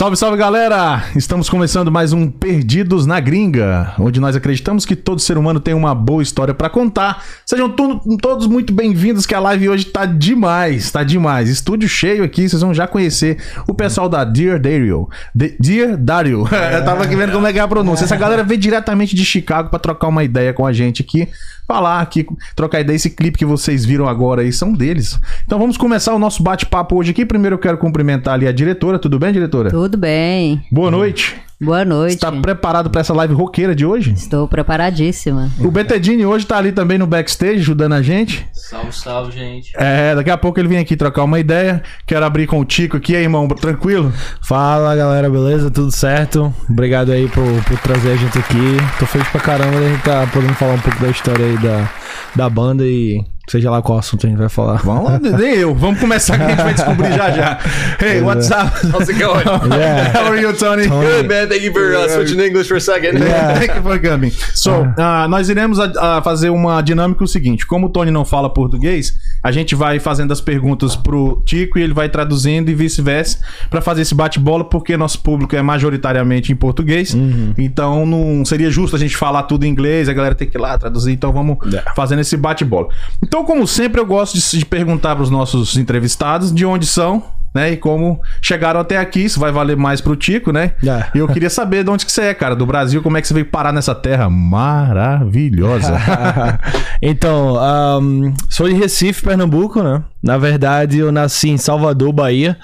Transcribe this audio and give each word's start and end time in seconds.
Salve, 0.00 0.16
salve 0.16 0.38
galera! 0.38 1.04
Estamos 1.14 1.50
começando 1.50 1.92
mais 1.92 2.14
um 2.14 2.30
Perdidos 2.30 3.04
na 3.04 3.20
Gringa, 3.20 3.92
onde 3.98 4.18
nós 4.18 4.34
acreditamos 4.34 4.86
que 4.86 4.96
todo 4.96 5.20
ser 5.20 5.36
humano 5.36 5.60
tem 5.60 5.74
uma 5.74 5.94
boa 5.94 6.22
história 6.22 6.54
pra 6.54 6.70
contar. 6.70 7.22
Sejam 7.44 7.68
to- 7.68 8.00
todos 8.16 8.46
muito 8.46 8.72
bem-vindos, 8.72 9.26
que 9.26 9.34
a 9.34 9.40
live 9.40 9.68
hoje 9.68 9.84
tá 9.84 10.06
demais, 10.06 10.90
tá 10.90 11.04
demais. 11.04 11.50
Estúdio 11.50 11.86
cheio 11.86 12.24
aqui, 12.24 12.48
vocês 12.48 12.62
vão 12.62 12.72
já 12.72 12.86
conhecer 12.86 13.42
o 13.68 13.74
pessoal 13.74 14.08
da 14.08 14.24
Dear 14.24 14.58
Dario. 14.58 15.06
De- 15.34 15.54
Dear 15.60 15.98
Dario. 15.98 16.48
Eu 16.72 16.82
tava 16.82 17.04
aqui 17.04 17.14
vendo 17.14 17.32
como 17.32 17.46
é 17.46 17.52
que 17.52 17.58
é 17.58 17.62
a 17.62 17.68
pronúncia. 17.68 18.04
Essa 18.04 18.16
galera 18.16 18.42
veio 18.42 18.58
diretamente 18.58 19.14
de 19.14 19.22
Chicago 19.22 19.68
pra 19.68 19.78
trocar 19.78 20.08
uma 20.08 20.24
ideia 20.24 20.54
com 20.54 20.64
a 20.64 20.72
gente 20.72 21.02
aqui. 21.02 21.28
Falar 21.70 22.00
aqui, 22.00 22.26
trocar 22.56 22.80
ideia. 22.80 22.96
Esse 22.96 23.10
clipe 23.10 23.38
que 23.38 23.44
vocês 23.44 23.84
viram 23.84 24.08
agora 24.08 24.42
aí 24.42 24.52
são 24.52 24.72
deles. 24.72 25.20
Então 25.46 25.56
vamos 25.56 25.76
começar 25.76 26.12
o 26.12 26.18
nosso 26.18 26.42
bate-papo 26.42 26.96
hoje 26.96 27.12
aqui. 27.12 27.24
Primeiro 27.24 27.54
eu 27.54 27.60
quero 27.60 27.78
cumprimentar 27.78 28.34
ali 28.34 28.48
a 28.48 28.52
diretora. 28.52 28.98
Tudo 28.98 29.20
bem, 29.20 29.32
diretora? 29.32 29.70
Tudo 29.70 29.96
bem. 29.96 30.60
Boa 30.68 30.90
noite. 30.90 31.49
Boa 31.62 31.84
noite. 31.84 32.14
Está 32.14 32.32
preparado 32.32 32.88
para 32.88 33.02
essa 33.02 33.12
live 33.12 33.34
roqueira 33.34 33.74
de 33.74 33.84
hoje? 33.84 34.12
Estou 34.12 34.48
preparadíssima. 34.48 35.50
O 35.58 35.70
Betedini 35.70 36.24
hoje 36.24 36.46
tá 36.46 36.56
ali 36.56 36.72
também 36.72 36.96
no 36.96 37.06
backstage 37.06 37.58
ajudando 37.58 37.92
a 37.92 38.00
gente. 38.00 38.48
Salve, 38.50 38.92
salve, 38.92 39.32
gente. 39.32 39.70
É, 39.76 40.14
daqui 40.14 40.30
a 40.30 40.38
pouco 40.38 40.58
ele 40.58 40.68
vem 40.68 40.78
aqui 40.78 40.96
trocar 40.96 41.22
uma 41.22 41.38
ideia. 41.38 41.82
Quero 42.06 42.24
abrir 42.24 42.46
com 42.46 42.60
o 42.60 42.64
Tico 42.64 42.96
aqui, 42.96 43.14
aí, 43.14 43.24
irmão, 43.24 43.46
tranquilo? 43.46 44.10
Fala 44.42 44.96
galera, 44.96 45.28
beleza? 45.28 45.70
Tudo 45.70 45.92
certo? 45.92 46.50
Obrigado 46.66 47.12
aí 47.12 47.28
por, 47.28 47.44
por 47.64 47.78
trazer 47.80 48.12
a 48.12 48.16
gente 48.16 48.38
aqui. 48.38 48.78
Tô 48.98 49.04
feliz 49.04 49.28
pra 49.28 49.40
caramba 49.42 49.78
de 49.78 49.84
a 49.84 49.88
gente 49.90 50.02
tá 50.02 50.26
podendo 50.32 50.54
falar 50.54 50.72
um 50.72 50.80
pouco 50.80 50.98
da 50.98 51.10
história 51.10 51.44
aí 51.44 51.58
da, 51.58 51.90
da 52.36 52.48
banda 52.48 52.86
e 52.86 53.22
seja 53.50 53.70
lá 53.70 53.82
qual 53.82 53.98
assunto 53.98 54.26
a 54.26 54.28
gente 54.30 54.38
vai 54.38 54.48
falar. 54.48 54.76
Vamos 54.84 55.04
lá, 55.04 55.18
nem 55.18 55.56
eu. 55.56 55.74
Vamos 55.74 55.98
começar 56.00 56.36
que 56.38 56.44
a 56.44 56.48
gente 56.50 56.62
vai 56.62 56.74
descobrir 56.74 57.12
já 57.12 57.30
já. 57.30 57.58
Hey, 58.00 58.20
what's 58.22 58.50
up? 58.50 58.70
How's 58.92 59.08
it 59.08 59.18
going? 59.22 59.44
Yeah. 59.76 60.12
How 60.18 60.26
are 60.32 60.40
you, 60.40 60.52
Tony? 60.56 60.86
Tony. 60.88 61.06
Good, 61.06 61.28
man. 61.28 61.48
Thank 61.48 61.64
you 61.64 61.72
for 61.72 61.92
uh, 61.94 62.08
switching 62.08 62.36
to 62.36 62.46
English 62.46 62.68
for 62.68 62.76
a 62.76 62.80
second. 62.80 63.18
Thank 63.58 63.74
you 63.76 63.82
for 63.82 63.98
coming. 64.00 64.30
So, 64.54 64.86
ah, 64.96 65.26
nós 65.28 65.48
iremos 65.48 65.78
a- 65.78 66.18
a 66.18 66.22
fazer 66.22 66.50
uma 66.50 66.80
dinâmica 66.80 67.22
o 67.24 67.26
seguinte: 67.28 67.66
como 67.66 67.86
o 67.86 67.90
Tony 67.90 68.10
não 68.10 68.24
fala 68.24 68.48
português, 68.48 69.14
a 69.42 69.50
gente 69.52 69.74
vai 69.74 69.98
fazendo 69.98 70.32
as 70.32 70.40
perguntas 70.40 70.96
pro 70.96 71.42
Tico 71.44 71.78
e 71.78 71.82
ele 71.82 71.92
vai 71.92 72.08
traduzindo 72.08 72.70
e 72.70 72.74
vice-versa 72.74 73.38
pra 73.68 73.80
fazer 73.80 74.02
esse 74.02 74.14
bate-bola, 74.14 74.64
porque 74.64 74.96
nosso 74.96 75.20
público 75.20 75.54
é 75.56 75.62
majoritariamente 75.62 76.52
em 76.52 76.56
português. 76.56 77.14
Então 77.58 78.06
não 78.06 78.44
seria 78.44 78.70
justo 78.70 78.96
a 78.96 78.98
gente 78.98 79.16
falar 79.16 79.42
tudo 79.44 79.64
em 79.64 79.68
inglês, 79.68 80.08
a 80.08 80.12
galera 80.12 80.34
tem 80.34 80.48
que 80.48 80.56
ir 80.56 80.60
lá 80.60 80.78
traduzir. 80.78 81.12
Então 81.12 81.32
vamos 81.32 81.58
Yeah. 81.70 81.92
fazendo 81.94 82.20
esse 82.20 82.36
bate-bola. 82.36 82.88
Então, 83.22 83.39
como 83.44 83.66
sempre, 83.66 84.00
eu 84.00 84.06
gosto 84.06 84.34
de, 84.34 84.58
de 84.58 84.66
perguntar 84.66 85.16
pros 85.16 85.30
nossos 85.30 85.76
entrevistados 85.76 86.52
de 86.52 86.64
onde 86.64 86.86
são. 86.86 87.22
Né, 87.52 87.72
e 87.72 87.76
como 87.76 88.20
chegaram 88.40 88.78
até 88.78 88.96
aqui, 88.96 89.24
isso 89.24 89.40
vai 89.40 89.50
valer 89.50 89.76
mais 89.76 90.00
pro 90.00 90.14
Tico, 90.14 90.52
né? 90.52 90.74
Yeah. 90.80 91.10
E 91.12 91.18
eu 91.18 91.26
queria 91.26 91.50
saber 91.50 91.82
de 91.82 91.90
onde 91.90 92.06
que 92.06 92.12
você 92.12 92.22
é, 92.26 92.34
cara, 92.34 92.54
do 92.54 92.64
Brasil, 92.64 93.02
como 93.02 93.16
é 93.16 93.20
que 93.20 93.26
você 93.26 93.34
veio 93.34 93.46
parar 93.46 93.72
nessa 93.72 93.92
terra 93.92 94.30
maravilhosa. 94.30 95.98
então, 97.02 97.56
ahm, 97.58 98.32
sou 98.48 98.68
de 98.68 98.74
Recife, 98.74 99.24
Pernambuco, 99.24 99.82
né? 99.82 100.00
Na 100.22 100.38
verdade, 100.38 100.98
eu 100.98 101.10
nasci 101.10 101.48
em 101.48 101.58
Salvador, 101.58 102.12
Bahia. 102.12 102.56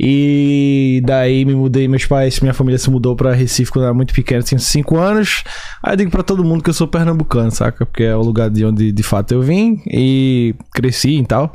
E 0.00 1.02
daí 1.04 1.44
me 1.44 1.54
mudei, 1.54 1.88
meus 1.88 2.06
pais, 2.06 2.38
minha 2.40 2.54
família 2.54 2.78
se 2.78 2.88
mudou 2.88 3.16
pra 3.16 3.32
Recife 3.32 3.70
quando 3.70 3.84
eu 3.84 3.88
era 3.88 3.94
muito 3.94 4.14
pequeno, 4.14 4.42
tinha 4.42 4.58
5 4.58 4.96
anos. 4.96 5.42
Aí 5.82 5.94
eu 5.94 5.96
digo 5.96 6.10
pra 6.10 6.22
todo 6.22 6.44
mundo 6.44 6.62
que 6.62 6.70
eu 6.70 6.74
sou 6.74 6.86
pernambucano, 6.86 7.50
saca? 7.50 7.84
Porque 7.84 8.04
é 8.04 8.14
o 8.14 8.22
lugar 8.22 8.48
de 8.48 8.64
onde 8.64 8.92
de 8.92 9.02
fato 9.02 9.32
eu 9.32 9.42
vim 9.42 9.80
e 9.86 10.54
cresci 10.72 11.18
e 11.18 11.26
tal. 11.26 11.50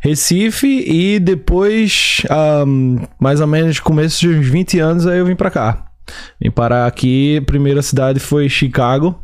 Recife 0.00 0.84
e 0.86 1.18
depois, 1.18 2.22
ahm, 2.30 2.98
mais 3.18 3.40
ou 3.40 3.46
menos 3.46 3.80
começo 3.80 4.20
de 4.20 4.28
uns 4.28 4.46
20 4.46 4.78
anos, 4.78 5.06
aí 5.06 5.18
eu 5.18 5.26
vim 5.26 5.34
pra 5.34 5.50
cá. 5.50 5.89
Vim 6.40 6.50
parar 6.50 6.86
aqui, 6.86 7.42
primeira 7.46 7.82
cidade 7.82 8.20
foi 8.20 8.48
Chicago. 8.48 9.18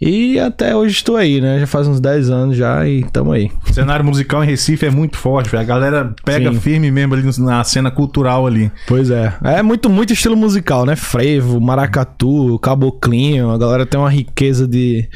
E 0.00 0.38
até 0.38 0.74
hoje 0.74 0.94
estou 0.94 1.16
aí, 1.16 1.40
né? 1.40 1.60
Já 1.60 1.66
faz 1.66 1.86
uns 1.86 2.00
10 2.00 2.30
anos 2.30 2.56
já 2.56 2.86
e 2.88 3.02
tamo 3.04 3.32
aí. 3.32 3.50
o 3.68 3.72
cenário 3.72 4.04
musical 4.04 4.42
em 4.42 4.46
Recife 4.46 4.86
é 4.86 4.90
muito 4.90 5.16
forte, 5.16 5.50
velho. 5.50 5.62
A 5.62 5.66
galera 5.66 6.14
pega 6.24 6.52
Sim. 6.52 6.60
firme 6.60 6.90
mesmo 6.90 7.14
ali 7.14 7.30
na 7.38 7.62
cena 7.64 7.90
cultural 7.90 8.46
ali. 8.46 8.70
Pois 8.86 9.10
é. 9.10 9.34
É 9.44 9.62
muito, 9.62 9.90
muito 9.90 10.12
estilo 10.12 10.36
musical, 10.36 10.86
né? 10.86 10.96
Frevo, 10.96 11.60
maracatu, 11.60 12.58
caboclinho. 12.60 13.50
A 13.50 13.58
galera 13.58 13.84
tem 13.84 14.00
uma 14.00 14.10
riqueza 14.10 14.66
de, 14.66 15.08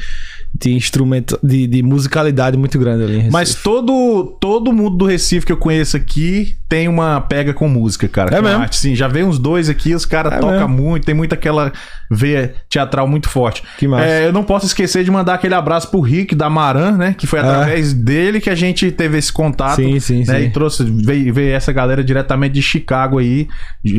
de 0.57 0.71
instrumento, 0.73 1.37
de, 1.43 1.67
de 1.67 1.83
musicalidade 1.83 2.57
muito 2.57 2.79
grande 2.79 3.03
ali. 3.03 3.29
Mas 3.29 3.55
todo, 3.55 4.37
todo 4.39 4.71
mundo 4.71 4.95
do 4.95 5.05
Recife 5.05 5.45
que 5.45 5.51
eu 5.51 5.57
conheço 5.57 5.97
aqui 5.97 6.55
tem 6.69 6.87
uma 6.87 7.19
pega 7.19 7.53
com 7.53 7.67
música, 7.67 8.07
cara. 8.07 8.35
É 8.35 8.41
mesmo? 8.41 8.61
arte. 8.61 8.77
Sim, 8.77 8.95
já 8.95 9.07
veio 9.07 9.27
uns 9.27 9.37
dois 9.37 9.69
aqui, 9.69 9.93
os 9.93 10.05
caras 10.05 10.33
É 10.33 10.37
tocam 10.37 10.67
muito, 10.67 11.05
tem 11.05 11.13
muito 11.13 11.33
aquela 11.33 11.73
veia 12.09 12.53
teatral 12.69 13.07
muito 13.07 13.29
forte. 13.29 13.63
Que 13.77 13.87
massa. 13.87 14.05
É, 14.05 14.27
eu 14.27 14.33
não 14.33 14.43
posso 14.43 14.65
esquecer 14.65 15.03
de 15.03 15.11
mandar 15.11 15.35
aquele 15.35 15.53
abraço 15.53 15.89
pro 15.89 15.99
Rick 15.99 16.33
da 16.33 16.49
Maran, 16.49 16.91
né? 16.91 17.15
Que 17.17 17.27
foi 17.27 17.39
através 17.39 17.93
dele 17.93 18.39
que 18.39 18.49
a 18.49 18.55
gente 18.55 18.91
teve 18.91 19.17
esse 19.17 19.31
contato. 19.31 19.75
Sim, 19.75 19.99
sim, 19.99 20.19
né, 20.19 20.39
sim. 20.39 20.45
E 20.45 20.49
trouxe, 20.51 20.83
veio, 20.83 21.33
veio 21.33 21.53
essa 21.53 21.71
galera 21.71 22.03
diretamente 22.03 22.53
de 22.53 22.61
Chicago 22.61 23.19
aí, 23.19 23.47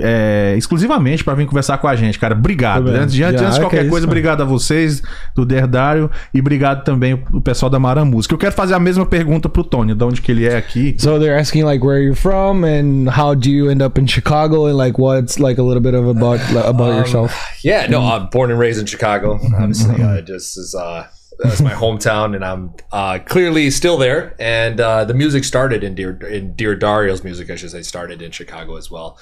é, 0.02 0.54
exclusivamente 0.56 1.22
pra 1.22 1.34
vir 1.34 1.46
conversar 1.46 1.78
com 1.78 1.88
a 1.88 1.94
gente, 1.94 2.18
cara. 2.18 2.34
Obrigado. 2.34 2.88
Antes 2.88 3.14
de, 3.14 3.22
antes 3.22 3.40
Já, 3.40 3.50
de 3.50 3.56
é 3.56 3.60
qualquer 3.60 3.80
que 3.80 3.86
é 3.86 3.90
coisa, 3.90 4.04
isso, 4.04 4.10
obrigado 4.10 4.40
a 4.40 4.44
vocês 4.44 5.02
do 5.34 5.44
Derdário 5.44 6.10
e 6.32 6.40
obrigado 6.46 6.84
também 6.84 7.12
o 7.32 7.40
pessoal 7.40 7.68
da 7.68 7.78
Maran 7.78 8.04
Música. 8.04 8.34
Eu 8.34 8.38
quero 8.38 8.52
fazer 8.52 8.74
a 8.74 8.78
mesma 8.78 9.04
pergunta 9.04 9.48
pro 9.48 9.64
Tony, 9.64 9.94
de 9.94 10.04
onde 10.04 10.22
que 10.22 10.30
ele 10.30 10.46
é 10.46 10.56
aqui. 10.56 10.96
So 10.98 11.18
they're 11.18 11.38
asking 11.38 11.64
like 11.64 11.84
where 11.84 12.00
you're 12.00 12.16
from 12.16 12.64
and 12.64 13.08
how 13.10 13.34
do 13.34 13.50
you 13.50 13.68
end 13.68 13.82
up 13.82 14.00
in 14.00 14.06
Chicago 14.06 14.66
and 14.66 14.76
like 14.76 15.00
what's 15.00 15.38
like 15.38 15.60
a 15.60 15.64
little 15.64 15.82
bit 15.82 15.94
of 15.94 16.06
about 16.06 16.40
about 16.54 16.96
yourself. 16.96 17.34
Yeah, 17.64 17.88
no, 17.88 18.00
I'm 18.00 18.28
born 18.30 18.50
and 18.50 18.60
raised 18.60 18.78
in 18.78 18.86
Chicago. 18.86 19.40
Obviously, 19.58 20.00
uh, 20.02 20.22
just 20.22 20.56
as 20.56 20.74
uh, 20.74 21.08
that's 21.40 21.60
my 21.60 21.72
hometown, 21.72 22.34
and 22.34 22.44
I'm 22.44 22.74
uh, 22.92 23.18
clearly 23.18 23.70
still 23.70 23.98
there. 23.98 24.34
And 24.38 24.80
uh, 24.80 25.04
the 25.04 25.14
music 25.14 25.44
started 25.44 25.82
in 25.82 25.94
Dear 25.94 26.16
in 26.26 26.54
Dear 26.54 26.76
Dario's 26.76 27.24
music, 27.24 27.50
I 27.50 27.56
should 27.56 27.72
say, 27.72 27.82
started 27.82 28.22
in 28.22 28.30
Chicago 28.30 28.76
as 28.76 28.90
well. 28.90 29.18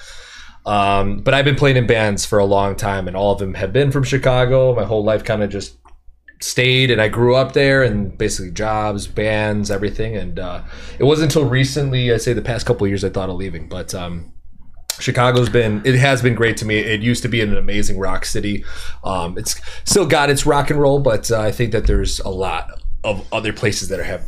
Um, 0.65 1.19
but 1.19 1.33
I've 1.33 1.45
been 1.45 1.55
playing 1.55 1.77
in 1.77 1.85
bands 1.85 2.25
for 2.25 2.39
a 2.39 2.45
long 2.45 2.75
time, 2.75 3.07
and 3.07 3.15
all 3.15 3.33
of 3.33 3.39
them 3.39 3.55
have 3.55 3.73
been 3.73 3.91
from 3.91 4.03
Chicago. 4.03 4.75
My 4.75 4.85
whole 4.85 5.03
life 5.03 5.23
kind 5.23 5.43
of 5.43 5.49
just 5.49 5.77
stayed, 6.39 6.91
and 6.91 7.01
I 7.01 7.07
grew 7.07 7.35
up 7.35 7.53
there, 7.53 7.83
and 7.83 8.17
basically 8.17 8.51
jobs, 8.51 9.07
bands, 9.07 9.71
everything. 9.71 10.15
And 10.15 10.39
uh, 10.39 10.63
it 10.99 11.03
wasn't 11.03 11.31
until 11.31 11.49
recently, 11.49 12.11
I'd 12.11 12.21
say 12.21 12.33
the 12.33 12.41
past 12.41 12.65
couple 12.65 12.87
years, 12.87 13.03
I 13.03 13.09
thought 13.09 13.29
of 13.29 13.35
leaving. 13.35 13.67
But 13.67 13.93
um, 13.93 14.33
Chicago's 14.99 15.49
been 15.49 15.81
it 15.85 15.95
has 15.95 16.21
been 16.21 16.35
great 16.35 16.57
to 16.57 16.65
me. 16.65 16.77
It 16.77 17.01
used 17.01 17.21
to 17.23 17.29
be 17.29 17.41
an 17.41 17.55
amazing 17.55 17.97
rock 17.97 18.25
city. 18.25 18.63
Um, 19.03 19.37
it's 19.37 19.59
still 19.83 20.05
got 20.05 20.29
its 20.29 20.45
rock 20.45 20.69
and 20.69 20.79
roll, 20.79 20.99
but 20.99 21.29
uh, 21.31 21.39
I 21.39 21.51
think 21.51 21.71
that 21.71 21.87
there's 21.87 22.19
a 22.19 22.29
lot 22.29 22.81
of 23.03 23.27
other 23.31 23.53
places 23.53 23.89
that 23.89 24.03
have 24.03 24.23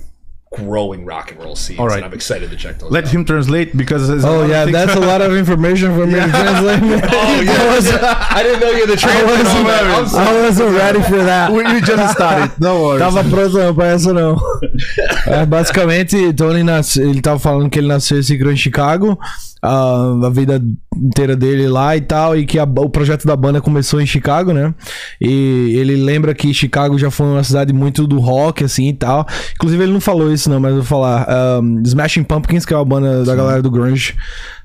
growing 0.53 1.05
rock 1.05 1.31
and 1.31 1.39
roll 1.43 1.55
scenes, 1.55 1.79
All 1.79 1.87
right. 1.87 1.97
and 1.97 2.05
I'm 2.05 2.13
excited 2.13 2.49
to 2.49 2.55
check 2.55 2.79
those. 2.79 2.91
Let 2.91 3.05
out. 3.05 3.11
him 3.11 3.25
translate 3.25 3.75
because 3.75 4.07
there's 4.07 4.23
a 4.23 4.27
oh, 4.27 4.39
lot 4.39 4.43
Oh 4.43 4.47
yeah, 4.47 4.65
that's 4.65 4.95
a 4.95 4.99
lot 4.99 5.21
of 5.21 5.35
information 5.35 5.93
for 5.95 6.07
me 6.07 6.13
to 6.13 6.27
translate. 6.29 7.03
Oh 7.17 7.41
yeah, 7.41 8.27
I 8.31 8.43
didn't 8.43 8.61
know 8.61 8.71
you 8.71 8.85
had 8.85 8.89
the 8.89 8.93
I 8.93 8.95
translate 8.95 9.45
on. 9.45 9.57
I'm 9.57 10.01
wasn't, 10.01 10.09
sorry. 10.09 10.27
I 10.27 10.41
wasn't 10.41 10.77
ready 10.77 11.01
for 11.03 11.23
that. 11.23 11.51
We, 11.51 11.63
we 11.63 11.81
just 11.81 12.13
started. 12.13 12.59
Don't 12.59 12.81
worry. 12.81 12.99
Tava 12.99 13.23
pronto 13.23 13.57
não 13.57 13.73
pra 13.75 13.87
essa 13.87 14.13
não. 14.13 14.37
É, 15.25 15.45
basicamente, 15.45 16.33
Tony 16.33 16.63
nasce, 16.63 17.01
ele 17.01 17.21
tava 17.21 17.39
falando 17.39 17.69
que 17.69 17.79
ele 17.79 17.87
nasceu 17.87 18.19
e 18.19 18.23
se 18.23 18.37
criou 18.37 18.53
em 18.53 18.57
Chicago, 18.57 19.19
ah, 19.61 20.13
a 20.25 20.29
vida 20.29 20.61
inteira 20.95 21.35
dele 21.35 21.67
lá 21.67 21.95
e 21.95 22.01
tal, 22.01 22.35
e 22.37 22.45
que 22.45 22.57
a- 22.59 22.63
o 22.63 22.89
projeto 22.89 23.25
da 23.25 23.35
banda 23.35 23.61
começou 23.61 24.01
em 24.01 24.05
Chicago, 24.05 24.51
né? 24.53 24.73
E 25.21 25.75
ele 25.77 25.95
lembra 25.95 26.33
que 26.33 26.53
Chicago 26.53 26.97
já 26.97 27.11
foi 27.11 27.27
uma 27.27 27.43
cidade 27.43 27.71
muito 27.73 28.07
do 28.07 28.19
rock, 28.19 28.63
assim 28.63 28.89
e 28.89 28.93
tal. 28.93 29.25
Inclusive, 29.55 29.83
ele 29.83 29.93
não 29.93 30.01
falou 30.01 30.31
isso, 30.31 30.49
não, 30.49 30.59
mas 30.59 30.71
eu 30.71 30.77
vou 30.77 30.85
falar. 30.85 31.25
ah, 31.27 31.59
Smashing 31.85 32.23
Pumpkins, 32.23 32.65
que 32.65 32.73
é 32.73 32.77
uma 32.77 32.85
banda 32.85 33.23
da 33.23 33.35
galera 33.35 33.61
do 33.61 33.69
Grunge. 33.71 34.15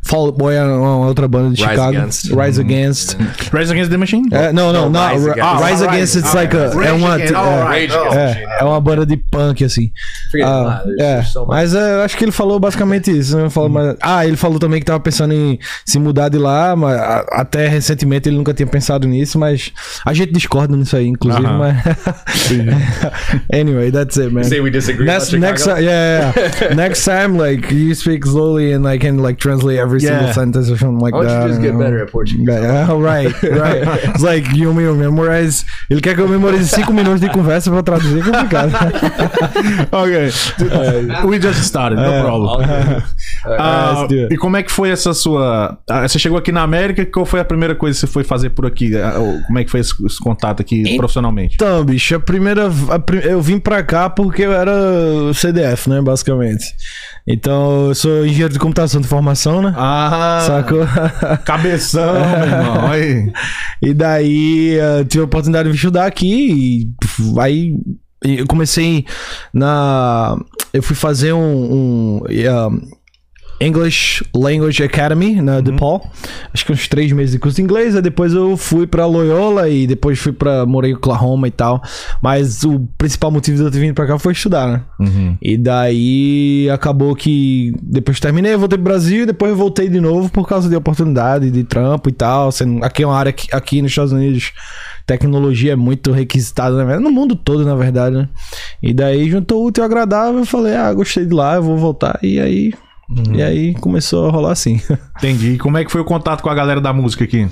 Fall 0.04 0.26
Out 0.26 0.36
Boy 0.38 0.52
é 0.56 0.64
uma 0.64 1.06
outra 1.06 1.28
banda 1.28 1.54
de 1.54 1.62
Rise 1.62 1.74
Chicago. 1.76 1.96
Against. 1.96 2.32
Rise 2.34 2.60
Against. 2.60 3.16
Rise 3.54 3.70
Against 3.72 3.88
the 3.92 3.96
Machine? 3.96 4.28
É, 4.32 4.52
não, 4.52 4.72
não, 4.72 4.90
Não, 4.90 4.90
não. 4.90 5.08
Rise 5.14 5.30
Against. 5.30 5.62
Rise 5.64 5.84
Ah, 5.84 5.88
Against, 5.92 6.16
it's 6.16 6.34
like 6.34 6.56
a. 6.56 6.60
É 6.84 6.92
uma. 6.92 7.14
Against. 7.14 7.32
é- 7.34 7.64
right. 7.68 7.94
É, 7.94 8.26
Machine, 8.26 8.46
é 8.60 8.64
uma 8.64 8.80
banda 8.80 9.06
de 9.06 9.16
punk, 9.16 9.62
assim. 9.64 9.92
There's- 10.32 10.50
é, 10.98 11.22
mas 11.46 11.72
é, 11.72 11.94
eu 11.98 12.00
acho 12.02 12.16
que 12.16 12.24
ele 12.24 12.32
falou 12.32 12.58
basicamente 12.58 13.16
isso. 13.16 13.36
Né? 13.36 13.48
Falou, 13.48 13.68
mas- 13.68 13.96
ah, 14.00 14.26
ele 14.26 14.36
falou 14.36 14.58
também 14.58 14.81
que 14.82 14.86
tava 14.86 15.00
pensando 15.00 15.32
em 15.32 15.58
se 15.86 15.98
mudar 15.98 16.28
de 16.28 16.38
lá, 16.38 16.74
mas 16.76 17.00
até 17.32 17.68
recentemente 17.68 18.28
ele 18.28 18.36
nunca 18.36 18.52
tinha 18.54 18.66
pensado 18.66 19.06
nisso, 19.06 19.38
mas 19.38 19.72
a 20.04 20.12
gente 20.12 20.32
discorda 20.32 20.76
nisso 20.76 20.96
aí, 20.96 21.06
inclusive, 21.06 21.44
Aham. 21.46 21.58
mas. 21.58 21.76
anyway, 23.52 23.90
that's 23.90 24.16
it, 24.18 24.32
man. 24.32 24.44
Say 24.44 24.60
we 24.60 24.70
disagree 24.70 25.06
Next, 25.06 25.32
next, 25.32 25.66
yeah, 25.66 25.78
yeah, 25.80 26.32
yeah. 26.60 26.74
next 26.74 27.04
time, 27.04 27.36
like 27.36 27.70
you 27.72 27.94
speak 27.94 28.24
slowly 28.24 28.72
and 28.72 28.86
I 28.86 28.98
can 28.98 29.18
like 29.18 29.38
translate 29.38 29.78
every 29.78 30.00
single 30.00 30.32
sentence 30.32 30.70
or 30.70 30.76
something 30.76 30.98
like 31.00 31.14
Why 31.14 31.24
don't 31.24 31.28
that. 31.28 31.42
you 31.42 31.48
just 31.48 31.60
you 31.60 31.66
get 31.66 31.74
know? 31.74 31.80
better 31.84 32.02
at 32.04 32.10
Portuguese? 32.10 32.46
Yeah, 32.48 32.92
right, 32.92 33.32
right. 33.42 33.82
It's 34.12 34.22
like 34.22 34.52
you 34.54 34.72
me 34.74 34.84
memorize. 34.92 35.64
Ele 35.90 36.00
quer 36.00 36.14
que 36.14 36.20
eu 36.20 36.28
memorize 36.28 36.68
cinco 36.68 36.92
minutos 36.92 37.20
de 37.20 37.28
conversa 37.30 37.70
pra 37.70 37.82
traduzir, 37.82 38.20
é 38.20 38.22
complicado. 38.22 38.72
ok. 39.92 41.28
We 41.28 41.40
just 41.40 41.60
started, 41.62 41.96
no 41.96 42.04
É. 42.12 42.22
problem. 42.22 42.66
Do 44.08 44.14
it. 44.14 44.34
e 44.34 44.36
como 44.36 44.56
é 44.56 44.62
que 44.62 44.71
foi 44.72 44.90
essa 44.90 45.12
sua. 45.12 45.78
ah, 45.88 46.08
Você 46.08 46.18
chegou 46.18 46.38
aqui 46.38 46.50
na 46.50 46.62
América, 46.62 47.04
qual 47.06 47.26
foi 47.26 47.40
a 47.40 47.44
primeira 47.44 47.74
coisa 47.74 47.94
que 47.94 48.00
você 48.00 48.06
foi 48.12 48.24
fazer 48.24 48.50
por 48.50 48.64
aqui? 48.66 48.96
Ah, 48.96 49.12
Como 49.46 49.58
é 49.58 49.64
que 49.64 49.70
foi 49.70 49.80
esse, 49.80 49.94
esse 50.06 50.18
contato 50.18 50.60
aqui 50.60 50.96
profissionalmente? 50.96 51.54
Então, 51.54 51.84
bicho, 51.84 52.14
a 52.14 52.20
primeira. 52.20 52.68
a 52.68 53.26
eu 53.26 53.40
vim 53.42 53.58
pra 53.58 53.82
cá 53.82 54.08
porque 54.08 54.42
eu 54.42 54.52
era 54.52 54.72
CDF, 55.34 55.88
né? 55.90 56.00
Basicamente. 56.00 56.64
Então, 57.26 57.88
eu 57.88 57.94
sou 57.94 58.24
engenheiro 58.26 58.52
de 58.52 58.58
computação 58.58 59.00
de 59.00 59.06
formação, 59.06 59.60
né? 59.62 59.74
Ah, 59.76 60.44
Sacou? 60.46 60.86
cabeção, 61.44 62.14
meu 62.14 62.48
irmão. 62.48 62.90
Aí. 62.90 63.32
E 63.82 63.94
daí 63.94 64.78
eh, 64.78 65.04
tive 65.04 65.22
a 65.22 65.26
oportunidade 65.26 65.68
de 65.70 65.76
estudar 65.76 66.06
aqui 66.06 66.86
e 66.88 67.40
aí 67.40 67.74
eu 68.24 68.46
comecei 68.46 69.04
na. 69.52 70.36
Eu 70.72 70.82
fui 70.82 70.96
fazer 70.96 71.32
um. 71.32 71.40
um 71.40 72.22
um, 72.28 72.80
English 73.62 74.24
Language 74.34 74.82
Academy 74.82 75.40
na 75.40 75.60
DePaul. 75.60 76.02
Acho 76.52 76.66
que 76.66 76.72
uns 76.72 76.88
três 76.88 77.12
meses 77.12 77.32
de 77.32 77.38
curso 77.38 77.56
de 77.56 77.62
inglês. 77.62 77.94
Aí 77.94 78.02
depois 78.02 78.34
eu 78.34 78.56
fui 78.56 78.86
pra 78.86 79.06
Loyola 79.06 79.68
e 79.68 79.86
depois 79.86 80.18
fui 80.18 80.32
pra. 80.32 80.66
Morei 80.66 80.90
em 80.90 80.94
Oklahoma 80.94 81.46
e 81.46 81.50
tal. 81.50 81.80
Mas 82.20 82.64
o 82.64 82.80
principal 82.98 83.30
motivo 83.30 83.56
de 83.56 83.62
eu 83.62 83.70
ter 83.70 83.78
vindo 83.78 83.94
pra 83.94 84.06
cá 84.06 84.18
foi 84.18 84.32
estudar, 84.32 84.66
né? 84.66 84.82
Uhum. 84.98 85.36
E 85.40 85.56
daí 85.56 86.68
acabou 86.70 87.14
que 87.14 87.72
depois 87.80 88.18
terminei, 88.18 88.56
voltei 88.56 88.78
pro 88.78 88.84
Brasil 88.84 89.22
e 89.22 89.26
depois 89.26 89.56
voltei 89.56 89.88
de 89.88 90.00
novo 90.00 90.28
por 90.28 90.48
causa 90.48 90.68
de 90.68 90.74
oportunidade 90.74 91.50
de 91.50 91.62
trampo 91.62 92.08
e 92.08 92.12
tal. 92.12 92.50
Sendo, 92.50 92.84
aqui 92.84 93.04
é 93.04 93.06
uma 93.06 93.16
área 93.16 93.32
que 93.32 93.54
aqui 93.54 93.80
nos 93.80 93.92
Estados 93.92 94.12
Unidos 94.12 94.52
tecnologia 95.06 95.72
é 95.72 95.76
muito 95.76 96.12
requisitada, 96.12 96.76
verdade, 96.76 97.02
no 97.02 97.10
mundo 97.10 97.34
todo, 97.34 97.64
na 97.64 97.74
verdade, 97.74 98.16
né? 98.16 98.28
E 98.82 98.92
daí 98.94 99.28
juntou 99.30 99.62
o 99.62 99.66
útil 99.66 99.82
e 99.82 99.86
agradável, 99.86 100.40
eu 100.40 100.46
falei, 100.46 100.74
ah, 100.74 100.92
gostei 100.92 101.26
de 101.26 101.34
lá, 101.34 101.56
eu 101.56 101.62
vou 101.62 101.76
voltar. 101.76 102.18
E 102.22 102.38
aí 102.38 102.72
e 103.34 103.42
aí 103.42 103.74
começou 103.74 104.26
a 104.26 104.30
rolar 104.30 104.52
assim. 104.52 104.80
Entendi. 105.18 105.52
E 105.52 105.58
como 105.58 105.78
é 105.78 105.84
que 105.84 105.92
foi 105.92 106.00
o 106.00 106.04
contato 106.04 106.42
com 106.42 106.48
a 106.50 106.54
galera 106.54 106.80
da 106.80 106.92
música 106.92 107.24
aqui? 107.24 107.48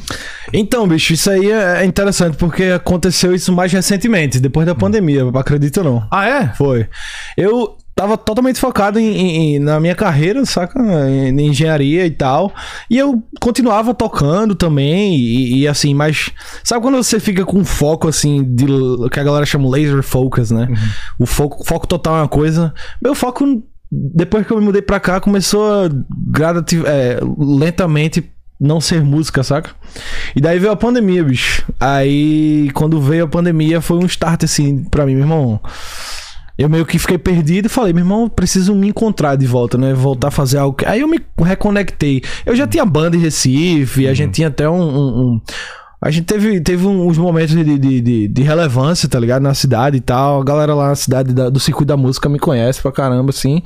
Então, 0.52 0.86
bicho, 0.88 1.12
isso 1.12 1.30
aí 1.30 1.50
é 1.50 1.82
é 1.82 1.84
interessante 1.84 2.36
porque 2.36 2.64
aconteceu 2.64 3.34
isso 3.34 3.52
mais 3.52 3.72
recentemente, 3.72 4.40
depois 4.40 4.66
da 4.66 4.74
pandemia, 4.74 5.22
acredita 5.34 5.80
ou 5.80 5.84
não? 5.92 6.06
Ah, 6.10 6.28
é? 6.28 6.48
Foi. 6.54 6.86
Eu 7.36 7.76
tava 7.94 8.16
totalmente 8.16 8.58
focado 8.58 8.98
em, 8.98 9.56
em- 9.56 9.58
na 9.58 9.78
minha 9.78 9.94
carreira, 9.94 10.44
saca? 10.46 10.80
Em, 11.08 11.28
em 11.38 11.48
engenharia 11.48 12.06
e 12.06 12.10
tal. 12.10 12.50
E 12.90 12.96
eu 12.96 13.22
continuava 13.40 13.92
tocando 13.92 14.54
também. 14.54 15.14
E, 15.16 15.58
e 15.60 15.68
assim, 15.68 15.92
mas. 15.94 16.30
Sabe 16.64 16.80
quando 16.82 16.96
você 16.96 17.20
fica 17.20 17.44
com 17.44 17.62
foco 17.64 18.08
assim, 18.08 18.42
de 18.42 18.64
que 19.12 19.20
a 19.20 19.24
galera 19.24 19.44
chama 19.44 19.68
laser 19.68 20.02
focus, 20.02 20.50
né? 20.50 20.66
O 21.18 21.26
foco, 21.26 21.62
foco 21.64 21.86
total 21.86 22.16
é 22.16 22.20
uma 22.22 22.28
coisa. 22.28 22.72
Meu 23.02 23.14
foco, 23.14 23.62
depois 23.90 24.46
que 24.46 24.52
eu 24.52 24.58
me 24.58 24.64
mudei 24.64 24.82
pra 24.82 25.00
cá, 25.00 25.20
começou 25.20 25.64
a 25.84 25.88
gradativ- 26.28 26.84
é, 26.86 27.18
lentamente 27.38 28.30
não 28.60 28.80
ser 28.80 29.02
música, 29.02 29.42
saca? 29.42 29.70
E 30.36 30.40
daí 30.40 30.58
veio 30.58 30.72
a 30.72 30.76
pandemia, 30.76 31.24
bicho. 31.24 31.64
Aí, 31.80 32.70
quando 32.74 33.00
veio 33.00 33.24
a 33.24 33.28
pandemia, 33.28 33.80
foi 33.80 33.96
um 33.98 34.06
start, 34.06 34.44
assim, 34.44 34.84
pra 34.84 35.06
mim, 35.06 35.14
meu 35.14 35.22
irmão. 35.24 35.60
Eu 36.58 36.68
meio 36.68 36.84
que 36.84 36.98
fiquei 36.98 37.16
perdido 37.16 37.66
e 37.66 37.68
falei, 37.70 37.94
meu 37.94 38.02
irmão, 38.02 38.28
preciso 38.28 38.74
me 38.74 38.86
encontrar 38.88 39.34
de 39.34 39.46
volta, 39.46 39.78
né? 39.78 39.94
Voltar 39.94 40.28
a 40.28 40.30
fazer 40.30 40.58
algo. 40.58 40.76
Aí 40.84 41.00
eu 41.00 41.08
me 41.08 41.18
reconectei. 41.38 42.22
Eu 42.44 42.54
já 42.54 42.66
tinha 42.66 42.84
banda 42.84 43.16
em 43.16 43.20
Recife, 43.20 44.06
a 44.06 44.12
gente 44.12 44.32
tinha 44.34 44.48
até 44.48 44.68
um. 44.68 44.74
um- 44.78 45.20
um- 45.20 45.40
A 46.02 46.10
gente 46.10 46.24
teve, 46.24 46.60
teve 46.62 46.86
uns 46.86 47.18
momentos 47.18 47.54
de, 47.54 47.62
de, 47.78 48.00
de, 48.00 48.28
de 48.28 48.42
relevância, 48.42 49.06
tá 49.08 49.20
ligado? 49.20 49.42
Na 49.42 49.52
cidade 49.52 49.98
e 49.98 50.00
tal. 50.00 50.40
A 50.40 50.44
galera 50.44 50.74
lá 50.74 50.88
na 50.88 50.94
cidade 50.94 51.34
da- 51.34 51.50
do 51.50 51.60
circuito 51.60 51.88
da 51.88 51.96
música 51.96 52.26
me 52.28 52.38
conhece 52.38 52.80
pra 52.80 52.90
caramba, 52.90 53.28
assim. 53.30 53.60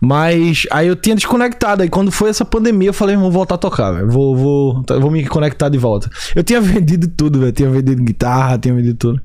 Mas 0.00 0.62
aí 0.70 0.88
eu 0.88 0.96
tinha 0.96 1.14
desconectado. 1.14 1.82
Aí 1.82 1.88
quando 1.90 2.10
foi 2.10 2.30
essa 2.30 2.44
pandemia, 2.44 2.88
eu 2.88 2.94
falei, 2.94 3.16
vou 3.16 3.30
voltar 3.30 3.56
a 3.56 3.58
tocar, 3.58 3.92
velho. 3.92 4.10
Vou, 4.10 4.34
vou, 4.34 4.82
vou 5.00 5.10
me 5.10 5.26
conectar 5.26 5.68
de 5.68 5.76
volta. 5.76 6.08
Eu 6.34 6.42
tinha 6.42 6.60
vendido 6.62 7.06
tudo, 7.08 7.38
velho. 7.40 7.52
Tinha 7.52 7.68
vendido 7.68 8.02
guitarra, 8.02 8.58
tinha 8.58 8.74
vendido 8.74 8.96
tudo. 8.96 9.20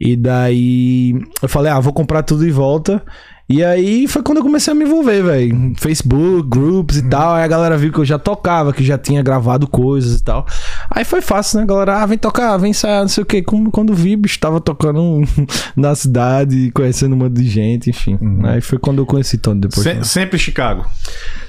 E 0.00 0.16
daí 0.16 1.14
eu 1.42 1.48
falei, 1.48 1.70
ah, 1.70 1.78
vou 1.78 1.92
comprar 1.92 2.22
tudo 2.22 2.44
de 2.44 2.50
volta. 2.50 3.02
E 3.52 3.64
aí 3.64 4.06
foi 4.06 4.22
quando 4.22 4.38
eu 4.38 4.44
comecei 4.44 4.70
a 4.70 4.74
me 4.76 4.84
envolver, 4.84 5.22
velho. 5.24 5.72
Facebook, 5.76 6.48
groups 6.48 6.98
e 6.98 7.08
tal. 7.08 7.34
Aí 7.34 7.42
a 7.42 7.48
galera 7.48 7.76
viu 7.76 7.90
que 7.92 7.98
eu 7.98 8.04
já 8.04 8.16
tocava, 8.16 8.72
que 8.72 8.84
já 8.84 8.96
tinha 8.96 9.20
gravado 9.24 9.66
coisas 9.66 10.20
e 10.20 10.22
tal. 10.22 10.46
Aí 10.88 11.04
foi 11.04 11.20
fácil, 11.20 11.58
né, 11.58 11.66
galera? 11.66 12.00
Ah, 12.00 12.06
vem 12.06 12.16
tocar, 12.16 12.56
vem 12.58 12.70
ensaiar, 12.70 13.00
não 13.00 13.08
sei 13.08 13.22
o 13.22 13.26
quê. 13.26 13.42
Como, 13.42 13.68
quando 13.72 13.92
vi, 13.92 14.14
bicho, 14.14 14.38
tava 14.38 14.60
tocando 14.60 15.22
na 15.76 15.96
cidade, 15.96 16.70
conhecendo 16.72 17.16
um 17.16 17.18
monte 17.18 17.32
de 17.42 17.48
gente, 17.48 17.90
enfim. 17.90 18.16
Aí 18.44 18.60
foi 18.60 18.78
quando 18.78 18.98
eu 18.98 19.06
conheci 19.06 19.36
Tony 19.36 19.62
depois. 19.62 19.82
Se- 19.82 20.04
sempre 20.04 20.38
Chicago. 20.38 20.86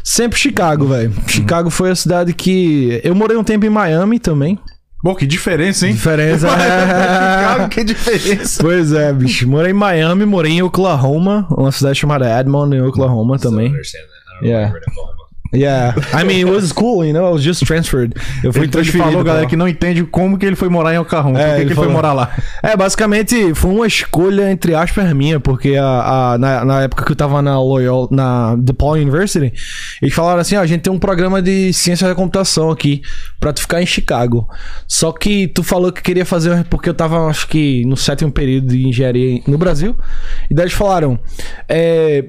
Sempre 0.03 0.39
Chicago, 0.39 0.87
velho. 0.87 1.13
Chicago 1.27 1.69
foi 1.69 1.91
a 1.91 1.95
cidade 1.95 2.33
que. 2.33 2.99
Eu 3.03 3.13
morei 3.13 3.37
um 3.37 3.43
tempo 3.43 3.63
em 3.65 3.69
Miami 3.69 4.17
também. 4.17 4.57
Pô, 5.01 5.15
que 5.15 5.25
diferença, 5.25 5.87
hein? 5.87 5.93
Diferença. 5.93 6.47
Chicago, 6.49 7.69
que 7.69 7.83
diferença. 7.83 8.61
Pois 8.61 8.93
é, 8.93 9.11
bicho. 9.11 9.47
Morei 9.47 9.71
em 9.71 9.75
Miami, 9.75 10.25
morei 10.25 10.53
em 10.53 10.61
Oklahoma, 10.61 11.47
uma 11.49 11.71
cidade 11.71 11.97
chamada 11.97 12.39
Edmond, 12.39 12.75
em 12.75 12.81
Oklahoma 12.81 13.39
também. 13.39 13.67
I 13.67 13.71
don't 13.71 13.81
know 14.41 14.49
Yeah. 14.49 14.75
Oklahoma. 14.77 15.20
Yeah. 15.53 15.93
I 16.13 16.23
mean, 16.23 16.47
it 16.47 16.49
was 16.49 16.71
cool, 16.71 17.05
you 17.05 17.11
know? 17.11 17.27
I 17.27 17.31
was 17.33 17.43
just 17.43 17.65
transferred. 17.65 18.13
Eu 18.41 18.53
fui 18.53 18.61
Ele, 18.61 18.65
ele 18.67 18.71
transferido. 18.71 19.03
falou, 19.03 19.21
pra 19.23 19.33
galera, 19.33 19.47
que 19.47 19.55
não 19.57 19.67
entende 19.67 20.03
como 20.05 20.37
que 20.37 20.45
ele 20.45 20.55
foi 20.55 20.69
morar 20.69 20.93
em 20.93 20.97
Oklahoma. 20.97 21.39
É, 21.41 21.43
por 21.43 21.49
que, 21.55 21.55
ele 21.61 21.65
ele 21.69 21.75
foi 21.75 21.83
falou. 21.87 21.93
morar 21.93 22.13
lá? 22.13 22.31
É, 22.63 22.77
basicamente 22.77 23.53
foi 23.53 23.71
uma 23.71 23.85
escolha, 23.85 24.49
entre 24.49 24.73
aspas, 24.73 25.11
minha, 25.13 25.39
porque 25.41 25.75
a, 25.75 26.33
a- 26.33 26.37
na, 26.37 26.63
na 26.63 26.81
época 26.83 27.03
que 27.03 27.11
eu 27.11 27.15
tava 27.15 27.41
na 27.41 27.59
Loyola, 27.61 28.07
na 28.11 28.55
DePaul 28.55 28.93
University, 28.93 29.51
eles 30.01 30.13
falaram 30.13 30.39
assim: 30.39 30.55
ó, 30.55 30.61
a 30.61 30.65
gente 30.65 30.81
tem 30.81 30.93
um 30.93 30.99
programa 30.99 31.41
de 31.41 31.73
ciência 31.73 32.07
da 32.07 32.15
computação 32.15 32.69
aqui 32.71 33.01
pra 33.39 33.51
tu 33.51 33.59
ficar 33.61 33.81
em 33.81 33.85
Chicago. 33.85 34.47
Só 34.87 35.11
que 35.11 35.47
tu 35.49 35.63
falou 35.63 35.91
que 35.91 36.01
queria 36.01 36.25
fazer, 36.25 36.63
porque 36.69 36.87
eu 36.89 36.93
tava, 36.93 37.27
acho 37.27 37.47
que, 37.49 37.83
no 37.85 37.97
sétimo 37.97 38.31
período 38.31 38.67
de 38.67 38.87
engenharia 38.87 39.41
no 39.45 39.57
Brasil, 39.57 39.97
e 40.49 40.53
daí 40.55 40.63
eles 40.63 40.73
falaram: 40.73 41.19
é. 41.67 42.25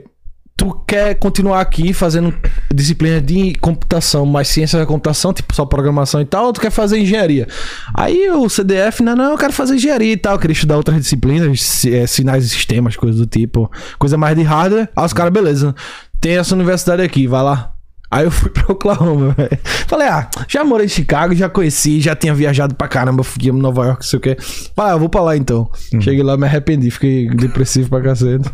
Tu 0.56 0.70
quer 0.86 1.14
continuar 1.14 1.60
aqui 1.60 1.92
fazendo 1.92 2.32
disciplina 2.72 3.20
de 3.20 3.54
computação, 3.54 4.24
mais 4.26 4.48
ciência 4.48 4.78
da 4.78 4.86
computação, 4.86 5.32
tipo 5.32 5.54
só 5.54 5.64
programação 5.64 6.20
e 6.20 6.24
tal, 6.24 6.46
ou 6.46 6.52
tu 6.52 6.60
quer 6.60 6.70
fazer 6.70 6.98
engenharia? 6.98 7.48
Aí 7.94 8.30
o 8.30 8.48
CDF, 8.48 9.02
não, 9.02 9.16
não, 9.16 9.32
eu 9.32 9.38
quero 9.38 9.52
fazer 9.52 9.74
engenharia 9.74 10.12
e 10.12 10.16
tal, 10.16 10.34
eu 10.34 10.38
queria 10.38 10.52
estudar 10.52 10.76
outras 10.76 11.00
disciplinas, 11.00 11.84
eh, 11.86 12.06
sinais 12.06 12.44
de 12.44 12.50
sistemas, 12.50 12.96
coisas 12.96 13.18
do 13.18 13.26
tipo, 13.26 13.70
coisa 13.98 14.16
mais 14.16 14.36
de 14.36 14.42
hardware. 14.42 14.88
Aí 14.94 15.04
os 15.04 15.12
caras, 15.12 15.32
beleza, 15.32 15.74
tem 16.20 16.36
essa 16.36 16.54
universidade 16.54 17.02
aqui, 17.02 17.26
vai 17.26 17.42
lá. 17.42 17.71
Aí 18.12 18.24
eu 18.26 18.30
fui 18.30 18.50
pra 18.50 18.64
Oklahoma, 18.70 19.30
velho. 19.36 19.58
Falei, 19.88 20.06
ah, 20.06 20.28
já 20.46 20.62
morei 20.62 20.84
em 20.84 20.88
Chicago, 20.88 21.34
já 21.34 21.48
conheci, 21.48 21.98
já 21.98 22.14
tinha 22.14 22.34
viajado 22.34 22.74
pra 22.74 22.86
caramba, 22.86 23.24
fui 23.24 23.48
em 23.48 23.52
Nova 23.52 23.86
York, 23.86 24.02
não 24.02 24.06
sei 24.08 24.18
o 24.18 24.20
quê. 24.20 24.36
Falei, 24.76 24.92
ah, 24.92 24.96
vou 24.96 25.08
pra 25.08 25.22
lá 25.22 25.34
então. 25.36 25.70
Cheguei 26.00 26.22
lá, 26.22 26.36
me 26.36 26.44
arrependi, 26.46 26.90
fiquei 26.90 27.28
depressivo 27.30 27.88
pra 27.88 28.02
cacete. 28.02 28.44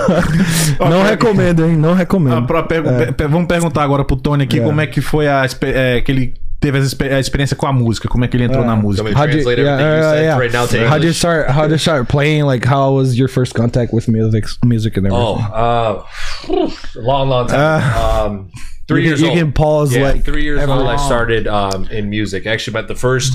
não 0.78 1.02
recomendo, 1.02 1.64
hein? 1.64 1.76
Não 1.76 1.92
Ah, 1.92 1.96
recomendo. 1.96 2.46
pra 2.46 2.62
pergu- 2.62 2.88
É. 2.90 3.06
pe- 3.06 3.12
pe- 3.12 3.26
vamos 3.28 3.46
perguntar 3.48 3.82
agora 3.82 4.04
pro 4.04 4.16
Tony 4.16 4.44
aqui 4.44 4.60
como 4.60 4.80
é 4.80 4.86
que 4.86 5.00
foi 5.00 5.26
a, 5.28 5.46
é, 5.62 6.00
que 6.00 6.12
ele 6.12 6.34
teve 6.64 6.78
as 6.78 6.86
expe- 6.86 7.12
a 7.12 7.20
experiência 7.20 7.54
com 7.54 7.66
a 7.66 7.72
música, 7.72 8.08
como 8.08 8.24
é 8.24 8.28
que 8.28 8.36
ele 8.36 8.44
entrou 8.44 8.62
É. 8.64 8.66
na 8.66 8.74
música. 8.74 9.06
Somebody 9.08 9.30
translate 9.32 9.60
everything 9.60 9.84
you 9.84 10.02
said 10.02 10.38
right 10.38 10.52
now 10.52 10.66
to 10.66 10.76
How 10.88 10.98
did 10.98 11.04
you 11.08 11.12
start? 11.12 11.50
How 11.50 11.66
do 11.66 11.74
you 11.74 11.78
start 11.78 12.08
playing? 12.08 12.44
Like, 12.44 12.66
how 12.66 12.94
was 12.94 13.18
your 13.18 13.28
first 13.28 13.52
contact 13.54 13.92
with 13.92 14.08
music, 14.08 14.46
music 14.64 14.96
and 14.96 15.06
everything? 15.06 15.46
Oh, 15.52 16.06
uh, 16.48 16.70
long, 16.96 17.28
long 17.28 17.46
time. 17.48 17.82
um, 17.96 18.50
three 18.88 19.02
you 19.02 19.08
years 19.08 19.20
can, 19.20 19.30
you 19.32 19.38
can 19.44 19.52
pause 19.52 19.94
yeah, 19.94 20.12
like 20.12 20.24
three 20.24 20.42
years 20.42 20.60
every- 20.60 20.74
old. 20.74 20.86
I 20.86 20.96
started 20.96 21.46
um, 21.46 21.84
in 21.88 22.08
music. 22.08 22.46
Actually, 22.46 22.72
but 22.72 22.88
the 22.88 22.94
first 22.96 23.34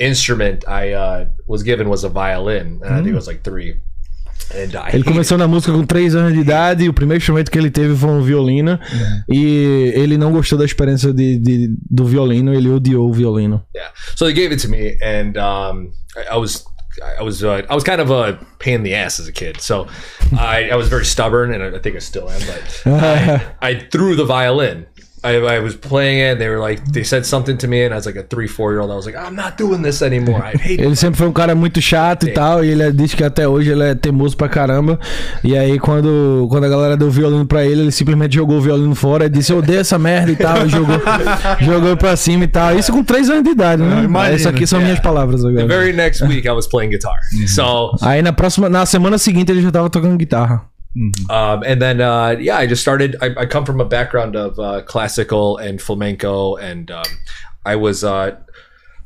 instrument 0.00 0.66
I 0.66 0.92
uh, 0.92 1.26
was 1.46 1.62
given 1.62 1.88
was 1.88 2.02
a 2.04 2.08
violin. 2.08 2.80
And 2.84 2.92
I 2.94 2.96
think 2.98 3.08
it 3.10 3.14
was 3.14 3.28
like 3.28 3.44
three. 3.44 3.76
I 4.52 4.94
Ele 4.94 5.04
começou 5.04 5.36
na 5.38 5.46
música 5.48 5.72
com 5.72 5.84
3 5.84 6.14
anos 6.14 6.32
de 6.34 6.40
idade 6.40 6.88
o 6.88 6.92
primeiro 6.92 7.20
instrumento 7.20 7.50
que 7.50 7.58
ele 7.58 7.70
teve 7.70 7.94
foi 7.96 8.10
um 8.10 8.22
violino. 8.22 8.78
E 9.28 9.92
ele 9.94 10.16
não 10.18 10.32
gostou 10.32 10.58
da 10.58 10.64
experiência 10.64 11.12
de, 11.12 11.38
de- 11.38 11.74
do 11.90 12.04
violino, 12.04 12.52
ele 12.54 12.68
odiou 12.68 13.08
o 13.08 13.12
violino. 13.12 13.64
Yeah. 13.74 13.92
So 14.16 14.26
they 14.26 14.34
gave 14.34 14.52
it 14.52 14.62
to 14.66 14.68
me, 14.70 14.96
and 15.02 15.36
um, 15.38 15.90
I, 16.30 16.36
was. 16.36 16.64
I 17.18 17.24
was 17.24 17.42
uh, 17.42 17.62
I 17.68 17.74
was 17.74 17.82
kind 17.82 18.00
of 18.00 18.12
a 18.12 18.38
pain 18.60 18.76
in 18.76 18.82
the 18.84 18.94
ass 18.94 19.18
as 19.18 19.26
a 19.26 19.32
kid, 19.32 19.60
so 19.60 19.88
I, 20.38 20.70
I 20.70 20.76
was 20.76 20.88
very 20.88 21.04
stubborn, 21.04 21.52
and 21.52 21.74
I 21.74 21.80
think 21.80 21.96
I 21.96 21.98
still 21.98 22.30
am. 22.30 22.40
But 22.46 22.82
I, 23.02 23.42
I 23.60 23.74
threw 23.90 24.14
the 24.14 24.24
violin, 24.24 24.86
I, 25.24 25.36
I 25.56 25.58
was 25.58 25.74
playing 25.74 26.20
it. 26.20 26.38
They 26.38 26.48
were 26.50 26.60
like, 26.60 26.82
they 26.92 27.02
said 27.02 27.24
something 27.24 27.56
to 27.56 27.66
me, 27.66 27.84
and 27.84 27.94
I 27.94 27.96
was 27.96 28.04
like 28.06 28.18
a 28.18 28.22
three, 28.22 28.46
four 28.46 28.72
year 28.72 28.80
old. 28.82 28.90
I 28.90 28.94
was 28.94 29.06
like, 29.06 29.16
I'm 29.16 29.34
not 29.34 29.56
doing 29.56 29.82
this 29.82 30.02
anymore. 30.02 30.42
I 30.42 30.52
hate 30.56 30.80
Ele 30.80 30.94
sempre 30.96 31.16
foi 31.18 31.26
um 31.28 31.32
cara 31.32 31.54
muito 31.54 31.80
chato 31.80 32.28
e 32.28 32.32
tal, 32.32 32.62
e 32.64 32.70
ele 32.70 32.92
disse 32.92 33.16
que 33.16 33.24
até 33.24 33.48
hoje 33.48 33.70
ele 33.70 33.82
é 33.82 33.94
teimoso 33.94 34.36
pra 34.36 34.48
caramba. 34.48 34.98
E 35.42 35.56
aí, 35.56 35.78
quando, 35.78 36.46
quando 36.50 36.64
a 36.64 36.68
galera 36.68 36.96
deu 36.96 37.10
violino 37.10 37.46
pra 37.46 37.64
ele, 37.64 37.82
ele 37.82 37.90
simplesmente 37.92 38.34
jogou 38.34 38.58
o 38.58 38.60
violino 38.60 38.94
fora 38.94 39.24
e 39.26 39.28
disse: 39.30 39.52
Eu 39.52 39.58
odeio 39.58 39.80
essa 39.80 39.98
merda 39.98 40.30
e 40.30 40.36
tal. 40.36 40.66
E 40.66 40.68
jogou, 40.68 41.00
jogou 41.60 41.96
pra 41.96 42.14
cima 42.16 42.44
e 42.44 42.48
tal. 42.48 42.76
Isso 42.78 42.92
com 42.92 43.02
3 43.02 43.30
anos 43.30 43.44
de 43.44 43.50
idade, 43.50 43.82
né? 43.82 44.04
imagina. 44.04 44.36
Isso 44.36 44.48
aqui 44.48 44.66
são 44.66 44.80
minhas 44.80 45.00
palavras 45.00 45.40
The 45.42 45.48
agora. 45.48 45.66
very 45.66 45.92
next 45.92 46.22
week, 46.24 46.46
I 46.46 46.52
was 46.52 46.66
playing 46.66 46.90
guitar. 46.90 47.14
So, 47.46 47.96
Aí 48.02 48.20
na 48.22 48.32
próxima, 48.32 48.68
na 48.68 48.84
semana 48.84 49.16
seguinte 49.18 49.50
ele 49.50 49.62
já 49.62 49.70
tava 49.70 49.88
tocando 49.88 50.16
guitarra. 50.16 50.73
Um, 51.30 51.62
and 51.64 51.82
then, 51.82 52.00
uh, 52.00 52.36
yeah, 52.38 52.56
I 52.56 52.66
just 52.66 52.82
started. 52.82 53.16
I, 53.20 53.42
I 53.42 53.46
come 53.46 53.64
from 53.64 53.80
a 53.80 53.84
background 53.84 54.36
of 54.36 54.58
uh, 54.58 54.82
classical 54.82 55.56
and 55.56 55.80
flamenco, 55.80 56.56
and 56.56 56.90
um, 56.90 57.04
I 57.64 57.76
was 57.76 58.04
uh, 58.04 58.36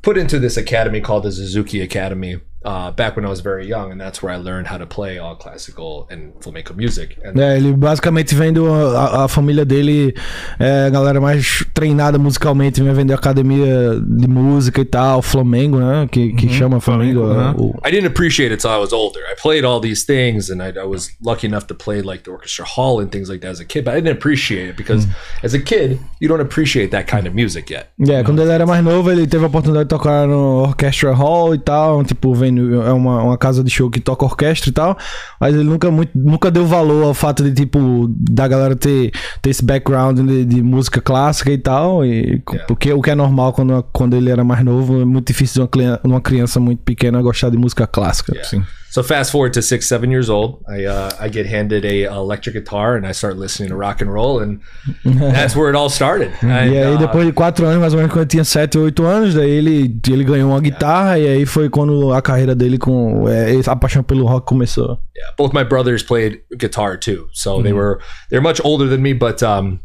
put 0.02 0.18
into 0.18 0.38
this 0.38 0.57
academy 0.57 1.00
called 1.00 1.23
the 1.23 1.33
Suzuki 1.33 1.80
Academy 1.80 2.40
uh, 2.64 2.90
back 2.90 3.16
when 3.16 3.25
I 3.25 3.28
was 3.28 3.40
very 3.40 3.66
young, 3.66 3.92
and 3.92 4.00
that's 4.00 4.23
where 4.23 4.33
I 4.33 4.37
learned 4.37 4.66
how 4.66 4.78
to 4.78 4.87
play 4.87 5.18
all 5.18 5.37
classical 5.37 6.07
and 6.11 6.33
flamenco 6.42 6.75
music. 6.75 7.16
And 7.25 7.37
É, 7.38 7.57
ele 7.57 7.73
basicamente 7.73 8.35
vem 8.35 8.52
do. 8.52 8.66
A, 8.66 9.25
a 9.25 9.28
família 9.28 9.64
dele 9.64 10.14
é 10.59 10.90
galera 10.90 11.21
mais 11.21 11.64
treinada 11.79 12.19
musicalmente, 12.19 12.83
vem 12.83 12.93
vender 12.93 13.15
academia 13.15 14.01
de 14.05 14.27
música 14.29 14.81
e 14.81 14.85
tal, 14.85 15.23
Flamengo, 15.23 15.79
né? 15.79 16.09
Que, 16.11 16.33
que 16.33 16.49
chama 16.49 16.81
Flamengo. 16.81 17.21
Flamengo, 17.21 17.65
o- 17.67 17.89
I 17.89 17.91
didn't 17.93 18.09
appreciate 18.09 18.53
it 18.53 18.61
till 18.61 18.71
I 18.71 18.79
was 18.79 18.93
older. 18.93 19.21
I 19.31 19.41
played 19.41 19.65
all 19.65 19.81
these 19.81 20.05
things, 20.05 20.51
and 20.51 20.61
I, 20.61 20.71
I 20.77 20.85
was 20.85 21.11
lucky 21.25 21.47
enough 21.47 21.67
to 21.67 21.75
play 21.75 22.03
like 22.03 22.25
the 22.25 22.31
orchestra 22.31 22.65
hall 22.65 23.01
and 23.01 23.09
things 23.11 23.29
like 23.29 23.41
that 23.43 23.53
as 23.53 23.61
a 23.61 23.65
kid. 23.65 23.85
But 23.85 23.93
I 23.95 24.01
didn't 24.01 24.17
appreciate 24.19 24.71
it 24.71 24.77
because 24.77 25.07
as 25.45 25.55
a 25.55 25.61
kid, 25.61 25.99
you 26.21 26.29
don't 26.29 26.43
appreciate 26.43 26.89
that 26.91 27.07
kind 27.09 27.27
of 27.29 27.35
music 27.35 27.73
yet. 27.73 27.87
É, 28.09 28.25
quando 28.25 28.43
ele 28.43 28.51
era 28.51 28.67
mais 28.67 28.83
novo, 28.83 29.11
ele 29.13 29.27
teve 29.27 29.45
a 29.45 29.47
oportunidade 29.47 29.85
de 29.85 29.89
tocar 29.91 30.27
no 30.27 30.63
Orchestra 30.65 31.13
Hall 31.15 31.55
e 31.55 31.59
tal. 31.59 32.03
Tipo, 32.05 32.35
vem 32.35 32.51
no- 32.51 32.83
é 32.83 32.93
uma, 32.93 33.23
uma 33.23 33.39
casa 33.39 33.63
de 33.63 33.71
show 33.71 33.89
que 33.89 34.01
toca 34.01 34.25
orquestra 34.25 34.71
e 34.71 34.73
tal. 34.73 34.97
Mas 35.41 35.55
ele 35.55 35.65
nunca, 35.65 35.91
muito, 35.91 36.11
nunca 36.15 36.51
deu 36.51 36.67
valor 36.67 37.05
ao 37.05 37.15
fato 37.15 37.45
de, 37.45 37.53
tipo, 37.53 38.09
da 38.11 38.49
galera 38.49 38.75
ter, 38.75 39.13
ter 39.41 39.51
esse 39.51 39.65
background 39.65 40.19
de, 40.19 40.45
de 40.45 40.63
música 40.63 41.01
clássica 41.01 41.51
e 41.53 41.59
tal. 41.59 41.68
E, 42.05 42.43
porque 42.67 42.93
o 42.93 43.01
que 43.03 43.11
é 43.11 43.15
normal 43.15 43.53
quando, 43.53 43.83
quando 43.93 44.17
ele 44.17 44.31
era 44.31 44.45
mais 44.45 44.65
novo, 44.65 45.01
é 45.01 45.05
muito 45.05 45.27
difícil 45.27 45.67
de 45.67 45.83
uma, 45.83 46.01
uma 46.05 46.21
criança 46.21 46.59
muito 46.61 46.83
pequena 46.83 47.21
gostar 47.23 47.51
de 47.51 47.57
música 47.57 47.87
clássica. 47.87 48.33
Yeah. 48.35 48.67
So 48.91 49.03
fast 49.03 49.33
forward 49.33 49.53
to 49.53 49.61
six, 49.61 49.87
seven 49.87 50.11
years 50.11 50.31
old, 50.31 50.65
I 50.67 50.87
uh, 50.87 51.11
I 51.21 51.29
get 51.29 51.47
handed 51.47 51.85
a 51.85 52.05
electric 52.05 52.55
guitar 52.55 52.97
and 52.97 53.07
I 53.07 53.13
start 53.13 53.37
listening 53.37 53.69
to 53.69 53.77
rock 53.77 54.01
and 54.01 54.11
roll, 54.11 54.41
and 54.41 54.61
that's 55.05 55.55
where 55.55 55.69
it 55.69 55.77
all 55.77 55.91
started. 55.91 56.33
And, 56.43 56.73
E 56.73 56.79
aí, 56.79 56.95
uh, 56.95 56.99
depois 56.99 57.27
de 57.27 57.33
quatro 57.33 57.67
anos, 57.67 57.81
mais 57.81 57.93
ou 57.93 57.99
menos, 57.99 58.11
quando 58.13 58.23
ele 58.23 58.31
tinha 58.31 58.45
7 58.45 58.79
ou 58.79 58.85
8 58.85 59.05
anos, 59.05 59.35
daí 59.35 59.51
ele, 59.51 60.01
ele 60.09 60.25
ganhou 60.25 60.51
uma 60.51 60.61
guitarra 60.61 61.19
e 61.19 61.29
aí 61.29 61.45
foi 61.45 61.69
quando 61.69 62.15
a 62.15 62.23
carreira 62.23 62.55
dele 62.55 62.79
com 62.79 63.29
é, 63.29 63.61
a 63.67 63.77
paixão 63.77 64.03
pelo 64.03 64.25
rock 64.25 64.47
começou. 64.47 64.99
yeah, 65.19 65.35
both 65.37 65.53
my 65.53 65.65
brothers 65.65 66.03
played 66.03 66.41
guitar 66.57 66.97
too. 66.97 67.29
So 67.33 67.63
they 67.63 67.73
were 67.73 67.99
they're 68.31 68.43
much 68.43 68.61
older 68.65 68.89
than 68.89 69.03
me, 69.03 69.13
but 69.13 69.43
um, 69.43 69.79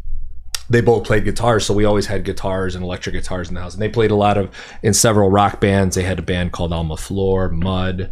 they 0.69 0.81
both 0.81 1.03
played 1.03 1.23
guitars, 1.25 1.65
So 1.65 1.73
we 1.73 1.85
always 1.85 2.07
had 2.07 2.23
guitars 2.23 2.75
and 2.75 2.83
electric 2.83 3.15
guitars 3.15 3.49
in 3.49 3.55
the 3.55 3.61
house. 3.61 3.73
And 3.73 3.81
they 3.81 3.89
played 3.89 4.11
a 4.11 4.15
lot 4.15 4.37
of 4.37 4.49
in 4.81 4.93
several 4.93 5.29
rock 5.29 5.59
bands. 5.59 5.95
They 5.95 6.03
had 6.05 6.19
a 6.19 6.23
band 6.23 6.51
called 6.51 6.73
Alma 6.73 6.97
Floor, 6.97 7.49
Mud. 7.51 8.09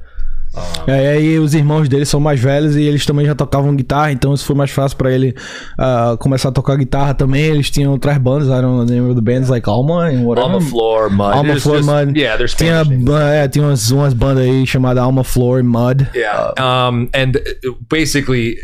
É, 0.86 0.92
E 0.92 1.08
aí 1.08 1.40
os 1.40 1.54
irmãos 1.54 1.88
dele 1.88 2.06
são 2.06 2.20
mais 2.20 2.38
velhos 2.38 2.76
e 2.76 2.82
eles 2.84 3.06
também 3.06 3.26
já 3.26 3.34
tocavam 3.34 3.74
guitarra, 3.74 4.12
então 4.12 4.34
isso 4.34 4.44
foi 4.44 4.54
mais 4.54 4.70
fácil 4.70 4.98
para 4.98 5.10
ele 5.10 5.34
ah, 5.78 6.18
começar 6.20 6.50
a 6.50 6.52
tocar 6.52 6.76
guitarra 6.76 7.14
também. 7.14 7.42
Eles 7.46 7.70
tinham 7.72 7.94
outras 7.94 8.18
bandas, 8.18 8.50
I 8.50 8.62
don't 8.62 8.82
of 8.84 9.16
the 9.16 9.22
bands 9.22 9.48
like 9.48 9.70
Alma 9.70 10.10
and 10.10 10.26
whatever. 10.26 10.52
Alma 10.52 10.60
Floor, 10.60 11.10
Mud. 11.10 11.22
Alma 11.22 11.44
There's 11.46 11.64
Floor 11.64 11.78
just- 11.78 11.90
Mud. 11.90 12.20
Yeah, 12.20 12.36
there's 12.38 12.54
tinha, 12.54 12.84
Spanish 12.84 12.90
names. 12.90 13.06
ba- 13.06 13.30
é, 13.34 13.48
tinha 13.48 13.66
umas, 13.66 13.92
umas 13.92 14.14
bandas 14.14 14.44
aí 14.44 14.68
chamadas 14.68 15.02
Alma 15.02 15.24
Floor 15.24 15.64
Mud. 15.64 16.10
Yeah. 16.14 16.54
um, 16.60 17.08
and 17.14 17.38
uh, 17.38 17.72
basically, 17.90 18.58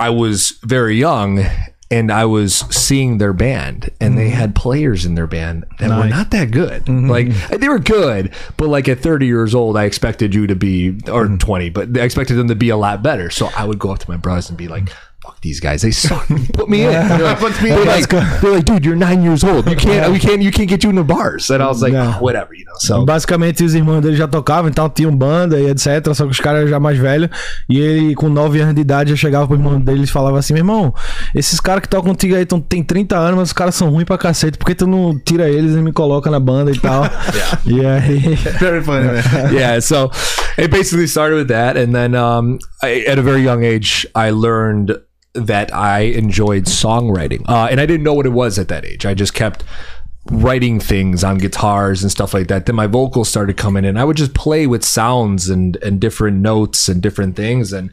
I 0.00 0.08
was 0.08 0.54
very 0.64 0.98
young 0.98 1.44
and 1.94 2.10
I 2.10 2.24
was 2.24 2.56
seeing 2.74 3.18
their 3.18 3.32
band, 3.32 3.90
and 4.00 4.18
they 4.18 4.26
mm-hmm. 4.26 4.34
had 4.34 4.54
players 4.56 5.06
in 5.06 5.14
their 5.14 5.28
band 5.28 5.64
that 5.78 5.90
were 5.90 6.08
not 6.08 6.32
that 6.32 6.50
good. 6.50 6.84
Mm-hmm. 6.86 7.08
Like, 7.08 7.28
they 7.60 7.68
were 7.68 7.78
good, 7.78 8.34
but 8.56 8.66
like 8.66 8.88
at 8.88 8.98
30 8.98 9.26
years 9.26 9.54
old, 9.54 9.76
I 9.76 9.84
expected 9.84 10.34
you 10.34 10.48
to 10.48 10.56
be, 10.56 10.90
or 11.08 11.26
mm-hmm. 11.26 11.36
20, 11.36 11.70
but 11.70 11.96
I 11.96 12.02
expected 12.02 12.34
them 12.34 12.48
to 12.48 12.56
be 12.56 12.70
a 12.70 12.76
lot 12.76 13.02
better. 13.02 13.30
So 13.30 13.48
I 13.56 13.64
would 13.64 13.78
go 13.78 13.92
up 13.92 14.00
to 14.00 14.10
my 14.10 14.16
brothers 14.16 14.48
and 14.48 14.58
be 14.58 14.66
like, 14.66 14.88
fuck 15.22 15.33
these 15.44 15.60
guys. 15.60 15.82
They 15.82 15.92
suck. 15.92 16.26
Put 16.54 16.68
me 16.68 16.82
in. 16.84 16.90
They're 16.90 17.22
like, 17.22 17.38
Put 17.38 17.62
me 17.62 17.68
they're 17.70 17.82
in. 17.82 17.86
like, 17.86 18.08
they're 18.40 18.50
like, 18.50 18.64
dude, 18.64 18.84
you're 18.84 18.96
nine 18.96 19.22
years 19.22 19.44
old. 19.44 19.68
You 19.70 19.76
can't, 19.76 20.10
we 20.10 20.18
can't, 20.18 20.42
you 20.42 20.50
can't 20.50 20.68
get 20.68 20.82
you 20.82 20.90
in 20.90 20.96
the 20.96 21.04
bars. 21.04 21.50
And 21.50 21.62
I 21.62 21.68
was 21.68 21.80
like, 21.82 21.92
Yeah. 21.92 22.16
"Oh, 22.18 22.24
whatever, 22.24 22.54
you 22.54 22.64
know. 22.64 22.74
So 22.78 23.04
Basicamente, 23.04 23.62
os 23.62 23.74
irmãos 23.74 24.00
dele 24.02 24.16
já 24.16 24.26
tocavam, 24.26 24.68
então 24.70 24.88
tinham 24.88 25.14
banda 25.14 25.60
e 25.60 25.68
etc. 25.70 26.12
Só 26.14 26.24
que 26.24 26.32
os 26.32 26.40
caras 26.40 26.68
já 26.68 26.80
mais 26.80 26.98
velhos. 26.98 27.28
E 27.68 27.78
ele, 27.78 28.14
com 28.14 28.28
9 28.28 28.60
anos 28.60 28.74
de 28.74 28.80
idade, 28.80 29.10
já 29.10 29.16
chegava 29.16 29.46
pro 29.46 29.56
irmão 29.56 29.78
dele 29.80 30.04
e 30.04 30.06
falava 30.06 30.38
assim: 30.38 30.54
Meu 30.54 30.60
irmão, 30.62 30.92
esses 31.34 31.60
caras 31.60 31.82
que 31.82 31.88
tocam 31.88 32.10
contigo 32.10 32.34
aí 32.34 32.46
tão, 32.46 32.60
tem 32.60 32.82
30 32.82 33.16
anos, 33.16 33.36
mas 33.36 33.48
os 33.50 33.52
caras 33.52 33.74
são 33.74 33.90
ruins 33.90 34.04
pra 34.04 34.18
cacete. 34.18 34.58
Por 34.58 34.64
que 34.66 34.74
tu 34.74 34.86
não 34.86 35.16
tira 35.24 35.48
eles 35.48 35.72
e 35.74 35.78
me 35.82 35.92
coloca 35.92 36.30
na 36.30 36.40
banda 36.40 36.70
e 36.70 36.78
tal? 36.78 37.04
E 37.66 37.84
aí. 37.84 38.34
Very 38.58 38.82
funny, 38.82 39.06
man. 39.06 39.52
yeah 39.52 39.80
so 39.80 40.10
it 40.58 40.68
basically 40.70 41.06
started 41.06 41.36
with 41.36 41.48
that 41.48 41.76
and 41.76 41.92
then 41.92 42.14
um, 42.14 42.58
I, 42.82 43.04
at 43.06 43.18
a 43.18 43.22
very 43.22 43.42
young 43.42 43.64
age 43.64 44.06
i 44.14 44.30
learned 44.30 44.94
that 45.34 45.74
i 45.74 46.00
enjoyed 46.00 46.64
songwriting. 46.64 47.42
Uh, 47.48 47.68
and 47.70 47.80
i 47.80 47.86
didn't 47.86 48.04
know 48.04 48.14
what 48.14 48.26
it 48.26 48.30
was 48.30 48.58
at 48.58 48.68
that 48.68 48.84
age. 48.84 49.04
I 49.04 49.14
just 49.14 49.34
kept 49.34 49.64
writing 50.30 50.80
things 50.80 51.22
on 51.22 51.36
guitars 51.36 52.02
and 52.02 52.10
stuff 52.10 52.32
like 52.32 52.48
that. 52.48 52.64
Then 52.64 52.74
my 52.74 52.86
vocals 52.86 53.28
started 53.28 53.58
coming 53.58 53.84
in. 53.84 53.98
I 53.98 54.04
would 54.04 54.16
just 54.16 54.32
play 54.34 54.66
with 54.66 54.84
sounds 54.84 55.50
and 55.50 55.76
and 55.76 56.00
different 56.00 56.38
notes 56.38 56.88
and 56.88 57.02
different 57.02 57.36
things. 57.36 57.72
And 57.72 57.90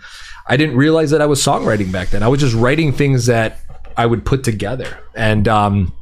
i 0.48 0.57
didn't 0.57 0.75
realize 0.75 1.12
that 1.12 1.21
i 1.21 1.25
was 1.25 1.41
songwriting 1.43 1.91
back 1.91 2.10
then. 2.10 2.24
I 2.24 2.27
was 2.27 2.39
just 2.39 2.55
writing 2.55 2.93
things 2.93 3.25
that 3.25 3.60
i 3.98 4.05
would 4.05 4.25
put 4.25 4.43
together. 4.43 4.98
And 5.15 5.48
um 5.48 5.93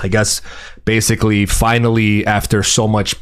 I 0.00 0.08
guess 0.08 0.42
basically 0.84 1.46
finally 1.46 2.26
after 2.26 2.62
so 2.62 2.86
much 2.86 3.16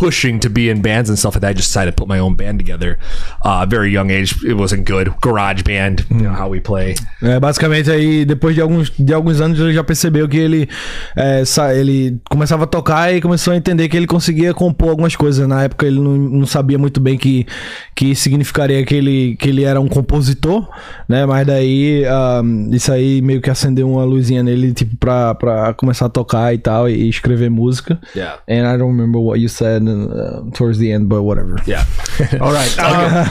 pushing 0.00 0.38
to 0.40 0.48
be 0.48 0.70
in 0.70 0.80
bands 0.80 1.10
and 1.10 1.16
stuff 1.16 1.34
like 1.34 1.42
that, 1.42 1.50
I 1.50 1.54
just 1.54 1.68
decided 1.68 1.94
to 1.94 2.02
put 2.02 2.08
my 2.08 2.18
own 2.18 2.34
band 2.34 2.58
together. 2.58 2.96
Uh, 3.44 3.66
very 3.68 3.92
young 3.92 4.10
age, 4.10 4.34
it 4.44 4.54
wasn't 4.54 4.84
good. 4.90 5.12
Garage 5.20 5.62
band, 5.62 6.06
you 6.10 6.22
know 6.22 6.32
how 6.32 6.48
we 6.50 6.58
play. 6.60 6.94
É, 7.22 7.38
basicamente 7.38 7.90
aí, 7.90 8.24
depois 8.24 8.54
de 8.54 8.62
alguns, 8.62 8.90
de 8.98 9.12
alguns 9.12 9.40
anos, 9.42 9.60
ele 9.60 9.74
já 9.74 9.84
percebeu 9.84 10.26
que 10.26 10.38
ele, 10.38 10.68
é, 11.14 11.44
sa- 11.44 11.74
ele 11.74 12.18
começava 12.30 12.64
a 12.64 12.66
tocar 12.66 13.12
e 13.14 13.20
começou 13.20 13.52
a 13.52 13.56
entender 13.56 13.88
que 13.90 13.96
ele 13.96 14.06
conseguia 14.06 14.54
compor 14.54 14.88
algumas 14.90 15.14
coisas. 15.14 15.46
Na 15.46 15.62
época 15.64 15.86
ele 15.86 16.00
não, 16.00 16.16
não 16.16 16.46
sabia 16.46 16.78
muito 16.78 16.98
bem 17.00 17.18
que, 17.18 17.46
que 17.94 18.14
significaria 18.14 18.82
que 18.86 18.94
ele, 18.94 19.36
que 19.36 19.50
ele 19.50 19.64
era 19.64 19.78
um 19.80 19.88
compositor, 19.88 20.66
né? 21.08 21.26
Mas 21.26 21.46
daí 21.46 22.04
ah, 22.06 22.40
isso 22.70 22.90
aí 22.90 23.20
meio 23.20 23.40
que 23.42 23.50
acendeu 23.50 23.90
uma 23.90 24.04
luzinha 24.04 24.42
nele, 24.42 24.72
tipo, 24.72 24.96
pra, 24.96 25.34
pra 25.34 25.74
começar 25.74 26.06
a 26.06 26.08
tocar 26.08 26.54
e 26.54 26.58
tal, 26.58 26.88
e 26.88 27.08
escrever 27.08 27.50
música. 27.50 27.98
Yeah. 28.16 28.38
And 28.48 28.72
I 28.72 28.78
don't 28.78 28.92
remember 28.96 29.20
what 29.20 29.40
you 29.40 29.48
said 29.48 29.82
uh, 29.90 30.50
towards 30.52 30.78
the 30.78 30.90
end, 30.90 31.06
but 31.06 31.22
whatever. 31.22 31.56
Yeah. 31.66 31.86
Alright. 32.40 32.76
Ah, 32.78 33.24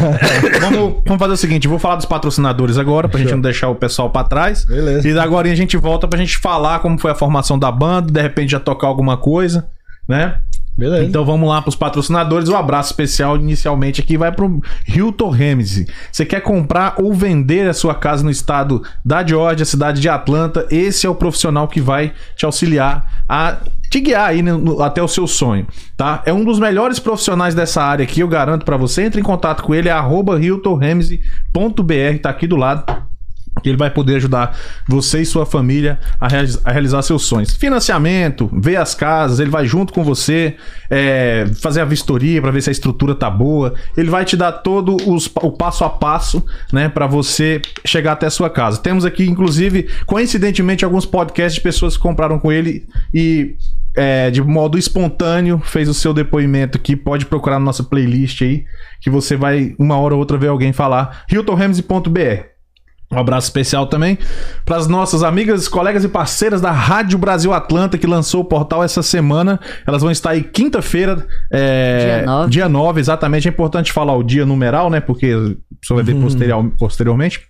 vamos, 0.62 1.02
vamos 1.06 1.20
fazer 1.20 1.34
o 1.34 1.38
seguinte: 1.38 1.68
vou 1.68 1.80
falar 1.80 1.96
dos 1.96 2.06
patrocinadores 2.06 2.78
agora, 2.78 3.08
pra 3.08 3.20
gente 3.20 3.32
não 3.32 3.42
deixar 3.42 3.70
o 3.70 3.76
pessoal 3.76 4.10
pra 4.10 4.24
trás. 4.24 4.66
Beleza. 4.66 5.08
E 5.08 5.18
agora 5.18 5.50
a 5.50 5.56
gente 5.56 5.78
volta 5.78 6.08
pra 6.08 6.18
gente 6.18 6.38
falar 6.38 6.80
como 6.80 6.98
foi 6.98 7.12
a 7.12 7.16
formação 7.16 7.58
da 7.58 7.72
banda, 7.72 8.12
de 8.12 8.22
repente 8.22 8.52
já 8.52 8.60
tocar 8.60 8.88
alguma 8.88 9.18
coisa, 9.18 9.68
né? 10.08 10.40
Beleza. 10.80 11.04
Então 11.04 11.26
vamos 11.26 11.50
lá 11.50 11.62
pros 11.62 11.76
patrocinadores. 11.76 12.48
O 12.48 12.56
abraço 12.56 12.92
especial 12.92 13.36
inicialmente 13.36 14.00
aqui 14.00 14.18
vai 14.18 14.32
pro 14.32 14.62
Hilton 14.88 15.30
Ramsey. 15.30 15.86
Você 16.12 16.26
quer 16.26 16.40
comprar 16.42 16.96
ou 16.98 17.14
vender 17.14 17.68
a 17.68 17.74
sua 17.74 17.94
casa 17.94 18.24
no 18.24 18.32
estado 18.32 18.82
da 19.04 19.26
Georgia, 19.26 19.66
cidade 19.66 20.00
de 20.00 20.08
Atlanta? 20.08 20.66
Esse 20.72 21.06
é 21.06 21.10
o 21.10 21.16
profissional 21.16 21.68
que 21.68 21.82
vai 21.82 22.14
te 22.38 22.46
auxiliar 22.46 23.24
a 23.28 23.58
te 23.92 24.00
guiar 24.00 24.30
aí 24.30 24.42
no- 24.44 24.82
até 24.84 25.02
o 25.02 25.08
seu 25.08 25.26
sonho, 25.26 25.66
tá? 25.98 26.22
É 26.26 26.32
um 26.32 26.46
dos 26.46 26.60
melhores 26.60 27.00
profissionais 27.00 27.56
dessa 27.56 27.82
área 27.84 28.04
aqui, 28.04 28.20
eu 28.20 28.28
garanto 28.28 28.64
pra 28.64 28.78
você. 28.78 29.02
Entre 29.04 29.20
em 29.20 29.24
contato 29.24 29.64
com 29.64 29.74
ele, 29.74 29.90
é 29.90 29.92
arroba 29.92 30.40
hiltonramsey.br, 30.40 32.20
tá 32.22 32.30
aqui 32.30 32.48
do 32.48 32.56
lado 32.56 33.09
que 33.62 33.70
ele 33.70 33.78
vai 33.78 33.90
poder 33.90 34.16
ajudar 34.16 34.58
você 34.88 35.22
e 35.22 35.26
sua 35.26 35.46
família 35.46 36.00
a, 36.20 36.28
a 36.64 36.72
realizar 36.72 37.02
seus 37.02 37.24
sonhos. 37.24 37.54
Financiamento, 37.56 38.50
ver 38.54 38.78
as 38.78 38.96
casas, 38.96 39.40
ele 39.40 39.50
vai 39.50 39.66
junto 39.66 39.92
com 39.94 40.04
você, 40.04 40.56
é, 40.90 41.46
fazer 41.62 41.82
a 41.82 41.86
vistoria 41.86 42.42
para 42.42 42.52
ver 42.52 42.62
se 42.62 42.70
a 42.70 42.72
estrutura 42.72 43.14
tá 43.14 43.30
boa. 43.30 43.74
Ele 43.98 44.10
vai 44.10 44.24
te 44.26 44.38
dar 44.38 44.52
todo 44.52 44.96
os- 45.10 45.30
o 45.42 45.52
passo 45.52 45.84
a 45.84 45.90
passo, 45.90 46.44
né, 46.72 46.88
para 46.88 47.06
você 47.08 47.62
chegar 47.86 48.14
até 48.14 48.28
a 48.28 48.32
sua 48.32 48.50
casa. 48.50 48.80
Temos 48.80 49.04
aqui, 49.06 49.26
inclusive, 49.30 49.88
coincidentemente, 50.06 50.86
alguns 50.86 51.06
podcasts 51.06 51.56
de 51.56 51.62
pessoas 51.62 51.98
que 51.98 52.04
compraram 52.04 52.40
com 52.40 52.52
ele 52.52 52.88
e 53.14 53.56
é, 53.98 54.30
de 54.30 54.42
modo 54.42 54.78
espontâneo 54.78 55.60
fez 55.66 55.90
o 55.90 55.94
seu 55.94 56.14
depoimento 56.14 56.78
aqui. 56.78 56.96
Pode 56.96 57.26
procurar 57.26 57.60
na 57.60 57.66
nossa 57.66 57.84
playlist 57.84 58.42
aí, 58.44 58.64
que 59.02 59.10
você 59.10 59.36
vai 59.36 59.76
uma 59.78 59.98
hora 59.98 60.14
ou 60.14 60.20
outra 60.20 60.38
ver 60.38 60.48
alguém 60.48 60.72
falar. 60.72 61.24
hiltonramsey.br 61.30 62.59
Um 63.12 63.18
abraço 63.18 63.48
especial 63.48 63.88
também 63.88 64.20
para 64.64 64.78
as 64.78 64.88
nossas 64.88 65.24
amigas, 65.24 65.68
colegas 65.68 66.04
e 66.04 66.08
parceiras 66.08 66.62
da 66.62 66.72
Rádio 66.72 67.18
Brasil 67.18 67.52
Atlanta, 67.52 67.98
que 67.98 68.06
lançou 68.06 68.42
o 68.42 68.46
portal 68.46 68.84
essa 68.84 69.02
semana. 69.02 69.60
Elas 69.88 70.04
vão 70.04 70.12
estar 70.12 70.30
aí 70.32 70.44
quinta-feira, 70.44 71.26
é, 71.52 72.20
Dia 72.20 72.26
nove. 72.28 72.52
dia 72.52 72.70
9, 72.70 73.00
exatamente. 73.00 73.48
É 73.48 73.52
importante 73.52 73.92
falar 73.92 74.16
o 74.16 74.22
dia 74.22 74.46
numeral, 74.46 74.92
né? 74.92 75.00
Porque 75.00 75.34
o 75.34 75.58
senhor 75.84 76.04
vai 76.04 76.04
ver 76.04 76.22
posterior- 76.22 76.72
posteriormente. 76.78 77.42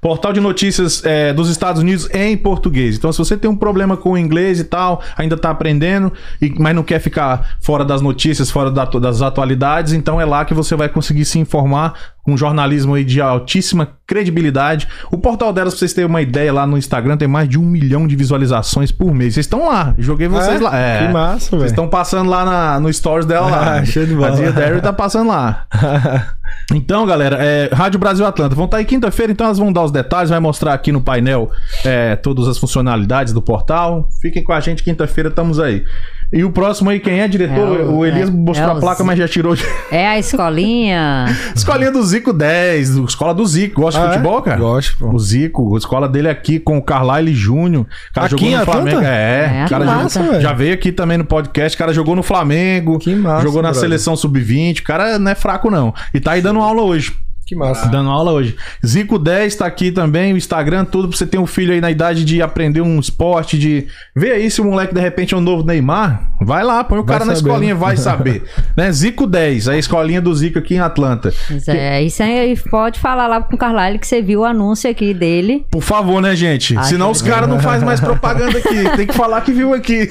Portal 0.00 0.32
de 0.32 0.40
notícias 0.40 1.04
é, 1.04 1.32
dos 1.32 1.50
Estados 1.50 1.82
Unidos 1.82 2.08
em 2.14 2.36
português. 2.36 2.96
Então, 2.96 3.12
se 3.12 3.18
você 3.18 3.36
tem 3.36 3.50
um 3.50 3.56
problema 3.56 3.96
com 3.96 4.12
o 4.12 4.18
inglês 4.18 4.58
e 4.58 4.64
tal, 4.64 5.02
ainda 5.16 5.36
tá 5.36 5.50
aprendendo, 5.50 6.10
e, 6.40 6.54
mas 6.58 6.74
não 6.74 6.82
quer 6.82 7.00
ficar 7.00 7.56
fora 7.60 7.84
das 7.84 8.00
notícias, 8.00 8.50
fora 8.50 8.70
da- 8.70 8.86
das 8.86 9.20
atualidades, 9.20 9.92
então 9.92 10.18
é 10.20 10.24
lá 10.24 10.44
que 10.44 10.54
você 10.54 10.74
vai 10.74 10.88
conseguir 10.88 11.24
se 11.26 11.38
informar 11.38 11.92
com 12.22 12.36
jornalismo 12.36 12.94
aí 12.94 13.04
de 13.04 13.20
altíssima 13.20 13.88
credibilidade. 14.06 14.86
O 15.10 15.18
portal 15.18 15.52
delas, 15.52 15.74
pra 15.74 15.78
vocês 15.80 15.92
terem 15.92 16.08
uma 16.08 16.22
ideia, 16.22 16.52
lá 16.52 16.66
no 16.66 16.78
Instagram 16.78 17.16
tem 17.16 17.28
mais 17.28 17.48
de 17.48 17.58
um 17.58 17.62
milhão 17.64 18.06
de 18.06 18.14
visualizações 18.16 18.90
por 18.92 19.12
mês. 19.14 19.34
Vocês 19.34 19.46
estão 19.46 19.68
lá, 19.68 19.94
joguei 19.98 20.28
vocês 20.28 20.60
É? 20.60 20.64
lá. 20.64 20.76
É. 20.78 21.06
Que 21.06 21.12
massa, 21.12 21.38
Vocês 21.50 21.60
velho. 21.62 21.66
estão 21.70 21.88
passando 21.88 22.28
lá 22.30 22.44
na- 22.44 22.80
no 22.80 22.92
stories 22.92 23.26
dela 23.26 23.48
lá. 23.50 23.74
Ah, 23.76 23.84
show 23.84 24.04
de 24.06 24.14
bola. 24.14 24.28
A 24.28 24.30
Dia 24.30 24.52
Derry 24.52 24.80
tá 24.80 24.92
passando 24.92 25.28
lá. 25.28 25.66
Então, 26.72 27.04
galera, 27.06 27.36
é, 27.40 27.70
Rádio 27.72 27.98
Brasil 27.98 28.24
Atlanta. 28.26 28.54
Vão 28.54 28.64
estar 28.64 28.76
aí 28.78 28.84
quinta-feira, 28.84 29.32
então 29.32 29.46
elas 29.46 29.58
vão 29.58 29.72
dar 29.72 29.82
os 29.82 29.89
detalhes, 29.90 30.30
vai 30.30 30.40
mostrar 30.40 30.74
aqui 30.74 30.90
no 30.92 31.00
painel 31.00 31.50
é, 31.84 32.16
todas 32.16 32.46
as 32.48 32.58
funcionalidades 32.58 33.32
do 33.32 33.42
portal. 33.42 34.08
Fiquem 34.20 34.42
com 34.42 34.52
a 34.52 34.60
gente 34.60 34.82
quinta-feira, 34.82 35.28
estamos 35.28 35.58
aí. 35.60 35.84
E 36.32 36.44
o 36.44 36.52
próximo 36.52 36.90
aí, 36.90 37.00
quem 37.00 37.18
é, 37.20 37.26
diretor? 37.26 37.80
É 37.80 37.82
o- 37.82 37.96
o, 37.96 38.06
Elias 38.06 38.28
é- 38.28 38.32
mostrou 38.32 38.68
é 38.68 38.72
a 38.72 38.76
placa, 38.76 39.02
mas 39.02 39.18
já 39.18 39.26
tirou. 39.26 39.56
de- 39.56 39.64
É 39.90 40.06
a 40.06 40.16
escolinha. 40.16 41.26
Escolinha 41.56 41.90
do 41.90 42.00
Zico 42.04 42.32
10, 42.32 42.94
do- 42.94 43.04
escola 43.04 43.34
do 43.34 43.44
Zico. 43.44 43.80
Gosta 43.80 43.98
de 44.00 44.06
Ah, 44.06 44.10
é? 44.10 44.12
futebol, 44.12 44.40
cara? 44.40 44.56
Gosto, 44.56 44.96
pô. 44.98 45.10
O 45.10 45.18
Zico, 45.18 45.74
a 45.74 45.78
escola 45.78 46.08
dele 46.08 46.28
é 46.28 46.30
aqui 46.30 46.60
com 46.60 46.78
o 46.78 46.82
Carlyle 46.82 47.34
Júnior. 47.34 47.82
O 47.82 48.14
cara 48.14 48.26
Aqui 48.28 48.48
jogou 48.50 48.58
no? 48.58 48.64
Flamengo. 48.64 49.00
É, 49.00 49.62
É, 49.64 49.68
cara 49.68 49.84
que 49.84 49.90
já- 49.90 49.96
massa, 49.96 50.22
já, 50.24 50.30
velho. 50.48 50.56
veio 50.56 50.74
aqui 50.74 50.92
também 50.92 51.18
no 51.18 51.24
podcast. 51.24 51.74
O 51.74 51.78
cara 51.78 51.92
jogou 51.92 52.14
no 52.14 52.22
Flamengo. 52.22 53.00
Que 53.00 53.12
massa, 53.14 53.42
Jogou 53.42 53.60
na 53.60 53.70
brother. 53.70 53.80
seleção 53.80 54.14
sub-20. 54.14 54.78
O 54.80 54.84
cara 54.84 55.18
não 55.18 55.32
é 55.32 55.34
fraco, 55.34 55.68
não. 55.68 55.92
E 56.14 56.20
tá 56.20 56.32
aí 56.32 56.40
dando 56.40 56.60
aula 56.60 56.82
hoje. 56.82 57.12
Que 57.50 57.56
massa. 57.56 57.88
Dando 57.88 58.10
aula 58.10 58.30
hoje. 58.30 58.54
Zico 58.86 59.18
10 59.18 59.56
tá 59.56 59.66
aqui 59.66 59.90
também, 59.90 60.32
o 60.32 60.36
Instagram, 60.36 60.84
tudo 60.84 61.08
pra 61.08 61.18
você 61.18 61.26
ter 61.26 61.36
um 61.36 61.48
filho 61.48 61.72
aí 61.72 61.80
na 61.80 61.90
idade 61.90 62.24
de 62.24 62.40
aprender 62.40 62.80
um 62.80 63.00
esporte, 63.00 63.58
de 63.58 63.88
ver 64.14 64.30
aí 64.34 64.48
se 64.48 64.60
o 64.60 64.64
moleque 64.64 64.94
de 64.94 65.00
repente 65.00 65.34
é 65.34 65.36
um 65.36 65.40
novo 65.40 65.64
Neymar. 65.64 66.30
Vai 66.40 66.62
lá, 66.62 66.84
põe 66.84 67.00
o 67.00 67.02
Vai 67.02 67.12
cara 67.12 67.24
na 67.24 67.34
saber, 67.34 67.48
escolinha, 67.48 67.74
né? 67.74 67.80
vai 67.80 67.96
saber. 67.96 68.44
né? 68.78 68.92
Zico 68.92 69.26
10, 69.26 69.66
a 69.66 69.76
escolinha 69.76 70.20
do 70.20 70.32
Zico 70.32 70.60
aqui 70.60 70.76
em 70.76 70.78
Atlanta. 70.78 71.34
Pois 71.48 71.66
é, 71.66 72.00
isso 72.04 72.22
aí 72.22 72.56
pode 72.70 73.00
falar 73.00 73.26
lá 73.26 73.42
com 73.42 73.56
o 73.56 73.58
Carlyle 73.58 73.98
que 73.98 74.06
você 74.06 74.22
viu 74.22 74.42
o 74.42 74.44
anúncio 74.44 74.88
aqui 74.88 75.12
dele. 75.12 75.66
Por 75.72 75.82
favor, 75.82 76.22
né, 76.22 76.36
gente? 76.36 76.74
Ajuda. 76.74 76.88
Senão 76.88 77.10
os 77.10 77.20
caras 77.20 77.48
não 77.48 77.58
fazem 77.58 77.84
mais 77.84 77.98
propaganda 77.98 78.58
aqui. 78.58 78.84
Tem 78.96 79.08
que 79.08 79.14
falar 79.14 79.40
que 79.40 79.50
viu 79.50 79.74
aqui. 79.74 80.08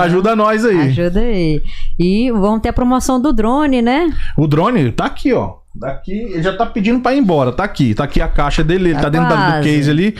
Ajuda 0.00 0.34
nós 0.34 0.64
aí. 0.64 0.88
Ajuda 0.88 1.20
aí. 1.20 1.62
E 1.98 2.30
vamos 2.30 2.62
ter 2.62 2.70
a 2.70 2.72
promoção 2.72 3.20
do 3.20 3.30
drone, 3.30 3.82
né? 3.82 4.08
O 4.38 4.46
drone 4.46 4.90
tá 4.90 5.04
aqui, 5.04 5.34
ó. 5.34 5.65
Daqui, 5.78 6.12
ele 6.12 6.42
já 6.42 6.56
tá 6.56 6.64
pedindo 6.64 7.00
pra 7.00 7.14
ir 7.14 7.18
embora. 7.18 7.52
Tá 7.52 7.64
aqui, 7.64 7.94
tá 7.94 8.04
aqui 8.04 8.20
a 8.20 8.28
caixa 8.28 8.64
dele, 8.64 8.86
ele 8.90 8.94
tá, 8.94 9.02
Tá 9.02 9.08
dentro 9.10 9.28
da- 9.28 9.34
do 9.36 9.50
quase. 9.52 9.68
case 9.68 9.90
ali. 9.90 10.14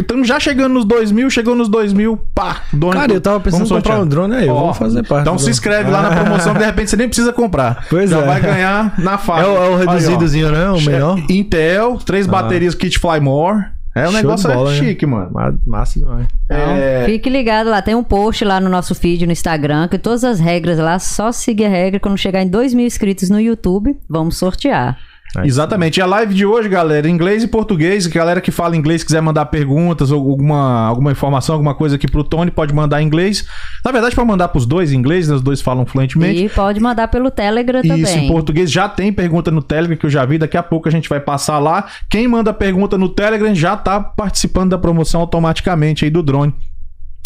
Estamos 0.00 0.26
já 0.26 0.40
chegando 0.40 0.72
nos 0.74 0.84
2 0.84 1.12
mil, 1.12 1.30
chegou 1.30 1.54
nos 1.54 1.68
2 1.68 1.92
mil, 1.92 2.18
pá. 2.34 2.62
Drone, 2.72 2.94
Cara, 2.96 3.12
eu 3.12 3.20
tava 3.20 3.38
pensando 3.38 3.64
em 3.64 3.68
vamos 3.68 3.76
comprar 3.84 3.92
sortear. 3.98 4.04
um 4.04 4.08
drone 4.08 4.34
aí, 4.36 4.48
eu 4.48 4.54
Ó, 4.54 4.64
vou 4.64 4.74
fazer 4.74 5.04
parte. 5.06 5.22
Então 5.22 5.36
do- 5.36 5.42
se 5.42 5.48
inscreve 5.50 5.90
lá 5.90 6.02
na 6.02 6.10
promoção, 6.22 6.52
que 6.54 6.58
de 6.58 6.64
repente 6.66 6.90
você 6.90 6.96
nem 6.96 7.06
precisa 7.08 7.32
comprar. 7.32 7.86
Pois 7.88 8.10
já 8.10 8.18
é. 8.18 8.26
vai 8.26 8.40
ganhar 8.40 8.94
na 8.98 9.16
faixa. 9.16 9.46
É 9.46 9.50
o, 9.50 9.56
é 9.64 9.68
o 9.70 9.76
reduzidozinho, 9.76 10.50
né? 10.50 10.70
O 10.70 10.80
melhor. 10.80 11.18
Intel, 11.30 11.98
três 12.04 12.26
baterias 12.26 12.74
Kit 12.74 12.98
Fly 12.98 13.20
More. 13.20 13.64
É 13.96 14.02
um 14.08 14.12
Show 14.12 14.20
negócio 14.20 14.48
de 14.48 14.54
bola, 14.54 14.70
né? 14.72 14.76
chique, 14.78 15.06
mano. 15.06 15.30
Ma- 15.32 15.54
Massa 15.66 15.98
demais. 15.98 16.26
Então, 16.44 16.56
É. 16.58 17.04
fique 17.06 17.30
ligado 17.30 17.70
lá. 17.70 17.80
Tem 17.80 17.94
um 17.94 18.04
post 18.04 18.44
lá 18.44 18.60
no 18.60 18.68
nosso 18.68 18.94
feed 18.94 19.24
no 19.24 19.32
Instagram, 19.32 19.88
que 19.88 19.98
todas 19.98 20.22
as 20.22 20.38
regras 20.38 20.78
lá, 20.78 20.98
só 20.98 21.32
seguir 21.32 21.64
a 21.64 21.68
regra. 21.70 21.98
Quando 21.98 22.18
chegar 22.18 22.42
em 22.42 22.48
2 22.48 22.74
mil 22.74 22.84
inscritos 22.86 23.30
no 23.30 23.40
YouTube, 23.40 23.96
vamos 24.08 24.36
sortear. 24.36 24.98
Exatamente. 25.44 25.98
E 25.98 26.02
a 26.02 26.06
live 26.06 26.34
de 26.34 26.46
hoje, 26.46 26.68
galera, 26.68 27.08
em 27.08 27.12
inglês 27.12 27.42
e 27.42 27.48
português. 27.48 28.06
Galera 28.06 28.40
que 28.40 28.50
fala 28.50 28.76
inglês 28.76 29.02
quiser 29.04 29.20
mandar 29.20 29.46
perguntas 29.46 30.10
ou 30.10 30.18
alguma, 30.18 30.86
alguma 30.86 31.12
informação, 31.12 31.54
alguma 31.54 31.74
coisa 31.74 31.96
aqui 31.96 32.10
pro 32.10 32.24
Tony, 32.24 32.50
pode 32.50 32.74
mandar 32.74 33.02
em 33.02 33.06
inglês. 33.06 33.46
Na 33.84 33.90
verdade, 33.92 34.14
pode 34.14 34.28
mandar 34.28 34.48
pros 34.48 34.66
dois 34.66 34.92
em 34.92 34.96
inglês, 34.96 35.28
né? 35.28 35.34
os 35.34 35.42
dois 35.42 35.60
falam 35.60 35.84
fluentemente. 35.84 36.44
E 36.44 36.48
pode 36.48 36.80
mandar 36.80 37.08
pelo 37.08 37.30
Telegram 37.30 37.80
Isso, 37.80 37.92
em 37.92 38.02
também. 38.02 38.28
português 38.28 38.70
já 38.70 38.88
tem 38.88 39.12
pergunta 39.12 39.50
no 39.50 39.62
Telegram 39.62 39.96
que 39.96 40.06
eu 40.06 40.10
já 40.10 40.24
vi, 40.24 40.38
daqui 40.38 40.56
a 40.56 40.62
pouco 40.62 40.88
a 40.88 40.92
gente 40.92 41.08
vai 41.08 41.20
passar 41.20 41.58
lá. 41.58 41.86
Quem 42.08 42.26
manda 42.26 42.52
pergunta 42.52 42.96
no 42.96 43.08
Telegram 43.08 43.54
já 43.54 43.76
tá 43.76 44.00
participando 44.00 44.70
da 44.70 44.78
promoção 44.78 45.20
automaticamente 45.20 46.04
aí 46.04 46.10
do 46.10 46.22
drone. 46.22 46.54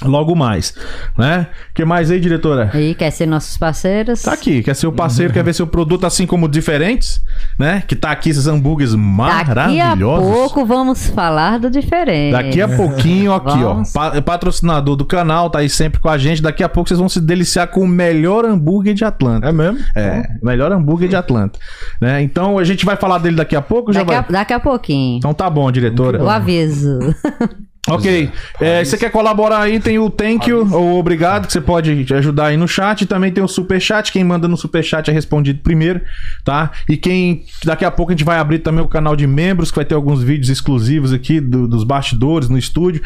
Logo 0.05 0.35
mais, 0.35 0.75
né? 1.19 1.49
que 1.75 1.85
mais 1.85 2.11
aí, 2.11 2.19
diretora? 2.19 2.71
E 2.75 2.95
quer 2.95 3.11
ser 3.11 3.27
nossos 3.27 3.59
parceiros? 3.59 4.23
Tá 4.23 4.33
aqui, 4.33 4.63
quer 4.63 4.75
ser 4.75 4.87
o 4.87 4.93
parceiro, 4.93 5.33
quer 5.33 5.45
ver 5.45 5.53
seu 5.55 5.67
produto 5.67 6.07
assim 6.07 6.27
como 6.27 6.49
diferentes, 6.49 7.23
né? 7.59 7.83
Que 7.87 7.95
tá 7.95 8.11
aqui 8.11 8.31
esses 8.31 8.47
hambúrgueres 8.47 8.93
Daqui 8.95 9.03
a 9.03 9.07
maravilhosos. 9.07 10.33
pouco 10.33 10.65
vamos 10.65 11.07
falar 11.09 11.59
do 11.59 11.71
diferente. 11.71 12.33
Daqui 12.33 12.63
a 12.63 12.69
pouquinho, 12.69 13.33
aqui, 13.35 13.59
Vamos. 13.63 13.95
ó. 13.95 14.11
pa- 14.11 14.23
patrocinador 14.23 14.97
do 14.97 15.05
canal, 15.05 15.51
tá 15.51 15.59
aí 15.59 15.69
sempre 15.69 16.01
com 16.01 16.09
a 16.09 16.17
gente. 16.17 16.41
Daqui 16.41 16.63
a 16.63 16.69
pouco 16.69 16.89
vocês 16.89 16.99
vão 17.01 17.09
se 17.09 17.21
deliciar 17.21 17.67
com 17.67 17.81
o 17.83 17.89
melhor 17.89 18.45
hambúrguer 18.45 18.95
de 18.95 19.05
Atlanta. 19.05 19.49
É 19.49 19.53
mesmo? 19.53 19.79
É, 19.95 20.23
melhor 20.43 20.73
hambúrguer 20.73 21.09
de 21.09 21.17
Atlanta. 21.17 21.59
Né? 22.01 22.23
Então 22.23 22.59
a 22.59 22.65
gente 22.65 22.85
vai 22.87 22.97
falar 22.97 23.19
dele 23.19 23.37
daqui 23.37 23.55
a 23.55 23.61
pouco. 23.63 23.93
Já 23.93 24.01
Daqui 24.01 24.15
a, 24.15 24.21
vai... 24.23 24.33
daqui 24.33 24.53
a 24.55 24.61
pouquinho. 24.61 25.19
Então 25.19 25.35
tá 25.35 25.49
bom, 25.51 25.71
diretora. 25.71 26.23
O 26.23 26.29
aviso. 26.29 26.99
Ok. 27.89 28.31
É, 28.61 28.85
você 28.85 28.97
quer 28.99 29.11
colaborar 29.11 29.61
aí, 29.63 29.81
tem 29.81 29.99
o 29.99 30.11
thank 30.11 30.49
you 30.51 30.69
ou 30.73 30.99
obrigado, 30.99 31.47
que 31.47 31.53
você 31.53 31.63
pode 31.63 32.07
ajudar 32.13 32.47
aí 32.47 32.57
no 32.57 32.69
chat. 32.69 33.07
Também 33.07 33.33
tem 33.33 33.43
o 33.43 33.49
super 33.49 33.81
chat. 33.81 34.13
Quem 34.13 34.23
manda 34.23 34.47
no 34.47 34.57
super 34.57 34.85
chat 34.85 35.09
é 35.09 35.13
respondido 35.13 35.61
primeiro, 35.63 36.01
tá? 36.45 36.71
E 36.89 36.97
quem. 36.97 37.45
Daqui 37.65 37.85
a 37.85 37.91
pouco 37.91 38.13
a 38.13 38.15
gente 38.15 38.25
vai 38.25 38.39
abrir 38.39 38.59
também 38.59 38.85
o 38.85 38.89
canal 38.89 39.17
de 39.17 39.27
membros, 39.27 39.71
que 39.71 39.77
vai 39.77 39.85
ter 39.85 39.95
alguns 39.95 40.23
vídeos 40.23 40.51
exclusivos 40.51 41.13
aqui 41.13 41.41
do- 41.41 41.67
dos 41.67 41.83
bastidores 41.83 42.51
no 42.51 42.59
estúdio. 42.59 43.01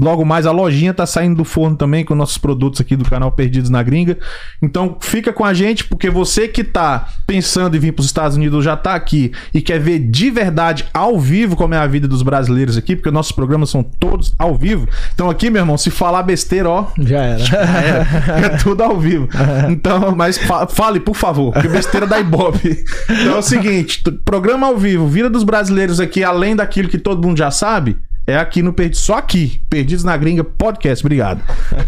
Logo 0.00 0.24
mais 0.24 0.46
a 0.46 0.50
lojinha 0.50 0.94
tá 0.94 1.04
saindo 1.04 1.36
do 1.36 1.44
forno 1.44 1.76
também 1.76 2.02
com 2.04 2.14
nossos 2.14 2.38
produtos 2.38 2.80
aqui 2.80 2.96
do 2.96 3.04
canal 3.04 3.30
Perdidos 3.30 3.68
na 3.68 3.82
Gringa. 3.82 4.18
Então 4.62 4.96
fica 5.00 5.30
com 5.32 5.44
a 5.44 5.52
gente, 5.52 5.84
porque 5.84 6.08
você 6.08 6.48
que 6.48 6.64
tá 6.64 7.06
pensando 7.26 7.76
em 7.76 7.80
vir 7.80 7.92
para 7.92 8.00
os 8.00 8.06
Estados 8.06 8.36
Unidos 8.36 8.64
já 8.64 8.76
tá 8.76 8.94
aqui 8.94 9.30
e 9.52 9.60
quer 9.60 9.78
ver 9.78 9.98
de 9.98 10.30
verdade 10.30 10.86
ao 10.92 11.18
vivo 11.20 11.54
como 11.54 11.74
é 11.74 11.78
a 11.78 11.86
vida 11.86 12.08
dos 12.08 12.22
brasileiros 12.22 12.78
aqui, 12.78 12.96
porque 12.96 13.10
nossos 13.10 13.32
programas 13.32 13.68
são 13.68 13.82
todos 13.82 14.05
ao 14.38 14.54
vivo. 14.54 14.88
Então 15.14 15.28
aqui, 15.30 15.50
meu 15.50 15.62
irmão, 15.62 15.76
se 15.78 15.90
falar 15.90 16.22
besteira, 16.22 16.68
ó, 16.68 16.86
Já 16.98 17.20
era. 17.22 17.42
é, 17.42 18.46
é 18.46 18.48
tudo 18.50 18.82
ao 18.82 18.98
vivo. 18.98 19.28
Então, 19.68 20.14
mas 20.16 20.38
fa- 20.38 20.66
fale, 20.66 21.00
por 21.00 21.14
favor, 21.16 21.52
que 21.54 21.68
besteira 21.68 22.06
da 22.06 22.18
Ibope. 22.20 22.84
Então 23.08 23.34
é 23.36 23.38
o 23.38 23.42
seguinte: 23.42 24.02
programa 24.24 24.66
ao 24.66 24.76
vivo, 24.76 25.06
Vida 25.06 25.30
dos 25.30 25.44
Brasileiros 25.44 26.00
aqui, 26.00 26.22
além 26.24 26.54
daquilo 26.56 26.88
que 26.88 26.98
todo 26.98 27.26
mundo 27.26 27.38
já 27.38 27.50
sabe, 27.50 27.96
é 28.26 28.36
aqui 28.36 28.60
no 28.62 28.72
Perdidos, 28.72 29.00
só 29.00 29.18
aqui, 29.18 29.60
Perdidos 29.70 30.02
na 30.02 30.16
Gringa 30.16 30.42
Podcast. 30.42 31.04
Obrigado. 31.04 31.40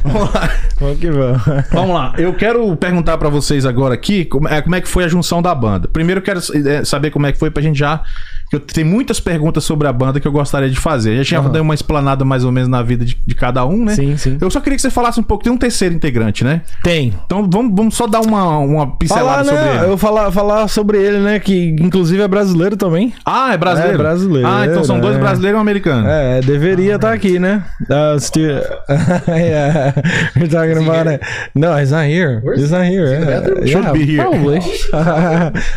Vamos 0.04 0.32
lá. 0.34 0.50
Vamos 0.80 0.98
que 1.00 1.10
vamos. 1.10 1.42
Vamos 1.72 1.94
lá, 1.94 2.14
eu 2.16 2.32
quero 2.34 2.76
perguntar 2.76 3.18
pra 3.18 3.28
vocês 3.28 3.66
agora 3.66 3.94
aqui 3.94 4.24
como 4.24 4.46
é, 4.48 4.62
como 4.62 4.74
é 4.76 4.80
que 4.80 4.88
foi 4.88 5.04
a 5.04 5.08
junção 5.08 5.42
da 5.42 5.52
banda. 5.54 5.88
Primeiro 5.88 6.20
eu 6.20 6.24
quero 6.24 6.38
é, 6.68 6.84
saber 6.84 7.10
como 7.10 7.26
é 7.26 7.32
que 7.32 7.38
foi 7.38 7.50
pra 7.50 7.62
gente 7.62 7.78
já. 7.78 8.02
Que 8.50 8.56
Eu 8.56 8.60
tenho 8.60 8.86
muitas 8.86 9.20
perguntas 9.20 9.64
sobre 9.64 9.86
a 9.86 9.92
banda 9.92 10.18
que 10.20 10.26
eu 10.26 10.32
gostaria 10.32 10.68
de 10.70 10.78
fazer. 10.78 11.16
Já 11.18 11.24
tinha 11.24 11.40
Aham. 11.40 11.50
dado 11.50 11.62
uma 11.62 11.74
explanada 11.74 12.24
mais 12.24 12.44
ou 12.44 12.52
menos 12.52 12.68
na 12.68 12.82
vida 12.82 13.04
de, 13.04 13.16
de 13.26 13.34
cada 13.34 13.64
um, 13.66 13.84
né? 13.84 13.94
Sim, 13.94 14.16
sim. 14.16 14.38
Eu 14.40 14.50
só 14.50 14.60
queria 14.60 14.76
que 14.76 14.82
você 14.82 14.90
falasse 14.90 15.20
um 15.20 15.22
pouco. 15.22 15.44
Tem 15.44 15.52
um 15.52 15.56
terceiro 15.58 15.94
integrante, 15.94 16.44
né? 16.44 16.62
Tem. 16.82 17.12
Então 17.26 17.48
vamos, 17.50 17.74
vamos 17.74 17.94
só 17.94 18.06
dar 18.06 18.20
uma, 18.20 18.58
uma 18.58 18.96
pincelada 18.96 19.28
Falar, 19.28 19.44
sobre 19.44 19.62
né? 19.62 19.82
ele. 19.82 19.92
Eu 19.92 19.98
falar, 19.98 20.30
falar 20.32 20.68
sobre 20.68 20.98
ele, 20.98 21.18
né? 21.18 21.38
Que 21.38 21.76
inclusive 21.80 22.22
é 22.22 22.28
brasileiro 22.28 22.76
também. 22.76 23.12
Ah, 23.24 23.52
é 23.52 23.56
brasileiro? 23.56 23.94
É 23.94 23.98
brasileiro, 23.98 24.48
Ah, 24.48 24.66
então 24.66 24.84
são 24.84 24.98
dois 25.00 25.16
é. 25.16 25.18
brasileiros 25.18 25.56
e 25.56 25.58
um 25.58 25.60
americano. 25.62 26.08
É, 26.08 26.40
deveria 26.40 26.94
estar 26.96 27.12
aqui, 27.12 27.38
né? 27.38 27.64
Uh, 27.82 28.18
still... 28.20 28.48
yeah. 29.28 29.94
You're 30.36 30.48
talking 30.48 30.78
about 30.88 31.08
it. 31.08 31.20
No, 31.54 31.76
he's 31.78 31.90
not 31.90 32.06
here. 32.06 32.42
he's 32.56 32.70
not 32.70 32.84
here. 32.86 33.06
Yeah. 33.12 33.66
Should 33.66 33.92
be 33.92 34.04
here. 34.04 34.22
Probably. 34.22 34.58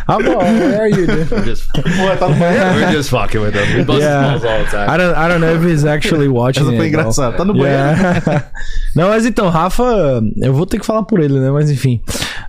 I'm 0.08 0.26
all, 0.28 0.42
where 0.42 0.80
are 0.82 0.88
you, 0.88 1.06
dude? 1.06 1.30
We're 1.30 1.44
just, 1.44 1.64
Pô, 1.72 2.16
tá 2.18 2.28
no 2.28 2.34
banheiro? 2.36 2.61
We're 2.74 2.92
just 2.92 3.10
fucking 3.10 3.40
with 3.40 3.54
him. 3.54 3.78
We 3.78 3.84
bust 3.84 4.00
Yeah. 4.00 4.32
his 4.34 4.42
balls 4.42 4.44
all 4.44 4.64
the 4.64 4.70
time. 4.70 4.90
I 4.90 4.96
don't, 4.96 5.16
I 5.16 5.28
don't 5.28 5.40
know 5.40 5.54
if 5.54 5.62
he's 5.64 5.84
actually 5.84 6.28
watching 6.28 6.62
Essa 6.66 6.76
foi 6.76 6.88
engraçada. 6.88 7.36
Tá 7.36 7.44
no 7.44 7.52
banheiro. 7.54 7.72
Yeah. 7.72 8.44
Não, 8.96 9.08
mas 9.08 9.24
então, 9.26 9.48
Rafa, 9.48 10.22
eu 10.42 10.52
vou 10.52 10.66
ter 10.66 10.78
que 10.78 10.86
falar 10.86 11.02
por 11.04 11.20
ele, 11.20 11.38
né? 11.40 11.50
Mas 11.50 11.70
enfim. 11.70 12.00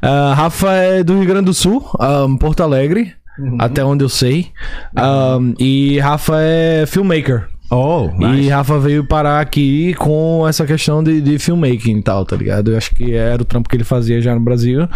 Ah, 0.02 0.34
Rafa 0.36 0.71
é 0.73 1.04
do 1.04 1.17
Rio 1.17 1.26
Grande 1.28 1.45
do 1.45 1.54
Sul, 1.54 1.89
um, 1.99 2.38
Porto 2.38 2.62
Alegre, 2.62 3.13
Uhum. 3.39 3.58
até 3.60 3.84
onde 3.84 4.04
eu 4.04 4.10
sei. 4.10 4.52
Um, 4.95 5.56
e 5.58 5.97
Rafa 5.99 6.36
é 6.38 6.86
filmmaker. 6.86 7.47
Oh, 7.75 8.09
E 8.19 8.25
nice. 8.25 8.49
Rafa 8.49 8.77
veio 8.77 9.03
parar 9.03 9.41
aqui 9.41 9.95
com 9.95 10.47
essa 10.47 10.63
questão 10.63 11.03
de, 11.03 11.19
de 11.19 11.39
filmmaking 11.39 11.97
e 11.97 12.03
tal, 12.03 12.23
tá 12.23 12.36
ligado? 12.36 12.71
Eu 12.71 12.77
acho 12.77 12.93
que 12.93 13.13
era 13.15 13.41
o 13.41 13.45
trampo 13.45 13.67
que 13.67 13.75
ele 13.75 13.83
fazia 13.83 14.21
já 14.21 14.36
no 14.36 14.41
Brasil. 14.41 14.88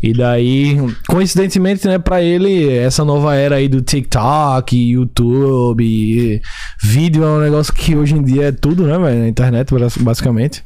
E 0.00 0.12
daí, 0.12 0.76
coincidentemente, 1.08 1.88
né, 1.88 1.98
pra 1.98 2.22
ele, 2.22 2.68
essa 2.72 3.04
nova 3.04 3.34
era 3.34 3.56
aí 3.56 3.68
do 3.68 3.82
TikTok, 3.82 4.76
YouTube, 4.76 5.84
e 5.84 6.40
vídeo 6.80 7.24
é 7.24 7.26
um 7.26 7.40
negócio 7.40 7.72
que 7.74 7.96
hoje 7.96 8.14
em 8.14 8.22
dia 8.22 8.44
é 8.46 8.52
tudo, 8.52 8.86
né, 8.86 8.96
velho? 8.96 9.20
Na 9.22 9.28
internet, 9.28 9.68
basicamente. 10.00 10.62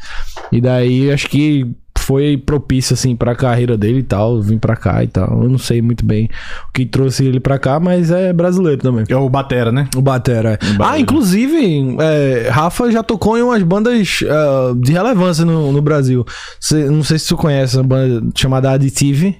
E 0.52 0.60
daí, 0.60 1.10
acho 1.10 1.28
que 1.28 1.66
foi 2.04 2.36
propício, 2.36 2.94
assim, 2.94 3.16
pra 3.16 3.34
carreira 3.34 3.76
dele 3.76 4.00
e 4.00 4.02
tal, 4.02 4.40
vim 4.42 4.58
pra 4.58 4.76
cá 4.76 5.02
e 5.02 5.08
tal. 5.08 5.42
Eu 5.42 5.48
não 5.48 5.58
sei 5.58 5.80
muito 5.82 6.04
bem 6.04 6.26
o 6.68 6.72
que 6.72 6.84
trouxe 6.86 7.24
ele 7.24 7.40
pra 7.40 7.58
cá, 7.58 7.80
mas 7.80 8.10
é 8.10 8.32
brasileiro 8.32 8.80
também. 8.82 9.04
É 9.08 9.16
o 9.16 9.28
Batera, 9.28 9.72
né? 9.72 9.88
O 9.96 10.02
Batera. 10.02 10.58
é. 10.60 10.66
Batera. 10.72 10.90
Ah, 10.90 10.98
inclusive, 10.98 11.96
é, 12.00 12.48
Rafa 12.50 12.90
já 12.90 13.02
tocou 13.02 13.38
em 13.38 13.42
umas 13.42 13.62
bandas 13.62 14.20
ah, 14.28 14.74
de 14.76 14.92
relevância 14.92 15.44
no, 15.44 15.72
no 15.72 15.80
Brasil. 15.82 16.24
Cê- 16.60 16.84
não 16.90 17.02
sei 17.02 17.18
se 17.18 17.28
tu 17.28 17.36
conhece 17.36 17.76
uma 17.76 17.84
banda 17.84 18.22
chamada 18.36 18.70
Additive. 18.70 19.36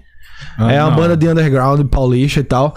Ah, 0.59 0.71
é 0.73 0.81
uma 0.83 0.91
não. 0.91 0.97
banda 0.97 1.17
de 1.17 1.29
underground 1.29 1.81
paulista 1.89 2.41
e 2.41 2.45
tal. 2.45 2.75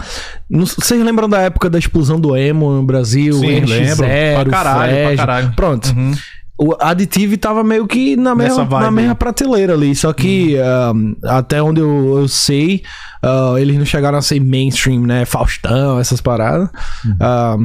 Não- 0.48 0.64
Vocês 0.66 1.02
lembram 1.04 1.28
da 1.28 1.40
época 1.40 1.68
da 1.68 1.78
explosão 1.78 2.18
do 2.18 2.36
emo 2.36 2.72
no 2.72 2.82
Brasil? 2.82 3.34
Sim, 3.34 3.60
lembro. 3.60 4.04
NX0, 4.06 4.42
Pra 4.42 4.50
caralho, 4.50 4.96
pra 5.06 5.16
caralho. 5.16 5.52
Pronto. 5.54 5.88
Uhum. 5.94 6.12
O 6.60 6.74
Additive 6.80 7.36
tava 7.36 7.62
meio 7.62 7.86
que 7.86 8.16
na 8.16 8.34
mesma, 8.34 8.64
na 8.64 8.90
mesma 8.90 9.14
prateleira 9.14 9.74
ali. 9.74 9.94
Só 9.94 10.12
que, 10.12 10.56
Uhum. 10.56 11.14
ah, 11.24 11.38
até 11.38 11.62
onde 11.62 11.80
eu, 11.80 12.18
eu 12.18 12.26
sei, 12.28 12.82
ah, 13.22 13.54
eles 13.58 13.78
não 13.78 13.84
chegaram 13.84 14.18
a 14.18 14.22
ser 14.22 14.40
mainstream, 14.40 15.02
né? 15.02 15.24
Faustão, 15.24 16.00
essas 16.00 16.20
paradas. 16.20 16.68
Uhum. 17.04 17.16
Ah, 17.20 17.56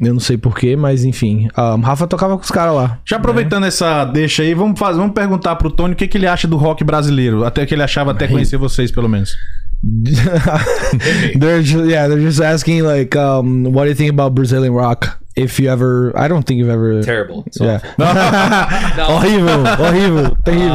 eu 0.00 0.12
não 0.14 0.20
sei 0.20 0.38
porquê, 0.38 0.76
mas 0.76 1.04
enfim. 1.04 1.48
Ah, 1.54 1.76
Rafa 1.82 2.06
tocava 2.06 2.36
com 2.38 2.42
os 2.42 2.50
caras 2.50 2.74
lá. 2.74 2.98
Já 3.04 3.16
aproveitando 3.16 3.66
essa 3.66 4.04
deixa 4.06 4.42
aí, 4.42 4.54
vamos, 4.54 4.78
fazer, 4.78 4.98
vamos 4.98 5.12
perguntar 5.12 5.56
pro 5.56 5.70
Tony 5.70 5.92
o 5.92 5.96
que, 5.96 6.08
que 6.08 6.16
ele 6.16 6.26
acha 6.26 6.48
do 6.48 6.56
rock 6.56 6.82
brasileiro. 6.84 7.44
Até 7.44 7.66
que 7.66 7.74
ele 7.74 7.82
achava 7.82 8.12
até 8.12 8.26
conhecer 8.28 8.56
vocês, 8.56 8.90
pelo 8.90 9.08
menos. 9.08 9.32
they're 11.38 11.62
just, 11.62 11.84
yeah, 11.86 12.08
they're 12.08 12.20
just 12.20 12.40
asking 12.40 12.82
like, 12.82 13.16
um, 13.16 13.64
what 13.72 13.84
do 13.84 13.90
you 13.90 13.94
think 13.94 14.10
about 14.10 14.34
Brazilian 14.34 14.72
rock? 14.72 15.08
If 15.38 15.58
you 15.60 15.70
ever, 15.70 16.12
I 16.18 16.28
don't 16.28 16.42
think 16.44 16.58
you've 16.58 16.68
ever. 16.68 17.02
Terrible. 17.02 17.44
It's 17.46 17.60
Yeah. 17.60 17.76
awful. 17.98 19.04
horrível, 19.04 19.76
horrível, 19.76 20.42
terrível. 20.44 20.70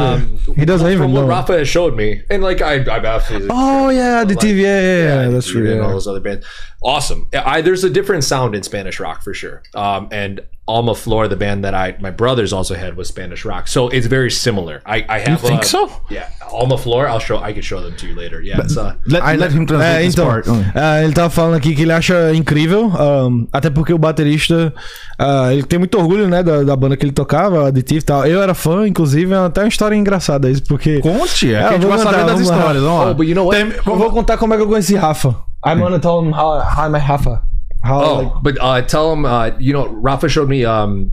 Um, 0.48 0.54
he 0.56 0.64
doesn't 0.64 0.86
even 0.88 0.98
from 1.04 1.12
know. 1.14 1.20
what 1.22 1.28
Rafa 1.28 1.58
has 1.58 1.68
showed 1.68 1.94
me, 1.96 2.22
and 2.30 2.42
like 2.42 2.62
I, 2.62 2.74
I've 2.74 3.04
absolutely. 3.04 3.48
Oh 3.50 3.88
yeah, 3.90 4.24
the 4.24 4.34
TV, 4.34 4.62
yeah, 4.62 4.80
yeah, 4.80 5.22
yeah, 5.24 5.28
that's 5.30 5.48
true. 5.50 5.70
And 5.70 5.80
all 5.80 5.90
those 5.90 6.06
other 6.06 6.20
bands, 6.20 6.46
awesome. 6.82 7.28
I 7.34 7.60
there's 7.60 7.84
a 7.84 7.90
different 7.90 8.24
sound 8.24 8.54
in 8.54 8.62
Spanish 8.62 8.98
rock 9.00 9.22
for 9.22 9.34
sure. 9.34 9.62
Um, 9.74 10.08
and 10.10 10.40
Alma 10.66 10.94
Flor, 10.94 11.28
the 11.28 11.36
band 11.36 11.62
that 11.62 11.74
I 11.74 11.94
my 12.00 12.10
brothers 12.10 12.50
also 12.52 12.74
had 12.74 12.96
was 12.96 13.08
Spanish 13.08 13.44
rock, 13.44 13.68
so 13.68 13.88
it's 13.88 14.06
very 14.06 14.30
similar. 14.30 14.80
I, 14.86 15.04
I 15.08 15.18
have. 15.20 15.40
think 15.42 15.60
uh, 15.60 15.64
so? 15.64 15.90
Yeah, 16.10 16.26
Alma 16.50 16.78
Flor. 16.78 17.06
I'll 17.06 17.18
show. 17.20 17.36
I 17.38 17.52
can 17.52 17.60
show 17.60 17.80
them 17.82 17.94
to 17.96 18.06
you 18.06 18.14
later. 18.16 18.40
Yeah, 18.40 18.60
it's 18.62 18.74
uh. 18.76 18.94
Let, 19.06 19.38
let 19.38 19.52
him 19.52 19.66
translate 19.66 19.96
É, 19.96 20.02
this 20.04 20.14
então, 20.14 20.26
part. 20.26 20.48
Ah, 20.74 21.02
ele 21.04 21.12
tava 21.12 21.28
falando 21.28 21.56
aqui 21.56 21.74
que 21.74 21.82
ele 21.82 21.92
acha 21.92 22.32
incrível, 22.34 22.86
um, 22.86 23.46
até 23.52 23.68
porque 23.68 23.92
o 23.92 23.98
baterista, 23.98 24.72
ah, 25.18 25.52
ele 25.52 25.64
tem 25.64 25.78
muito 25.78 25.98
orgulho, 25.98 26.28
né, 26.28 26.42
da, 26.42 26.62
da 26.62 26.74
banda 26.76 26.96
que 26.96 27.04
ele 27.04 27.12
tocava, 27.12 27.68
Additive 27.68 28.00
e 28.00 28.02
tal. 28.02 28.24
Eu 28.26 28.40
era 28.42 28.54
fã, 28.54 28.88
inclusive, 28.88 29.34
é 29.34 29.36
até 29.36 29.60
uma 29.62 29.68
história 29.68 29.94
engraçada 29.94 30.48
isso, 30.50 30.62
porque... 30.64 31.00
Conte, 31.00 31.52
é, 31.54 31.58
É, 31.58 31.62
que 31.62 31.68
a 31.68 31.72
gente 31.72 31.82
vou 31.86 31.90
vai 31.90 31.98
saber 31.98 32.24
das 32.24 32.40
histórias. 32.40 32.82
Vamos 32.82 33.06
lá. 33.06 33.16
Oh, 33.18 33.22
you 33.22 33.34
know? 33.34 33.50
Tem- 33.50 33.70
Eu 33.86 33.96
vou 33.98 34.10
contar 34.10 34.38
como 34.38 34.54
é 34.54 34.56
que 34.56 34.62
eu 34.62 34.66
conheci 34.68 34.96
Rafa. 34.96 35.36
I'm 35.66 35.78
gonna 35.78 35.98
tell 35.98 36.22
him 36.22 36.30
how, 36.32 36.58
how 36.60 36.86
I 36.86 36.88
met 36.88 37.04
Rafa. 37.04 37.42
How, 37.84 38.02
Oh, 38.02 38.14
like- 38.16 38.42
but 38.42 38.58
uh, 38.60 38.82
tell 38.82 39.12
him. 39.12 39.24
Uh, 39.24 39.50
you 39.58 39.72
know, 39.72 39.86
Rafa 39.88 40.28
showed 40.28 40.48
me 40.48 40.64
um, 40.64 41.12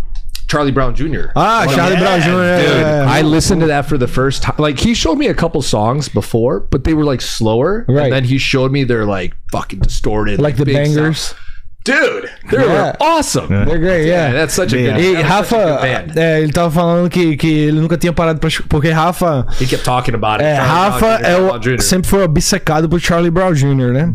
Charlie 0.50 0.72
Brown 0.72 0.96
Jr. 0.96 1.32
Ah, 1.36 1.66
Charlie 1.70 1.98
Brown 1.98 2.20
Jr. 2.22 2.30
é, 2.44 2.58
Dude, 2.62 2.84
é, 2.86 3.06
I 3.08 3.22
listened 3.22 3.62
to 3.62 3.68
that 3.68 3.86
for 3.86 3.98
the 3.98 4.08
first 4.08 4.42
time. 4.44 4.56
Like 4.58 4.80
he 4.80 4.94
showed 4.94 5.18
me 5.18 5.28
a 5.28 5.34
couple 5.34 5.62
songs 5.62 6.10
before, 6.10 6.62
but 6.72 6.84
they 6.84 6.94
were 6.94 7.04
like 7.06 7.22
slower. 7.22 7.86
Right. 7.88 8.06
And 8.06 8.14
then 8.14 8.24
he 8.24 8.38
showed 8.38 8.72
me 8.72 8.84
their 8.86 9.06
like 9.06 9.34
fucking 9.52 9.80
distorted, 9.80 10.40
like 10.42 10.56
the 10.58 10.66
bangers. 10.66 11.20
sound. 11.20 11.38
Dude, 11.84 12.30
they 12.52 12.58
Yeah. 12.60 12.68
were 12.92 12.96
awesome. 13.02 13.48
They're 13.48 13.80
great, 13.80 14.06
yeah. 14.06 14.28
Yeah, 14.28 14.34
that's 14.34 14.54
such 14.54 14.72
a 14.72 14.78
Yeah. 14.80 14.98
good. 14.98 15.18
E 15.18 15.22
Rafa, 15.24 15.56
such 15.56 15.82
good 15.82 15.82
band. 15.82 16.12
é, 16.16 16.42
ele 16.44 16.52
tava 16.52 16.70
falando 16.70 17.10
que, 17.10 17.36
que 17.36 17.48
ele 17.48 17.80
nunca 17.82 17.98
tinha 17.98 18.14
parado 18.14 18.40
pra... 18.40 18.52
Porque 18.70 18.92
Rafa... 18.92 19.48
He 19.60 19.66
kept 19.66 19.84
talking 19.84 20.14
about 20.14 20.42
it. 20.42 20.46
É, 20.46 20.58
Charlie 20.58 20.70
Rafa 20.76 21.00
Brown 21.00 21.18
Jr., 21.18 21.24
é 21.24 21.32
Charlie 21.32 21.48
Brown 21.50 21.60
Jr. 21.60 21.82
sempre 21.82 22.08
foi 22.12 22.24
obcecado 22.24 22.88
por 22.88 23.00
Charlie 23.00 23.32
Brown 23.32 23.54
Jr., 23.56 23.94
né? 23.94 24.14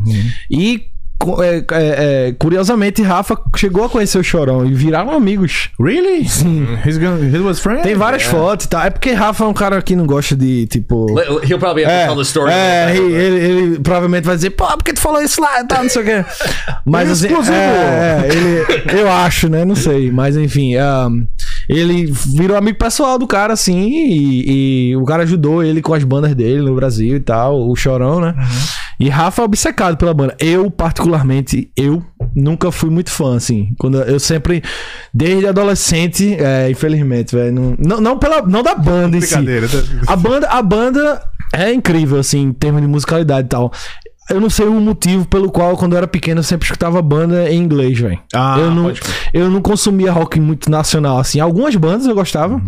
E 0.49 0.79
cu- 0.79 0.85
é, 1.42 1.57
é, 1.57 1.64
é, 2.29 2.33
curiosamente, 2.38 3.02
Rafa 3.02 3.37
chegou 3.57 3.85
a 3.85 3.88
conhecer 3.88 4.18
o 4.18 4.22
Chorão 4.22 4.64
e 4.66 4.72
viraram 4.74 5.11
amigos. 5.12 5.70
Really? 5.81 6.20
He's 6.85 6.98
gonna, 6.98 7.24
he 7.26 7.38
was 7.40 7.59
friend? 7.59 7.83
Tem 7.83 7.94
várias 7.94 8.22
fotos 8.22 8.66
e 8.66 8.68
tal. 8.68 8.83
É 8.83 8.90
porque 8.90 9.12
Rafa 9.12 9.44
é 9.44 9.46
um 9.46 9.52
cara 9.55 9.81
que 9.83 9.96
não 9.96 10.07
gosta 10.07 10.37
de, 10.37 10.66
tipo. 10.66 11.07
He'll 11.44 11.59
probably 11.59 11.85
have 11.85 11.92
to 11.92 12.00
É, 12.00 12.07
tell 12.07 12.16
the 12.16 12.22
story. 12.22 12.52
é, 12.52 12.96
ele, 12.96 13.12
ele- 13.14 13.37
ele 13.66 13.79
provavelmente 13.81 14.24
vai 14.24 14.37
dizer, 14.37 14.50
pô, 14.50 14.66
por 14.66 14.85
que 14.85 14.92
tu 14.92 15.00
falou 15.00 15.20
isso 15.22 15.40
lá 15.40 15.61
e 15.61 15.64
tal, 15.66 15.83
não 15.83 15.90
sei 15.90 16.02
o 16.02 16.05
quê. 16.05 16.24
Mas 16.85 17.11
assim, 17.11 17.26
Exclusivo. 17.29 17.55
é, 17.57 18.26
é, 18.26 18.29
ele, 18.33 19.00
eu 19.00 19.11
acho, 19.11 19.48
né? 19.48 19.64
Não 19.64 19.74
sei. 19.74 20.11
Mas 20.11 20.37
enfim, 20.37 20.74
um, 20.79 21.26
ele 21.68 22.07
virou 22.26 22.57
amigo 22.57 22.79
pessoal 22.79 23.18
do 23.18 23.26
cara, 23.26 23.52
assim, 23.55 23.88
e, 23.88 24.90
e 24.90 24.96
o 24.96 25.05
cara 25.05 25.22
ajudou 25.24 25.62
ele 25.64 25.83
com 25.83 25.94
as 25.94 26.05
bandas 26.05 26.35
dele 26.35 26.61
no 26.62 26.74
Brasil 26.74 27.16
e 27.16 27.20
tal, 27.20 27.68
o 27.68 27.74
Chorão, 27.74 28.20
né? 28.20 28.35
E 28.98 29.09
Rafa 29.09 29.42
é 29.42 29.44
obcecado 29.44 29.96
pela 29.96 30.14
banda. 30.14 30.35
Eu, 30.38 30.70
particularmente, 30.70 31.70
eu 31.76 32.02
nunca 32.35 32.70
fui 32.72 32.90
muito 32.90 33.11
fã, 33.11 33.37
assim. 33.37 33.74
Quando 33.78 33.98
eu 33.98 34.18
sempre, 34.18 34.62
desde 35.12 35.46
adolescente, 35.46 36.35
é, 36.35 36.70
infelizmente, 36.70 37.35
velho, 37.35 37.52
não, 37.52 37.76
não, 37.78 38.00
não 38.00 38.18
pela, 38.18 38.42
não 38.42 38.62
da 38.62 38.74
banda 38.74 39.16
em 39.16 39.20
si. 39.20 39.35
Tá? 39.35 40.12
A 40.12 40.16
banda, 40.16 40.48
a 40.48 40.62
banda 40.62 41.22
é 41.52 41.72
incrível, 41.72 42.18
assim, 42.18 42.40
em 42.42 42.52
termos 42.52 42.80
de 42.80 42.88
musicalidade 42.88 43.46
e 43.46 43.50
tal. 43.50 43.72
Eu 44.28 44.40
não 44.40 44.50
sei 44.50 44.66
o 44.66 44.72
motivo 44.80 45.24
pelo 45.26 45.52
qual, 45.52 45.76
quando 45.76 45.92
eu 45.92 45.98
era 45.98 46.06
pequeno, 46.09 46.40
eu 46.40 46.44
sempre 46.44 46.64
escutava 46.64 47.00
banda 47.00 47.48
em 47.48 47.59
inglês, 47.59 47.98
velho. 47.98 48.18
Ah, 48.35 48.56
eu, 48.59 48.70
não, 48.72 48.92
eu 49.32 49.50
não 49.50 49.62
consumia 49.62 50.11
rock 50.11 50.40
muito 50.40 50.68
nacional, 50.68 51.18
assim. 51.18 51.38
Algumas 51.38 51.76
bandas 51.76 52.06
eu 52.06 52.14
gostava. 52.14 52.61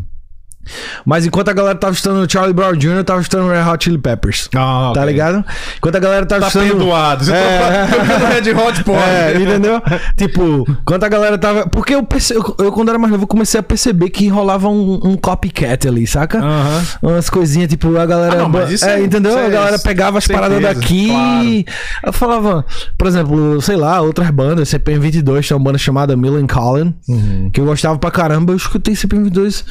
Mas 1.05 1.27
enquanto 1.27 1.49
a 1.49 1.53
galera 1.53 1.77
tava 1.79 1.93
escutando 1.93 2.31
Charlie 2.31 2.53
Brown 2.53 2.73
Jr., 2.77 2.89
eu 2.99 3.05
tava 3.05 3.21
escutando 3.21 3.49
Red 3.51 3.63
Hot 3.71 3.85
Chili 3.85 3.99
Peppers. 3.99 4.49
Ah, 4.55 4.93
Tá 4.95 5.05
ligado? 5.05 5.45
Enquanto 5.77 5.97
a 5.97 5.99
galera 6.01 6.27
tava 6.27 6.43
Tá 6.43 6.47
escutando... 6.49 6.69
perdoado. 6.71 7.25
Você 7.25 7.33
É. 7.33 7.87
tá 7.87 8.29
Red 8.29 8.53
Hot, 8.53 8.85
pô. 8.85 8.95
É, 8.95 9.35
entendeu? 9.41 9.81
tipo, 10.17 10.67
quando 10.85 11.05
a 11.05 11.09
galera 11.09 11.39
tava. 11.39 11.67
Porque 11.69 11.95
eu, 11.95 12.03
perce... 12.03 12.35
eu, 12.35 12.57
eu, 12.59 12.73
quando 12.73 12.89
era 12.89 12.99
mais 12.99 13.13
novo, 13.13 13.27
comecei 13.27 13.61
a 13.61 13.63
perceber 13.63 14.11
que 14.11 14.29
rolava 14.29 14.69
um, 14.69 15.01
um 15.05 15.17
copycat 15.17 15.87
ali, 15.89 16.07
saca? 16.07 16.39
Aham. 16.39 16.83
Umas 17.03 17.31
coisinhas, 17.31 17.69
tipo, 17.69 17.97
a 17.97 18.07
galera. 18.07 18.35
Ah, 18.35 18.39
não, 18.39 18.49
mas 18.49 18.71
isso 18.71 18.85
é, 18.85 19.01
é- 19.01 19.05
entendeu? 19.05 19.31
isso 19.33 19.41
é 19.41 19.47
a 19.47 19.51
galera 19.51 19.79
pegava 19.79 20.19
as 20.19 20.25
certeza, 20.25 20.49
paradas 20.49 20.75
daqui. 20.77 21.09
claro. 21.09 21.65
Eu 22.07 22.13
falava, 22.13 22.65
por 22.97 23.07
exemplo, 23.07 23.61
sei 23.63 23.77
lá, 23.77 24.01
outras 24.01 24.31
bandas, 24.31 24.69
CPM 24.69 25.01
22, 25.01 25.47
tem 25.47 25.57
uma 25.57 25.63
banda 25.65 25.79
chamada 25.79 26.17
Millen 26.17 26.47
Collin, 26.47 26.95
Uhum. 27.09 27.51
que 27.53 27.61
eu 27.61 27.65
gostava 27.65 27.99
pra 27.99 28.11
caramba. 28.11 28.53
Eu 28.53 28.57
escutei 28.57 28.95
CPM 28.95 29.25
22. 29.25 29.65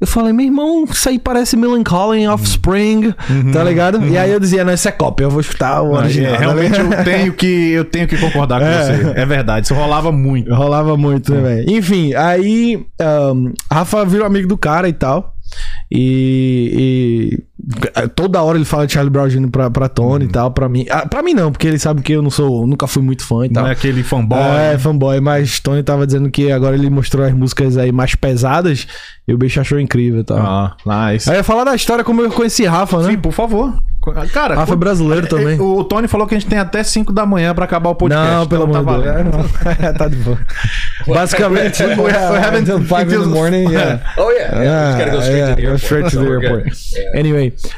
Eu 0.00 0.06
falei, 0.06 0.32
meu 0.32 0.46
irmão, 0.46 0.84
isso 0.90 1.08
aí 1.10 1.18
parece 1.18 1.56
Collin, 1.84 2.26
Offspring, 2.28 3.12
tá 3.52 3.62
ligado? 3.62 4.02
E 4.06 4.16
aí 4.16 4.30
eu 4.32 4.40
dizia, 4.40 4.64
não, 4.64 4.72
isso 4.72 4.88
é 4.88 4.92
cópia, 4.92 5.24
eu 5.24 5.30
vou 5.30 5.40
escutar 5.42 5.82
o 5.82 5.86
Uhum. 5.88 5.92
Não, 5.92 5.98
original. 6.00 6.34
é, 6.34 6.38
realmente 6.38 6.80
eu 6.80 7.04
tenho 7.04 7.32
que, 7.34 7.70
eu 7.72 7.84
tenho 7.84 8.08
que 8.08 8.16
concordar 8.16 8.60
com 8.60 8.66
É. 8.66 8.82
você. 8.82 9.20
É 9.20 9.26
verdade, 9.26 9.66
isso 9.66 9.74
rolava 9.74 10.10
muito. 10.10 10.54
Rolava 10.54 10.96
muito, 10.96 11.34
né, 11.34 11.40
velho? 11.42 11.70
Enfim, 11.70 12.14
aí 12.14 12.82
um, 13.34 13.52
Rafa 13.70 14.04
virou 14.06 14.26
amigo 14.26 14.48
do 14.48 14.56
cara 14.56 14.88
e 14.88 14.92
tal. 14.94 15.34
E, 15.92 17.36
e 17.36 17.42
toda 18.14 18.42
hora 18.42 18.56
ele 18.58 18.64
fala 18.64 18.86
de 18.86 18.92
Charlie 18.92 19.10
Brown 19.10 19.28
Jr. 19.28 19.50
pra, 19.50 19.70
pra 19.70 19.88
Tony 19.88 20.24
e 20.24 20.28
tal, 20.28 20.50
pra 20.50 20.68
mim. 20.68 20.86
Ah, 20.90 21.06
pra 21.08 21.22
mim 21.22 21.34
não, 21.34 21.50
porque 21.52 21.66
ele 21.66 21.78
sabe 21.78 22.02
que 22.02 22.12
eu 22.12 22.22
não 22.22 22.30
sou, 22.30 22.66
nunca 22.66 22.86
fui 22.86 23.02
muito 23.02 23.24
fã 23.24 23.44
e 23.46 23.48
tal. 23.50 23.62
Não 23.64 23.70
é 23.70 23.72
aquele 23.72 24.02
fanboy. 24.02 24.38
É, 24.40 24.78
fanboy, 24.78 25.20
mas 25.20 25.60
Tony 25.60 25.82
tava 25.82 26.06
dizendo 26.06 26.30
que 26.30 26.50
agora 26.50 26.74
ele 26.76 26.88
mostrou 26.90 27.24
as 27.24 27.32
músicas 27.32 27.76
aí 27.76 27.92
mais 27.92 28.14
pesadas 28.14 28.86
e 29.26 29.34
o 29.34 29.38
bicho 29.38 29.60
achou 29.60 29.78
incrível 29.78 30.20
e 30.20 30.24
tal. 30.24 30.38
Ah, 30.38 30.76
nice. 31.12 31.30
Aí 31.30 31.36
ia 31.36 31.44
falar 31.44 31.64
da 31.64 31.74
história 31.74 32.02
como 32.04 32.22
eu 32.22 32.30
conheci 32.30 32.64
Rafa, 32.64 32.98
né? 33.02 33.10
Sim, 33.10 33.18
por 33.18 33.32
favor. 33.32 33.72
Cara, 34.32 34.54
Rafa 34.54 34.72
é 34.72 34.76
brasileiro 34.76 35.26
também. 35.26 35.60
O 35.60 35.84
Tony 35.84 36.08
falou 36.08 36.26
que 36.26 36.34
a 36.34 36.38
gente 36.38 36.48
tem 36.48 36.58
até 36.58 36.82
5 36.82 37.12
da 37.12 37.26
manhã 37.26 37.54
pra 37.54 37.66
acabar 37.66 37.90
o 37.90 37.94
podcast. 37.94 38.30
Não, 38.34 38.46
pelo 38.46 38.64
então 38.66 38.76
amor 38.80 38.98
de 39.02 39.04
tá 39.04 39.12
Deus. 39.12 39.26
É, 39.78 39.84
não. 39.86 39.92
tá 39.98 40.08
de 40.08 40.16
boa. 40.16 40.38
Basicamente, 41.06 41.82
We 41.82 42.10
haven't- 42.10 42.60
until 42.60 42.80
five 42.80 43.14
in 43.14 43.20
the 43.20 43.26
morning, 43.26 43.70
yeah. 43.70 44.00
Oh 44.16 44.30
yeah, 44.30 44.62
yeah. 44.62 44.96
we 44.96 44.98
just 44.98 44.98
gotta 44.98 45.10
go 45.10 45.20
straight 45.20 45.36
yeah, 45.36 45.54
to 45.54 45.56
the 45.56 45.62
go 45.62 45.68
airport. 45.68 45.82
straight 45.82 46.10
to 46.10 46.18
the 46.18 46.26
airport. 46.30 46.66
Yeah. 46.96 47.20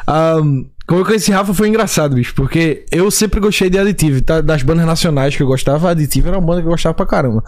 Um, 0.08 0.70
como 0.86 1.00
eu 1.00 1.06
conheci 1.06 1.30
Rafa 1.30 1.54
foi 1.54 1.68
engraçado, 1.68 2.16
bicho, 2.16 2.34
porque 2.34 2.84
eu 2.90 3.10
sempre 3.10 3.40
gostei 3.40 3.70
de 3.70 3.78
Additive, 3.78 4.20
tá? 4.20 4.40
das 4.40 4.62
bandas 4.62 4.84
nacionais 4.84 5.34
que 5.34 5.42
eu 5.42 5.46
gostava, 5.46 5.90
Additive 5.90 6.28
era 6.28 6.38
uma 6.38 6.46
banda 6.46 6.60
que 6.60 6.66
eu 6.66 6.72
gostava 6.72 6.94
pra 6.94 7.06
caramba. 7.06 7.42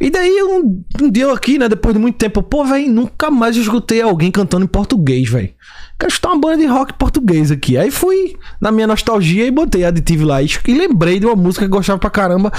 E 0.00 0.10
daí 0.10 0.42
um, 0.42 0.84
um 1.02 1.10
dia 1.10 1.24
eu 1.24 1.30
aqui, 1.30 1.58
né, 1.58 1.68
depois 1.68 1.94
de 1.94 2.00
muito 2.00 2.16
tempo, 2.16 2.42
pô, 2.42 2.64
velho, 2.64 2.90
nunca 2.90 3.30
mais 3.30 3.56
escutei 3.56 4.02
alguém 4.02 4.30
cantando 4.30 4.64
em 4.64 4.68
português, 4.68 5.28
velho. 5.28 5.50
Quero 5.98 6.10
escutar 6.10 6.28
uma 6.30 6.40
banda 6.40 6.58
de 6.58 6.66
rock 6.66 6.94
português 6.94 7.50
aqui. 7.50 7.76
Aí 7.76 7.90
fui 7.90 8.36
na 8.60 8.70
minha 8.70 8.86
nostalgia 8.86 9.46
e 9.46 9.50
botei 9.50 9.84
Additive 9.84 10.24
lá. 10.24 10.42
E 10.42 10.48
lembrei 10.68 11.18
de 11.18 11.26
uma 11.26 11.36
música 11.36 11.66
que 11.66 11.72
eu 11.72 11.76
gostava 11.76 11.98
pra 11.98 12.10
caramba. 12.10 12.52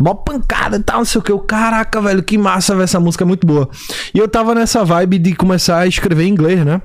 Mó 0.00 0.14
pancada 0.14 0.76
e 0.76 0.82
tal, 0.82 0.98
não 0.98 1.04
sei 1.04 1.20
o 1.20 1.22
que. 1.22 1.32
Eu, 1.32 1.38
caraca, 1.38 1.86
caraca, 1.86 2.00
velho, 2.00 2.22
que 2.22 2.38
massa, 2.38 2.74
velho, 2.74 2.84
essa 2.84 3.00
música 3.00 3.24
é 3.24 3.26
muito 3.26 3.46
boa. 3.46 3.68
E 4.14 4.18
eu 4.18 4.28
tava 4.28 4.54
nessa 4.54 4.84
vibe 4.84 5.18
de 5.18 5.34
começar 5.34 5.78
a 5.78 5.86
escrever 5.86 6.24
em 6.24 6.28
inglês, 6.28 6.64
né? 6.64 6.80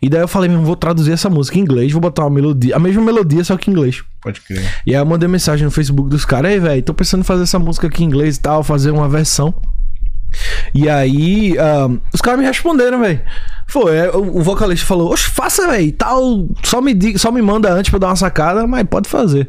E 0.00 0.08
daí 0.08 0.20
eu 0.20 0.28
falei, 0.28 0.48
mesmo, 0.48 0.64
vou 0.64 0.76
traduzir 0.76 1.12
essa 1.12 1.30
música 1.30 1.58
em 1.58 1.62
inglês, 1.62 1.92
vou 1.92 2.00
botar 2.00 2.22
uma 2.22 2.30
melodia, 2.30 2.76
a 2.76 2.78
mesma 2.78 3.02
melodia, 3.02 3.44
só 3.44 3.56
que 3.56 3.70
em 3.70 3.72
inglês. 3.72 4.02
Pode 4.20 4.40
crer. 4.40 4.62
E 4.86 4.94
aí 4.94 5.00
eu 5.00 5.06
mandei 5.06 5.28
mensagem 5.28 5.64
no 5.64 5.70
Facebook 5.70 6.08
dos 6.08 6.24
caras, 6.24 6.52
ei, 6.52 6.60
velho, 6.60 6.82
tô 6.82 6.94
pensando 6.94 7.20
em 7.20 7.24
fazer 7.24 7.42
essa 7.44 7.58
música 7.58 7.86
aqui 7.86 8.02
em 8.02 8.06
inglês 8.06 8.36
e 8.36 8.40
tal, 8.40 8.62
fazer 8.62 8.90
uma 8.90 9.08
versão. 9.08 9.54
E 10.74 10.88
aí, 10.88 11.56
ahn, 11.58 11.98
os 12.12 12.20
caras 12.20 12.40
me 12.40 12.46
responderam, 12.46 13.00
velho. 13.00 13.20
Foi, 13.68 13.96
é, 13.96 14.10
o, 14.10 14.38
o 14.38 14.42
vocalista 14.42 14.86
falou, 14.86 15.12
oxe, 15.12 15.30
faça, 15.30 15.68
velho, 15.68 15.92
tal, 15.92 16.46
só 16.62 16.80
me, 16.80 17.18
só 17.18 17.32
me 17.32 17.40
manda 17.40 17.72
antes 17.72 17.90
pra 17.90 17.96
eu 17.96 18.00
dar 18.00 18.08
uma 18.08 18.16
sacada, 18.16 18.66
mas 18.66 18.84
pode 18.84 19.08
fazer. 19.08 19.48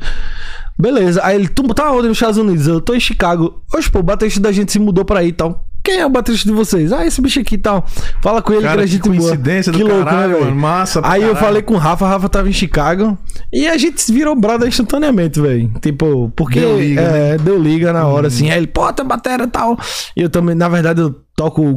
Beleza, 0.78 1.22
aí 1.24 1.36
ele, 1.36 1.48
tu 1.48 1.64
tá 1.74 1.92
onde 1.92 2.08
nos 2.08 2.18
Estados 2.18 2.38
Unidos? 2.38 2.68
Eu 2.68 2.82
tô 2.82 2.94
em 2.94 3.00
Chicago. 3.00 3.62
Oxe, 3.74 3.90
pô, 3.90 4.00
o 4.00 4.04
baterista 4.04 4.40
da 4.40 4.52
gente 4.52 4.72
se 4.72 4.80
mudou 4.80 5.06
pra 5.06 5.20
aí 5.20 5.28
e 5.28 5.34
tal. 5.34 5.66
Quem 5.84 6.00
é 6.00 6.06
o 6.06 6.10
baterista 6.10 6.48
de 6.48 6.56
vocês? 6.56 6.94
Ah, 6.94 7.06
esse 7.06 7.22
bicho 7.22 7.40
aqui 7.42 7.56
e 7.56 7.58
tal. 7.58 7.86
Fala 8.22 8.42
com 8.42 8.54
ele 8.54 8.62
Cara, 8.62 8.78
que 8.78 8.84
é 8.84 8.86
que 8.86 8.92
gente 8.94 9.02
boa. 9.10 9.18
coincidência 9.18 9.72
do 9.72 9.86
caralho, 9.86 10.34
velho? 10.34 10.46
mano. 10.46 10.56
Massa 10.56 11.02
pra 11.02 11.12
Aí 11.12 11.22
eu 11.22 11.28
caralho. 11.34 11.46
falei 11.46 11.62
com 11.62 11.74
o 11.74 11.78
Rafa, 11.78 12.08
Rafa 12.08 12.30
tava 12.30 12.48
em 12.50 12.54
Chicago. 12.54 13.18
E 13.52 13.68
a 13.68 13.78
gente 13.78 14.12
virou 14.12 14.34
brother 14.36 14.68
instantaneamente, 14.68 15.42
velho. 15.42 15.70
Tipo, 15.82 16.32
porque. 16.36 16.60
Deu 16.62 16.80
liga, 16.80 17.02
é, 17.02 17.38
deu 17.38 17.60
liga 17.62 17.92
na 17.92 18.08
hora, 18.08 18.28
assim. 18.28 18.50
Aí 18.50 18.58
ele, 18.60 18.68
pô, 18.68 18.92
tá 18.94 19.04
batera 19.04 19.44
e 19.44 19.48
tal. 19.48 19.78
E 20.16 20.22
eu 20.22 20.30
também, 20.30 20.56
na 20.56 20.70
verdade, 20.70 21.02
eu 21.02 21.16
toco 21.36 21.76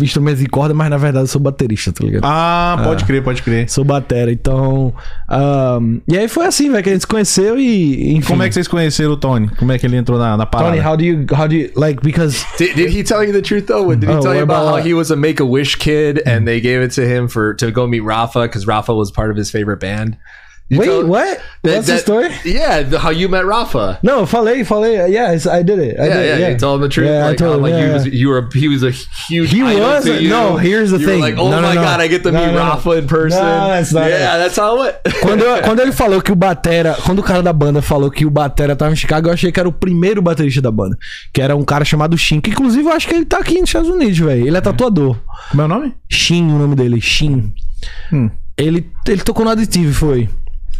instrumentos 0.00 0.40
de 0.40 0.46
corda, 0.46 0.74
mas 0.74 0.90
na 0.90 0.96
verdade 0.96 1.24
eu 1.24 1.28
sou 1.28 1.40
baterista, 1.40 1.92
tá 1.92 2.04
ligado? 2.04 2.22
Ah, 2.24 2.80
pode 2.82 3.04
crer, 3.04 3.22
pode 3.22 3.40
crer. 3.42 3.68
Sou 3.70 3.84
batera, 3.84 4.32
então. 4.32 4.92
ahn, 5.28 5.98
e 6.08 6.18
aí 6.18 6.28
foi 6.28 6.46
assim, 6.46 6.70
velho, 6.70 6.82
que 6.82 6.88
a 6.88 6.92
gente 6.92 7.02
se 7.02 7.06
conheceu 7.06 7.58
e. 7.58 8.14
Enfim. 8.16 8.28
Como 8.28 8.42
é 8.42 8.48
que 8.48 8.54
vocês 8.54 8.66
conheceram 8.68 9.12
o 9.12 9.16
Tony? 9.16 9.48
Como 9.58 9.70
é 9.72 9.78
que 9.78 9.86
ele 9.86 9.96
entrou 9.96 10.18
na, 10.18 10.36
na 10.36 10.44
parada? 10.46 10.70
Tony, 10.76 10.86
how 10.86 10.96
do 10.96 11.04
you. 11.04 11.26
How 11.32 11.46
do 11.48 11.54
you. 11.54 11.70
Like, 11.76 12.02
because. 12.02 12.44
Did, 12.58 12.74
did 12.74 12.90
he 12.90 13.02
tell 13.04 13.22
you 13.24 13.32
the 13.32 13.42
truth 13.42 13.66
though? 13.66 13.94
Did 13.94 14.08
he 14.08 14.14
Oh, 14.16 14.20
tell 14.20 14.34
you 14.34 14.42
about, 14.42 14.62
about- 14.62 14.80
how 14.80 14.84
he 14.86 14.92
was 14.94 15.10
a 15.10 15.16
Make 15.16 15.40
a 15.40 15.46
Wish 15.46 15.76
kid 15.76 16.20
and 16.26 16.46
they 16.46 16.60
gave 16.60 16.80
it 16.82 16.90
to 16.92 17.06
him 17.06 17.28
for 17.28 17.54
to 17.54 17.70
go 17.70 17.86
meet 17.86 18.00
Rafa 18.00 18.42
because 18.42 18.66
Rafa 18.66 18.92
was 18.94 19.10
part 19.10 19.30
of 19.30 19.36
his 19.36 19.50
favorite 19.50 19.78
band? 19.80 20.16
You 20.68 20.80
Wait, 20.80 20.86
told- 20.86 21.06
what? 21.06 21.38
that- 21.62 21.74
What's 21.76 21.86
the 21.86 21.92
that- 21.92 22.00
story? 22.02 22.28
Yeah, 22.44 22.82
the, 22.82 22.98
how 22.98 23.10
you 23.10 23.28
met 23.28 23.44
Rafa. 23.46 24.00
Não, 24.02 24.18
eu 24.20 24.26
falei, 24.26 24.64
falei. 24.64 24.96
Yes, 25.12 25.46
I 25.46 25.62
did 25.62 25.78
it. 25.78 25.96
I 25.96 26.06
yeah, 26.06 26.14
did 26.16 26.24
it, 26.26 26.40
yeah, 26.40 26.48
you 26.50 26.56
told 26.58 26.76
him 26.80 26.82
the 26.82 26.88
truth. 26.88 27.06
Yeah, 27.08 27.24
I 27.24 27.28
like, 27.28 27.38
told 27.38 27.50
how, 27.52 27.56
him, 27.58 27.62
like 27.62 27.74
yeah, 27.74 27.86
you, 27.86 27.92
was, 27.92 28.04
yeah. 28.06 28.12
you 28.12 28.28
were, 28.30 28.48
he 28.52 28.66
was 28.66 28.82
a 28.82 28.90
huge. 28.90 29.52
He 29.52 29.62
was? 29.62 30.04
No, 30.28 30.56
here's 30.56 30.90
the 30.90 30.98
You 30.98 31.06
thing. 31.06 31.20
like, 31.20 31.36
oh 31.38 31.50
No, 31.50 31.60
no, 31.60 31.68
my 31.68 31.74
no. 31.76 31.82
god, 31.82 32.00
I 32.00 32.08
get 32.08 32.24
to 32.24 32.32
No, 32.32 32.40
meet 32.40 32.46
no, 32.46 32.52
no. 32.54 32.58
Rafa 32.58 32.90
in 32.98 33.06
person. 33.06 33.38
No, 33.44 33.68
that's 33.68 33.92
not 33.92 34.08
yeah, 34.10 34.34
it. 34.34 34.38
that's 34.42 34.56
how 34.56 34.82
it. 34.82 34.96
Quando, 35.22 35.42
eu- 35.44 35.62
quando 35.62 35.80
ele 35.82 35.92
falou 35.92 36.20
que 36.20 36.32
o 36.32 36.36
Batera. 36.36 36.96
Quando 37.04 37.20
o 37.20 37.22
cara 37.22 37.44
da 37.44 37.52
banda 37.52 37.80
falou 37.80 38.10
que 38.10 38.26
o 38.26 38.30
Batera 38.30 38.74
tava 38.74 38.92
em 38.92 38.96
Chicago, 38.96 39.28
eu 39.28 39.34
achei 39.34 39.52
que 39.52 39.60
era 39.60 39.68
o 39.68 39.72
primeiro 39.72 40.20
baterista 40.20 40.60
da 40.60 40.72
banda. 40.72 40.98
Que 41.32 41.40
era 41.40 41.54
um 41.54 41.62
cara 41.62 41.84
chamado 41.84 42.18
Shin. 42.18 42.40
Que 42.40 42.50
inclusive 42.50 42.82
eu 42.88 42.92
acho 42.92 43.06
que 43.06 43.14
ele 43.14 43.24
tá 43.24 43.38
aqui 43.38 43.60
nos 43.60 43.68
Estados 43.68 43.88
Unidos, 43.88 44.18
velho. 44.18 44.44
Ele 44.48 44.56
é 44.56 44.60
tatuador. 44.60 45.16
Como 45.50 45.62
é 45.62 45.64
o 45.64 45.68
nome? 45.68 45.94
Shin, 46.10 46.42
o 46.50 46.58
nome 46.58 46.74
dele. 46.74 47.00
Shin. 47.00 47.52
Hum. 48.12 48.28
Ele, 48.58 48.90
ele 49.06 49.20
tocou 49.22 49.44
no 49.44 49.50
Additive, 49.52 49.92
foi. 49.92 50.28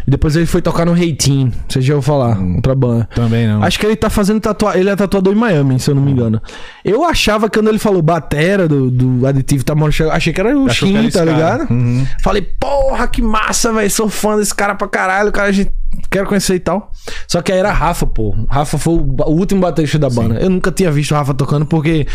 E 0.07 0.11
depois 0.11 0.37
ele 0.37 0.47
foi 0.47 0.63
tocar 0.63 0.85
no 0.85 0.93
Reitin. 0.93 1.53
Vocês 1.69 1.85
já 1.85 1.95
ouviram 1.95 2.03
falar? 2.03 2.41
Outra 2.41 2.75
banda. 2.75 3.09
Também 3.15 3.47
não. 3.47 3.63
Acho 3.63 3.79
que 3.79 3.87
ele 3.87 3.97
tá 3.97 4.11
fazendo 4.11 4.41
tatuagem. 4.41 4.81
Ele 4.81 4.91
é 4.91 4.97
tatuador 4.97 5.33
em 5.33 5.37
Miami, 5.37 5.79
se 5.81 5.91
eu 5.91 5.95
não 5.95 6.03
me 6.03 6.13
engano. 6.13 6.41
Eu 6.85 7.05
achava 7.05 7.49
que 7.49 7.59
quando 7.59 7.69
ele 7.69 7.79
falou 7.79 8.03
batera 8.03 8.69
do, 8.69 8.91
do 8.91 9.27
aditivo 9.27 9.65
tá 9.65 9.75
morando, 9.75 10.11
achei 10.11 10.33
que 10.33 10.41
era 10.41 10.57
o 10.57 10.69
Shin, 10.69 11.11
tá 11.11 11.21
cara. 11.21 11.33
ligado? 11.33 11.71
Uhum. 11.71 12.07
Falei, 12.23 12.43
porra, 12.43 13.09
que 13.09 13.23
massa, 13.23 13.73
velho. 13.73 13.91
Sou 13.91 14.09
fã 14.09 14.37
desse 14.37 14.55
cara 14.55 14.75
pra 14.75 14.89
caralho. 14.89 15.31
O 15.31 15.33
cara 15.33 15.49
a 15.49 15.53
gente 15.53 15.73
quero 16.11 16.27
conhecer 16.27 16.55
e 16.55 16.61
tal. 16.61 16.91
Só 17.27 17.43
que 17.43 17.53
aí 17.53 17.59
era 17.59 17.73
Rafa, 17.73 18.07
pô. 18.07 18.35
Rafa 18.49 18.79
foi 18.79 18.95
o, 18.95 19.31
último 19.31 19.61
baterista 19.61 19.99
da 19.99 20.11
banda. 20.11 20.37
Eu 20.37 20.51
nunca 20.51 20.71
tinha 20.71 20.91
visto 20.91 21.13
o 21.13 21.15
Rafa 21.15 21.35
tocando 21.35 21.67
porque. 21.67 22.07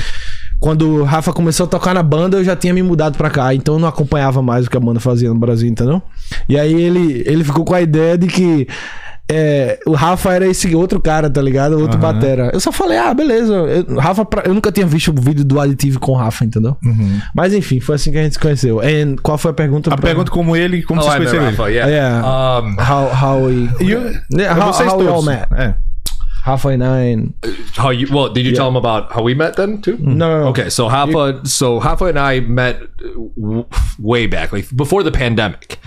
Quando 0.61 0.87
o 0.87 1.03
Rafa 1.03 1.33
começou 1.33 1.65
a 1.65 1.67
tocar 1.67 1.93
na 1.93 2.03
banda, 2.03 2.37
eu 2.37 2.43
já 2.43 2.55
tinha 2.55 2.71
me 2.73 2.83
mudado 2.83 3.17
pra 3.17 3.29
cá, 3.31 3.53
então 3.53 3.75
eu 3.75 3.79
não 3.79 3.87
acompanhava 3.89 4.41
mais 4.43 4.67
o 4.67 4.69
que 4.69 4.77
a 4.77 4.79
banda 4.79 4.99
fazia 4.99 5.27
no 5.29 5.39
Brasil, 5.39 5.67
entendeu? 5.67 6.01
E 6.47 6.57
aí 6.57 6.71
ele, 6.79 7.23
ele 7.25 7.43
ficou 7.43 7.65
com 7.65 7.73
a 7.73 7.81
ideia 7.81 8.15
de 8.15 8.27
que 8.27 8.67
é, 9.33 9.79
o 9.87 9.93
Rafa 9.93 10.33
era 10.33 10.45
esse 10.45 10.75
outro 10.75 10.99
cara, 11.01 11.29
tá 11.29 11.41
ligado? 11.41 11.79
Outro 11.79 11.97
Aham. 11.97 12.13
batera. 12.13 12.51
Eu 12.53 12.59
só 12.59 12.71
falei, 12.71 12.97
ah, 12.97 13.13
beleza. 13.13 13.53
Eu, 13.53 13.97
Rafa, 13.97 14.23
pra- 14.25 14.43
eu 14.45 14.53
nunca 14.53 14.71
tinha 14.71 14.85
visto 14.85 15.07
o 15.09 15.19
vídeo 15.21 15.43
do 15.45 15.59
Additive 15.59 15.97
com 15.97 16.11
o 16.11 16.15
Rafa, 16.15 16.43
entendeu? 16.45 16.77
Mas 17.33 17.53
enfim, 17.53 17.79
foi 17.79 17.95
assim 17.95 18.11
que 18.11 18.17
a 18.19 18.23
gente 18.23 18.33
se 18.33 18.39
conheceu. 18.39 18.81
E 18.83 19.15
qual 19.23 19.37
foi 19.39 19.51
a 19.51 19.53
pergunta? 19.53 19.89
A 19.91 19.95
pra- 19.95 20.05
pergunta 20.09 20.29
como 20.29 20.55
ele, 20.55 20.83
como 20.83 20.99
Oh, 20.99 21.03
vocês 21.03 21.15
conheceram 21.15 21.43
ele. 21.47 21.55
Rafa. 21.55 21.69
Yeah. 21.71 21.91
Yeah. 21.91 22.27
Um, 22.27 22.75
How, 22.75 23.09
how 23.23 23.41
we... 23.45 23.69
You- 23.79 24.11
Yeah, 24.31 24.53
how, 24.63 24.73
vocês 24.73 24.91
how 24.91 24.99
we 24.99 25.07
all 25.07 25.13
todos. 25.23 25.25
met. 25.25 25.47
É. 25.53 25.73
Rafa 26.45 26.75
Nine. 26.77 27.33
How 27.75 27.89
you? 27.91 28.07
Well, 28.11 28.29
did 28.33 28.45
you 28.45 28.55
tell 28.55 28.67
him 28.67 28.75
about 28.75 29.11
how 29.11 29.21
we 29.23 29.33
met 29.33 29.55
then 29.55 29.81
too? 29.81 29.97
No, 29.99 30.27
no, 30.29 30.39
no. 30.43 30.47
Okay, 30.49 30.69
so 30.69 30.87
Hafa, 30.89 31.45
so 31.47 31.79
Hafa 31.79 32.09
and 32.09 32.19
I 32.19 32.39
met 32.41 32.79
w- 33.37 33.65
way 33.99 34.27
back, 34.27 34.51
like 34.51 34.67
before 34.75 35.03
the 35.03 35.11
pandemic, 35.11 35.79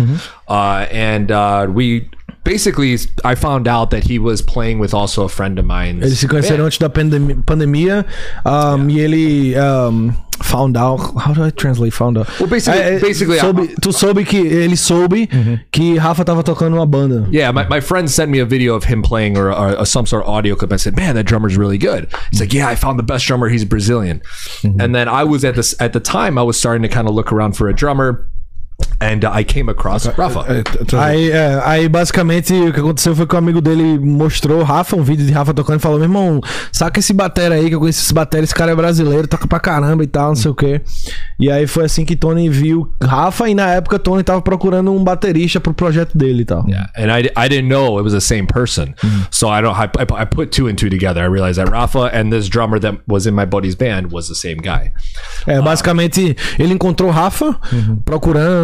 uh, 0.49 0.87
and 0.90 1.31
uh, 1.33 1.67
we 1.69 2.09
basically 2.45 2.97
I 3.25 3.35
found 3.35 3.67
out 3.67 3.90
that 3.90 4.05
he 4.05 4.19
was 4.19 4.43
playing 4.43 4.79
with 4.79 4.95
also 4.95 5.25
a 5.25 5.29
friend 5.29 5.59
of 5.59 5.64
mine. 5.64 6.03
Eles 6.03 6.21
se 6.21 6.29
conheceram 6.29 6.64
antes 6.64 6.79
da 6.79 6.88
pandem- 6.88 7.43
pandemia 7.45 8.05
um, 8.45 8.88
e 8.90 9.01
ele 9.01 9.57
um, 9.57 10.14
found 10.42 10.77
out. 10.77 10.99
How 11.18 11.33
do 11.33 11.42
I 11.42 11.51
translate 11.51 11.92
found 11.92 12.18
out? 12.18 12.29
Well, 12.38 12.49
basically- 12.49 12.81
É, 12.81 13.01
basically, 13.01 13.38
soube- 13.38 13.73
uh, 13.73 13.81
tu 13.81 13.92
soube 13.92 14.25
que 14.25 14.38
ele 14.38 14.77
soube 14.77 15.27
mm-hmm. 15.29 15.57
que 15.70 15.99
Rafa 15.99 16.25
tava 16.25 16.42
tocando 16.42 16.77
uma 16.77 16.87
banda. 16.87 17.27
Yeah, 17.31 17.51
my, 17.53 17.66
my 17.68 17.81
friend 17.81 18.11
sent 18.11 18.31
me 18.31 18.40
a 18.40 18.47
video 18.47 18.75
of 18.75 18.85
him 18.85 19.03
playing 19.03 19.37
or, 19.37 19.53
or, 19.53 19.85
some 19.87 20.07
sort 20.07 20.25
of 20.25 20.29
audio 20.29 20.57
clip. 20.57 20.73
I 20.73 20.77
said, 20.77 20.97
"Man, 20.97 21.14
that 21.14 21.25
drummer's 21.25 21.57
really 21.57 21.79
good." 21.79 22.09
He's 22.31 22.40
like, 22.40 22.53
"Yeah, 22.53 22.68
I 22.68 22.75
found 22.75 22.99
the 22.99 23.03
best 23.03 23.27
drummer. 23.27 23.49
He's 23.49 23.64
Brazilian." 23.64 24.20
Mm-hmm. 24.62 24.81
And 24.81 24.94
then 24.94 25.09
I 25.09 25.25
was 25.25 25.44
at 25.44 25.55
this 25.55 25.75
at 25.81 25.92
the 25.92 26.01
time. 26.01 26.38
I 26.38 26.42
was 26.42 26.59
starting 26.59 26.83
to 26.83 26.88
kind 26.88 27.09
of 27.09 27.14
look 27.14 27.33
around 27.33 27.57
for 27.57 27.68
a 27.68 27.75
drummer, 27.75 28.29
and 29.00 29.24
uh, 29.24 29.30
I 29.32 29.44
came 29.44 29.70
across 29.70 30.06
Rafa. 30.06 30.44
É, 30.48 30.64
Aí, 30.96 31.30
é, 31.30 31.60
aí 31.64 31.88
basicamente 31.88 32.52
o 32.52 32.72
que 32.72 32.80
aconteceu 32.80 33.14
foi 33.14 33.26
que 33.26 33.34
o 33.34 33.38
amigo 33.38 33.60
dele 33.60 33.98
mostrou 33.98 34.60
o 34.60 34.62
Rafa, 34.62 34.96
um 34.96 35.02
vídeo 35.02 35.26
de 35.26 35.32
Rafa 35.32 35.52
tocando 35.52 35.78
e 35.78 35.82
falou: 35.82 35.98
Meu 35.98 36.06
irmão, 36.06 36.40
saca 36.72 37.00
esse 37.00 37.12
batera 37.12 37.56
aí, 37.56 37.68
que 37.68 37.74
eu 37.74 37.80
conheço 37.80 38.02
esse 38.02 38.14
batera, 38.14 38.44
esse 38.44 38.54
cara 38.54 38.72
é 38.72 38.74
brasileiro, 38.74 39.28
toca 39.28 39.46
pra 39.46 39.60
caramba 39.60 40.02
e 40.02 40.06
tal, 40.06 40.28
não 40.28 40.37
sei 40.37 40.50
o 40.50 40.54
quê. 40.54 40.80
E 41.38 41.50
aí 41.50 41.66
foi 41.66 41.84
assim 41.84 42.04
que 42.04 42.16
Tony 42.16 42.48
viu 42.48 42.92
Rafa, 43.02 43.48
e 43.48 43.54
na 43.54 43.68
época 43.74 43.98
Tony 43.98 44.22
tava 44.22 44.40
procurando 44.40 44.92
um 44.92 45.02
baterista 45.02 45.60
pro 45.60 45.74
projeto 45.74 46.16
dele 46.16 46.42
e 46.42 46.44
tal. 46.44 46.64
Yeah, 46.68 46.90
and 46.96 47.10
I, 47.12 47.30
I 47.37 47.48
didn't 47.48 47.68
know 47.68 47.98
it 47.98 48.04
was 48.04 48.12
the 48.12 48.20
same 48.20 48.46
person. 48.46 48.94
So 49.30 49.48
I 49.48 49.60
don't 49.60 49.76
I, 49.76 49.88
I 50.22 50.24
put 50.24 50.50
two 50.50 50.68
and 50.68 50.76
two 50.76 50.88
together. 50.88 51.20
I 51.22 51.28
realized 51.28 51.58
that 51.58 51.70
Rafa 51.70 52.10
and 52.12 52.30
this 52.30 52.48
drummer 52.48 52.78
that 52.80 52.94
was 53.06 53.26
in 53.26 53.34
my 53.34 53.44
buddy's 53.44 53.76
band 53.76 54.12
was 54.12 54.28
the 54.28 54.34
same 54.34 54.58
guy. 54.58 54.92
É, 55.46 55.60
basicamente, 55.60 56.37
ele 56.58 56.72
encontrou 56.74 57.10
Rafa 57.10 57.58
procurando 58.04 58.63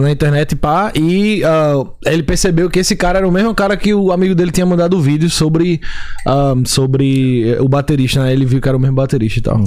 na 0.00 0.10
internet 0.10 0.54
pá, 0.56 0.92
e 0.94 1.42
ah, 1.44 1.84
ele 2.06 2.22
percebeu 2.22 2.68
que 2.70 2.78
esse 2.78 2.94
cara 2.96 3.18
era 3.18 3.28
o 3.28 3.32
mesmo 3.32 3.54
cara 3.54 3.76
que 3.76 3.92
o 3.94 4.12
amigo 4.12 4.34
dele 4.34 4.50
tinha 4.50 4.66
mandado 4.66 4.96
o 4.96 5.00
vídeo 5.00 5.28
sobre, 5.30 5.80
ah, 6.26 6.54
sobre 6.64 7.50
eh, 7.50 7.60
o 7.60 7.68
baterista, 7.68 8.22
né? 8.22 8.32
Ele 8.32 8.44
viu 8.44 8.60
que 8.60 8.68
era 8.68 8.76
o 8.76 8.80
mesmo 8.80 8.96
baterista 8.96 9.38
e 9.38 9.42
tal. 9.42 9.58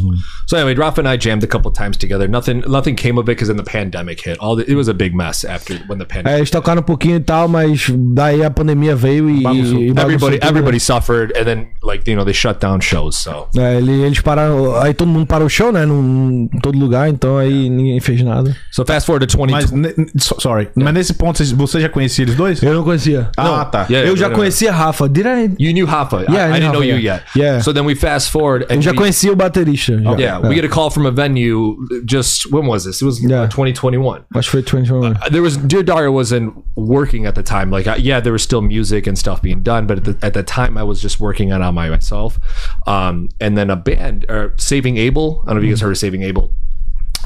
So 0.48 0.56
anyway, 0.56 0.76
Rafa 0.76 1.02
and 1.02 1.14
I 1.14 1.18
jammed 1.20 1.44
a 1.44 1.48
couple 1.48 1.72
times 1.72 1.98
together. 1.98 2.30
Nothing 2.30 2.62
nothing 2.68 2.96
came 2.96 3.20
of 3.20 3.30
it 3.30 3.36
because 3.38 3.48
then 3.54 3.64
the 3.64 3.70
pandemic 3.70 4.22
hit. 4.28 4.38
All 4.40 4.56
the, 4.56 4.64
it 4.64 4.76
was 4.76 4.88
a 4.88 4.94
big 4.94 5.16
mess 5.16 5.46
after 5.46 5.76
when 5.90 5.98
the 6.00 6.06
É, 6.06 6.08
pandemic. 6.08 6.38
eles 6.40 6.50
tocaram 6.50 6.82
um 6.82 6.86
pouquinho 6.86 7.16
e 7.18 7.20
tal, 7.22 7.48
mas 7.48 7.90
daí 8.14 8.44
a 8.44 8.50
pandemia 8.52 8.96
veio 8.96 9.30
e. 9.30 9.42
Bagunçou. 9.44 9.82
e 9.82 9.94
bagunçou 9.94 10.02
everybody 10.04 10.20
tudo, 10.40 10.44
né? 10.44 10.50
everybody 10.50 10.80
suffered, 10.80 11.34
and 11.38 11.46
then 11.46 11.68
like 11.84 12.10
you 12.10 12.16
know 12.16 12.26
they 12.26 12.34
shut 12.34 12.60
down 12.60 12.80
shows. 12.82 13.16
So 13.18 13.48
É, 13.58 13.78
ele- 13.78 14.04
eles 14.04 14.20
pararam. 14.22 14.76
Aí 14.82 14.94
todo 14.94 15.08
mundo 15.08 15.26
parou 15.26 15.48
o 15.48 15.50
show, 15.50 15.72
né? 15.72 15.86
Num, 15.86 16.50
em 16.54 16.60
todo 16.60 16.78
lugar, 16.78 17.10
então 17.10 17.38
aí 17.38 17.70
ninguém 17.70 18.00
fez 18.00 18.22
nada. 18.24 18.56
so 18.72 18.84
fast 18.86 19.06
forward 19.06 19.26
to 19.28 19.38
20. 19.38 19.52
Mas, 19.52 19.71
sorry. 20.18 20.70
Mas 20.76 20.94
nesse 20.94 21.14
ponto, 21.14 21.38
vocês- 21.38 21.52
você 21.52 21.80
já 21.82 21.90
conhecia 21.90 22.24
eles 22.26 22.36
dois? 22.36 22.62
Eu 22.62 22.74
não 22.74 22.84
conhecia. 22.84 23.30
Ah, 23.38 23.44
No. 23.60 23.66
tá. 23.66 23.86
Yeah, 23.90 24.10
eu 24.10 24.16
já 24.18 24.30
conhecia 24.30 24.72
Rafa. 24.72 25.08
Did 25.10 25.26
I- 25.26 25.56
You 25.60 25.74
knew 25.74 25.88
Hafa. 25.88 26.18
I- 26.24 26.32
Yeah, 26.32 26.48
I 26.54 26.58
I, 26.58 26.60
didn't 26.60 26.74
know 26.74 26.84
you 26.84 26.98
yeah. 26.98 27.18
yet. 27.18 27.24
Yeah. 27.36 27.62
So 27.64 27.74
then 27.74 27.86
we 27.86 27.96
fast 27.96 28.30
forward 28.32 28.66
and 28.70 28.76
Eu 28.78 28.82
já 28.82 28.92
we- 28.92 28.98
conhecia 28.98 29.32
o 29.32 29.36
baterista. 29.36 29.98
já. 30.02 30.12
Yeah, 30.20 30.40
we 30.48 30.56
get 30.56 30.66
a 30.66 30.70
call 30.70 30.90
from 30.92 31.06
a 31.08 31.12
venue. 31.12 31.76
Just 32.06 32.52
when 32.52 32.68
was 32.68 32.84
this? 32.86 33.02
It 33.02 33.06
was 33.06 33.20
Yeah. 33.20 33.46
uh, 33.46 33.50
2021. 33.50 34.20
Acho 34.36 34.50
que 34.50 34.52
foi 34.52 34.64
2021. 34.64 35.12
Uh, 35.12 35.30
There 35.30 35.42
was 35.42 35.58
Dear 35.58 35.84
Daria 35.84 36.12
wasn't 36.12 36.54
working 36.76 37.26
at 37.26 37.34
the 37.36 37.44
time. 37.44 37.72
Like, 37.72 37.88
I, 37.90 37.96
yeah, 37.98 38.22
there 38.22 38.34
was 38.34 38.44
still 38.44 38.62
music 38.62 39.08
and 39.08 39.18
stuff 39.18 39.42
being 39.42 39.62
done, 39.62 39.86
but 39.88 39.98
at 40.00 40.04
the, 40.06 40.16
at 40.26 40.34
the 40.34 40.44
time 40.44 40.78
I 40.78 40.84
was 40.84 41.00
just 41.02 41.20
working 41.20 41.52
on 41.54 41.62
on 41.62 41.74
my 41.76 41.90
myself. 41.90 42.40
Um, 42.88 43.30
and 43.40 43.58
then 43.58 43.70
a 43.70 43.76
band, 43.76 44.26
or 44.30 44.54
Saving 44.58 44.98
Abel. 44.98 45.42
I 45.44 45.48
don't 45.48 45.56
know 45.56 45.62
if 45.62 45.66
you 45.66 45.72
guys 45.74 45.82
heard 45.82 45.92
of 45.92 45.98
Saving 45.98 46.24
Abel. 46.24 46.52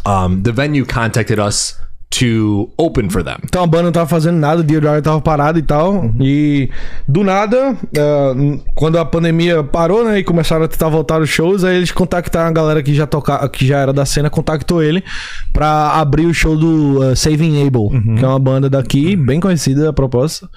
Um, 0.05 0.43
the 0.43 0.51
venue 0.51 0.85
contacted 0.85 1.39
us 1.39 1.75
to 2.09 2.69
open 2.77 3.09
for 3.09 3.23
them. 3.23 3.37
Então 3.43 3.63
a 3.63 3.67
banda 3.67 3.83
não 3.83 3.91
tava 3.91 4.07
fazendo 4.07 4.37
nada, 4.37 4.61
o 4.61 4.63
Diary 4.63 5.01
tava 5.01 5.19
parado 5.19 5.59
e 5.59 5.61
tal. 5.61 6.11
E 6.19 6.69
do 7.07 7.23
nada, 7.23 7.75
eh, 7.93 8.59
quando 8.73 8.97
a 8.97 9.05
pandemia 9.05 9.63
parou, 9.63 10.05
né? 10.05 10.19
E 10.19 10.23
começaram 10.23 10.63
a 10.63 10.67
tentar 10.67 10.89
voltar 10.89 11.21
os 11.21 11.29
shows, 11.29 11.63
aí 11.63 11.75
eles 11.75 11.91
contactaram 11.91 12.47
a 12.49 12.53
galera 12.53 12.81
que 12.81 12.93
já 12.93 13.05
toca, 13.05 13.47
que 13.49 13.65
já 13.67 13.79
era 13.79 13.91
da 13.91 14.05
cena, 14.05 14.29
contactou 14.29 14.81
ele 14.81 15.03
pra 15.51 15.91
abrir 15.91 16.25
o 16.25 16.33
show 16.33 16.55
do 16.55 17.03
eh, 17.03 17.15
Saving 17.15 17.67
Abel, 17.67 17.89
que 18.17 18.23
é 18.23 18.27
uma 18.27 18.39
banda 18.39 18.69
daqui, 18.69 19.15
bem 19.15 19.39
conhecida 19.39 19.89
a 19.89 19.93
propósito, 19.93 20.49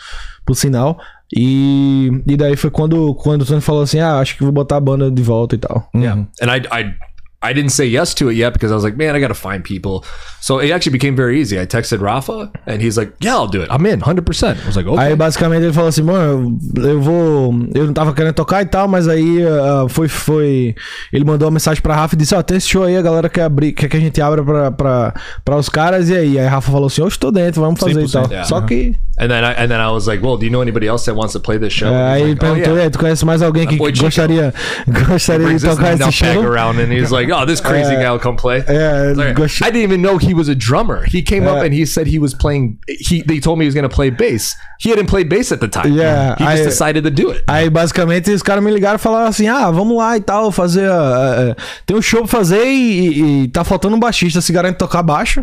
por 0.47 0.55
sinal. 0.55 0.99
E, 1.35 2.23
e 2.27 2.37
daí 2.37 2.57
foi 2.57 2.71
quando, 2.71 3.15
quando 3.15 3.43
o 3.43 3.45
Tony 3.45 3.61
falou 3.61 3.83
assim: 3.83 3.99
Ah, 3.99 4.19
acho 4.19 4.37
que 4.37 4.43
vou 4.43 4.53
botar 4.53 4.77
a 4.77 4.81
banda 4.81 5.11
de 5.11 5.23
volta 5.23 5.55
e 5.55 5.59
tal. 5.59 5.89
Yeah, 5.95 6.27
and 6.41 6.47
I, 6.47 6.61
I 6.73 7.08
I 7.41 7.53
didn't 7.53 7.71
say 7.71 7.87
yes 7.87 8.15
to 8.15 8.29
it 8.31 8.37
yet 8.37 8.53
because 8.53 8.73
I 8.73 8.75
was 8.75 8.83
like, 8.83 8.97
man, 8.97 9.15
I 9.15 9.21
got 9.21 9.29
to 9.29 9.35
find 9.35 9.63
people. 9.63 10.05
So 10.41 10.59
it 10.59 10.73
actually 10.73 10.91
became 10.93 11.15
very 11.15 11.41
easy. 11.41 11.59
I 11.61 11.67
texted 11.67 12.01
Rafa 12.01 12.51
and 12.67 12.83
he's 12.83 12.99
like, 12.99 13.13
yeah, 13.21 13.37
I'll 13.37 13.47
do 13.47 13.63
it. 13.63 13.69
I'm 13.71 13.87
in 13.87 14.01
100%. 14.01 14.61
I 14.61 14.67
was 14.67 14.77
like, 14.77 14.87
okay. 14.87 15.01
Aí 15.01 15.15
basicamente 15.15 15.63
ele 15.63 15.73
falou 15.73 15.89
assim, 15.89 16.03
mano, 16.03 16.59
eu, 16.77 17.01
vou. 17.01 17.55
Eu 17.75 17.87
não 17.87 17.93
tava 17.93 18.13
querendo 18.13 18.35
tocar 18.35 18.63
e 18.63 18.67
tal, 18.67 18.89
mas 18.89 19.07
aí 19.07 19.47
ah, 19.47 19.87
foi, 19.89 20.09
foi. 20.09 20.75
Ele 21.13 21.25
mandou 21.25 21.47
uma 21.47 21.53
mensagem 21.53 21.81
pra 21.81 21.95
Rafa 21.95 22.17
e 22.17 22.19
disse, 22.19 22.35
ó, 22.35 22.43
tem 22.43 22.57
esse 22.57 22.69
show 22.69 22.83
aí, 22.83 22.97
a 22.97 23.03
galera 23.03 23.29
quer 23.29 23.43
abrir, 23.43 23.73
quer 23.73 23.89
que 23.89 23.97
a 23.97 24.01
gente 24.01 24.21
abra 24.21 24.73
pra, 24.73 25.15
pra 25.45 25.57
os 25.57 25.69
caras, 25.69 26.09
e 26.09 26.17
aí? 26.17 26.41
Aí 26.41 26.47
Rafa 26.47 26.73
falou 26.73 26.89
assim, 26.89 27.03
eu 27.03 27.09
estou 27.09 27.31
dentro, 27.31 27.61
vamos 27.61 27.79
fazer 27.79 28.05
e 28.05 28.11
tal. 28.11 28.25
100%, 28.25 28.31
yeah. 28.31 28.49
Só 28.49 28.61
que. 28.63 28.97
And 29.19 29.29
then 29.29 29.45
I, 29.45 29.53
and 29.55 29.69
then 29.69 29.81
I 29.81 29.91
was 29.91 30.07
like, 30.07 30.23
well, 30.25 30.37
do 30.37 30.45
you 30.47 30.51
know 30.51 30.61
anybody 30.63 30.87
else 30.87 31.05
that 31.07 31.15
wants 31.15 31.33
to 31.35 31.41
play 31.41 31.59
this 31.59 31.73
show? 31.73 31.87
é, 31.89 31.91
And 31.91 32.13
aí 32.13 32.23
ele 32.23 32.29
like, 32.31 32.45
oh, 32.45 32.47
perguntou, 32.47 32.73
yeah. 32.75 32.83
"E 32.83 32.85
aí, 32.85 32.91
tu 32.91 32.99
conhece 32.99 33.25
mais 33.25 33.43
alguém 33.43 33.67
que 33.67 33.77
gostaria, 33.77 34.53
gostaria 35.09 35.49
de 35.55 35.61
tocar 35.67 35.95
esse 35.95 36.13
show? 36.13 36.43
around 36.43 36.79
and 36.81 36.93
he's 36.93 37.11
like, 37.11 37.31
oh, 37.33 37.45
this 37.45 37.61
crazy 37.61 37.95
guy 37.97 38.11
will 38.11 38.21
come 38.21 38.37
play. 38.37 38.63
É, 38.67 39.15
Like, 39.17 39.35
gost- 39.35 39.63
I 39.63 39.71
didn't 39.71 39.83
even 39.91 40.01
know 40.03 40.19
he 40.19 40.35
was 40.35 40.49
a 40.49 40.55
drummer. 40.55 41.05
He 41.07 41.23
came 41.23 41.47
up 41.47 41.57
Yeah. 41.59 41.65
and 41.67 41.75
he 41.75 41.85
said 41.87 42.07
he 42.07 42.19
was 42.19 42.35
playing. 42.35 42.79
He 42.89 43.23
they 43.23 43.41
told 43.41 43.59
me 43.59 43.65
he 43.65 43.69
was 43.69 43.75
to 43.75 43.89
play 43.89 44.11
bass. 44.11 44.55
He 44.81 44.91
hadn't 44.91 45.07
played 45.09 45.29
bass 45.29 45.51
at 45.51 45.59
the 45.61 45.67
time. 45.69 45.93
Yeah, 45.93 46.37
he 46.39 46.45
just 46.45 46.65
decided 46.65 47.03
to 47.05 47.11
do 47.11 47.31
it. 47.33 47.43
Aí 47.49 47.69
basicamente 47.69 48.31
os 48.31 48.43
caras 48.43 48.63
me 48.63 48.71
ligaram 48.71 48.97
e 48.97 48.99
falaram 48.99 49.27
assim: 49.29 49.49
ah, 49.49 49.71
vamos 49.71 49.97
lá 49.97 50.17
e 50.17 50.21
tal, 50.21 50.53
fazer. 50.53 50.89
ah, 50.89 51.55
ah, 51.57 51.63
tem 51.85 51.97
um 51.97 52.03
show 52.03 52.21
pra 52.21 52.29
fazer 52.29 52.65
e, 52.65 53.09
e- 53.09 53.43
e 53.45 53.49
tá 53.49 53.65
faltando 53.65 53.97
um 53.97 53.99
baixista, 54.01 54.41
se 54.41 54.53
garante 54.53 54.79
tocar 54.79 55.03
baixo. 55.03 55.43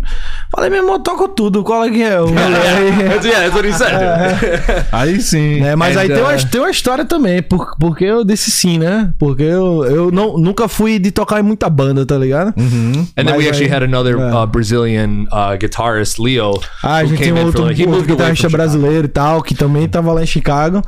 Falei, 0.55 0.69
meu 0.69 0.79
irmão, 0.83 0.99
toco 1.01 1.27
tudo, 1.27 1.63
qual 1.63 1.83
é 1.83 1.89
que 1.89 2.01
é? 2.01 2.19
O? 2.21 2.27
That's, 2.31 3.25
yeah, 3.25 3.45
said. 3.73 3.91
dude. 3.91 4.85
Aí 4.91 5.21
sim. 5.21 5.63
É, 5.63 5.75
mas 5.75 5.95
aí 5.97 6.07
tem, 6.07 6.21
uma, 6.21 6.33
uh, 6.33 6.45
tem 6.45 6.61
uma 6.61 6.69
história 6.69 7.05
também, 7.05 7.41
por, 7.41 7.75
porque 7.79 8.03
eu 8.05 8.23
disse 8.23 8.51
sim, 8.51 8.77
né? 8.77 9.11
Porque 9.17 9.43
eu, 9.43 9.85
eu 9.85 10.11
não, 10.11 10.37
nunca 10.37 10.67
fui 10.67 10.99
de 10.99 11.11
tocar 11.11 11.39
em 11.39 11.43
muita 11.43 11.69
banda, 11.69 12.05
tá 12.05 12.17
ligado? 12.17 12.53
and 12.57 13.25
then 13.25 13.35
we 13.37 13.47
actually 13.47 13.65
aí- 13.65 13.71
had 13.73 13.83
another 13.83 14.17
yeah. 14.17 14.43
uh, 14.43 14.47
Brazilian 14.47 15.25
uh, 15.31 15.57
guitarist, 15.59 16.19
Leo, 16.19 16.59
Ah, 16.83 16.97
a 16.99 17.01
who 17.03 17.07
gente 17.09 17.17
tem 17.19 17.27
came 17.27 17.39
um 17.39 17.43
in 17.43 17.45
outro, 17.45 17.61
for 17.61 17.67
like 17.69 17.81
he 17.81 17.87
outro 17.87 18.05
guitarrista 18.07 18.49
brasileiro 18.49 19.05
e 19.05 19.09
tal, 19.09 19.41
que 19.41 19.53
também 19.55 19.87
tava 19.87 20.11
lá 20.13 20.21
em 20.23 20.27
Chicago, 20.27 20.81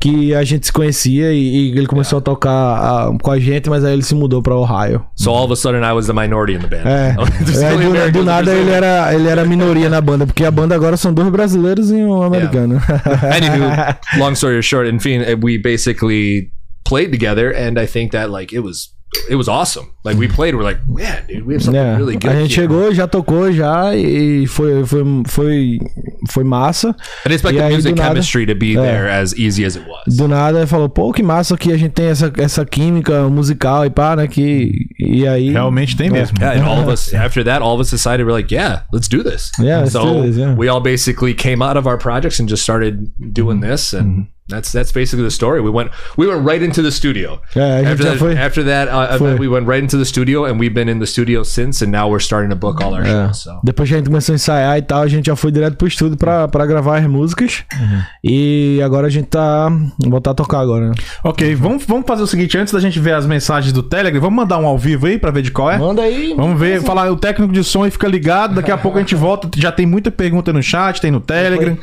que 0.00 0.34
a 0.34 0.44
gente 0.44 0.66
se 0.66 0.72
conhecia 0.72 1.32
e, 1.32 1.38
e 1.38 1.70
ele 1.70 1.86
começou 1.86 2.18
a 2.18 2.22
tocar 2.22 3.10
com 3.22 3.30
a 3.30 3.38
gente, 3.38 3.68
mas 3.68 3.84
aí 3.84 3.92
ele 3.92 4.02
se 4.02 4.14
mudou 4.14 4.42
pra 4.42 4.54
Ohio. 4.54 5.04
So 5.16 5.30
all 5.30 5.44
of 5.44 5.52
a 5.52 5.56
sudden, 5.56 5.82
I 5.82 5.92
was 5.92 6.06
the 6.06 6.12
minority 6.12 6.54
in 6.54 6.60
the 6.60 6.68
band. 6.68 6.88
É, 6.88 7.16
aí 7.66 7.86
only 7.86 8.10
do, 8.10 8.18
do 8.18 8.24
nada 8.24 8.52
ele 8.52 8.70
era, 8.70 9.14
ele 9.14 9.28
era 9.28 9.44
minoria 9.44 9.88
na 9.88 10.00
banda, 10.00 10.26
porque 10.26 10.44
a 10.44 10.50
banda 10.50 10.74
agora 10.74 10.96
são 10.96 11.12
dois 11.12 11.28
brasileiros 11.28 11.90
e 11.90 11.96
um 11.96 12.22
americano. 12.22 12.80
Anywho, 13.34 14.18
long 14.18 14.32
story 14.32 14.62
short, 14.62 14.88
in 14.88 14.98
Phoenix, 14.98 15.36
we 15.42 15.58
basically 15.58 16.50
played 16.84 17.10
together, 17.10 17.52
and 17.52 17.78
I 17.78 17.86
think 17.86 18.12
that 18.12 18.30
like 18.30 18.54
it 18.54 18.60
was 18.60 18.97
it 19.28 19.36
was 19.36 19.48
awesome. 19.48 19.88
Like 20.04 20.18
we 20.18 20.28
played, 20.28 20.54
we're 20.54 20.62
like, 20.62 20.80
man, 20.88 21.24
dude, 21.26 21.46
we 21.46 21.54
have 21.54 21.62
something 21.64 21.80
É, 21.80 21.96
really 21.96 22.14
good. 22.16 22.26
a 22.28 22.34
gente 22.40 22.54
here." 22.54 22.62
chegou, 22.62 22.94
já 22.94 23.06
tocou 23.06 23.50
já 23.52 23.94
e 23.96 24.46
foi, 24.46 24.84
foi, 24.86 25.02
foi, 25.26 25.78
foi 26.28 26.44
massa. 26.44 26.90
I 27.24 27.28
didn't 27.28 27.34
expect 27.36 27.56
E 27.56 27.58
the 27.58 27.68
music 27.74 27.94
do 27.94 27.96
nada- 28.02 28.08
chemistry 28.14 28.46
to 28.46 28.54
be 28.54 28.76
É. 28.76 28.80
there 28.80 29.08
as 29.10 29.32
easy 29.34 29.64
as 29.64 29.76
it 29.76 29.86
was. 29.88 30.16
Do 30.16 30.28
nada 30.28 30.58
ele 30.58 30.66
falou, 30.66 30.88
pô, 30.88 31.12
que 31.12 31.22
massa 31.22 31.56
que 31.56 31.72
a 31.72 31.76
gente 31.76 31.92
tem 31.92 32.06
essa, 32.06 32.32
essa 32.38 32.64
química 32.64 33.28
musical 33.28 33.84
e 33.86 33.90
pá, 33.90 34.14
né? 34.16 34.26
Que, 34.26 34.72
e 34.98 35.26
aí. 35.26 35.50
Realmente 35.50 35.96
tem 35.96 36.10
mesmo. 36.10 36.36
Yeah, 36.38 36.60
and 36.60 36.66
all 36.66 36.80
of 36.80 36.88
us 36.92 37.12
after 37.14 37.42
that, 37.44 37.62
all 37.62 37.74
of 37.74 37.80
us 37.80 37.90
decided 37.90 38.24
we're 38.26 38.32
like, 38.32 38.54
yeah, 38.54 38.82
let's 38.92 39.08
do 39.08 39.22
this. 39.22 39.50
Yeah, 39.58 39.80
let's 39.80 39.92
so 39.92 40.04
do 40.04 40.22
this, 40.22 40.36
yeah. 40.36 40.54
we 40.54 40.68
all 40.68 40.80
basically 40.80 41.34
came 41.34 41.62
out 41.62 41.76
of 41.78 41.86
our 41.86 41.96
projects 41.98 42.38
and 42.40 42.48
just 42.48 42.62
started 42.62 43.10
doing 43.32 43.60
this, 43.60 43.92
and 43.92 44.06
mm-hmm. 44.06 44.22
That's 44.48 44.72
that's 44.72 44.92
basically 44.92 45.24
the 45.24 45.30
story. 45.30 45.60
We 45.60 45.70
went 45.70 45.90
we 46.16 46.26
went 46.26 46.46
right 46.46 46.64
into 46.64 46.82
the 46.82 46.90
studio. 46.90 47.40
Gente 47.54 47.86
after 47.86 47.96
já 48.04 48.08
that, 48.10 48.18
foi- 48.18 48.36
after 48.38 48.64
that 48.64 48.88
uh, 48.90 49.18
foi. 49.18 49.34
we 49.38 49.48
went 49.48 49.66
right 49.68 49.82
into 49.82 49.96
the 49.98 50.04
studio, 50.04 50.44
and 50.46 50.58
we've 50.58 50.74
been 50.74 50.88
in 50.88 50.98
the 50.98 51.06
studio 51.06 51.44
since, 51.44 51.84
and 51.84 51.90
now 51.90 52.08
we're 52.10 52.22
starting 52.22 52.50
to 52.50 52.56
book 52.56 52.82
all 52.82 52.94
our 52.94 53.02
É. 53.06 53.26
shows. 53.26 53.38
So 53.42 53.60
Depois 53.64 53.88
que 53.88 53.94
a 53.94 53.98
gente 53.98 54.06
começou 54.08 54.32
a 54.32 54.36
ensaiar 54.36 54.78
e 54.78 54.82
tal, 54.82 55.02
a 55.02 55.08
gente 55.08 55.26
já 55.26 55.36
foi 55.36 55.52
direto 55.52 55.76
pro 55.76 55.86
estúdio 55.86 56.16
pra, 56.16 56.48
pra 56.48 56.66
gravar 56.66 56.98
as 56.98 57.06
músicas. 57.06 57.64
E 58.24 58.80
agora 58.84 59.06
a 59.06 59.10
gente 59.10 59.26
tá. 59.28 59.70
Voltar 60.06 60.30
a 60.30 60.34
tocar 60.34 60.60
agora, 60.60 60.88
né? 60.90 60.94
Ok, 61.24 61.54
vamos, 61.54 61.84
vamos 61.86 62.06
fazer 62.06 62.22
o 62.22 62.26
seguinte: 62.26 62.56
antes 62.58 62.72
da 62.72 62.80
gente 62.80 62.98
ver 62.98 63.14
as 63.14 63.26
mensagens 63.26 63.72
do 63.72 63.82
Telegram, 63.82 64.20
vamos 64.20 64.36
mandar 64.36 64.58
um 64.58 64.66
ao 64.66 64.78
vivo 64.78 65.06
aí 65.06 65.18
pra 65.18 65.30
ver 65.30 65.42
de 65.42 65.50
qual 65.50 65.70
é? 65.70 65.78
Manda 65.78 66.02
aí. 66.02 66.34
Vamos 66.36 66.58
ver, 66.58 66.82
falar 66.82 67.10
o 67.10 67.16
técnico 67.16 67.52
de 67.52 67.62
som 67.64 67.86
e 67.86 67.90
fica 67.90 68.08
ligado. 68.08 68.54
Daqui 68.54 68.70
a 68.70 68.76
pouco 68.78 68.98
a 68.98 69.00
gente 69.00 69.14
volta. 69.14 69.48
Já 69.56 69.70
tem 69.72 69.86
muita 69.86 70.10
pergunta 70.10 70.52
no 70.52 70.62
chat, 70.62 71.00
tem 71.00 71.10
no 71.10 71.20
Telegram. 71.20 71.76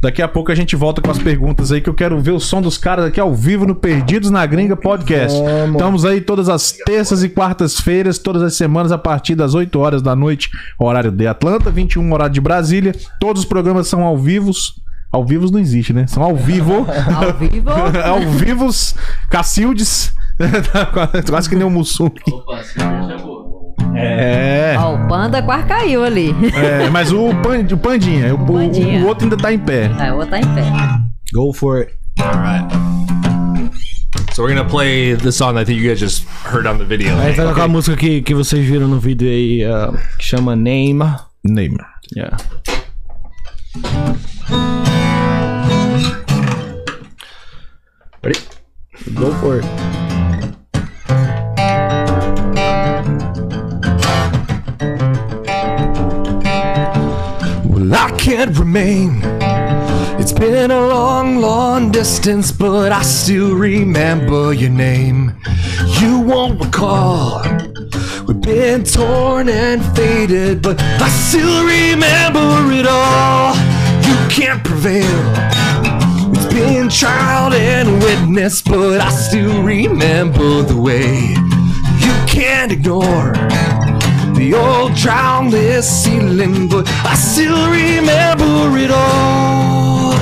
Daqui 0.00 0.22
a 0.22 0.28
pouco 0.28 0.50
a 0.52 0.54
gente 0.54 0.74
volta 0.76 1.00
com 1.00 1.10
as 1.10 1.18
perguntas 1.18 1.72
aí 1.72 1.80
que 1.80 1.88
eu 1.88 1.94
quero 1.98 2.20
ver 2.20 2.30
o 2.30 2.38
som 2.38 2.62
dos 2.62 2.78
caras 2.78 3.06
aqui 3.06 3.18
ao 3.18 3.34
vivo 3.34 3.66
no 3.66 3.74
Perdidos 3.74 4.30
na 4.30 4.46
Gringa 4.46 4.76
Podcast. 4.76 5.36
Vamos. 5.36 5.72
Estamos 5.72 6.04
aí 6.04 6.20
todas 6.20 6.48
as 6.48 6.70
terças 6.70 7.24
e 7.24 7.28
quartas-feiras, 7.28 8.18
todas 8.18 8.40
as 8.40 8.54
semanas, 8.54 8.92
a 8.92 8.98
partir 8.98 9.34
das 9.34 9.52
8 9.52 9.76
horas 9.80 10.00
da 10.00 10.14
noite, 10.14 10.48
horário 10.78 11.10
de 11.10 11.26
Atlanta, 11.26 11.72
21 11.72 12.12
horário 12.12 12.32
de 12.32 12.40
Brasília. 12.40 12.94
Todos 13.18 13.42
os 13.42 13.48
programas 13.48 13.88
são 13.88 14.04
ao 14.04 14.16
vivos. 14.16 14.74
Ao 15.10 15.24
vivos 15.24 15.50
não 15.50 15.58
existe, 15.58 15.92
né? 15.92 16.06
São 16.06 16.22
ao 16.22 16.36
vivo. 16.36 16.86
Ao 17.16 17.32
vivo. 17.34 17.68
ao 18.04 18.20
vivos, 18.30 18.94
Cacildes. 19.28 20.12
Quase 21.28 21.48
que 21.48 21.56
nem 21.56 21.66
o 21.66 21.70
Mussum. 21.70 22.10
É. 23.96 24.76
Ó, 24.78 24.94
o 24.94 25.08
panda 25.08 25.42
quase 25.42 25.64
caiu 25.64 26.04
ali. 26.04 26.32
É, 26.54 26.88
mas 26.90 27.10
o, 27.10 27.30
pan, 27.42 27.58
o 27.72 27.76
Pandinha, 27.78 28.32
o, 28.34 28.40
o- 28.40 28.46
Pandinha. 28.46 29.02
o 29.02 29.08
outro 29.08 29.24
ainda 29.24 29.36
tá 29.36 29.52
em 29.52 29.58
pé. 29.58 29.90
É, 29.98 30.12
o 30.12 30.16
outro 30.16 30.30
tá 30.30 30.38
em 30.38 30.44
pé. 30.54 30.62
Go 31.32 31.52
for 31.52 31.78
it. 31.78 31.98
all 32.20 32.32
right. 32.32 32.66
So 34.32 34.42
we're 34.42 34.54
gonna 34.54 34.68
play 34.68 35.14
the 35.14 35.32
song 35.32 35.56
I 35.58 35.64
think 35.64 35.80
you 35.80 35.88
guys 35.88 36.00
just 36.00 36.24
heard 36.24 36.66
on 36.66 36.78
the 36.78 36.84
video. 36.84 37.16
A 37.18 37.26
gente 37.26 37.36
vai 37.36 37.46
tocar 37.46 37.64
a 37.64 37.68
música 37.68 37.96
que, 37.96 38.22
que 38.22 38.34
vocês 38.34 38.64
viram 38.64 38.88
no 38.88 38.98
vídeo 38.98 39.28
aí, 39.28 39.64
ah, 39.64 39.92
que 40.16 40.24
chama 40.24 40.56
Name. 40.56 41.04
Neymar. 41.44 41.86
Yeah. 42.16 42.36
Ready? 48.22 48.40
Go 49.14 49.32
for 49.40 49.58
it. 49.58 49.64
Well, 57.64 57.94
I 57.94 58.10
can't 58.18 58.56
remain. 58.58 59.20
It's 60.20 60.32
been 60.32 60.70
a 60.70 60.86
long, 60.88 61.36
long 61.36 61.92
distance, 61.92 62.50
but 62.50 62.90
I 62.90 63.02
still 63.02 63.54
remember 63.54 64.52
your 64.52 64.70
name. 64.70 65.32
You 66.00 66.20
won't 66.20 66.60
recall. 66.60 67.42
We've 68.26 68.40
been 68.40 68.82
torn 68.84 69.48
and 69.48 69.80
faded, 69.96 70.60
but 70.60 70.80
I 70.80 71.08
still 71.08 71.64
remember 71.64 72.72
it 72.72 72.86
all. 72.86 73.54
You 74.06 74.16
can't 74.28 74.62
prevail. 74.64 75.22
It's 76.34 76.52
been 76.52 76.88
trial 76.88 77.52
and 77.54 78.02
witness, 78.02 78.60
but 78.60 79.00
I 79.00 79.10
still 79.10 79.62
remember 79.62 80.62
the 80.62 80.76
way. 80.76 81.34
You 82.04 82.12
can't 82.26 82.72
ignore 82.72 83.34
the 84.38 84.54
old 84.54 84.92
drownless 84.92 85.82
ceiling, 85.82 86.68
but 86.68 86.86
I 87.04 87.14
still 87.16 87.68
remember 87.70 88.78
it 88.78 88.90
all. 88.92 90.14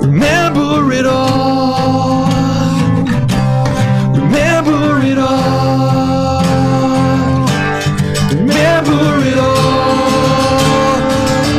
Remember 0.00 0.92
it 0.92 1.04
all. 1.04 2.28
Remember 4.14 5.00
it 5.04 5.18
all. 5.18 6.44
Remember 8.30 9.18
it 9.30 9.38
all. 9.38 9.58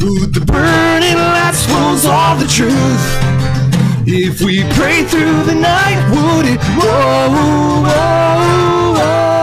With 0.00 0.34
the 0.34 0.40
burning 0.44 1.14
lights 1.14 1.68
was 1.68 2.04
all 2.06 2.36
the 2.36 2.46
truth. 2.48 3.19
If 4.12 4.42
we 4.42 4.64
pray 4.74 5.04
through 5.04 5.44
the 5.44 5.54
night, 5.54 6.02
would 6.10 6.44
it 6.44 6.58
whoa, 6.82 7.30
whoa, 7.30 7.82
whoa, 7.86 9.39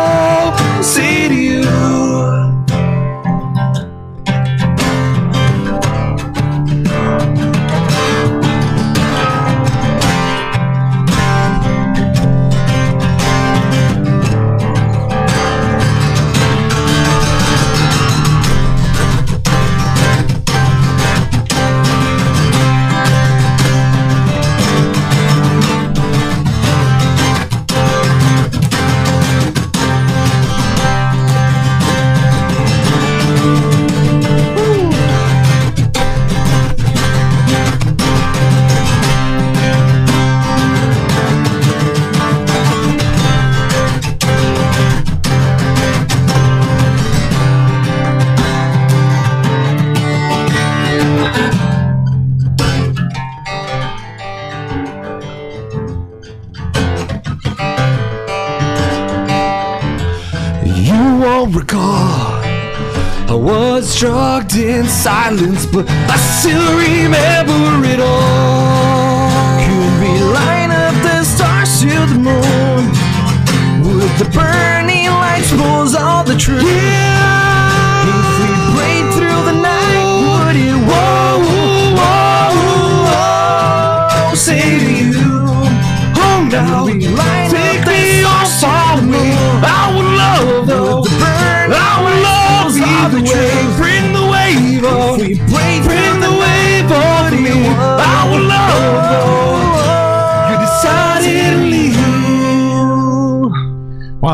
in 64.67 64.85
silence, 64.85 65.65
but 65.65 65.85
I 65.89 66.17
still 66.17 66.77
remember 66.77 67.87
it 67.87 67.99
all. 68.01 68.26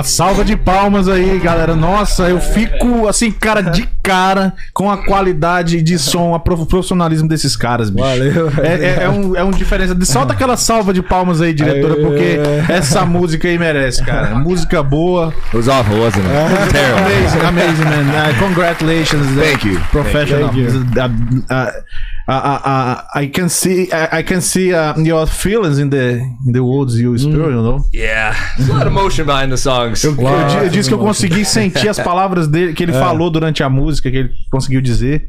Salva 0.04 0.44
de 0.44 0.56
palmas 0.56 1.08
aí, 1.08 1.40
galera. 1.40 1.76
Nossa, 1.76 2.30
eu 2.30 2.40
fico 2.40 3.08
assim, 3.08 3.32
cara, 3.32 3.62
de 3.62 3.88
cara 4.04 4.54
com 4.74 4.92
a 4.92 4.98
qualidade 4.98 5.82
de 5.82 5.98
som, 5.98 6.38
prof- 6.40 6.66
profissionalismo 6.68 7.28
desses 7.28 7.56
caras, 7.56 7.90
bicho. 7.90 8.06
Valeu. 8.06 8.52
É, 8.62 8.74
é, 8.74 9.04
é 9.06 9.10
um, 9.10 9.36
é 9.36 9.44
um 9.44 9.52
diferença. 9.52 9.98
Solta 10.04 10.34
aquela 10.34 10.58
salva 10.58 10.94
de 10.94 11.02
palmas 11.02 11.40
aí, 11.42 11.54
diretora, 11.54 11.96
porque 11.96 12.38
essa 12.70 13.06
música 13.06 13.48
aí 13.48 13.58
merece, 13.58 14.04
cara. 14.04 14.36
Música 14.36 14.84
boa. 14.84 15.34
It 15.48 15.56
was 15.56 15.68
awful, 15.70 15.98
wasn't 16.00 16.26
it? 16.26 16.72
Terrible. 16.74 17.00
Amazing, 17.04 17.40
amazing, 17.48 17.84
man. 17.86 18.10
Uh, 18.10 18.40
congratulations. 18.40 19.26
Thank 19.40 19.66
you. 19.66 19.80
Professional. 19.92 20.50
Thank 20.50 20.58
you. 20.60 20.68
Uh, 21.50 21.72
uh, 22.28 22.32
uh, 22.32 22.60
uh, 22.66 23.02
I 23.16 23.28
can 23.28 23.50
see, 23.50 23.90
I, 23.92 24.20
I 24.20 24.24
can 24.24 24.42
see 24.42 24.74
uh, 24.74 24.98
your 24.98 25.26
feelings 25.28 25.78
in 25.80 25.90
the 25.90 26.22
in 26.46 26.52
the 26.54 26.62
words 26.64 26.98
you 26.98 27.18
speak, 27.18 27.34
you 27.34 27.52
know. 27.52 27.86
Yeah, 27.94 28.34
there's 28.58 28.70
a 28.70 28.74
lot 28.74 28.88
of 28.88 28.94
emotion 28.94 29.26
behind 29.26 29.52
the 29.52 29.58
songs. 29.58 30.04
Eu, 30.04 30.16
eu 30.20 30.64
eu 30.64 30.70
disse 30.70 30.90
que 30.90 30.96
eu 30.96 31.00
consegui 31.00 31.46
sentir 31.46 31.90
as 31.90 32.00
palavras 32.00 32.48
dele 32.48 32.74
que 32.74 32.84
ele 32.84 32.94
falou 32.94 33.30
durante 33.30 33.62
a 33.62 33.70
música, 33.70 33.93
que 34.02 34.08
ele 34.10 34.32
conseguiu 34.52 34.82
dizer. 34.82 35.28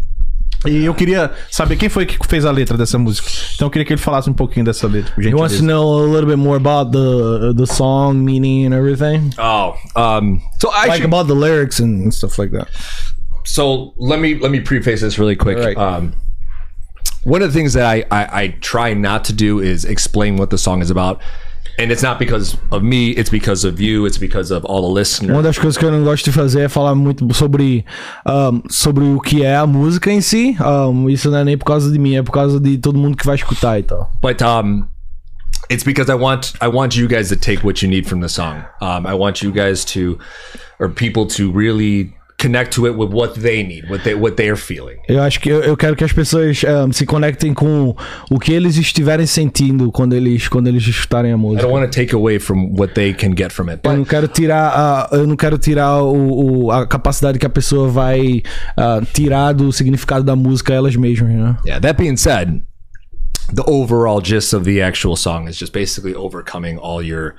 E 0.66 0.84
eu 0.84 0.94
queria 0.94 1.30
saber 1.50 1.76
quem 1.76 1.90
foi 1.90 2.06
que 2.06 2.16
fez 2.26 2.46
a 2.46 2.50
letra 2.50 2.78
dessa 2.78 2.96
música. 2.98 3.28
Então 3.54 3.66
eu 3.66 3.70
queria 3.70 3.84
que 3.84 3.92
ele 3.92 4.00
falasse 4.00 4.30
um 4.30 4.32
pouquinho 4.32 4.64
dessa 4.64 4.86
letra, 4.86 5.12
por 5.14 5.22
He 5.22 5.34
wants 5.34 5.58
to 5.58 5.62
know 5.62 6.04
a 6.04 6.06
little 6.06 6.26
bit 6.26 6.38
more 6.38 6.56
about 6.56 6.90
the 6.90 7.52
the 7.54 7.66
song 7.66 8.14
meaning 8.24 8.64
and 8.66 8.72
everything, 8.74 9.30
Oh, 9.38 9.74
um, 9.94 10.40
so 10.58 10.70
I 10.72 10.86
like 10.86 11.04
about 11.04 11.26
the 11.26 11.34
lyrics 11.34 11.80
and 11.80 12.10
stuff 12.14 12.38
like 12.38 12.50
that. 12.52 12.68
so 13.44 13.92
let 13.98 14.20
me 14.20 14.36
let 14.40 14.50
me 14.50 14.60
preface 14.60 15.02
this 15.02 15.18
really 15.18 15.36
quick. 15.36 15.58
Right. 15.58 15.76
Um, 15.76 16.14
one 17.24 17.42
of 17.42 17.52
the 17.52 17.58
things 17.58 17.74
that 17.74 17.84
I, 17.84 18.04
I 18.10 18.42
I 18.44 18.48
try 18.62 18.94
not 18.94 19.24
to 19.24 19.34
do 19.34 19.60
is 19.60 19.84
explain 19.84 20.36
what 20.36 20.48
the 20.48 20.56
song 20.58 20.80
is 20.80 20.90
about, 20.90 21.20
and 21.78 21.90
it's 21.90 22.02
not 22.02 22.18
because 22.18 22.56
of 22.70 22.82
me. 22.82 23.10
It's 23.10 23.30
because 23.30 23.66
of 23.66 23.80
you. 23.80 24.06
It's 24.06 24.18
because 24.18 24.52
of 24.54 24.64
all 24.66 24.82
the 24.82 24.92
listeners. 25.00 25.32
Uma 25.32 25.42
das 25.42 25.58
coisas 25.58 25.76
que 25.76 25.84
eu 25.84 25.90
não 25.90 26.04
gosto 26.04 26.24
de 26.24 26.32
fazer 26.32 26.62
é 26.62 26.68
falar 26.68 26.94
muito 26.94 27.32
sobre, 27.34 27.84
um, 28.26 28.62
sobre 28.70 29.04
o 29.04 29.20
que 29.20 29.42
é 29.42 29.56
a 29.56 29.66
música 29.66 30.10
em 30.10 30.20
si. 30.20 30.56
Um, 30.60 31.08
isso 31.08 31.30
não 31.30 31.38
é 31.38 31.44
nem 31.44 31.58
por 31.58 31.64
causa 31.64 31.90
de 31.90 31.98
mim, 31.98 32.16
é 32.16 32.22
por 32.22 32.32
causa 32.32 32.60
de 32.60 32.78
todo 32.78 32.98
mundo 32.98 33.16
que 33.16 33.26
vai 33.26 33.36
escutar 33.36 33.78
e 33.78 33.82
tal. 33.82 34.10
but 34.22 34.40
um 34.42 34.84
it's 35.70 35.84
because 35.84 36.10
I 36.10 36.14
want 36.14 36.52
I 36.60 36.68
want 36.68 36.96
you 36.96 37.08
guys 37.08 37.28
to 37.30 37.36
take 37.36 37.64
what 37.64 37.82
you 37.82 37.88
need 37.88 38.06
from 38.06 38.20
the 38.20 38.28
song. 38.28 38.64
Um, 38.80 39.06
I 39.06 39.14
want 39.14 39.42
you 39.42 39.50
guys 39.50 39.84
to 39.94 40.18
or 40.78 40.88
people 40.88 41.26
to 41.36 41.50
really 41.50 42.12
connect 42.45 42.72
to 42.74 42.86
it 42.86 42.95
with 42.97 43.11
what 43.12 43.40
they 43.40 43.62
need, 43.62 43.88
what 43.88 44.05
they 44.05 44.14
what 44.14 44.36
they're 44.36 44.57
feeling. 44.57 44.97
Eu 45.09 45.22
acho 45.22 45.40
que 45.40 45.49
eu, 45.51 45.62
eu 45.62 45.76
quero 45.76 45.97
que 45.97 46.05
as 46.05 46.12
pessoas 46.12 46.62
um, 46.64 46.92
se 46.92 47.07
conectem 47.07 47.55
com 47.55 47.97
o 48.30 48.38
que 48.38 48.53
eles 48.53 48.76
estiverem 48.76 49.26
sentindo 49.26 49.90
quando 49.90 50.12
eles, 50.14 50.49
quando 50.49 50.66
eles 50.68 50.86
escutarem 50.86 51.32
a 51.32 51.36
I 51.36 51.38
música. 51.38 51.62
I 51.62 51.64
don't 51.64 51.74
want 51.80 51.90
to 51.90 51.97
take 51.99 52.14
away 52.14 52.38
from 52.38 52.74
what 52.78 52.92
they 52.95 53.14
can 53.14 53.34
get 53.36 53.51
from 53.53 53.70
it. 53.70 53.80
Eu 53.84 53.97
não 53.97 54.05
quero 54.05 54.28
tirar 54.28 54.68
a, 54.74 55.16
eu 55.16 55.26
não 55.26 55.36
quero 55.36 55.57
tirar 55.59 56.03
o, 56.03 56.64
o- 56.66 56.70
a 56.70 56.86
capacidade 56.86 57.38
que 57.38 57.47
a 57.47 57.51
pessoa 57.51 57.88
vai 57.88 58.42
ah, 58.76 59.01
tirar 59.12 59.53
do 59.53 59.72
significado 59.72 60.24
da 60.24 60.36
música 60.36 60.74
elas 60.74 60.95
mesmas, 60.97 61.30
né? 61.30 61.57
yeah, 61.64 61.80
that 61.80 61.97
being 62.01 62.16
said, 62.16 62.62
the 63.55 63.62
overall 63.66 64.20
gist 64.22 64.53
of 64.55 64.64
the 64.64 64.82
actual 64.82 65.16
song 65.16 65.49
is 65.49 65.57
just 65.59 65.72
basically 65.72 66.14
overcoming 66.14 66.76
all 66.78 67.03
your 67.03 67.34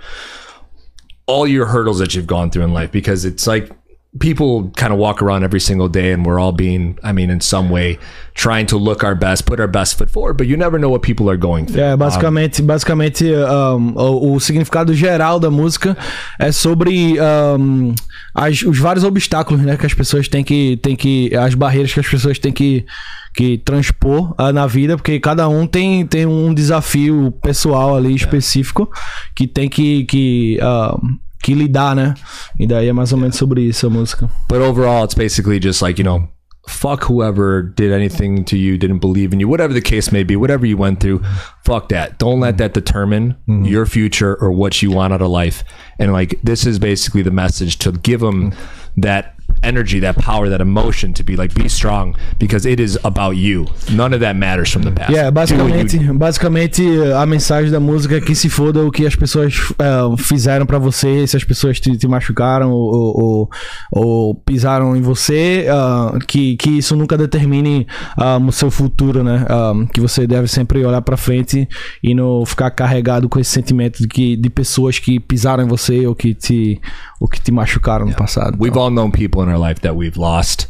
all 1.28 1.48
your 1.48 1.66
hurdles 1.68 1.98
that 2.00 2.14
you've 2.16 2.28
gone 2.28 2.50
through 2.50 2.64
in 2.64 2.74
life 2.74 2.92
because 2.92 3.26
it's 3.28 3.48
like 3.48 3.72
people 4.20 4.72
kind 4.78 4.94
of 4.94 4.98
walk 5.00 5.22
around 5.22 5.44
every 5.44 5.60
single 5.60 5.90
day 5.90 6.14
and 6.14 6.26
we're 6.26 6.40
all 6.40 6.54
being 6.54 6.96
i 7.04 7.12
mean 7.12 7.30
in 7.30 7.42
some 7.42 7.70
way 7.70 7.98
trying 8.34 8.66
to 8.66 8.78
look 8.78 9.04
our 9.04 9.14
best 9.16 9.46
put 9.46 9.60
our 9.60 9.68
best 9.68 9.98
foot 9.98 10.10
forward 10.10 10.38
but 10.38 10.48
you 10.48 10.56
never 10.56 10.80
know 10.80 10.90
what 10.90 11.02
people 11.02 11.30
are 11.30 11.38
going 11.38 11.66
through 11.66 11.82
É, 11.84 11.98
basicamente, 11.98 12.62
basicamente 12.62 13.26
um, 13.26 13.94
o, 13.96 14.34
o 14.36 14.40
significado 14.40 14.94
geral 14.94 15.40
da 15.40 15.52
música 15.52 15.98
é 16.40 16.52
sobre 16.52 17.16
um, 17.20 17.94
as- 18.34 18.62
os 18.64 18.78
vários 18.80 19.04
obstáculos 19.04 19.62
né, 19.62 19.76
que 19.76 19.86
as 19.86 19.94
pessoas 19.94 20.28
têm 20.30 20.44
que, 20.44 20.78
têm 20.78 20.96
que. 20.96 21.36
as 21.36 21.54
barreiras 21.54 21.94
que 21.94 22.00
as 22.00 22.08
pessoas 22.08 22.40
têm 22.40 22.52
que, 22.54 22.86
que 23.34 23.58
transpor 23.60 24.34
ah, 24.38 24.52
na 24.54 24.66
vida, 24.68 24.96
porque 24.98 25.20
cada 25.20 25.48
um 25.50 25.68
tem, 25.68 26.06
tem 26.06 26.26
um 26.26 26.54
desafio 26.54 27.34
pessoal 27.42 27.96
ali 27.96 28.16
específico 28.16 28.90
que 29.36 29.46
tem 29.48 29.68
que. 29.70 30.06
que 30.06 30.58
um, 30.62 31.18
que 31.46 31.54
lidar, 31.54 31.96
né? 31.96 32.16
E 32.60 32.66
daí 32.66 32.88
é 32.88 32.94
mais 32.94 33.14
ou 33.14 33.20
menos 33.20 33.36
sobre 33.36 33.62
isso 33.62 33.86
a 33.86 33.90
música. 33.90 34.28
But 34.50 34.62
overall, 34.62 35.06
it's 35.06 35.14
basically 35.14 35.60
just 35.62 35.80
like, 35.80 36.02
you 36.02 36.04
know, 36.04 36.28
fuck 36.68 37.04
whoever 37.04 37.62
did 37.62 37.92
anything 37.92 38.44
to 38.46 38.58
you, 38.58 38.80
didn't 38.80 38.98
believe 38.98 39.32
in 39.32 39.40
you, 39.40 39.48
whatever 39.48 39.72
the 39.72 39.82
case 39.82 40.12
may 40.12 40.24
be, 40.24 40.36
whatever 40.36 40.66
you 40.66 40.76
went 40.76 41.00
through, 41.00 41.22
fuck 41.64 41.90
that. 41.90 42.18
Don't 42.18 42.40
let 42.40 42.58
that 42.58 42.74
determine 42.74 43.36
mm-hmm. 43.48 43.66
your 43.66 43.86
future 43.86 44.36
or 44.42 44.52
what 44.52 44.82
you 44.82 44.90
want 44.90 45.14
out 45.14 45.22
of 45.22 45.30
life. 45.30 45.64
And 46.00 46.12
like, 46.12 46.40
this 46.42 46.66
is 46.66 46.80
basically 46.80 47.22
the 47.22 47.30
message 47.30 47.78
to 47.80 47.92
give 47.92 48.22
them 48.22 48.50
mm-hmm. 48.50 49.02
that 49.02 49.36
energy, 49.64 50.00
that 50.00 50.20
power, 50.22 50.50
that 50.50 50.62
emotion 50.62 51.14
to 51.14 51.24
be 51.24 51.36
like, 51.36 51.54
be 51.56 51.68
strong 51.70 52.16
because 52.40 52.66
it 52.68 52.80
is 52.82 52.98
about 53.04 53.36
you. 53.38 53.66
None 53.92 54.14
of 54.14 54.20
that 54.22 54.36
matters 54.36 54.72
from 54.72 54.84
the 54.84 54.92
past. 54.92 55.12
Yeah, 55.12 55.30
what 55.30 55.50
you- 55.52 55.58
basicamente, 55.58 56.14
basicamente 56.14 56.84
a 57.16 57.26
mensagem 57.26 57.72
da 57.72 57.80
música 57.80 58.18
é 58.18 58.22
que 58.22 58.36
se 58.36 58.50
foda 58.50 58.84
o 58.86 58.92
que 58.92 59.06
as 59.06 59.16
pessoas 59.16 59.56
eh, 59.80 60.16
fizeram 60.18 60.66
pra 60.66 60.78
você, 60.78 61.26
se 61.28 61.36
as 61.38 61.44
pessoas 61.44 61.80
te, 61.80 61.98
te 61.98 62.08
machucaram 62.08 62.72
ou, 62.72 63.20
ou, 63.22 63.50
ou 63.92 64.36
pisaram 64.36 64.96
em 64.96 65.02
você, 65.02 65.68
ah, 65.70 66.18
que, 66.28 66.56
que 66.58 66.70
isso 66.78 66.96
nunca 66.96 67.18
determine 67.18 67.88
ah, 68.18 68.38
o 68.38 68.52
seu 68.52 68.70
futuro, 68.70 69.24
né? 69.24 69.46
Ah, 69.50 69.74
que 69.94 70.00
você 70.02 70.28
deve 70.28 70.48
sempre 70.48 70.86
olhar 70.86 71.02
pra 71.02 71.18
frente 71.18 71.68
e 72.04 72.14
não 72.14 72.46
ficar 72.46 72.72
carregado 72.72 73.28
com 73.30 73.40
esse 73.40 73.52
sentimento 73.52 74.00
de, 74.02 74.08
que, 74.08 74.36
de 74.36 74.50
pessoas 74.50 75.00
que 75.00 75.20
pisaram 75.20 75.64
em 75.64 75.68
você 75.68 76.06
ou 76.06 76.16
que 76.16 76.34
te, 76.34 76.80
ou 77.20 77.28
que 77.28 77.40
te 77.42 77.52
machucaram 77.52 78.06
no 78.06 78.14
passado. 78.16 78.58
We've 78.60 78.78
all 78.78 78.90
known 78.92 79.12
people 79.12 79.45
in 79.46 79.52
our 79.52 79.58
life 79.58 79.82
that 79.82 79.96
we've 79.96 80.18
lost 80.18 80.68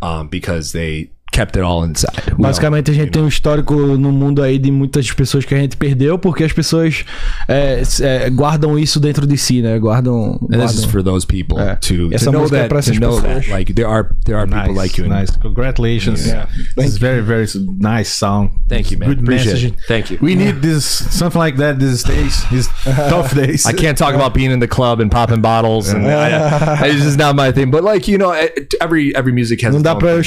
um, 0.00 0.28
because 0.28 0.72
they 0.72 1.12
kept 1.32 1.56
it 1.56 1.64
all 1.64 1.84
inside. 1.84 2.34
Basicamente, 2.38 2.90
a 2.90 2.94
gente 2.94 3.10
tem 3.10 3.22
um 3.22 3.26
histórico 3.28 3.74
no 3.74 4.12
mundo 4.12 4.42
aí 4.42 4.58
de 4.58 4.70
muitas 4.70 5.10
pessoas 5.10 5.44
que 5.44 5.54
a 5.54 5.58
gente 5.58 5.76
perdeu 5.76 6.18
porque 6.18 6.44
as 6.44 6.52
pessoas 6.52 7.04
é, 7.48 7.82
é, 8.02 8.30
guardam 8.30 8.78
isso 8.78 9.00
dentro 9.00 9.26
de 9.26 9.36
si, 9.36 9.62
né? 9.62 9.78
Guardam. 9.78 10.38
And 10.52 10.58
this 10.60 10.74
is 10.74 10.80
guardam. 10.84 10.90
for 10.90 11.02
those 11.02 11.26
people 11.26 11.58
É. 11.58 11.74
to, 11.76 12.10
Essa 12.12 12.26
to 12.26 12.32
know 12.32 12.40
música 12.42 12.56
é 12.58 12.60
that, 12.60 12.68
pra 12.68 12.82
to 12.82 12.90
essas 12.90 12.98
know 13.00 13.16
pessoas. 13.20 13.44
that 13.46 13.50
like 13.50 13.72
there 13.72 13.88
are 13.88 14.08
there 14.24 14.38
are 14.38 14.46
people 14.46 14.74
like 14.74 15.00
you. 15.00 15.08
nice. 15.08 15.32
Congratulations. 15.40 16.26
Yeah. 16.26 16.46
This 16.76 16.86
is 16.92 16.98
very, 16.98 17.22
very 17.22 17.46
nice 17.78 18.10
song. 18.10 18.50
Thank 18.68 18.90
you, 18.92 18.98
man. 18.98 19.08
Good 19.08 19.20
Appreciate 19.22 19.54
message. 19.54 19.72
it. 19.72 19.86
Thank 19.88 20.10
you. 20.10 20.18
We 20.20 20.34
need 20.34 20.60
this 20.60 20.84
something 20.84 21.40
like 21.40 21.56
that 21.56 21.78
these 21.78 22.02
days. 22.04 22.44
These 22.50 22.68
tough 23.08 23.34
days. 23.42 23.64
I 23.66 23.72
can't 23.72 23.96
talk 23.96 24.14
about 24.14 24.34
being 24.34 24.50
in 24.52 24.60
the 24.60 24.68
club 24.68 25.00
and 25.00 25.10
popping 25.10 25.40
bottles, 25.40 25.88
and 25.88 26.06
I, 26.06 26.86
it's 26.88 27.02
just 27.02 27.18
not 27.18 27.34
my 27.36 27.52
thing. 27.52 27.70
But 27.70 27.82
like 27.84 28.06
you 28.06 28.18
know, 28.18 28.32
it- 28.32 28.74
every 28.80 29.14
every 29.16 29.32
music 29.32 29.62
has. 29.64 29.74
Não 29.74 29.80
dá 29.82 29.96
eu, 30.02 30.22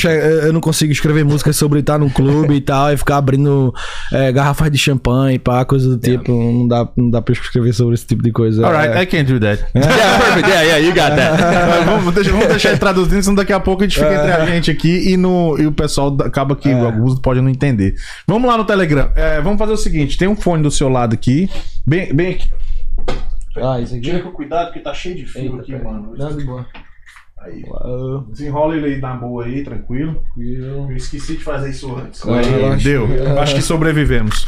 eu 0.47 0.53
não 0.53 0.61
consigo 0.61 0.94
escrever 0.95 1.23
músicas 1.23 1.55
sobre 1.55 1.79
estar 1.79 1.97
num 1.99 2.09
clube 2.09 2.55
e 2.55 2.61
tal 2.61 2.91
e 2.91 2.97
ficar 2.97 3.17
abrindo 3.17 3.73
é, 4.11 4.31
garrafas 4.31 4.71
de 4.71 4.77
champanhe, 4.77 5.37
pá, 5.39 5.63
coisa 5.65 5.89
do 5.89 5.97
tipo. 5.97 6.31
Não 6.31 6.67
dá, 6.67 6.87
não 6.95 7.09
dá 7.09 7.21
pra 7.21 7.33
escrever 7.33 7.73
sobre 7.73 7.93
esse 7.95 8.05
tipo 8.05 8.23
de 8.23 8.31
coisa. 8.31 8.65
Alright, 8.65 8.97
É. 8.97 9.01
I 9.03 9.05
can't 9.05 9.31
do 9.31 9.39
that. 9.39 9.63
Yeah, 9.75 10.19
perfect. 10.19 10.47
Yeah, 10.49 10.61
yeah, 10.63 10.77
you 10.77 10.93
got 10.93 11.15
that. 11.15 11.85
Vamos, 11.85 12.13
deixa, 12.13 12.31
vamos 12.31 12.47
deixar 12.47 12.69
ele 12.69 12.79
traduzindo, 12.79 13.21
senão 13.21 13.35
daqui 13.35 13.53
a 13.53 13.59
pouco 13.59 13.83
a 13.83 13.87
gente 13.87 13.99
fica 13.99 14.13
entre 14.13 14.31
a 14.31 14.45
gente 14.45 14.71
aqui 14.71 15.11
e, 15.11 15.17
no, 15.17 15.55
e 15.59 15.67
o 15.67 15.71
pessoal 15.71 16.15
acaba 16.21 16.55
que 16.55 16.71
alguns 16.71 17.19
podem 17.19 17.41
não 17.43 17.49
entender. 17.49 17.95
Vamos 18.27 18.49
lá 18.49 18.57
no 18.57 18.65
Telegram. 18.65 19.09
É, 19.15 19.39
vamos 19.41 19.59
fazer 19.59 19.73
o 19.73 19.77
seguinte: 19.77 20.17
tem 20.17 20.27
um 20.27 20.35
fone 20.35 20.63
do 20.63 20.71
seu 20.71 20.89
lado 20.89 21.13
aqui. 21.13 21.49
Bem, 21.85 22.13
bem 22.13 22.31
aqui. 22.33 22.49
Ah, 23.57 23.79
isso 23.79 23.93
aqui. 23.93 24.01
Tira 24.01 24.19
com 24.19 24.31
cuidado, 24.31 24.65
porque 24.67 24.79
tá 24.79 24.93
cheio 24.93 25.15
de 25.15 25.25
fio 25.25 25.59
aqui, 25.59 25.71
mano. 25.75 26.13
Não, 26.17 26.35
de 26.35 26.43
boa. 26.43 26.65
Aí. 27.45 27.63
Desenrola 28.31 28.75
ele 28.75 28.85
aí 28.95 28.99
na 29.01 29.15
boa 29.15 29.45
aí, 29.45 29.63
tranquilo. 29.63 30.21
Eu 30.37 30.91
esqueci 30.95 31.37
de 31.37 31.43
fazer 31.43 31.69
isso 31.69 31.95
antes. 31.95 32.21
eu 32.23 32.33
acho- 32.33 32.83
Deu. 32.83 33.07
Acho 33.39 33.55
que 33.55 33.61
sobrevivemos. 33.61 34.47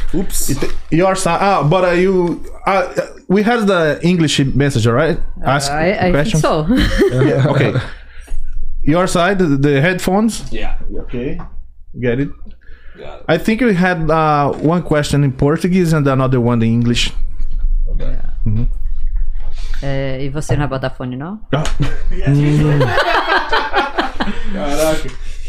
It- 0.50 0.74
Your 0.92 1.16
side. 1.16 1.38
Ah, 1.40 1.62
but 1.62 1.84
uh, 1.84 1.94
you. 1.94 2.42
Uh, 2.66 2.82
we 3.28 3.42
had 3.42 3.66
the 3.66 4.00
English 4.02 4.42
messenger, 4.54 4.94
right? 4.94 5.20
Ask 5.42 5.70
I, 5.70 5.90
I 5.92 5.98
think 6.00 6.12
questions. 6.14 6.40
so. 6.42 6.66
Yeah, 7.12 7.50
okay. 7.50 7.72
Your 8.82 9.06
side, 9.06 9.38
the, 9.38 9.80
headphones. 9.80 10.44
Yeah. 10.50 10.76
Okay. 11.02 11.38
Get 12.00 12.20
it. 12.20 12.30
Got 12.98 13.20
it. 13.20 13.24
I 13.28 13.38
think 13.38 13.60
we 13.60 13.74
had 13.74 14.10
uh, 14.10 14.52
one 14.52 14.82
question 14.82 15.22
in 15.24 15.32
Portuguese 15.32 15.92
and 15.92 16.06
another 16.08 16.40
one 16.40 16.62
in 16.62 16.72
English. 16.72 17.12
É, 19.82 20.22
e 20.24 20.28
você 20.28 20.52
não 20.52 20.60
vai 20.60 20.68
botar 20.78 20.90
fone, 20.90 21.16
não? 21.16 21.40
Caraca. 24.52 25.08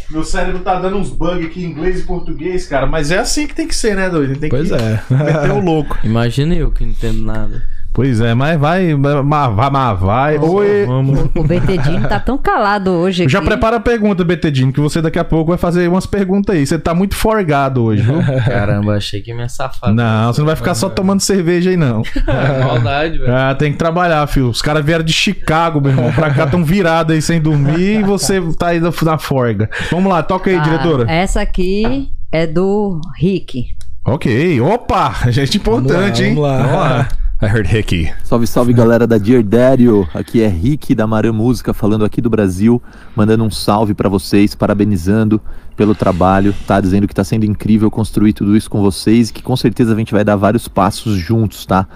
Meu 0.10 0.24
cérebro 0.24 0.62
tá 0.62 0.80
dando 0.80 0.98
uns 0.98 1.10
bugs 1.12 1.46
aqui 1.46 1.64
em 1.64 1.68
inglês 1.70 2.00
e 2.00 2.04
português, 2.04 2.66
cara. 2.66 2.88
Mas 2.88 3.12
é 3.12 3.20
assim 3.20 3.46
que 3.46 3.54
tem 3.54 3.68
que 3.68 3.76
ser, 3.76 3.96
né, 3.96 4.10
doido? 4.10 4.40
Tem 4.40 4.50
Pois 4.50 4.70
que 4.70 4.74
é. 4.76 5.04
meter 5.12 5.52
o 5.52 5.60
louco. 5.60 5.98
Imagina 6.04 6.56
eu 6.56 6.72
que 6.72 6.84
não 6.84 6.92
entendo 6.92 7.24
nada. 7.24 7.62
Pois 7.92 8.22
é, 8.22 8.34
mas 8.34 8.60
vai, 8.60 8.94
mas 8.94 9.56
vai, 9.56 9.70
mas 9.70 10.00
vai. 10.00 10.38
Oi. 10.38 10.86
Vamos. 10.86 11.20
O 11.36 11.44
BTD 11.44 12.08
tá 12.08 12.20
tão 12.20 12.38
calado 12.38 12.92
hoje. 12.92 13.28
Já 13.28 13.40
aqui. 13.40 13.48
prepara 13.48 13.78
a 13.78 13.80
pergunta, 13.80 14.24
Betedinho, 14.24 14.72
que 14.72 14.80
você 14.80 15.02
daqui 15.02 15.18
a 15.18 15.24
pouco 15.24 15.50
vai 15.50 15.58
fazer 15.58 15.88
umas 15.90 16.06
perguntas 16.06 16.56
aí. 16.56 16.66
Você 16.66 16.78
tá 16.78 16.94
muito 16.94 17.16
forgado 17.16 17.84
hoje, 17.84 18.04
viu? 18.04 18.22
Caramba, 18.46 18.96
achei 18.96 19.22
que 19.22 19.32
ia 19.32 19.36
me 19.36 19.50
safar. 19.50 19.94
não, 19.94 20.32
você 20.32 20.40
não 20.40 20.46
vai 20.46 20.56
ficar 20.56 20.76
só 20.76 20.88
tomando 20.88 21.20
cerveja 21.20 21.72
aí, 21.72 21.78
não. 21.78 22.04
Maldade, 22.64 23.18
velho. 23.18 23.36
Ah, 23.36 23.56
tem 23.56 23.72
que 23.72 23.78
trabalhar, 23.78 24.26
filho. 24.28 24.50
Os 24.50 24.62
caras 24.62 24.86
vieram 24.86 25.04
de 25.04 25.14
Chicago, 25.14 25.82
meu 25.82 25.92
irmão. 25.92 26.12
Pra 26.14 26.30
cá 26.34 26.46
tão 26.46 26.64
virados 26.64 27.14
aí 27.14 27.22
sem 27.22 27.42
dormir 27.42 28.00
e 28.00 28.04
você 28.04 28.40
tá 28.58 28.68
aí 28.68 28.80
na, 28.80 29.18
forga. 29.18 29.70
Vamos 29.92 30.12
lá, 30.12 30.22
toca 30.22 30.50
aí, 30.50 30.58
Tá, 30.58 30.64
diretora. 30.64 31.12
Essa 31.12 31.42
aqui 31.42 32.10
é 32.32 32.46
do 32.46 33.02
Rick. 33.18 33.68
Ok. 34.06 34.62
Opa, 34.62 35.16
gente 35.30 35.58
importante, 35.58 36.24
hein? 36.24 36.36
Vamos 36.36 36.72
lá. 36.72 37.08
I 37.42 37.46
heard 37.46 37.74
Hickey. 37.74 38.12
Salve, 38.22 38.46
salve 38.46 38.74
galera 38.74 39.08
da 39.08 39.18
Dear 39.18 39.42
Dario. 39.42 40.06
Aqui 40.14 40.42
é 40.42 40.48
Rick 40.50 40.94
da 40.94 41.08
Marã 41.08 41.32
Música 41.32 41.74
falando 41.74 42.04
aqui 42.04 42.20
do 42.20 42.30
Brasil, 42.30 42.82
mandando 43.16 43.46
um 43.46 43.50
salve 43.50 43.94
pra 43.94 44.10
vocês, 44.10 44.54
parabenizando 44.54 45.40
pelo 45.74 45.96
trabalho, 45.96 46.54
tá 46.68 46.82
dizendo 46.82 47.08
que 47.08 47.16
tá 47.16 47.24
sendo 47.24 47.46
incrível 47.46 47.90
construir 47.90 48.34
tudo 48.34 48.58
isso 48.58 48.70
com 48.70 48.82
vocês 48.82 49.30
e 49.30 49.34
que 49.34 49.42
com 49.42 49.56
certeza 49.56 49.94
a 49.94 49.96
gente 49.98 50.12
vai 50.12 50.26
dar 50.26 50.36
vários 50.36 50.68
passos 50.68 51.16
juntos, 51.16 51.66
tá? 51.66 51.88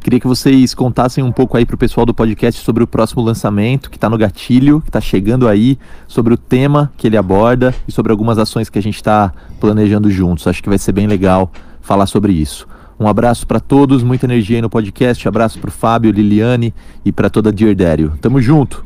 Queria 0.00 0.20
que 0.20 0.26
vocês 0.26 0.74
contassem 0.74 1.24
um 1.24 1.32
pouco 1.32 1.56
aí 1.56 1.64
pro 1.64 1.78
pessoal 1.78 2.04
do 2.04 2.12
podcast 2.12 2.62
sobre 2.62 2.84
o 2.84 2.86
próximo 2.86 3.22
lançamento 3.22 3.90
que 3.90 3.98
tá 3.98 4.10
no 4.10 4.18
gatilho, 4.18 4.82
que 4.82 4.90
tá 4.90 5.00
chegando 5.00 5.48
aí, 5.48 5.78
sobre 6.06 6.34
o 6.34 6.36
tema 6.36 6.92
que 6.98 7.06
ele 7.06 7.16
aborda 7.16 7.74
e 7.88 7.92
sobre 7.92 8.12
algumas 8.12 8.36
ações 8.36 8.68
que 8.68 8.78
a 8.78 8.82
gente 8.82 9.02
tá 9.02 9.32
planejando 9.58 10.10
juntos. 10.10 10.46
Acho 10.46 10.62
que 10.62 10.68
vai 10.68 10.76
ser 10.76 10.92
bem 10.92 11.06
legal 11.06 11.50
falar 11.80 12.04
sobre 12.04 12.34
isso. 12.34 12.68
Um 13.00 13.06
abraço 13.08 13.46
pra 13.46 13.58
todos, 13.58 14.02
muita 14.02 14.26
energia 14.26 14.58
aí 14.58 14.62
no 14.62 14.68
podcast. 14.68 15.26
Abraço 15.26 15.58
pro 15.58 15.70
Fábio, 15.70 16.12
Liliane 16.12 16.74
e 17.04 17.10
pra 17.10 17.30
toda 17.30 17.48
a 17.48 17.52
Dear 17.52 17.74
Dario. 17.74 18.12
Tamo 18.20 18.40
junto. 18.42 18.84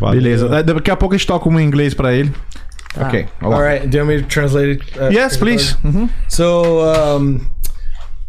Beleza. 0.00 0.48
Da- 0.48 0.62
Daqui 0.62 0.90
a 0.90 0.96
pouco 0.96 1.14
a 1.14 1.18
gente 1.18 1.26
toca 1.26 1.48
um 1.48 1.58
em 1.60 1.64
inglês 1.66 1.94
pra 1.94 2.12
ele. 2.12 2.32
Ok. 3.00 3.26
All 3.40 3.62
right. 3.62 3.86
Do 3.86 3.96
you 3.96 4.04
want 4.04 4.16
me 4.16 4.22
to 4.22 4.28
translate 4.28 4.70
it? 4.70 4.98
uh, 4.98 5.12
Yes, 5.12 5.36
please. 5.36 5.76
Uhum. 5.84 6.08
So, 6.28 6.82
um, 6.84 7.40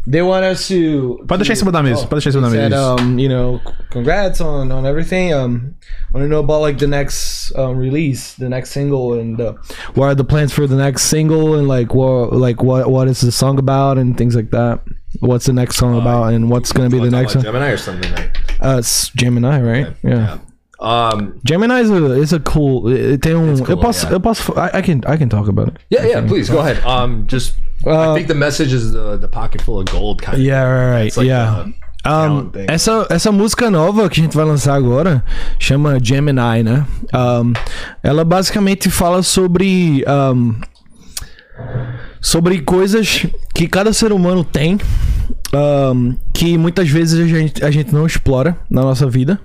they 0.08 0.22
want 0.22 0.44
us 0.46 0.68
to. 0.68 1.24
Pode 1.28 1.40
deixar 1.40 1.54
em 1.54 1.56
cima 1.56 1.72
da 1.72 1.82
mesa. 1.82 2.06
Pode 2.06 2.24
deixar 2.24 2.30
em 2.30 2.34
cima 2.34 2.44
da 2.44 2.50
said, 2.52 2.70
mesa. 2.70 2.96
um, 3.02 3.20
you 3.20 3.30
know, 3.30 3.60
congrats 3.92 4.42
on, 4.42 4.70
on 4.72 4.86
everything. 4.86 5.34
Um, 5.34 5.72
I 6.14 6.18
want 6.18 6.24
to 6.26 6.28
know 6.28 6.40
about 6.40 6.62
like 6.62 6.78
the 6.78 6.88
next 6.88 7.52
um, 7.58 7.78
release, 7.80 8.36
the 8.38 8.50
next 8.50 8.72
single, 8.72 9.20
and 9.20 9.40
uh, 9.42 9.54
what 9.96 10.06
are 10.10 10.16
the 10.16 10.24
plans 10.24 10.52
for 10.54 10.68
the 10.68 10.76
next 10.76 11.04
single, 11.04 11.56
and 11.56 11.68
like 11.68 11.96
what 11.96 12.34
like 12.34 12.62
what 12.62 12.92
what 12.92 13.08
is 13.08 13.22
the 13.22 13.32
song 13.32 13.58
about, 13.58 13.98
and 13.98 14.16
things 14.18 14.36
like 14.36 14.52
that. 14.52 14.82
What's 15.20 15.46
the 15.46 15.54
next 15.54 15.78
song 15.78 15.98
about, 16.00 16.34
and 16.34 16.50
what's 16.50 16.72
gonna 16.72 16.90
be 16.90 17.00
the 17.00 17.10
next 17.10 17.36
one? 17.36 17.44
Gemini 17.44 17.70
or 17.72 17.78
something 17.78 18.12
like. 18.14 18.38
Uh, 18.62 18.78
it's 18.80 19.10
Gemini, 19.10 19.60
right? 19.62 19.88
Yeah. 20.04 20.38
Um. 20.80 21.40
Gemini 21.44 21.80
is 21.82 21.90
a 21.90 22.06
is 22.14 22.32
a 22.34 22.40
cool. 22.40 22.84
Tem 23.18 23.36
um, 23.36 23.50
It's 23.52 23.62
cool, 23.62 23.70
eu 23.72 23.78
posso, 23.78 24.08
yeah. 24.08 24.20
posso, 24.20 24.54
I, 24.56 24.78
I 24.78 24.82
can 24.82 25.02
I 25.06 25.18
can 25.18 25.28
talk 25.28 25.48
about 25.50 25.70
it. 25.70 25.78
Yeah, 25.90 26.06
yeah. 26.06 26.22
Please 26.28 26.50
go 26.50 26.60
ahead. 26.60 26.84
Um. 26.86 27.26
Just. 27.28 27.56
I 27.86 27.90
Uh, 27.90 28.14
think 28.14 28.28
the 28.28 28.36
message 28.36 28.74
is 28.74 28.92
the 28.92 29.18
the 29.18 29.28
pocket 29.28 29.62
full 29.62 29.80
of 29.80 29.86
gold 29.88 30.22
kind. 30.22 30.38
Yeah, 30.38 30.64
of. 30.64 30.70
right, 30.70 30.92
right. 30.92 31.08
It's 31.08 31.18
like 31.18 31.28
yeah. 31.28 31.66
the 31.66 31.74
Um, 32.06 32.52
essa, 32.70 33.06
essa 33.10 33.30
música 33.30 33.70
nova 33.70 34.10
que 34.10 34.22
a 34.22 34.24
gente 34.24 34.34
vai 34.36 34.46
lançar 34.46 34.74
agora 34.74 35.22
chama 35.60 35.98
Gemini, 36.02 36.64
né? 36.64 36.86
Um, 37.14 37.52
ela 38.02 38.24
basicamente 38.24 38.90
fala 38.90 39.22
sobre. 39.22 40.04
um, 40.08 40.56
sobre 42.22 42.62
coisas 42.62 43.26
que 43.54 43.68
cada 43.68 43.94
ser 43.94 44.12
humano 44.12 44.44
tem. 44.44 44.78
um, 45.54 46.16
que 46.34 46.58
muitas 46.58 46.90
vezes 46.90 47.20
a 47.20 47.28
gente, 47.28 47.66
a 47.66 47.72
gente 47.72 47.94
não 47.94 48.06
explora 48.06 48.58
na 48.70 48.82
nossa 48.82 49.08
vida 49.08 49.40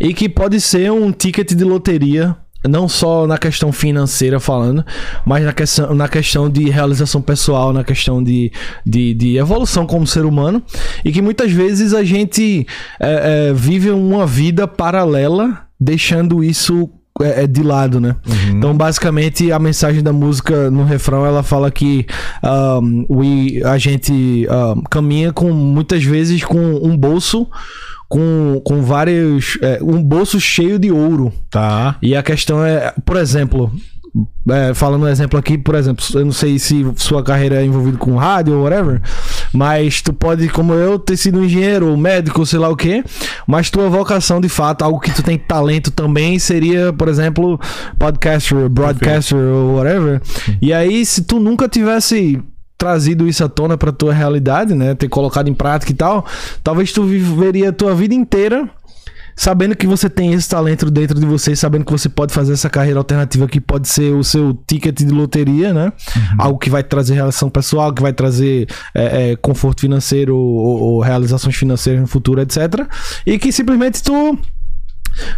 e 0.00 0.12
que 0.12 0.28
pode 0.28 0.60
ser 0.60 0.90
um 0.90 1.12
ticket 1.12 1.52
de 1.52 1.64
loteria 1.64 2.36
não 2.68 2.88
só 2.88 3.26
na 3.26 3.36
questão 3.36 3.70
financeira 3.70 4.40
falando, 4.40 4.84
mas 5.24 5.44
na 5.44 5.52
questão, 5.52 5.94
na 5.94 6.08
questão 6.08 6.48
de 6.48 6.70
realização 6.70 7.20
pessoal, 7.20 7.72
na 7.72 7.84
questão 7.84 8.22
de, 8.22 8.50
de, 8.84 9.14
de 9.14 9.36
evolução 9.36 9.86
como 9.86 10.06
ser 10.06 10.24
humano, 10.24 10.62
e 11.04 11.12
que 11.12 11.20
muitas 11.20 11.52
vezes 11.52 11.92
a 11.92 12.02
gente 12.02 12.66
é, 12.98 13.48
é, 13.50 13.52
vive 13.52 13.90
uma 13.90 14.26
vida 14.26 14.66
paralela, 14.66 15.66
deixando 15.78 16.42
isso 16.42 16.88
é, 17.22 17.44
é, 17.44 17.46
de 17.46 17.62
lado, 17.62 18.00
né? 18.00 18.16
Então, 18.48 18.76
basicamente, 18.76 19.52
a 19.52 19.58
mensagem 19.58 20.02
da 20.02 20.12
música 20.12 20.70
no 20.70 20.84
refrão 20.84 21.24
ela 21.24 21.42
fala 21.42 21.70
que 21.70 22.06
um, 22.42 23.06
we, 23.08 23.62
a 23.64 23.78
gente 23.78 24.46
um, 24.50 24.82
caminha 24.82 25.32
com 25.32 25.52
muitas 25.52 26.02
vezes 26.02 26.42
com 26.42 26.58
um 26.58 26.96
bolso 26.96 27.48
com, 28.08 28.60
com 28.64 28.82
vários. 28.82 29.58
é, 29.62 29.78
um 29.82 30.02
bolso 30.02 30.40
cheio 30.40 30.78
de 30.78 30.90
ouro. 30.90 31.32
Tá. 31.50 31.96
E 32.02 32.16
a 32.16 32.22
questão 32.22 32.64
é, 32.64 32.92
por 33.04 33.16
exemplo, 33.16 33.72
é, 34.48 34.72
falando 34.74 35.04
um 35.04 35.08
exemplo 35.08 35.38
aqui, 35.38 35.58
por 35.58 35.74
exemplo, 35.74 36.04
eu 36.14 36.24
não 36.24 36.32
sei 36.32 36.58
se 36.58 36.84
sua 36.96 37.22
carreira 37.22 37.60
é 37.60 37.64
envolvida 37.64 37.98
com 37.98 38.16
rádio 38.16 38.54
ou 38.54 38.62
whatever, 38.62 39.00
mas 39.54 40.02
tu 40.02 40.12
pode, 40.12 40.48
como 40.48 40.74
eu, 40.74 40.98
ter 40.98 41.16
sido 41.16 41.38
um 41.38 41.44
engenheiro 41.44 41.88
ou 41.88 41.96
médico, 41.96 42.44
sei 42.44 42.58
lá 42.58 42.68
o 42.68 42.76
quê, 42.76 43.04
mas 43.46 43.70
tua 43.70 43.88
vocação 43.88 44.40
de 44.40 44.48
fato, 44.48 44.82
algo 44.82 44.98
que 44.98 45.12
tu 45.12 45.22
tem 45.22 45.38
talento 45.38 45.90
também 45.92 46.38
seria, 46.38 46.92
por 46.92 47.08
exemplo, 47.08 47.58
podcaster, 47.98 48.68
broadcaster 48.68 49.38
ou 49.38 49.76
whatever. 49.76 50.20
E 50.60 50.72
aí, 50.72 51.06
se 51.06 51.22
tu 51.22 51.38
nunca 51.38 51.68
tivesse 51.68 52.42
trazido 52.76 53.28
isso 53.28 53.44
à 53.44 53.48
tona 53.48 53.78
pra 53.78 53.92
tua 53.92 54.12
realidade, 54.12 54.74
né, 54.74 54.94
ter 54.94 55.08
colocado 55.08 55.48
em 55.48 55.54
prática 55.54 55.92
e 55.92 55.94
tal, 55.94 56.26
talvez 56.62 56.92
tu 56.92 57.04
viveria 57.04 57.68
a 57.68 57.72
tua 57.72 57.94
vida 57.94 58.14
inteira 58.14 58.68
sabendo 59.36 59.76
que 59.76 59.86
você 59.86 60.08
tem 60.08 60.32
esse 60.32 60.48
talento 60.48 60.90
dentro 60.90 61.18
de 61.18 61.26
você, 61.26 61.54
sabendo 61.56 61.84
que 61.84 61.92
você 61.92 62.08
pode 62.08 62.32
fazer 62.32 62.52
essa 62.52 62.70
carreira 62.70 62.98
alternativa 62.98 63.46
que 63.46 63.60
pode 63.60 63.88
ser 63.88 64.12
o 64.14 64.22
seu 64.22 64.54
ticket 64.66 64.96
de 64.96 65.06
loteria, 65.06 65.72
né? 65.72 65.92
Algo 66.38 66.58
que 66.58 66.70
vai 66.70 66.82
trazer 66.82 67.14
relação 67.14 67.50
pessoal, 67.50 67.92
que 67.92 68.02
vai 68.02 68.12
trazer 68.12 68.68
é, 68.94 69.32
é, 69.32 69.36
conforto 69.36 69.80
financeiro 69.80 70.36
ou, 70.36 70.80
ou 70.80 71.00
realizações 71.00 71.56
financeiras 71.56 72.00
no 72.00 72.06
futuro, 72.06 72.40
etc. 72.40 72.86
E 73.26 73.38
que 73.38 73.52
simplesmente 73.52 74.02
tu 74.02 74.38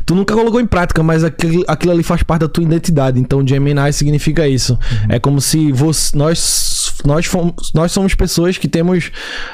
Tu 0.05 0.15
nunca 0.15 0.35
colocou 0.35 0.61
em 0.61 0.67
prática, 0.67 1.03
mas 1.03 1.23
aquilo, 1.23 1.65
aquilo 1.69 1.93
ali 1.93 2.03
faz 2.03 2.23
parte 2.23 2.43
da 2.43 2.49
tua 2.49 2.65
identidade. 2.65 3.21
Então, 3.21 3.47
Gemini 3.47 3.93
significa 3.93 4.49
isso. 4.49 4.79
É 5.09 5.19
como 5.19 5.41
se 5.41 5.71
você, 5.73 6.17
nós, 6.17 6.39
nós, 7.05 7.27
fomos, 7.27 7.53
nós 7.75 7.93
somos 7.93 8.15
pessoas 8.15 8.57
que 8.59 8.69
temos 8.69 9.11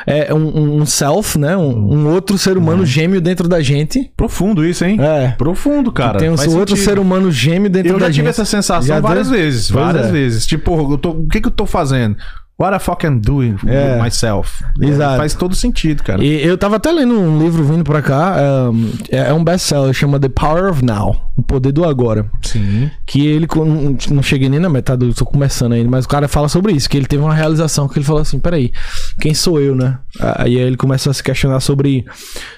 é, 0.06 0.32
um, 0.32 0.80
um 0.82 0.86
self, 0.86 1.38
né? 1.38 1.56
Um, 1.56 1.94
um 1.94 2.08
outro 2.12 2.36
ser 2.38 2.56
humano 2.56 2.84
gêmeo 2.86 3.20
dentro 3.20 3.48
da 3.48 3.60
gente. 3.60 4.10
Profundo 4.16 4.64
isso, 4.64 4.84
hein? 4.84 4.98
É. 5.00 5.28
Profundo, 5.38 5.90
cara. 5.92 6.18
tem 6.18 6.28
um 6.28 6.32
outro 6.32 6.76
sentido. 6.76 6.76
ser 6.76 6.98
humano 6.98 7.30
gêmeo 7.30 7.70
dentro 7.70 7.92
Eu 7.92 7.94
da 7.98 8.00
já 8.00 8.06
gente. 8.06 8.14
tive 8.16 8.28
essa 8.28 8.44
sensação 8.44 8.86
Já 8.86 9.00
várias 9.00 9.28
deu? 9.28 9.38
vezes. 9.38 9.70
Pois 9.70 9.84
várias 9.84 10.06
é. 10.06 10.12
vezes. 10.12 10.46
Tipo, 10.46 10.92
eu 10.92 10.98
tô- 10.98 11.10
o 11.10 11.28
que 11.28 11.40
que 11.40 11.48
eu 11.48 11.52
tô 11.52 11.66
fazendo? 11.66 12.16
What 12.60 12.74
the 12.74 12.78
fuck 12.78 13.04
I'm 13.04 13.18
doing 13.18 13.56
É. 13.66 14.00
myself? 14.00 14.62
Exato. 14.80 15.16
Faz 15.16 15.34
todo 15.34 15.54
sentido, 15.54 16.02
cara. 16.04 16.22
E 16.22 16.46
eu 16.46 16.56
tava 16.56 16.76
até 16.76 16.92
lendo 16.92 17.18
um 17.18 17.38
livro 17.42 17.64
vindo 17.64 17.82
pra 17.82 18.00
cá, 18.00 18.36
é 19.10 19.18
é 19.30 19.32
um 19.32 19.42
best-seller, 19.42 19.92
chama 19.92 20.20
The 20.20 20.28
Power 20.28 20.70
of 20.70 20.84
Now, 20.84 21.32
O 21.36 21.42
Poder 21.42 21.72
do 21.72 21.84
Agora. 21.84 22.30
Sim. 22.42 22.88
Que 23.06 23.26
ele, 23.26 23.48
não, 23.56 23.96
não 24.10 24.22
cheguei 24.22 24.48
nem 24.48 24.60
na 24.60 24.68
metade, 24.68 25.04
eu 25.04 25.12
tô 25.14 25.24
começando 25.24 25.72
ainda, 25.72 25.88
mas 25.90 26.04
o 26.04 26.08
cara 26.08 26.28
fala 26.28 26.48
sobre 26.48 26.72
isso, 26.72 26.88
que 26.88 26.96
ele 26.96 27.06
teve 27.06 27.22
uma 27.22 27.34
realização, 27.34 27.88
que 27.88 27.98
ele 27.98 28.04
falou 28.06 28.22
assim, 28.22 28.38
peraí, 28.38 28.70
quem 29.20 29.34
sou 29.34 29.60
eu, 29.60 29.74
né? 29.74 29.98
Aí 30.36 30.54
ele 30.56 30.76
começa 30.76 31.10
a 31.10 31.14
se 31.14 31.22
questionar 31.22 31.58
sobre, 31.60 32.04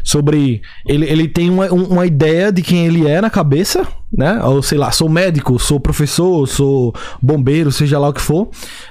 sobre 0.02 0.60
ele, 0.86 1.06
ele 1.06 1.28
tem 1.28 1.48
uma, 1.48 1.72
um- 1.72 1.84
uma 1.86 2.04
ideia 2.04 2.52
de 2.52 2.60
quem 2.62 2.84
ele 2.86 3.06
é 3.06 3.20
na 3.22 3.30
cabeça, 3.30 3.86
né? 4.16 4.42
Ou 4.44 4.62
sei 4.62 4.78
lá, 4.78 4.90
sou 4.90 5.08
médico, 5.08 5.58
sou 5.58 5.80
professor, 5.80 6.46
sou 6.46 6.94
bombeiro, 7.20 7.70
seja 7.72 7.98
lá 7.98 8.08
o 8.08 8.12
que 8.12 8.20
for. 8.20 8.48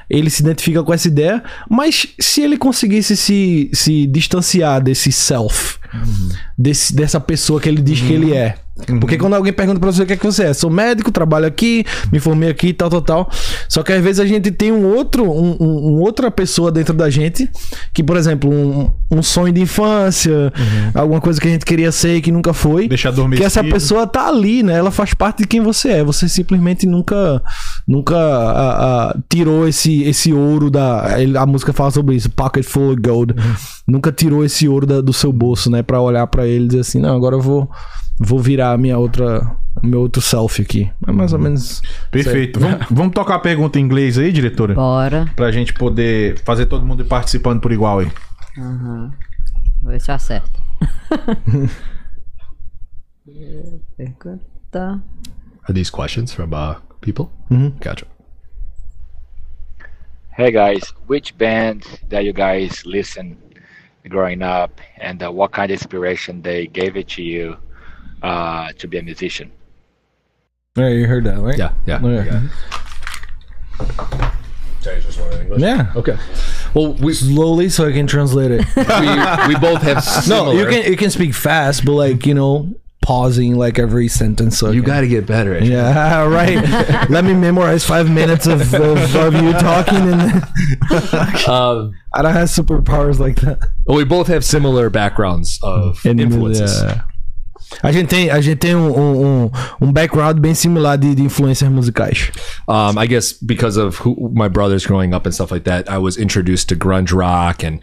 Ele 0.10 0.30
se 0.30 0.42
identifica 0.42 0.84
com 0.84 0.94
essa 0.94 1.08
ideia, 1.08 1.44
mas 1.70 2.08
se 2.20 2.42
ele 2.42 2.58
conseguisse 2.58 3.16
se, 3.16 3.70
se 3.74 4.06
distanciar 4.08 4.82
desse 4.82 5.12
self, 5.12 5.78
desse, 6.58 6.96
dessa 6.96 7.20
pessoa 7.20 7.60
que 7.60 7.70
ele 7.70 7.82
diz 7.82 8.02
que 8.02 8.14
ele 8.14 8.34
é, 8.34 8.56
Porque 9.00 9.20
quando 9.20 9.36
alguém 9.36 9.54
pergunta 9.54 9.80
pra 9.80 9.92
você 9.92 10.02
o 10.02 10.06
que 10.06 10.14
é 10.14 10.18
que 10.18 10.26
você 10.26 10.46
é, 10.46 10.54
sou 10.54 10.68
médico, 10.70 11.12
trabalho 11.12 11.46
aqui, 11.46 11.86
me 12.12 12.20
formei 12.20 12.50
aqui, 12.50 12.74
tal, 12.74 12.90
tal, 12.90 13.02
tal. 13.04 13.30
Só 13.70 13.84
que 13.84 13.94
às 13.94 14.04
vezes 14.04 14.20
a 14.20 14.26
gente 14.26 14.50
tem 14.52 14.72
um 14.72 14.96
outro, 14.96 15.30
um, 15.32 15.56
um- 15.60 16.02
outra 16.02 16.32
pessoa 16.32 16.72
dentro 16.72 16.92
da 16.94 17.08
gente, 17.08 17.48
que, 17.94 18.04
por 18.04 18.18
exemplo, 18.18 18.50
um, 18.52 18.90
um 19.12 19.22
sonho 19.22 19.54
de 19.54 19.62
infância, 19.62 20.52
alguma 20.96 21.22
coisa 21.22 21.40
que 21.40 21.48
a 21.48 21.52
gente 21.52 21.66
queria 21.66 21.92
ser 21.92 22.16
e 22.16 22.22
que 22.22 22.32
nunca 22.32 22.52
foi. 22.52 22.88
Deixar 22.88 23.10
Que 23.10 23.20
adormecido. 23.20 23.46
essa 23.46 23.64
pessoa 23.64 24.08
tá 24.08 24.28
ali, 24.28 24.64
né? 24.64 24.74
Ela 24.74 24.90
faz 24.90 25.14
parte 25.14 25.44
de 25.44 25.48
quem 25.48 25.62
você 25.62 25.90
é. 25.90 26.04
Você 26.04 26.28
simplesmente 26.28 26.88
nunca, 26.88 27.44
nunca 27.88 28.16
ah, 28.18 29.12
ah, 29.12 29.18
tirou 29.30 29.68
esse, 29.68 30.02
esse 30.04 30.34
ouro 30.34 30.72
da. 30.72 31.06
A 31.40 31.46
música 31.46 31.74
fala 31.74 31.92
sobre 31.92 32.16
isso, 32.16 32.30
pocket 32.32 32.66
full 32.66 32.92
of 32.94 33.02
gold. 33.02 33.36
Nunca 33.88 34.12
tirou 34.12 34.44
esse 34.44 34.68
ouro 34.68 34.88
da- 34.88 35.02
do 35.02 35.14
seu 35.14 35.32
bolso, 35.32 35.70
né? 35.70 35.84
Pra 35.84 36.02
olhar 36.02 36.26
pra 36.26 36.48
ele 36.48 36.66
e 36.66 36.68
dizer 36.70 36.80
assim, 36.80 37.00
não, 37.00 37.16
agora 37.16 37.36
eu 37.36 37.42
vou, 37.42 37.70
vou 38.20 38.40
virar 38.40 38.72
a 38.72 38.78
minha 38.78 38.98
outra, 38.98 39.56
o 39.82 39.86
meu 39.86 40.02
outro 40.02 40.22
self 40.22 40.62
aqui. 40.62 40.92
É 41.08 41.12
mais 41.12 41.34
ou 41.34 41.40
menos. 41.40 41.82
Perfeito. 42.12 42.60
Vamos, 42.60 42.86
vamos 42.90 43.14
tocar 43.14 43.36
a 43.36 43.40
pergunta 43.40 43.80
em 43.80 43.84
inglês 43.84 44.18
aí, 44.18 44.32
diretora? 44.32 44.74
Bora. 44.74 45.32
Pra 45.36 45.52
gente 45.52 45.74
poder 45.74 46.40
fazer 46.40 46.66
todo 46.66 46.86
mundo 46.86 47.04
ir 47.04 47.08
participando 47.08 47.60
por 47.60 47.72
igual 47.72 48.00
aí. 48.00 48.12
Aham. 48.58 49.14
Vou 49.82 49.92
ver 49.92 50.00
se 50.00 50.12
eu 50.12 50.16
acerto. 50.16 50.62
Pergunta. 53.98 55.04
Are 55.64 55.74
these 55.74 55.92
questions 55.92 56.34
from 56.34 56.54
uh, 56.54 56.76
people? 57.02 57.30
Gotcha. 57.80 58.06
Hey 60.36 60.52
guys, 60.52 60.94
which 61.08 61.34
band 61.38 61.82
that 62.10 62.24
you 62.26 62.34
guys 62.34 62.84
listen 62.86 63.38
growing 64.10 64.42
up, 64.42 64.82
and 65.00 65.22
uh, 65.22 65.32
what 65.32 65.52
kind 65.54 65.72
of 65.72 65.76
inspiration 65.76 66.42
they 66.42 66.68
gave 66.68 66.98
it 66.98 67.08
to 67.16 67.22
you 67.22 67.56
uh, 68.24 68.72
to 68.74 68.88
be 68.88 68.98
a 68.98 69.04
musician? 69.04 69.52
Yeah, 70.76 70.88
you 70.90 71.06
heard 71.08 71.24
that, 71.26 71.40
right? 71.40 71.58
Yeah, 71.58 71.74
yeah. 71.86 72.02
Yeah. 72.02 72.42
Sorry, 74.82 75.02
just 75.02 75.20
one 75.20 75.32
in 75.34 75.42
English. 75.44 75.62
Yeah. 75.62 75.92
Okay. 75.96 76.18
Well, 76.74 76.94
we 76.96 77.14
Slowly 77.14 77.70
so 77.70 77.88
I 77.88 77.92
can 77.92 78.08
translate 78.08 78.52
it. 78.52 78.66
we, 78.76 79.54
we 79.54 79.60
both 79.60 79.82
have 79.84 80.04
no, 80.28 80.52
you 80.52 80.66
can 80.66 80.90
you 80.92 80.98
can 80.98 81.10
speak 81.10 81.34
fast, 81.34 81.86
but 81.86 81.94
like, 81.94 82.26
you 82.26 82.34
know, 82.34 82.74
pausing 83.02 83.56
like 83.56 83.80
every 83.80 84.08
sentence. 84.08 84.58
So 84.58 84.72
You 84.72 84.82
got 84.82 85.02
to 85.02 85.08
get 85.08 85.26
better 85.26 85.54
at 85.56 85.64
it. 85.64 85.70
Yeah, 85.70 86.24
right. 86.28 86.58
Let 87.10 87.24
me 87.24 87.34
memorize 87.34 87.86
five 87.86 88.10
minutes 88.10 88.46
of, 88.48 88.74
of, 88.74 89.16
of 89.16 89.34
you 89.36 89.54
talking, 89.54 89.96
and 89.98 90.44
Um, 91.48 91.94
I 92.14 92.22
don't 92.22 92.34
have 92.34 92.50
superpowers 92.50 93.20
like 93.20 93.38
that. 93.42 93.60
well, 93.86 93.98
we 93.98 94.04
both 94.06 94.28
have 94.28 94.44
similar 94.44 94.90
backgrounds 94.90 95.60
of 95.64 96.06
And, 96.06 96.20
influences. 96.20 96.82
uh, 96.82 97.02
A 97.82 97.92
gente 97.92 98.08
tem, 98.08 98.30
a 98.30 98.40
gente 98.42 98.58
tem 98.58 98.76
um, 98.76 98.92
um, 98.98 99.26
um- 99.46 99.52
um 99.82 99.92
background 99.92 100.40
bem 100.40 100.54
similar 100.54 100.98
de, 100.98 101.16
de 101.16 101.24
influências 101.24 101.70
musicais. 101.72 102.32
um, 102.68 103.00
I 103.02 103.08
guess 103.08 103.34
because 103.42 103.78
of 103.80 103.98
who 104.06 104.32
my 104.34 104.48
brothers 104.50 104.86
growing 104.86 105.14
up 105.14 105.26
and 105.26 105.34
stuff 105.34 105.52
like 105.52 105.66
that, 105.66 105.90
I 105.90 105.98
was 105.98 106.18
introduced 106.18 106.68
to 106.70 106.76
grunge 106.76 107.12
rock 107.12 107.64
and 107.66 107.80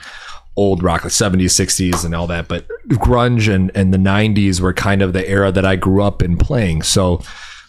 old 0.57 0.83
rock, 0.83 1.05
like 1.05 1.13
70s, 1.13 1.53
60s, 1.55 2.05
and 2.05 2.15
all 2.15 2.27
that. 2.27 2.47
But 2.49 2.67
grunge 2.89 3.49
and, 3.49 3.71
and 3.75 3.93
the 3.95 3.99
90s 3.99 4.61
were 4.61 4.73
kind 4.75 5.01
of 5.03 5.13
the 5.13 5.27
era 5.29 5.51
that 5.53 5.65
I 5.65 5.77
grew 5.77 6.03
up 6.03 6.23
in 6.23 6.37
playing. 6.37 6.83
So 6.83 7.23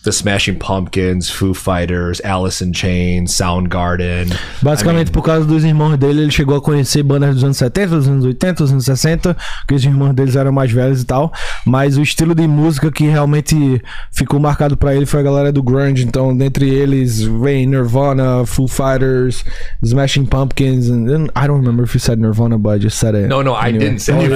the 0.04 0.12
Smashing 0.12 0.58
Pumpkins, 0.58 1.30
Foo 1.30 1.54
Fighters, 1.54 2.20
Alice 2.22 2.62
in 2.62 2.74
Chains, 2.74 3.34
Soundgarden. 3.36 4.30
Basicamente, 4.62 5.12
por 5.12 5.24
causa 5.24 5.46
dos 5.46 5.64
irmãos 5.64 5.96
dele, 5.98 6.22
ele 6.22 6.32
chegou 6.32 6.56
a 6.58 6.62
conhecer 6.62 7.04
bandas 7.04 7.36
dos 7.36 7.44
anos 7.44 7.58
70, 7.58 7.88
dos 7.88 8.08
anos 8.08 8.26
80, 8.26 8.64
dos 8.64 8.72
anos 8.72 8.86
60, 8.86 9.38
que 9.68 9.76
os 9.76 9.86
irmãos 9.86 10.14
deles 10.14 10.36
eram 10.36 10.52
mais 10.52 10.72
velhos 10.72 11.02
e 11.04 11.06
tal. 11.06 11.32
Mas 11.66 11.98
o 11.98 12.02
estilo 12.02 12.34
de 12.34 12.48
música 12.48 12.92
que 12.92 13.06
realmente 13.06 13.82
ficou 14.12 14.40
marcado 14.40 14.76
pra 14.76 14.96
ele 14.96 15.06
foi 15.06 15.20
a 15.20 15.24
galera 15.24 15.52
do 15.52 15.62
grunge. 15.62 16.04
Então, 16.04 16.36
dentre 16.36 16.68
eles, 16.68 17.22
vem 17.22 17.68
Nirvana, 17.68 18.44
Foo 18.46 18.68
Fighters, 18.68 19.46
Smashing 19.84 20.26
Pumpkins, 20.26 20.90
and, 20.90 21.28
I 21.36 21.46
don't 21.46 21.60
remember 21.60 21.84
if 21.84 21.94
you 21.94 22.00
said 22.00 22.20
Nirvana, 22.20 22.58
but 22.58 22.78
I 22.78 22.80
just 22.80 22.98
said 22.98 23.16
it. 23.16 23.28
No, 23.28 23.44
no, 23.44 23.54
I 23.54 23.70
anyway. 23.70 23.80
didn't 23.86 24.00
say 24.00 24.14
it. 24.14 24.32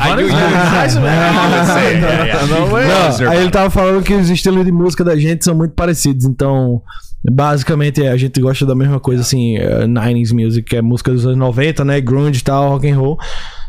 I 0.00 0.16
knew 0.16 0.26
you 0.26 0.32
would, 0.32 0.36
I 0.36 0.82
I 0.82 0.88
say 0.88 1.96
it. 1.96 3.28
Aí 3.28 3.38
ele 3.38 3.50
tava 3.50 3.70
falando 3.70 4.02
que 4.02 4.12
os 4.12 4.28
estilos 4.28 4.64
de 4.64 4.72
música 4.72 4.95
da 5.04 5.16
gente 5.16 5.44
são 5.44 5.54
muito 5.54 5.74
parecidos, 5.74 6.24
então 6.24 6.82
basicamente 7.28 8.06
a 8.06 8.16
gente 8.16 8.40
gosta 8.40 8.64
da 8.64 8.74
mesma 8.74 9.00
coisa 9.00 9.22
assim, 9.22 9.56
90s 9.88 10.32
music, 10.32 10.62
que 10.70 10.76
é 10.76 10.82
música 10.82 11.10
dos 11.12 11.24
anos 11.26 11.38
90, 11.38 11.84
né, 11.84 12.00
grunge 12.00 12.40
e 12.40 12.42
tal, 12.44 12.70
rock 12.70 12.88
and 12.88 12.96
roll. 12.98 13.18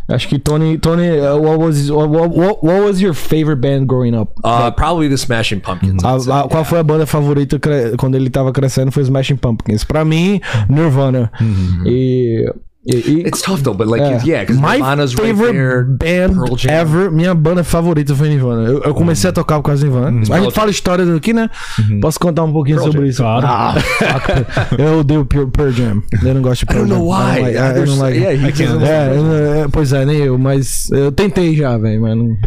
Acho 0.10 0.30
que 0.30 0.40
Tony, 0.40 0.78
Tony, 0.78 1.10
uh, 1.20 1.36
what 1.36 1.58
was 1.62 1.90
what, 1.90 2.08
what, 2.10 2.34
what 2.66 2.82
was 2.86 3.02
your 3.02 3.14
favorite 3.14 3.60
band 3.60 3.88
growing 3.88 4.16
up? 4.16 4.32
Uh, 4.42 4.72
probably 4.72 5.10
the 5.10 5.18
Smashing 5.18 5.60
Pumpkins. 5.60 6.02
A- 6.02 6.16
a- 6.44 6.48
qual 6.48 6.64
foi 6.64 6.80
a 6.80 6.84
banda 6.84 7.06
favorita 7.06 7.60
quando 7.98 8.16
ele 8.16 8.30
tava 8.30 8.54
crescendo? 8.54 8.90
Foi 8.90 9.04
Smashing 9.04 9.36
Pumpkins. 9.36 9.84
Pra 9.84 10.06
mim, 10.06 10.40
Nirvana. 10.70 11.30
E, 11.86 11.86
e, 11.86 12.46
e- 12.46 12.54
It's 12.90 13.42
tough 13.42 13.62
though, 13.64 13.74
but 13.76 13.88
like, 13.88 14.02
é. 14.02 14.22
yeah, 14.26 14.46
My 14.54 14.78
Nirvana's 14.78 15.14
right 15.16 15.28
favorite 15.28 15.52
there. 15.54 15.84
band 15.84 16.36
Pearl 16.36 16.56
Jam. 16.56 16.72
ever, 16.72 17.12
minha 17.12 17.34
banda 17.36 17.64
favorita 17.64 18.16
foi 18.16 18.30
Nirvana. 18.30 18.68
Eu, 18.70 18.82
eu 18.82 18.94
comecei 18.94 19.30
a 19.30 19.34
tocar 19.34 19.58
por 19.58 19.64
causa 19.64 19.86
do 19.86 19.92
Nirvana. 19.92 20.22
A 20.34 20.40
gente 20.40 20.54
fala 20.54 20.72
histórias 20.72 21.10
aqui, 21.10 21.34
né? 21.34 21.50
Posso 22.02 22.18
contar 22.20 22.44
um 22.44 22.54
pouquinho 22.54 22.80
sobre 22.80 23.08
isso? 23.10 23.22
claro. 23.22 23.46
Ah, 23.46 23.76
eu 24.78 25.00
odeio 25.00 25.26
Pearl, 25.26 25.48
Pearl 25.48 25.72
Jam. 25.72 26.02
Eu 26.24 26.34
não 26.34 26.42
gosto 26.42 26.60
de 26.62 26.66
Pearl 26.68 26.86
don't 26.86 26.94
know 27.04 27.12
Jam. 27.12 27.34
why. 27.36 27.40
I 27.42 27.44
don't 27.44 27.52
like- 27.52 27.58
I 27.58 27.86
don't 27.86 28.00
like- 28.00 28.18
yeah, 28.18 28.52
can't- 28.52 28.84
É, 28.86 29.62
é, 29.64 29.68
pois 29.72 29.92
é, 29.94 30.06
nem 30.06 30.18
eu, 30.20 30.38
mas 30.38 30.90
eu 30.92 31.12
tentei 31.12 31.56
já, 31.56 31.78
velho, 31.78 32.02
mas 32.02 32.16
não. 32.18 32.38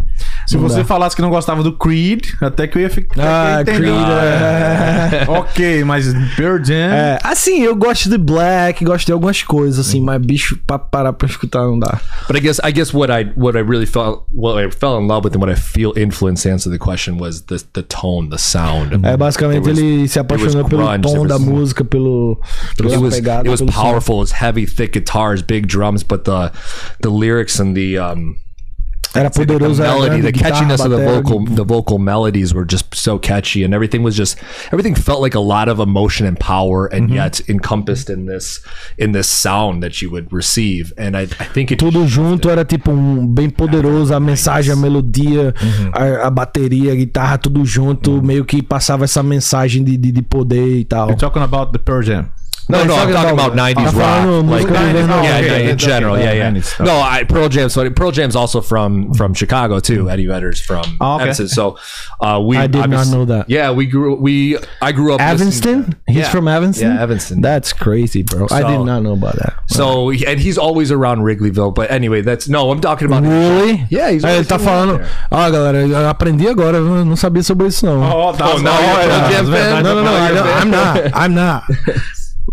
Se 0.47 0.55
não 0.57 0.63
você 0.63 0.79
dá. 0.79 0.85
falasse 0.85 1.15
que 1.15 1.21
não 1.21 1.29
gostava 1.29 1.63
do 1.63 1.71
Creed, 1.77 2.29
até 2.41 2.67
que 2.67 2.77
eu 2.77 2.81
ia 2.81 2.89
ficar. 2.89 3.15
Ah, 3.19 3.63
Creed. 3.63 3.79
entender. 3.79 3.91
é. 3.91 5.25
ok, 5.29 5.83
mas 5.83 6.05
Pearl 6.35 6.63
Jam. 6.63 6.75
É, 6.91 7.19
assim, 7.23 7.61
eu 7.61 7.75
gosto 7.75 8.09
de 8.09 8.17
Black, 8.17 8.83
gosto 8.83 9.05
de 9.05 9.11
algumas 9.11 9.41
coisas, 9.43 9.85
assim, 9.87 10.01
mas 10.01 10.19
bicho, 10.21 10.57
pra 10.65 10.77
parar 10.79 11.13
pra 11.13 11.27
escutar 11.27 11.61
não 11.63 11.77
dá. 11.79 11.99
But 12.27 12.37
I 12.37 12.41
guess 12.41 12.59
I 12.63 12.71
guess 12.71 12.93
what 12.93 13.11
I 13.11 13.31
what 13.35 13.57
I 13.57 13.61
really 13.61 13.85
felt 13.85 14.23
what 14.31 14.59
I 14.63 14.69
fell 14.71 14.99
in 15.01 15.07
love 15.07 15.25
with 15.27 15.35
and 15.35 15.39
what 15.41 15.51
I 15.51 15.55
feel 15.55 15.93
influenced 15.95 16.43
to 16.43 16.49
answer 16.53 16.71
the 16.71 16.79
question 16.79 17.17
was 17.19 17.41
the 17.41 17.57
the 17.73 17.83
tone, 17.83 18.29
the 18.29 18.37
sound. 18.37 18.99
É, 19.05 19.15
basicamente 19.17 19.67
was- 19.69 19.77
ele 19.77 20.07
se 20.07 20.19
apaixonou 20.19 20.61
was 20.63 20.69
pelo 20.69 20.83
grunge, 20.87 21.01
tom 21.01 21.11
there 21.13 21.27
da 21.27 21.35
was- 21.35 21.43
música, 21.45 21.83
pelo, 21.83 22.39
pela 22.77 22.89
It 22.93 22.97
was 23.01 23.15
pegada. 23.15 23.41
it 23.47 23.49
was 23.49 23.61
pelo 23.61 23.71
som. 23.71 23.81
powerful. 23.81 24.15
It 24.17 24.31
was 24.31 24.31
heavy, 24.41 24.65
thick 24.65 24.93
guitars, 24.93 25.41
big 25.41 25.65
drums, 25.67 26.03
but 26.03 26.23
the 26.25 26.51
the 27.01 27.09
lyrics 27.09 27.59
and 27.59 27.73
the 27.75 27.97
um 27.97 28.35
Era 29.13 29.29
the 29.29 29.39
poderoso, 29.41 29.83
era 29.83 29.99
melody, 29.99 30.21
the 30.21 30.31
catchiness 30.31 30.83
of 30.85 30.89
the 30.91 30.97
vocal, 31.03 31.43
the 31.45 31.65
vocal 31.65 31.99
melodies 31.99 32.53
were 32.53 32.63
just 32.63 32.95
so 32.95 33.19
catchy, 33.19 33.63
and 33.63 33.73
everything 33.73 34.03
was 34.03 34.15
just 34.15 34.37
everything 34.71 34.95
felt 34.95 35.19
like 35.21 35.35
a 35.35 35.39
lot 35.41 35.67
of 35.67 35.79
emotion 35.81 36.25
and 36.25 36.39
power, 36.39 36.87
and 36.87 37.01
Mm-hmm. 37.09 37.15
yet 37.15 37.41
encompassed 37.49 38.09
in 38.09 38.25
this 38.25 38.61
in 38.97 39.11
this 39.11 39.27
sound 39.27 39.83
that 39.83 40.01
you 40.01 40.09
would 40.11 40.31
receive. 40.31 40.93
And 40.97 41.17
I, 41.17 41.23
I 41.23 41.45
think 41.53 41.71
it 41.71 41.79
Tudo 41.79 42.05
junto 42.07 42.49
era 42.49 42.63
tipo 42.63 42.91
um 42.91 43.27
bem 43.27 43.49
poderoso, 43.49 44.15
a 44.15 44.19
mensagem, 44.19 44.71
a 44.73 44.75
melodia, 44.77 45.53
Uhum. 45.61 45.91
a, 45.93 46.27
a 46.27 46.31
bateria, 46.31 46.93
a 46.93 46.95
guitarra, 46.95 47.37
tudo 47.37 47.65
junto, 47.65 48.21
meio 48.23 48.45
que 48.45 48.61
passava 48.63 49.03
essa 49.03 49.21
mensagem 49.21 49.83
de, 49.83 49.97
de, 49.97 50.11
de 50.11 50.21
poder 50.21 50.77
e 50.79 50.85
tal. 50.85 51.07
You're 51.09 51.19
talking 51.19 51.43
about 51.43 51.73
the 51.73 51.79
Pearl 51.79 52.01
Jam. 52.01 52.29
No, 52.71 52.83
no, 52.85 52.95
I'm 52.95 53.11
talking 53.13 53.33
about- 53.33 53.53
about 53.53 53.55
'90s 53.55 53.93
rock, 53.95 54.25
like 54.49 54.65
música 54.65 54.93
dos 54.93 55.03
anos 55.03 55.23
yeah, 55.23 55.41
90. 55.41 55.47
yeah, 55.47 55.57
in 55.71 55.77
general, 55.77 56.17
yeah, 56.17 56.31
yeah. 56.33 56.51
90s. 56.51 56.85
No, 56.85 56.99
I, 56.99 57.23
Pearl 57.23 57.49
Jam. 57.49 57.69
So 57.69 57.89
Pearl 57.91 58.11
Jam's 58.11 58.35
also 58.35 58.61
from 58.61 59.13
from 59.13 59.33
Chicago 59.33 59.79
too. 59.79 60.09
Eddie 60.09 60.27
Vedder's 60.27 60.59
from 60.61 60.83
Oh, 60.99 61.15
okay. 61.15 61.23
Evanston. 61.23 61.47
So 61.49 61.77
uh, 62.21 62.39
we 62.43 62.57
I 62.57 62.67
did 62.67 62.89
not 62.89 63.07
know 63.07 63.25
that. 63.25 63.49
Yeah, 63.49 63.71
we 63.71 63.85
grew. 63.85 64.15
We 64.15 64.57
I 64.81 64.91
grew 64.91 65.13
up 65.13 65.21
Evanston? 65.21 65.95
He's 66.07 66.17
Yeah. 66.17 66.29
from 66.31 66.47
Evanston? 66.47 66.95
Yeah, 66.95 67.01
Evanston. 67.03 67.41
That's 67.41 67.73
crazy, 67.73 68.23
bro. 68.23 68.47
I 68.51 68.63
did 68.63 68.79
not 68.85 69.01
know 69.03 69.13
about 69.13 69.35
that. 69.37 69.53
So 69.67 70.09
and 70.11 70.39
he's 70.39 70.57
always 70.57 70.91
around 70.91 71.21
Wrigleyville. 71.21 71.73
But 71.75 71.91
anyway, 71.91 72.21
that's 72.21 72.47
no. 72.49 72.71
I'm 72.71 72.79
talking 72.81 73.07
about 73.07 73.23
Really? 73.23 73.85
Yeah, 73.89 74.09
he's 74.11 74.23
ele 74.23 74.43
tá 74.45 74.57
falando. 74.59 75.01
Ah, 75.31 75.49
galera, 75.49 75.85
eu 75.87 76.07
aprendi 76.09 76.47
agora, 76.47 76.79
não 76.79 77.15
sabia 77.15 77.43
sobre 77.43 77.67
isso 77.67 77.85
não. 77.85 78.01
Oh, 78.01 78.33
tá. 78.33 78.49
Oh, 78.53 78.57
now 78.59 78.79
you're 78.79 79.01
a 79.01 79.05
Pearl 79.05 79.31
Jam 79.31 79.45
fan? 79.51 79.83
Não, 79.83 80.05
I 80.05 80.31
don't- 80.31 80.61
I'm 80.61 80.71
not. 80.71 81.11
I'm 81.13 81.33
not. 81.35 81.63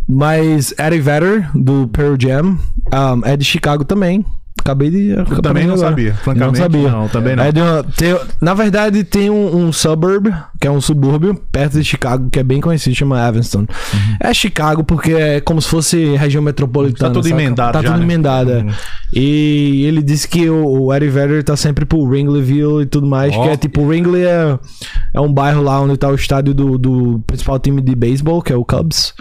Mas 0.08 0.72
Eddie 0.78 1.00
Vedder, 1.00 1.50
do 1.54 1.86
Pearl 1.88 2.16
Jam, 2.18 2.58
um, 2.92 3.26
é 3.26 3.36
de 3.36 3.44
Chicago 3.44 3.84
também. 3.84 4.24
Acabei 4.58 4.90
de. 4.90 5.12
acabei 5.12 5.40
também 5.42 5.66
não 5.66 5.74
agora. 5.74 5.88
sabia. 5.90 6.14
Francamente, 6.14 6.46
não 6.46 6.54
sabia. 6.64 6.90
não, 6.90 7.08
também 7.08 7.36
não. 7.36 7.44
É 7.44 7.52
de 7.52 7.60
uma- 7.60 7.82
tem- 7.84 8.18
na 8.40 8.54
verdade, 8.54 9.04
tem 9.04 9.30
um, 9.30 9.56
um 9.66 9.72
suburb, 9.72 10.32
que 10.60 10.66
é 10.66 10.70
um 10.70 10.80
subúrbio, 10.80 11.34
perto 11.50 11.78
de 11.78 11.84
Chicago, 11.84 12.28
que 12.30 12.38
é 12.38 12.42
bem 12.42 12.60
conhecido, 12.60 12.94
chama 12.96 13.26
Evanston. 13.26 13.66
É 14.20 14.32
Chicago 14.34 14.84
porque 14.84 15.12
é 15.12 15.40
como 15.40 15.60
se 15.62 15.68
fosse 15.68 16.14
região 16.16 16.42
metropolitana. 16.42 17.08
Tá 17.10 17.14
tudo 17.14 17.28
saca? 17.28 17.40
emendado 17.40 17.72
Tá 17.72 17.82
já, 17.82 17.88
tudo 17.88 17.98
né? 17.98 18.04
emendado, 18.04 18.50
é. 18.52 18.66
E 19.12 19.84
ele 19.86 20.02
disse 20.02 20.28
que 20.28 20.50
o, 20.50 20.82
o 20.84 20.94
Eddie 20.94 21.08
Vedder 21.08 21.42
tá 21.42 21.56
sempre 21.56 21.84
pro 21.86 21.98
Wrigleyville 22.00 22.82
e 22.82 22.86
tudo 22.86 23.06
mais, 23.06 23.34
Ó. 23.34 23.42
que 23.42 23.48
é 23.48 23.56
tipo, 23.56 23.82
Wrigley 23.82 24.24
é, 24.24 24.58
é 25.14 25.20
um 25.20 25.32
bairro 25.32 25.62
lá 25.62 25.80
onde 25.80 25.96
tá 25.96 26.08
o 26.10 26.14
estádio 26.14 26.52
do, 26.52 26.76
do 26.76 27.22
principal 27.26 27.58
time 27.58 27.80
de 27.80 27.94
beisebol, 27.94 28.42
que 28.42 28.52
é 28.52 28.56
o 28.56 28.64
Cubs. 28.64 29.14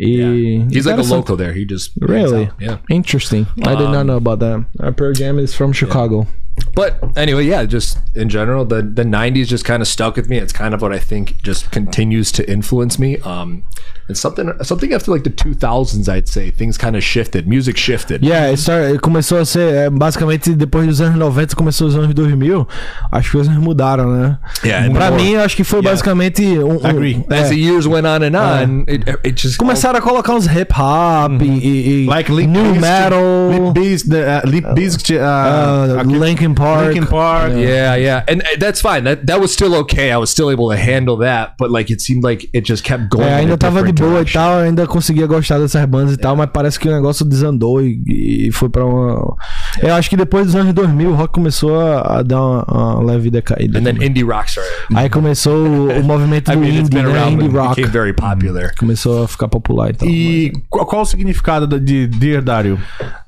E 0.00 0.64
He's 0.72 0.86
like 0.86 0.98
a 1.00 1.02
local 1.02 1.36
there. 1.36 1.52
He 1.58 1.66
just 1.68 1.92
Really? 2.00 2.48
Yeah. 2.60 2.80
Interesting. 2.90 3.46
I 3.58 3.74
did 3.76 3.88
not 3.90 4.04
know 4.06 4.16
about 4.16 4.38
that. 4.40 4.64
Uh, 4.78 4.90
Pearl 4.90 5.12
Jam 5.12 5.38
is 5.38 5.54
from 5.54 5.72
Chicago. 5.72 6.26
But 6.74 6.98
anyway, 7.16 7.46
yeah, 7.46 7.64
just 7.66 7.98
in 8.14 8.28
general, 8.28 8.64
the 8.64 8.82
the 8.82 9.04
'90s 9.04 9.46
just 9.48 9.64
kind 9.64 9.80
of 9.82 9.88
stuck 9.88 10.16
with 10.16 10.28
me. 10.28 10.38
It's 10.38 10.52
kind 10.52 10.74
of 10.74 10.80
what 10.82 10.92
I 10.92 10.98
think 10.98 11.42
just 11.42 11.70
continues 11.70 12.30
to 12.32 12.42
influence 12.50 12.98
me. 12.98 13.16
Um, 13.24 13.62
and 14.08 14.16
something 14.16 14.52
something 14.62 14.92
after 14.92 15.10
like 15.10 15.24
the 15.24 15.30
2000s, 15.30 16.08
I'd 16.08 16.28
say 16.28 16.50
things 16.52 16.78
kind 16.78 16.94
of 16.96 17.02
shifted. 17.02 17.48
Music 17.48 17.76
shifted. 17.76 18.22
Yeah, 18.24 18.50
it 18.52 18.58
started- 18.58 19.00
começou 19.00 19.38
a 19.38 19.44
ser, 19.44 19.74
é, 19.74 19.90
basicamente, 19.90 20.54
depois 20.54 20.86
dos 20.86 21.00
anos 21.00 21.18
90, 21.18 21.56
começou 21.56 21.88
os 21.88 21.96
anos 21.96 22.14
2000, 22.14 22.66
as 23.10 23.28
coisas 23.28 23.56
mudaram, 23.56 24.12
né? 24.12 24.38
Yeah, 24.64 24.86
and 24.86 24.92
pra 24.92 25.10
more- 25.10 25.22
mim, 25.22 25.34
acho 25.36 25.56
que 25.56 25.64
foi 25.64 25.82
basicamente 25.82 26.42
um... 26.46 26.74
um- 26.76 26.86
Agree. 26.86 27.24
As 27.28 27.46
é, 27.46 27.48
the 27.48 27.54
years 27.56 27.86
went 27.86 28.06
on 28.06 28.22
and 28.22 28.36
on, 28.36 28.84
it, 28.86 29.04
it 29.24 29.42
just 29.42 29.56
começaram 29.58 29.98
a 29.98 30.02
colocar 30.02 30.34
uns 30.34 30.46
hip 30.46 30.72
hop 30.72 31.42
e, 31.42 32.04
e 32.04 32.06
Like 32.06 32.30
Limp 32.30 32.50
new 32.52 32.62
Bizkit- 32.74 32.80
metal, 32.80 33.50
Limp 33.50 33.74
Bizkit, 33.74 34.14
uh, 34.14 34.48
Limp 34.48 34.74
Bizkit, 34.74 35.14
uh, 35.14 35.18
uh, 35.18 36.00
aquele- 36.00 36.18
Linkin 36.46 36.54
Park. 36.54 36.86
Linkin 36.86 37.06
Park. 37.06 37.52
Yeah, 37.56 37.96
yeah, 37.96 38.24
and 38.28 38.42
uh, 38.42 38.56
that's 38.58 38.80
fine. 38.80 39.04
That 39.04 39.26
that 39.26 39.40
was 39.40 39.52
still 39.52 39.74
okay. 39.82 40.12
I 40.12 40.16
was 40.18 40.30
still 40.30 40.50
able 40.50 40.70
to 40.70 40.76
handle 40.76 41.16
that, 41.18 41.54
but 41.58 41.70
like 41.70 41.90
it 41.92 42.00
seemed 42.00 42.22
like 42.24 42.48
it 42.54 42.64
just 42.64 42.84
kept 42.84 43.08
going. 43.10 43.26
É, 43.26 43.30
in 43.30 43.34
a 43.34 43.38
ainda 43.40 43.56
tava 43.58 43.82
de 43.82 43.92
boa 43.92 44.08
e 44.20 44.24
direction. 44.24 44.40
tal, 44.40 44.58
ainda 44.60 44.86
conseguia 44.86 45.26
gostar 45.26 45.58
dessas 45.58 45.84
bandas 45.86 46.14
e 46.14 46.16
tal, 46.16 46.36
mas 46.36 46.48
parece 46.52 46.78
que 46.78 46.88
o 46.88 46.92
negócio 46.92 47.24
desandou 47.24 47.82
e, 47.82 48.00
e 48.48 48.52
foi 48.52 48.68
pra 48.68 48.84
uma. 48.84 49.36
Eu 49.82 49.94
acho 49.94 50.08
que 50.08 50.16
depois 50.16 50.46
dos 50.46 50.54
anos 50.54 50.72
2000 50.72 51.10
o 51.10 51.14
rock 51.14 51.32
começou 51.34 51.80
a, 51.80 52.18
a 52.18 52.22
dar 52.22 52.40
uma, 52.40 52.64
uma 52.64 53.02
leve 53.12 53.30
decaída. 53.30 53.78
And 53.78 53.82
then 53.84 53.96
indie 54.04 54.22
rock 54.22 54.48
started. 54.48 54.72
Aí 54.94 55.08
começou 55.08 55.56
o, 55.66 56.00
o 56.00 56.02
movimento 56.04 56.50
I 56.50 56.54
do 56.54 56.60
mean, 56.60 56.68
it's 56.70 56.80
indie, 56.88 56.90
been 56.96 57.02
né? 57.12 57.18
around, 57.18 57.44
Indie 57.44 57.56
rock. 57.56 57.74
became 57.76 57.92
very 57.92 58.12
popular. 58.12 58.74
Começou 58.78 59.24
a 59.24 59.28
ficar 59.28 59.48
popular 59.48 59.90
e 59.90 59.94
tal. 59.94 60.08
E 60.08 60.52
qual, 60.68 60.86
qual 60.86 61.02
o 61.02 61.04
significado 61.04 61.66
de 61.80 62.06
Dear 62.06 62.42
Dario? 62.42 62.78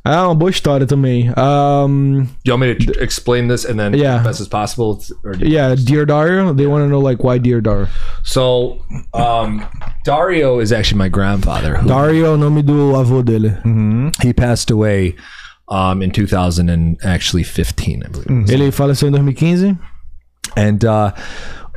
É 0.05 0.16
uma 0.23 0.35
boa 0.35 0.51
história 0.51 0.87
também. 0.87 1.29
Um, 1.37 2.23
Do 2.45 2.51
you 2.51 2.57
want 2.57 2.61
me 2.61 2.75
to 2.77 3.03
explain 3.09 3.49
this 3.49 3.65
and 3.65 3.77
then 3.81 3.95
Yeah. 3.95 4.23
best 4.23 4.41
as 4.41 4.49
possible? 4.49 5.01
Or 5.25 5.33
do 5.33 5.47
yeah, 5.57 5.75
Dear 5.91 6.05
Dario. 6.07 6.53
They 6.53 6.67
want 6.67 6.83
to 6.85 6.89
know 6.89 7.01
like 7.11 7.25
why 7.25 7.39
Dear 7.39 7.61
Dario. 7.61 7.89
So, 8.25 8.43
um, 9.15 9.51
Dario 10.05 10.61
is 10.61 10.71
actually 10.73 10.99
my 10.99 11.09
grandfather. 11.09 11.77
Who, 11.79 11.89
Dario 11.89 12.37
nome 12.37 12.63
do 12.63 12.93
avô 13.01 13.23
dele. 13.25 13.53
he 14.23 14.33
passed 14.33 14.71
away 14.71 15.15
um, 15.69 16.03
in 16.03 16.11
2000 16.11 16.69
and 16.71 16.97
actually 17.05 17.45
15, 17.45 18.03
I 18.05 18.09
believe. 18.09 18.51
Ele 18.51 18.71
faleceu 18.71 19.09
em 19.09 19.13
2015. 19.13 19.79
And 20.57 20.85
uh, 20.85 21.13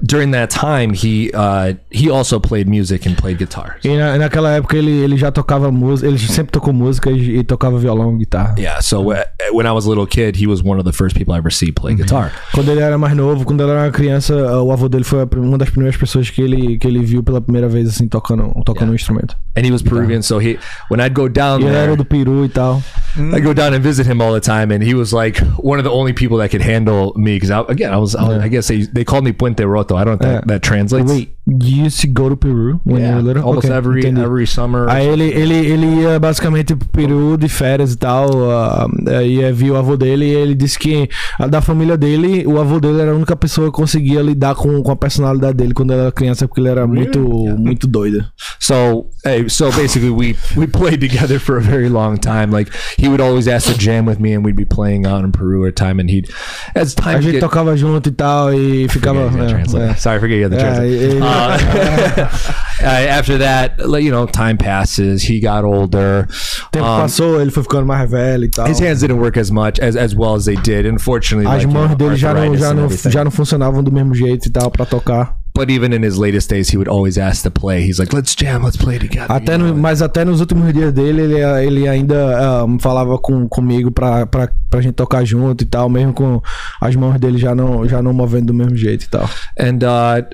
during 0.03 0.31
that 0.31 0.49
time, 0.49 0.93
he 0.93 1.31
uh, 1.33 1.73
he 1.89 2.09
also 2.09 2.39
played 2.39 2.67
music 2.67 3.05
and 3.05 3.15
played 3.15 3.37
guitar. 3.37 3.77
E 3.83 3.95
na, 3.95 4.17
naquela 4.17 4.51
época 4.51 4.75
ele, 4.77 4.91
ele 4.91 5.17
já 5.17 5.31
tocava 5.31 5.71
música, 5.71 6.07
ele 6.07 6.17
sempre 6.17 6.51
tocou 6.51 6.73
música 6.73 7.11
e, 7.11 7.37
e 7.39 7.43
tocava 7.43 7.77
violão 7.77 8.15
e 8.15 8.19
guitarra. 8.19 8.55
Yeah. 8.57 8.81
So 8.81 9.11
uh, 9.11 9.23
when 9.53 9.67
I 9.67 9.71
was 9.71 9.85
a 9.85 9.89
little 9.89 10.07
kid, 10.07 10.41
he 10.41 10.47
was 10.47 10.61
one 10.63 10.79
of 10.79 10.85
the 10.85 10.93
first 10.93 11.15
people 11.15 11.33
I 11.33 11.37
ever 11.37 11.51
see 11.51 11.71
play 11.71 11.95
guitar. 11.95 12.31
Quando 12.53 12.71
ele 12.71 12.81
era 12.81 12.97
mais 12.97 13.15
novo, 13.15 13.45
quando 13.45 13.61
ele 13.61 13.71
era 13.71 13.83
uma 13.83 13.91
criança, 13.91 14.33
o 14.61 14.71
avô 14.71 14.89
dele 14.89 15.03
foi 15.03 15.27
uma 15.37 15.57
das 15.57 15.69
primeiras 15.69 15.97
pessoas 15.97 16.29
que 16.29 16.41
ele, 16.41 16.77
que 16.77 16.87
ele 16.87 17.03
viu 17.03 17.23
pela 17.23 17.41
primeira 17.41 17.67
vez 17.67 17.87
assim 17.87 18.07
tocando, 18.07 18.51
tocando 18.65 18.91
um 18.91 18.95
instrumento. 18.95 19.35
And 19.55 19.65
he 19.65 19.71
was 19.71 19.81
Peruvian, 19.81 20.21
so 20.21 20.39
he 20.39 20.57
when 20.89 21.01
I'd 21.01 21.13
go 21.13 21.27
down 21.27 21.61
E 21.61 21.65
ele 21.65 21.75
era 21.75 21.85
there, 21.87 21.97
do 21.97 22.05
Peru 22.05 22.45
e 22.45 22.49
tal. 22.49 22.81
I 23.17 23.39
go 23.39 23.53
down 23.53 23.73
and 23.73 23.83
visit 23.83 24.05
him 24.07 24.21
all 24.21 24.33
the 24.33 24.39
time, 24.39 24.71
and 24.71 24.81
he 24.83 24.93
was 24.93 25.11
like 25.13 25.37
one 25.57 25.79
of 25.79 25.83
the 25.85 25.91
only 25.91 26.13
people 26.13 26.37
that 26.37 26.49
could 26.49 26.61
handle 26.61 27.13
me 27.15 27.35
because 27.37 27.51
again, 27.69 27.93
I 27.93 27.97
was 27.97 28.15
I, 28.15 28.43
I 28.43 28.47
guess 28.47 28.67
they, 28.67 28.83
they 28.83 29.03
called 29.03 29.23
me 29.25 29.31
Puente 29.33 29.65
Roto. 29.65 29.95
I 29.95 30.03
don't 30.03 30.17
think 30.19 30.31
Yeah. 30.31 30.41
that 30.47 30.61
translates. 30.61 31.11
Wait, 31.11 31.35
you 31.45 31.83
used 31.85 31.99
to 32.01 32.07
go 32.07 32.29
to 32.29 32.37
Peru 32.37 32.79
when 32.85 33.01
you 33.03 33.15
were 33.15 33.21
little? 33.21 33.43
almost 33.43 33.65
Okay, 33.67 33.75
every 33.75 34.01
entendi. 34.03 34.21
every 34.23 34.45
summer. 34.47 34.87
Aí 34.89 35.07
ele, 35.07 35.25
ele, 35.29 35.55
ele 35.55 35.87
ia 36.01 36.19
basicamente 36.19 36.75
pro 36.75 36.87
Peru 36.89 37.37
de 37.37 37.49
férias 37.49 37.93
e 37.93 37.97
tal, 37.97 38.29
uh, 38.29 39.21
ia 39.25 39.51
ver 39.51 39.71
o 39.71 39.75
avô 39.75 39.97
dele 39.97 40.25
e 40.25 40.33
ele 40.35 40.55
disse 40.55 40.77
que 40.79 41.09
a 41.39 41.47
da 41.47 41.59
família 41.61 41.97
dele, 41.97 42.45
o 42.47 42.59
avô 42.59 42.79
dele 42.79 43.01
era 43.01 43.11
a 43.11 43.15
única 43.15 43.35
pessoa 43.35 43.67
que 43.67 43.73
conseguia 43.75 44.21
lidar 44.21 44.55
com, 44.55 44.81
com 44.81 44.91
a 44.91 44.95
personalidade 44.95 45.55
dele 45.57 45.73
quando 45.73 45.91
ele 45.91 46.01
era 46.01 46.11
criança, 46.11 46.47
porque 46.47 46.61
ele 46.61 46.69
era 46.69 46.85
muito, 46.87 47.19
muito 47.19 47.87
doido. 47.87 48.23
So, 48.59 49.07
hey, 49.25 49.49
so 49.49 49.71
basically, 49.71 50.11
we 50.11 50.35
we 50.55 50.67
played 50.71 51.01
together 51.01 51.39
for 51.39 51.57
a 51.57 51.61
very 51.61 51.89
long 51.89 52.17
time. 52.17 52.51
Like 52.51 52.71
he 53.01 53.07
would 53.07 53.19
always 53.19 53.47
ask 53.47 53.65
to 53.65 53.75
jam 53.75 54.05
with 54.05 54.19
me, 54.19 54.31
and 54.33 54.45
we'd 54.45 54.55
be 54.55 54.63
playing 54.63 55.07
out 55.07 55.23
in 55.23 55.31
Peru 55.31 55.65
at 55.65 55.75
time. 55.75 55.99
And 55.99 56.07
he'd, 56.07 56.29
as 56.75 56.93
time 56.93 57.17
A 57.17 57.21
gente 57.21 57.33
get, 57.33 57.43
tocava 57.43 57.75
junto 57.75 58.09
e 58.09 58.11
tal 58.11 58.53
e 58.53 58.87
ficava... 58.87 59.31
Forget 59.31 59.49
you 59.49 59.57
had 59.57 59.67
the 59.67 59.77
é, 59.77 59.95
Sorry, 59.95 60.19
forget 60.19 60.37
you 60.37 60.43
had 60.43 60.51
the 60.51 60.59
translator. 60.59 61.23
Uh, 61.23 62.29
uh, 62.83 62.85
after 62.85 63.39
that, 63.39 63.79
you 63.79 64.11
know, 64.11 64.27
time 64.27 64.55
passes. 64.55 65.23
He 65.23 65.39
got 65.39 65.65
older. 65.65 66.27
Tempo 66.71 66.85
Um, 66.85 67.01
passou, 67.01 67.41
ele 67.41 67.49
foi 67.49 67.63
ficando 67.63 67.87
mais 67.87 68.07
velho 68.07 68.43
e 68.43 68.49
tal. 68.49 68.67
his 68.67 68.79
hands 68.79 68.99
didn't 69.01 69.19
work 69.19 69.39
as 69.39 69.49
much 69.49 69.79
as, 69.79 69.95
as 69.95 70.13
well 70.13 70.35
as 70.35 70.45
they 70.45 70.55
did. 70.57 70.85
Unfortunately, 70.85 71.47
As 71.47 71.63
like, 71.63 71.65
you 71.65 71.73
mãos 71.73 71.89
know, 71.89 71.97
dele 71.97 72.15
já 72.15 72.33
não, 72.35 72.55
já, 72.55 72.73
não, 72.73 72.87
já 72.89 73.23
não 73.23 73.31
funcionavam 73.31 73.83
do 73.83 73.91
mesmo 73.91 74.13
jeito 74.13 74.47
e 74.47 74.51
tal 74.51 74.69
tocar. 74.69 75.40
But 75.53 75.69
even 75.69 75.91
in 75.93 76.01
his 76.03 76.17
latest 76.17 76.49
days, 76.49 76.69
he 76.69 76.77
would 76.77 76.87
always 76.89 77.17
ask 77.17 77.43
to 77.43 77.51
play. 77.51 77.81
He's 77.85 77.99
like, 77.99 78.15
"Let's 78.15 78.33
jam, 78.35 78.63
let's 78.63 78.77
play 78.77 78.97
together." 78.99 79.27
Até 79.29 79.57
no- 79.57 79.75
mas 79.75 80.01
até 80.01 80.23
nos 80.23 80.39
últimos 80.39 80.71
dias 80.73 80.93
dele, 80.93 81.21
ele, 81.23 81.65
ele 81.65 81.87
ainda 81.89 82.63
um, 82.65 82.79
falava 82.79 83.17
com, 83.17 83.47
comigo 83.49 83.91
pra, 83.91 84.25
pra, 84.25 84.49
pra 84.69 84.81
gente 84.81 84.93
tocar 84.93 85.25
junto 85.25 85.63
e 85.63 85.65
tal, 85.67 85.89
mesmo 85.89 86.13
com 86.13 86.41
as 86.79 86.95
mãos 86.95 87.19
dele 87.19 87.37
já 87.37 87.53
não, 87.53 87.87
já 87.87 88.01
não 88.01 88.13
movendo 88.13 88.47
do 88.47 88.53
mesmo 88.53 88.75
jeito 88.77 89.03
e 89.05 89.09
tal. 89.09 89.29
and 89.59 89.79
uh, 89.83 90.25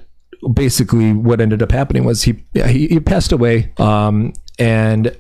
basically 0.54 1.14
what 1.14 1.42
ended 1.42 1.64
up 1.64 1.74
happening 1.74 2.06
was 2.06 2.24
he 2.28 2.36
he, 2.54 2.88
he 2.88 3.00
passed 3.00 3.34
away 3.34 3.72
um, 3.80 4.32
and 4.60 5.12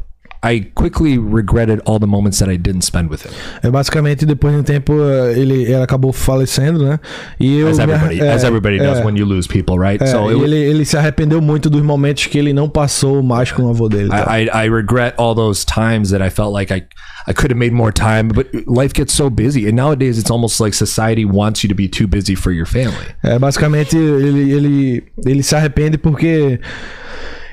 I 0.43 0.71
quickly 0.75 1.17
regretted 1.17 1.81
all 1.85 1.99
the 1.99 2.05
moments 2.05 2.39
that 2.39 2.49
I 2.49 2.57
didn't 2.57 2.83
spend 2.83 3.09
with 3.09 3.21
him. 3.25 3.31
É 3.63 3.71
basicamente 3.71 4.25
depois 4.25 4.53
de 4.53 4.59
um 4.59 4.63
tempo 4.63 4.93
eh, 4.93 5.39
ele, 5.39 5.63
ele 5.63 5.81
acabou 5.81 6.13
falecendo, 6.13 6.83
né? 6.83 6.99
E 7.39 7.59
eu 7.59 7.69
As 7.69 7.79
everybody, 7.79 8.21
é, 8.21 8.31
as 8.31 8.43
everybody 8.43 8.77
does 8.77 8.99
é, 8.99 9.05
when 9.05 9.17
you 9.17 9.25
lose 9.25 9.47
people, 9.47 9.77
right? 9.79 10.03
é, 10.03 10.07
so 10.07 10.27
it, 10.29 10.39
ele, 10.39 10.55
ele 10.55 10.85
se 10.85 10.95
arrependeu 10.95 11.41
muito 11.41 11.69
dos 11.69 11.81
momentos 11.81 12.27
que 12.27 12.37
ele 12.37 12.53
não 12.53 12.69
passou 12.69 13.23
mais 13.23 13.51
com 13.51 13.63
o 13.63 13.69
avô 13.69 13.89
dele. 13.89 14.09
tal. 14.09 14.19
I, 14.29 14.47
I 14.53 14.67
I 14.67 14.69
regret 14.69 15.13
all 15.17 15.33
those 15.33 15.65
times 15.65 16.09
that 16.11 16.21
I 16.21 16.29
felt 16.29 16.53
like 16.53 16.71
I 16.71 16.83
I 17.29 17.33
could 17.33 17.51
have 17.51 17.57
made 17.57 17.73
more 17.73 17.91
time, 17.91 18.29
but 18.29 18.47
life 18.67 18.93
gets 18.93 19.13
so 19.13 19.29
busy, 19.29 19.67
and 19.67 19.75
nowadays 19.75 20.17
it's 20.17 20.31
almost 20.31 20.61
like 20.61 20.73
society 20.73 21.25
wants 21.25 21.61
you 21.61 21.67
to 21.67 21.75
be 21.75 21.87
too 21.89 22.07
busy 22.07 22.35
for 22.35 22.51
your 22.53 22.65
family. 22.65 23.05
É, 23.21 23.37
basicamente, 23.37 23.97
ele, 23.97 24.51
ele, 24.51 25.03
ele 25.25 25.43
se 25.43 25.53
arrepende 25.55 25.97
porque 25.97 26.59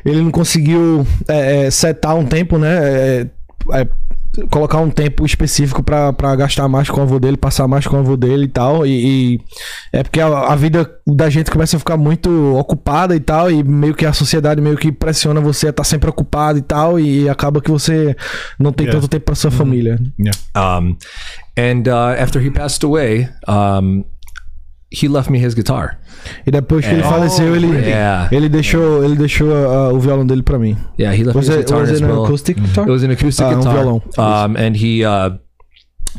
ele 0.05 0.23
não 0.23 0.31
conseguiu 0.31 1.07
é, 1.29 1.67
é, 1.67 1.71
setar 1.71 2.15
um 2.17 2.25
tempo, 2.27 2.59
né? 2.59 2.71
É, 2.73 3.27
é, 3.73 3.89
colocar 4.51 4.81
um 4.81 4.91
tempo 4.91 5.25
específico 5.25 5.81
pra 5.83 6.13
pra 6.13 6.35
gastar 6.35 6.67
mais 6.69 6.91
com 6.91 7.01
o 7.01 7.03
avô 7.05 7.21
dele, 7.21 7.37
passar 7.37 7.69
mais 7.69 7.87
com 7.87 7.97
o 7.97 8.01
avô 8.01 8.17
dele 8.17 8.45
e 8.45 8.49
tal. 8.49 8.85
E, 8.85 9.35
e 9.35 9.41
é 9.93 10.03
porque 10.03 10.21
a, 10.21 10.27
a 10.27 10.57
vida 10.57 10.91
da 11.07 11.31
gente 11.31 11.51
começa 11.51 11.77
a 11.77 11.79
ficar 11.79 11.97
muito 11.97 12.29
ocupada 12.57 13.15
e 13.15 13.21
tal, 13.21 13.51
e 13.51 13.63
meio 13.63 13.95
que 13.95 14.05
a 14.05 14.13
sociedade 14.13 14.61
meio 14.61 14.77
que 14.77 14.91
pressiona 14.91 15.41
você 15.41 15.69
a 15.69 15.71
estar 15.71 15.85
sempre 15.85 16.11
ocupado 16.11 16.59
e 16.59 16.63
tal, 16.63 16.99
e 16.99 17.29
acaba 17.29 17.61
que 17.61 17.71
você 17.71 18.17
não 18.59 18.73
tem 18.73 18.85
Yeah. 18.85 19.01
tanto 19.01 19.09
tempo 19.09 19.25
pra 19.25 19.35
sua 19.35 19.51
família. 19.51 19.99
Um, 20.55 20.97
and 21.57 21.85
uh, 21.87 22.21
after 22.21 22.45
he 22.45 22.51
passed 22.51 22.85
away, 22.85 23.29
um, 23.49 24.05
he 25.03 25.09
left 25.09 25.31
me 25.31 25.39
his 25.45 25.55
guitar. 25.55 25.99
E 26.47 26.51
depois 26.51 26.85
que 26.87 26.93
ele 26.95 27.03
faleceu, 27.03 27.55
ele, 27.55 27.67
Yeah. 27.67 28.29
ele 28.33 28.49
deixou, 28.49 29.05
ele 29.05 29.17
deixou 29.17 29.53
ah, 29.55 29.93
o 29.93 29.99
violão 29.99 30.27
dele 30.27 30.43
pra 30.43 30.59
mim. 30.59 30.77
Yeah, 30.99 31.15
he 31.17 31.25
left 31.25 31.37
Was 31.37 31.49
his 31.49 31.57
it, 31.57 31.65
guitar 31.65 31.81
was 31.81 31.91
as 31.91 32.01
an 32.03 32.07
well. 32.07 32.25
acoustic 32.25 32.59
guitar? 32.61 32.85
It 32.85 32.91
was 32.91 33.03
an 33.05 33.11
acoustic 33.11 33.45
Ah, 33.45 33.51
um 33.51 33.57
guitar. 33.59 33.73
violão. 33.75 34.03
Um, 34.19 34.57
and 34.57 34.77
he, 34.77 35.05
uh, 35.05 35.37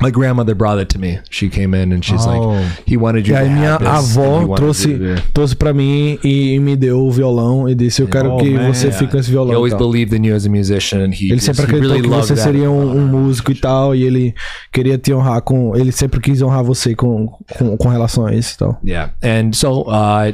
my 0.01 0.11
grandmother 0.11 0.53
brought 0.53 0.79
it 0.79 0.87
to 0.93 0.99
me. 0.99 1.19
She 1.29 1.49
came 1.49 1.73
in 1.73 1.93
and 1.93 2.03
she's 2.03 2.25
Oh. 2.25 2.29
like, 2.51 2.67
he 2.85 2.97
wanted 2.97 3.27
you 3.27 3.33
E 3.35 3.37
to 3.39 3.43
aí 3.45 3.49
minha 3.49 3.75
avó 3.75 4.41
he 4.43 4.55
trouxe, 4.55 4.99
trouxe 5.33 5.55
pra 5.55 5.73
mim 5.73 6.19
e 6.23 6.59
me 6.59 6.75
deu 6.75 6.99
o 7.05 7.11
violão 7.11 7.67
e 7.69 7.73
disse, 7.75 8.01
eu 8.01 8.07
quero 8.07 8.33
Oh, 8.33 8.37
que 8.37 8.49
man. 8.49 8.73
você 8.73 8.91
fique 8.91 9.11
com 9.11 9.17
esse 9.17 9.29
He 9.29 9.31
violão. 9.31 9.53
e 9.53 9.55
always 9.55 9.73
believed 9.73 10.13
in 10.15 10.25
you 10.27 10.35
as 10.35 10.45
a 10.45 10.49
musician, 10.49 11.09
he, 11.11 11.31
Ele 11.31 11.39
sempre 11.39 11.61
he 11.61 11.65
acreditou 11.65 11.91
really 11.95 12.09
que 12.09 12.15
você 12.15 12.35
seria 12.35 12.69
um, 12.69 12.97
um 12.97 13.07
músico 13.07 13.51
e 13.51 13.55
tal, 13.55 13.95
e 13.95 14.03
ele 14.03 14.33
queria 14.71 14.97
te 14.97 15.13
honrar 15.13 15.41
com. 15.41 15.75
Ele 15.75 15.91
sempre 15.91 16.19
quis 16.19 16.41
honrar 16.41 16.63
você 16.63 16.93
com, 16.93 17.27
com, 17.57 17.77
com 17.77 17.87
relação 17.89 18.25
a 18.25 18.33
isso 18.33 18.55
e 18.55 18.57
tal. 18.57 18.79
Yeah, 18.85 19.13
and 19.23 19.51
so 19.53 19.81
uh, 19.83 20.33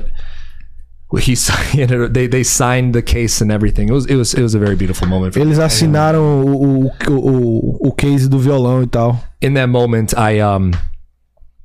he 1.20 1.36
signed. 1.48 1.90
They 2.14 2.28
they 2.28 2.44
signed 2.44 2.94
the 2.94 3.02
case 3.02 3.42
and 3.42 3.52
everything. 3.52 3.90
It 3.90 3.94
was 3.94 4.06
it 4.06 4.16
was 4.16 4.34
it 4.34 4.42
was 4.42 4.56
a 4.56 4.60
very 4.60 4.76
beautiful 4.76 5.08
moment. 5.08 5.34
For 5.34 5.40
me. 5.40 5.46
Eles 5.46 5.60
assinaram 5.60 6.22
o, 6.22 6.92
o, 7.10 7.88
o, 7.88 7.92
case 7.92 8.28
do 8.28 8.40
violão 8.40 8.84
e 8.84 8.88
tal. 8.88 9.20
in 9.42 9.56
that 9.56 9.68
moment, 9.68 10.18
I 10.18 10.40
um, 10.40 10.74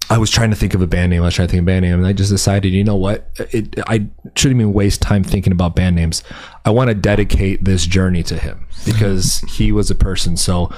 I 0.08 0.18
was 0.18 0.30
trying 0.30 0.50
to 0.50 0.56
think 0.56 0.74
of 0.74 0.80
a 0.80 0.86
band 0.86 1.10
name. 1.10 1.22
I 1.22 1.26
was 1.26 1.34
trying 1.34 1.48
to 1.48 1.52
think 1.52 1.62
of 1.62 1.64
a 1.64 1.72
band 1.72 1.84
name, 1.84 1.94
and 1.94 2.06
I 2.06 2.12
just 2.12 2.30
decided, 2.30 2.72
you 2.72 2.84
know 2.84 2.96
what? 2.96 3.28
It, 3.52 3.78
I 3.88 4.06
shouldn't 4.34 4.60
even 4.60 4.72
waste 4.72 5.02
time 5.02 5.22
thinking 5.22 5.52
about 5.52 5.76
band 5.76 5.96
names. 5.96 6.22
I 6.64 6.70
want 6.70 6.88
to 6.88 6.94
dedicate 6.94 7.64
this 7.64 7.86
journey 7.86 8.22
to 8.24 8.38
him 8.38 8.66
because 8.84 9.40
he 9.56 9.72
was 9.72 9.90
a 9.90 9.94
person. 9.94 10.36
So, 10.36 10.70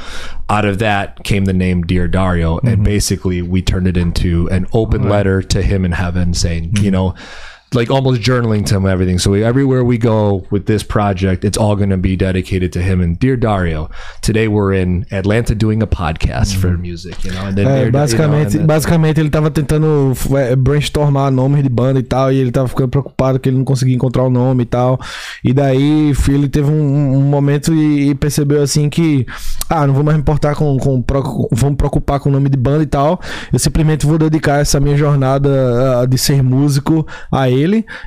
out 0.49 0.65
of 0.65 0.79
that 0.81 1.25
came 1.25 1.45
the 1.45 1.53
name 1.53 1.83
Dear 1.83 2.09
Dario, 2.09 2.59
and 2.59 2.83
basically 2.83 3.43
we 3.43 3.63
turned 3.63 3.87
it 3.87 3.97
into 3.97 4.49
an 4.51 4.67
open 4.73 5.09
letter 5.09 5.43
to 5.43 5.63
him 5.63 5.85
in 5.85 5.93
heaven, 5.93 6.35
saying, 6.35 6.77
you 6.81 6.91
know. 6.91 7.15
Like 7.75 7.91
almost 7.91 8.23
journaling 8.23 8.65
to 8.67 8.77
him 8.77 8.87
everything. 8.87 9.19
So 9.19 9.33
we, 9.33 9.45
everywhere 9.45 9.85
we 9.85 9.99
go 9.99 10.47
with 10.51 10.65
this 10.67 10.83
project, 10.83 11.45
it's 11.45 11.59
all 11.59 11.77
going 11.77 11.91
to 11.91 11.99
be 11.99 12.17
dedicated 12.17 12.73
to 12.73 12.81
him. 12.81 13.01
And 13.03 13.19
dear 13.19 13.37
Dario, 13.37 13.91
today 14.23 14.49
we're 14.49 14.73
in 14.73 15.05
Atlanta 15.11 15.55
doing 15.55 15.83
a 15.83 15.87
podcast 15.87 16.57
for 16.57 16.79
music, 16.79 17.23
you 17.25 17.33
know. 17.33 17.47
And 17.47 17.57
then 17.57 17.67
É, 17.67 17.69
dear- 17.69 17.79
you 17.87 17.93
know, 17.93 18.01
basicamente, 18.01 18.59
basicamente 18.59 19.21
ele 19.21 19.29
tava 19.29 19.51
tentando 19.51 20.13
é, 20.37 20.57
brainstormar 20.57 21.31
nomes 21.31 21.63
de 21.63 21.69
banda 21.69 22.01
e 22.01 22.03
tal, 22.03 22.33
e 22.33 22.39
ele 22.39 22.51
tava 22.51 22.69
ficando 22.69 22.89
preocupado 22.89 23.39
que 23.39 23.51
ele 23.51 23.59
não 23.59 23.65
conseguia 23.65 23.95
encontrar 23.95 24.23
o 24.23 24.31
nome 24.31 24.63
e 24.63 24.67
tal. 24.67 24.99
E 25.45 25.53
daí 25.53 26.15
ele 26.29 26.49
teve 26.49 26.71
um, 26.71 27.17
um 27.19 27.23
momento 27.23 27.75
e, 27.75 28.11
e 28.11 28.15
percebeu 28.15 28.63
assim 28.63 28.89
que, 28.89 29.27
ah, 29.69 29.87
não 29.87 29.93
vou 29.93 30.03
mais 30.03 30.17
me 30.17 30.23
importar 30.23 30.55
com, 30.55 30.75
com, 30.79 31.05
vou 31.53 31.71
me 31.71 31.77
preocupar 31.77 32.19
com 32.19 32.31
o 32.31 32.33
nome 32.33 32.49
de 32.49 32.57
banda 32.57 32.83
e 32.83 32.87
tal. 32.87 33.21
Eu 33.53 33.59
simplesmente 33.59 34.07
vou 34.07 34.17
dedicar 34.17 34.61
essa 34.61 34.81
minha 34.81 34.97
jornada 34.97 36.01
ah, 36.01 36.07
de 36.07 36.17
ser 36.17 36.43
músico 36.43 37.07
a 37.31 37.51
ele. 37.51 37.58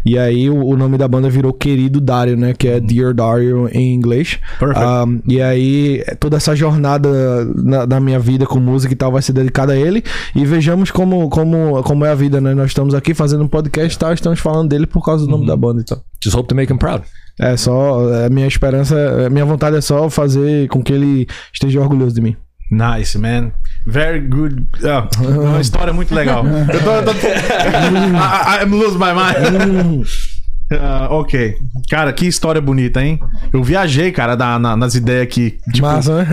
E 0.05 0.17
aí 0.17 0.49
o, 0.49 0.65
o 0.65 0.77
nome 0.77 0.97
da 0.97 1.07
banda 1.07 1.29
virou 1.29 1.53
Querido 1.53 1.99
Dario, 1.99 2.37
né? 2.37 2.53
Que 2.53 2.67
é 2.67 2.79
Dear 2.79 3.13
Dario 3.13 3.69
em 3.71 3.93
inglês. 3.93 4.39
Perfect. 4.59 4.85
Um, 4.85 5.21
e 5.27 5.41
aí, 5.41 6.03
toda 6.19 6.37
essa 6.37 6.55
jornada 6.55 7.09
na, 7.55 7.85
da 7.85 7.99
minha 7.99 8.19
vida 8.19 8.45
com 8.45 8.59
música 8.59 8.93
e 8.93 8.95
tal 8.95 9.11
vai 9.11 9.21
ser 9.21 9.33
dedicada 9.33 9.73
a 9.73 9.77
ele. 9.77 10.03
E 10.35 10.45
vejamos 10.45 10.91
como, 10.91 11.29
como, 11.29 11.81
como 11.83 12.05
é 12.05 12.11
a 12.11 12.15
vida, 12.15 12.39
né? 12.39 12.53
Nós 12.53 12.67
estamos 12.67 12.93
aqui 12.93 13.13
fazendo 13.13 13.43
um 13.43 13.47
podcast 13.47 13.95
e 13.95 13.99
tal, 13.99 14.13
estamos 14.13 14.39
falando 14.39 14.69
dele 14.69 14.85
por 14.85 15.03
causa 15.03 15.25
do 15.25 15.31
nome 15.31 15.45
da 15.45 15.55
banda 15.55 15.81
e 15.81 15.83
tal. 15.83 16.01
just 16.23 16.35
hope 16.35 16.47
to 16.47 16.55
make 16.55 16.71
him 16.71 16.77
proud. 16.77 17.03
É 17.39 17.57
só. 17.57 18.25
A 18.25 18.29
minha 18.29 18.47
esperança, 18.47 18.95
a 19.25 19.29
minha 19.29 19.45
vontade 19.45 19.75
é 19.75 19.81
só 19.81 20.09
fazer 20.09 20.67
com 20.69 20.83
que 20.83 20.93
ele 20.93 21.27
esteja 21.51 21.79
orgulhoso 21.79 22.13
de 22.13 22.21
mim. 22.21 22.35
Nice, 22.71 23.17
man. 23.17 23.51
Very 23.85 24.21
good. 24.21 24.65
Ah, 24.83 25.07
uma 25.19 25.59
história 25.59 25.91
muito 25.91 26.15
legal. 26.15 26.45
Eu 26.47 26.81
tô, 26.83 26.91
eu 26.91 27.03
tô- 27.03 27.11
I, 27.27 28.63
I'm 28.63 28.71
losing 28.73 28.97
my 28.97 29.11
mind. 29.13 30.05
Ah, 30.73 31.09
ok. 31.11 31.53
Cara, 31.89 32.13
que 32.13 32.25
história 32.25 32.61
bonita, 32.61 33.03
hein? 33.03 33.19
Eu 33.51 33.61
viajei, 33.61 34.09
cara, 34.09 34.35
da- 34.35 34.57
na- 34.57 34.77
nas 34.77 34.95
ideias 34.95 35.23
aqui. 35.23 35.59
Tipo, 35.73 35.85
Massa, 35.85 36.23
né? 36.23 36.27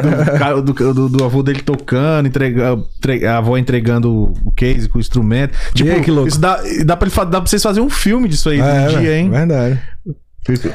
do, 0.63 0.73
do, 0.73 0.95
do- 0.95 1.09
do 1.09 1.25
avô 1.25 1.43
dele 1.43 1.61
tocando, 1.61 2.29
entrega, 2.29 2.79
entre- 2.99 3.27
a 3.27 3.39
avó 3.39 3.59
entregando 3.59 4.33
o 4.45 4.53
case 4.53 4.89
com 4.89 4.99
o 4.99 5.01
instrumento. 5.01 5.59
Tipo, 5.75 5.91
aí, 5.91 6.01
que 6.03 6.11
louco. 6.13 6.29
Isso 6.29 6.41
dá, 6.41 6.61
dá, 6.87 6.97
pra, 6.97 7.09
dá 7.25 7.41
pra 7.41 7.51
vocês 7.51 7.61
fazerem 7.61 7.85
um 7.85 7.91
filme 7.91 8.29
disso 8.29 8.49
aí 8.51 8.61
É, 8.61 8.87
um 8.89 9.01
dia, 9.01 9.19
hein? 9.19 9.29
Verdade. 9.29 9.81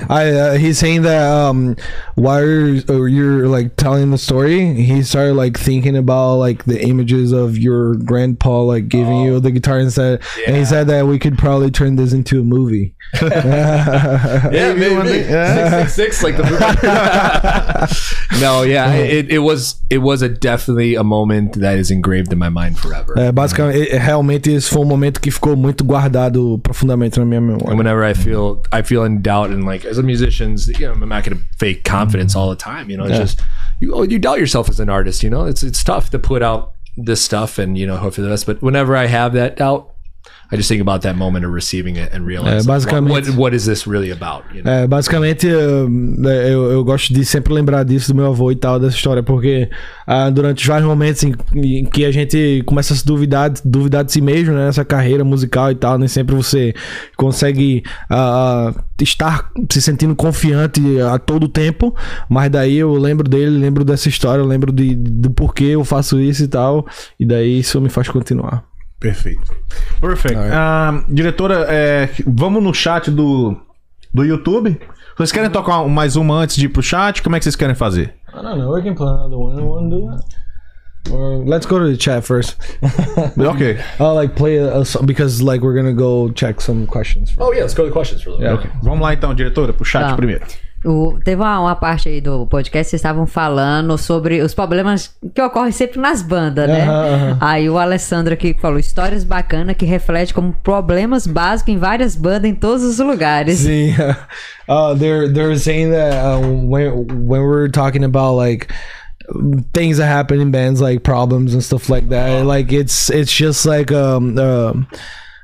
I, 0.10 0.30
uh, 0.30 0.54
he's 0.58 0.78
saying 0.78 1.04
that 1.04 1.22
um, 1.22 1.76
while 2.16 2.46
you're, 2.46 3.08
you're 3.08 3.48
like 3.48 3.76
telling 3.76 4.12
the 4.12 4.18
story, 4.18 4.74
he 4.74 5.04
started 5.04 5.34
like 5.34 5.58
thinking 5.58 5.98
about 5.98 6.36
like 6.36 6.66
the 6.66 6.82
images 6.82 7.32
of 7.32 7.58
your 7.58 7.96
grandpa 7.96 8.62
like 8.62 8.88
giving 8.88 9.22
you 9.22 9.40
the 9.40 9.52
guitar 9.52 9.80
and 9.80 9.92
said, 9.92 10.22
and 10.48 10.56
he 10.56 10.66
said 10.66 10.88
that 10.88 11.08
we 11.08 11.20
could 11.20 11.38
probably 11.38 11.72
turn 11.72 11.96
this 11.96 12.14
into 12.14 12.40
a 12.40 12.44
movie. 12.44 12.96
Yeah, 14.54 14.74
Maybe 14.74 14.96
one 14.96 15.06
day, 15.06 15.30
yeah. 15.30 15.86
Six, 15.86 15.94
six, 15.94 16.18
six, 16.18 16.24
like 16.24 16.38
the 16.38 16.44
movie. 16.44 18.40
no, 18.42 18.64
yeah, 18.64 18.94
it, 18.94 19.32
it 19.32 19.40
was 19.40 19.82
it 19.90 20.00
was 20.00 20.22
a 20.22 20.30
definitely 20.30 20.96
a 20.96 21.04
moment 21.04 21.60
that 21.60 21.78
is 21.78 21.92
engraved 21.92 22.32
in 22.32 22.40
my 22.40 22.50
mind 22.50 22.78
forever. 22.78 23.14
É, 23.18 23.32
basicamente, 23.32 23.90
é, 23.90 23.98
realmente 23.98 24.52
esse 24.52 24.70
foi 24.70 24.82
um 24.82 24.86
momento 24.86 25.20
que 25.20 25.32
ficou 25.32 25.56
muito 25.56 25.84
guardado 25.84 26.60
profundamente 26.60 27.20
na 27.20 27.26
minha 27.26 27.42
memória. 27.42 27.72
And 27.72 27.78
whenever 27.78 28.04
I 28.04 28.14
feel 28.14 28.62
I 28.72 28.84
feel 28.84 29.06
in 29.06 29.22
doubt 29.22 29.52
and 29.52 29.63
like 29.66 29.86
as 29.86 29.98
a 29.98 30.04
musician, 30.04 30.58
you 30.80 30.88
know, 30.88 30.94
I'm 30.94 31.10
not 31.10 31.24
gonna 31.24 31.42
fake 31.58 31.84
confidence 31.84 32.36
all 32.36 32.50
the 32.50 32.56
time. 32.56 32.90
You 32.90 32.98
know, 32.98 33.06
it's 33.06 33.18
just 33.18 33.42
you 33.80 33.94
oh, 33.94 34.04
you 34.04 34.20
doubt 34.20 34.40
yourself 34.40 34.70
as 34.70 34.80
an 34.80 34.90
artist. 34.90 35.24
You 35.24 35.30
know, 35.30 35.46
it's 35.46 35.64
it's 35.64 35.84
tough 35.84 36.10
to 36.12 36.20
put 36.20 36.42
out 36.42 36.74
this 36.96 37.22
stuff 37.22 37.58
and 37.58 37.78
you 37.78 37.88
know 37.88 37.98
hope 37.98 38.14
for 38.14 38.22
the 38.22 38.30
best. 38.30 38.46
But 38.46 38.62
whenever 38.62 38.96
I 38.96 39.08
have 39.08 39.34
that 39.34 39.58
doubt, 39.58 39.93
I 40.54 40.58
just 40.58 40.70
think 40.70 40.82
about 40.82 41.02
that 41.02 41.18
moment 41.18 41.46
of 41.46 41.54
receiving 41.54 41.98
it 41.98 42.16
and 42.16 42.26
realize 42.26 42.64
É, 42.64 42.68
basicamente- 42.68 43.30
what, 43.30 43.38
what 43.40 43.56
is 43.56 43.66
this 43.66 43.88
really 43.88 44.12
about? 44.12 44.44
You 44.54 44.64
know? 44.64 44.72
É, 44.72 44.88
basicamente, 44.88 45.48
eu, 45.48 45.90
eu, 46.24 46.72
eu 46.72 46.84
gosto 46.84 47.14
de 47.14 47.26
sempre 47.26 47.54
lembrar 47.54 47.84
disso 47.84 48.10
do 48.14 48.16
meu 48.16 48.28
avô 48.28 48.52
e 48.52 48.56
tal, 48.56 48.80
dessa 48.80 48.96
história, 48.96 49.24
porque 49.24 49.70
ah, 50.06 50.30
durante 50.30 50.68
vários 50.68 50.88
momentos 50.88 51.24
em, 51.24 51.34
em 51.56 51.86
que 51.86 52.06
a 52.06 52.12
gente 52.12 52.62
começa 52.66 52.94
a 52.94 52.98
se 52.98 53.06
duvidar, 53.06 53.52
duvidar 53.66 54.04
de 54.04 54.12
si 54.12 54.22
mesmo, 54.22 54.54
né, 54.54 54.66
nessa 54.66 54.86
carreira 54.86 55.24
musical 55.24 55.72
e 55.72 55.76
tal, 55.76 55.98
nem 55.98 56.08
sempre 56.08 56.36
você 56.36 56.74
consegue 57.18 57.84
ah, 58.10 58.72
ah, 58.76 58.84
estar 59.02 59.50
se 59.72 59.82
sentindo 59.82 60.16
confiante 60.16 60.82
a 61.02 61.18
todo 61.18 61.48
tempo, 61.48 61.96
mas 62.30 62.50
daí 62.52 62.78
eu 62.78 62.94
lembro 62.94 63.28
dele, 63.28 63.58
lembro 63.58 63.84
dessa 63.84 64.08
história, 64.08 64.42
eu 64.42 64.48
lembro 64.48 64.72
de, 64.72 64.96
do 64.96 65.32
porquê 65.32 65.66
eu 65.66 65.84
faço 65.84 66.20
isso 66.20 66.44
e 66.44 66.48
tal, 66.48 66.86
e 67.20 67.26
daí 67.26 67.60
isso 67.60 67.80
me 67.82 67.90
faz 67.90 68.08
continuar. 68.08 68.64
Perfeito. 69.04 69.42
Perfeito. 70.00 70.40
Ah, 70.52 71.04
diretora, 71.10 71.66
é, 71.70 72.10
vamos 72.26 72.64
no 72.64 72.74
chat 72.74 73.12
do, 73.12 73.56
do 74.14 74.24
YouTube. 74.24 74.80
Vocês 75.18 75.32
querem 75.32 75.50
tocar 75.50 75.84
mais 75.90 76.16
uma 76.16 76.36
antes 76.36 76.56
de 76.56 76.66
ir 76.66 76.70
pro 76.70 76.82
chat? 76.82 77.22
Como 77.22 77.36
é 77.36 77.40
que 77.40 77.44
vocês 77.44 77.56
querem 77.56 77.76
fazer? 77.76 78.16
I 78.30 78.42
don't 78.42 78.58
know, 78.58 78.74
we 78.74 78.82
can 78.82 78.96
play 78.96 79.10
another 79.10 79.38
one, 79.38 79.90
do 79.90 80.08
that? 80.08 80.24
Or 81.12 81.44
let's 81.46 81.66
go 81.66 81.80
to 81.80 81.92
the 81.92 81.98
chat 81.98 82.24
first. 82.26 82.56
ok. 83.38 83.78
I'll 84.00 84.16
like 84.16 84.36
play 84.36 84.58
a, 84.58 84.78
a 84.80 84.86
song 84.86 85.06
because 85.06 85.44
like 85.44 85.62
we're 85.62 85.76
gonna 85.76 85.94
go 85.94 86.32
check 86.32 86.62
some 86.62 86.88
questions. 86.88 87.36
Oh 87.38 87.52
yeah, 87.52 87.64
let's 87.64 87.74
go 87.74 87.84
to 87.84 87.90
the 87.90 87.94
questions 87.94 88.24
for 88.24 88.30
a 88.30 88.38
little 88.38 88.58
bit. 88.58 88.68
ok. 88.68 88.72
Vamos 88.84 89.02
lá 89.02 89.14
então, 89.14 89.34
diretora, 89.36 89.74
pro 89.74 89.84
chat 89.84 90.12
Tá. 90.12 90.16
primeiro. 90.16 90.46
O- 90.86 91.18
teve 91.24 91.42
uma, 91.42 91.60
uma 91.62 91.76
parte 91.76 92.10
aí 92.10 92.20
do 92.20 92.46
podcast 92.48 92.86
que 92.86 92.90
vocês 92.90 93.00
estavam 93.00 93.26
falando 93.26 93.98
sobre 93.98 94.42
os 94.42 94.54
problemas 94.54 95.16
que 95.34 95.42
ocorrem 95.42 95.72
sempre 95.72 96.00
nas 96.00 96.22
bandas, 96.22 96.68
né? 96.68 96.88
Aham. 96.88 97.38
Aí 97.40 97.70
o 97.70 97.78
Alessandro 97.78 98.34
aqui 98.34 98.54
falou 98.60 98.78
histórias 98.78 99.24
bacanas 99.24 99.76
que 99.78 99.86
refletem 99.86 100.34
como 100.34 100.54
problemas 100.64 101.26
básicos 101.26 101.74
em 101.74 101.78
várias 101.78 102.16
bandas 102.16 102.52
em 102.52 102.56
todos 102.56 102.84
os 102.84 103.00
lugares. 103.00 103.60
See, 103.60 103.94
uh, 104.68 104.94
they're 105.00 105.32
they're 105.32 105.58
saying 105.58 105.92
that 105.92 106.14
uh, 106.14 106.40
when 106.40 106.92
when 107.28 107.42
we're 107.44 107.70
talking 107.70 108.04
about 108.04 108.36
like 108.36 108.68
things 109.74 109.98
that 109.98 110.08
happen 110.08 110.42
in 110.42 110.52
bands, 110.52 110.82
like 110.82 111.00
problems 111.04 111.54
and 111.54 111.64
stuff 111.64 111.90
like 111.90 112.10
that, 112.10 112.46
like 112.46 112.74
it's 112.74 113.10
it's 113.10 113.32
just 113.32 113.66
like 113.66 113.92
um 113.94 114.36
uh, 114.38 114.74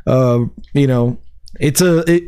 uh 0.05 0.39
you 0.73 0.85
know 0.87 1.17
it's 1.59 1.81
a 1.81 2.03
it. 2.11 2.23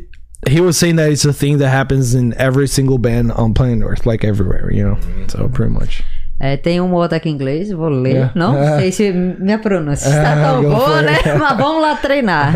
He 0.48 0.60
was 0.60 0.76
saying 0.76 0.96
that 0.96 1.10
it's 1.12 1.24
a 1.24 1.32
thing 1.32 1.58
that 1.58 1.68
happens 1.70 2.14
in 2.14 2.34
every 2.36 2.66
single 2.66 2.98
band 2.98 3.30
on 3.32 3.54
planet 3.54 3.84
Earth, 3.88 4.04
like 4.06 4.24
everywhere, 4.26 4.72
you 4.72 4.82
know. 4.84 4.98
So 5.28 5.48
pretty 5.48 5.72
much. 5.72 6.02
É, 6.40 6.56
tem 6.56 6.80
um 6.80 6.92
outro 6.92 7.16
aqui 7.16 7.28
em 7.28 7.32
inglês, 7.34 7.70
vou 7.70 7.88
ler. 7.88 8.16
É. 8.34 8.38
Não 8.38 8.56
É. 8.56 8.80
sei 8.80 8.90
se 8.90 9.12
minha 9.12 9.58
pronúncia 9.60 10.08
está 10.08 10.30
É, 10.36 10.42
tão 10.42 10.62
boa, 10.62 11.02
né? 11.02 11.12
Mas 11.38 11.56
vamos 11.56 11.80
lá 11.82 11.94
treinar. 11.94 12.54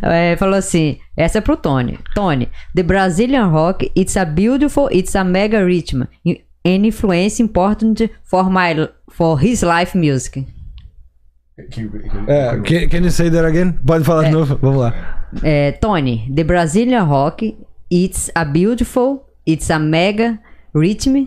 É, 0.00 0.34
falou 0.40 0.54
assim: 0.54 0.96
essa 1.14 1.36
é 1.36 1.40
pro 1.42 1.56
Tony. 1.56 1.98
Tony, 2.14 2.48
the 2.74 2.82
Brazilian 2.82 3.48
rock, 3.50 3.90
it's 3.94 4.16
a 4.16 4.24
beautiful, 4.24 4.88
it's 4.90 5.14
a 5.14 5.22
mega 5.22 5.62
rhythm. 5.62 6.04
An 6.64 6.84
influence 6.86 7.42
important 7.42 8.08
for 8.24 8.48
my 8.50 8.88
for 9.10 9.38
his 9.38 9.62
life 9.62 9.94
music. 9.96 10.46
Uh, 11.58 12.62
can, 12.62 12.88
can 12.88 13.02
you 13.04 13.10
say 13.10 13.28
that 13.28 13.44
again? 13.44 13.78
Pode 13.84 14.04
falar 14.04 14.24
de 14.24 14.30
novo? 14.30 14.56
Vamos 14.62 14.78
lá. 14.80 14.94
É, 15.42 15.72
Tony, 15.72 16.30
the 16.34 16.44
Brazilian 16.44 17.04
rock, 17.08 17.42
it's 17.90 18.30
a 18.34 18.44
beautiful, 18.44 19.26
it's 19.46 19.70
a 19.70 19.78
mega 19.78 20.38
rhythm. 20.72 21.26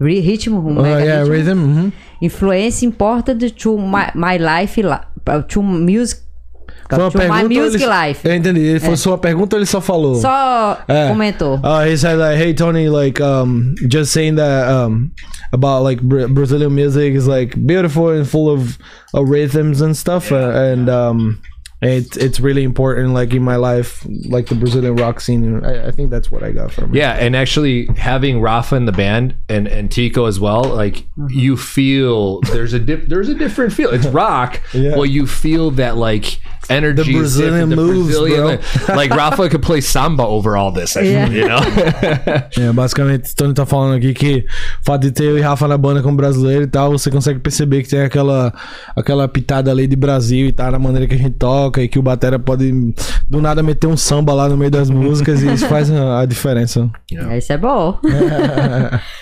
Ri- 0.00 0.22
Ritmo, 0.22 0.58
um 0.60 0.78
Uh, 0.78 0.82
mega 0.82 1.04
yeah, 1.04 1.22
ritmo. 1.24 1.30
rhythm. 1.32 1.92
influence 2.22 2.84
important 2.84 3.52
to 3.56 3.76
my, 3.76 4.12
my 4.14 4.36
life 4.38 4.76
li- 4.76 5.42
to 5.48 5.60
music 5.62 6.20
Foi 6.96 6.98
uma 7.04 7.10
to 7.10 7.18
my 7.18 7.24
pergunta 7.26 7.48
music 7.62 7.82
ele- 7.82 8.06
life 8.08 8.28
Eu 8.28 8.34
entendi. 8.34 8.60
Ele 8.60 8.80
foi 8.80 8.96
sua 8.96 9.18
pergunta 9.18 9.56
ou 9.56 9.60
ele 9.60 9.66
só 9.66 9.80
falou? 9.80 10.14
só 10.16 10.78
É. 10.88 11.08
comentou 11.08 11.56
Uh, 11.56 11.84
he 11.86 11.96
said 11.96 12.16
like, 12.18 12.40
"Hey 12.42 12.54
Tony, 12.54 12.88
like, 12.88 13.20
um, 13.22 13.74
just 13.90 14.12
saying 14.12 14.36
that 14.36 14.68
um, 14.70 15.10
about 15.52 15.82
like 15.84 16.02
Brazilian 16.02 16.74
music 16.74 17.14
is 17.14 17.26
like 17.26 17.56
beautiful 17.58 18.08
and 18.10 18.26
full 18.26 18.48
of 18.50 18.78
uh, 19.14 19.22
rhythms 19.24 19.80
and 19.80 19.94
stuff, 19.96 20.30
uh, 20.32 20.36
and 20.72 20.88
um, 20.90 21.38
it 21.80 22.16
it's 22.16 22.40
really 22.40 22.64
important 22.64 23.14
like 23.14 23.32
in 23.32 23.42
my 23.42 23.56
life, 23.56 24.04
like 24.28 24.46
the 24.46 24.54
Brazilian 24.54 24.96
rock 24.96 25.20
scene. 25.20 25.64
I, 25.64 25.88
I 25.88 25.90
think 25.90 26.10
that's 26.10 26.30
what 26.30 26.42
I 26.42 26.52
got 26.52 26.72
from 26.72 26.90
it. 26.90 26.96
Yeah, 26.98 27.12
and 27.12 27.34
actually 27.36 27.86
having 27.96 28.40
Rafa 28.40 28.76
in 28.76 28.84
the 28.86 28.92
band 28.92 29.34
and, 29.48 29.68
and 29.68 29.90
Tico 29.90 30.26
as 30.26 30.38
well, 30.40 30.64
like 30.64 31.06
you 31.28 31.56
feel 31.56 32.40
there's 32.52 32.72
a 32.72 32.78
dip, 32.78 33.08
there's 33.08 33.28
a 33.28 33.34
different 33.34 33.72
feel. 33.72 33.90
It's 33.90 34.06
rock, 34.06 34.60
Yeah. 34.74 34.96
well 34.96 35.06
you 35.06 35.26
feel 35.26 35.70
that 35.72 35.96
like 35.96 36.40
energy, 36.70 37.04
The 37.12 37.18
Brazilian 37.18 37.68
different, 37.68 37.92
moves, 37.92 38.18
bro. 38.18 38.58
like 38.96 39.14
Rafa 39.14 39.48
could 39.48 39.62
play 39.64 39.80
samba 39.80 40.24
over 40.26 40.56
all 40.56 40.72
this, 40.72 40.94
Yeah. 40.96 41.26
you 41.28 41.48
know. 41.48 41.58
É, 42.58 42.72
basicamente, 42.72 43.34
Tony 43.34 43.54
tá 43.54 43.64
falando 43.66 43.96
aqui 43.96 44.12
que 44.14 44.44
o 44.80 44.84
fato 44.84 45.02
de 45.02 45.10
ter 45.12 45.24
eu 45.24 45.38
e 45.38 45.40
Rafa 45.40 45.68
na 45.68 45.78
banda 45.78 46.02
como 46.02 46.16
brasileiro 46.16 46.62
e 46.64 46.66
tal, 46.66 46.90
você 46.92 47.10
consegue 47.10 47.38
perceber 47.38 47.82
que 47.82 47.88
tem 47.88 48.00
aquela, 48.02 48.52
aquela 48.96 49.28
pitada 49.28 49.70
ali 49.70 49.86
de 49.86 49.96
Brasil 49.96 50.46
e 50.46 50.52
tal, 50.52 50.70
na 50.72 50.78
maneira 50.78 51.06
que 51.06 51.14
a 51.14 51.18
gente 51.18 51.36
toca, 51.36 51.80
e 51.82 51.88
que 51.88 51.98
o 51.98 52.02
Batera 52.02 52.38
pode 52.38 52.72
do 53.28 53.40
nada 53.40 53.62
meter 53.62 53.86
um 53.86 53.96
samba 53.96 54.32
lá 54.34 54.48
no 54.48 54.56
meio 54.56 54.70
das 54.70 54.90
músicas 54.90 55.42
e 55.42 55.52
isso 55.52 55.66
faz 55.68 55.90
a, 55.90 56.24
diferença. 56.24 56.88
isso 57.36 57.52
é 57.52 57.58
bom 57.58 57.98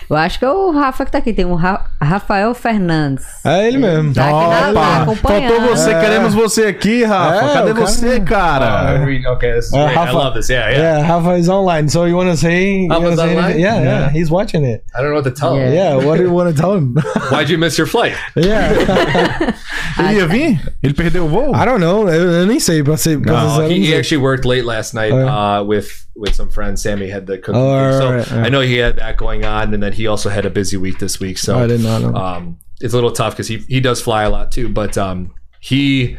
eu 0.09 0.16
acho 0.16 0.38
que 0.38 0.44
é 0.44 0.51
o 0.51 0.70
Rafa 0.70 1.05
que 1.05 1.11
tá 1.12 1.18
aqui 1.18 1.32
tem 1.32 1.44
um 1.44 1.55
Ra- 1.55 1.84
Rafael 2.01 2.55
Fernandes 2.55 3.24
É 3.44 3.66
ele 3.68 3.78
mesmo. 3.78 4.14
tá 4.14 4.24
aqui 4.24 4.51
na, 4.51 4.61
tá 4.61 4.70
Opa! 4.70 5.03
acompanhando 5.03 5.53
Faltou 5.57 5.76
você, 5.76 5.94
queremos 5.94 6.34
você 6.34 6.62
aqui, 6.66 7.05
Rafa. 7.05 7.36
Rafa. 7.41 7.51
É, 7.51 7.55
Cadê 7.55 7.70
o 7.70 7.74
cara- 7.74 7.87
você, 7.87 8.20
cara? 8.20 8.95
Uh, 9.07 9.32
okay, 9.32 9.53
this 9.53 9.66
is 9.66 9.72
Uh, 9.72 9.84
great. 9.84 9.97
I 9.97 10.12
love 10.12 10.34
this. 10.34 10.49
Yeah, 10.49 10.70
yeah. 10.70 10.99
Yeah, 11.01 11.09
Rafa 11.09 11.37
is 11.37 11.49
online. 11.49 11.89
So 11.89 12.05
you 12.07 12.16
wanna 12.16 12.37
say? 12.37 12.87
Rafa's 12.89 13.16
say 13.16 13.22
online? 13.28 13.39
anything? 13.45 13.61
Yeah, 13.62 13.76
yeah, 13.76 13.84
Yeah. 13.84 14.11
He's 14.11 14.30
watching 14.30 14.64
it. 14.64 14.82
I 14.95 15.03
don't 15.03 15.11
know 15.11 15.16
what 15.16 15.24
to 15.24 15.30
tell 15.30 15.55
him. 15.55 15.72
Yeah. 15.72 15.97
Yeah. 15.99 16.05
What 16.05 16.18
do 16.18 16.24
you 16.24 16.32
wanna 16.32 16.53
tell 16.53 16.74
him? 16.74 16.95
Why'd 17.30 17.49
you 17.51 17.59
miss 17.59 17.76
your 17.78 17.87
flight? 17.87 18.14
yeah. 18.34 19.53
Ele 19.99 20.14
ia 20.18 20.26
vir? 20.26 20.61
Ele 20.82 20.93
perdeu 20.95 21.24
o 21.24 21.28
voo? 21.28 21.53
I 21.55 21.64
don't 21.64 21.80
know. 21.80 22.07
Eu, 22.09 22.30
eu 22.41 22.47
nem 22.47 22.61
sei 22.61 22.82
pra 22.82 22.97
ser. 22.97 23.18
pra 23.20 23.32
ser 23.57 23.62
Uh, 23.64 23.68
he, 23.68 23.87
he 23.87 23.95
actually 23.97 24.18
worked 24.22 24.45
late 24.45 24.64
last 24.64 24.93
night 24.95 25.12
Oh, 25.12 25.26
uh, 25.26 25.62
with 25.64 25.89
with 26.14 26.34
some 26.34 26.49
friends. 26.51 26.82
Sammy 26.82 27.09
had 27.11 27.26
the 27.26 27.39
cooking, 27.39 27.57
Oh, 27.61 27.72
right, 27.74 27.93
so 27.95 28.11
right, 28.12 28.30
right. 28.30 28.47
I 28.47 28.49
know 28.51 28.61
he 28.61 28.76
had 28.78 28.97
that 28.97 29.16
going 29.16 29.45
on, 29.45 29.72
and 29.72 29.82
then 29.82 29.93
he 29.93 30.07
also 30.07 30.28
had 30.28 30.45
a 30.47 30.51
busy 30.51 30.76
week 30.76 30.99
this 30.99 31.18
week. 31.20 31.39
So 31.39 31.59
I 31.59 31.66
did 31.66 31.80
not 31.82 32.03
know. 32.03 32.14
um, 32.14 32.59
it's 32.80 32.93
a 32.93 32.97
little 32.97 33.11
tough 33.12 33.32
because 33.32 33.49
he 33.49 33.59
he 33.68 33.80
does 33.80 34.01
fly 34.03 34.24
a 34.24 34.30
lot 34.30 34.51
too, 34.53 34.68
but 34.68 34.97
um, 34.99 35.30
he. 35.61 36.16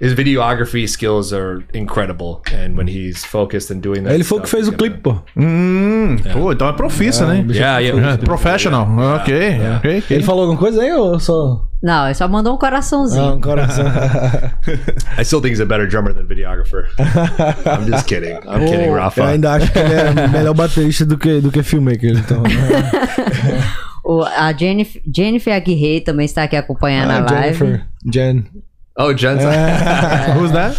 His 0.00 0.14
videography 0.14 0.86
skills 0.88 1.32
are 1.32 1.64
incredible, 1.74 2.40
and 2.52 2.76
when 2.76 2.86
he's 2.86 3.24
focused 3.24 3.70
and 3.74 3.80
doing 3.80 4.02
that, 4.04 4.14
Ele 4.14 4.22
foi 4.22 4.38
o 4.38 4.42
que 4.42 4.48
fez 4.48 4.68
o 4.68 4.70
gonna- 4.70 4.78
clipe, 4.78 4.98
pô. 5.02 5.16
Hum, 5.36 6.16
pô, 6.32 6.52
então 6.52 6.68
é 6.68 6.72
profissa, 6.72 7.26
né? 7.26 7.44
Yeah, 7.50 7.78
yeah. 7.80 8.12
É, 8.12 8.16
Professional. 8.16 8.86
Ok, 9.16 9.34
ok. 9.78 10.02
Ele 10.10 10.22
falou 10.22 10.42
alguma 10.42 10.58
coisa 10.58 10.82
aí 10.82 10.92
ou 10.92 11.18
só. 11.18 11.64
Não, 11.82 12.06
ele 12.06 12.14
só 12.14 12.26
mandou 12.28 12.54
um 12.54 12.58
coraçãozinho. 12.58 13.22
Ah, 13.22 13.34
um 13.34 13.40
coração. 13.40 13.86
I 15.18 15.24
still 15.24 15.40
think 15.40 15.52
he's 15.52 15.60
a 15.60 15.64
better 15.64 15.86
drummer 15.88 16.12
than 16.14 16.26
videographer. 16.26 16.86
I'm 16.98 17.86
just 17.90 18.06
kidding. 18.06 18.34
I'm 18.46 18.66
kidding, 18.68 18.90
Rafa. 18.92 19.20
Eu 19.20 19.26
ainda 19.26 19.52
acho 19.54 19.72
que 19.72 19.78
ele 19.78 19.94
é 19.94 20.26
melhor 20.28 20.54
baterista 20.54 21.04
do 21.04 21.16
que, 21.18 21.40
do 21.40 21.50
que 21.52 21.62
filmmaker. 21.62 22.16
Então, 22.18 22.42
O- 24.04 24.22
a 24.24 24.52
Jennifer, 24.52 25.02
Jennifer 25.14 25.54
Aguirre 25.54 26.00
também 26.00 26.24
está 26.24 26.44
aqui 26.44 26.56
acompanhando 26.56 27.10
a 27.10 27.16
Ah, 27.18 27.32
live. 27.32 27.58
Jennifer. 27.58 27.86
Jen. 28.12 28.44
Oh, 28.98 29.12
Jen's. 29.14 29.42
Who's 30.36 30.52
that? 30.52 30.76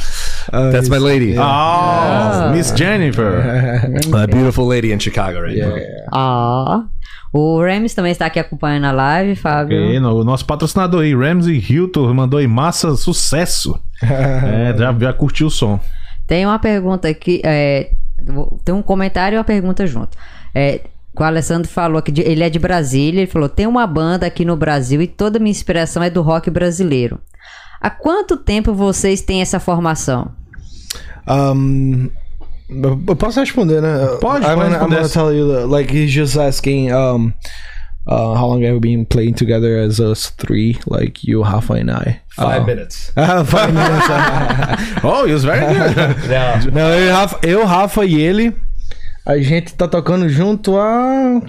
Uh, 0.51 0.71
That's 0.71 0.89
my 0.89 0.97
lady. 0.97 1.35
Oh, 1.37 2.51
Miss 2.51 2.71
Jennifer. 2.75 3.39
A 4.13 4.27
beautiful 4.27 4.65
lady 4.67 4.91
in 4.91 4.99
Chicago 4.99 5.39
right 5.41 5.57
now. 5.57 5.73
Ah. 6.11 6.83
O 7.31 7.61
Rems 7.61 7.93
também 7.93 8.11
está 8.11 8.25
aqui 8.25 8.39
acompanhando 8.39 8.85
a 8.85 8.91
live, 8.91 9.35
Fábio. 9.35 10.01
No- 10.01 10.15
o 10.21 10.23
nosso 10.23 10.45
patrocinador 10.45 11.03
aí, 11.03 11.13
Ramsey 11.15 11.63
Hilton, 11.69 12.11
mandou 12.13 12.39
aí 12.39 12.47
massa, 12.47 12.95
sucesso. 12.97 13.79
é, 14.01 14.75
já, 14.75 14.91
já 14.99 15.13
curtiu 15.13 15.47
o 15.47 15.51
som. 15.51 15.79
Tem 16.25 16.45
uma 16.45 16.57
pergunta 16.59 17.07
aqui, 17.07 17.39
é, 17.45 17.91
tem 18.65 18.73
um 18.73 18.81
comentário 18.81 19.35
e 19.35 19.37
uma 19.37 19.43
pergunta 19.43 19.85
junto. 19.85 20.17
É, 20.55 20.81
o 21.17 21.23
Alessandro 21.23 21.69
falou 21.69 22.01
que 22.01 22.11
de- 22.11 22.21
ele 22.21 22.43
é 22.43 22.49
de 22.49 22.57
Brasília, 22.57 23.21
ele 23.21 23.29
falou: 23.31 23.47
tem 23.47 23.67
uma 23.67 23.85
banda 23.85 24.25
aqui 24.25 24.43
no 24.43 24.57
Brasil 24.57 24.99
e 25.01 25.07
toda 25.07 25.37
minha 25.37 25.51
inspiração 25.51 26.01
é 26.01 26.09
do 26.09 26.21
rock 26.23 26.49
brasileiro. 26.49 27.19
Há 27.81 27.89
quanto 27.89 28.37
tempo 28.37 28.73
vocês 28.73 29.21
têm 29.21 29.41
essa 29.41 29.59
formação? 29.59 30.31
Um, 31.27 32.09
eu 33.07 33.15
posso 33.15 33.39
responder, 33.39 33.81
né? 33.81 34.17
Pode, 34.21 34.45
I'm 34.45 34.55
pode 34.55 34.55
gonna, 34.55 34.65
I'm 34.65 34.89
responder. 34.89 34.95
gonna 34.95 35.09
tell 35.09 35.33
you, 35.33 35.53
that, 35.53 35.67
like, 35.67 35.91
he's 35.93 36.11
just 36.11 36.37
asking, 36.37 36.91
um, 36.91 37.33
uh, 38.07 38.33
how 38.35 38.47
long 38.47 38.61
have 38.63 38.73
we 38.73 38.79
been 38.79 39.05
playing 39.05 39.33
together 39.33 39.79
as 39.79 39.99
us 39.99 40.31
three, 40.37 40.77
like 40.87 41.23
you, 41.23 41.41
Rafa, 41.43 41.73
and 41.75 41.91
I? 41.91 42.21
Five 42.35 42.63
Uh, 42.63 42.65
minutes. 42.65 43.11
Ah, 43.15 43.43
five 43.45 43.73
minutes. 43.73 45.03
Oh, 45.03 45.25
he 45.25 45.33
was 45.33 45.43
very 45.45 45.59
good. 45.73 45.95
Yeah. 46.29 46.59
Não, 46.71 46.89
eu, 46.89 47.13
Rafa, 47.13 47.39
eu, 47.47 47.65
Rafa 47.65 48.05
e 48.05 48.19
ele, 48.19 48.55
a 49.25 49.37
gente 49.37 49.73
tá 49.75 49.87
tocando 49.87 50.27
junto 50.27 50.77
há 50.77 51.41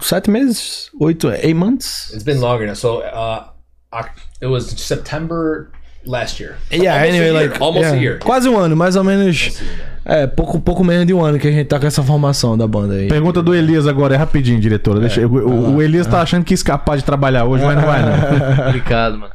sete 0.00 0.30
meses, 0.30 0.90
oito, 1.00 1.30
eight 1.30 1.54
months. 1.54 2.10
It's 2.12 2.22
been 2.24 2.40
longer 2.40 2.66
now. 2.66 2.74
So 2.74 3.00
uh, 3.02 3.50
it 4.42 4.46
was 4.50 4.64
September 4.76 5.68
last 6.06 6.40
year. 6.40 6.56
Yeah, 6.72 6.94
Almost 6.94 7.08
anyway, 7.08 7.28
a 7.28 7.32
year. 7.32 7.48
like 7.50 7.62
almost 7.62 7.84
yeah, 7.84 7.96
a 7.98 8.00
year. 8.02 8.18
Quase 8.18 8.48
um 8.48 8.56
ano, 8.58 8.76
mais 8.76 8.96
ou 8.96 9.04
menos. 9.04 9.60
É, 10.04 10.26
pouco, 10.26 10.58
pouco 10.58 10.82
menos 10.82 11.06
de 11.06 11.12
um 11.12 11.22
ano 11.22 11.38
que 11.38 11.46
a 11.48 11.50
gente 11.52 11.66
tá 11.66 11.78
com 11.78 11.86
essa 11.86 12.02
formação 12.02 12.56
da 12.56 12.66
banda 12.66 12.94
aí. 12.94 13.08
Pergunta 13.08 13.42
do 13.42 13.54
Elias 13.54 13.86
agora, 13.86 14.14
é 14.14 14.16
rapidinho, 14.16 14.58
diretora. 14.58 15.00
Deixa, 15.00 15.26
o, 15.26 15.30
o- 15.36 15.74
o 15.76 15.82
Elias 15.82 16.06
tá 16.06 16.22
achando 16.22 16.44
que 16.44 16.52
ia 16.52 16.56
escapar 16.56 16.96
de 16.96 17.04
trabalhar 17.04 17.44
hoje, 17.44 17.62
mas 17.64 17.76
não 17.76 17.84
vai, 17.84 18.00
não. 18.02 18.56
Complicado, 18.66 19.18
mano. 19.18 19.32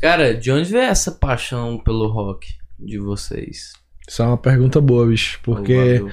Cara, 0.00 0.34
de 0.34 0.52
onde 0.52 0.70
veio 0.70 0.84
essa 0.84 1.10
paixão 1.10 1.78
pelo 1.82 2.06
rock 2.08 2.46
de 2.78 2.98
vocês? 2.98 3.72
Isso 4.08 4.22
é 4.22 4.26
uma 4.26 4.36
pergunta 4.36 4.80
boa, 4.80 5.06
bicho. 5.06 5.40
Porque 5.42 5.74
Valeu. 5.98 6.10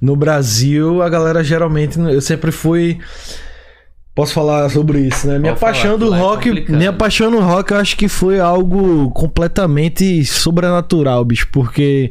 no 0.00 0.16
Brasil 0.16 1.02
a 1.02 1.08
galera 1.10 1.42
geralmente. 1.44 1.98
Eu 1.98 2.20
sempre 2.22 2.52
fui. 2.52 3.00
Posso 4.14 4.34
falar 4.34 4.68
sobre 4.68 5.00
isso, 5.00 5.26
né? 5.26 5.38
Minha 5.38 5.52
Pode 5.52 5.60
falar, 5.60 5.72
paixão 5.72 5.92
que 5.94 6.04
do 6.04 6.10
lá 6.10 6.18
é 6.18 6.20
rock. 6.20 6.48
complicado. 6.48 6.76
minha 6.76 6.92
paixão 6.92 7.30
no 7.30 7.40
rock 7.40 7.72
eu 7.72 7.78
acho 7.78 7.96
que 7.96 8.08
foi 8.08 8.38
algo 8.38 9.10
completamente 9.12 10.24
sobrenatural, 10.26 11.24
bicho. 11.24 11.48
Porque 11.50 12.10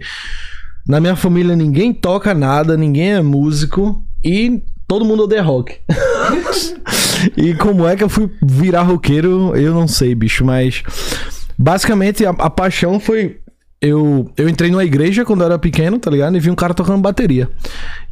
na 0.88 1.00
minha 1.00 1.16
família 1.16 1.56
ninguém 1.56 1.94
toca 1.94 2.34
nada, 2.34 2.76
ninguém 2.76 3.14
é 3.14 3.22
músico 3.22 4.04
e 4.24 4.64
todo 4.88 5.06
mundo 5.06 5.24
odeia 5.24 5.44
rock. 5.44 5.78
e 7.38 7.54
como 7.54 7.88
é 7.88 7.96
que 7.96 8.04
eu 8.04 8.10
fui 8.10 8.32
virar 8.42 8.82
roqueiro, 8.82 9.56
eu 9.56 9.74
não 9.74 9.88
sei, 9.88 10.16
bicho. 10.16 10.44
Mas 10.44 10.82
basicamente 11.58 12.26
a, 12.26 12.32
a 12.32 12.50
paixão 12.50 13.00
foi. 13.00 13.38
Eu, 13.80 14.32
eu 14.38 14.48
entrei 14.48 14.70
numa 14.70 14.84
igreja 14.84 15.26
quando 15.26 15.42
eu 15.42 15.48
era 15.48 15.58
pequeno, 15.60 15.98
tá 15.98 16.10
ligado? 16.12 16.36
E 16.36 16.40
vi 16.40 16.52
um 16.52 16.56
cara 16.56 16.74
tocando 16.74 17.02
bateria. 17.02 17.50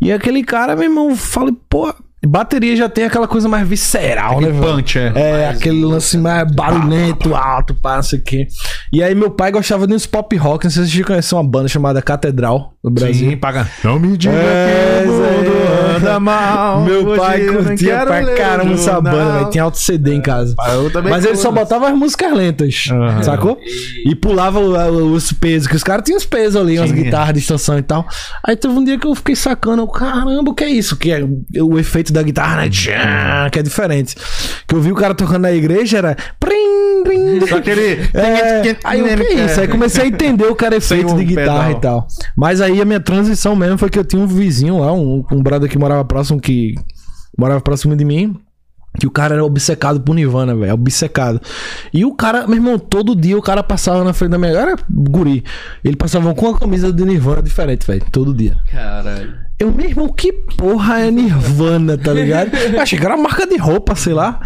E 0.02 0.12
aquele 0.12 0.44
cara, 0.44 0.76
meu 0.76 0.86
irmão, 0.86 1.10
eu 1.12 1.16
falei, 1.16 1.56
pô, 1.70 1.94
bateria 2.28 2.76
já 2.76 2.90
tem 2.90 3.06
aquela 3.06 3.28
coisa 3.28 3.48
mais 3.48 3.68
visceral, 3.68 4.42
né, 4.42 4.50
velho? 4.50 4.76
Punch, 4.76 5.00
é. 5.00 5.12
É, 5.16 5.50
aquele 5.50 5.84
lance 5.84 6.18
mais 6.18 6.52
barulhento, 6.52 7.34
alto, 7.36 7.74
o 8.18 8.22
quê. 8.22 8.48
E 8.92 9.02
aí 9.02 9.16
meu 9.16 9.32
pai 9.32 9.52
gostava 9.52 9.88
de 9.88 9.94
uns 9.94 10.06
pop 10.06 10.36
rock, 10.36 10.66
não 10.66 10.72
sei 10.72 10.84
se 10.84 10.92
vocês 10.92 11.06
conhecem 11.06 11.38
uma 11.38 11.48
banda 11.48 11.68
chamada 11.68 12.02
Catedral 12.02 12.74
no 12.84 12.90
Brasil. 12.92 13.30
Sim, 13.30 13.38
paga. 13.38 13.68
Não 13.84 14.00
me 14.00 14.16
diga 14.16 14.34
É, 14.34 15.02
que 15.04 15.10
o 15.10 15.12
mundo 15.14 15.98
anda 15.98 16.20
mal. 16.20 16.82
Meu 16.82 17.06
hoje 17.08 17.20
pai 17.20 17.46
curtia 17.46 18.06
pra 18.06 18.26
caramba 18.36 18.74
essa 18.74 19.02
banda, 19.02 19.34
velho. 19.40 19.50
Tinha 19.50 19.64
alto 19.64 19.78
CD 19.78 20.14
em 20.14 20.22
casa. 20.22 20.56
Ah, 20.60 20.74
eu 20.76 20.90
também 20.90 21.12
Mas 21.12 21.26
ele 21.26 21.36
só 21.36 21.52
botava 21.52 21.90
as 21.90 21.94
músicas 21.98 22.32
lentas, 22.34 22.86
Aham. 22.90 23.22
sacou? 23.24 23.58
E 24.06 24.16
pulava 24.16 24.60
os 24.62 25.32
pesos, 25.34 25.68
que 25.68 25.76
os 25.76 25.84
caras 25.84 26.04
tinham 26.06 26.18
os 26.18 26.26
pesos 26.26 26.56
ali, 26.56 26.78
umas 26.80 26.90
Tinha. 26.90 27.04
guitarras 27.04 27.34
de 27.34 27.40
estação 27.40 27.78
e 27.78 27.82
tal. 27.82 28.08
Aí 28.46 28.56
teve 28.56 28.74
um 28.74 28.84
dia 28.84 28.98
que 28.98 29.06
eu 29.08 29.14
fiquei 29.16 29.36
sacando, 29.36 29.86
caramba, 29.88 30.52
o 30.52 30.54
que 30.54 30.64
é 30.64 30.70
isso? 30.70 30.96
Que 30.96 31.12
é 31.12 31.22
o 31.62 31.78
efeito 31.78 32.14
da 32.14 32.24
guitarra, 32.24 32.62
né? 32.62 32.70
Que 33.52 33.60
é 33.60 33.64
diferente. 33.64 34.16
Que 34.66 34.74
eu 34.76 34.82
vi 34.82 34.92
o 34.92 34.96
cara 34.96 35.14
tocando 35.14 35.42
na 35.42 35.52
igreja, 35.52 35.98
era. 35.98 36.16
Só 37.50 37.58
aquele. 37.58 38.10
é, 38.14 38.76
aí 38.84 39.02
o 39.02 39.06
que 39.06 39.24
é 39.24 39.34
isso? 39.46 39.60
Aí 39.62 39.68
comecei 39.68 40.04
a 40.04 40.08
entender 40.08 40.46
o 40.46 40.56
cara 40.56 40.76
efeito 40.76 41.12
um 41.14 41.18
de 41.18 41.26
guitarra 41.26 41.66
pedal. 41.68 41.72
e 41.72 41.82
tal. 41.82 42.08
Mas 42.38 42.62
aí 42.62 42.69
a 42.82 42.86
minha 42.86 43.00
transição 43.00 43.56
mesmo 43.56 43.78
foi 43.78 43.90
que 43.90 43.98
eu 43.98 44.04
tinha 44.04 44.22
um 44.22 44.28
vizinho 44.28 44.80
lá, 44.80 44.92
um, 44.94 45.26
um 45.32 45.42
brother 45.42 45.70
que 45.70 45.78
morava 45.78 46.04
próximo, 46.06 46.40
que 46.40 46.76
morava 47.38 47.62
próximo 47.62 47.96
de 47.96 48.06
mim. 48.06 48.36
Que 49.00 49.06
o 49.06 49.12
cara 49.12 49.36
era 49.36 49.46
obcecado 49.46 50.02
por 50.02 50.16
Nirvana, 50.16 50.56
velho. 50.56 50.74
Obcecado. 50.74 51.40
E 51.94 52.04
o 52.04 52.14
cara, 52.16 52.48
meu 52.48 52.56
irmão, 52.56 52.80
todo 52.80 53.16
dia 53.16 53.38
o 53.38 53.42
cara 53.42 53.62
passava 53.62 54.04
na 54.04 54.14
frente 54.14 54.32
da 54.32 54.38
minha. 54.40 54.52
Era 54.52 54.76
guri. 54.90 55.44
Ele 55.84 55.96
passava 55.96 56.34
com 56.34 56.48
uma 56.48 56.60
camisa 56.60 56.92
de 56.92 57.06
Nirvana 57.06 57.42
diferente, 57.44 57.86
velho. 57.86 58.04
Todo 58.12 58.34
dia. 58.34 58.58
Caralho. 58.72 59.49
Eu, 59.60 59.74
meu 59.74 59.90
irmão, 59.90 60.08
que 60.08 60.32
porra 60.32 61.00
é 61.00 61.12
Nirvana, 61.12 61.98
tá 61.98 62.14
ligado? 62.14 62.56
Eu 62.74 62.80
achei 62.80 62.98
que 62.98 63.06
era 63.06 63.18
marca 63.18 63.46
de 63.46 63.58
roupa, 63.58 63.94
sei 63.94 64.14
lá. 64.14 64.40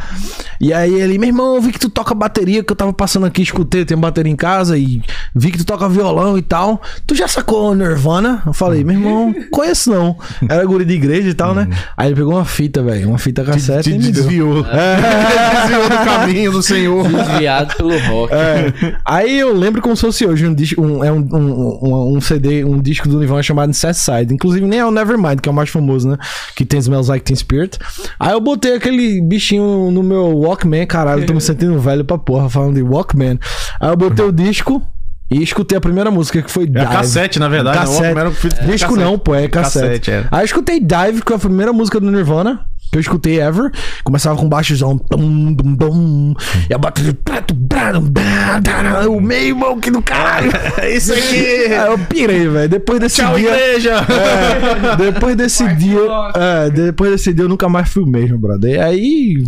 E 0.59 0.73
aí 0.73 0.91
ele, 0.91 1.19
meu 1.19 1.27
irmão, 1.27 1.55
eu 1.55 1.61
vi 1.61 1.71
que 1.73 1.79
tu 1.79 1.89
toca 1.89 2.15
bateria, 2.15 2.63
que 2.63 2.71
eu 2.71 2.75
tava 2.75 2.93
passando 2.93 3.25
aqui, 3.25 3.41
escutei, 3.41 3.83
tenho 3.83 3.99
bateria 3.99 4.31
em 4.31 4.35
casa 4.35 4.77
e 4.77 5.01
vi 5.35 5.51
que 5.51 5.57
tu 5.57 5.65
toca 5.65 5.89
violão 5.89 6.37
e 6.37 6.41
tal. 6.41 6.81
Tu 7.05 7.15
já 7.15 7.27
sacou 7.27 7.75
Nirvana? 7.75 8.41
Eu 8.45 8.53
falei, 8.53 8.83
meu 8.83 8.95
irmão, 8.95 9.35
conheço 9.51 9.91
não. 9.91 10.17
Era 10.47 10.63
guri 10.65 10.85
de 10.85 10.93
igreja 10.93 11.29
e 11.29 11.33
tal, 11.33 11.53
né? 11.53 11.67
Aí 11.97 12.07
ele 12.07 12.15
pegou 12.15 12.33
uma 12.33 12.45
fita, 12.45 12.81
velho, 12.81 13.09
uma 13.09 13.17
fita 13.17 13.43
cassete 13.43 13.89
Te 13.89 13.95
e 13.95 13.97
me 13.97 14.03
deu. 14.05 14.13
desviou. 14.13 14.63
desviou 14.63 15.89
do 15.89 16.05
caminho 16.05 16.51
do 16.53 16.63
Senhor. 16.63 17.07
Desviado 17.09 17.75
pelo 17.75 17.97
rock. 17.99 18.33
É. 18.33 18.95
Aí 19.03 19.37
eu 19.37 19.53
lembro 19.53 19.81
como 19.81 19.95
se 19.95 20.01
fosse 20.01 20.25
hoje 20.25 20.47
um 20.47 20.53
disco, 20.55 20.81
um, 20.81 21.03
é 21.03 21.11
um, 21.11 21.27
um, 21.31 21.79
um, 21.83 22.17
um 22.17 22.21
CD, 22.21 22.63
um 22.63 22.81
disco 22.81 23.09
do 23.09 23.19
Nirvana 23.19 23.43
chamado 23.43 23.69
Incesticide. 23.69 24.33
Inclusive 24.33 24.65
nem 24.65 24.79
é 24.79 24.85
o 24.85 24.91
Nevermind, 25.05 25.39
que 25.41 25.49
é 25.49 25.51
o 25.51 25.55
mais 25.55 25.69
famoso, 25.69 26.07
né? 26.09 26.17
Que 26.55 26.65
tem 26.65 26.79
Smells 26.79 27.09
Like 27.09 27.23
Teen 27.25 27.35
Spirit. 27.35 27.77
Aí 28.19 28.31
eu 28.31 28.39
botei 28.41 28.75
aquele 28.75 29.21
bichinho 29.21 29.91
no 29.91 30.01
meu 30.03 30.37
Walkman, 30.37 30.85
caralho, 30.85 31.25
tô 31.25 31.33
me 31.33 31.41
sentindo 31.41 31.77
velho 31.79 32.03
pra 32.05 32.17
porra 32.17 32.49
falando 32.49 32.75
de 32.75 32.81
Walkman. 32.81 33.39
Aí 33.79 33.89
eu 33.89 33.97
botei 33.97 34.25
o 34.25 34.31
disco 34.31 34.81
e 35.31 35.41
escutei 35.41 35.77
a 35.77 35.81
primeira 35.81 36.11
música 36.11 36.41
que 36.41 36.51
foi 36.51 36.63
É 36.63 36.67
Dive. 36.67 36.85
cassete, 36.87 37.39
na 37.39 37.47
verdade. 37.47 37.77
O 37.77 37.81
Cassete. 37.81 38.01
Walkman 38.03 38.19
era 38.21 38.29
o 38.29 38.33
fita- 38.33 38.63
Disco 38.65 38.89
cassete. 38.89 39.03
não, 39.11 39.17
pô, 39.19 39.33
é 39.35 39.47
cassete. 39.47 39.85
Cassete, 39.85 40.11
é. 40.11 40.27
Aí 40.31 40.41
eu 40.41 40.45
escutei 40.45 40.79
Dive, 40.79 41.21
que 41.21 41.27
foi 41.27 41.35
a 41.35 41.39
primeira 41.39 41.73
música 41.73 41.99
do 41.99 42.11
Nirvana. 42.11 42.65
Que 42.93 42.97
eu 42.99 43.01
escutei 43.01 43.41
ever. 43.41 43.71
Começava 44.03 44.37
com 44.37 44.47
baixozão. 44.47 44.99
Tum, 44.99 46.35
e 46.69 46.73
a 46.75 46.77
bateria. 46.77 47.17
O 49.09 49.19
meio 49.19 49.47
irmão 49.47 49.79
que 49.79 49.89
do 49.89 49.99
caralho. 49.99 50.51
Isso 50.95 51.11
aqui. 51.11 51.73
Aí 51.73 51.91
eu 51.91 51.97
pirei, 51.97 52.47
velho. 52.47 52.69
Depois 52.69 52.99
desse 52.99 53.15
Tchau, 53.15 53.35
dia. 53.35 53.49
igreja. 53.49 53.95
É, 53.95 54.95
depois 54.95 55.35
desse 55.35 55.67
dia. 55.73 56.01
É, 56.35 56.69
depois 56.69 57.09
desse 57.09 57.33
dia 57.33 57.45
eu 57.45 57.49
nunca 57.49 57.67
mais 57.67 57.89
fui 57.89 58.03
o 58.03 58.07
mesmo, 58.07 58.37
brother. 58.37 58.75
E 58.75 58.79
aí. 58.79 59.43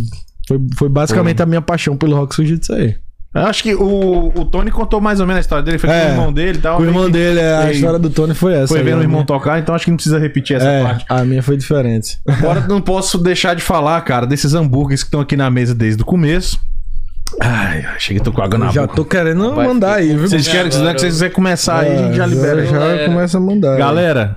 Foi, 0.48 0.60
foi 0.76 0.88
basicamente 0.88 1.40
a 1.40 1.46
minha 1.46 1.62
paixão 1.62 1.96
pelo 1.96 2.16
rock 2.16 2.34
surgiu 2.34 2.58
disso 2.58 2.72
aí. 2.72 2.96
Eu 3.36 3.46
acho 3.46 3.62
que 3.62 3.74
o, 3.74 4.32
o 4.34 4.44
Tony 4.46 4.70
contou 4.70 5.00
mais 5.00 5.20
ou 5.20 5.26
menos 5.26 5.38
a 5.38 5.40
história 5.40 5.62
dele. 5.64 5.78
Foi 5.78 5.88
com 5.90 5.94
É, 5.94 6.06
o 6.06 6.08
irmão 6.10 6.32
dele 6.32 6.58
e 6.58 6.60
tal. 6.60 6.80
O 6.80 6.84
irmão 6.84 7.10
dele, 7.10 7.38
é, 7.40 7.56
a 7.58 7.70
história 7.72 7.98
do 7.98 8.08
Tony 8.10 8.34
foi 8.34 8.54
essa. 8.54 8.68
Foi 8.68 8.82
vendo 8.82 8.98
o 8.98 9.02
irmão 9.02 9.18
minha- 9.18 9.26
tocar, 9.26 9.58
então 9.58 9.74
acho 9.74 9.84
que 9.84 9.90
não 9.90 9.96
precisa 9.96 10.18
repetir 10.18 10.56
essa 10.56 10.66
É, 10.66 10.82
parte. 10.82 11.04
a 11.08 11.24
minha 11.24 11.42
foi 11.42 11.56
diferente. 11.56 12.18
Agora 12.26 12.60
não 12.68 12.80
posso 12.80 13.18
deixar 13.18 13.54
de 13.54 13.62
falar, 13.62 14.00
cara, 14.02 14.26
desses 14.26 14.54
hambúrgueres 14.54 15.02
que 15.02 15.08
estão 15.08 15.20
aqui 15.20 15.36
na 15.36 15.50
mesa 15.50 15.74
desde 15.74 16.02
o 16.02 16.06
começo. 16.06 16.58
Ai, 17.40 17.84
cheguei, 17.98 18.22
tô 18.22 18.30
com 18.32 18.40
água 18.40 18.58
na 18.58 18.70
já 18.70 18.82
boca. 18.82 18.94
tô 18.94 19.04
querendo 19.04 19.48
Rapaz, 19.50 19.68
mandar 19.68 19.94
aí, 19.96 20.08
viu? 20.14 20.28
Vocês 20.28 20.46
querem, 20.46 20.70
se 20.70 20.78
vocês 20.78 21.12
quiserem 21.12 21.34
começar 21.34 21.80
aí, 21.80 21.92
a 21.92 21.96
gente 22.04 22.16
já 22.16 22.24
É, 22.24 22.26
libera. 22.28 22.64
Já, 22.64 22.72
Galera. 22.78 23.04
começa 23.06 23.36
a 23.36 23.40
mandar. 23.40 23.76
Galera, 23.76 24.36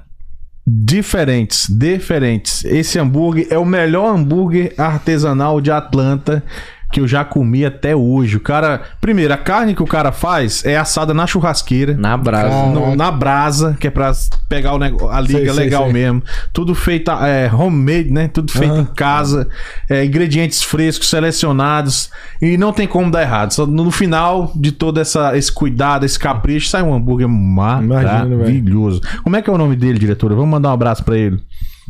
diferentes, 0.67 1.67
diferentes. 1.69 2.63
Esse 2.65 2.99
hambúrguer 2.99 3.47
é 3.49 3.57
o 3.57 3.65
melhor 3.65 4.15
hambúrguer 4.15 4.73
artesanal 4.77 5.61
de 5.61 5.71
Atlanta 5.71 6.43
que 6.91 6.99
eu 6.99 7.07
já 7.07 7.23
comi 7.23 7.63
até 7.65 7.95
hoje. 7.95 8.37
O 8.37 8.39
cara, 8.39 8.81
primeiro, 8.99 9.33
a 9.33 9.37
carne 9.37 9.75
que 9.75 9.83
o 9.83 9.87
cara 9.87 10.11
faz 10.11 10.65
é 10.65 10.75
assada 10.77 11.13
na 11.13 11.27
churrasqueira. 11.27 11.93
Na 11.95 12.17
brasa. 12.17 12.65
No- 12.67 12.95
na 12.95 13.11
brasa, 13.11 13.77
que 13.79 13.87
é 13.87 13.91
pra 13.91 14.11
pegar 14.47 14.73
o 14.73 14.79
negócio, 14.79 15.09
a 15.09 15.21
liga 15.21 15.39
Sei, 15.39 15.49
sei, 15.49 15.63
legal 15.65 15.83
sei. 15.83 15.93
mesmo. 15.93 16.23
Tudo 16.51 16.73
feito 16.73 17.11
é, 17.11 17.51
homemade, 17.53 18.11
né? 18.11 18.27
Tudo 18.27 18.51
feito 18.51 18.75
em 18.75 18.85
casa. 18.85 19.47
é, 19.89 20.03
ingredientes 20.05 20.63
frescos, 20.63 21.09
selecionados. 21.09 22.09
E 22.41 22.57
não 22.57 22.71
tem 22.73 22.87
como 22.87 23.11
dar 23.11 23.21
errado. 23.21 23.51
Só 23.53 23.65
no 23.65 23.91
final 23.91 24.51
de 24.55 24.71
todo 24.71 24.99
essa, 24.99 25.37
esse 25.37 25.51
cuidado, 25.51 26.05
esse 26.05 26.17
capricho, 26.17 26.69
sai 26.69 26.81
um 26.81 26.93
hambúrguer 26.93 27.27
maravilhoso. 27.29 29.01
Como 29.23 29.35
é 29.35 29.41
que 29.41 29.49
é 29.49 29.53
o 29.53 29.57
nome 29.57 29.75
dele, 29.75 29.99
diretora? 29.99 30.35
Vamos 30.35 30.49
mandar 30.49 30.69
um 30.69 30.73
abraço 30.73 31.03
pra 31.03 31.17
ele. 31.17 31.39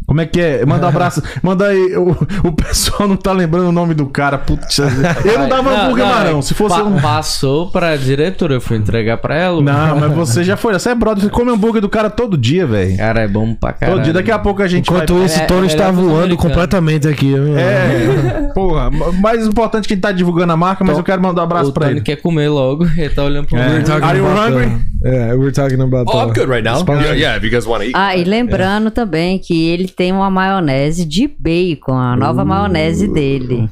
Como 0.10 0.22
é 0.22 0.26
que 0.26 0.41
é? 0.41 0.66
Manda 0.66 0.88
um 0.88 0.89
abraço. 0.89 1.22
Manda 1.43 1.68
aí. 1.68 1.95
O, 1.95 2.18
o 2.47 2.51
pessoal 2.51 3.07
não 3.07 3.16
tá 3.16 3.32
lembrando 3.32 3.68
o 3.68 3.72
nome 3.72 3.93
do 3.93 4.07
cara. 4.07 4.39
Putz, 4.39 4.80
eu 5.24 5.38
não 5.39 5.47
dava 5.47 5.70
hambúrguer 5.70 6.03
mais, 6.03 6.32
não. 6.32 6.41
Se 6.41 6.55
fosse 6.55 6.76
pa- 6.76 6.82
um. 6.84 6.99
Passou 6.99 7.70
pra 7.70 7.95
diretora, 7.95 8.55
eu 8.55 8.62
fui 8.62 8.76
entregar 8.76 9.18
pra 9.20 9.36
ela. 9.36 9.62
Não, 9.62 9.99
mas 10.01 10.12
você 10.12 10.43
já 10.43 10.57
foi. 10.57 10.74
Você 10.74 10.89
é 10.89 10.95
brother. 10.95 11.24
Você 11.26 11.30
come 11.30 11.51
hambúrguer 11.51 11.80
do 11.80 11.88
cara 11.88 12.10
todo 12.10 12.36
dia, 12.36 12.66
velho. 12.66 12.97
Cara, 12.97 13.22
é 13.22 13.28
bom 13.28 13.53
pra 13.53 13.72
caralho. 13.72 13.97
Todo 13.97 14.03
dia. 14.05 14.14
Daqui 14.14 14.32
a 14.32 14.39
pouco 14.39 14.64
a 14.64 14.68
gente 14.68 14.89
Enquanto 14.89 15.14
vai. 15.14 15.26
isso, 15.26 15.39
É, 15.39 15.43
o 15.43 15.47
Tony 15.47 15.64
é 15.64 15.66
está 15.68 15.91
voando 15.91 16.36
completamente 16.36 17.07
aqui. 17.07 17.32
viu? 17.32 17.55
É, 17.55 18.49
porra. 18.55 18.89
Mais 19.22 19.45
importante 19.45 19.88
que 19.88 19.93
ele 19.93 20.01
tá 20.01 20.12
divulgando 20.12 20.51
a 20.53 20.57
marca, 20.57 20.84
mas 20.84 20.97
eu 20.97 21.03
quero 21.03 21.22
mandar 21.22 21.41
um 21.41 21.45
abraço 21.45 21.70
o 21.70 21.74
pra 21.74 21.86
Tony 21.86 21.97
ele. 21.99 22.01
quer 22.03 22.16
comer 22.16 22.49
logo, 22.49 22.84
ele 22.97 23.10
tá 23.10 23.24
olhando 23.24 23.45
pro 23.45 23.57
É. 23.57 23.62
é. 23.62 24.03
Are 24.03 24.18
you 24.18 24.26
hungry? 24.26 24.76
Yeah, 25.04 25.34
we're 25.36 25.52
talking 25.54 25.80
about 25.82 26.08
Oh, 26.14 26.20
I'm 26.20 26.28
the- 26.34 26.34
good 26.41 26.50
right 26.50 26.64
now. 26.64 26.84
Yeah, 26.86 27.14
yeah, 27.14 27.38
if 27.38 27.43
you 27.43 27.50
guys 27.50 27.66
want 27.66 27.84
to 27.84 27.88
eat. 27.89 27.95
Ah, 27.95 28.16
e 28.18 28.24
lembrando 28.26 28.91
também 28.91 29.39
que 29.39 29.70
ele 29.70 29.88
tem 29.88 30.12
uma 30.12 30.30
maionese 30.30 31.06
de 31.06 31.26
bacon, 31.28 31.93
a 31.97 32.16
nova 32.18 32.43
maionese 32.43 33.08
dele. 33.08 33.70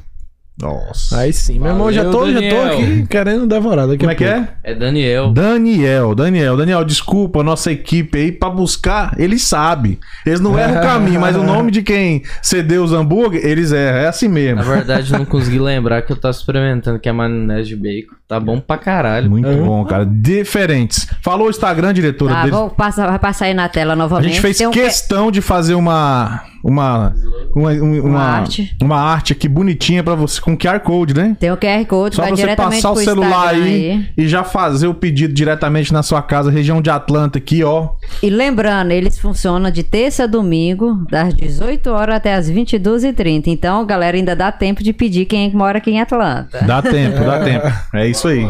Nossa. 0.60 1.20
Aí 1.20 1.32
sim, 1.32 1.60
meu 1.60 1.70
irmão, 1.70 1.92
já 1.92 2.02
tô, 2.10 2.26
já 2.32 2.40
tô 2.40 2.40
Daniel. 2.40 2.72
aqui 2.72 3.06
querendo 3.06 3.46
devorar 3.46 3.86
daqui 3.86 3.98
Como 3.98 4.10
é 4.10 4.14
que 4.16 4.24
é? 4.24 4.48
É 4.64 4.74
Daniel. 4.74 5.30
Daniel, 5.32 6.14
Daniel, 6.16 6.56
Daniel, 6.56 6.84
desculpa, 6.84 7.44
nossa 7.44 7.70
equipe 7.70 8.18
aí 8.18 8.32
pra 8.32 8.50
buscar, 8.50 9.14
eles 9.20 9.42
sabem. 9.42 10.00
Eles 10.26 10.40
não 10.40 10.58
erram 10.58 10.78
o 10.80 10.82
caminho, 10.82 11.20
mas 11.20 11.36
o 11.36 11.44
nome 11.44 11.70
de 11.70 11.80
quem 11.82 12.24
cedeu 12.42 12.82
os 12.82 12.92
hambúrguer, 12.92 13.44
eles 13.46 13.70
erram. 13.70 13.98
É 13.98 14.08
assim 14.08 14.26
mesmo. 14.26 14.56
Na 14.56 14.62
verdade, 14.62 15.12
eu 15.12 15.18
não 15.20 15.26
consegui 15.26 15.60
lembrar 15.60 16.02
que 16.02 16.10
eu 16.10 16.16
tava 16.16 16.32
experimentando, 16.32 16.98
que 16.98 17.08
é 17.08 17.12
maionese 17.12 17.68
de 17.68 17.76
bacon. 17.76 18.16
Tá 18.28 18.38
bom 18.38 18.60
pra 18.60 18.76
caralho. 18.76 19.30
Muito 19.30 19.48
É. 19.48 19.54
bom, 19.56 19.82
cara. 19.86 20.04
Diferentes. 20.04 21.08
Falou 21.22 21.46
o 21.46 21.50
Instagram, 21.50 21.94
diretora 21.94 22.34
Ah, 22.42 22.46
vou 22.46 22.68
passar, 22.70 23.06
vai 23.08 23.18
passar 23.18 23.46
aí 23.46 23.54
na 23.54 23.68
tela 23.70 23.94
A 23.94 23.96
novamente. 23.96 24.28
gente 24.32 24.40
fez 24.42 24.60
um 24.60 24.70
que- 24.70 24.82
questão 24.82 25.30
de 25.30 25.40
fazer 25.40 25.74
uma 25.74 26.42
uma 26.64 27.14
uma, 27.54 27.70
uma, 27.72 28.02
Uma 28.02 28.20
arte. 28.20 28.76
uma 28.82 28.96
arte 29.00 29.32
aqui 29.32 29.48
bonitinha 29.48 30.02
pra 30.02 30.14
você 30.16 30.40
com 30.40 30.56
QR 30.58 30.80
Code, 30.80 31.14
né? 31.14 31.36
Tem 31.38 31.50
o 31.52 31.56
QR 31.56 31.84
Code, 31.86 32.16
Só 32.16 32.22
vai 32.22 32.32
você 32.32 32.36
diretamente 32.42 32.82
passar 32.82 32.90
o 32.90 32.96
celular 32.96 33.54
Instagram 33.54 33.64
aí, 33.64 34.06
e 34.18 34.28
já 34.28 34.42
fazer 34.44 34.88
o 34.88 34.92
pedido 34.94 35.32
diretamente 35.32 35.92
na 35.92 36.02
sua 36.02 36.20
casa, 36.20 36.50
região 36.50 36.82
de 36.82 36.90
Atlanta 36.90 37.38
aqui, 37.38 37.62
ó. 37.62 37.90
E 38.22 38.28
lembrando, 38.28 38.90
eles 38.90 39.18
funcionam 39.18 39.70
de 39.70 39.84
terça 39.84 40.24
a 40.24 40.26
domingo, 40.26 41.06
das 41.08 41.32
18 41.32 41.90
horas 41.90 42.16
até 42.16 42.34
as 42.34 42.50
22h30. 42.50 43.46
Então, 43.46 43.86
galera, 43.86 44.16
ainda 44.16 44.34
dá 44.34 44.50
tempo 44.50 44.82
de 44.82 44.92
pedir 44.92 45.26
quem 45.26 45.52
mora 45.54 45.78
aqui 45.78 45.92
em 45.92 46.00
Atlanta. 46.00 46.58
Dá 46.66 46.82
tempo, 46.82 47.24
dá 47.24 47.38
tempo. 47.40 47.66
É 47.94 48.08
isso 48.08 48.17
aí. 48.26 48.44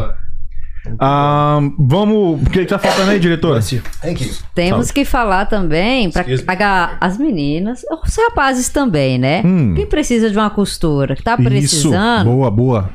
Ah, 0.99 1.59
vamos. 1.77 2.41
O 2.41 2.49
que 2.49 2.65
tá 2.65 2.79
faltando 2.79 3.11
aí, 3.11 3.19
diretora? 3.19 3.59
Thank 4.01 4.23
you. 4.23 4.31
Temos 4.55 4.91
que 4.91 5.03
falar 5.05 5.45
também 5.45 6.09
para 6.09 6.25
pagar 6.45 6.97
as 7.01 7.17
meninas, 7.17 7.81
os 8.03 8.15
rapazes 8.15 8.69
também, 8.69 9.17
né? 9.19 9.41
Hum. 9.45 9.73
Quem 9.75 9.85
precisa 9.85 10.31
de 10.31 10.37
uma 10.37 10.49
costura, 10.49 11.15
que 11.15 11.21
tá 11.23 11.33
Isso. 11.37 11.43
precisando, 11.43 12.25
Boa, 12.31 12.49
boa. 12.49 12.89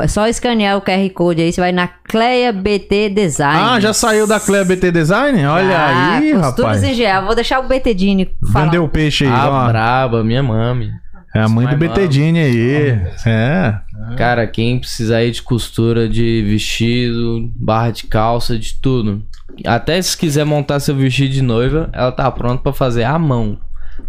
é 0.00 0.06
só 0.06 0.28
escanear 0.28 0.76
o 0.76 0.82
QR 0.82 1.08
Code 1.14 1.40
aí, 1.40 1.50
você 1.52 1.60
vai 1.62 1.72
na 1.72 1.88
Cleia 1.88 2.52
BT 2.52 3.08
Design. 3.08 3.60
Ah, 3.60 3.80
já 3.80 3.92
saiu 3.94 4.26
da 4.26 4.38
Clea 4.38 4.64
BT 4.64 4.92
Design? 4.92 5.46
Olha 5.46 5.76
Ah, 5.78 6.16
aí, 6.18 6.32
Costuras 6.34 6.56
rapaz. 6.76 6.82
em 6.84 6.94
geral. 6.94 7.24
Vou 7.24 7.34
deixar 7.34 7.58
o 7.60 7.66
BT 7.66 7.94
Dini 7.94 8.28
falar. 8.52 8.66
Vendeu 8.66 8.84
o 8.84 8.88
peixe 8.88 9.24
aí, 9.24 9.30
Ah, 9.32 9.48
ó. 9.48 9.68
braba, 9.68 10.22
minha 10.22 10.42
mami. 10.42 10.90
É 11.34 11.40
a 11.40 11.48
mãe 11.48 11.66
do. 11.66 12.08
Dini 12.08 12.38
aí. 12.40 12.98
É. 13.26 13.78
Cara, 14.16 14.46
quem 14.46 14.78
precisar 14.78 15.18
aí 15.18 15.30
de 15.30 15.42
costura 15.42 16.08
de 16.08 16.42
vestido, 16.42 17.50
barra 17.56 17.90
de 17.90 18.04
calça, 18.04 18.58
de 18.58 18.74
tudo. 18.74 19.22
Até 19.64 20.00
se 20.00 20.16
quiser 20.16 20.44
montar 20.44 20.80
seu 20.80 20.94
vestido 20.94 21.32
de 21.32 21.42
noiva, 21.42 21.88
ela 21.92 22.12
tá 22.12 22.30
pronta 22.30 22.62
pra 22.62 22.72
fazer 22.72 23.04
à 23.04 23.18
mão. 23.18 23.58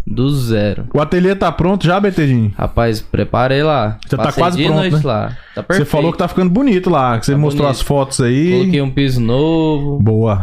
Do 0.06 0.34
zero. 0.34 0.86
O 0.94 1.00
ateliê 1.00 1.34
tá 1.34 1.52
pronto 1.52 1.84
já, 1.86 2.00
BT 2.00 2.26
Dini? 2.26 2.54
Rapaz, 2.56 3.00
preparei 3.00 3.62
lá. 3.62 3.98
Você 4.06 4.16
tá 4.16 4.32
quase 4.32 4.56
dia 4.56 4.66
e 4.66 4.68
pronto, 4.68 4.80
noite 4.80 4.96
né? 4.96 5.02
lá. 5.04 5.36
Tá 5.54 5.64
Você 5.68 5.84
falou 5.84 6.10
que 6.12 6.18
tá 6.18 6.26
ficando 6.26 6.50
bonito 6.50 6.90
lá, 6.90 7.18
que 7.18 7.26
você 7.26 7.32
Tá 7.32 7.38
mostrou 7.38 7.66
bonito. 7.66 7.80
as 7.80 7.86
fotos 7.86 8.20
aí. 8.20 8.50
Coloquei 8.50 8.82
um 8.82 8.90
piso 8.90 9.20
novo. 9.20 9.98
Boa. 10.02 10.36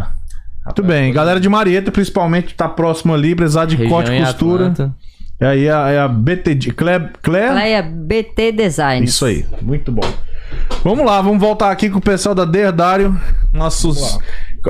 Muito 0.65 0.81
Rapaz, 0.81 0.87
bem. 0.87 1.11
Galera 1.11 1.39
de 1.39 1.49
Marieta, 1.49 1.91
principalmente, 1.91 2.53
tá 2.53 2.69
próximo 2.69 3.13
ali, 3.13 3.35
precisar 3.35 3.65
de 3.65 3.75
região 3.75 3.89
corte 3.97 4.11
e 4.11 4.19
costura. 4.19 4.67
Atlanta. 4.67 4.95
É 5.41 5.47
aí 5.47 5.67
a, 5.67 5.89
é 5.89 5.99
a 5.99 6.07
BT 6.07 6.53
Dini. 6.53 6.75
Clea, 6.75 7.11
Clea? 7.19 7.49
Cleia 7.49 7.81
BT 7.81 8.51
Design. 8.51 9.03
Isso 9.03 9.25
aí, 9.25 9.43
muito 9.59 9.91
bom. 9.91 10.07
Vamos 10.83 11.03
lá, 11.03 11.19
vamos 11.19 11.39
voltar 11.39 11.71
aqui 11.71 11.89
com 11.89 11.97
o 11.97 12.01
pessoal 12.01 12.35
da 12.35 12.45
Derdário. 12.45 13.19
Nossos. 13.51 14.19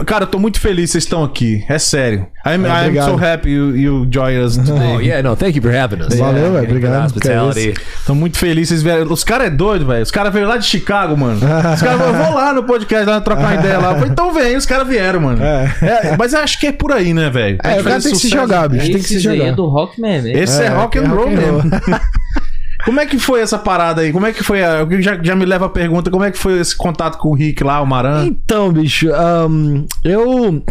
Cara, 0.05 0.23
eu 0.23 0.27
tô 0.27 0.39
muito 0.39 0.57
feliz 0.59 0.85
que 0.85 0.91
vocês 0.93 1.03
estão 1.03 1.21
aqui. 1.23 1.65
É 1.67 1.77
sério. 1.77 2.25
I'm, 2.45 2.63
I'm 2.65 2.65
obrigado. 2.85 3.09
so 3.09 3.25
happy 3.25 3.49
you, 3.49 3.75
you 3.75 4.07
join 4.09 4.37
us 4.41 4.55
today. 4.57 4.95
Oh 4.95 4.99
yeah, 5.01 5.21
no, 5.21 5.35
thank 5.35 5.55
you 5.57 5.61
for 5.61 5.73
having 5.75 6.01
us. 6.01 6.15
Valeu, 6.17 6.53
velho, 6.53 6.53
the 6.65 6.71
obrigado. 6.71 7.05
Hospitality. 7.07 7.73
Tô 8.05 8.15
muito 8.15 8.37
feliz 8.37 8.69
vocês 8.69 8.81
vieram. 8.81 9.11
Os 9.11 9.23
caras 9.23 9.47
é 9.47 9.49
doido, 9.49 9.85
velho. 9.85 10.01
Os 10.01 10.09
caras 10.11 10.33
veio 10.33 10.47
lá 10.47 10.55
de 10.55 10.65
Chicago, 10.65 11.17
mano. 11.17 11.35
Os 11.73 11.81
caras 11.81 11.99
eu 12.01 12.13
vou 12.13 12.33
lá 12.33 12.53
no 12.53 12.63
podcast 12.63 13.05
lá 13.05 13.19
trocar 13.19 13.41
uma 13.41 13.55
ideia 13.55 13.79
lá. 13.79 13.93
Falei, 13.95 14.09
então 14.11 14.33
vem, 14.33 14.55
os 14.55 14.65
caras 14.65 14.87
vieram, 14.87 15.19
mano. 15.19 15.43
É. 15.43 15.75
É, 15.81 16.15
mas 16.17 16.31
eu 16.33 16.39
acho 16.39 16.57
que 16.59 16.67
é 16.67 16.71
por 16.71 16.93
aí, 16.93 17.13
né, 17.13 17.29
velho? 17.29 17.57
É, 17.63 17.81
o 17.81 17.83
cara 17.83 17.99
tem 18.01 18.11
que 18.13 18.17
se 18.17 18.29
jogar, 18.29 18.69
bicho. 18.69 18.85
Tem 18.85 18.95
que 18.95 19.03
se 19.03 19.17
Esse 19.17 19.27
aí 19.29 19.37
jogar. 19.39 19.49
é 19.49 19.53
do 19.53 19.65
Rockman, 19.67 20.21
né? 20.21 20.31
Esse 20.33 20.61
é, 20.61 20.65
É, 20.67 20.69
rock 20.69 20.97
and 20.99 21.03
é 21.03 21.07
roll 21.07 21.17
rock 21.25 21.33
and 21.35 21.39
roll. 21.39 21.63
mesmo. 21.63 21.71
Como 22.85 22.99
é 22.99 23.05
que 23.05 23.19
foi 23.19 23.41
essa 23.41 23.57
parada 23.57 24.01
aí? 24.01 24.11
Como 24.11 24.25
é 24.25 24.33
que 24.33 24.43
foi? 24.43 24.63
A... 24.63 24.85
Já, 24.99 25.21
já 25.21 25.35
me 25.35 25.45
leva 25.45 25.65
a 25.65 25.69
pergunta, 25.69 26.09
como 26.09 26.23
é 26.23 26.31
que 26.31 26.37
foi 26.37 26.59
esse 26.59 26.75
contato 26.75 27.17
com 27.17 27.29
o 27.29 27.35
Rick 27.35 27.63
lá, 27.63 27.81
o 27.81 27.85
Maran? 27.85 28.25
Então, 28.25 28.71
bicho, 28.71 29.11
ahn, 29.13 29.85
eu 30.03 30.63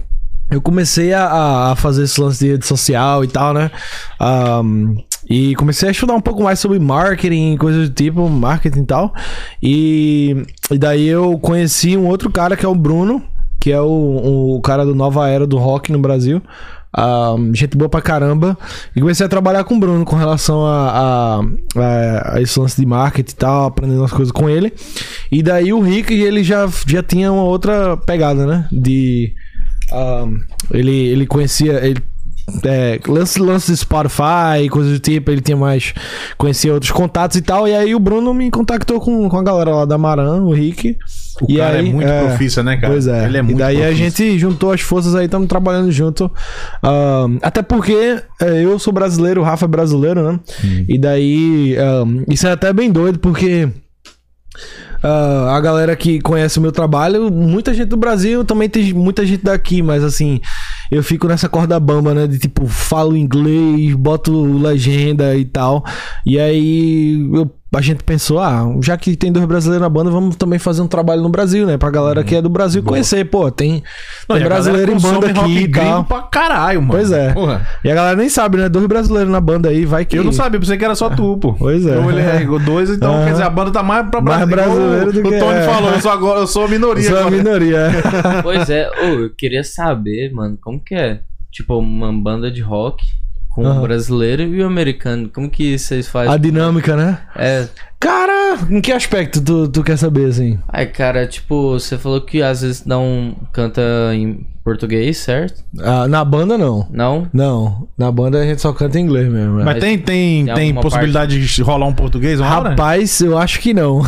eu 0.50 0.60
comecei 0.60 1.12
a, 1.12 1.70
a 1.70 1.76
fazer 1.76 2.02
esse 2.02 2.20
lance 2.20 2.44
de 2.44 2.50
rede 2.50 2.66
social 2.66 3.22
e 3.22 3.28
tal, 3.28 3.54
né? 3.54 3.70
Ahn, 4.18 4.96
e 5.28 5.54
comecei 5.54 5.88
a 5.88 5.92
estudar 5.92 6.14
um 6.14 6.20
pouco 6.20 6.42
mais 6.42 6.58
sobre 6.58 6.80
marketing, 6.80 7.56
coisas 7.56 7.88
do 7.88 7.94
tipo, 7.94 8.28
marketing 8.28 8.80
e 8.80 8.86
tal. 8.86 9.14
E, 9.62 10.44
e 10.72 10.76
daí 10.76 11.06
eu 11.06 11.38
conheci 11.38 11.96
um 11.96 12.08
outro 12.08 12.30
cara 12.30 12.56
que 12.56 12.66
é 12.66 12.68
o 12.68 12.74
Bruno, 12.74 13.22
que 13.60 13.70
é 13.70 13.80
o, 13.80 14.56
o 14.56 14.60
cara 14.60 14.84
do 14.84 14.94
Nova 14.94 15.28
Era 15.28 15.46
do 15.46 15.56
Rock 15.56 15.92
no 15.92 16.00
Brasil. 16.00 16.42
Ahn, 16.92 17.54
gente 17.54 17.76
boa 17.76 17.88
pra 17.88 18.02
caramba. 18.02 18.58
E 18.94 19.00
comecei 19.00 19.24
a 19.24 19.28
trabalhar 19.28 19.64
com 19.64 19.76
o 19.76 19.80
Bruno 19.80 20.04
com 20.04 20.16
relação 20.16 20.66
a, 20.66 20.90
a, 20.90 21.40
a, 21.76 22.36
a 22.36 22.42
esse 22.42 22.58
lance 22.58 22.80
de 22.80 22.86
marketing 22.86 23.32
e 23.32 23.36
tal, 23.36 23.66
aprendendo 23.66 24.02
as 24.02 24.12
coisas 24.12 24.32
com 24.32 24.48
ele. 24.50 24.72
E 25.30 25.42
daí 25.42 25.72
o 25.72 25.80
Rick, 25.80 26.12
ele 26.12 26.42
já, 26.42 26.68
já 26.86 27.02
tinha 27.02 27.32
uma 27.32 27.44
outra 27.44 27.96
pegada, 27.96 28.46
né? 28.46 28.68
De. 28.72 29.32
ahn, 29.92 30.40
ele, 30.72 30.96
ele 31.08 31.26
conhecia. 31.26 31.84
Ele, 31.84 32.02
é, 32.64 32.98
lance, 33.06 33.38
lance 33.38 33.70
de 33.70 33.76
Spotify, 33.76 34.68
coisas 34.68 34.94
do 34.94 34.98
tipo, 34.98 35.30
ele 35.30 35.40
tinha 35.40 35.56
mais. 35.56 35.94
Conhecia 36.36 36.74
outros 36.74 36.90
contatos 36.90 37.36
e 37.36 37.42
tal. 37.42 37.68
E 37.68 37.74
aí 37.74 37.94
o 37.94 38.00
Bruno 38.00 38.34
me 38.34 38.50
contactou 38.50 39.00
com, 39.00 39.28
com 39.28 39.38
a 39.38 39.42
galera 39.44 39.70
lá 39.70 39.84
da 39.84 39.96
Maran, 39.96 40.42
o 40.42 40.52
Rick. 40.52 40.96
O 41.40 41.50
e 41.50 41.56
cara 41.56 41.78
aí, 41.78 41.88
é 41.88 41.92
muito 41.92 42.08
profissa, 42.08 42.62
né, 42.62 42.76
cara? 42.76 42.92
Pois 42.92 43.06
é. 43.06 43.24
Ele 43.24 43.38
é 43.38 43.42
muito 43.42 43.56
e 43.56 43.58
daí 43.58 43.76
a 43.76 43.86
profissa. 43.86 44.04
gente 44.04 44.38
juntou 44.38 44.72
as 44.72 44.80
forças 44.80 45.14
aí, 45.14 45.24
estamos 45.24 45.48
trabalhando 45.48 45.90
junto. 45.90 46.30
Ahn, 46.82 47.38
até 47.42 47.62
porque 47.62 48.20
é, 48.40 48.64
eu 48.64 48.78
sou 48.78 48.92
brasileiro, 48.92 49.40
o 49.40 49.44
Rafa 49.44 49.64
é 49.64 49.68
brasileiro, 49.68 50.32
né? 50.32 50.40
E 50.88 50.98
daí. 50.98 51.76
ahn, 51.78 52.24
isso 52.28 52.46
é 52.46 52.52
até 52.52 52.72
bem 52.72 52.90
doido, 52.90 53.18
porque. 53.18 53.68
ah, 55.02 55.54
a 55.56 55.60
galera 55.60 55.96
que 55.96 56.20
conhece 56.20 56.58
o 56.58 56.62
meu 56.62 56.72
trabalho, 56.72 57.30
muita 57.30 57.72
gente 57.72 57.88
do 57.88 57.96
Brasil, 57.96 58.44
também 58.44 58.68
tem 58.68 58.92
muita 58.92 59.24
gente 59.24 59.42
daqui, 59.44 59.82
mas 59.82 60.04
assim, 60.04 60.40
eu 60.90 61.02
fico 61.02 61.26
nessa 61.26 61.48
corda 61.48 61.80
bamba, 61.80 62.12
né? 62.12 62.26
De 62.26 62.38
tipo, 62.38 62.66
falo 62.66 63.16
inglês, 63.16 63.94
boto 63.94 64.58
legenda 64.58 65.34
e 65.36 65.44
tal. 65.44 65.84
E 66.26 66.38
aí 66.38 67.30
eu 67.32 67.50
a 67.72 67.80
gente 67.80 68.02
pensou, 68.02 68.40
ah, 68.40 68.64
já 68.82 68.96
que 68.96 69.16
tem 69.16 69.30
dois 69.30 69.44
brasileiros 69.46 69.82
na 69.82 69.88
banda, 69.88 70.10
vamos 70.10 70.34
também 70.34 70.58
fazer 70.58 70.82
um 70.82 70.88
trabalho 70.88 71.22
no 71.22 71.28
Brasil, 71.28 71.64
né? 71.66 71.78
Pra 71.78 71.88
galera 71.90 72.24
que 72.24 72.34
é 72.34 72.42
do 72.42 72.48
Brasil 72.48 72.82
conhecer. 72.82 73.24
Pô, 73.26 73.48
tem, 73.50 73.82
Não, 74.28 74.36
tem 74.36 74.44
a 74.44 74.48
brasileiro 74.48 74.92
em 74.92 74.98
banda 75.00 75.26
aqui 75.28 75.58
e 75.58 75.68
tal. 75.68 76.04
pra 76.04 76.22
caralho, 76.22 76.80
mano. 76.82 76.92
Pois 76.94 77.12
é. 77.12 77.32
Porra. 77.32 77.66
E 77.84 77.90
a 77.90 77.94
galera 77.94 78.16
nem 78.16 78.28
sabe, 78.28 78.56
né? 78.56 78.68
Dois 78.68 78.86
brasileiros 78.86 79.30
na 79.30 79.40
banda 79.40 79.68
aí, 79.68 79.84
vai 79.84 80.04
que. 80.04 80.16
Eu 80.18 80.24
não 80.24 80.32
sabia, 80.32 80.58
pensei 80.58 80.76
que 80.76 80.84
era 80.84 80.94
só 80.96 81.08
tu, 81.10 81.36
pô. 81.38 81.52
Pois 81.54 81.86
é. 81.86 81.94
Eu 81.96 82.04
olhei 82.04 82.48
o 82.48 82.58
dois, 82.58 82.90
então 82.90 83.24
quer 83.24 83.30
dizer, 83.32 83.44
a 83.44 83.50
banda 83.50 83.70
tá 83.70 83.82
mais 83.82 84.08
pra 84.10 84.20
Mais 84.20 84.48
Brasil. 84.48 84.74
brasileiro 84.74 85.12
do 85.12 85.20
o, 85.20 85.22
que- 85.30 85.36
o 85.36 85.38
Tony 85.38 85.58
é. 85.58 85.62
falou, 85.62 85.90
eu 85.92 86.00
sou, 86.00 86.10
agora, 86.10 86.40
eu 86.40 86.46
sou 86.48 86.64
a 86.64 86.68
minoria. 86.68 87.08
Sou 87.08 87.16
a 87.16 87.20
agora. 87.20 87.36
minoria. 87.36 87.76
é. 87.78 88.42
Pois 88.42 88.68
é, 88.68 88.90
ô, 88.90 89.04
eu 89.20 89.30
queria 89.36 89.62
saber, 89.62 90.32
mano, 90.32 90.58
como 90.60 90.80
que 90.80 90.94
é? 90.94 91.20
Tipo, 91.52 91.78
uma 91.78 92.12
banda 92.12 92.50
de 92.50 92.60
rock 92.62 93.04
com 93.50 93.66
Aham. 93.66 93.78
o 93.78 93.82
brasileiro 93.82 94.42
e 94.42 94.62
o 94.62 94.66
americano. 94.66 95.28
Como 95.28 95.50
que 95.50 95.78
vocês 95.78 96.08
fazem? 96.08 96.32
a 96.32 96.36
dinâmica, 96.36 96.96
né? 96.96 97.18
É. 97.36 97.68
Cara, 98.00 98.58
em 98.70 98.80
que 98.80 98.90
aspecto 98.92 99.42
tu, 99.42 99.68
tu 99.68 99.82
quer 99.82 99.98
saber, 99.98 100.24
assim? 100.26 100.58
Ai, 100.68 100.86
cara, 100.86 101.26
tipo, 101.26 101.72
você 101.72 101.98
falou 101.98 102.20
que 102.22 102.40
às 102.42 102.62
vezes 102.62 102.84
não 102.86 103.36
canta 103.52 103.82
em 104.14 104.46
português, 104.64 105.16
certo? 105.18 105.62
Ah, 105.80 106.06
na 106.06 106.22
banda, 106.24 106.56
não. 106.56 106.86
Não? 106.92 107.26
Não, 107.32 107.88
na 107.96 108.12
banda 108.12 108.38
a 108.40 108.44
gente 108.44 108.60
só 108.60 108.72
canta 108.72 108.98
em 108.98 109.02
inglês 109.02 109.26
mesmo. 109.28 109.56
né? 109.56 109.64
Mas 109.64 109.78
tem, 109.80 109.98
tem, 109.98 110.44
Tem 110.44 110.54
tem 110.54 110.64
alguma 110.68 110.82
possibilidade 110.82 111.44
de 111.44 111.62
rolar 111.62 111.86
um 111.86 111.94
português 111.94 112.38
uma 112.40 112.56
hora? 112.58 112.68
Rapaz, 112.70 113.20
eu 113.20 113.36
acho 113.38 113.58
que 113.58 113.72
não. 113.74 114.02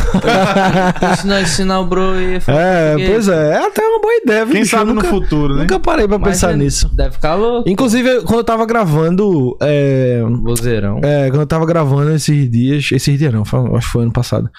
Se 1.19 1.27
não 1.27 1.39
ensinar 1.41 1.79
o 1.79 1.85
bro 1.87 2.15
e 2.19 2.35
é, 2.35 2.39
português, 2.39 3.09
pois 3.09 3.27
é. 3.27 3.51
É 3.53 3.65
até 3.67 3.81
uma 3.81 3.99
boa 3.99 4.13
ideia, 4.23 4.45
viu, 4.45 4.55
Quem 4.55 4.63
sabe 4.65 4.93
nunca, 4.93 5.07
no 5.11 5.19
futuro, 5.21 5.55
né? 5.55 5.61
Nunca 5.61 5.79
parei 5.79 6.07
pra 6.07 6.19
pensar 6.19 6.47
imagina, 6.49 6.63
nisso. 6.63 6.89
Deve 6.95 7.11
ficar 7.13 7.35
louco. 7.35 7.67
Inclusive, 7.67 8.21
quando 8.21 8.37
eu 8.39 8.43
tava 8.43 8.65
gravando. 8.65 9.57
É, 9.59 10.21
Vozeirão. 10.43 10.99
é, 11.03 11.29
quando 11.29 11.41
eu 11.41 11.47
tava 11.47 11.65
gravando 11.65 12.11
esses 12.11 12.49
dias. 12.49 12.89
Esses 12.91 13.17
dias 13.17 13.33
não, 13.33 13.43
foi- 13.43 13.69
acho 13.83 13.87
que 13.87 13.91
foi 13.91 14.03
ano 14.03 14.13
passado. 14.13 14.49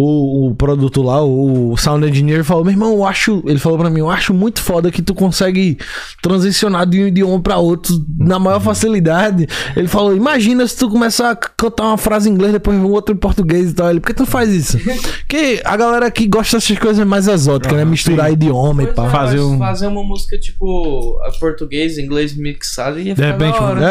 O, 0.00 0.50
o 0.50 0.54
produto 0.54 1.02
lá, 1.02 1.20
o, 1.24 1.72
o 1.72 1.76
sound 1.76 2.06
engineer, 2.08 2.44
falou: 2.44 2.62
Meu 2.64 2.72
irmão, 2.72 2.92
eu 2.92 3.04
acho. 3.04 3.42
Ele 3.44 3.58
falou 3.58 3.76
pra 3.76 3.90
mim: 3.90 3.98
Eu 3.98 4.08
acho 4.08 4.32
muito 4.32 4.62
foda 4.62 4.92
que 4.92 5.02
tu 5.02 5.12
consegue 5.12 5.76
transicionar 6.22 6.86
de 6.86 7.02
um 7.02 7.06
idioma 7.08 7.40
pra 7.40 7.56
outro 7.56 7.94
na 8.16 8.38
maior 8.38 8.60
facilidade. 8.60 9.48
Ele 9.76 9.88
falou: 9.88 10.14
Imagina 10.14 10.64
se 10.68 10.76
tu 10.76 10.88
começar 10.88 11.30
a 11.32 11.34
cantar 11.36 11.84
uma 11.84 11.96
frase 11.98 12.28
em 12.28 12.32
inglês, 12.32 12.52
depois 12.52 12.78
um 12.78 12.86
outro 12.92 13.12
em 13.14 13.18
português 13.18 13.70
e 13.70 13.74
tal. 13.74 13.90
Ele, 13.90 13.98
por 13.98 14.06
que 14.06 14.14
tu 14.14 14.24
faz 14.26 14.50
isso? 14.50 14.78
Porque 14.78 15.60
a 15.64 15.76
galera 15.76 16.06
aqui 16.06 16.28
gosta 16.28 16.58
dessas 16.58 16.78
coisas 16.78 17.04
mais 17.04 17.26
exóticas, 17.26 17.76
né? 17.76 17.84
Misturar 17.84 18.32
idioma 18.32 18.84
e 18.84 18.86
Pois 18.86 18.96
pá. 18.96 19.06
é, 19.06 19.10
Fazer 19.10 19.40
um- 19.40 19.58
fazer 19.58 19.86
uma 19.88 20.04
música 20.04 20.38
tipo 20.38 21.18
a 21.26 21.32
português 21.40 21.98
e 21.98 22.02
inglês 22.02 22.36
mixado 22.36 23.00
ia 23.00 23.14
De 23.14 23.20
ficar 23.22 23.32
repente, 23.32 23.58
da 23.58 23.64
hora. 23.66 23.84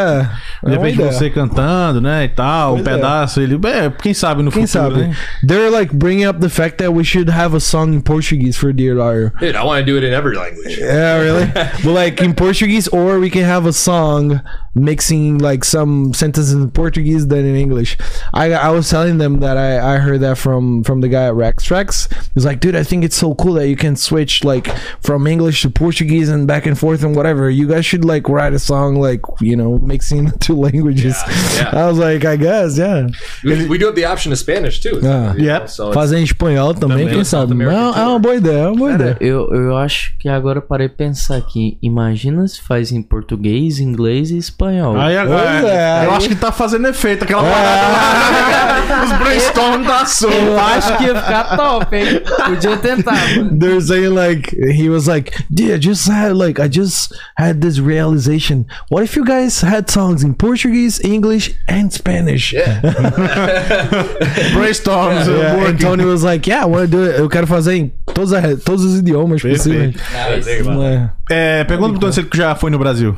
É. 0.63 0.67
De 0.69 0.73
é 0.73 0.77
repente 0.77 0.95
ideia. 0.95 1.11
você 1.11 1.29
cantando, 1.29 1.99
né, 1.99 2.23
e 2.23 2.29
tal, 2.29 2.75
um 2.75 2.83
Pois 2.83 2.87
é. 2.87 2.95
pedaço, 2.95 3.41
ele... 3.41 3.59
É, 3.67 3.89
quem 3.89 4.13
sabe 4.13 4.41
no 4.41 4.51
Quem 4.51 4.65
futuro, 4.65 4.95
sabe? 4.95 5.07
né? 5.07 5.15
They're 5.45 5.69
like 5.69 5.96
bringing 5.97 6.25
up 6.25 6.39
the 6.39 6.49
fact 6.49 6.77
that 6.77 6.93
we 6.93 7.03
should 7.03 7.29
have 7.29 7.53
a 7.53 7.59
song 7.59 7.93
in 7.93 8.01
Portuguese 8.01 8.57
for 8.57 8.71
Dear 8.73 8.95
Liar. 8.95 9.33
Dude, 9.39 9.55
I 9.55 9.63
want 9.63 9.81
to 9.81 9.85
do 9.85 9.97
it 9.97 10.03
in 10.03 10.13
every 10.13 10.35
language. 10.35 10.77
Yeah, 10.77 11.19
really? 11.19 11.45
but 11.53 11.85
like 11.85 12.21
in 12.21 12.33
Portuguese, 12.33 12.87
or 12.87 13.19
we 13.19 13.29
can 13.29 13.43
have 13.43 13.65
a 13.65 13.73
song 13.73 14.41
mixing 14.79 15.37
like 15.39 15.63
some 15.65 16.13
sentences 16.13 16.53
in 16.53 16.69
Portuguese 16.71 17.27
than 17.27 17.45
in 17.45 17.55
English. 17.55 17.97
I 18.33 18.53
I 18.53 18.69
was 18.71 18.89
telling 18.89 19.17
them 19.17 19.39
that 19.41 19.57
I, 19.57 19.95
I 19.95 19.97
heard 19.97 20.21
that 20.21 20.37
from 20.37 20.83
from 20.83 21.01
the 21.01 21.07
guy 21.09 21.25
at 21.27 21.35
Rex 21.35 21.63
Tracks. 21.63 22.07
He's 22.33 22.45
like, 22.45 22.59
dude, 22.59 22.75
I 22.75 22.83
think 22.83 23.03
it's 23.03 23.15
so 23.17 23.35
cool 23.35 23.53
that 23.53 23.67
you 23.67 23.75
can 23.75 23.95
switch 23.95 24.43
like 24.43 24.67
from 25.01 25.27
English 25.27 25.61
to 25.63 25.69
Portuguese 25.69 26.29
and 26.29 26.47
back 26.47 26.65
and 26.65 26.77
forth 26.77 27.03
and 27.03 27.15
whatever. 27.15 27.49
You 27.49 27.67
guys 27.67 27.85
should 27.85 28.05
like 28.05 28.29
write 28.29 28.53
a 28.53 28.59
song 28.59 28.95
like 28.95 29.21
you 29.41 29.55
know 29.55 29.77
mixing 29.79 30.25
the 30.25 30.37
two 30.39 30.55
languages. 30.67 31.15
Yeah, 31.27 31.71
yeah. 31.73 31.83
I 31.83 31.87
was 31.89 31.97
like, 31.97 32.25
I 32.25 32.35
guess, 32.37 32.77
yeah. 32.77 33.07
We, 33.43 33.67
we 33.67 33.77
do 33.77 33.85
have 33.87 33.95
the 33.95 34.05
option 34.05 34.31
of 34.31 34.37
Spanish 34.39 34.79
too. 34.79 34.99
Ah. 35.03 35.33
you 35.33 35.39
know, 35.39 35.47
Yep. 35.47 35.69
So 35.69 35.91
Fazer 35.93 36.17
em 36.17 36.23
espanhol 36.23 36.73
também, 36.73 36.97
Também. 37.07 37.13
quem 37.15 37.23
sabe? 37.23 37.47
South 37.47 37.49
É, 37.49 37.53
American 37.53 37.93
é 38.03 38.07
uma 38.07 38.19
boa 38.19 38.35
ideia, 38.35 38.57
é 38.63 38.67
uma 38.67 38.75
boa 38.75 38.91
ideia. 38.93 39.17
Eu, 39.21 39.53
eu 39.53 39.77
acho 39.77 40.17
que 40.19 40.27
agora 40.29 40.61
parei 40.61 40.87
de 40.89 40.95
pensar 40.95 41.37
aqui. 41.37 41.77
Imagina 41.81 42.47
se 42.47 42.61
faz 42.61 42.91
em 42.91 43.01
português, 43.01 43.79
inglês 43.79 44.29
e 44.31 44.37
espanhol. 44.37 44.66
Aí 44.97 45.17
agora, 45.17 45.41
Pois 45.61 45.63
é, 45.65 46.05
eu 46.05 46.11
aí- 46.11 46.17
acho 46.17 46.29
que 46.29 46.35
tá 46.35 46.51
fazendo 46.51 46.87
efeito 46.87 47.23
aquela 47.23 47.43
parada 47.43 47.87
lá. 47.87 49.03
Os 49.03 49.11
brainstorm 49.23 49.83
da 49.83 50.05
sua. 50.05 50.31
Eu 50.31 50.59
acho 50.59 50.97
que 50.97 51.03
ia 51.05 51.15
ficar 51.15 51.57
top, 51.57 51.95
hein? 51.95 52.21
Podia 52.45 52.77
tentar, 52.77 53.15
mano. 53.35 53.57
They're 53.59 53.81
saying 53.81 54.09
like 54.13 54.55
he 54.55 54.89
was 54.89 55.07
like, 55.07 55.31
dude, 55.49 55.73
I 55.73 55.79
just 55.79 56.07
had 56.09 56.33
like 56.33 56.59
I 56.61 56.67
just 56.69 57.13
had 57.37 57.59
this 57.61 57.79
realization. 57.79 58.65
What 58.89 59.03
if 59.03 59.15
you 59.17 59.23
guys 59.25 59.61
had 59.61 59.89
songs 59.91 60.23
in 60.23 60.33
Portuguese, 60.33 60.99
English, 61.05 61.55
and 61.67 61.89
Spanish? 61.91 62.53
Yeah. 62.53 62.81
Brainstorms. 64.53 65.27
Yeah, 65.27 65.51
and 65.53 65.61
working. 65.61 65.77
Tony 65.77 66.05
was 66.05 66.23
like, 66.23 66.47
yeah, 66.47 66.63
I 66.63 66.65
want 66.65 66.89
to 66.89 66.97
do 66.97 67.03
it. 67.09 67.19
Eu 67.19 67.29
quero 67.29 67.47
fazer 67.47 67.75
em 67.75 67.91
todos, 68.13 68.33
a- 68.33 68.55
todos 68.63 68.83
os 68.83 68.99
idiomas 68.99 69.41
possíveis. 69.41 69.95
É. 70.13 71.09
É, 71.29 71.63
pergunta 71.65 71.91
pro 71.91 71.99
Tony 71.99 72.13
se 72.13 72.19
ele 72.21 72.29
já 72.33 72.55
foi 72.55 72.69
no 72.71 72.79
Brasil. 72.79 73.15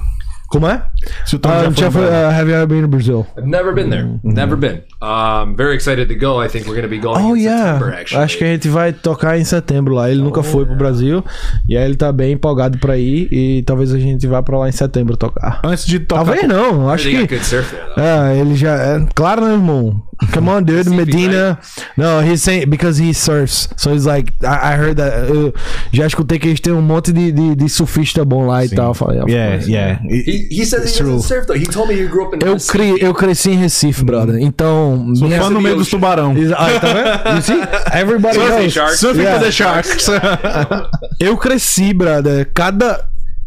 Como 0.50 0.68
é? 0.68 0.82
Se 1.26 1.36
o 1.36 1.40
Tony 1.40 1.56
Um, 1.56 1.60
já 1.60 1.72
foi 1.72 1.76
já 1.76 1.86
no 1.86 1.92
foi, 1.92 2.02
Brasil. 2.02 2.28
uh, 2.28 2.32
have 2.32 2.50
you 2.50 2.56
ever 2.56 2.68
been 2.68 2.82
to 2.82 2.88
Brazil? 2.88 3.28
I've 3.38 3.48
never 3.48 3.72
been 3.74 3.90
there. 3.92 4.08
Never 4.24 4.56
been. 4.58 4.82
Um, 5.02 5.56
very 5.56 5.76
excited 5.76 6.08
to 6.08 6.16
go. 6.16 6.44
I 6.44 6.48
think 6.50 6.66
we're 6.68 6.74
going 6.76 6.82
to 6.84 6.90
be 6.90 6.98
going 6.98 7.24
Oh 7.24 7.36
in 7.36 7.42
yeah, 7.44 7.74
September. 7.74 7.94
Actually, 8.00 8.24
acho 8.24 8.38
que 8.40 8.44
a 8.44 8.48
gente 8.48 8.68
vai 8.68 8.92
tocar 8.92 9.38
em 9.38 9.44
setembro 9.44 9.94
lá. 9.94 10.10
Ele 10.10 10.22
nunca 10.22 10.42
foi 10.42 10.66
pro 10.66 10.76
Brasil 10.76 11.24
e 11.68 11.78
aí 11.78 11.86
ele 11.86 11.96
tá 11.96 12.12
bem 12.12 12.34
empolgado 12.34 12.78
pra 12.80 12.98
ir 12.98 13.28
e 13.32 13.62
talvez 13.64 13.94
a 13.94 14.00
gente 14.00 14.26
vá 14.26 14.42
pra 14.42 14.58
lá 14.58 14.68
em 14.68 14.72
setembro 14.72 15.16
tocar. 15.16 15.62
Antes 15.64 15.86
de 15.86 16.00
tocar. 16.00 16.26
Talvez 16.26 16.48
não, 16.48 16.90
acho 16.90 17.08
que 17.10 17.40
surf 17.44 17.70
there. 17.76 17.92
Ah, 17.96 18.34
ele 18.34 18.56
já 18.56 18.74
é. 18.76 19.06
Claro, 19.14 19.46
né, 19.46 19.54
irmão? 19.54 20.02
Come 20.34 20.50
on, 20.50 20.64
dude. 20.64 20.90
Medina. 20.90 21.58
No, 21.96 22.20
he's 22.22 22.44
saying 22.44 22.70
because 22.70 23.02
he 23.02 23.14
surfs. 23.14 23.70
So 23.78 23.94
he's 23.94 24.06
like, 24.06 24.34
I, 24.44 24.74
I 24.74 24.76
heard 24.78 24.98
that. 24.98 25.30
Eu 25.30 25.54
já 25.94 26.06
escutei 26.08 26.38
que 26.38 26.48
eles 26.50 26.60
têm 26.60 26.74
um 26.74 26.82
monte 26.82 27.14
de, 27.14 27.32
de, 27.32 27.56
de 27.56 27.70
surfista 27.70 28.26
bom 28.26 28.46
lá 28.46 28.66
e 28.66 28.70
tal. 28.70 28.90
Eu 28.90 28.94
Falei, 28.94 29.22
of 29.22 29.32
Yeah, 29.32 29.56
course. 29.58 29.72
yeah. 29.72 30.00
He, 30.04 30.48
he 30.52 30.66
says 30.66 30.82
he 30.84 30.88
It's 30.90 30.98
true. 30.98 31.12
doesn't 31.14 31.28
surf 31.28 31.48
though. 31.48 31.58
He 31.58 31.66
told 31.66 31.88
me 31.88 31.96
he 32.02 32.06
grew 32.08 32.26
up 32.26 32.36
in. 32.36 32.40
Eu, 32.46 32.54
Recife. 32.56 32.72
cri, 32.72 32.96
eu 33.02 33.14
cresci 33.14 33.52
em 33.52 33.58
Recife, 33.58 34.04
brother. 34.04 34.36
Então. 34.42 35.14
Sou 35.16 35.28
minha- 35.28 35.42
fã 35.42 35.50
no 35.50 35.62
meio 35.62 35.78
dos 35.78 35.90
tubarão. 35.90 36.38
Is- 36.38 36.52
Ah, 36.52 36.80
tá 36.80 36.88
vendo? 36.94 37.10
You 37.38 37.42
see? 37.42 37.98
Everybody 37.98 38.36
Surfing 38.36 38.60
knows. 38.62 38.74
sharks. 38.74 39.00
Surfing 39.00 39.22
Yeah. 39.22 39.40
for 39.40 39.46
the 39.46 39.52
Sharks. 39.52 40.08
Eu 41.20 41.38
cresci, 41.38 41.94
brother. 41.94 42.50
Cada. 42.54 43.06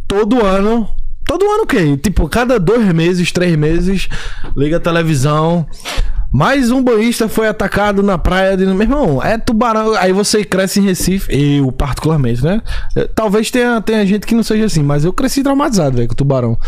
Todo 0.09 0.45
ano. 0.45 0.89
Todo 1.27 1.45
ano 1.45 1.63
o 1.63 1.67
quê? 1.67 1.97
Tipo, 1.97 2.29
cada 2.29 2.59
dois 2.59 2.85
meses, 2.93 3.31
três 3.31 3.57
meses, 3.57 4.09
liga 4.57 4.79
a 4.79 4.81
televisão. 4.81 5.67
Mais 6.33 6.71
um 6.71 6.83
banhista 6.83 7.29
foi 7.29 7.47
atacado 7.47 8.03
na 8.03 8.17
praia 8.17 8.57
de. 8.57 8.65
Meu 8.65 8.81
irmão, 8.81 9.23
é 9.23 9.37
tubarão. 9.37 9.95
Aí 9.95 10.13
você 10.13 10.43
cresce 10.45 10.81
em 10.81 10.85
Recife, 10.85 11.29
eu 11.31 11.71
particularmente, 11.71 12.43
né? 12.43 12.63
Talvez 13.15 13.51
tenha, 13.51 13.81
tenha 13.83 14.07
gente 14.07 14.27
que 14.27 14.35
não 14.35 14.43
seja 14.43 14.65
assim, 14.65 14.83
mas 14.83 15.05
eu 15.05 15.13
cresci 15.13 15.43
traumatizado, 15.43 15.97
velho, 15.97 16.09
com 16.09 16.15
tubarão. 16.15 16.59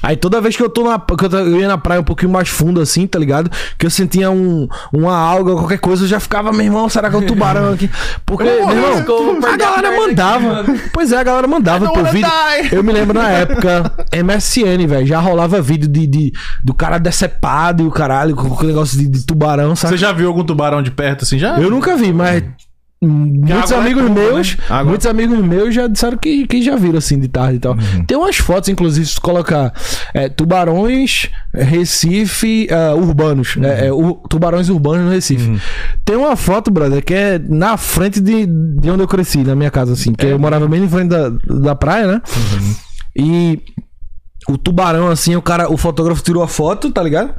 Aí 0.00 0.16
toda 0.16 0.40
vez 0.40 0.56
que 0.56 0.62
eu 0.62 0.68
tô 0.70 0.84
na. 0.88 0.98
Que 1.00 1.24
eu, 1.34 1.60
ia 1.60 1.66
na 1.66 1.76
praia 1.76 2.00
um 2.00 2.04
pouquinho 2.04 2.30
mais 2.30 2.48
fundo, 2.48 2.80
assim, 2.80 3.08
tá 3.08 3.18
ligado? 3.18 3.50
Que 3.76 3.86
eu 3.86 3.90
sentia 3.90 4.30
um, 4.30 4.68
uma 4.92 5.16
alga, 5.16 5.52
qualquer 5.54 5.78
coisa, 5.78 6.04
eu 6.04 6.08
já 6.08 6.20
ficava, 6.20 6.52
meu 6.52 6.62
irmão, 6.64 6.88
será 6.88 7.10
que 7.10 7.16
é 7.16 7.18
um 7.18 7.26
tubarão 7.26 7.72
aqui? 7.72 7.90
Porque, 8.24 8.44
meu 8.44 8.70
irmão, 8.70 9.44
a 9.52 9.56
galera 9.56 9.96
mandava. 9.96 10.64
Pois 10.92 11.10
é, 11.10 11.16
a 11.18 11.24
galera 11.24 11.48
mandava 11.48 11.90
por 11.92 12.04
vídeo. 12.12 12.30
Eu 12.70 12.84
me 12.84 12.92
lembro 12.92 13.18
na 13.18 13.28
época, 13.28 13.92
MSN, 14.14 14.86
velho, 14.86 15.06
já 15.06 15.18
rolava 15.18 15.60
vídeo 15.60 15.88
de, 15.88 16.06
de- 16.06 16.32
do 16.62 16.72
cara 16.72 16.98
decepado 16.98 17.82
e 17.82 17.86
o 17.86 17.90
caralho, 17.90 18.36
com 18.36 18.48
com 18.50 18.64
negócio 18.64 18.96
de, 18.96 19.07
de 19.08 19.24
tubarão, 19.24 19.74
sabe? 19.76 19.94
Você 19.94 19.98
já 19.98 20.12
viu 20.12 20.28
algum 20.28 20.44
tubarão 20.44 20.82
de 20.82 20.90
perto 20.90 21.24
assim 21.24 21.38
já? 21.38 21.58
Eu 21.58 21.70
nunca 21.70 21.96
vi, 21.96 22.12
mas 22.12 22.42
muitos 23.00 23.70
é 23.70 23.76
amigos 23.76 24.02
curva, 24.06 24.20
meus, 24.20 24.56
né? 24.56 24.64
Água- 24.68 24.84
muitos 24.84 25.06
amigos 25.06 25.38
meus 25.38 25.72
já 25.74 25.86
disseram 25.86 26.16
que, 26.18 26.46
que 26.48 26.60
já 26.62 26.74
viram 26.74 26.98
assim 26.98 27.18
de 27.18 27.28
tarde 27.28 27.56
e 27.56 27.58
tal. 27.60 27.74
Uhum. 27.74 28.04
Tem 28.04 28.16
umas 28.16 28.36
fotos, 28.38 28.68
inclusive, 28.68 29.06
se 29.06 29.20
colocar 29.20 29.72
é, 30.12 30.28
tubarões 30.28 31.28
Recife 31.54 32.66
ah, 32.72 32.94
urbanos, 32.96 33.54
Uhum. 33.56 33.64
é, 33.64 33.86
é, 33.86 33.92
ur- 33.92 34.20
tubarões 34.28 34.68
urbanos 34.68 35.04
no 35.06 35.10
Recife. 35.12 35.60
Tem 36.04 36.16
uma 36.16 36.34
foto, 36.34 36.70
brother, 36.72 37.04
que 37.04 37.14
é 37.14 37.38
na 37.38 37.76
frente 37.76 38.20
de, 38.20 38.46
de 38.46 38.90
onde 38.90 39.02
eu 39.02 39.08
cresci, 39.08 39.38
na 39.44 39.54
minha 39.54 39.70
casa, 39.70 39.92
assim, 39.92 40.12
que 40.12 40.26
É. 40.26 40.32
eu 40.32 40.38
morava 40.38 40.66
bem 40.66 40.82
em 40.82 40.88
frente 40.88 41.08
da, 41.10 41.28
da 41.30 41.74
praia, 41.76 42.06
né? 42.08 42.22
Uhum. 42.36 42.74
E 43.16 43.62
o 44.48 44.56
tubarão, 44.58 45.08
assim, 45.08 45.36
o 45.36 45.42
cara, 45.42 45.70
o 45.70 45.76
fotógrafo 45.76 46.22
tirou 46.22 46.42
a 46.42 46.48
foto, 46.48 46.90
tá 46.90 47.02
ligado? 47.02 47.32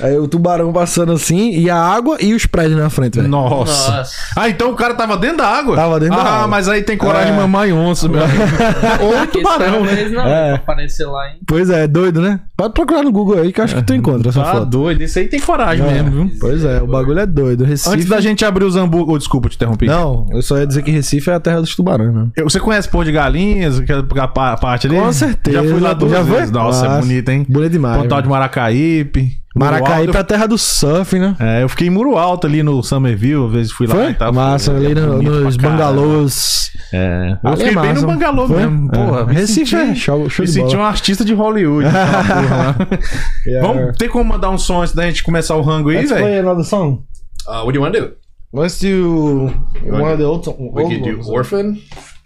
Aí 0.00 0.16
o 0.18 0.26
tubarão 0.28 0.72
passando 0.72 1.12
assim, 1.12 1.50
e 1.52 1.68
a 1.68 1.76
água 1.76 2.16
e 2.20 2.34
os 2.34 2.46
prédios 2.46 2.78
na 2.78 2.88
frente, 2.90 3.16
velho. 3.16 3.28
Nossa. 3.28 3.96
Nossa. 3.98 4.12
Ah, 4.36 4.48
então 4.48 4.70
o 4.70 4.74
cara 4.74 4.94
tava 4.94 5.16
dentro 5.16 5.38
da 5.38 5.46
água? 5.48 5.76
Tava 5.76 6.00
dentro 6.00 6.16
da 6.16 6.22
ah, 6.22 6.34
água. 6.36 6.48
mas 6.48 6.68
aí 6.68 6.82
tem 6.82 6.96
coragem 6.96 7.28
É. 7.28 7.32
de 7.34 7.38
mamar 7.40 7.68
em 7.68 7.72
onça, 7.72 8.08
meu 8.08 8.22
amigo. 8.22 8.42
Ou 9.02 9.26
tubarão, 9.26 9.84
né? 9.84 10.08
Não, 10.08 10.22
É. 10.26 10.46
pra 10.52 10.54
aparecer 10.56 11.06
lá, 11.06 11.28
hein? 11.28 11.36
Pois 11.46 11.68
é, 11.70 11.86
doido, 11.86 12.20
né? 12.20 12.40
Pode 12.56 12.74
procurar 12.74 13.02
no 13.02 13.12
Google 13.12 13.38
aí 13.40 13.52
que 13.52 13.60
eu 13.60 13.64
acho 13.64 13.74
que 13.74 13.82
tu 13.82 13.94
encontra 13.94 14.28
essa 14.30 14.42
Tá 14.42 14.52
foto. 14.52 14.66
doido. 14.66 15.02
Isso 15.02 15.18
aí 15.18 15.28
tem 15.28 15.40
coragem 15.40 15.84
mesmo, 15.84 16.10
viu? 16.10 16.30
Pois 16.40 16.64
é, 16.64 16.80
o 16.80 16.86
bagulho 16.86 17.18
é 17.20 17.26
doido. 17.26 17.64
Recife. 17.64 17.94
Antes 17.94 18.08
da 18.08 18.20
gente 18.20 18.44
abrir 18.44 18.64
os 18.64 18.76
hambúrguer... 18.76 19.14
Oh, 19.14 19.18
desculpa 19.18 19.48
te 19.48 19.56
interromper. 19.56 19.86
Não, 19.86 20.26
eu 20.30 20.42
só 20.42 20.56
ia 20.58 20.66
dizer 20.66 20.82
que 20.82 20.90
Recife 20.90 21.28
é 21.30 21.34
a 21.34 21.40
terra 21.40 21.60
dos 21.60 21.74
tubarões, 21.74 22.14
né? 22.14 22.28
Você 22.42 22.58
conhece 22.60 22.88
Pôr 22.88 23.04
de 23.04 23.12
Galinhas, 23.12 23.78
aquela 23.80 24.02
pa- 24.28 24.56
parte 24.56 24.86
ali? 24.86 24.96
Com 24.96 25.12
certeza. 25.12 25.62
Já 25.62 25.68
fui 25.70 25.80
lá 25.80 25.92
duas 25.92 26.12
Já 26.12 26.24
foi? 26.24 26.36
vezes. 26.36 26.50
Nossa, 26.50 26.86
é 26.86 26.88
Nossa. 26.88 27.00
bonito, 27.02 27.28
hein? 27.30 27.46
Bonito 27.48 27.72
demais. 27.72 28.00
Pontal 28.02 28.22
de 28.22 28.28
Maracaípe. 28.28 29.41
Maracaí 29.54 30.08
pra 30.08 30.20
Alto. 30.20 30.28
terra 30.28 30.46
do 30.46 30.56
surf, 30.56 31.18
né? 31.18 31.36
É, 31.38 31.62
eu 31.62 31.68
fiquei 31.68 31.86
em 31.88 31.90
Muro 31.90 32.16
Alto 32.16 32.46
ali 32.46 32.62
no 32.62 32.82
Somerville, 32.82 33.46
às 33.46 33.52
vezes 33.52 33.72
fui 33.72 33.86
lá 33.86 33.94
Foi? 33.96 34.10
e 34.10 34.14
tal. 34.14 34.32
Massa, 34.32 34.74
ali 34.74 34.94
no- 34.94 35.22
nos 35.22 35.56
bangalôs. 35.56 36.70
É, 36.92 37.36
eu 37.42 37.50
Ali 37.50 37.56
fiquei 37.58 37.72
é 37.72 37.80
bem 37.80 37.88
no 37.94 37.94
massa. 37.94 38.06
bangalô 38.06 38.48
Foi? 38.48 38.56
mesmo. 38.56 38.88
É. 38.92 38.96
Porra, 38.96 39.26
me 39.26 39.34
Recife 39.34 39.70
senti- 39.70 39.90
é 39.90 39.94
show- 39.94 40.28
show 40.30 40.42
Me 40.42 40.46
de 40.48 40.52
senti 40.54 40.74
bola. 40.76 40.78
um 40.78 40.86
artista 40.86 41.24
de 41.24 41.34
Hollywood. 41.34 41.84
porra 41.90 42.56
lá. 42.56 42.76
Vamos 43.60 43.96
ter 43.98 44.08
como 44.08 44.24
mandar 44.24 44.50
um 44.50 44.58
som 44.58 44.80
antes 44.80 44.94
da 44.94 45.04
gente 45.04 45.22
começar 45.22 45.54
o 45.56 45.62
rango 45.62 45.90
aí, 45.90 45.96
Let's 45.96 46.10
velho? 46.10 46.22
play 46.24 46.38
another 46.38 46.64
song. 46.64 47.02
Uh, 47.46 47.52
what 47.64 47.72
do 47.72 47.76
you 47.78 47.82
want 47.82 47.94
to 47.94 48.00
do? 48.00 48.12
Let's 48.54 48.78
do 48.80 49.50
one 49.86 50.02
of 50.12 50.16
the 50.18 50.24
old, 50.24 50.46
We 50.48 50.82
old 50.82 50.94
could 51.00 51.10
do. 51.22 51.30
Orphan. 51.30 51.76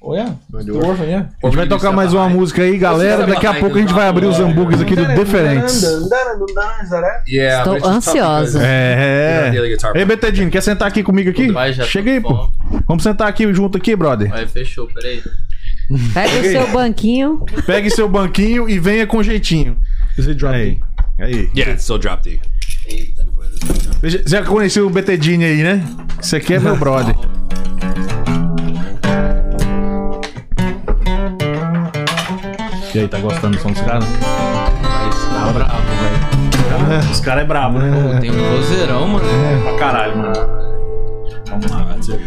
Orphan, 0.06 1.04
yeah. 1.04 1.28
A 1.42 1.46
gente 1.46 1.56
vai 1.56 1.66
tocar 1.66 1.92
mais 1.92 2.12
uma 2.12 2.28
música 2.28 2.62
aí, 2.62 2.78
galera. 2.78 3.26
Daqui 3.26 3.46
a 3.46 3.54
pouco 3.54 3.76
a 3.76 3.80
gente 3.80 3.92
vai 3.92 4.08
abrir 4.08 4.26
os 4.26 4.38
hambúrgueres 4.38 4.80
aqui 4.80 4.94
do 4.94 5.06
Diferentes. 5.14 5.82
Yeah, 7.28 7.74
Estou 7.74 7.90
ansiosa. 7.90 8.60
É. 8.62 9.50
guitar. 9.68 9.96
Ei, 9.96 10.04
Betedinho, 10.04 10.50
quer 10.50 10.62
sentar 10.62 10.88
aqui 10.88 11.02
comigo 11.02 11.30
aqui? 11.30 11.50
Vai, 11.50 11.72
já 11.72 11.84
tô 11.84 11.90
Chega 11.90 12.10
aí, 12.10 12.20
pô. 12.20 12.48
Vamos 12.86 13.02
sentar 13.02 13.28
aqui 13.28 13.52
junto 13.52 13.76
aqui, 13.76 13.96
brother. 13.96 14.32
Aí, 14.32 14.46
fechou, 14.46 14.86
peraí. 14.86 15.22
Pega 16.12 16.38
o 16.40 16.42
seu 16.42 16.68
banquinho. 16.68 17.44
Pegue 17.64 17.90
seu 17.90 18.08
banquinho 18.08 18.68
e 18.68 18.78
venha 18.78 19.06
com 19.06 19.22
jeitinho. 19.22 19.78
Aí. 20.48 20.80
Aí. 21.18 21.50
Yeah, 21.56 21.78
still 21.78 21.98
drop 21.98 22.22
D. 22.22 22.40
Você 24.00 24.22
já- 24.26 24.42
conheceu 24.44 24.86
o 24.86 24.90
Betedini 24.90 25.44
aí, 25.44 25.62
né? 25.62 25.82
Esse 26.20 26.36
aqui 26.36 26.54
é 26.54 26.58
meu 26.58 26.76
brother. 26.76 27.14
E 32.96 33.00
aí, 33.00 33.08
tá 33.08 33.18
gostando 33.18 33.58
do 33.58 33.62
som 33.62 33.72
dos 33.72 33.80
caras? 33.82 34.06
Tá 34.06 35.52
bravo, 35.52 35.82
velho. 36.88 37.10
Os 37.12 37.20
caras 37.20 37.44
é 37.44 37.46
brabo, 37.46 37.78
né? 37.78 37.90
Pô, 38.14 38.20
tem 38.20 38.30
um 38.30 38.56
vozeirão, 38.56 39.06
mano. 39.06 39.24
Pra 39.64 39.76
caralho, 39.76 40.16
mano. 40.16 40.32
Vamos 41.50 41.70
lá, 41.70 41.82
vai 41.82 42.02
ser. 42.02 42.20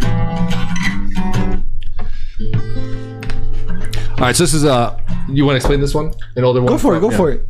All 4.20 4.26
right, 4.28 4.38
so 4.38 4.44
this 4.44 4.54
is 4.54 4.64
uh, 4.64 4.92
you 5.28 5.44
want 5.44 5.54
to 5.54 5.58
explain 5.58 5.80
this 5.82 5.96
one? 5.96 6.12
An 6.36 6.44
older 6.44 6.62
one. 6.62 6.68
Go 6.72 6.78
for 6.78 6.96
it, 6.96 7.00
go 7.00 7.08
Yeah. 7.10 7.18
for 7.18 7.32
it. 7.32 7.48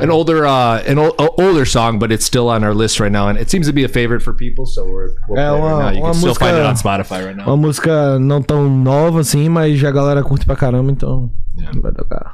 An 0.00 0.10
older, 0.10 0.46
uh, 0.46 0.82
an 0.86 0.98
o- 0.98 1.14
older 1.18 1.64
song, 1.66 1.98
but 1.98 2.10
it's 2.10 2.24
still 2.24 2.48
on 2.48 2.64
our 2.64 2.74
list 2.74 3.00
right 3.00 3.12
now, 3.12 3.28
and 3.28 3.38
it 3.38 3.50
seems 3.50 3.66
to 3.66 3.72
be 3.72 3.84
a 3.84 3.88
favorite 3.88 4.22
for 4.22 4.32
people. 4.32 4.64
So 4.66 4.84
we're 4.84 5.10
we'll 5.28 5.38
É 5.38 5.50
uma- 5.52 5.66
right 5.68 5.78
now. 5.78 5.90
You 5.90 5.98
uma 6.04 6.12
can 6.12 6.14
still 6.20 6.34
find 6.34 6.56
it 6.56 6.64
on 6.66 6.74
Spotify 6.76 7.24
right 7.26 7.36
now. 7.36 7.46
Uma 7.46 7.56
música 7.56 8.18
não 8.18 8.40
tão 8.42 8.68
nova 8.70 9.20
assim, 9.20 9.48
mas 9.48 9.78
já 9.78 9.88
a 9.88 9.92
galera 9.92 10.22
curte 10.22 10.46
pra 10.46 10.56
caramba, 10.56 10.90
então 10.90 11.30
vai 11.82 11.92
tocar. 11.92 12.32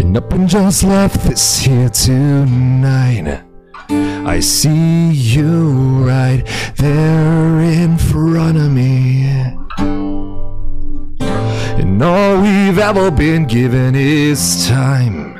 And 0.00 0.16
up 0.16 0.32
and 0.32 0.48
just 0.48 0.84
left 0.84 1.26
this 1.26 1.58
here 1.58 1.88
tonight. 1.90 3.42
I 4.28 4.40
see 4.40 5.10
you 5.10 6.04
right 6.06 6.42
there 6.76 7.60
in 7.60 7.96
front 7.96 8.58
of 8.58 8.70
me. 8.70 9.24
And 11.80 12.02
all 12.02 12.42
we've 12.42 12.78
ever 12.78 13.10
been 13.10 13.46
given 13.46 13.94
is 13.96 14.68
time 14.68 15.34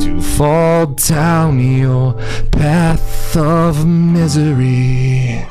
to 0.00 0.20
fall 0.20 0.86
down 0.86 1.60
your 1.60 2.14
path 2.50 3.36
of 3.36 3.86
misery. 3.86 5.46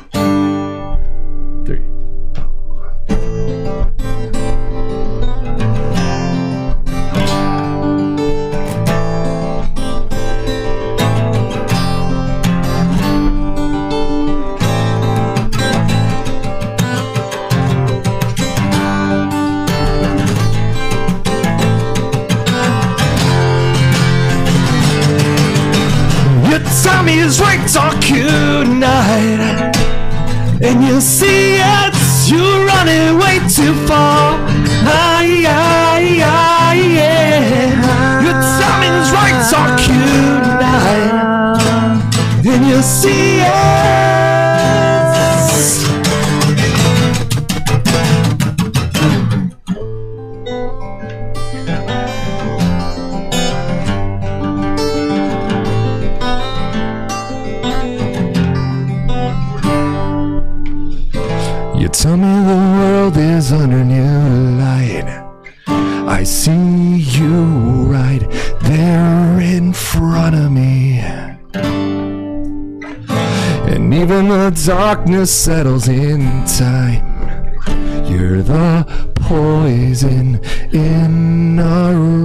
Darkness 75.00 75.32
settles 75.32 75.88
in 75.88 76.20
time. 76.44 77.06
You're 78.04 78.42
the 78.42 78.84
poison 79.14 80.38
in 80.72 81.58
a 81.58 82.19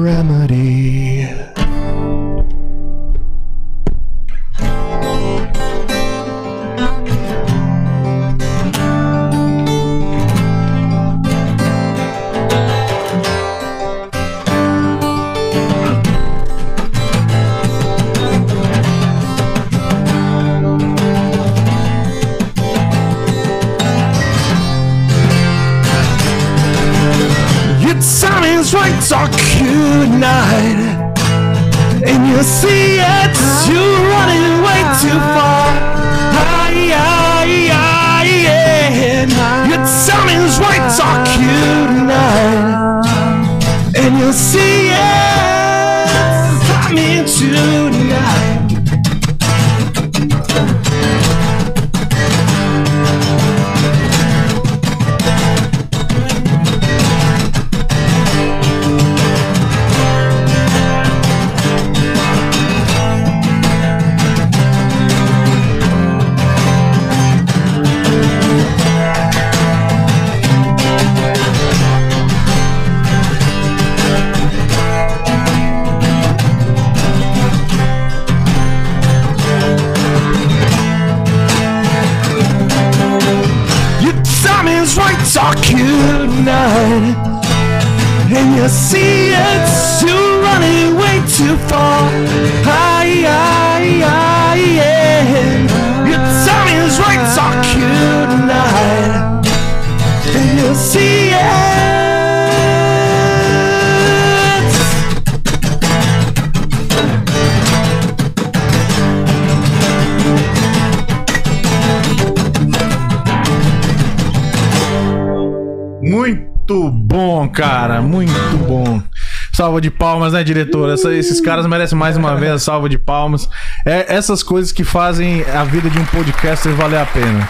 diretor? 120.55 120.89
Essa- 120.91 121.13
esses 121.13 121.39
caras 121.41 121.65
merecem 121.67 121.97
mais 121.97 122.15
uma 122.17 122.35
vez 122.35 122.51
a 122.53 122.59
salva 122.59 122.87
de 122.89 122.97
palmas. 122.97 123.47
É 123.85 124.13
essas 124.13 124.41
coisas 124.41 124.71
que 124.71 124.83
fazem 124.83 125.43
a 125.43 125.63
vida 125.63 125.89
de 125.89 125.99
um 125.99 126.05
podcaster 126.05 126.71
valer 126.73 126.99
a 126.99 127.05
pena. 127.05 127.47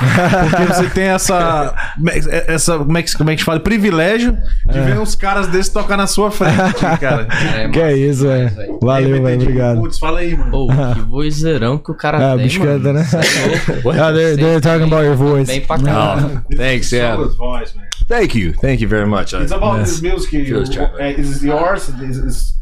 Porque 0.50 0.66
você 0.74 0.90
tem 0.90 1.06
essa. 1.06 1.74
essa 2.48 2.78
como, 2.80 2.98
é 2.98 3.04
que, 3.04 3.18
como 3.18 3.30
é 3.30 3.34
que 3.36 3.40
se 3.42 3.46
fala? 3.46 3.60
Privilégio 3.60 4.38
de 4.72 4.80
ver 4.80 5.00
uns 5.00 5.16
caras 5.16 5.48
desses 5.48 5.72
tocar 5.72 5.98
na 5.98 6.08
sua 6.08 6.32
frente, 6.32 6.56
cara. 7.00 7.28
Que 7.72 7.80
é 7.80 7.96
isso, 7.96 8.28
é. 8.30 8.52
Valeu, 8.82 9.22
velho. 9.24 9.42
Obrigado. 9.42 9.80
Putz, 9.82 10.00
fala 10.00 10.20
aí, 10.20 10.36
mano. 10.36 10.52
Pô, 10.52 10.68
que 10.94 11.02
vozeirão 11.02 11.78
que 11.78 11.92
o 11.92 11.96
cara 11.96 12.34
Ah, 12.34 12.36
tem, 12.36 12.46
bicho 12.46 12.60
mano. 12.60 12.72
canta, 12.80 12.94
né? 12.94 13.04
Cê 13.04 13.18
é. 13.18 13.22
Ah, 14.06 14.12
they're, 14.12 14.36
they're 14.36 14.62
talking 14.62 14.84
about 14.88 15.04
your 15.06 15.16
voice. 15.16 15.48
Bem 15.48 15.62
pra 15.62 15.78
caralho. 15.80 16.42
Thanks, 16.56 16.92
yeah. 16.92 17.18
Thank 18.08 18.38
you. 18.38 18.54
Thank 18.62 18.82
you 18.84 18.88
very 18.90 19.08
much. 19.08 19.34
It's 19.34 19.52
about 19.52 19.80
this 19.84 20.02
music. 20.02 20.32
Uh, 20.36 21.20
is 21.20 21.44
yours? 21.44 21.90
Is, 21.90 22.18
is, 22.18 22.18
is 22.18 22.55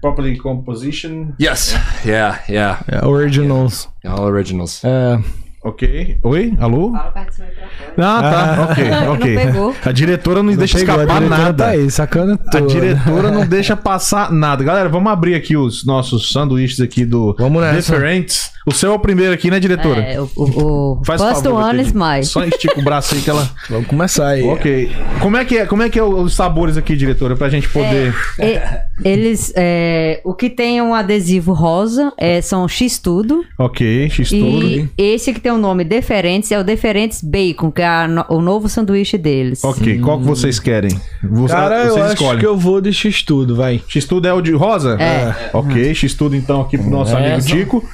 properly 0.00 0.36
composition? 0.36 1.28
yes. 1.40 1.74
Yeah, 2.04 2.40
yeah. 2.48 2.80
É, 2.88 3.06
originals. 3.06 3.88
All 4.04 4.24
originals. 4.26 4.82
É, 4.84 5.18
Ok. 5.60 6.18
Oi? 6.22 6.54
Alô? 6.60 6.92
Fala 6.92 7.10
perto 7.10 7.36
do 7.36 7.42
microfone. 7.42 7.92
Ah, 7.98 8.22
tá. 8.22 8.62
Ok, 8.70 8.88
Não 8.90 9.12
ok. 9.14 9.36
pegou. 9.36 9.76
A 9.84 9.92
diretora 9.92 10.42
não, 10.42 10.54
deixa 10.56 10.78
pegou, 10.78 10.94
a 10.94 11.02
escapar 11.02 11.20
nada. 11.20 11.64
Tá 11.64 11.70
aí, 11.70 11.90
sacana 11.90 12.34
A 12.34 12.50
toda. 12.50 12.66
diretora 12.68 13.30
não 13.32 13.44
deixa 13.44 13.76
passar 13.76 14.30
nada. 14.30 14.62
Galera, 14.62 14.88
vamos 14.88 15.12
abrir 15.12 15.34
aqui 15.34 15.56
os 15.56 15.84
nossos 15.84 16.30
sanduíches 16.32 16.80
aqui 16.80 17.04
do 17.04 17.34
Vamos 17.38 17.60
nessa. 17.60 17.92
Diferentes. 17.92 18.52
O 18.68 18.72
seu 18.72 18.92
é 18.92 18.94
o 18.94 18.98
primeiro 18.98 19.32
aqui, 19.32 19.50
né, 19.50 19.58
diretora? 19.58 20.00
É, 20.02 20.20
o, 20.20 20.28
o, 20.36 20.98
o 20.98 21.04
Faz 21.04 21.20
first 21.22 21.42
favor, 21.42 21.62
one 21.62 21.80
is 21.82 21.92
mine. 21.92 22.24
Só 22.24 22.44
estica 22.44 22.78
o 22.78 22.82
braço 22.82 23.14
aí 23.14 23.20
que 23.22 23.30
ela. 23.30 23.48
Vamos 23.70 23.86
começar 23.86 24.28
aí. 24.28 24.42
Ok. 24.44 24.90
Como 25.20 25.36
é 25.36 25.44
que 25.44 25.58
é, 25.58 25.66
como 25.66 25.82
é, 25.82 25.88
que 25.88 25.98
é 25.98 26.02
os 26.02 26.34
sabores 26.34 26.76
aqui, 26.76 26.94
diretora, 26.96 27.34
pra 27.36 27.48
gente 27.48 27.68
poder. 27.68 28.14
E- 28.38 28.58
eles, 29.04 29.52
é, 29.56 30.20
o 30.24 30.34
que 30.34 30.50
tem 30.50 30.82
um 30.82 30.92
adesivo 30.92 31.52
rosa 31.52 32.12
é, 32.18 32.40
são 32.42 32.66
X-Tudo. 32.66 33.44
Ok, 33.56 34.10
X 34.10 34.28
tudo. 34.30 34.66
E 34.66 34.88
esse 34.98 35.32
que 35.32 35.40
tem 35.40 35.52
o 35.52 35.58
nome 35.58 35.84
Deferentes 35.84 36.50
é 36.50 36.58
o 36.58 36.64
Deferentes 36.64 37.22
Bacon, 37.22 37.70
que 37.70 37.80
é 37.80 37.86
a 37.86 38.26
o 38.28 38.40
novo 38.40 38.68
sanduíche 38.68 39.16
deles. 39.16 39.62
Ok, 39.62 40.00
qual 40.00 40.18
que 40.18 40.26
vocês 40.26 40.58
querem? 40.58 40.90
Você, 41.22 41.54
Cara, 41.54 41.84
eu 41.84 41.92
vocês 41.92 42.04
acho 42.06 42.14
escolhem. 42.14 42.40
que 42.40 42.46
eu 42.46 42.56
vou 42.56 42.80
de 42.80 42.92
X 42.92 43.22
tudo, 43.22 43.54
vai. 43.54 43.80
X 43.88 44.04
tudo 44.04 44.26
é 44.26 44.32
o 44.34 44.40
de 44.40 44.52
rosa? 44.52 44.96
É. 45.00 45.32
Ok, 45.52 45.94
X 45.94 46.14
tudo 46.14 46.34
então 46.34 46.60
aqui 46.60 46.76
pro 46.76 46.90
nosso 46.90 47.16
amigo 47.16 47.36
Essa. 47.36 47.48
Tico. 47.48 47.88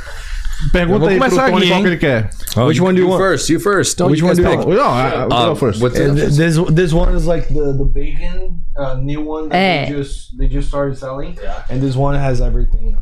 Eu 0.63 0.71
Pergunta 0.71 0.99
vou 1.01 1.09
aí 1.09 1.19
pro 1.19 1.25
começar 1.29 1.51
Tony 1.51 1.57
aqui, 1.65 1.69
qual 1.69 1.81
que 1.83 1.87
ele 1.89 1.97
quer. 1.97 2.31
Which 2.57 2.81
one 2.81 2.95
do 2.95 3.01
you 3.01 3.07
You 3.07 3.09
want? 3.11 3.19
first. 3.21 3.49
You 3.51 3.61
first. 3.61 3.99
Don't 3.99 4.11
Which 4.13 4.21
you 4.23 4.29
one 4.29 4.37
do 4.37 4.43
you 4.43 4.49
pick? 4.49 4.67
want? 4.67 4.79
Não, 4.79 4.93
uh, 4.93 5.27
Uh, 5.27 5.49
go 5.51 5.55
first. 5.57 5.81
what's 5.83 5.99
Uh, 5.99 6.15
this 6.15 6.57
this 6.73 6.93
one 6.93 7.15
is 7.17 7.27
like 7.27 7.49
the 7.53 7.73
the 7.77 7.85
bacon 7.85 8.61
uh, 8.79 8.95
new 9.03 9.21
one 9.23 9.49
that 9.49 9.57
Eh. 9.57 9.85
they 9.87 9.97
just 9.97 10.39
they 10.39 10.49
just 10.49 10.69
started 10.69 10.97
selling, 10.97 11.37
Yeah. 11.43 11.65
and 11.69 11.81
this 11.83 11.97
one 11.97 12.17
has 12.17 12.41
everything. 12.41 12.97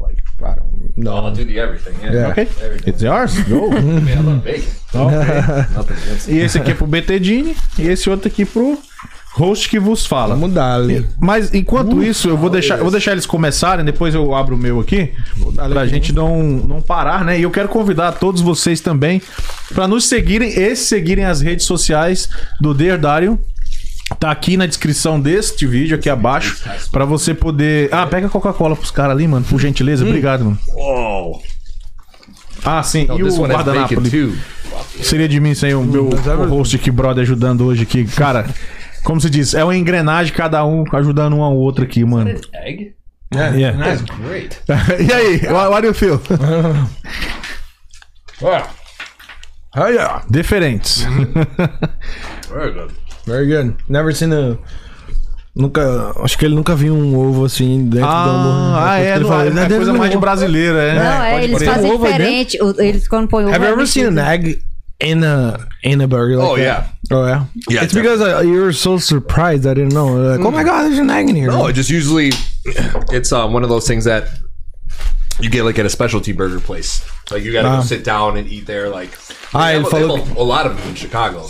Like 0.00 0.22
I 0.42 0.54
don't 0.54 0.96
know. 0.96 1.16
I'll 1.16 1.32
do 1.34 1.44
the 1.44 1.58
everything. 1.58 1.94
Yeah. 2.02 2.12
Yeah. 2.12 2.28
Ok. 2.30 2.48
It's 2.86 3.02
yours? 3.02 3.38
Go. 3.48 3.68
Man, 3.70 4.06
I 4.08 4.20
love 4.20 4.44
bacon. 4.44 4.70
Nothing 5.74 5.96
against 5.96 6.28
it. 6.28 6.34
E 6.34 6.38
esse 6.40 6.58
aqui 6.58 6.70
é 6.72 6.74
pro 6.74 6.86
BTDini 6.86 7.56
e 7.78 7.88
esse 7.88 8.08
outro 8.10 8.28
aqui 8.28 8.44
pro 8.44 8.78
host 9.32 9.68
que 9.68 9.78
vos 9.78 10.06
fala. 10.06 10.34
Vamos 10.34 10.52
dar. 10.52 10.80
Mas 11.18 11.54
enquanto 11.54 12.02
isso, 12.02 12.28
eu 12.28 12.36
vou 12.36 12.50
deixar, 12.50 12.78
eu 12.78 12.82
vou 12.82 12.90
deixar 12.90 13.12
eles 13.12 13.26
começarem, 13.26 13.84
depois 13.84 14.14
eu 14.14 14.34
abro 14.34 14.54
o 14.54 14.58
meu 14.58 14.80
aqui, 14.80 15.12
pra 15.54 15.86
gente 15.86 16.12
não, 16.12 16.42
não 16.42 16.82
parar, 16.82 17.24
né? 17.24 17.38
E 17.38 17.42
eu 17.42 17.50
quero 17.50 17.68
convidar 17.68 18.12
todos 18.12 18.40
vocês 18.40 18.80
também 18.80 19.22
pra 19.74 19.86
nos 19.86 20.06
seguirem 20.06 20.50
e 20.50 20.74
seguirem 20.76 21.24
as 21.24 21.40
redes 21.40 21.66
sociais 21.66 22.28
do 22.60 22.74
Dear 22.74 22.98
Dario. 22.98 23.38
Tá 24.18 24.32
aqui 24.32 24.56
na 24.56 24.66
descrição 24.66 25.20
deste 25.20 25.64
vídeo, 25.64 25.96
aqui 25.96 26.10
abaixo, 26.10 26.58
pra 26.90 27.04
você 27.04 27.32
poder. 27.32 27.88
Ah, 27.92 28.04
pega 28.06 28.26
a 28.26 28.30
Coca-Cola 28.30 28.74
pros 28.74 28.90
caras 28.90 29.12
ali, 29.12 29.28
mano, 29.28 29.46
por 29.48 29.60
gentileza. 29.60 30.04
Obrigado, 30.04 30.44
mano. 30.44 30.58
Whoa. 30.74 31.40
Ah, 32.64 32.82
sim. 32.82 33.06
No, 33.06 33.18
e 33.18 33.22
o 33.22 33.36
guardanapo. 33.36 34.02
Seria 35.00 35.28
de 35.28 35.38
mim 35.38 35.54
sem 35.54 35.74
o 35.74 35.82
meu 35.82 36.10
host 36.48 36.74
aqui, 36.74 36.90
brother, 36.90 37.22
ajudando 37.22 37.64
hoje 37.64 37.84
aqui. 37.84 38.04
Cara, 38.04 38.46
como 39.04 39.20
se 39.20 39.28
diz, 39.30 39.54
é 39.54 39.62
uma 39.64 39.76
engrenagem, 39.76 40.32
cada 40.32 40.64
um 40.64 40.84
ajudando 40.92 41.36
um 41.36 41.42
ao 41.42 41.56
outro 41.56 41.84
aqui, 41.84 42.04
mano. 42.04 42.30
Egg? 42.52 42.94
Yeah. 43.34 43.78
That's 43.78 44.02
great. 44.20 44.58
e 45.00 45.12
aí, 45.12 45.40
what, 45.52 45.70
what 45.70 45.80
do 45.82 45.88
you 45.88 45.94
feel? 45.94 46.20
Wow. 48.40 48.62
Oh 49.76 49.86
yeah, 49.88 50.22
Diferentes. 50.30 51.02
Very 52.48 52.72
good. 52.72 52.92
very 53.26 53.46
good. 53.46 53.76
Never 53.88 54.12
seen 54.14 54.32
a. 54.32 54.58
Nunca, 55.54 56.12
acho 56.24 56.38
que 56.38 56.44
ele 56.46 56.54
nunca 56.54 56.74
viu 56.74 56.94
um 56.94 57.16
ovo 57.18 57.44
assim 57.44 57.84
dentro 57.84 58.06
do 58.08 58.12
hambúrguer. 58.30 58.76
Ah, 58.76 58.90
ah, 58.92 59.00
é, 59.00 59.10
Ele 59.14 59.20
não, 59.20 59.28
fala, 59.28 59.46
é, 59.46 59.50
"Né, 59.50 59.64
é 59.64 59.68
coisa 59.68 59.92
do 59.92 59.98
mais 59.98 60.10
de 60.10 60.16
ovo." 60.16 60.20
brasileira, 60.24 60.78
é. 60.82 60.94
Não, 60.94 61.22
é, 61.22 61.44
eles 61.44 61.62
fazem 61.62 61.90
diferente. 61.98 62.62
o- 62.62 62.80
Eles 62.80 63.06
quando 63.08 63.28
põem 63.28 63.44
ovo. 63.44 63.54
Have 63.54 63.64
you 63.64 63.70
é 63.70 63.72
ever 63.72 63.86
seen 63.86 64.06
an 64.06 64.18
egg 64.30 64.62
in 65.00 65.24
a 65.24 65.66
in 65.82 66.00
a 66.00 66.06
burger? 66.08 66.36
Like 66.36 66.48
Oh, 66.48 66.56
that? 66.56 66.62
yeah. 66.62 66.86
Oh 67.16 67.26
yeah. 67.26 67.44
Yeah, 67.68 67.82
It's 67.84 67.94
because 67.94 68.20
uh, 68.20 68.40
you're 68.44 68.72
so 68.72 68.98
surprised. 68.98 69.66
I 69.66 69.74
didn't 69.74 69.94
know. 69.94 70.08
Like, 70.14 70.40
oh 70.40 70.50
my 70.50 70.62
god, 70.64 70.84
there's 70.84 70.98
an 70.98 71.10
egg 71.10 71.28
in 71.28 71.36
here. 71.36 71.48
No, 71.48 71.66
it 71.66 71.72
just 71.74 71.90
usually 71.90 72.30
it's 73.10 73.32
um, 73.32 73.52
one 73.52 73.62
of 73.64 73.68
those 73.70 73.86
things 73.86 74.04
that 74.04 74.28
you 75.40 75.48
get 75.50 75.64
like 75.64 75.78
at 75.78 75.86
a 75.86 75.90
specialty 75.90 76.32
burger 76.32 76.60
place. 76.60 77.02
Like 77.30 77.42
you 77.44 77.52
gotta 77.52 77.68
Ah. 77.68 77.76
go 77.80 77.82
sit 77.86 78.04
down 78.04 78.36
and 78.36 78.46
eat 78.48 78.66
there. 78.66 78.88
Like 78.90 79.10
I 79.54 79.72
they 79.72 79.78
have, 79.82 79.92
a- 79.92 79.98
have 80.18 80.36
a, 80.36 80.40
a 80.40 80.44
lot 80.44 80.66
of 80.66 80.76
them 80.76 80.88
in 80.90 80.94
Chicago. 80.94 81.48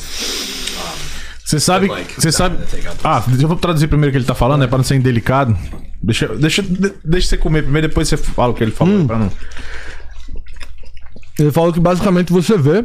Você 1.45 1.59
sabe, 1.59 1.89
Like, 1.89 2.15
você 2.15 2.31
sabe. 2.31 2.59
that 2.59 2.71
take 2.71 2.87
out 2.87 2.97
the- 2.99 3.09
Ah, 3.09 3.25
deixa 3.27 3.45
eu 3.45 3.57
traduzir 3.57 3.89
primeiro 3.89 4.11
o 4.11 4.13
que 4.13 4.19
ele 4.19 4.25
tá 4.25 4.37
falando, 4.37 4.63
é 4.63 4.69
pra 4.69 4.79
não 4.79 4.85
ser 4.85 4.95
indelicado. 4.95 5.57
Deixa, 6.01 6.29
deixa, 6.29 6.63
de- 6.63 6.95
deixa 7.05 7.27
você 7.31 7.37
comer 7.37 7.63
primeiro, 7.63 7.89
depois 7.89 8.09
você 8.09 8.17
fala 8.17 8.53
o 8.53 8.55
que 8.55 8.63
ele 8.63 8.71
falou. 8.71 8.95
Hum. 8.95 9.07
Pra 9.09 9.19
não... 9.19 9.33
Ele 11.39 11.51
falou 11.51 11.73
que 11.73 11.81
basicamente 11.81 12.33
você 12.33 12.57
vê. 12.57 12.85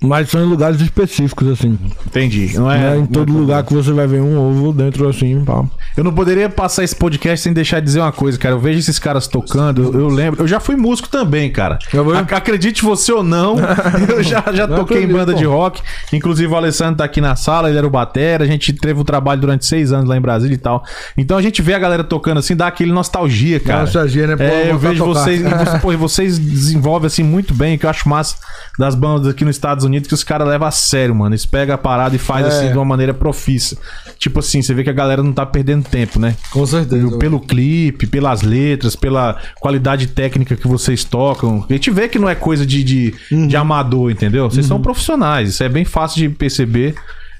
Mas 0.00 0.30
são 0.30 0.40
em 0.40 0.48
lugares 0.48 0.80
específicos, 0.80 1.48
assim. 1.48 1.76
Entendi. 2.06 2.52
Não 2.54 2.62
Não 2.64 2.70
é, 2.70 2.94
é 2.94 2.98
em 2.98 3.06
todo 3.06 3.32
lugar 3.32 3.64
que 3.64 3.74
você 3.74 3.90
vai 3.92 4.06
ver 4.06 4.20
um 4.20 4.38
ovo 4.38 4.72
dentro 4.72 5.08
assim, 5.08 5.44
pá. 5.44 5.64
Eu 5.96 6.04
não 6.04 6.12
poderia 6.12 6.48
passar 6.48 6.84
esse 6.84 6.94
podcast 6.94 7.42
sem 7.42 7.52
deixar 7.52 7.80
de 7.80 7.86
dizer 7.86 8.00
uma 8.00 8.12
coisa, 8.12 8.38
cara. 8.38 8.54
Eu 8.54 8.60
vejo 8.60 8.78
esses 8.78 8.96
caras 9.00 9.26
tocando, 9.26 9.82
eu, 9.82 10.00
eu 10.02 10.08
lembro. 10.08 10.40
Eu 10.44 10.46
já 10.46 10.60
fui 10.60 10.76
músico 10.76 11.08
também, 11.08 11.50
cara. 11.50 11.78
Ac- 12.20 12.32
acredite 12.32 12.84
você 12.84 13.10
ou 13.12 13.24
não, 13.24 13.56
eu 14.08 14.22
já, 14.22 14.44
já 14.54 14.68
Não 14.68 14.76
toquei 14.76 15.02
em 15.02 15.08
banda 15.08 15.34
de 15.34 15.44
pô. 15.44 15.50
rock. 15.50 15.82
Inclusive 16.12 16.52
o 16.52 16.56
Alessandro 16.56 16.98
tá 16.98 17.04
aqui 17.04 17.20
na 17.20 17.34
sala, 17.34 17.68
ele 17.68 17.78
era 17.78 17.86
o 17.86 17.90
batera. 17.90 18.44
A 18.44 18.46
gente 18.46 18.72
teve 18.72 19.00
o 19.00 19.04
trabalho 19.04 19.40
durante 19.40 19.66
seis 19.66 19.92
anos 19.92 20.08
lá 20.08 20.16
em 20.16 20.20
Brasília 20.20 20.54
e 20.54 20.58
tal. 20.58 20.84
Então 21.16 21.36
a 21.36 21.42
gente 21.42 21.60
vê 21.60 21.74
a 21.74 21.78
galera 21.80 22.04
tocando 22.04 22.38
assim, 22.38 22.54
dá 22.54 22.68
aquele 22.68 22.92
nostalgia, 22.92 23.58
cara. 23.58 23.80
Nostalgia, 23.80 24.28
né? 24.28 24.36
Pô, 24.36 24.44
É, 24.44 24.70
eu 24.70 24.78
vejo 24.78 25.04
vocês, 25.04 25.40
e 25.40 25.42
você- 25.48 25.78
pô, 25.80 25.96
vocês 25.96 26.38
desenvolvem 26.38 27.08
assim 27.08 27.24
muito 27.24 27.52
bem, 27.52 27.76
que 27.76 27.84
eu 27.84 27.90
acho 27.90 28.08
massa 28.08 28.36
das 28.78 28.94
bandas 28.94 29.26
aqui 29.26 29.44
nos 29.44 29.56
Estados 29.56 29.84
Unidos, 29.84 29.87
que 30.08 30.14
os 30.14 30.24
caras 30.24 30.46
levam 30.48 30.66
a 30.68 30.70
sério, 30.70 31.14
mano. 31.14 31.30
Eles 31.34 31.46
pegam 31.46 31.74
a 31.74 31.78
parada 31.78 32.14
e 32.14 32.18
faz 32.18 32.44
É. 32.46 32.48
assim 32.48 32.70
de 32.70 32.76
uma 32.78 32.84
maneira 32.84 33.14
profissa. 33.14 33.76
Tipo 34.18 34.40
assim, 34.40 34.60
você 34.62 34.74
vê 34.74 34.82
que 34.84 34.90
a 34.90 34.92
galera 34.92 35.22
não 35.22 35.32
tá 35.32 35.46
perdendo 35.46 35.84
tempo, 35.88 36.18
né? 36.18 36.36
Com 36.50 36.66
certeza. 36.66 37.16
Pelo 37.18 37.40
clipe, 37.40 38.06
pelas 38.06 38.42
letras, 38.42 38.94
pela 38.96 39.36
qualidade 39.60 40.08
técnica 40.08 40.56
que 40.56 40.66
vocês 40.68 41.04
tocam. 41.04 41.64
A 41.68 41.72
gente 41.72 41.90
vê 41.90 42.08
que 42.08 42.18
não 42.18 42.28
é 42.28 42.34
coisa 42.34 42.66
de, 42.66 42.82
de, 42.84 43.14
de 43.48 43.56
amador, 43.56 44.10
entendeu? 44.10 44.50
Vocês 44.50 44.66
são 44.66 44.80
profissionais. 44.82 45.50
Isso 45.50 45.62
é 45.62 45.68
bem 45.68 45.84
fácil 45.84 46.28
de 46.28 46.28
perceber 46.34 46.94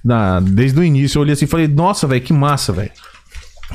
na, 0.04 0.40
desde 0.40 0.78
o 0.78 0.84
início. 0.84 1.18
Eu 1.18 1.22
olhei 1.22 1.32
assim 1.34 1.44
e 1.44 1.48
falei, 1.48 1.66
nossa, 1.68 2.06
velho, 2.06 2.20
que 2.22 2.32
massa, 2.32 2.72
velho. 2.72 2.90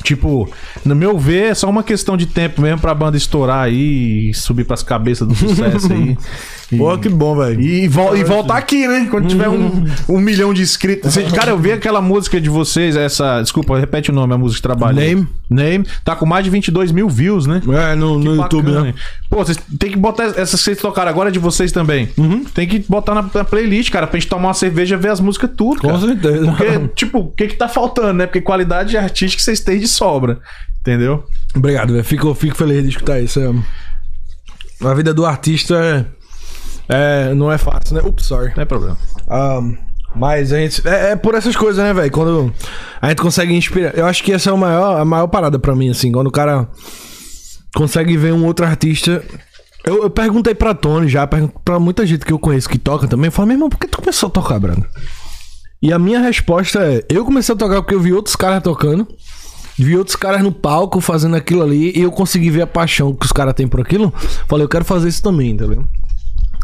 Tipo, 0.02 0.49
no 0.84 0.95
meu 0.95 1.18
ver, 1.20 1.52
é 1.52 1.53
só 1.53 1.70
uma 1.70 1.84
questão 1.84 2.18
de 2.18 2.26
tempo 2.26 2.61
mesmo 2.61 2.80
pra 2.80 2.95
banda 2.95 3.15
estourar 3.15 3.65
aí 3.65 4.30
e 4.30 4.34
subir 4.34 4.64
pras 4.64 4.82
cabeças 4.82 5.28
do 5.28 5.36
sucesso 5.36 5.91
aí. 5.94 6.18
E- 6.72 6.78
Pô, 6.78 6.98
que 6.98 7.07
bom, 7.07 7.36
velho. 7.36 7.61
e, 7.61 7.88
vol 7.88 8.18
e 8.18 8.24
voltar 8.24 8.57
aqui, 8.57 8.88
né? 8.88 9.07
Quando 9.11 9.28
tiver 9.28 9.48
um, 9.48 9.86
um 10.10 10.18
milhão 10.20 10.52
de 10.52 10.64
inscritos. 10.64 11.15
Cara, 11.36 11.52
eu 11.52 11.57
vi 11.60 11.72
aquela 11.72 12.02
música 12.02 12.41
de 12.41 12.49
vocês, 12.49 12.95
essa. 12.95 13.41
Desculpa, 13.41 13.78
repete 13.78 14.10
o 14.10 14.14
nome, 14.14 14.34
a 14.34 14.38
música 14.40 14.56
de 14.57 14.61
trabalho. 14.64 14.95
Name. 14.95 15.28
Name. 15.48 15.86
Tá 16.03 16.15
com 16.15 16.26
mais 16.26 16.44
de 16.44 16.49
22 16.49 16.91
mil 16.91 17.07
views, 17.07 17.45
né? 17.45 17.61
É, 17.91 17.94
no, 17.95 18.18
no 18.18 18.36
YouTube, 18.38 18.72
né? 18.72 18.95
Pô, 19.30 19.38
vocês 19.38 19.57
tem 19.78 19.91
que 19.91 19.98
botar. 19.98 20.24
Essas 20.36 20.52
que 20.61 20.65
vocês 20.65 20.80
tocaram 20.80 21.11
agora 21.11 21.30
é 21.30 21.32
de 21.32 21.38
vocês 21.38 21.72
também. 21.72 22.10
Tem 22.56 22.68
que 22.68 22.80
botar 22.90 23.14
na, 23.14 23.30
na 23.32 23.44
playlist, 23.44 23.91
cara, 23.91 24.07
pra 24.07 24.20
gente 24.20 24.30
tomar 24.30 24.48
uma 24.48 24.53
cerveja 24.56 24.95
e 24.95 24.98
ver 24.98 25.10
as 25.10 25.20
músicas 25.20 25.52
tudo. 25.56 25.80
Com 25.80 25.88
cara. 25.90 25.99
certeza. 25.99 26.45
Porque, 26.45 26.88
tipo, 26.95 27.20
o 27.20 27.32
que 27.32 27.48
que 27.49 27.56
tá 27.56 27.68
faltando, 27.68 28.14
né? 28.14 28.26
Porque 28.26 28.41
qualidade 28.41 28.98
artística 28.98 29.44
vocês 29.44 29.60
têm 29.60 29.83
de 29.84 29.90
sobra. 29.90 30.40
Entendeu? 30.82 31.24
Obrigado, 31.56 31.94
velho. 31.94 32.04
Fico, 32.04 32.34
fico 32.34 32.56
feliz 32.58 32.84
de 32.84 32.90
escutar 32.90 33.20
isso. 33.20 33.40
é. 33.40 34.88
A 34.88 34.94
vida 34.94 35.14
do 35.14 35.26
artista 35.26 36.06
é, 36.90 37.30
é- 37.30 37.34
não 37.34 37.52
é 37.52 37.58
fácil, 37.58 37.96
né? 37.96 38.02
Ups, 38.04 38.26
sorry. 38.26 38.52
Não 38.56 38.64
é 38.64 38.66
problema. 38.66 38.98
Um, 39.30 39.78
mas 40.16 40.52
a 40.52 40.58
gente. 40.58 40.86
É, 40.88 41.12
é 41.12 41.16
por 41.16 41.36
essas 41.36 41.56
coisas, 41.56 41.82
né, 41.84 41.94
velho? 41.94 42.12
Quando 42.12 42.54
a 43.02 43.10
gente 43.10 43.22
consegue 43.22 43.54
inspirar. 43.54 43.96
Eu 43.98 44.06
acho 44.06 44.24
que 44.24 44.34
essa 44.34 44.50
é 44.50 44.54
a 44.54 44.58
maior, 44.58 45.00
a 45.00 45.06
maior 45.06 45.28
parada 45.28 45.58
pra 45.58 45.76
mim, 45.76 45.90
assim. 45.90 46.12
Quando 46.12 46.28
o 46.28 46.32
cara 46.32 46.68
consegue 47.76 48.18
ver 48.18 48.34
um 48.34 48.46
outro 48.46 48.66
artista 48.66 49.24
Eu, 49.86 50.04
eu 50.04 50.10
perguntei 50.10 50.54
pra 50.56 50.74
Tony 50.74 51.08
já, 51.10 51.26
pra 51.28 51.80
muita 51.80 52.06
gente 52.06 52.26
que 52.26 52.32
eu 52.32 52.40
conheço 52.40 52.70
que 52.70 52.78
toca 52.78 53.08
também. 53.08 53.28
Eu 53.28 53.32
falo, 53.32 53.48
meu 53.48 53.56
irmão, 53.56 53.70
por 53.70 53.78
que 53.80 53.88
tu 53.88 53.98
começou 54.00 54.28
a 54.28 54.32
tocar, 54.32 54.60
Brando? 54.60 54.86
E 55.82 55.92
a 55.92 56.00
minha 56.00 56.20
resposta 56.20 56.80
é: 56.80 57.04
eu 57.10 57.26
comecei 57.26 57.54
a 57.56 57.58
tocar 57.58 57.82
porque 57.82 57.96
eu 57.96 58.00
vi 58.02 58.14
outros 58.14 58.36
caras 58.36 58.62
tocando. 58.64 59.08
Vi 59.78 59.98
outros 59.98 60.16
caras 60.16 60.41
no 60.41 60.52
palco 60.52 61.02
fazendo 61.02 61.36
aquilo 61.36 61.64
ali 61.64 61.91
e 61.95 62.02
eu 62.02 62.12
consegui 62.12 62.50
ver 62.50 62.62
a 62.62 62.68
paixão 62.68 63.14
que 63.14 63.26
os 63.26 63.32
caras 63.32 63.54
têm 63.54 63.68
por 63.68 63.82
aquilo. 63.82 64.14
Falei, 64.48 64.64
eu 64.66 64.70
quero 64.70 64.86
fazer 64.86 65.10
isso 65.10 65.22
também, 65.24 65.56
tá 65.58 65.66
ligado? 65.66 65.88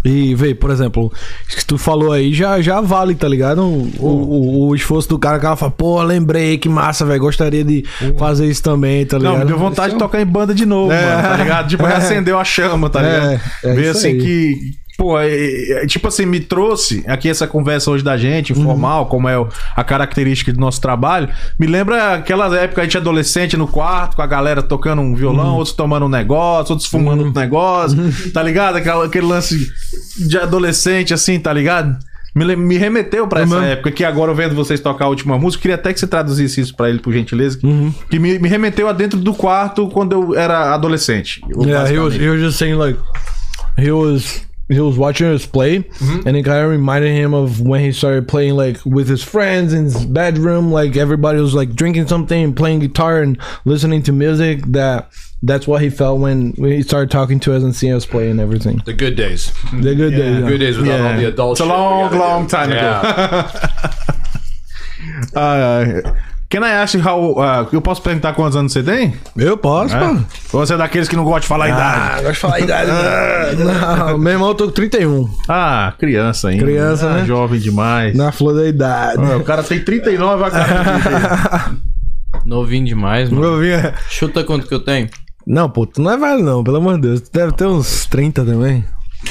E, 0.05 0.33
vê, 0.33 0.55
por 0.55 0.69
exemplo, 0.71 1.11
isso 1.45 1.57
que 1.57 1.65
tu 1.65 1.77
falou 1.77 2.13
aí 2.13 2.33
já, 2.33 2.61
já 2.61 2.79
vale, 2.79 3.15
tá 3.15 3.27
ligado? 3.27 3.61
O, 3.63 3.89
o, 3.99 4.67
o 4.69 4.75
esforço 4.75 5.09
do 5.09 5.19
cara 5.19 5.37
que 5.39 5.45
ela 5.45 5.57
fala, 5.57 5.71
pô, 5.71 6.01
lembrei, 6.01 6.57
que 6.57 6.69
massa, 6.69 7.05
velho. 7.05 7.19
Gostaria 7.19 7.65
de 7.65 7.83
fazer 8.17 8.47
isso 8.47 8.63
também, 8.63 9.05
tá 9.05 9.17
ligado? 9.17 9.33
Não, 9.33 9.39
me 9.39 9.45
deu 9.45 9.57
vontade 9.57 9.93
de 9.93 9.99
tocar 9.99 10.21
em 10.21 10.25
banda 10.25 10.53
de 10.55 10.65
novo, 10.65 10.93
É. 10.93 11.05
mano, 11.15 11.27
tá 11.27 11.35
ligado? 11.35 11.67
Tipo, 11.67 11.83
reacendeu 11.85 12.39
a 12.39 12.45
chama, 12.45 12.89
tá 12.89 13.01
ligado? 13.01 13.25
É, 13.31 13.41
é 13.63 13.73
Ver 13.73 13.89
assim 13.89 14.07
aí. 14.09 14.17
que. 14.21 14.55
Pô, 14.99 15.17
é- 15.17 15.83
é- 15.83 15.87
tipo 15.87 16.09
assim, 16.09 16.25
me 16.25 16.41
trouxe 16.41 17.05
aqui 17.07 17.29
essa 17.29 17.47
conversa 17.47 17.89
hoje 17.89 18.03
da 18.03 18.17
gente, 18.17 18.51
informal, 18.51 19.05
como 19.05 19.29
é 19.29 19.35
a 19.73 19.81
característica 19.81 20.51
do 20.51 20.59
nosso 20.59 20.81
trabalho. 20.81 21.29
Me 21.57 21.65
lembra 21.67 22.15
aquelas 22.15 22.51
épocas 22.51 22.79
a 22.79 22.83
gente 22.83 22.97
adolescente 22.97 23.55
no 23.55 23.65
quarto, 23.65 24.17
com 24.17 24.21
a 24.21 24.27
galera 24.27 24.61
tocando 24.61 25.01
um 25.01 25.15
violão, 25.15 25.55
outros 25.55 25.73
tomando 25.73 26.05
um 26.05 26.09
negócio, 26.09 26.73
outros 26.73 26.89
fumando 26.89 27.23
um 27.23 27.31
negócio, 27.31 27.97
tá 28.33 28.43
ligado? 28.43 28.75
Aquela- 28.75 29.05
aquele 29.05 29.25
lance 29.25 29.71
de 30.17 30.37
adolescente, 30.37 31.13
assim, 31.13 31.39
tá 31.39 31.53
ligado? 31.53 31.97
Me, 32.35 32.55
me 32.57 32.77
remeteu 32.77 33.25
pra 33.25 33.41
essa 33.41 33.55
Uhum. 33.55 33.63
época 33.63 33.91
que 33.91 34.03
agora 34.03 34.31
eu 34.31 34.35
vendo 34.35 34.53
vocês 34.53 34.81
tocar 34.81 35.05
a 35.05 35.07
última 35.07 35.37
música, 35.39 35.61
queria 35.61 35.75
até 35.75 35.93
que 35.93 35.99
você 36.01 36.07
traduzisse 36.07 36.59
isso 36.59 36.75
pra 36.75 36.89
ele, 36.89 36.99
por 36.99 37.13
gentileza. 37.13 37.57
Que 38.09 38.19
me, 38.19 38.37
me 38.37 38.49
remeteu 38.49 38.89
a 38.89 38.91
dentro 38.91 39.17
do 39.17 39.33
quarto 39.33 39.87
quando 39.87 40.11
eu 40.11 40.35
era 40.37 40.73
adolescente. 40.73 41.41
Yeah, 41.57 41.89
he 41.89 41.97
was 41.97 42.13
he 42.15 42.27
was 42.29 42.41
just 42.41 42.57
saying 42.59 42.75
like 42.75 42.99
he 43.77 43.91
was 43.91 44.47
he 44.69 44.79
was 44.79 44.97
watching 44.97 45.27
us 45.27 45.45
play 45.47 45.79
mm-hmm. 45.79 46.27
and 46.27 46.37
it 46.37 46.43
kind 46.43 46.63
of 46.63 46.69
reminded 46.69 47.11
him 47.11 47.33
of 47.33 47.59
when 47.59 47.81
he 47.81 47.91
started 47.91 48.27
playing 48.27 48.55
like 48.55 48.77
with 48.85 49.09
his 49.09 49.23
friends 49.23 49.73
in 49.73 49.85
his 49.85 50.05
bedroom 50.05 50.71
like 50.71 50.95
everybody 50.95 51.39
was 51.39 51.55
like 51.55 51.73
drinking 51.73 52.07
something 52.07 52.43
and 52.43 52.55
playing 52.55 52.79
guitar 52.79 53.21
and 53.21 53.39
listening 53.65 54.03
to 54.03 54.11
music 54.11 54.63
that 54.67 55.11
that's 55.41 55.65
what 55.67 55.81
he 55.81 55.89
felt 55.89 56.19
when, 56.19 56.51
when 56.53 56.71
he 56.71 56.83
started 56.83 57.09
talking 57.09 57.39
to 57.39 57.55
us 57.55 57.63
and 57.63 57.75
seeing 57.75 57.93
us 57.93 58.05
play 58.05 58.29
and 58.29 58.39
everything 58.39 58.81
The 58.85 58.93
good 58.93 59.15
days. 59.15 59.51
the 59.73 59.95
good 59.95 60.11
days 60.11 60.39
yeah. 60.41 60.47
Good 60.47 60.59
days 60.59 60.77
without 60.77 60.99
all 61.01 61.17
the 61.17 61.27
adults. 61.27 61.59
It's 61.59 61.65
a 61.65 61.69
shit 61.69 61.75
we 61.75 61.81
long, 61.81 62.11
do. 62.11 62.19
long 62.19 62.47
time 62.47 62.69
Yeah. 62.71 63.51
Ai, 65.35 65.59
ai. 65.61 65.99
Uh, 65.99 66.15
Can 66.51 66.61
I 66.65 66.71
ask 66.81 66.95
how. 66.95 67.33
uh, 67.37 67.67
eu 67.71 67.79
posso 67.79 68.01
perguntar 68.01 68.33
quantos 68.33 68.55
anos 68.57 68.71
você 68.73 68.81
tem? 68.81 69.13
eu 69.37 69.55
posso 69.55 69.95
É? 69.95 69.99
pô 69.99 70.57
Ou 70.57 70.65
você 70.65 70.73
é 70.73 70.77
daqueles 70.77 71.07
que 71.07 71.15
não 71.15 71.23
gosta 71.23 71.41
de 71.41 71.47
falar 71.47 71.65
a 71.65 71.67
ah, 71.67 71.69
idade? 71.69 72.21
gosto 72.23 72.33
de 72.33 72.39
falar 72.39 72.55
a 72.55 72.59
idade 72.59 72.91
não, 74.09 74.17
meu 74.17 74.31
irmão 74.33 74.47
eu 74.49 74.55
tô 74.55 74.65
com 74.65 74.71
31 74.71 75.29
Ah, 75.47 75.93
criança 75.99 76.49
ainda. 76.49 76.63
Criança, 76.63 77.07
Ah, 77.07 77.13
né? 77.19 77.25
Jovem 77.25 77.59
demais. 77.59 78.15
na 78.17 78.31
flor 78.31 78.55
da 78.55 78.65
idade 78.67 79.21
Ah, 79.31 79.37
o 79.37 79.43
cara 79.43 79.61
tem 79.61 79.79
39, 79.83 80.43
a 80.43 80.49
cara. 80.51 81.71
Novinho 82.45 82.85
demais, 82.85 83.29
mano. 83.29 83.43
Eu 83.45 83.59
vinha- 83.59 83.93
Chuta 84.09 84.43
quanto 84.43 84.67
que 84.67 84.73
eu 84.73 84.79
tenho? 84.79 85.07
não 85.45 85.69
pô 85.69 85.85
tu 85.85 86.01
não 86.01 86.11
é 86.11 86.17
velho 86.17 86.43
não 86.43 86.63
pelo 86.63 86.77
amor 86.77 86.95
de 86.95 87.01
Deus 87.01 87.21
tu 87.21 87.31
deve 87.31 87.51
ter 87.53 87.65
uns 87.65 88.05
30 88.05 88.43
também 88.45 88.83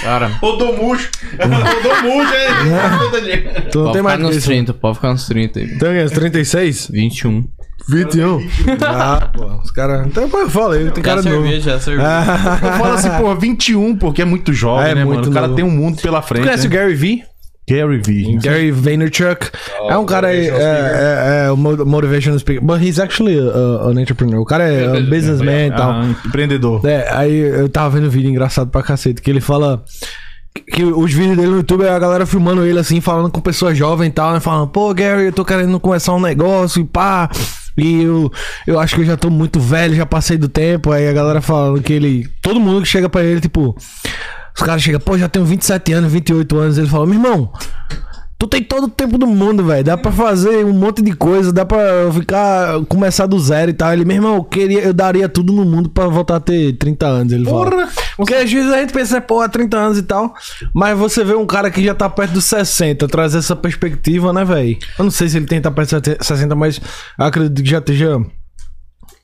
Cara, 0.03 0.31
Ô, 0.43 0.53
tô 0.59 0.73
murcho. 0.75 1.11
Ô, 1.35 1.83
tô 1.83 2.03
murcho, 2.03 2.35
hein? 2.35 3.63
tu 3.73 3.79
não 3.79 3.85
pode 3.87 3.93
tem 3.93 4.03
ficar 4.03 4.03
mais 4.03 4.21
nos 4.21 4.37
isso 4.37 4.47
30, 4.47 4.75
pode 4.75 4.95
ficar 4.97 5.13
nos 5.13 5.27
30 5.27 5.59
aí. 5.61 5.79
Tem 5.79 6.05
uns 6.05 6.11
36? 6.11 6.89
21. 6.91 7.45
21? 7.89 8.47
Ah, 8.87 9.31
pô, 9.35 9.47
os 9.63 9.71
caras. 9.71 10.07
Então, 10.07 10.29
pô, 10.29 10.41
eu 10.41 10.51
falei, 10.51 10.91
tem 10.91 11.03
Já 11.03 11.11
cara 11.11 11.23
novo. 11.23 11.37
cerveja, 11.43 11.71
já 11.73 11.81
cerveja. 11.81 12.07
Eu 12.63 12.73
falo 12.75 12.93
assim, 12.93 13.11
pô, 13.19 13.35
21, 13.35 13.97
porque 13.97 14.21
é 14.21 14.25
muito 14.27 14.53
jovem, 14.53 14.91
É, 14.91 14.95
né, 14.95 15.05
muito 15.07 15.21
mano? 15.21 15.31
O 15.31 15.35
cara 15.35 15.47
novo. 15.47 15.57
tem 15.57 15.65
um 15.65 15.71
mundo 15.71 16.01
pela 16.03 16.21
frente. 16.21 16.43
Conhece 16.45 16.67
o 16.67 16.71
né? 16.71 16.77
Gary 16.77 16.95
V? 16.95 17.23
Gary 17.69 17.99
V. 17.99 18.39
Gary 18.43 18.71
Vaynerchuk. 18.71 19.51
é 19.89 19.97
um 19.97 20.07
cara 20.07 20.29
aí, 20.29 20.49
é, 20.49 20.53
é, 20.53 21.45
é, 21.47 21.51
o 21.53 21.57
mo- 21.57 21.85
motivational 21.85 22.39
speaker. 22.39 22.65
But 22.65 22.81
he's 22.83 22.99
actually 22.99 23.39
a, 23.39 23.89
an 23.89 24.01
entrepreneur. 24.01 24.41
O 24.41 24.45
cara 24.45 24.65
é 24.65 24.89
um 24.99 25.05
businessman 25.09 25.67
e 25.69 25.71
tal. 25.71 25.91
Ah, 25.93 26.15
empreendedor. 26.27 26.85
É, 26.87 27.09
aí 27.13 27.37
eu 27.39 27.69
tava 27.69 27.91
vendo 27.97 28.07
um 28.07 28.11
vídeo 28.11 28.31
engraçado 28.31 28.71
pra 28.71 28.83
cacete, 28.83 29.21
que 29.23 29.31
ele 29.31 29.41
fala 29.41 29.83
que- 30.55 30.63
que 30.63 30.85
os 30.85 31.13
vídeos 31.13 31.37
dele 31.37 31.49
no 31.51 31.57
YouTube 31.59 31.85
é 31.85 31.91
a 31.91 31.99
galera 31.99 32.25
filmando 32.27 32.65
ele 32.65 32.79
assim, 32.79 33.01
falando 33.01 33.31
com 33.31 33.41
pessoas 33.41 33.77
jovens 33.77 34.09
e 34.09 34.13
tal, 34.13 34.33
né? 34.33 34.41
Falando, 34.41 34.69
pô, 34.69 34.93
Gary, 34.95 35.27
eu 35.27 35.33
tô 35.33 35.45
querendo 35.45 35.79
começar 35.79 36.15
um 36.15 36.21
negócio 36.21 36.81
e 36.81 36.85
pá. 36.85 37.29
E 37.77 38.03
eu, 38.03 38.29
eu 38.67 38.81
acho 38.81 38.97
que 38.97 39.03
eu 39.03 39.07
já 39.07 39.17
tô 39.17 39.31
muito 39.31 39.61
velho, 39.61 39.95
já 39.95 40.05
passei 40.05 40.37
do 40.37 40.49
tempo. 40.49 40.91
Aí 40.91 41.07
a 41.09 41.13
galera 41.13 41.41
falando 41.41 41.81
que 41.81 41.93
ele. 41.93 42.27
Todo 42.43 42.59
mundo 42.59 42.83
que 42.83 42.89
chega 42.89 43.09
pra 43.09 43.23
ele, 43.23 43.41
tipo. 43.41 43.77
Os 44.59 44.63
caras 44.65 44.83
chegam, 44.83 44.99
pô, 44.99 45.17
já 45.17 45.29
tenho 45.29 45.45
27 45.45 45.93
anos, 45.93 46.11
28 46.11 46.59
anos. 46.59 46.79
Ele 46.79 46.89
fala, 46.89 47.07
meu 47.07 47.15
irmão. 47.15 47.53
Tu 48.37 48.47
tem 48.49 48.63
todo 48.63 48.85
o 48.85 48.89
tempo 48.89 49.17
do 49.17 49.27
mundo, 49.27 49.65
velho. 49.65 49.85
Dá 49.85 49.97
pra 49.97 50.11
fazer 50.11 50.65
um 50.65 50.73
monte 50.73 51.01
de 51.01 51.13
coisa, 51.13 51.53
dá 51.53 51.65
pra 51.65 51.79
ficar. 52.13 52.85
começar 52.89 53.27
do 53.27 53.39
zero 53.39 53.71
e 53.71 53.75
tal. 53.75 53.93
Ele, 53.93 54.05
meu 54.05 54.17
irmão, 54.17 54.35
eu, 54.35 54.43
queria, 54.43 54.81
eu 54.81 54.93
daria 54.93 55.29
tudo 55.29 55.53
no 55.53 55.65
mundo 55.65 55.89
pra 55.89 56.09
voltar 56.09 56.37
a 56.37 56.41
ter 56.41 56.73
30 56.77 57.07
anos. 57.07 57.33
Ele 57.33 57.45
fala. 57.45 57.71
Porra! 57.71 57.89
Porque 58.17 58.35
às 58.35 58.51
vezes 58.53 58.73
a 58.73 58.81
gente 58.81 58.93
pensa, 58.93 59.21
pô, 59.21 59.41
há 59.41 59.49
30 59.49 59.77
anos 59.77 59.99
e 59.99 60.03
tal. 60.03 60.35
Mas 60.75 60.99
você 60.99 61.23
vê 61.23 61.35
um 61.35 61.47
cara 61.47 61.71
que 61.71 61.85
já 61.85 61.95
tá 61.95 62.11
perto 62.11 62.33
dos 62.33 62.47
60, 62.47 63.07
trazer 63.07 63.39
essa 63.39 63.55
perspectiva, 63.55 64.33
né, 64.33 64.45
velho? 64.45 64.77
Eu 64.99 65.05
não 65.05 65.11
sei 65.11 65.29
se 65.29 65.37
ele 65.37 65.47
tem 65.47 65.59
que 65.59 65.63
tá 65.63 65.71
perto 65.71 66.01
dos 66.01 66.27
60, 66.27 66.55
mas 66.57 66.81
acredito 67.17 67.63
que 67.63 67.71
já 67.71 67.79
esteja. 67.79 68.21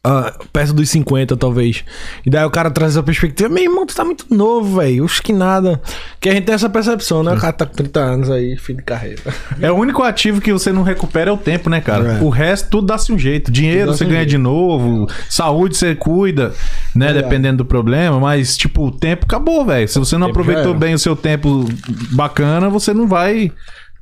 Ah, 0.07 0.35
perto 0.53 0.75
dos 0.75 0.91
50, 0.91 1.35
talvez. 1.35 1.83
E 2.27 2.29
daí 2.29 2.45
o 2.45 2.51
cara 2.51 2.71
traz 2.71 2.93
essa 2.93 3.03
perspectiva. 3.03 3.49
Meu 3.49 3.65
irmão, 3.65 3.87
tu 3.87 3.95
tá 3.95 4.05
muito 4.05 4.27
novo, 4.29 4.77
velho. 4.77 5.07
Acho 5.07 5.23
que 5.23 5.33
nada. 5.33 5.81
Que 6.21 6.29
a 6.29 6.33
gente 6.35 6.45
tem 6.45 6.55
essa 6.55 6.69
percepção, 6.69 7.23
né? 7.23 7.33
O 7.33 7.41
cara 7.41 7.55
tá 7.55 7.65
com 7.65 7.73
30 7.73 8.01
anos 8.01 8.31
aí, 8.31 8.55
fim 8.59 8.77
de 8.77 8.83
carreira. 8.83 9.23
É 9.63 9.73
o 9.73 9.75
único 9.75 10.03
ativo 10.03 10.43
que 10.43 10.53
você 10.53 10.71
não 10.71 10.83
recupera 10.83 11.31
é 11.31 11.33
o 11.33 11.39
tempo, 11.39 11.71
né, 11.71 11.81
cara? 11.81 12.19
É. 12.19 12.23
O 12.23 12.29
resto, 12.29 12.69
tudo 12.69 12.89
dá-se 12.89 13.11
um 13.13 13.19
jeito. 13.19 13.51
Dinheiro 13.51 13.95
você 13.95 14.05
um 14.05 14.09
ganha 14.09 14.21
jeito. 14.21 14.31
de 14.31 14.39
novo, 14.39 15.09
saúde 15.31 15.75
você 15.75 15.95
cuida, 15.95 16.53
né? 16.95 17.07
Verdade. 17.07 17.23
Dependendo 17.23 17.59
do 17.59 17.65
problema, 17.65 18.21
mas, 18.21 18.59
tipo, 18.59 18.89
o 18.89 18.91
tempo 18.91 19.25
acabou, 19.25 19.65
velho. 19.65 19.89
Se 19.89 19.99
você 19.99 20.19
não 20.19 20.27
aproveitou 20.27 20.75
bem 20.75 20.93
o 20.93 20.99
seu 20.99 21.17
tempo 21.17 21.67
bacana, 22.13 22.69
você 22.69 22.93
não 22.93 23.09
vai 23.09 23.51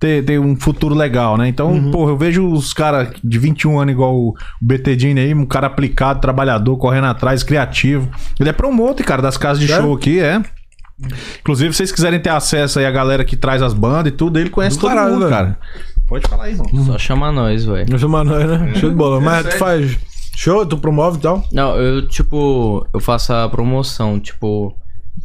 ter, 0.02 0.24
ter 0.24 0.40
um 0.40 0.56
futuro 0.56 0.94
legal, 0.94 1.36
né? 1.38 1.46
Então, 1.48 1.70
Uhum. 1.70 1.90
porra, 1.92 2.10
eu 2.10 2.16
vejo 2.16 2.44
os 2.50 2.74
caras 2.74 3.08
de 3.22 3.38
21 3.38 3.78
anos 3.78 3.92
igual 3.92 4.14
o 4.16 4.34
BT 4.60 4.96
Dini 4.96 5.20
aí, 5.20 5.32
um 5.32 5.46
cara 5.46 5.68
aplicado, 5.68 6.20
trabalhador, 6.20 6.76
correndo 6.76 7.06
atrás, 7.06 7.44
criativo. 7.44 8.10
Ele 8.40 8.48
é 8.48 8.52
promotor, 8.52 9.06
cara, 9.06 9.22
das 9.22 9.36
casas 9.36 9.60
de 9.60 9.68
Sério? 9.68 9.84
show 9.84 9.94
aqui, 9.94 10.18
é. 10.18 10.42
Inclusive, 11.40 11.72
se 11.72 11.78
vocês 11.78 11.92
quiserem 11.92 12.20
ter 12.20 12.30
acesso 12.30 12.78
aí 12.78 12.86
a 12.86 12.90
galera 12.90 13.24
que 13.24 13.36
traz 13.36 13.62
as 13.62 13.72
bandas 13.74 14.12
e 14.12 14.16
tudo, 14.16 14.38
ele 14.38 14.50
conhece 14.50 14.76
Do 14.76 14.80
todo 14.82 14.90
caralho, 14.90 15.12
mundo, 15.12 15.20
velho. 15.28 15.30
cara. 15.30 15.58
Pode 16.08 16.28
falar 16.28 16.44
aí, 16.44 16.52
irmão. 16.52 16.84
Só 16.84 16.98
chamar 16.98 17.32
nós, 17.32 17.64
velho. 17.64 17.98
Sou 17.98 18.08
Manoel, 18.08 18.46
né? 18.58 18.74
Show 18.74 18.90
de 18.90 18.96
bola. 18.96 19.20
Mas 19.20 19.46
tu 19.46 19.56
faz 19.58 19.98
show, 20.36 20.66
tu 20.66 20.76
promove 20.78 21.18
e 21.18 21.20
tal? 21.22 21.44
Não, 21.52 21.76
eu, 21.76 22.06
tipo, 22.08 22.86
eu 22.92 23.00
faço 23.00 23.32
a 23.32 23.48
promoção, 23.48 24.20
tipo, 24.20 24.76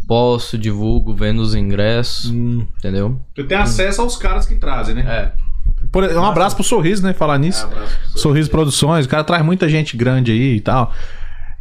posto, 0.07 0.57
divulgo, 0.57 1.13
vendo 1.13 1.39
os 1.41 1.53
ingressos, 1.53 2.29
entendeu? 2.31 3.19
Tu 3.35 3.43
tem 3.45 3.57
acesso 3.57 4.01
aos 4.01 4.15
caras 4.15 4.45
que 4.45 4.55
trazem, 4.55 4.95
né? 4.95 5.01
É. 5.05 5.47
Por- 5.91 6.03
um 6.03 6.23
abraço 6.25 6.55
pro 6.55 6.63
Sorriso, 6.63 7.03
né? 7.03 7.13
Falar 7.13 7.37
nisso. 7.37 7.67
Sorriso 8.15 8.49
Produções, 8.49 9.05
o 9.05 9.09
cara 9.09 9.23
traz 9.23 9.43
muita 9.43 9.67
gente 9.69 9.95
grande 9.97 10.31
aí 10.31 10.55
e 10.55 10.61
tal. 10.61 10.91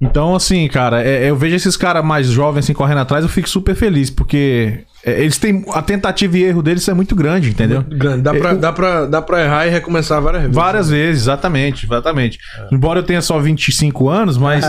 Então, 0.00 0.34
assim, 0.34 0.68
cara, 0.68 1.02
é- 1.02 1.30
eu 1.30 1.36
vejo 1.36 1.56
esses 1.56 1.76
caras 1.76 2.04
mais 2.04 2.26
jovens 2.26 2.64
assim 2.64 2.74
correndo 2.74 2.98
atrás, 2.98 3.24
eu 3.24 3.30
fico 3.30 3.48
super 3.48 3.74
feliz, 3.74 4.10
porque 4.10 4.84
é, 5.06 5.20
eles 5.20 5.38
têm. 5.38 5.64
A 5.72 5.80
tentativa 5.80 6.36
e 6.36 6.42
erro 6.42 6.62
deles 6.62 6.86
é 6.88 6.92
muito 6.92 7.14
grande, 7.14 7.50
entendeu? 7.50 7.82
Grande. 7.82 8.22
Dá 8.22 8.34
pra, 8.34 8.54
dá, 8.54 8.72
pra, 8.72 9.06
dá 9.06 9.22
pra 9.22 9.44
errar 9.44 9.66
e 9.66 9.70
recomeçar 9.70 10.20
várias 10.20 10.42
vezes. 10.42 10.56
Várias 10.56 10.90
vezes, 10.90 11.22
exatamente, 11.22 11.86
exatamente. 11.86 12.38
Embora 12.72 12.98
eu 12.98 13.04
tenha 13.04 13.22
só 13.22 13.38
25 13.38 14.08
anos, 14.08 14.36
mas. 14.36 14.64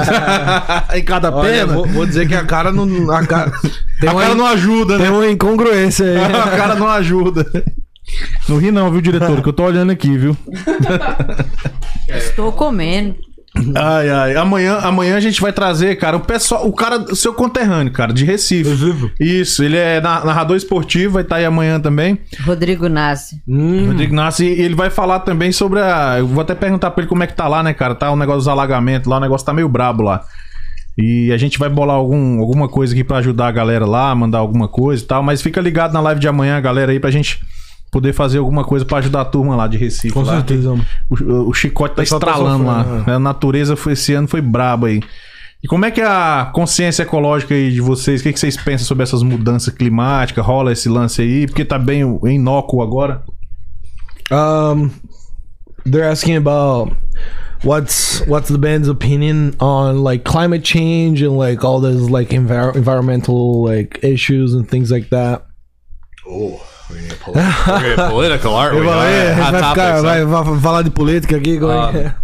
em 0.93 1.03
cada 1.03 1.33
Olha, 1.35 1.49
pena. 1.49 1.73
vou, 1.73 1.87
vou 1.87 2.05
dizer 2.05 2.27
que 2.27 2.35
a 2.35 2.45
cara 2.45 2.71
não. 2.71 3.09
A 3.11 3.25
cara, 3.25 3.51
tem, 3.99 4.09
a 4.09 4.13
uma, 4.13 4.21
cara 4.21 4.35
não 4.35 4.45
ajuda, 4.45 4.97
né? 4.99 5.05
tem 5.05 5.13
uma 5.13 5.27
incongruência 5.27 6.05
aí. 6.05 6.17
a 6.35 6.55
cara 6.55 6.75
não 6.75 6.87
ajuda. 6.87 7.43
Não 8.47 8.59
ri 8.59 8.71
não, 8.71 8.91
viu, 8.91 9.01
diretor? 9.01 9.41
Que 9.41 9.49
eu 9.49 9.53
tô 9.53 9.63
olhando 9.63 9.91
aqui, 9.91 10.15
viu? 10.17 10.37
Estou 12.07 12.51
comendo. 12.51 13.15
Ai, 13.75 14.09
ai. 14.09 14.35
Amanhã, 14.35 14.77
amanhã 14.81 15.15
a 15.15 15.19
gente 15.19 15.41
vai 15.41 15.51
trazer, 15.51 15.95
cara, 15.97 16.17
o 16.17 16.19
pessoal, 16.19 16.67
o 16.67 16.73
cara, 16.73 16.97
o 16.99 17.15
seu 17.15 17.33
conterrâneo, 17.33 17.91
cara, 17.91 18.13
de 18.13 18.23
Recife. 18.25 18.69
Isso, 19.19 19.63
ele 19.63 19.77
é 19.77 19.99
na- 20.01 20.23
narrador 20.25 20.55
esportivo, 20.57 21.13
vai 21.13 21.23
estar 21.23 21.37
aí 21.37 21.45
amanhã 21.45 21.79
também. 21.79 22.19
Rodrigo 22.45 22.87
Nasce. 22.89 23.41
Rodrigo 23.87 24.13
Nassi, 24.15 24.45
e 24.45 24.61
ele 24.61 24.75
vai 24.75 24.89
falar 24.89 25.19
também 25.21 25.51
sobre 25.51 25.79
a. 25.79 26.15
Eu 26.19 26.27
vou 26.27 26.41
até 26.41 26.53
perguntar 26.55 26.91
pra 26.91 27.01
ele 27.01 27.09
como 27.09 27.23
é 27.23 27.27
que 27.27 27.33
tá 27.35 27.47
lá, 27.47 27.61
né, 27.63 27.73
cara? 27.73 27.95
Tá 27.95 28.11
o 28.11 28.15
negócio 28.15 28.39
dos 28.39 28.47
alagamentos 28.47 29.07
lá, 29.09 29.17
o 29.17 29.21
negócio 29.21 29.45
tá 29.45 29.53
meio 29.53 29.69
brabo 29.69 30.03
lá. 30.03 30.21
E 30.97 31.31
a 31.31 31.37
gente 31.37 31.59
vai 31.59 31.69
bolar 31.69 31.95
algum, 31.95 32.39
alguma 32.39 32.67
coisa 32.67 32.93
aqui 32.93 33.03
pra 33.03 33.17
ajudar 33.17 33.47
a 33.47 33.51
galera 33.51 33.85
lá, 33.85 34.13
mandar 34.15 34.39
alguma 34.39 34.67
coisa 34.67 35.03
e 35.03 35.05
tal. 35.05 35.21
Mas 35.21 35.41
fica 35.43 35.61
ligado 35.61 35.93
na 35.93 35.99
live 36.01 36.19
de 36.19 36.27
amanhã, 36.27 36.59
galera, 36.59 36.91
aí, 36.91 36.99
pra 36.99 37.11
gente 37.11 37.39
poder 37.91 38.13
fazer 38.13 38.37
alguma 38.39 38.63
coisa 38.63 38.85
pra 38.85 38.97
ajudar 38.99 39.21
a 39.21 39.25
turma 39.25 39.55
lá 39.55 39.67
de 39.67 39.77
Recife. 39.77 40.11
Com 40.13 40.21
lá. 40.21 40.35
certeza. 40.35 40.73
O, 41.09 41.49
o 41.49 41.53
chicote 41.53 41.91
tá 41.95 41.97
tá 41.97 42.03
estralando 42.03 42.65
lá. 42.65 42.83
sofrendo, 42.83 43.11
A 43.11 43.19
natureza 43.19 43.75
foi, 43.75 43.93
esse 43.93 44.13
ano 44.13 44.27
foi 44.27 44.41
braba 44.41 44.87
aí. 44.87 45.01
E 45.63 45.67
como 45.67 45.85
é 45.85 45.91
que 45.91 46.01
é 46.01 46.05
a 46.05 46.51
consciência 46.53 47.01
ecológica 47.03 47.55
aí 47.55 47.71
de 47.71 47.81
vocês? 47.81 48.21
O 48.21 48.23
que, 48.23 48.31
que 48.33 48.39
vocês 48.39 48.55
pensam 48.57 48.85
sobre 48.85 49.03
essas 49.03 49.23
mudanças 49.23 49.73
climáticas? 49.73 50.45
Rola 50.45 50.71
esse 50.71 50.87
lance 50.87 51.21
aí? 51.21 51.47
Porque 51.47 51.65
tá 51.65 51.79
bem 51.79 52.01
inócuo 52.25 52.81
agora. 52.83 53.23
Um, 54.31 54.91
they're 55.83 56.07
asking 56.07 56.35
about 56.35 56.95
what's 57.63 58.21
what's 58.27 58.49
the 58.49 58.57
band's 58.57 58.87
opinion 58.87 59.53
on 59.59 60.03
like 60.03 60.23
climate 60.25 60.63
change 60.63 61.23
and 61.23 61.37
like 61.37 61.65
all 61.65 61.81
those 61.81 62.09
like 62.11 62.35
envir- 62.35 62.75
environmental 62.75 63.63
like 63.63 63.99
issues 64.03 64.53
and 64.53 64.65
things 64.69 64.91
like 64.91 65.09
that. 65.09 65.43
Oh, 66.27 66.59
we're 66.89 66.95
gonna 66.97 67.07
get 67.09 67.19
poli- 67.19 67.35
we're 67.37 67.65
gonna 67.65 67.95
get 67.95 68.09
political, 68.09 68.53
aren't 68.55 68.75
we? 68.75 68.81
Eu 68.85 68.91
Yeah, 68.93 69.05
"É, 69.05 69.31
a 69.33 69.51
vai, 69.51 69.69
ficar, 69.69 70.01
vai, 70.01 70.25
vai 70.25 70.59
falar 70.61 70.81
de 70.83 70.89
política 70.89 71.37
aqui. 71.37 71.59
como 71.59 71.71
é 71.71 71.91
que 71.91 71.97
é?" 71.99 72.15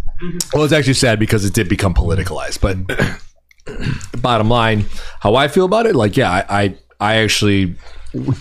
Well, 0.53 0.63
it's 0.63 0.73
actually 0.73 0.93
sad 0.95 1.19
because 1.19 1.45
it 1.45 1.53
did 1.53 1.67
become 1.67 1.93
politicalized. 1.93 2.59
But 2.61 2.77
bottom 4.21 4.49
line, 4.49 4.85
how 5.19 5.35
I 5.35 5.47
feel 5.47 5.65
about 5.65 5.85
it, 5.85 5.95
like, 5.95 6.15
yeah, 6.15 6.31
I, 6.31 6.63
I, 6.63 6.77
I 6.99 7.15
actually 7.23 7.75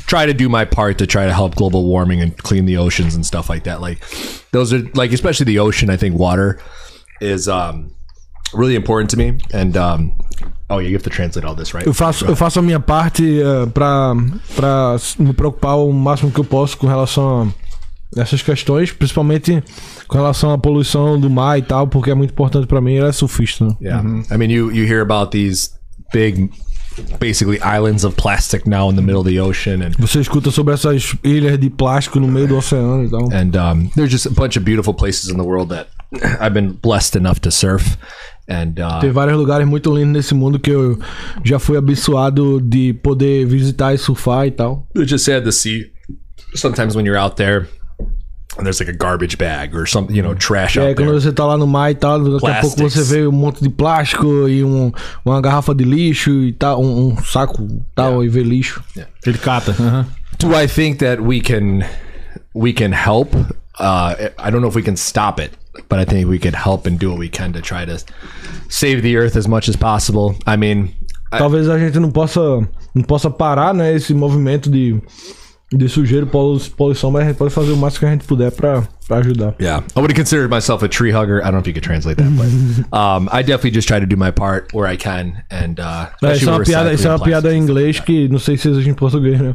try 0.07 0.27
to 0.27 0.35
do 0.35 0.49
my 0.49 0.65
part 0.65 0.99
to 0.99 1.07
try 1.07 1.25
to 1.27 1.33
help 1.33 1.55
global 1.57 1.85
warming 1.87 2.21
and 2.21 2.37
clean 2.39 2.67
the 2.67 2.77
oceans 2.77 3.15
and 3.15 3.25
stuff 3.27 3.49
like 3.49 3.65
that. 3.65 3.81
Like, 3.81 3.99
those 4.53 4.73
are 4.73 4.83
like, 4.95 5.13
especially 5.13 5.45
the 5.45 5.59
ocean. 5.59 5.91
I 5.91 5.97
think 5.97 6.17
water 6.19 6.61
is 7.21 7.49
um, 7.49 7.91
really 8.55 8.75
important 8.77 9.11
to 9.11 9.17
me. 9.17 9.39
And 9.53 9.77
um, 9.77 10.13
oh, 10.71 10.79
yeah, 10.79 10.89
you 10.91 10.97
have 10.97 11.05
to 11.05 11.11
translate 11.11 11.47
all 11.47 11.55
this, 11.55 11.73
right? 11.75 11.87
Eu 11.87 11.95
faço, 11.95 12.25
eu 12.25 12.37
faço 12.37 12.59
a 12.59 12.63
minha 12.63 12.81
parte 12.81 13.41
eh, 13.41 13.67
pra, 13.73 14.15
pra 14.57 14.97
me 15.19 15.33
preocupar 15.33 15.77
o 15.79 15.93
máximo 15.93 16.31
que 16.31 16.41
eu 16.41 16.45
posso 16.45 16.77
com 16.77 16.87
relação 16.87 17.53
a 18.17 18.21
essas 18.21 18.43
questões, 18.43 18.93
principalmente 18.93 19.63
com 20.07 20.17
relação 20.19 20.53
à 20.53 20.59
poluição 20.59 21.19
do 21.19 21.31
mar 21.31 21.59
e 21.59 21.63
tal, 21.63 21.87
porque 21.87 22.11
é 22.11 22.15
muito 22.15 22.31
importante 22.33 22.67
pra 22.67 22.81
mim. 22.81 22.93
Ele 22.95 23.07
é 23.09 23.13
surfista. 23.13 23.65
né? 23.65 23.75
Yeah. 23.81 24.07
I 24.31 24.37
mean, 24.37 24.51
you 24.51 24.71
you 24.71 24.85
hear 24.87 25.01
about 25.01 25.31
these 25.31 25.71
big, 26.13 26.51
basically 27.19 27.59
islands 27.63 28.05
of 28.05 28.15
plastic 28.17 28.67
now 28.67 28.91
in 28.91 28.97
the 28.97 29.01
middle 29.03 29.21
of 29.23 29.27
the 29.31 29.41
ocean, 29.41 29.81
and 29.83 29.93
Você 29.99 30.21
escuta 30.21 30.51
sobre 30.51 30.75
essas 30.75 31.17
ilhas 31.25 31.59
de 31.59 31.71
plástico 31.71 32.21
no 32.21 32.29
meio 32.29 32.47
do 32.49 32.57
oceano 32.59 33.05
e 33.05 33.09
tal. 33.11 33.33
and 33.33 33.57
um, 33.57 33.89
there's 33.97 34.11
just 34.13 34.27
a 34.27 34.31
bunch 34.31 34.59
of 34.59 34.65
beautiful 34.65 34.93
places 34.93 35.31
in 35.31 35.39
the 35.39 35.45
world 35.45 35.71
that 35.75 35.87
I've 36.39 36.53
been 36.53 36.73
blessed 36.83 37.17
enough 37.17 37.41
to 37.41 37.51
surf, 37.51 37.97
and 38.53 38.75
uh, 38.79 39.01
Tem 39.01 39.11
vários 39.11 39.37
lugares 39.39 39.67
muito 39.67 39.95
lindos 39.95 40.13
nesse 40.13 40.35
mundo 40.35 40.59
que 40.59 40.71
eu 40.71 40.99
já 41.45 41.59
fui 41.59 41.77
abençoado 41.79 42.61
de 42.61 42.93
poder 42.95 43.47
visitar 43.47 43.95
e 43.95 43.99
surfar 43.99 44.47
e 44.47 44.51
tal. 44.51 44.87
it's 44.97 45.09
just 45.11 45.25
sad 45.25 45.45
to 45.45 45.53
see. 45.53 45.91
Sometimes 46.55 46.95
when 46.95 47.07
you're 47.07 47.19
out 47.21 47.37
there. 47.37 47.67
And 48.59 48.65
there's 48.65 48.81
like 48.81 48.91
a 48.91 48.95
garbage 48.95 49.39
bag 49.39 49.75
or 49.75 49.87
something, 49.87 50.15
you 50.15 50.23
know, 50.23 50.35
trash 50.35 50.77
aí 50.77 50.89
out 50.89 50.97
quando 50.97 51.09
there. 51.09 51.21
você 51.23 51.33
tá 51.33 51.47
lá 51.47 51.57
no 51.57 51.67
mar 51.67 51.91
e 51.91 51.95
tal, 51.95 52.19
daqui 52.23 52.47
a 52.51 52.61
pouco 52.61 52.77
Plastics. 52.77 53.07
você 53.07 53.17
vê 53.21 53.27
um 53.27 53.33
monte 53.33 53.63
de 53.63 53.71
plástico 53.71 54.47
e 54.47 54.63
um, 54.63 54.93
uma 55.25 55.41
garrafa 55.41 55.75
de 55.75 55.85
lixo 55.85 56.31
e 56.31 56.53
tal, 56.53 56.83
um, 56.83 57.13
um 57.15 57.25
saco 57.25 57.67
tal 57.95 58.23
e 58.23 58.29
vê 58.29 58.43
lixo. 58.43 58.85
Ele 59.25 59.39
cata. 59.39 59.75
aham. 59.81 60.07
Do 60.39 60.49
I 60.55 60.69
think 60.69 60.99
that 60.99 61.23
we 61.23 61.41
can 61.41 61.81
we 62.55 62.75
can 62.75 62.91
help? 62.93 63.35
Uh, 63.81 64.15
I 64.39 64.51
don't 64.51 64.61
know 64.61 64.69
if 64.69 64.77
we 64.77 64.83
can 64.83 64.97
stop 64.97 65.41
it, 65.41 65.53
but 65.89 65.99
I 65.99 66.05
think 66.05 66.29
we 66.29 66.39
could 66.39 66.55
help 66.55 66.87
and 66.87 66.99
do 66.99 67.11
what 67.11 67.19
we 67.19 67.29
can 67.29 67.53
to 67.53 67.61
try 67.61 67.85
to 67.85 67.99
save 68.69 69.03
the 69.03 69.17
earth 69.17 69.37
as 69.37 69.47
much 69.47 69.69
as 69.69 69.77
possible. 69.77 70.35
I 70.47 70.57
mean, 70.57 70.95
Talvez 71.31 71.69
a 71.69 71.79
gente 71.79 71.99
não 71.99 72.11
possa, 72.11 72.41
não 72.95 73.03
possa 73.03 73.31
parar, 73.31 73.73
né, 73.73 73.95
esse 73.95 74.13
movimento 74.13 74.71
de, 74.71 75.01
de 75.73 75.89
sujeira 75.89 76.27
polu- 76.27 76.61
poluição, 76.77 77.11
mas 77.11 77.23
a 77.23 77.27
gente 77.29 77.37
pode 77.37 77.53
fazer 77.53 77.73
o 77.73 77.77
máximo 77.77 78.01
que 78.01 78.07
a 78.07 78.11
gente 78.11 78.25
puder 78.27 78.51
pra, 78.53 78.83
pra 79.09 79.19
ajudar. 79.19 79.55
Yeah, 79.61 79.83
I 79.97 80.01
would 80.01 80.15
consider 80.15 80.49
myself 80.49 80.85
a 80.85 80.89
tree 80.89 81.11
hugger. 81.11 81.39
I 81.41 81.45
don't 81.45 81.53
know 81.55 81.61
if 81.61 81.67
you 81.67 81.73
could 81.73 81.83
translate 81.85 82.17
that, 82.19 82.31
but 82.37 82.47
um, 82.93 83.29
I 83.33 83.43
definitely 83.43 83.71
just 83.73 83.89
try 83.89 83.99
to 83.99 84.07
do 84.07 84.17
my 84.17 84.31
part 84.31 84.73
where 84.75 84.87
I 84.87 84.97
can. 84.97 85.43
And 85.51 85.81
uh, 85.81 86.09
É, 86.23 86.37
isso 86.37 86.49
é 86.49 86.53
uma 86.53 86.63
piada, 86.63 86.93
isso 86.93 87.07
é 87.07 87.11
uma 87.11 87.19
piada 87.25 87.55
em 87.55 87.59
inglês 87.59 87.99
que 88.01 88.29
não 88.29 88.39
sei 88.39 88.57
se 88.59 88.69
existe 88.69 88.91
em 88.91 88.95
português, 88.95 89.41
né? 89.41 89.55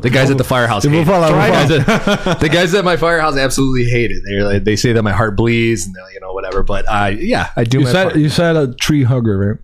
The 0.00 0.10
guys 0.10 0.30
at 0.30 0.38
the 0.38 0.44
firehouse. 0.44 0.84
Eu 0.86 0.92
vou 0.92 1.04
falar, 1.04 1.30
vou 1.30 1.40
The 1.40 1.50
guys 1.50 1.70
at- 2.26 2.38
the 2.40 2.48
guys 2.48 2.74
at 2.74 2.84
my 2.84 2.96
firehouse 2.96 3.38
absolutely 3.38 3.84
hate 3.84 4.12
it. 4.12 4.22
They 4.24 4.42
like, 4.42 4.64
they 4.64 4.76
say 4.76 4.92
that 4.92 5.02
my 5.02 5.12
heart 5.12 5.36
bleeds 5.36 5.86
and 5.86 5.94
you 6.14 6.20
know 6.20 6.32
whatever. 6.34 6.62
But 6.64 6.84
uh, 6.88 7.10
yeah, 7.16 7.50
I 7.56 7.64
do 7.64 7.78
You 7.78 7.84
my 7.84 7.92
said, 7.92 8.04
part. 8.08 8.16
you 8.16 8.28
said 8.28 8.56
a 8.56 8.74
tree 8.74 9.04
hugger, 9.04 9.38
right? 9.38 9.58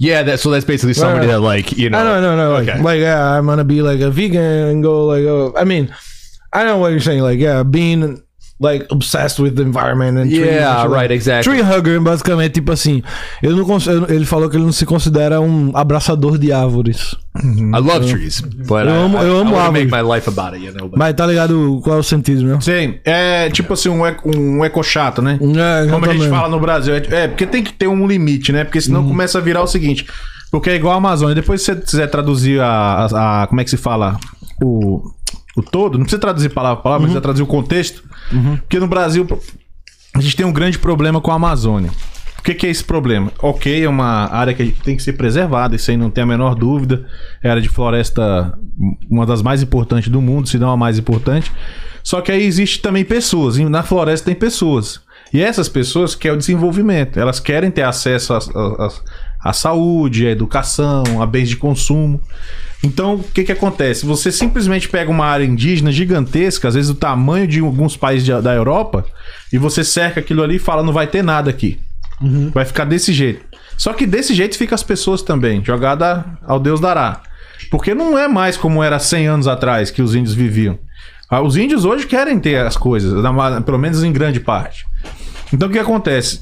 Yeah, 0.00 0.22
that 0.22 0.40
so 0.40 0.50
that's 0.50 0.64
basically 0.64 0.94
somebody 0.94 1.26
right. 1.26 1.32
that 1.34 1.40
like 1.40 1.72
you 1.72 1.90
know. 1.90 2.02
No, 2.04 2.20
no, 2.20 2.36
no, 2.36 2.48
no. 2.48 2.52
Like, 2.54 2.68
Okay. 2.68 2.82
like, 2.82 3.00
yeah, 3.00 3.32
I'm 3.32 3.46
gonna 3.46 3.64
be 3.64 3.82
like 3.82 4.00
a 4.00 4.10
vegan 4.10 4.40
and 4.42 4.82
go 4.82 5.06
like, 5.06 5.22
oh, 5.22 5.54
I 5.56 5.64
mean, 5.64 5.94
I 6.52 6.64
know 6.64 6.78
what 6.78 6.88
you're 6.88 7.00
saying. 7.00 7.22
Like, 7.22 7.38
yeah, 7.38 7.62
being 7.62 8.22
like 8.60 8.86
obsessed 8.90 9.40
with 9.40 9.54
the 9.54 9.62
environment 9.62 10.18
and 10.18 10.24
trees 10.28 10.38
Yeah, 10.46 10.86
right, 10.88 11.12
exactly. 11.12 11.52
Tree 11.52 11.62
hugger, 11.62 12.00
basicamente, 12.00 12.54
tipo 12.54 12.72
assim, 12.72 13.02
ele 13.42 13.54
não 13.54 13.66
ele 14.08 14.24
falou 14.24 14.48
que 14.50 14.56
ele 14.56 14.64
não 14.64 14.72
se 14.72 14.84
considera 14.84 15.40
um 15.40 15.70
abraçador 15.76 16.36
de 16.38 16.52
árvores. 16.52 17.14
I 17.36 17.78
love 17.78 18.06
trees, 18.10 18.40
but 18.40 18.84
Eu 18.84 18.88
I, 18.88 19.04
amo- 19.04 19.18
I, 19.18 19.26
eu 19.26 19.36
I 19.36 19.40
amo 19.42 19.54
wanna 19.54 19.70
make 19.70 19.94
árvores. 19.94 20.08
my 20.08 20.14
life 20.16 20.28
about 20.28 20.54
it, 20.56 20.64
you 20.66 20.72
know. 20.72 20.88
But 20.88 20.98
Mas 20.98 21.14
tá 21.14 21.24
ligado 21.26 21.80
qual 21.84 21.96
é 21.96 22.00
o 22.00 22.02
sentido, 22.02 22.42
né? 22.44 22.58
Sim, 22.60 22.96
é 23.04 23.48
tipo 23.50 23.72
assim, 23.74 23.88
um 23.90 24.04
eco, 24.04 24.28
um 24.36 24.64
eco 24.64 24.82
chato, 24.82 25.22
né? 25.22 25.38
É, 25.40 25.88
Como 25.90 26.04
a 26.04 26.12
gente 26.12 26.28
fala 26.28 26.48
no 26.48 26.58
Brasil. 26.58 26.94
É, 26.94 27.02
é, 27.10 27.28
porque 27.28 27.46
tem 27.46 27.62
que 27.62 27.72
ter 27.72 27.86
um 27.86 28.06
limite, 28.08 28.50
né? 28.52 28.64
Porque 28.64 28.80
senão 28.80 29.06
começa 29.06 29.38
a 29.38 29.40
virar 29.40 29.62
o 29.62 29.66
seguinte. 29.68 30.04
Porque 30.50 30.70
é 30.70 30.74
igual 30.74 30.94
a 30.94 30.96
Amazônia. 30.96 31.34
Depois 31.34 31.60
se 31.62 31.72
você 31.74 31.80
quiser 31.80 32.06
traduzir 32.08 32.58
a, 32.60 32.66
a- 33.12 33.42
a- 33.42 33.46
Como 33.46 33.60
é 33.60 33.64
que 33.64 33.70
se 33.70 33.76
fala? 33.76 34.18
O, 34.60 35.02
o 35.60 35.62
todo. 35.62 35.98
Não 35.98 36.04
precisa 36.04 36.20
traduzir 36.20 36.48
palavra 36.50 36.76
por 36.76 36.82
palavra, 36.84 37.02
mas 37.02 37.10
precisa 37.10 37.22
traduzir 37.22 37.42
o 37.42 37.46
contexto. 37.46 38.02
Porque 38.58 38.78
no 38.78 38.86
Brasil 38.86 39.26
a 40.14 40.20
gente 40.20 40.36
tem 40.36 40.46
um 40.46 40.52
grande 40.52 40.78
problema 40.78 41.20
com 41.20 41.30
a 41.30 41.34
Amazônia. 41.34 41.90
O 42.38 42.42
que, 42.42 42.54
que 42.54 42.66
é 42.66 42.70
esse 42.70 42.84
problema? 42.84 43.32
Ok, 43.40 43.84
é 43.84 43.88
uma 43.88 44.26
área 44.32 44.54
que 44.54 44.70
tem 44.70 44.96
que 44.96 45.02
ser 45.02 45.14
preservada, 45.14 45.74
isso 45.76 45.90
aí 45.90 45.96
não 45.96 46.08
tem 46.08 46.22
a 46.22 46.26
menor 46.26 46.54
dúvida. 46.54 47.04
É 47.42 47.50
área 47.50 47.60
de 47.60 47.68
floresta, 47.68 48.56
uma 49.10 49.26
das 49.26 49.42
mais 49.42 49.62
importantes 49.62 50.08
do 50.08 50.22
mundo, 50.22 50.48
se 50.48 50.58
não 50.58 50.70
a 50.70 50.76
mais 50.76 50.98
importante. 50.98 51.52
Só 52.02 52.20
que 52.20 52.32
aí 52.32 52.42
existe 52.42 52.80
também 52.80 53.04
pessoas. 53.04 53.58
e 53.58 53.64
Na 53.64 53.82
floresta 53.82 54.26
tem 54.26 54.34
pessoas. 54.34 55.00
E 55.32 55.42
essas 55.42 55.68
pessoas 55.68 56.14
querem 56.14 56.36
o 56.36 56.38
desenvolvimento. 56.38 57.18
Elas 57.20 57.38
querem 57.38 57.70
ter 57.70 57.82
acesso 57.82 58.32
à 59.42 59.52
saúde, 59.52 60.26
à 60.26 60.30
educação, 60.30 61.20
a 61.20 61.26
bens 61.26 61.48
de 61.48 61.56
consumo. 61.56 62.20
Então, 62.84 63.16
o 63.16 63.22
que, 63.24 63.42
que 63.44 63.52
acontece? 63.52 64.06
Você 64.06 64.30
simplesmente 64.30 64.88
pega 64.88 65.10
uma 65.10 65.24
área 65.26 65.44
indígena 65.44 65.90
gigantesca, 65.90 66.68
às 66.68 66.74
vezes 66.74 66.90
do 66.90 66.96
tamanho 66.96 67.46
de 67.46 67.58
alguns 67.60 67.96
países 67.96 68.24
de- 68.24 68.40
da 68.40 68.54
Europa, 68.54 69.04
e 69.52 69.58
você 69.58 69.82
cerca 69.82 70.20
aquilo 70.20 70.42
ali 70.42 70.56
e 70.56 70.60
fala: 70.60 70.82
não 70.82 70.92
vai 70.92 71.06
ter 71.06 71.22
nada 71.22 71.50
aqui. 71.50 71.80
Vai 72.52 72.64
ficar 72.64 72.84
desse 72.84 73.12
jeito. 73.12 73.44
Só 73.76 73.92
que 73.92 74.06
desse 74.06 74.34
jeito 74.34 74.56
fica 74.56 74.74
as 74.74 74.82
pessoas 74.82 75.22
também, 75.22 75.64
jogada 75.64 76.24
ao 76.46 76.58
Deus 76.58 76.80
dará. 76.80 77.22
Porque 77.70 77.94
não 77.94 78.16
é 78.18 78.26
mais 78.28 78.56
como 78.56 78.82
era 78.82 78.98
100 78.98 79.26
anos 79.26 79.46
atrás 79.48 79.90
que 79.90 80.02
os 80.02 80.14
índios 80.14 80.34
viviam. 80.34 80.78
Ah, 81.30 81.40
Os 81.42 81.56
índios 81.56 81.84
hoje 81.84 82.06
querem 82.06 82.38
ter 82.40 82.64
as 82.64 82.76
coisas, 82.76 83.12
pelo 83.64 83.78
menos 83.78 84.02
em 84.02 84.12
grande 84.12 84.40
parte. 84.40 84.84
Então 85.52 85.68
o 85.68 85.70
que 85.70 85.78
acontece? 85.78 86.40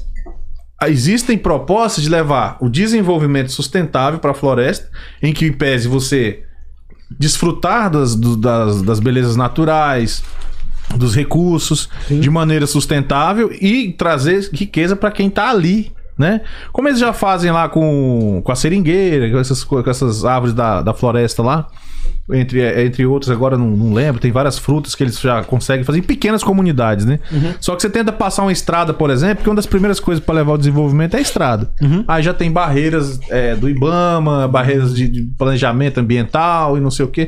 Existem 0.85 1.37
propostas 1.37 2.03
de 2.03 2.09
levar 2.09 2.57
o 2.59 2.69
desenvolvimento 2.69 3.51
sustentável 3.51 4.19
para 4.19 4.31
a 4.31 4.35
floresta, 4.35 4.87
em 5.21 5.33
que 5.33 5.51
pese 5.51 5.87
você 5.87 6.43
desfrutar 7.09 7.89
das, 7.89 8.15
das, 8.15 8.81
das 8.81 8.99
belezas 8.99 9.35
naturais, 9.35 10.23
dos 10.95 11.15
recursos 11.15 11.89
de 12.09 12.29
maneira 12.29 12.67
sustentável 12.67 13.51
e 13.51 13.91
trazer 13.93 14.49
riqueza 14.53 14.95
para 14.95 15.11
quem 15.11 15.29
tá 15.29 15.49
ali, 15.49 15.91
né? 16.17 16.41
Como 16.71 16.87
eles 16.87 16.99
já 16.99 17.11
fazem 17.11 17.51
lá 17.51 17.67
com, 17.67 18.41
com 18.43 18.51
a 18.51 18.55
seringueira, 18.55 19.29
com 19.31 19.37
essas, 19.37 19.63
co- 19.63 19.83
com 19.83 19.89
essas 19.89 20.23
árvores 20.25 20.53
da, 20.53 20.81
da 20.81 20.93
floresta 20.93 21.41
lá, 21.43 21.67
entre, 22.31 22.83
entre 22.85 23.05
outros, 23.05 23.31
agora 23.31 23.57
não, 23.57 23.69
não 23.69 23.93
lembro, 23.93 24.19
tem 24.21 24.31
várias 24.31 24.57
frutas 24.57 24.93
que 24.95 25.03
eles 25.03 25.19
já 25.19 25.43
conseguem 25.43 25.83
fazer 25.85 25.99
em 25.99 26.03
pequenas 26.03 26.43
comunidades, 26.43 27.05
né? 27.05 27.19
Só 27.59 27.75
que 27.75 27.81
você 27.81 27.89
tenta 27.89 28.11
passar 28.11 28.41
uma 28.43 28.51
estrada, 28.51 28.93
por 28.93 29.09
exemplo, 29.09 29.43
que 29.43 29.49
uma 29.49 29.55
das 29.55 29.65
primeiras 29.65 29.99
coisas 29.99 30.23
para 30.23 30.35
levar 30.35 30.53
o 30.53 30.57
desenvolvimento 30.57 31.13
é 31.15 31.17
a 31.17 31.21
estrada. 31.21 31.69
Aí 32.07 32.21
já 32.23 32.33
tem 32.33 32.51
barreiras 32.51 33.19
é, 33.29 33.55
do 33.55 33.69
Ibama, 33.69 34.47
barreiras 34.47 34.93
de, 34.93 35.07
de 35.07 35.23
planejamento 35.37 35.99
ambiental 35.99 36.77
e 36.77 36.81
não 36.81 36.91
sei 36.91 37.05
o 37.05 37.07
quê. 37.09 37.27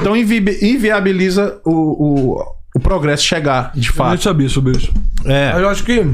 Então 0.00 0.16
invi- 0.16 0.58
inviabiliza 0.62 1.58
o, 1.64 1.72
o, 2.34 2.42
o 2.76 2.80
progresso 2.80 3.22
chegar, 3.24 3.70
de 3.74 3.88
Eu 3.88 3.92
nem 3.92 3.92
fato. 3.92 4.22
sabia 4.22 4.48
sobre 4.48 4.76
isso. 4.76 4.92
É. 5.24 5.52
Eu 5.54 5.68
acho 5.68 5.84
que 5.84 6.04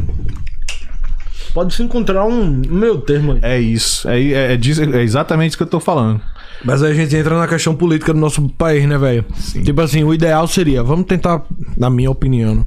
pode 1.55 1.73
se 1.75 1.83
encontrar 1.83 2.25
um 2.27 2.61
meio 2.69 2.99
termo 2.99 3.33
aí. 3.33 3.39
É 3.43 3.59
isso. 3.59 4.09
É, 4.09 4.21
é, 4.23 4.53
é 4.53 4.59
é 4.99 5.03
exatamente 5.03 5.51
isso 5.51 5.57
que 5.57 5.63
eu 5.63 5.67
tô 5.67 5.81
falando. 5.81 6.21
Mas 6.65 6.83
aí 6.83 6.93
a 6.93 6.95
gente 6.95 7.15
entra 7.17 7.39
na 7.39 7.47
questão 7.47 7.75
política 7.75 8.13
do 8.13 8.19
nosso 8.21 8.49
país, 8.51 8.89
né, 8.89 8.97
velho? 8.99 9.25
Tipo 9.65 9.81
assim, 9.81 10.03
o 10.05 10.13
ideal 10.15 10.47
seria, 10.49 10.83
vamos 10.83 11.07
tentar, 11.07 11.45
na 11.77 11.89
minha 11.91 12.11
opinião, 12.11 12.55
né? 12.57 12.67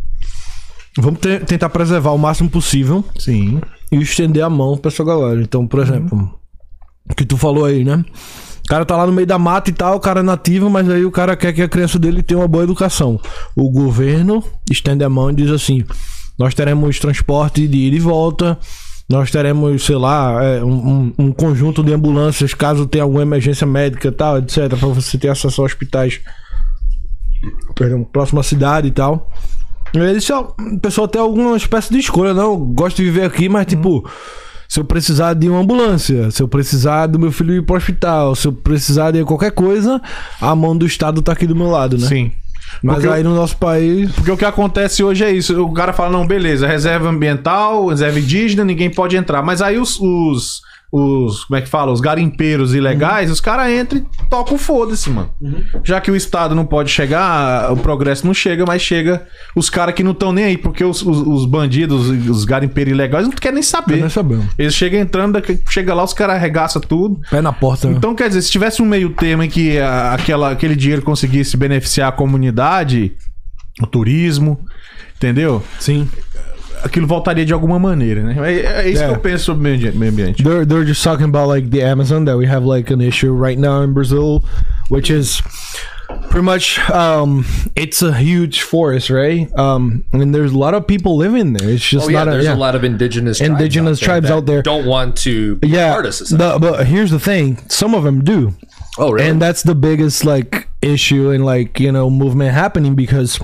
vamos 0.98 1.20
te- 1.20 1.40
tentar 1.42 1.70
preservar 1.70 2.12
o 2.12 2.18
máximo 2.18 2.50
possível 2.50 3.04
Sim. 3.18 3.62
e 3.92 3.98
estender 3.98 4.44
a 4.44 4.50
mão 4.50 4.78
pra 4.78 4.90
essa 4.92 5.04
galera. 5.04 5.42
Então, 5.42 5.66
por 5.66 5.80
exemplo, 5.82 6.34
o 7.10 7.16
que 7.16 7.26
tu 7.26 7.38
falou 7.38 7.66
aí, 7.66 7.84
né? 7.86 8.04
O 8.66 8.70
cara 8.70 8.86
tá 8.86 8.96
lá 8.98 9.08
no 9.08 9.14
meio 9.14 9.26
da 9.26 9.40
mata 9.40 9.70
e 9.70 9.74
tal, 9.74 9.96
o 9.96 10.00
cara 10.00 10.20
é 10.20 10.24
nativo, 10.24 10.70
mas 10.70 10.88
aí 10.90 11.04
o 11.06 11.12
cara 11.12 11.36
quer 11.36 11.54
que 11.54 11.62
a 11.62 11.68
criança 11.70 11.98
dele 11.98 12.22
tenha 12.22 12.40
uma 12.40 12.48
boa 12.48 12.64
educação. 12.64 13.20
O 13.56 13.70
governo 13.72 14.44
estende 14.70 15.04
a 15.04 15.10
mão 15.10 15.32
e 15.32 15.36
diz 15.36 15.50
assim: 15.50 15.84
nós 16.38 16.54
teremos 16.54 17.00
transporte 17.00 17.68
de 17.68 17.78
ida 17.78 17.96
e 17.96 18.00
volta, 18.00 18.60
nós 19.10 19.32
teremos, 19.32 19.84
sei 19.84 19.96
lá, 19.96 20.44
é, 20.44 20.64
um, 20.64 21.12
um- 21.18 21.32
conjunto 21.32 21.84
de 21.84 21.92
ambulâncias 21.94 22.54
caso 22.54 22.86
tenha 22.86 23.04
alguma 23.04 23.24
emergência 23.24 23.66
médica 23.66 24.12
tal, 24.12 24.38
etc. 24.38 24.68
Pra 24.70 24.88
você 24.90 25.18
ter 25.18 25.30
acesso 25.30 25.62
a 25.62 25.66
hospitais. 25.66 26.22
Perdão, 27.76 28.04
próxima 28.04 28.44
cidade 28.44 28.88
e 28.88 28.92
tal. 28.92 29.32
Eles 29.94 30.24
só. 30.24 30.54
A 30.76 30.80
pessoa 30.80 31.08
tem 31.08 31.20
alguma 31.22 31.58
espécie 31.58 31.92
de 31.92 32.00
escolha, 32.00 32.34
não. 32.34 32.52
eu 32.54 32.58
Gosto 32.60 32.98
de 32.98 33.04
viver 33.06 33.24
aqui, 33.24 33.50
mas 33.50 33.66
tipo. 33.66 34.08
Se 34.68 34.80
eu 34.80 34.86
precisar 34.86 35.34
de 35.34 35.50
uma 35.50 35.62
ambulância, 35.62 36.30
se 36.30 36.44
eu 36.44 36.48
precisar 36.48 37.08
do 37.08 37.18
meu 37.18 37.32
filho 37.32 37.56
ir 37.56 37.64
pro 37.66 37.76
hospital, 37.76 38.36
se 38.36 38.48
eu 38.48 38.54
precisar 38.54 39.10
de 39.10 39.26
qualquer 39.26 39.50
coisa, 39.52 40.00
a 40.40 40.56
mão 40.56 40.78
do 40.78 40.86
Estado 40.86 41.24
tá 41.24 41.32
aqui 41.32 41.48
do 41.48 41.56
meu 41.56 41.72
lado, 41.72 41.98
né? 41.98 42.06
Sim. 42.06 42.32
Mas 42.82 42.96
Porque 42.96 43.10
aí 43.10 43.24
no 43.24 43.36
nosso 43.36 43.58
país. 43.58 44.12
Porque 44.12 44.32
o 44.32 44.38
que 44.38 44.46
acontece 44.46 45.04
hoje 45.04 45.24
é 45.24 45.32
isso. 45.32 45.62
O 45.64 45.74
cara 45.74 45.94
fala, 45.94 46.12
não, 46.12 46.26
beleza, 46.26 46.68
reserva 46.68 47.10
ambiental, 47.10 47.88
reserva 47.88 48.20
indígena, 48.20 48.64
ninguém 48.64 48.90
pode 48.90 49.16
entrar. 49.16 49.42
Mas 49.42 49.62
aí 49.62 49.78
os. 49.78 50.00
os, 50.00 50.62
os- 50.92 51.44
como 51.46 51.58
é 51.58 51.62
que 51.62 51.70
fala? 51.70 51.92
Os 51.92 52.02
garimpeiros 52.02 52.74
ilegais, 52.74 53.30
os 53.30 53.40
caras 53.40 53.72
entram 53.72 54.00
e 54.00 54.28
tocam 54.30 54.56
o 54.56 54.58
foda-se, 54.58 55.10
mano. 55.10 55.30
Já 55.84 56.02
que 56.02 56.10
o 56.10 56.16
Estado 56.16 56.56
não 56.56 56.66
pode 56.66 56.90
chegar, 56.90 57.72
o 57.72 57.78
progresso 57.78 58.26
não 58.26 58.34
chega, 58.34 58.66
mas 58.66 58.82
chega 58.82 59.26
os 59.56 59.70
caras 59.70 59.94
que 59.94 60.04
não 60.04 60.12
estão 60.12 60.32
nem 60.32 60.46
aí, 60.46 60.58
porque 60.58 60.84
os, 60.84 61.02
os, 61.04 61.20
os 61.20 61.46
bandidos, 61.46 62.10
os 62.10 62.44
garimpeiros 62.46 62.92
ilegais 62.94 63.26
não 63.28 63.32
querem 63.34 63.56
nem 63.56 63.64
saber. 63.64 64.10
Sabemos. 64.10 64.46
Eles 64.58 64.74
chegam 64.74 65.00
entrando, 65.00 65.40
chega 65.70 65.94
lá, 65.94 66.04
os 66.04 66.14
caras 66.14 66.36
arregaçam 66.38 66.82
tudo. 66.82 67.20
Pé 67.30 67.42
na 67.42 67.54
porta. 67.54 67.88
né? 67.88 67.96
Então, 67.96 68.16
quer 68.16 68.28
dizer, 68.28 68.42
se 68.42 68.50
tivesse 68.52 68.82
um 68.82 68.86
meio 68.86 69.12
termo 69.12 69.44
em 69.44 69.50
que 69.50 69.78
a- 69.78 70.14
aquela, 70.14 70.52
aquele 70.52 70.76
dinheiro 70.76 71.02
conseguisse 71.04 71.56
beneficiar 71.56 72.10
a 72.10 72.12
comunidade, 72.12 73.14
o 73.82 73.86
turismo, 73.88 74.60
entendeu? 75.16 75.64
Sim. 75.80 76.10
Aquilo 76.84 77.06
voltaria 77.08 77.46
de 77.46 77.54
alguma 77.54 77.78
maneira, 77.80 78.24
né? 78.24 78.36
É, 78.52 78.82
é 78.86 78.90
isso 78.90 79.04
É. 79.04 79.08
que 79.08 79.14
eu 79.16 79.20
penso 79.20 79.44
sobre 79.46 79.64
meio 79.64 79.76
ambiente- 79.76 79.98
meio 79.98 80.12
ambiente. 80.12 80.44
They're 80.44 80.66
they're 80.66 80.86
just 80.88 81.04
talking 81.04 81.26
about 81.28 81.48
like 81.50 81.68
the 81.70 81.84
Amazon 81.84 82.24
that 82.26 82.38
we 82.38 82.46
have 82.48 82.66
like 82.66 82.92
an 82.94 83.02
issue 83.02 83.34
right 83.34 83.60
now 83.60 83.84
in 83.84 83.92
Brazil, 83.94 84.42
which 84.90 85.10
is 85.12 85.42
pretty 86.30 86.42
much 86.46 86.80
um 86.90 87.46
it's 87.76 88.02
a 88.02 88.14
huge 88.14 88.62
forest, 88.64 89.10
right? 89.10 89.48
Um 89.58 90.04
and 90.14 90.34
there's 90.34 90.54
a 90.54 90.58
lot 90.58 90.74
of 90.74 90.88
people 90.88 91.18
living 91.18 91.54
there. 91.54 91.70
It's 91.70 91.84
just 91.88 92.08
Oh 92.08 92.10
yeah, 92.10 92.24
not 92.24 92.32
there's 92.32 92.46
yeah. 92.46 92.56
a 92.56 92.58
lot 92.58 92.76
of 92.76 92.84
indigenous 92.84 93.42
Indigenous 93.42 94.00
tribes 94.00 94.28
that 94.30 94.36
out 94.36 94.46
there. 94.46 94.62
don't 94.62 94.86
want 94.86 95.16
to 95.18 95.56
be 95.58 95.68
yeah, 95.68 95.92
part 95.94 96.06
of 96.06 96.14
society. 96.14 96.44
the- 96.44 96.60
but 96.60 96.88
here's 96.88 97.12
the 97.12 97.20
thing: 97.20 97.58
some 97.68 97.94
of 97.94 98.04
them 98.04 98.24
do, 98.24 98.54
oh 98.98 99.12
really? 99.12 99.28
and 99.30 99.42
that's 99.42 99.64
the 99.64 99.76
biggest 99.76 100.24
like 100.26 100.68
issue 100.82 101.30
and 101.32 101.46
like 101.46 101.80
you 101.80 101.92
know 101.92 102.10
movement 102.10 102.54
happening 102.54 102.96
because 102.96 103.38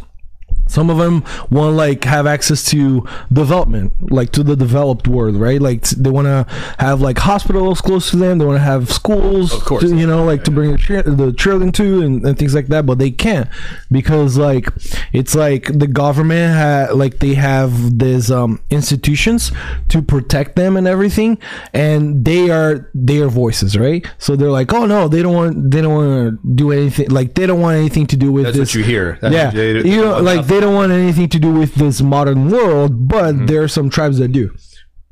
some 0.68 0.90
of 0.90 0.98
them 0.98 1.24
want 1.52 1.76
like 1.76 2.04
have 2.06 2.26
access 2.26 2.64
to 2.66 3.06
development 3.32 3.94
like 4.12 4.32
to 4.32 4.44
the 4.44 4.56
developed 4.56 5.08
world 5.08 5.36
right 5.36 5.62
like 5.62 5.82
they 5.90 6.10
want 6.10 6.26
to 6.26 6.46
have 6.80 7.02
like 7.02 7.18
hospitals 7.20 7.82
close 7.82 8.10
to 8.10 8.18
them 8.18 8.38
they 8.40 8.46
want 8.46 8.58
to 8.58 8.64
have 8.64 8.92
schools 8.92 9.54
Of 9.54 9.64
course. 9.66 9.84
to, 9.84 9.96
you 9.96 10.08
know 10.08 10.24
like 10.26 10.44
to 10.46 10.52
bring 10.52 10.72
the, 10.72 11.04
the 11.06 11.34
children 11.34 11.72
to 11.74 12.02
and, 12.02 12.26
and 12.26 12.38
things 12.38 12.56
like 12.56 12.68
that 12.68 12.86
but 12.86 12.98
they 12.98 13.12
can't 13.12 13.48
because 13.92 14.38
like 14.38 14.68
it's 15.14 15.36
like 15.36 15.66
the 15.78 15.88
government 15.88 16.56
ha- 16.56 16.94
like 16.96 17.20
they 17.20 17.36
have 17.36 18.00
these 18.00 18.32
um 18.32 18.60
institutions 18.70 19.52
to 19.90 20.02
protect 20.02 20.56
them 20.56 20.76
and 20.78 20.88
everything 20.88 21.38
and 21.74 22.26
they 22.26 22.50
are 22.50 22.90
their 22.94 23.28
voices 23.28 23.78
right 23.78 24.06
so 24.18 24.36
they're 24.36 24.50
like 24.50 24.74
oh 24.74 24.86
no 24.86 25.08
they 25.08 25.22
don't 25.22 25.34
want 25.36 25.72
they 25.72 25.82
don't 25.82 25.94
want 25.94 26.42
to 26.42 26.56
do 26.56 26.72
anything 26.72 27.10
like 27.10 27.34
they 27.36 27.46
don't 27.46 27.62
want 27.62 27.78
anything 27.78 28.08
to 28.08 28.18
do 28.18 28.32
with 28.32 28.46
That's 28.46 28.58
this 28.58 28.70
what 28.70 28.76
you 28.76 28.84
hear. 28.84 29.18
That's 29.22 29.34
yeah, 29.34 29.50
they- 29.52 29.74
they 29.82 29.90
you 29.90 30.02
know, 30.02 30.20
like. 30.20 30.46
They 30.56 30.62
don't 30.62 30.74
want 30.74 30.92
anything 30.92 31.28
to 31.30 31.40
do 31.40 31.52
with 31.52 31.76
this 31.76 32.02
modern 32.02 32.50
world, 32.50 33.08
but 33.08 33.36
Mm-hmm. 33.36 33.46
there 33.48 33.62
are 33.64 33.68
some 33.68 33.90
tribes 33.90 34.18
that 34.20 34.30
do. 34.30 34.52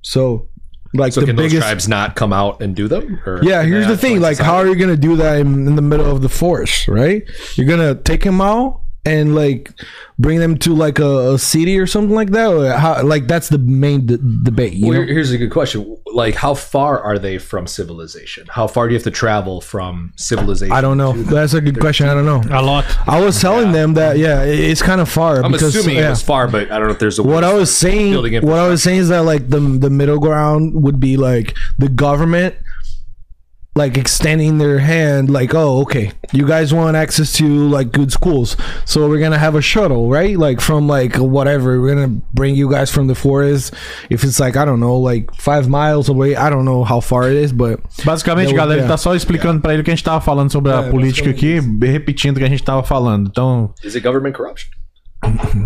So, 0.01 0.47
like 0.93 1.11
so 1.13 1.21
the 1.21 1.27
can 1.27 1.35
biggest. 1.35 1.55
those 1.55 1.63
tribes 1.63 1.87
not 1.87 2.15
come 2.15 2.31
out 2.31 2.61
and 2.61 2.75
do 2.75 2.87
them? 2.87 3.19
Or 3.25 3.43
yeah, 3.43 3.63
here's 3.63 3.87
the 3.87 3.97
thing. 3.97 4.21
Like, 4.21 4.37
how 4.37 4.55
are 4.57 4.67
you 4.67 4.75
gonna 4.75 4.95
do 4.95 5.15
that 5.17 5.39
in, 5.39 5.67
in 5.67 5.75
the 5.75 5.81
middle 5.81 6.09
of 6.15 6.21
the 6.21 6.29
forest, 6.29 6.87
right? 6.87 7.23
You're 7.55 7.67
gonna 7.67 7.95
take 7.95 8.23
them 8.23 8.39
out 8.41 8.82
and 9.05 9.35
like 9.35 9.71
bring 10.17 10.39
them 10.39 10.57
to 10.57 10.73
like 10.73 10.99
a, 10.99 11.33
a 11.33 11.39
city 11.39 11.77
or 11.77 11.85
something 11.85 12.15
like 12.15 12.29
that. 12.31 12.47
Or 12.47 12.71
how, 12.71 13.03
like 13.03 13.27
that's 13.27 13.49
the 13.49 13.57
main 13.57 14.05
d- 14.05 14.17
debate. 14.43 14.73
You 14.73 14.87
Well, 14.87 15.01
know? 15.01 15.07
here's 15.07 15.31
a 15.31 15.37
good 15.37 15.51
question. 15.51 15.97
Like, 16.13 16.35
how 16.35 16.53
far 16.53 16.99
are 17.01 17.17
they 17.17 17.39
from 17.39 17.65
civilization? 17.65 18.47
How 18.47 18.67
far 18.67 18.87
do 18.87 18.93
you 18.93 18.97
have 18.97 19.03
to 19.03 19.11
travel 19.11 19.61
from 19.61 20.13
civilization? 20.15 20.71
I 20.71 20.79
don't 20.79 20.97
know. 20.97 21.13
That's 21.13 21.53
a 21.53 21.61
good 21.61 21.79
question. 21.79 22.07
I 22.07 22.13
don't 22.13 22.25
know. 22.25 22.43
A 22.55 22.61
lot. 22.61 22.85
I 23.07 23.19
was 23.19 23.41
telling 23.41 23.71
them 23.71 23.95
that 23.95 24.17
yeah, 24.17 24.43
it's 24.43 24.81
kind 24.81 25.01
of 25.01 25.09
far. 25.09 25.43
I'm 25.43 25.51
because, 25.51 25.75
assuming 25.75 25.97
yeah. 25.97 26.07
it 26.07 26.09
was 26.11 26.21
far, 26.21 26.47
but 26.47 26.71
I 26.71 26.77
don't 26.77 26.87
know 26.87 26.93
if 26.93 26.99
there's 26.99 27.19
a 27.19 27.23
what 27.23 27.43
I 27.43 27.53
was 27.53 27.75
saying, 27.75 28.13
what 28.13 28.59
I 28.59 28.67
was 28.67 28.83
saying 28.83 28.99
is 28.99 29.09
that 29.09 29.23
like 29.23 29.49
the 29.49 29.59
the 29.59 29.89
middle 29.89 30.19
ground 30.19 30.81
would 30.83 30.99
be 30.99 31.17
like 31.17 31.55
the 31.79 31.89
government, 31.89 32.55
like 33.75 33.97
extending 33.97 34.59
their 34.59 34.79
hand, 34.79 35.29
like 35.31 35.55
oh 35.55 35.81
okay, 35.81 36.11
you 36.31 36.45
guys 36.45 36.71
want 36.73 36.95
access 36.95 37.33
to 37.33 37.45
like 37.69 37.91
good 37.91 38.11
schools, 38.11 38.55
so 38.85 39.09
we're 39.09 39.19
gonna 39.19 39.39
have 39.39 39.55
a 39.55 39.61
shuttle, 39.61 40.09
right? 40.09 40.37
Like 40.37 40.61
from 40.61 40.87
like 40.87 41.15
whatever, 41.17 41.81
we're 41.81 41.95
gonna 41.95 42.21
bring 42.33 42.55
you 42.55 42.69
guys 42.69 42.91
from 42.91 43.07
the 43.07 43.15
forest. 43.15 43.73
If 44.11 44.23
it's 44.23 44.39
like 44.39 44.55
I 44.57 44.65
don't 44.65 44.79
know, 44.79 44.97
like 44.99 45.33
five 45.35 45.67
miles 45.67 46.07
away, 46.07 46.35
I 46.35 46.49
don't 46.51 46.65
know 46.65 46.83
how 46.83 46.99
far 46.99 47.29
it 47.31 47.35
is, 47.37 47.51
but 47.51 47.79
Basicamente, 48.05 48.51
Eu- 48.51 48.55
galera, 48.57 48.79
é. 48.79 48.83
ele 48.83 48.87
tá 48.87 48.97
só 48.97 49.15
explicando 49.15 49.59
pra 49.61 49.73
ele 49.73 49.81
o 49.81 49.85
que 49.85 49.91
a 49.91 49.95
gente 49.95 50.03
tava 50.03 50.21
falando 50.21 50.51
sobre 50.51 50.71
a 50.71 50.81
É, 50.83 50.89
política 50.91 51.29
aqui, 51.29 51.59
repetindo 51.81 52.35
o 52.35 52.39
que 52.39 52.45
a 52.45 52.49
gente 52.49 52.63
tava 52.63 52.83
falando. 52.83 53.27
Então. 53.29 53.71
Is 53.83 53.95
it 53.95 54.01
government 54.05 54.33
corruption? 54.33 54.69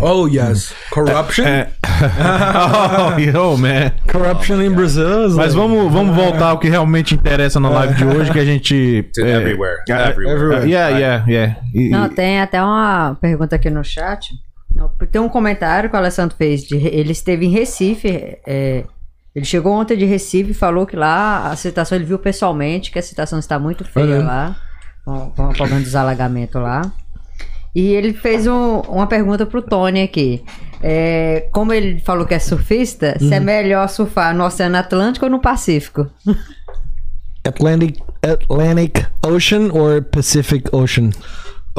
Oh 0.00 0.26
yes, 0.28 0.74
corruption, 0.90 1.44
É. 1.46 1.68
oh, 3.14 3.18
yo, 3.18 3.56
man. 3.56 3.92
corruption 4.10 4.60
in 4.62 4.72
Brazil. 4.74 5.26
Is 5.26 5.34
Mas 5.34 5.54
like- 5.54 5.56
vamos, 5.56 5.92
vamos 5.92 6.14
voltar 6.16 6.48
ao 6.50 6.58
que 6.58 6.68
realmente 6.68 7.14
interessa 7.14 7.58
na 7.60 7.68
live 7.68 7.94
de 7.94 8.04
hoje, 8.04 8.30
que 8.32 8.38
a 8.38 8.44
gente. 8.44 8.74
It's 8.74 9.18
everywhere. 9.18 9.78
é, 9.88 10.08
everywhere. 10.10 10.68
Yeah, 10.70 10.96
yeah, 10.98 11.24
yeah. 11.28 11.56
E- 11.74 11.88
Não, 11.90 12.08
tem 12.08 12.40
até 12.40 12.62
uma 12.62 13.16
pergunta 13.20 13.56
aqui 13.56 13.70
no 13.70 13.82
chat. 13.84 14.30
Não, 14.74 14.88
Tem 15.10 15.20
um 15.20 15.28
comentário 15.28 15.90
que 15.90 15.96
o 15.96 15.98
Alessandro 15.98 16.36
fez. 16.36 16.62
De, 16.62 16.76
ele 16.76 17.12
esteve 17.12 17.46
em 17.46 17.50
Recife. 17.50 18.08
é, 18.46 18.84
ele 19.34 19.44
chegou 19.44 19.72
ontem 19.72 19.96
de 19.96 20.04
Recife 20.04 20.50
e 20.50 20.54
falou 20.54 20.86
que 20.86 20.96
lá 20.96 21.50
a 21.50 21.56
situação 21.56 21.96
ele 21.96 22.04
viu 22.04 22.18
pessoalmente 22.18 22.90
que 22.90 22.98
a 22.98 23.02
situação 23.02 23.38
está 23.38 23.58
muito 23.58 23.84
feia 23.84 24.16
Olha. 24.16 24.24
lá. 24.24 24.56
Com, 25.04 25.30
com 25.30 25.48
o 25.48 25.52
problema 25.54 25.80
dos 25.80 25.94
alagamentos 25.96 26.60
lá. 26.60 26.82
E 27.80 27.92
ele 27.94 28.12
fez 28.12 28.44
um- 28.46 28.80
uma 28.88 29.06
pergunta 29.06 29.46
pro 29.46 29.62
Tony 29.62 30.02
aqui. 30.02 30.42
É, 30.82 31.48
como 31.52 31.72
ele 31.72 32.00
falou 32.00 32.26
que 32.26 32.34
é 32.34 32.38
surfista, 32.40 33.16
se 33.20 33.32
é 33.32 33.38
melhor 33.40 33.88
surfar 33.88 34.34
no 34.34 34.44
Oceano 34.44 34.76
Atlântico 34.76 35.26
ou 35.26 35.30
no 35.30 35.40
Pacífico? 35.40 36.06
Atlantic 37.46 37.98
Atlantic 38.22 39.06
Ocean 39.24 39.70
or 39.72 40.02
Pacific 40.02 40.64
Ocean? 40.72 41.10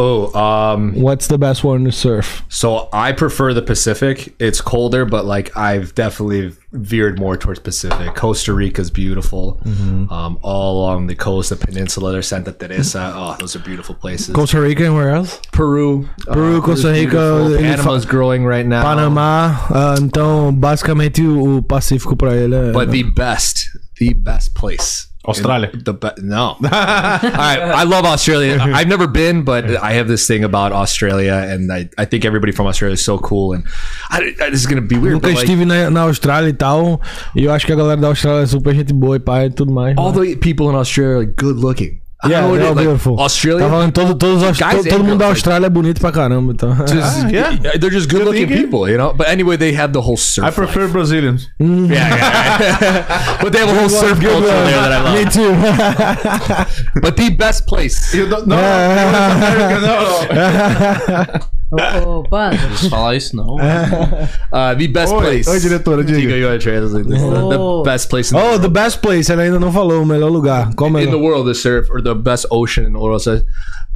Oh, 0.02 0.34
um, 0.34 0.94
What's 0.96 1.28
the 1.28 1.38
best 1.38 1.62
one 1.66 1.84
to 1.84 1.92
surf? 1.92 2.46
so 2.48 2.88
I 2.94 3.12
prefer 3.12 3.54
the 3.54 3.62
Pacific. 3.62 4.34
It's 4.40 4.62
colder, 4.62 5.04
but 5.04 5.26
like 5.26 5.56
I've 5.58 5.94
definitely 5.94 6.54
veered 6.72 7.20
more 7.20 7.36
towards 7.36 7.60
Pacific. 7.60 8.16
Costa 8.16 8.54
Rica's 8.54 8.90
beautiful. 8.92 9.60
Um, 9.66 10.40
all 10.42 10.84
along 10.84 11.08
the 11.08 11.16
coast, 11.16 11.50
the 11.50 11.58
peninsula, 11.58 12.14
there's 12.14 12.28
Santa 12.28 12.54
Teresa. 12.54 13.14
Oh, 13.20 13.36
those 13.40 13.56
are 13.56 13.60
beautiful 13.60 13.96
places. 13.96 14.34
Costa 14.34 14.62
Rica 14.62 14.86
and 14.86 14.96
where 14.96 15.10
else? 15.10 15.42
Peru, 15.52 16.08
Peru, 16.26 16.60
uh, 16.60 16.62
Costa 16.62 16.92
Rica, 16.94 17.18
ele 17.18 17.58
Panama's 17.58 18.06
growing 18.06 18.46
right 18.46 18.66
now. 18.66 18.82
Panamá. 18.84 19.58
ah, 19.70 19.96
então, 20.00 20.54
basicamente, 20.54 21.22
o, 21.26 21.62
Pacífico 21.62 22.16
pra 22.16 22.34
ele 22.36 22.72
but 22.72 22.92
the 22.92 23.04
best, 23.04 23.68
the 23.98 24.14
best 24.14 24.54
place. 24.54 25.09
Australia. 25.30 25.70
In- 25.74 25.84
The 25.84 25.94
be- 25.94 26.22
no. 26.24 26.58
All 26.64 26.70
right, 26.70 27.60
I 27.82 27.84
love 27.84 28.06
Australia. 28.06 28.58
I've 28.60 28.88
never 28.88 29.08
been, 29.08 29.44
but 29.44 29.66
I 29.82 29.94
have 29.94 30.08
this 30.08 30.28
thing 30.28 30.44
about 30.44 30.72
Australia, 30.72 31.34
and 31.50 31.72
I, 31.72 31.90
I 31.98 32.06
think 32.06 32.26
everybody 32.26 32.52
from 32.52 32.68
Australia 32.68 32.94
is 32.94 33.04
so 33.04 33.18
cool. 33.18 33.54
And 33.54 33.64
I, 34.10 34.36
I- 34.42 34.50
this 34.50 34.60
is 34.62 34.68
gonna 34.68 34.82
be 34.82 34.98
weird, 34.98 35.14
Nunca 35.14 35.28
but 35.28 35.36
like, 35.36 35.48
estive 35.48 35.66
na, 35.66 35.90
na 35.90 36.02
Austrália 36.04 36.50
e 36.50 36.54
tal. 36.54 37.02
E 37.36 37.44
eu 37.46 37.52
acho 37.52 37.66
que 37.66 37.74
a 37.74 37.76
galera 37.76 38.00
da 38.00 38.08
Austrália 38.08 38.44
é 38.44 38.46
super 38.46 38.74
gente 38.76 38.94
boa 38.94 39.16
e 39.16 39.20
pai 39.20 39.46
e 39.48 39.50
tudo 39.50 39.72
mais. 39.72 39.96
all 39.98 40.12
the 40.12 40.36
people 40.36 40.70
in 40.70 40.76
Australia 40.76 41.12
are 41.18 41.20
like 41.26 41.34
good 41.38 41.58
looking. 41.60 42.00
Don't 42.22 42.32
yeah, 42.32 42.42
they're 42.42 42.68
all 42.68 42.76
like, 42.76 42.84
beautiful. 42.86 43.18
Australia, 43.18 43.64
Tá 43.64 43.70
falando 43.70 43.92
todo, 43.94 44.14
todos, 44.16 44.44
os- 44.44 44.58
Guys 44.58 44.76
todo, 44.84 44.90
todo 44.90 45.04
mundo 45.06 45.20
da 45.20 45.28
Austrália 45.28 45.68
é 45.68 45.70
bonito 45.70 46.02
pra 46.02 46.12
caramba, 46.12 46.52
então. 46.52 46.76
just- 46.86 47.32
yeah. 47.32 47.56
they're 47.80 47.90
just 47.90 48.10
good 48.12 48.26
looking 48.26 48.46
thinking. 48.46 48.64
people, 48.70 48.90
you 48.92 48.98
know. 48.98 49.14
But 49.14 49.30
anyway, 49.30 49.56
they 49.56 49.72
have 49.74 49.94
the 49.94 50.02
whole 50.02 50.18
surf. 50.18 50.46
I 50.46 50.52
prefer 50.52 50.82
life. 50.82 50.92
Brazilians. 50.92 51.48
yeah, 51.60 51.70
yeah, 51.88 52.60
yeah. 52.60 53.38
but 53.42 53.54
they 53.54 53.60
have 53.60 53.70
a 53.70 53.74
whole 53.80 53.88
surf 53.88 54.20
culture 54.20 54.42
there 54.42 54.82
that 54.82 54.92
I 54.92 55.02
love. 55.02 55.16
Me 55.16 55.32
too. 55.32 55.56
But 57.02 57.16
the 57.16 57.30
best 57.30 57.66
place. 57.68 58.14
You 58.14 58.28
don't, 58.28 58.48
no, 58.48 58.56
America, 58.58 59.80
no, 59.80 61.16
no. 61.16 61.50
Ô, 61.72 62.24
preciso 62.24 62.90
falar 62.90 63.16
isso, 63.16 63.36
não. 63.36 63.56
Uh, 63.56 64.76
the 64.76 64.88
best 64.88 65.14
Oi, 65.14 65.20
place. 65.22 65.48
oi, 65.48 65.60
diretora, 65.60 66.04
diga. 66.04 66.18
Diga, 66.20 66.36
you 66.54 66.58
translate 66.60 67.08
this. 67.08 67.22
The, 67.22 67.28
Oh. 67.60 67.84
the 67.84 67.90
best 67.92 68.10
place 68.10 68.32
in, 68.32 68.38
Oh, 68.40 68.54
the, 68.54 68.62
the 68.64 68.70
best 68.70 69.02
place. 69.02 69.30
Ele 69.32 69.44
ainda 69.44 69.60
não 69.60 69.72
falou 69.72 70.02
o 70.02 70.06
melhor 70.06 70.32
lugar. 70.32 70.72
Qual 70.76 70.92
o 70.92 71.00
in 71.00 71.12
the 71.12 71.16
world 71.16 71.48
to 71.48 71.54
surf, 71.54 71.88
or 71.92 72.02
the 72.02 72.09
best 72.16 72.46
ocean 72.52 72.86
in 72.86 72.94
the 72.94 73.00
world. 73.00 73.22
Says 73.22 73.44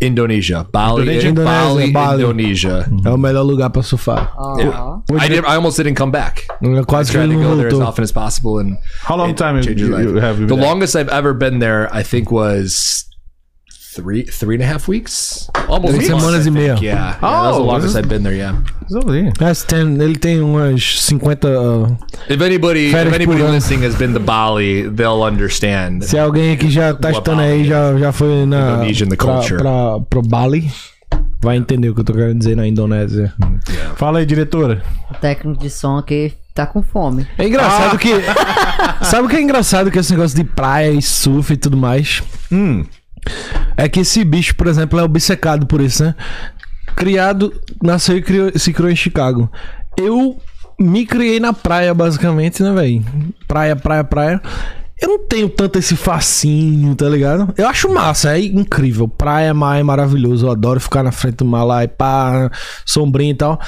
Indonesia, 0.02 0.68
Bali, 0.72 1.02
Indonesia? 1.04 1.32
Bali, 1.34 1.84
Indonesia, 1.86 1.86
mm-hmm. 1.86 1.94
Bali. 1.94 2.24
Indonesia. 2.24 2.90
É 3.06 3.10
o 3.10 3.18
melhor 3.18 3.44
lugar 3.44 3.70
pra 3.70 3.82
surfar. 3.84 4.34
Ó, 4.38 4.58
Yeah. 4.60 5.02
I, 5.20 5.28
did, 5.30 5.46
I 5.46 5.56
almost 5.56 5.78
didn't 5.78 5.96
come 5.96 6.12
back. 6.12 6.44
É 6.62 6.84
Quase 6.86 7.12
que 7.12 7.18
Trying 7.18 7.32
to 7.32 7.44
go 7.44 7.56
there 7.56 7.68
as 7.68 7.80
often 7.80 8.04
as 8.04 8.12
possible 8.12 8.60
and 8.60 8.78
How 9.08 9.16
long 9.18 9.30
it 9.30 9.38
time 9.38 9.62
changed 9.62 9.80
you, 9.80 9.88
your 9.88 9.98
life. 9.98 10.10
you 10.10 10.16
have 10.20 10.40
you 10.40 10.48
the 10.48 10.56
been 10.56 10.60
there? 10.60 10.68
longest 10.70 10.96
I've 10.96 11.10
ever 11.10 11.34
been 11.34 11.60
there, 11.60 11.90
I 11.94 12.04
think, 12.04 12.32
was 12.32 13.06
three 13.96 14.24
three 14.26 14.56
and 14.58 14.64
a 14.64 14.74
half 14.74 14.88
weeks, 14.90 15.48
almost 15.68 15.96
Três 15.96 16.08
semanas 16.08 16.46
e 16.46 16.52
meia. 16.52 16.76
Yeah, 16.82 16.82
yeah 16.82 17.14
that 17.20 17.22
was 17.22 17.56
the 17.56 17.62
Oh, 17.62 17.66
longest 17.66 17.96
I've 17.96 18.08
been 18.08 18.24
there. 18.24 18.36
Yeah. 18.36 18.58
Tem- 19.68 20.02
ele 20.02 20.16
tem 20.18 20.42
umas 20.42 20.84
50. 20.84 21.48
uh, 21.48 21.96
If 22.30 22.42
anybody, 22.42 22.92
Férias 22.92 23.08
if 23.10 23.16
anybody 23.16 23.42
ano. 23.42 23.54
listening 23.54 23.86
has 23.86 23.96
been 23.96 24.14
to 24.14 24.20
Bali, 24.20 24.90
they'll 24.90 25.24
understand. 25.24 26.02
se 26.04 26.18
alguém 26.18 26.58
que 26.58 26.70
já 26.70 26.94
tá 26.94 27.12
estando 27.12 27.42
aí, 27.42 27.66
já, 27.66 27.98
já 27.98 28.12
foi 28.12 28.46
na. 28.46 28.74
Indonesian, 28.76 29.08
the 29.08 29.16
pra, 29.16 29.26
culture. 29.36 29.58
pra, 29.58 30.00
pro 30.10 30.22
Bali, 30.22 30.70
vai 31.42 31.58
entender 31.58 31.90
o 31.90 31.96
que 31.96 32.02
eu 32.02 32.06
tô 32.06 32.14
querendo 32.14 32.38
dizer 32.38 32.56
na 32.56 32.68
Indonésia. 32.68 33.34
Fala 33.96 34.20
aí, 34.20 34.26
diretora. 34.26 34.84
O 35.12 35.14
técnico 35.16 35.60
de 35.62 35.70
som 35.70 35.98
aqui 35.98 36.34
tá 36.54 36.66
com 36.68 36.84
fome. 36.84 37.26
É 37.38 37.48
engraçado 37.48 37.98
que. 37.98 38.10
Sabe 39.04 39.26
o 39.28 39.30
que 39.30 39.36
é 39.38 39.42
engraçado 39.42 39.90
que 39.92 39.98
esse 40.00 40.12
negócio 40.12 40.36
de 40.38 40.44
praia 40.44 40.92
e 40.92 41.02
surf 41.02 41.54
e 41.54 41.58
tudo 41.58 41.78
mais? 41.78 42.22
Hum. 42.52 42.84
É 43.78 43.88
que 43.90 44.00
esse 44.02 44.24
bicho, 44.24 44.56
por 44.56 44.68
exemplo, 44.68 45.00
é 45.00 45.04
obcecado 45.04 45.66
por 45.66 45.82
isso, 45.82 46.04
né? 46.04 46.16
Criado, 46.96 47.54
nasceu 47.82 48.18
e 48.18 48.22
criou- 48.22 48.52
se 48.58 48.72
criou 48.72 48.92
em 48.92 48.96
Chicago. 48.96 49.52
Eu 49.98 50.38
me 50.80 51.06
criei 51.06 51.40
na 51.40 51.54
praia, 51.54 51.94
basicamente, 51.94 52.62
né, 52.62 52.72
velho? 52.74 53.04
Praia, 53.48 53.76
praia, 53.76 54.04
praia. 54.04 54.42
Eu 55.04 55.10
não 55.10 55.20
tenho 55.28 55.50
tanto 55.50 55.78
esse 55.78 55.98
fascínio, 55.98 56.96
tá 56.96 57.10
ligado? 57.10 57.54
Eu 57.58 57.68
acho 57.68 57.94
massa, 57.94 58.38
é 58.38 58.42
incrível. 58.42 59.06
Praia, 59.06 59.54
mar 59.54 59.78
é 59.78 59.84
maravilhoso. 59.84 60.48
Eu 60.48 60.52
adoro 60.52 60.80
ficar 60.80 61.04
na 61.04 61.12
frente 61.12 61.36
do 61.36 61.46
mar 61.46 61.66
lá 61.66 61.84
e 61.84 61.90
pá, 61.90 62.50
sombrinha 62.86 63.32
e 63.32 63.36
tal. 63.36 63.60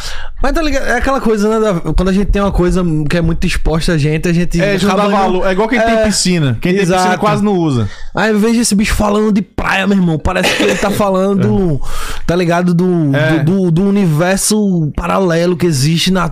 Mas 0.41 0.53
tá 0.53 0.61
ligado? 0.61 0.85
É 0.87 0.97
aquela 0.97 1.19
coisa, 1.19 1.49
né? 1.49 1.59
da- 1.59 1.93
quando 1.93 2.07
a 2.09 2.13
gente 2.13 2.27
tem 2.31 2.41
uma 2.41 2.53
coisa 2.53 2.81
que 3.09 3.17
é 3.17 3.21
muito 3.21 3.45
exposta 3.45 3.91
a 3.93 3.97
gente, 3.97 4.29
a 4.29 4.33
gente. 4.33 4.61
É, 4.61 4.77
dá 4.77 4.87
acaba 4.87 5.03
não- 5.03 5.11
valor. 5.11 5.45
É 5.47 5.51
igual 5.51 5.67
quem 5.67 5.79
tem 5.81 5.93
É, 5.95 6.05
piscina. 6.05 6.57
Quem 6.61 6.71
tem 6.71 6.79
piscina 6.81 6.97
exato. 7.01 7.19
quase 7.19 7.43
não 7.43 7.53
usa. 7.53 7.89
Aí 8.15 8.31
eu 8.31 8.39
vejo 8.39 8.61
esse 8.61 8.73
bicho 8.73 8.93
falando 8.93 9.31
de 9.33 9.41
praia, 9.41 9.85
meu 9.85 9.97
irmão. 9.97 10.17
Parece 10.17 10.55
que 10.55 10.63
ele 10.63 10.75
tá 10.75 10.89
falando, 10.89 11.81
tá 12.25 12.33
ligado? 12.35 12.73
Do, 12.73 13.13
É. 13.13 13.39
do, 13.39 13.43
do- 13.65 13.71
do 13.71 13.83
universo 13.83 14.89
paralelo 14.95 15.57
que 15.57 15.65
existe 15.65 16.11
na. 16.11 16.31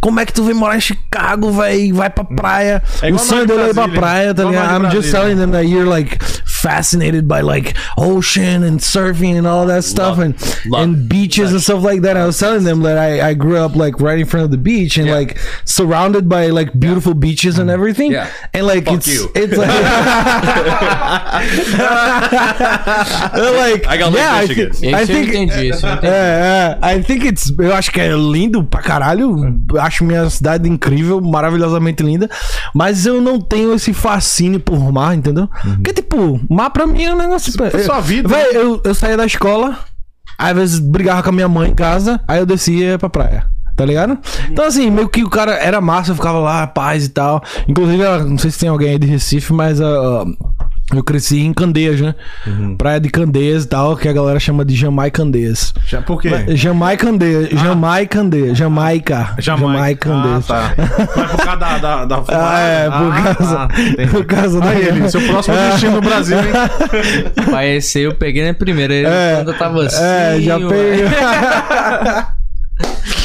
Como 0.00 0.18
é 0.18 0.26
que 0.26 0.32
tu 0.32 0.42
vem 0.42 0.54
morar 0.54 0.76
em 0.76 0.80
Chicago, 0.80 1.52
velho? 1.52 1.94
Vai 1.94 2.10
pra 2.10 2.24
praia. 2.24 2.82
É 3.00 3.12
o 3.12 3.18
sonho 3.18 3.46
dele 3.46 3.60
é 3.62 3.70
ir 3.70 3.74
pra 3.74 3.88
praia, 3.88 4.31
tá 4.34 4.42
Igual 4.42 4.52
ligado? 4.52 4.82
nós 4.82 4.90
de 4.92 4.96
I'm 4.96 5.00
just 5.02 5.08
Brasília. 5.08 5.20
telling 5.20 5.36
them 5.36 5.50
that 5.52 5.64
you're 5.66 5.86
like 5.88 6.18
fascinated 6.62 7.26
by 7.26 7.40
like 7.42 7.74
ocean 7.98 8.62
and 8.62 8.80
surfing 8.80 9.36
and 9.36 9.46
all 9.46 9.66
that 9.66 9.84
stuff 9.84 10.18
and, 10.18 10.34
love 10.66 10.82
and 10.82 10.96
it. 10.96 11.08
beaches 11.08 11.50
and 11.52 11.60
stuff 11.60 11.82
like 11.82 12.02
that. 12.02 12.16
I 12.16 12.24
was 12.26 12.38
telling 12.38 12.64
them 12.64 12.82
that 12.82 12.96
I, 12.98 13.30
I 13.30 13.34
grew 13.34 13.56
up 13.58 13.74
like 13.76 14.00
right 14.00 14.18
in 14.18 14.26
front 14.26 14.44
of 14.44 14.50
the 14.50 14.58
beach 14.58 14.96
and 14.98 15.06
Yeah. 15.08 15.14
like 15.20 15.38
surrounded 15.64 16.28
by 16.28 16.46
like 16.48 16.70
beautiful 16.78 17.14
beaches 17.14 17.58
and 17.58 17.68
everything. 17.70 18.12
Yeah. 18.12 18.28
And 18.54 18.66
like 18.66 18.84
Fuck 18.84 18.94
it's 18.98 19.08
you. 19.12 19.30
it's 19.34 19.56
like 19.56 19.68
like 23.62 23.86
I 23.86 23.96
got 23.98 24.12
yeah, 24.12 24.32
I, 24.34 24.40
Michigan. 24.42 24.72
thi- 24.72 24.94
I 24.94 25.04
think 25.06 25.28
entendi, 25.34 25.68
esse 25.70 25.84
eu 25.84 25.90
entendi. 25.92 26.06
é, 26.06 26.78
é, 26.82 26.94
I 26.96 27.02
think 27.02 27.26
it's 27.26 27.52
eu 27.58 27.74
acho 27.74 27.90
que 27.90 28.00
é 28.00 28.08
lindo 28.14 28.62
pra 28.64 28.80
caralho. 28.82 29.36
Acho 29.78 30.04
minha 30.04 30.28
cidade 30.30 30.68
incrível, 30.68 31.20
maravilhosamente 31.20 32.02
linda, 32.02 32.28
mas 32.74 33.06
eu 33.06 33.20
não 33.20 33.40
tenho 33.40 33.74
esse 33.74 33.92
fascínio 33.92 34.60
por 34.60 34.78
mar, 34.92 35.14
entendeu? 35.16 35.48
Porque 35.74 35.92
tipo, 35.92 36.40
mar 36.52 36.70
pra 36.70 36.86
mim 36.86 37.04
é 37.04 37.14
um 37.14 37.18
negócio 37.18 37.52
Uhum. 37.52 37.70
Foi 37.70 37.82
sua 37.82 38.00
vida, 38.00 38.28
né? 38.28 38.36
Véi, 38.36 38.56
eu, 38.56 38.80
eu 38.84 38.94
saía 38.94 39.16
da 39.16 39.26
escola, 39.26 39.78
aí, 40.38 40.50
às 40.50 40.56
vezes 40.56 40.78
brigava 40.78 41.22
com 41.22 41.28
a 41.30 41.32
minha 41.32 41.48
mãe 41.48 41.70
em 41.70 41.74
casa, 41.74 42.20
aí 42.26 42.38
eu 42.38 42.46
descia 42.46 42.90
ia 42.92 42.98
pra 42.98 43.08
praia. 43.08 43.46
Tá 43.74 43.86
ligado? 43.86 44.18
Então, 44.50 44.66
assim, 44.66 44.90
meio 44.90 45.08
que 45.08 45.24
o 45.24 45.30
cara 45.30 45.54
era 45.54 45.80
massa, 45.80 46.10
eu 46.10 46.14
ficava 46.14 46.38
lá, 46.38 46.66
paz 46.66 47.06
e 47.06 47.08
tal. 47.08 47.42
Inclusive, 47.66 48.02
não 48.28 48.36
sei 48.36 48.50
se 48.50 48.58
tem 48.58 48.68
alguém 48.68 48.90
aí 48.90 48.98
de 48.98 49.06
Recife, 49.06 49.52
mas 49.52 49.80
ah, 49.80 50.24
eu 50.90 51.02
cresci 51.02 51.40
em 51.40 51.52
Candeias, 51.52 52.00
né? 52.00 52.14
Uhum. 52.46 52.76
Praia 52.76 53.00
de 53.00 53.08
Candeias 53.08 53.64
e 53.64 53.68
tal, 53.68 53.96
que 53.96 54.08
a 54.08 54.12
galera 54.12 54.38
chama 54.38 54.64
de 54.64 54.74
Jamaicandeias. 54.74 55.72
Já, 55.86 56.02
por 56.02 56.20
quê? 56.20 56.30
Jamaicandeias, 56.54 57.48
Jamaicandeias, 57.50 58.58
Jamaica. 58.58 59.34
Jamaicandeias. 59.38 60.50
Ah, 60.50 60.74
tá. 60.76 61.06
Vai 61.14 61.28
por 61.28 61.36
causa 61.44 61.56
da, 61.56 61.78
da, 61.78 62.04
da 62.04 62.24
Ah, 62.28 62.58
é, 62.58 62.90
por 62.90 63.22
causa, 63.22 63.56
tá, 63.56 63.68
por 64.10 64.24
causa 64.26 64.60
da... 64.60 64.68
Aí, 64.68 64.88
ele, 64.88 65.08
seu 65.08 65.20
próximo 65.22 65.56
destino 65.56 65.92
no 65.92 66.00
Brasil, 66.00 66.38
hein? 66.38 66.52
Pai, 67.50 67.76
esse 67.76 68.00
eu 68.00 68.14
peguei 68.14 68.46
na 68.46 68.54
primeira. 68.54 68.92
Ele 68.92 69.06
É, 69.06 69.36
quando 69.36 69.52
eu 69.52 69.58
tava 69.58 69.84
assim. 69.84 70.02
É, 70.02 70.40
já 70.40 70.58
peguei. 70.58 71.04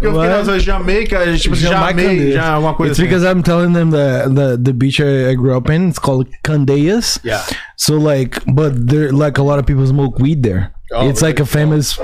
Porque 0.00 0.26
eu 0.26 0.44
fiquei 0.44 0.60
Jamaica, 0.60 1.36
tipo, 1.36 1.54
Jamaica, 1.54 2.32
já 2.32 2.52
alguma 2.54 2.74
coisa 2.74 2.92
It's 2.92 3.00
assim. 3.00 3.08
because 3.08 3.24
I'm 3.24 3.42
telling 3.42 3.72
them 3.72 3.90
the, 3.90 4.28
the 4.34 4.56
the 4.56 4.72
beach 4.72 5.00
I, 5.00 5.30
I 5.30 5.34
grew 5.34 5.56
up 5.56 5.70
in. 5.70 5.88
It's 5.88 5.98
called 5.98 6.26
Candeias. 6.42 7.18
Yeah. 7.22 7.42
So 7.76 7.96
like, 7.98 8.40
but 8.46 8.72
there 8.88 9.12
like 9.12 9.38
a 9.38 9.42
lot 9.42 9.58
of 9.58 9.66
people 9.66 9.86
smoke 9.86 10.18
weed 10.18 10.42
there. 10.42 10.72
Oh, 10.92 11.08
it's 11.08 11.22
like 11.22 11.38
a 11.38 11.46
famous. 11.46 11.98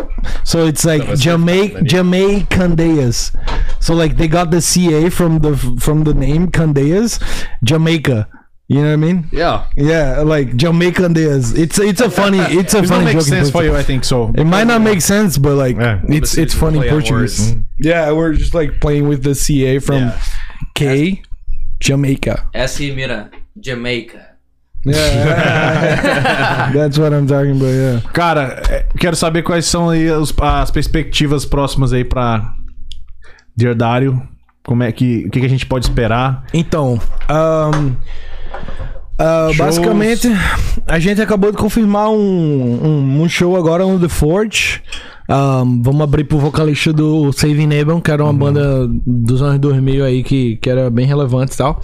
So 0.45 0.65
it's 0.67 0.85
like 0.85 1.03
Jamaica 1.19 1.83
Jamaica 1.83 2.47
Candeias. 2.55 3.33
So 3.81 3.95
like 3.95 4.17
they 4.17 4.29
got 4.29 4.51
the 4.51 4.61
CA 4.61 5.11
from 5.11 5.41
the 5.41 5.57
from 5.81 6.05
the 6.05 6.15
name 6.15 6.51
Candeias, 6.53 7.19
Jamaica. 7.65 8.29
You 8.69 8.83
know 8.83 8.89
what 8.89 8.93
I 8.95 8.97
mean? 8.97 9.27
Yeah. 9.31 9.67
Yeah, 9.77 10.23
like 10.23 10.57
Jamaica 10.57 11.03
Candeias. 11.03 11.55
It's 11.57 11.79
it's 11.79 12.01
a 12.01 12.11
funny 12.11 12.39
it's 12.59 12.75
a 12.75 12.79
It 12.79 12.89
funny 12.89 13.05
make 13.05 13.15
joke. 13.15 13.23
in 13.29 13.29
sense 13.31 13.51
for 13.51 13.63
you, 13.63 13.77
I 13.77 13.85
think 13.85 14.03
so. 14.05 14.33
It 14.35 14.45
might 14.45 14.67
not 14.67 14.81
make 14.83 15.01
sense, 15.03 15.39
but 15.39 15.55
like 15.57 15.77
Yeah. 15.77 16.01
it's 16.09 16.37
it's 16.37 16.53
funny 16.55 16.81
Portuguese. 16.89 17.11
words. 17.13 17.57
Yeah, 17.79 18.11
we're 18.13 18.33
just 18.35 18.55
like 18.55 18.81
playing 18.81 19.07
with 19.09 19.23
the 19.23 19.35
CA 19.37 19.79
from 19.79 19.97
Yeah. 20.11 20.19
K, 20.75 21.23
Jamaica. 21.81 22.49
É 22.53 22.63
assim, 22.65 22.93
mira. 22.95 23.31
Jamaica. 23.61 24.21
Yeah, 24.85 26.71
that's 26.75 26.99
what 26.99 27.13
I'm 27.13 27.27
talking 27.27 27.57
about. 27.57 27.73
Yeah. 27.73 28.01
Cara, 28.13 28.63
é, 28.69 28.85
quero 28.99 29.15
saber 29.17 29.43
quais 29.43 29.67
são 29.67 29.89
aí 29.91 30.11
os- 30.11 30.35
as 30.41 30.71
perspectivas 30.71 31.45
próximas 31.45 31.93
aí 31.93 32.05
pra 32.05 32.53
Deardário. 33.57 34.21
Como 34.65 34.83
é 34.83 34.91
que. 34.93 35.25
O 35.27 35.31
que, 35.31 35.41
que 35.41 35.47
a 35.47 35.49
gente 35.49 35.67
pode 35.67 35.87
esperar? 35.87 36.45
Então, 36.53 37.01
ahn, 37.29 37.95
ah, 39.19 39.47
Shows. 39.47 39.57
basicamente, 39.57 40.29
a 40.87 40.99
gente 40.99 41.21
acabou 41.21 41.51
de 41.51 41.59
confirmar 41.59 42.11
um, 42.11 42.17
um, 42.17 43.23
um 43.23 43.29
show 43.29 43.57
agora 43.57 43.85
no 43.85 43.99
The 43.99 44.09
Forge. 44.09 44.83
Ahn, 45.29 45.83
vamos 45.83 46.03
abrir 46.03 46.25
pro 46.25 46.39
vocalista 46.39 46.93
do 46.93 47.33
Saving 47.33 47.67
Neighbor, 47.67 48.01
que 48.01 48.11
era 48.11 48.23
uma 48.23 48.33
banda 48.33 48.87
dos 49.05 49.43
anos 49.43 49.59
2000 49.59 50.05
aí 50.05 50.23
que, 50.23 50.57
que 50.57 50.71
era 50.71 50.89
bem 50.89 51.05
relevante 51.05 51.55
e 51.55 51.57
tal. 51.57 51.81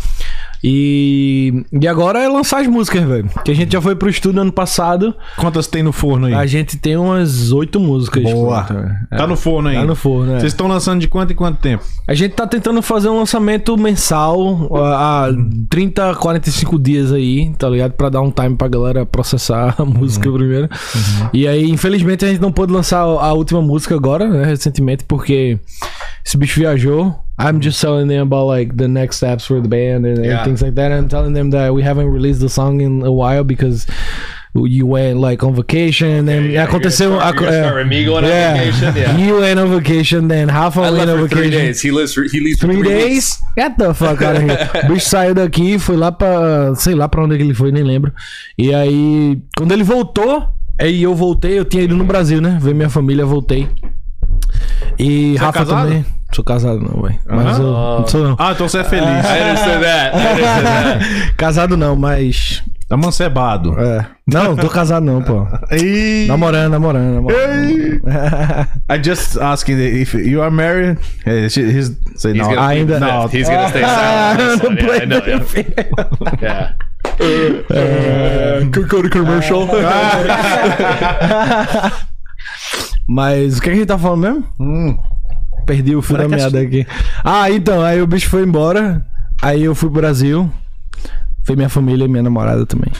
E, 0.64 1.64
e 1.72 1.88
agora 1.88 2.20
é 2.20 2.28
lançar 2.28 2.60
as 2.60 2.66
músicas, 2.68 3.02
velho. 3.02 3.28
Que 3.44 3.50
a 3.50 3.54
gente 3.54 3.72
já 3.72 3.80
foi 3.80 3.96
pro 3.96 4.08
estúdio 4.08 4.40
ano 4.40 4.52
passado. 4.52 5.14
Quantas 5.36 5.66
tem 5.66 5.82
no 5.82 5.92
forno 5.92 6.26
aí? 6.26 6.34
A 6.34 6.46
gente 6.46 6.76
tem 6.78 6.96
umas 6.96 7.50
oito 7.50 7.80
músicas. 7.80 8.22
Boa. 8.22 8.62
velho. 8.62 8.96
Tá 9.10 9.26
no 9.26 9.36
forno 9.36 9.68
aí. 9.68 9.76
Tá 9.76 9.84
no 9.84 9.96
forno, 9.96 10.32
é. 10.34 10.40
Vocês 10.40 10.52
estão 10.52 10.68
lançando 10.68 11.00
de 11.00 11.08
quanto 11.08 11.32
em 11.32 11.36
quanto 11.36 11.58
tempo? 11.58 11.82
A 12.06 12.14
gente 12.14 12.34
tá 12.34 12.46
tentando 12.46 12.80
fazer 12.80 13.08
um 13.08 13.18
lançamento 13.18 13.76
mensal 13.76 14.70
há 14.76 15.28
30, 15.68 16.14
45 16.14 16.78
dias 16.78 17.12
aí, 17.12 17.52
tá 17.58 17.68
ligado? 17.68 17.92
Pra 17.92 18.08
dar 18.08 18.20
um 18.20 18.30
time 18.30 18.56
pra 18.56 18.68
galera 18.68 19.04
processar 19.04 19.74
a 19.78 19.84
música 19.84 20.30
primeiro. 20.30 20.68
E 21.32 21.48
aí, 21.48 21.68
infelizmente, 21.68 22.24
a 22.24 22.28
gente 22.28 22.40
não 22.40 22.52
pôde 22.52 22.72
lançar 22.72 23.00
a 23.00 23.32
última 23.32 23.60
música 23.60 23.94
agora, 23.94 24.28
né? 24.28 24.44
Recentemente, 24.44 25.04
porque 25.04 25.58
esse 26.24 26.36
bicho 26.36 26.60
viajou. 26.60 27.18
I'm 27.44 27.60
just 27.60 27.80
telling 27.80 28.06
them 28.08 28.22
about 28.22 28.46
like 28.46 28.76
the 28.76 28.86
next 28.88 29.16
steps 29.16 29.44
for 29.46 29.60
the 29.60 29.68
band 29.68 30.06
and, 30.06 30.18
and 30.18 30.24
Yeah. 30.26 30.44
things 30.44 30.62
like 30.62 30.74
that. 30.76 30.92
I'm 30.92 31.08
telling 31.08 31.32
them 31.34 31.50
that 31.50 31.74
we 31.74 31.82
haven't 31.82 32.06
released 32.08 32.40
the 32.40 32.48
song 32.48 32.80
in 32.80 33.02
a 33.04 33.10
while 33.10 33.42
because 33.44 33.86
you 34.54 34.84
went 34.86 35.18
like 35.18 35.42
on 35.42 35.54
vacation 35.54 36.28
and 36.28 36.54
aconteceu. 36.56 37.18
aco- 37.18 37.46
é. 37.46 37.84
me 37.88 38.04
going 38.04 38.24
Yeah. 38.24 38.52
on 38.52 38.58
vacation. 38.58 38.94
Yeah. 38.96 39.16
You 39.18 39.40
went 39.40 39.58
on 39.58 39.70
vacation, 39.70 40.28
then 40.28 40.48
Rafa 40.48 40.82
I 40.82 40.90
went 40.90 41.10
on 41.10 41.18
for 41.20 41.28
three 41.28 41.48
vacation. 41.50 41.66
days. 41.66 41.80
He 41.82 41.90
lives. 41.90 42.12
For, 42.14 42.22
he 42.24 42.38
leaves 42.38 42.60
Three 42.60 42.76
three 42.76 42.88
days? 42.88 43.14
weeks. 43.14 43.38
Get 43.56 43.76
the 43.78 43.92
fuck 43.94 44.20
out 44.22 44.36
of 44.36 44.42
here. 44.42 44.70
O 44.84 44.88
bicho 44.92 45.08
saiu 45.08 45.34
daqui, 45.34 45.78
foi 45.78 45.96
lá 45.96 46.12
pra. 46.12 46.74
Sei 46.76 46.94
lá 46.94 47.08
pra 47.08 47.24
onde 47.24 47.34
é 47.34 47.38
que 47.38 47.44
ele 47.44 47.54
foi, 47.54 47.72
nem 47.72 47.82
lembro. 47.82 48.12
E 48.58 48.72
aí, 48.74 49.38
quando 49.56 49.72
ele 49.72 49.82
voltou, 49.84 50.46
aí 50.78 51.02
eu 51.02 51.14
voltei, 51.14 51.58
eu 51.58 51.64
tinha 51.64 51.82
ido 51.84 51.96
no 51.96 52.04
Brasil, 52.04 52.40
né? 52.40 52.58
Ver 52.60 52.74
minha 52.74 52.90
família, 52.90 53.24
voltei. 53.26 53.66
E 54.98 55.32
Você 55.32 55.36
é 55.38 55.40
Rafa 55.46 55.58
casado? 55.60 55.88
também. 55.88 56.04
Sou 56.34 56.42
casado, 56.44 56.80
não, 56.80 57.02
velho. 57.02 57.18
Mas 57.28 57.58
eu 57.58 57.64
não 57.72 58.06
sou 58.06 58.24
não. 58.24 58.36
Ah, 58.38 58.52
então 58.52 58.66
você 58.68 58.78
é 58.78 58.84
feliz. 58.84 59.06
I 59.06 59.42
understand 59.42 59.80
that. 59.82 60.16
I 60.16 60.18
understand 60.32 60.64
that. 60.64 61.34
Casado 61.36 61.76
não, 61.76 61.94
mas. 61.94 62.62
Tá 62.88 62.96
mancebado. 62.96 63.78
É. 63.78 64.06
Não, 64.26 64.54
tô 64.56 64.68
casado 64.68 65.04
não, 65.04 65.22
pô. 65.22 65.46
Ei. 65.70 66.26
Namorando, 66.26 66.72
namorando, 66.72 67.14
namorando. 67.14 68.02
I 68.88 68.98
just 69.02 69.36
asking 69.38 69.78
if 69.78 70.14
you 70.14 70.42
are 70.42 70.50
married. 70.50 70.98
She- 71.50 71.62
He's 71.70 71.96
say 72.16 72.32
He's 72.32 72.38
no. 72.42 72.48
gonna, 72.54 72.66
ainda 72.68 72.98
no, 73.00 73.06
não. 73.06 73.26
he's 73.28 73.48
gonna 73.48 73.68
stay 73.68 73.80
silent. 73.84 74.40
on 74.40 74.46
this 74.46 74.62
one. 74.62 74.76
Yeah, 74.76 75.02
I 75.02 75.04
know, 75.06 75.22
yeah. 76.40 76.74
yeah. 77.70 78.70
Could 78.72 78.88
go 78.88 79.02
to 79.02 79.08
commercial. 79.10 79.66
Mas 83.08 83.58
o 83.58 83.60
que, 83.62 83.68
que 83.68 83.70
a 83.70 83.74
gente 83.74 83.86
tá 83.86 83.98
falando 83.98 84.20
mesmo? 84.20 84.44
Hum. 84.60 84.96
Perdi 85.66 85.94
o 85.94 86.02
fio 86.02 86.16
da 86.16 86.28
meada 86.28 86.60
aqui. 86.60 86.86
Ah, 87.24 87.50
então, 87.50 87.82
aí 87.82 88.00
o 88.02 88.06
bicho 88.06 88.28
foi 88.28 88.42
embora. 88.42 89.04
Aí 89.40 89.64
eu 89.64 89.74
fui 89.74 89.88
pro 89.90 90.00
Brasil. 90.00 90.50
Foi 91.44 91.56
minha 91.56 91.68
família 91.68 92.04
e 92.04 92.08
minha 92.08 92.22
namorada 92.22 92.64
também. 92.66 92.90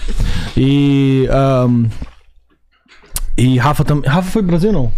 E. 0.57 1.29
ahn, 1.31 1.87
e 3.37 3.59
Rafa 3.59 3.85
também. 3.85 4.09
Rafa 4.11 4.31
foi 4.31 4.43
pro 4.43 4.51
Brasil, 4.51 4.73
não? 4.73 4.93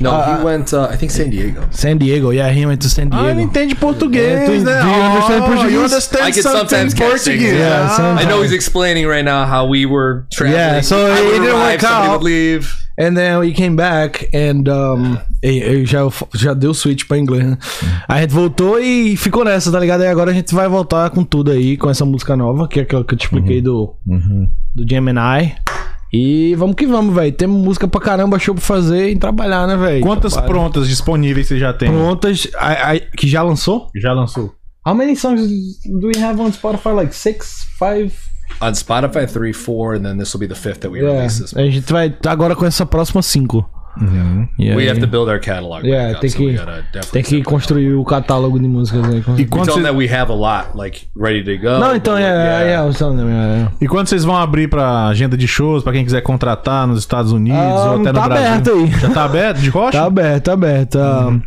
No, 0.00 0.10
Uh, 0.10 0.14
he 0.40 0.44
went. 0.44 0.72
Uh, 0.72 0.92
I 0.92 0.96
think 0.96 1.12
San 1.12 1.28
Diego. 1.30 1.60
San 1.70 1.96
Diego, 1.98 2.32
yeah, 2.32 2.50
he 2.52 2.66
went 2.66 2.78
to 2.82 2.88
San 2.88 3.08
Diego. 3.08 3.24
Ah, 3.26 3.30
ele 3.30 3.42
entende 3.42 3.74
português, 3.74 4.40
É, 4.40 4.44
tu- 4.46 4.50
né? 4.64 4.80
do 4.82 4.88
you 4.88 5.02
understand 5.02 5.38
Oh, 5.42 5.46
Portuguese? 5.46 5.74
You 5.74 5.82
understand 5.84 6.28
I 6.28 6.32
can 6.32 6.42
sometimes. 6.42 6.94
Portuguese. 6.94 7.44
Yeah, 7.54 7.86
Ah. 7.86 7.88
some- 7.96 8.22
I 8.22 8.26
know 8.26 8.42
he's 8.42 8.52
explaining 8.52 9.06
right 9.06 9.24
now 9.24 9.44
how 9.46 9.68
we 9.68 9.86
were 9.86 10.22
traveling. 10.30 10.58
Yeah, 10.58 10.82
so 10.82 10.96
I 10.96 11.10
it 11.20 11.32
didn't 11.32 11.48
arrive, 11.48 11.82
work 11.82 11.84
out. 11.84 12.08
would 12.10 12.24
leave. 12.24 12.68
And 12.96 13.14
then 13.16 13.38
we 13.40 13.52
came 13.52 13.74
back 13.74 14.28
and 14.32 14.68
um, 14.70 15.18
já, 15.84 15.98
já 16.32 16.54
deu 16.54 16.72
switch 16.72 17.04
pra 17.08 17.18
inglês, 17.18 17.44
né? 17.44 17.58
A 18.06 18.20
gente 18.20 18.30
voltou 18.32 18.78
e 18.80 19.16
ficou 19.16 19.44
nessa, 19.44 19.72
tá 19.72 19.80
ligado? 19.80 20.04
E 20.04 20.06
agora 20.06 20.30
a 20.30 20.34
gente 20.34 20.54
vai 20.54 20.68
voltar 20.68 21.10
com 21.10 21.24
tudo 21.24 21.50
aí, 21.50 21.76
com 21.76 21.90
essa 21.90 22.04
música 22.04 22.36
nova, 22.36 22.68
que 22.68 22.78
é 22.78 22.82
aquela 22.84 23.02
que 23.02 23.14
eu 23.14 23.18
te 23.18 23.24
expliquei 23.24 23.60
do, 23.60 23.94
do 24.74 24.88
Gemini. 24.88 25.54
E 26.16 26.54
vamos 26.54 26.76
que 26.76 26.86
vamos, 26.86 27.12
velho. 27.14 27.32
Temos 27.32 27.60
música 27.60 27.88
pra 27.88 28.00
caramba, 28.00 28.38
show 28.38 28.54
pra 28.54 28.62
fazer 28.62 29.10
e 29.10 29.16
trabalhar, 29.18 29.66
né, 29.66 29.76
velho? 29.76 30.00
Quantas 30.02 30.32
Trabalho. 30.34 30.52
prontas 30.54 30.86
disponíveis 30.88 31.48
você 31.48 31.58
já 31.58 31.72
tem? 31.72 31.90
Prontas, 31.90 32.46
a- 32.56 32.92
a- 32.92 33.00
que 33.00 33.26
já 33.26 33.42
lançou? 33.42 33.88
Já 34.00 34.12
lançou? 34.12 34.54
How 34.86 34.94
many 34.94 35.16
songs 35.16 35.40
do 36.00 36.06
we 36.08 36.22
have 36.22 36.40
on 36.40 36.52
Spotify? 36.52 36.90
Like 36.90 37.14
six, 37.16 37.66
five? 37.78 38.12
On 38.60 38.70
Spotify, 38.74 39.26
three, 39.26 39.52
four, 39.52 39.96
and 39.96 40.02
then 40.02 40.16
this 40.18 40.32
will 40.34 40.40
be 40.40 40.46
the 40.46 40.54
fifth 40.54 40.80
that 40.80 40.92
we 40.92 41.00
Yeah. 41.00 41.16
release 41.16 41.40
this 41.42 41.56
A 41.56 41.62
gente 41.62 41.90
vai 41.92 42.14
agora 42.26 42.54
com 42.54 42.64
essa 42.64 42.86
próxima 42.86 43.20
cinco. 43.22 43.68
E 44.58 44.70
We 44.74 44.82
aí- 44.82 44.88
have 44.90 45.00
to 45.00 45.06
build 45.06 45.30
our 45.30 45.40
catalog. 45.40 45.86
Yeah, 45.86 46.12
up, 46.12 46.20
tem 46.20 46.30
so 46.30 46.38
we 46.42 46.46
que- 46.52 46.58
gotta 46.58 46.72
definitely 46.92 47.10
Tem 47.12 47.22
que 47.22 47.42
construir 47.42 47.94
o 47.94 48.04
catálogo 48.04 48.58
de 48.58 48.66
músicas 48.66 49.04
aí. 49.08 49.18
E 49.36 49.42
We 49.42 49.46
quando, 49.46 49.66
vocês, 49.66 49.84
that 49.84 49.96
we 49.96 50.06
have 50.12 50.30
a 50.32 50.34
lot, 50.34 50.76
like 50.76 51.06
ready 51.16 51.44
to 51.44 51.62
go. 51.62 51.78
Não, 51.78 51.94
então, 51.94 52.16
é, 52.16 52.22
é, 52.22 52.72
é, 52.72 52.78
eu 52.78 52.92
sou- 52.92 53.12
é, 53.18 53.68
e 53.80 53.86
quando 53.86 54.08
vocês 54.08 54.24
vão 54.24 54.36
abrir 54.36 54.68
pra 54.68 55.06
agenda 55.06 55.36
de 55.36 55.46
shows, 55.46 55.82
pra 55.82 55.92
quem 55.92 56.04
quiser 56.04 56.20
contratar 56.22 56.86
nos 56.86 56.98
Estados 56.98 57.30
Unidos 57.32 57.58
Ah, 57.60 57.90
ou 57.92 58.00
até 58.00 58.12
no 58.12 58.18
tá 58.20 58.28
Brasil? 58.28 58.46
aberto 58.46 58.70
aí. 58.72 58.90
Já 59.00 59.10
tá 59.10 59.24
aberto? 59.24 59.58
De 59.60 59.68
rocha? 59.70 59.98
Tá 59.98 60.04
aberto, 60.06 60.44
tá 60.44 60.52
aberto. 60.52 60.98
Ah, 60.98 61.38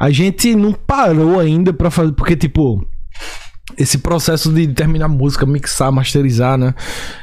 A 0.00 0.10
gente 0.10 0.54
não 0.54 0.72
parou 0.72 1.40
ainda 1.40 1.72
pra 1.72 1.90
fazer. 1.90 2.12
Porque, 2.12 2.36
tipo. 2.36 2.86
Esse 3.78 3.98
processo 3.98 4.52
de 4.52 4.66
terminar 4.68 5.08
música, 5.08 5.46
mixar, 5.46 5.92
masterizar, 5.92 6.58
né? 6.58 6.74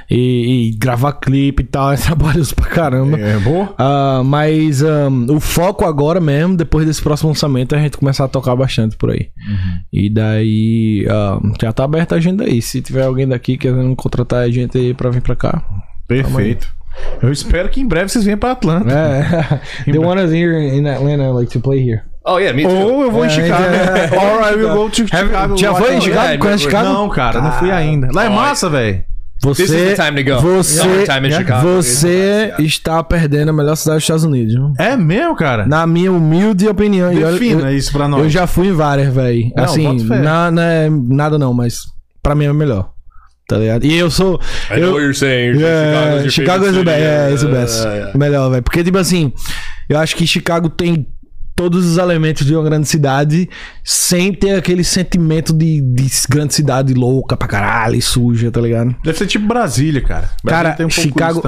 E, 0.09 0.69
e 0.69 0.77
gravar 0.77 1.13
clipe 1.13 1.63
e 1.63 1.65
tal, 1.65 1.91
é 1.91 1.97
trabalhoso 1.97 2.55
pra 2.55 2.65
caramba. 2.65 3.19
É 3.19 3.37
bom? 3.39 3.73
Ah, 3.77 4.21
mas 4.23 4.83
ah, 4.83 5.09
o 5.29 5.39
foco 5.39 5.85
agora 5.85 6.21
mesmo, 6.21 6.55
depois 6.55 6.85
desse 6.85 7.01
próximo 7.01 7.29
lançamento, 7.29 7.75
é 7.75 7.79
a 7.79 7.81
gente 7.81 7.97
começar 7.97 8.25
a 8.25 8.29
tocar 8.29 8.55
bastante 8.55 8.95
por 8.95 9.11
aí. 9.11 9.29
E 9.91 10.09
daí 10.09 11.05
ah, 11.09 11.39
já 11.61 11.73
tá 11.73 11.83
aberta 11.83 12.15
a 12.15 12.17
agenda 12.17 12.45
aí. 12.45 12.61
Se 12.61 12.81
tiver 12.81 13.03
alguém 13.03 13.27
daqui 13.27 13.57
querendo 13.57 13.95
contratar 13.95 14.43
a 14.43 14.49
gente 14.49 14.77
aí 14.77 14.93
pra 14.93 15.09
vir 15.09 15.21
pra 15.21 15.35
cá. 15.35 15.63
Perfeito. 16.07 16.73
Eu 17.21 17.31
espero 17.31 17.69
que 17.69 17.81
em 17.81 17.87
breve 17.87 18.09
vocês 18.09 18.23
venham 18.23 18.39
pra 18.39 18.51
Atlanta. 18.51 18.91
É. 18.91 19.59
They 19.91 19.99
want 19.99 20.19
us 20.21 20.31
here 20.31 20.55
in 20.57 20.87
Atlanta, 20.87 21.31
like, 21.31 21.51
to 21.51 21.59
play 21.59 21.79
here. 21.79 22.03
Oh 22.27 22.39
yeah, 22.39 22.55
me 22.55 22.63
too. 22.63 22.71
Ou 22.71 23.03
eu 23.03 23.11
vou 23.11 23.23
em 23.23 23.27
É, 23.27 23.29
Chicago. 23.29 23.63
é, 23.63 24.09
Or 24.17 24.51
I 24.51 24.55
will 24.55 24.73
go 24.75 24.89
to 24.89 24.95
Chicago. 25.07 25.57
Já 25.57 25.75
foi 25.75 25.95
em 25.95 26.01
Chicago? 26.01 26.21
Yeah, 26.21 26.37
Conhece 26.39 26.63
Chicago? 26.63 26.89
Não, 26.89 27.09
cara, 27.09 27.41
não 27.41 27.51
fui 27.53 27.71
ainda. 27.71 28.09
Lá 28.13 28.25
é 28.25 28.29
massa, 28.29 28.69
velho. 28.69 29.03
Você, 29.43 29.63
This 29.63 29.71
is 29.73 29.97
the 29.97 30.05
time 30.05 30.23
to 30.23 30.31
go. 30.35 30.41
Você, 30.41 30.79
você 31.77 32.53
está 32.57 33.03
perdendo 33.03 33.49
a 33.49 33.53
melhor 33.53 33.75
cidade 33.75 33.97
dos 33.97 34.03
Estados 34.05 34.23
Unidos. 34.23 34.55
É 34.79 34.95
mesmo, 34.95 35.35
cara? 35.35 35.67
Na 35.67 35.85
minha 35.85 36.11
humilde 36.11 36.67
opinião. 36.67 37.13
Defina 37.13 37.69
eu, 37.69 37.77
isso 37.77 37.91
pra 37.91 38.07
nós. 38.07 38.23
eu 38.23 38.29
já 38.29 38.47
fui 38.47 38.69
em 38.69 38.73
várias, 38.73 39.13
velho. 39.13 39.51
Assim, 39.57 40.01
na- 40.05 40.49
não 40.49 40.61
é 40.63 40.89
nada 40.89 41.37
não, 41.37 41.53
mas 41.53 41.81
pra 42.23 42.33
mim 42.33 42.45
é 42.45 42.53
melhor. 42.53 42.89
Tá 43.47 43.57
ligado? 43.57 43.85
E 43.85 43.95
eu 43.95 44.09
sou. 44.09 44.39
I 44.71 44.79
know 44.79 44.87
eu, 44.87 44.91
what 44.93 45.01
you're 45.03 45.13
saying. 45.13 45.59
Yeah, 45.59 46.27
Chicago 46.31 46.65
is 46.65 46.73
the 46.73 46.83
best. 46.83 46.99
É, 47.03 47.47
Uh, 47.47 47.51
best. 47.51 47.83
yeah. 47.85 48.17
Melhor, 48.17 48.49
velho. 48.49 48.63
Porque, 48.63 48.83
tipo 48.83 48.97
assim, 48.97 49.31
eu 49.87 49.99
acho 49.99 50.15
que 50.15 50.25
Chicago 50.25 50.67
tem 50.69 51.05
todos 51.55 51.85
os 51.85 51.97
elementos 51.97 52.45
de 52.45 52.53
uma 52.53 52.63
grande 52.63 52.87
cidade 52.87 53.49
sem 53.83 54.33
ter 54.33 54.55
aquele 54.55 54.83
sentimento 54.83 55.53
de, 55.53 55.81
de 55.81 56.07
grande 56.29 56.53
cidade 56.53 56.93
louca 56.93 57.37
pra 57.37 57.47
caralho 57.47 57.95
e 57.95 58.01
suja, 58.01 58.51
tá 58.51 58.59
ligado? 58.59 58.95
Deve 59.03 59.17
ser 59.17 59.27
tipo 59.27 59.47
Brasília, 59.47 60.01
cara. 60.01 60.29
Brasília 60.43 60.73
Cara, 60.73 60.85
um 60.85 60.89
Chicago-. 60.89 61.41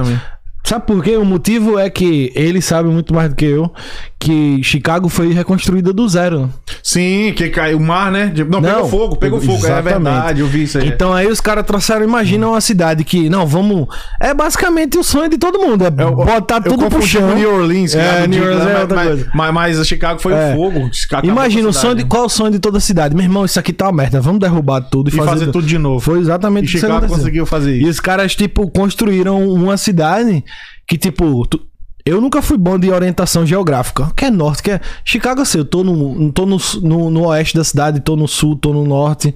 Sabe 0.68 0.86
por 0.86 1.02
quê? 1.02 1.16
O 1.16 1.24
motivo 1.24 1.78
é 1.78 1.88
que 1.88 2.30
ele 2.34 2.60
sabe 2.60 2.88
muito 2.90 3.14
mais 3.14 3.30
do 3.30 3.34
que 3.36 3.46
eu 3.46 3.72
que 4.20 4.60
Chicago 4.64 5.08
foi 5.08 5.32
reconstruída 5.32 5.92
do 5.92 6.06
zero. 6.08 6.52
Sim, 6.82 7.32
que 7.36 7.48
caiu 7.50 7.78
o 7.78 7.80
mar, 7.80 8.10
né? 8.10 8.32
Não, 8.48 8.60
Não, 8.60 8.68
pegou 8.74 8.88
fogo, 8.88 9.16
pegou 9.16 9.40
fogo. 9.40 9.64
É 9.66 9.80
verdade, 9.80 10.40
eu 10.40 10.46
vi 10.48 10.64
isso 10.64 10.76
aí. 10.76 10.88
Então 10.88 11.12
aí 11.14 11.28
os 11.28 11.40
caras 11.40 11.64
trouxeram, 11.64 12.04
imagina 12.04 12.48
uma 12.48 12.60
cidade 12.60 13.04
que, 13.04 13.30
não, 13.30 13.46
vamos. 13.46 13.86
É 14.20 14.34
basicamente 14.34 14.98
o 14.98 15.04
sonho 15.04 15.30
de 15.30 15.38
todo 15.38 15.58
mundo, 15.60 15.84
é, 15.84 15.86
Eu- 16.02 16.16
botar 16.16 16.56
eu 16.56 16.62
tudo 16.64 16.78
pro 16.78 16.84
confundi 16.90 17.06
chão. 17.06 17.34
New 17.34 17.54
Orleans. 17.54 17.92
que 17.94 17.98
É, 18.00 18.20
no 18.22 18.26
New 18.26 18.42
Orleans 18.42 18.60
é 18.60 18.64
mas- 18.72 18.80
outra 18.80 18.96
mas, 18.96 19.06
coisa. 19.08 19.30
mas, 19.34 19.54
mas 19.54 19.86
Chicago 19.86 20.20
foi 20.20 20.32
É. 20.34 20.52
o 20.52 20.56
fogo. 20.56 20.90
Chicago 20.92 21.26
Imagina 21.26 21.68
o 21.68 21.72
sonho 21.72 21.94
de, 21.94 22.00
cidade. 22.00 22.08
qual 22.10 22.22
é 22.24 22.26
o 22.26 22.28
sonho 22.28 22.50
de 22.50 22.58
toda 22.58 22.78
a 22.78 22.80
cidade. 22.80 23.14
Meu 23.14 23.24
irmão, 23.24 23.44
isso 23.44 23.58
aqui 23.60 23.72
tá 23.72 23.86
uma 23.86 23.92
merda. 23.92 24.20
Vamos 24.20 24.40
derrubar 24.40 24.80
tudo 24.82 25.10
e, 25.10 25.14
E 25.14 25.16
fazer 25.16 25.46
tudo 25.46 25.66
de 25.66 25.78
novo. 25.78 26.00
Foi 26.00 26.18
exatamente 26.18 26.64
E 26.64 26.66
isso 26.66 26.72
que 26.74 26.80
Chicago 26.80 26.96
aconteceu. 26.98 27.18
conseguiu 27.18 27.46
fazer 27.46 27.76
E 27.76 27.82
isso. 27.82 27.90
os 27.92 28.00
caras, 28.00 28.34
tipo, 28.34 28.68
construíram 28.68 29.48
uma 29.48 29.76
cidade 29.76 30.44
que, 30.88 30.96
tipo, 30.98 31.46
tu- 31.46 31.60
eu 32.04 32.20
nunca 32.20 32.40
fui 32.40 32.56
bom 32.56 32.78
de 32.78 32.90
orientação 32.90 33.44
geográfica. 33.46 34.10
Que 34.16 34.24
é 34.26 34.30
norte, 34.30 34.62
que 34.62 34.70
é. 34.70 34.80
Chicago, 35.04 35.42
assim, 35.42 35.58
eu 35.58 35.64
tô 35.64 35.84
no, 35.84 36.32
tô 36.32 36.46
no, 36.46 36.56
no, 36.82 37.10
no 37.10 37.26
oeste 37.26 37.54
da 37.56 37.62
cidade, 37.62 38.00
tô 38.00 38.16
no 38.16 38.26
sul, 38.26 38.56
tô 38.56 38.72
no 38.72 38.84
norte. 38.84 39.34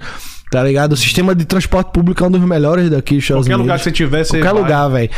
Tá 0.50 0.62
ligado? 0.62 0.92
O 0.92 0.96
sistema 0.96 1.34
de 1.34 1.44
transporte 1.46 1.90
público 1.92 2.22
é 2.22 2.26
um 2.26 2.30
dos 2.30 2.40
melhores 2.42 2.90
daqui, 2.90 3.16
Estados 3.16 3.46
Qualquer 3.46 3.54
Unidos. 3.54 3.60
lugar 3.66 3.78
que 3.78 3.84
você 3.84 3.92
tiver, 3.92 4.24
você 4.24 4.38
Qualquer 4.38 4.52
vai. 4.54 4.62
lugar, 4.62 4.88
velho. 4.88 5.10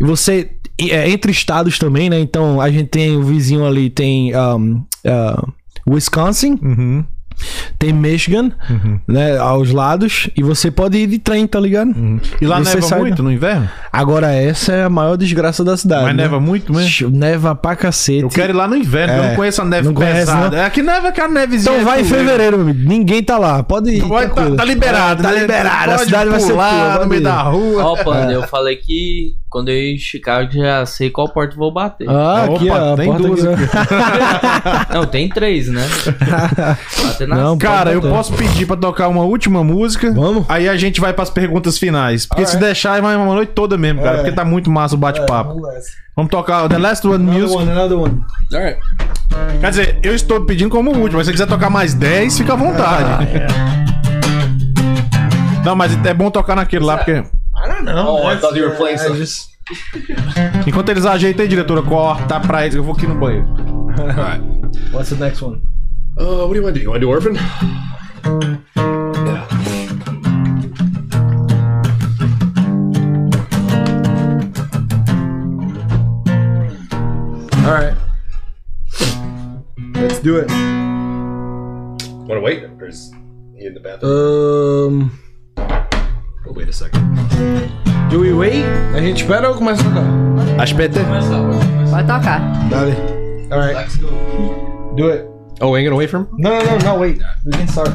E 0.00 0.04
você. 0.04 0.50
é, 0.80 1.08
entre 1.10 1.30
estados 1.32 1.78
também, 1.78 2.08
né? 2.10 2.18
Então 2.20 2.60
a 2.60 2.70
gente 2.70 2.88
tem 2.88 3.16
o 3.16 3.22
vizinho 3.22 3.64
ali, 3.66 3.88
tem. 3.90 4.32
um, 4.36 4.82
ah, 5.06 5.44
Wisconsin, 5.88 6.58
Uhum. 6.62 7.04
Tem 7.78 7.92
Michigan, 7.92 8.50
né? 9.06 9.38
Aos 9.38 9.70
lados. 9.72 10.28
E 10.36 10.42
você 10.42 10.70
pode 10.70 10.98
ir 10.98 11.06
de 11.06 11.18
trem, 11.18 11.46
tá 11.46 11.58
ligado? 11.60 11.94
E 12.40 12.46
lá 12.46 12.58
Você 12.58 12.74
neva 12.76 12.86
sai 12.86 13.00
muito 13.00 13.22
no 13.22 13.32
inverno? 13.32 13.68
Agora, 13.92 14.32
essa 14.32 14.72
é 14.72 14.84
a 14.84 14.90
maior 14.90 15.16
desgraça 15.16 15.64
da 15.64 15.76
cidade. 15.76 16.04
Mas 16.04 16.16
né? 16.16 16.22
neva 16.24 16.38
muito 16.40 16.72
mesmo? 16.72 17.10
Neva 17.10 17.54
pra 17.54 17.74
cacete. 17.76 18.22
Eu 18.22 18.28
quero 18.28 18.52
ir 18.52 18.56
lá 18.56 18.68
no 18.68 18.76
inverno, 18.76 19.14
porque 19.14 19.20
eu 19.20 19.24
É. 19.24 19.28
não 19.30 19.36
conheço 19.36 19.62
a 19.62 19.64
neve 19.64 19.86
Não 19.88 19.94
conhece, 19.94 20.18
pesada. 20.20 20.50
não? 20.50 20.58
É 20.58 20.64
aqui 20.64 20.82
neva 20.82 21.08
aquela 21.08 21.28
nevezinha. 21.28 21.72
Então 21.74 21.84
vai 21.84 22.00
em 22.00 22.04
fevereiro, 22.04 22.58
meu 22.58 22.66
amigo. 22.70 22.88
Ninguém 22.88 23.22
tá 23.22 23.38
lá. 23.38 23.62
Pode 23.62 23.90
ir. 23.90 24.00
Vai, 24.02 24.28
tá, 24.28 24.50
tá 24.56 24.64
liberado, 24.64 25.22
Tá 25.22 25.30
né? 25.32 25.40
liberado. 25.40 25.90
A 25.90 25.94
Pode 25.94 26.04
cidade 26.04 26.30
vai 26.30 26.40
ser 26.40 26.52
pular 26.52 26.70
tua. 26.70 26.88
no 26.92 26.96
pode 26.98 27.08
meio 27.10 27.22
da 27.22 27.42
rua. 27.42 27.84
Ó, 27.84 27.96
Panda, 28.04 28.32
eu 28.32 28.42
falei 28.44 28.76
que 28.76 29.34
quando 29.50 29.68
eu 29.68 29.74
ir 29.74 29.96
em 29.96 29.98
Chicago 29.98 30.50
já 30.52 30.86
sei 30.86 31.10
qual 31.10 31.28
porta 31.28 31.56
vou 31.56 31.72
bater. 31.72 32.08
Ah, 32.08 32.44
aqui, 32.44 32.70
Opa, 32.70 32.80
ó. 32.80 32.96
tem 32.96 33.14
duas 33.16 33.44
aqui. 33.44 33.62
Não, 34.94 35.04
tem 35.04 35.28
três, 35.28 35.68
né? 35.68 35.86
Bater 37.02 37.26
na 37.28 37.36
Não, 37.36 37.58
Cara, 37.58 37.92
eu 37.92 38.00
posso 38.00 38.32
pedir 38.34 38.66
pra 38.66 38.76
tocar 38.76 39.08
uma 39.08 39.24
última 39.24 39.64
música. 39.64 40.12
Vamos? 40.12 40.46
Aí 40.48 40.68
a 40.68 40.76
gente 40.76 41.00
vai 41.00 41.12
pras 41.12 41.30
perguntas 41.30 41.78
finais. 41.78 42.26
Porque 42.26 42.46
se 42.46 42.56
deixar, 42.58 43.02
vai 43.02 43.16
uma 43.16 43.34
noite 43.34 43.50
toda 43.52 43.76
mesmo, 43.76 44.00
cara. 44.00 44.18
É. 44.18 44.18
Porque 44.18 44.32
tá 44.32 44.44
muito 44.44 44.70
massa 44.70 44.94
o 44.94 44.98
bate-papo. 44.98 45.60
Vamos 46.16 46.30
tocar 46.30 46.68
The 46.68 46.78
Last 46.78 47.06
One 47.06 47.16
Another 47.16 47.40
Music. 47.40 47.56
one, 47.58 47.70
another 47.70 47.98
one. 47.98 48.24
All 48.54 48.60
right. 48.60 48.78
Quer 49.60 49.70
dizer, 49.70 49.98
eu 50.02 50.14
estou 50.14 50.44
pedindo 50.44 50.70
como 50.70 50.90
último. 50.90 51.18
Mas 51.18 51.26
se 51.26 51.32
você 51.32 51.32
quiser 51.32 51.46
tocar 51.46 51.70
mais 51.70 51.92
10, 51.94 52.38
fica 52.38 52.52
à 52.52 52.56
vontade. 52.56 53.28
Não, 55.64 55.74
mas 55.74 55.92
é 56.04 56.14
bom 56.14 56.30
tocar 56.30 56.54
naquele 56.54 56.84
lá, 56.84 56.96
porque. 56.98 57.24
Oh, 57.88 58.26
I 58.26 58.36
thought 58.36 58.54
you 58.56 58.64
were 58.64 58.76
playing 58.76 58.98
some. 58.98 59.16
Enquanto 60.66 60.88
eles 60.90 61.06
ajeitam 61.06 61.42
aí, 61.42 61.48
diretora, 61.48 61.82
corta 61.82 62.40
pra 62.40 62.62
eles. 62.62 62.74
Eu 62.74 62.82
vou 62.82 62.94
aqui 62.94 63.06
no 63.06 63.14
banheiro. 63.14 63.46
All 63.98 64.06
right. 64.08 64.42
What's 64.92 65.10
the 65.10 65.16
next 65.16 65.42
one? 65.42 65.62
Uh, 66.18 66.46
what 66.46 66.50
do 66.50 66.56
you 66.56 66.62
want 66.62 66.74
to 66.74 66.80
do? 66.80 66.82
You 66.82 66.90
want 66.90 67.00
to 67.00 67.06
do 67.06 67.10
Orphan? 67.10 67.34
Yeah. 68.74 69.46
All 77.64 77.72
right. 77.76 77.94
Let's 79.94 80.20
do 80.20 80.38
it. 80.38 80.50
Want 82.26 82.38
to 82.38 82.40
wait? 82.40 82.64
Or 82.64 82.86
is 82.86 83.12
he 83.56 83.66
in 83.66 83.74
the 83.74 83.80
bathroom? 83.80 85.12
Um, 85.56 85.89
oh, 86.50 86.52
wait 86.52 86.68
a 86.68 86.72
second. 86.72 87.00
Do 88.10 88.20
we 88.20 88.32
wait? 88.32 88.64
A 88.94 89.00
gente 89.00 89.22
espera 89.22 89.48
ou 89.50 89.54
começa 89.54 89.82
a 89.82 89.84
tocar? 89.84 90.62
Aspetta. 90.62 91.00
Pode 91.90 92.06
tocar. 92.06 92.40
Dale. 92.68 92.96
Alright. 93.52 93.98
Do 94.96 95.10
it. 95.10 95.26
Oh, 95.60 95.76
ain't 95.76 95.84
gonna 95.84 95.96
wait 95.96 96.10
for 96.10 96.20
him? 96.20 96.28
No, 96.38 96.50
no, 96.50 96.64
no, 96.64 96.78
no, 96.78 96.98
wait. 96.98 97.20
We 97.44 97.52
can 97.52 97.68
start. 97.68 97.90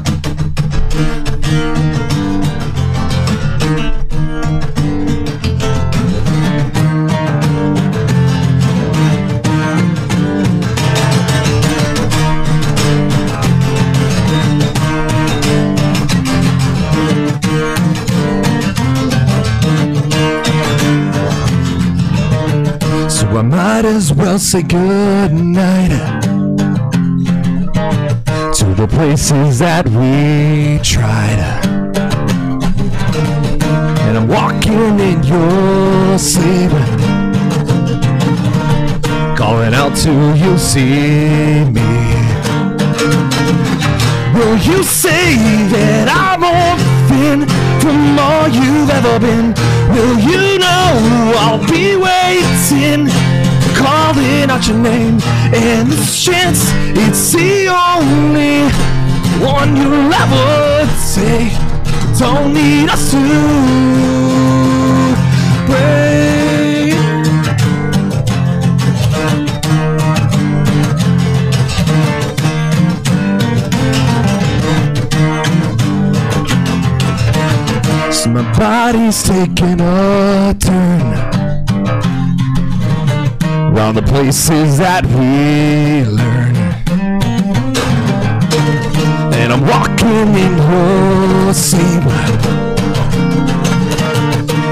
I 23.36 23.42
might 23.42 23.84
as 23.84 24.14
well 24.14 24.38
say 24.38 24.62
good 24.62 25.30
night 25.34 25.90
to 28.54 28.64
the 28.74 28.88
places 28.88 29.58
that 29.58 29.86
we 29.88 30.78
tried. 30.82 31.38
And 34.06 34.16
I'm 34.16 34.26
walking 34.26 34.98
in 34.98 35.22
your 35.22 36.18
sleep, 36.18 36.70
calling 39.36 39.74
out 39.74 39.94
till 39.94 40.34
you 40.34 40.56
see 40.56 41.66
me. 41.76 41.92
Will 44.32 44.56
you 44.56 44.82
say 44.82 45.36
that 45.74 46.08
I'm 46.08 46.42
orphan 46.42 47.65
from 47.86 48.18
all 48.18 48.48
you've 48.48 48.90
ever 48.90 49.18
been? 49.20 49.54
Will 49.94 50.18
you 50.18 50.58
know 50.58 50.88
I'll 51.42 51.64
be 51.70 51.94
waiting, 51.94 53.06
calling 53.80 54.50
out 54.50 54.66
your 54.66 54.78
name? 54.78 55.18
And 55.54 55.88
this 55.92 56.24
chance, 56.24 56.60
it's 57.04 57.32
the 57.32 57.68
only 57.68 58.66
one 59.38 59.76
you'll 59.76 60.12
ever 60.22 60.88
take. 61.14 61.54
Don't 62.18 62.52
need 62.54 62.88
us 62.90 63.10
to 63.12 63.22
break. 65.68 66.35
Body's 78.58 79.22
taking 79.22 79.80
a 79.80 80.54
turn. 80.58 81.12
Round 83.74 83.96
the 83.96 84.02
places 84.02 84.78
that 84.78 85.04
we 85.04 86.04
learn. 86.04 86.56
And 89.34 89.52
I'm 89.52 89.62
walking 89.66 90.34
in 90.34 90.56
sleep. 91.54 92.02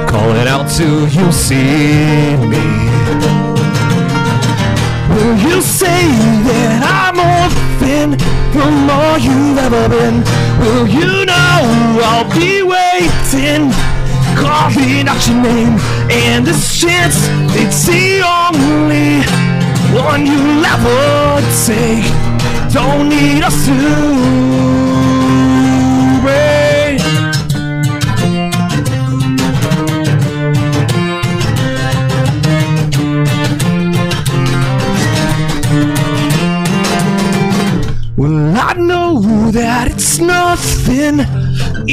Calling 0.08 0.48
out 0.48 0.68
till 0.70 1.06
you 1.08 1.30
see 1.32 2.36
me. 2.52 2.64
Will 5.14 5.36
you 5.38 5.60
say 5.60 6.08
that 6.48 6.80
I'm 6.82 7.18
orphan 7.20 8.18
from 8.52 8.90
all 8.90 9.18
you've 9.18 9.58
ever 9.58 9.88
been? 9.88 10.22
Will 10.60 10.86
you 10.88 11.26
know 11.26 11.33
Oh, 11.56 12.00
I'll 12.02 12.28
be 12.34 12.62
waiting, 12.62 13.70
calling 14.36 15.06
out 15.06 15.26
your 15.26 15.40
name? 15.40 15.78
And 16.10 16.44
this 16.44 16.80
chance, 16.80 17.16
it's 17.54 17.86
the 17.86 18.22
only 18.22 19.22
one 19.94 20.26
you'll 20.26 20.64
ever 20.64 21.40
take. 21.64 22.04
Don't 22.72 23.08
need 23.08 23.42
us 23.44 23.66
to. 23.66 23.74
Well, 38.16 38.56
I 38.56 38.74
know 38.74 39.50
that 39.50 39.90
it's 39.90 40.18
nothing, 40.18 41.18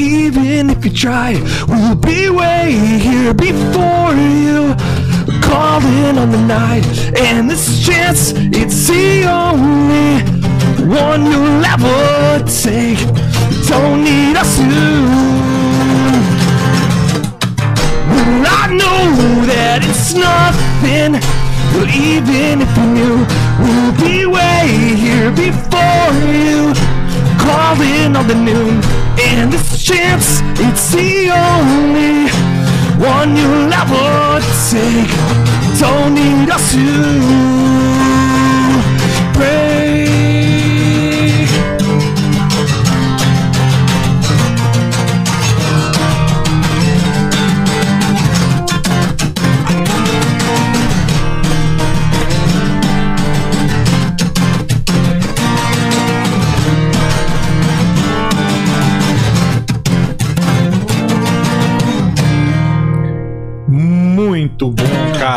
even 0.01 0.69
if 0.69 0.83
you 0.83 0.91
try. 0.91 1.33
We'll 1.67 1.95
be 1.95 2.29
way 2.29 2.71
here 2.99 3.33
before 3.33 4.13
you, 4.15 4.75
calling 5.41 6.17
on 6.17 6.31
the 6.31 6.43
night. 6.47 6.85
And 7.17 7.49
this 7.49 7.85
chance, 7.85 8.33
it's 8.35 8.87
the 8.87 9.25
only 9.25 10.23
one 10.87 11.25
you'll 11.25 11.63
ever 11.65 12.43
take. 12.45 12.99
Don't 13.67 14.03
need 14.03 14.35
us 14.35 14.57
to. 14.57 14.85
Well, 18.09 18.45
I 18.59 18.67
know 18.81 19.45
that 19.45 19.79
it's 19.83 20.13
nothing. 20.13 21.13
Well, 21.73 21.87
even 21.87 22.61
if 22.61 22.71
you 22.77 22.85
knew, 22.97 23.17
we'll 23.61 23.93
be 24.01 24.25
way 24.25 24.95
here 24.95 25.31
before 25.31 26.11
you. 26.27 26.73
Calling 27.39 28.15
on 28.15 28.27
the 28.27 28.35
noon, 28.35 28.81
and 29.19 29.51
this 29.51 29.80
chance, 29.91 30.41
it's 30.59 30.91
the 30.91 31.29
only 31.29 32.29
one 32.99 33.35
you'll 33.35 33.73
ever 33.73 34.39
take. 34.69 35.11
Don't 35.79 36.13
need 36.13 36.49
us 36.49 36.73
to 36.73 38.00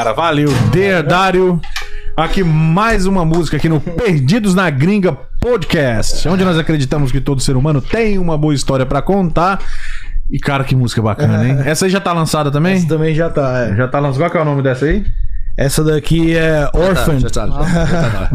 cara. 0.05 0.13
Valeu, 0.13 0.51
Deardário. 0.71 1.61
Aqui 2.15 2.45
mais 2.45 3.07
uma 3.07 3.25
música 3.25 3.57
aqui 3.57 3.69
no 3.69 3.81
Perdidos 3.81 4.55
na 4.55 4.69
Gringa 4.69 5.17
Podcast, 5.41 6.29
onde 6.29 6.45
nós 6.45 6.59
acreditamos 6.59 7.11
que 7.11 7.21
todo 7.21 7.41
ser 7.41 7.57
humano 7.57 7.81
tem 7.81 8.19
uma 8.19 8.37
boa 8.37 8.55
história 8.55 8.85
pra 8.85 9.01
contar. 9.01 9.61
E 10.31 10.39
cara, 10.39 10.63
que 10.63 10.77
música 10.77 11.01
bacana, 11.01 11.47
hein? 11.47 11.59
Essa 11.65 11.87
aí 11.87 11.91
já 11.91 12.01
tá 12.01 12.13
lançada 12.13 12.51
também? 12.51 12.75
Essa 12.75 12.87
também 12.87 13.15
já 13.15 13.31
tá, 13.31 13.59
é. 13.61 13.77
Já 13.77 13.89
tá 13.89 13.99
lançada. 13.99 14.25
Qual 14.25 14.31
que 14.31 14.37
é 14.37 14.41
o 14.43 14.45
nome 14.45 14.63
dessa 14.63 14.85
aí? 14.85 15.05
Essa 15.57 15.83
daqui 15.83 16.37
é 16.37 16.69
Orphan. 16.75 17.21
Já 17.21 17.31
tá, 17.31 17.47
já 17.47 18.11
tá. 18.11 18.31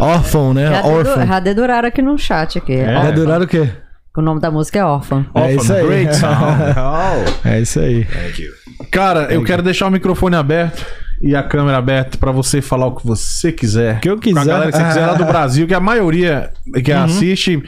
Órfão, 0.00 0.52
né? 0.54 0.68
Já, 0.68 0.82
dedu, 0.82 0.88
Orphan. 0.88 1.26
já 1.26 1.40
deduraram 1.40 1.88
aqui 1.88 2.02
no 2.02 2.18
chat 2.18 2.58
aqui. 2.58 2.74
É? 2.74 2.96
Ó, 2.96 3.10
durar 3.12 3.40
o 3.40 3.46
quê? 3.46 3.70
O 4.16 4.20
nome 4.20 4.40
da 4.40 4.50
música 4.50 4.78
é 4.78 4.84
Órfã. 4.84 5.24
É 5.34 5.54
isso 5.54 5.72
aí. 5.72 5.86
Great 5.86 6.16
sound. 6.16 6.36
Oh. 6.76 7.32
É 7.48 7.60
isso 7.60 7.80
aí. 7.80 8.04
Thank 8.04 8.42
you. 8.42 8.52
Cara, 8.90 9.32
eu 9.32 9.42
quero 9.42 9.62
deixar 9.62 9.86
o 9.86 9.90
microfone 9.90 10.36
aberto 10.36 10.84
e 11.20 11.34
a 11.36 11.42
câmera 11.42 11.78
aberta 11.78 12.18
pra 12.18 12.30
você 12.32 12.60
falar 12.60 12.86
o 12.86 12.96
que 12.96 13.06
você 13.06 13.50
quiser. 13.52 14.00
que 14.00 14.10
eu 14.10 14.18
quiser. 14.18 14.34
Com 14.34 14.40
a 14.40 14.44
galera 14.44 14.70
que 14.70 14.76
você 14.76 14.84
quiser 14.84 15.06
lá 15.06 15.14
do 15.14 15.24
Brasil, 15.26 15.66
que 15.66 15.72
a 15.74 15.80
maioria 15.80 16.50
que 16.84 16.92
Uhum. 16.92 17.04
assiste. 17.04 17.62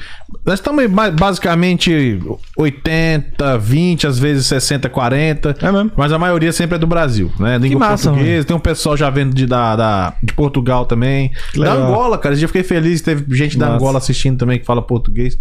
Nós 0.44 0.54
estamos 0.58 0.86
ba- 0.90 1.10
basicamente 1.10 2.20
80, 2.56 3.56
20, 3.58 4.06
às 4.06 4.18
vezes 4.18 4.46
60, 4.46 4.88
40. 4.90 5.56
É 5.62 5.72
mesmo. 5.72 5.92
Mas 5.96 6.12
a 6.12 6.18
maioria 6.18 6.52
sempre 6.52 6.76
é 6.76 6.78
do 6.78 6.86
Brasil, 6.86 7.30
né? 7.38 7.56
Língua 7.58 7.78
massa, 7.90 8.10
portuguesa. 8.10 8.46
Tem 8.46 8.56
um 8.56 8.60
pessoal 8.60 8.96
já 8.96 9.08
vendo 9.08 9.34
de, 9.34 9.46
da, 9.46 9.76
da- 9.76 10.14
de 10.22 10.32
Portugal 10.34 10.84
também. 10.84 11.30
Da. 11.56 11.72
Angola, 11.72 12.18
cara. 12.18 12.34
Eu 12.34 12.48
fiquei 12.48 12.62
feliz. 12.64 13.00
Teve 13.00 13.24
gente 13.36 13.56
da 13.56 13.66
Massa. 13.66 13.76
Angola 13.78 13.98
assistindo 13.98 14.36
também 14.38 14.58
que 14.58 14.66
fala 14.66 14.82
português. 14.82 15.38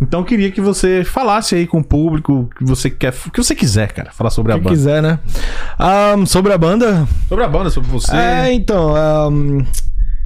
Então 0.00 0.20
eu 0.20 0.24
queria 0.24 0.50
que 0.50 0.60
você 0.60 1.04
falasse 1.04 1.54
aí 1.54 1.66
com 1.66 1.78
o 1.78 1.84
público 1.84 2.50
que 2.56 2.64
você 2.64 2.90
quer, 2.90 3.14
o 3.26 3.30
que 3.30 3.42
você 3.42 3.54
quiser, 3.54 3.92
cara, 3.92 4.10
falar 4.12 4.30
sobre 4.30 4.52
a 4.52 4.56
banda. 4.56 4.70
quiser, 4.70 5.02
né? 5.02 5.18
Ahn, 5.78 6.26
sobre 6.26 6.52
a 6.52 6.58
banda, 6.58 7.06
Sobre 7.28 7.44
a 7.44 7.48
banda, 7.48 7.70
sobre 7.70 7.90
você. 7.90 8.14
É, 8.14 8.52
então, 8.52 8.94
ahn, 8.94 9.64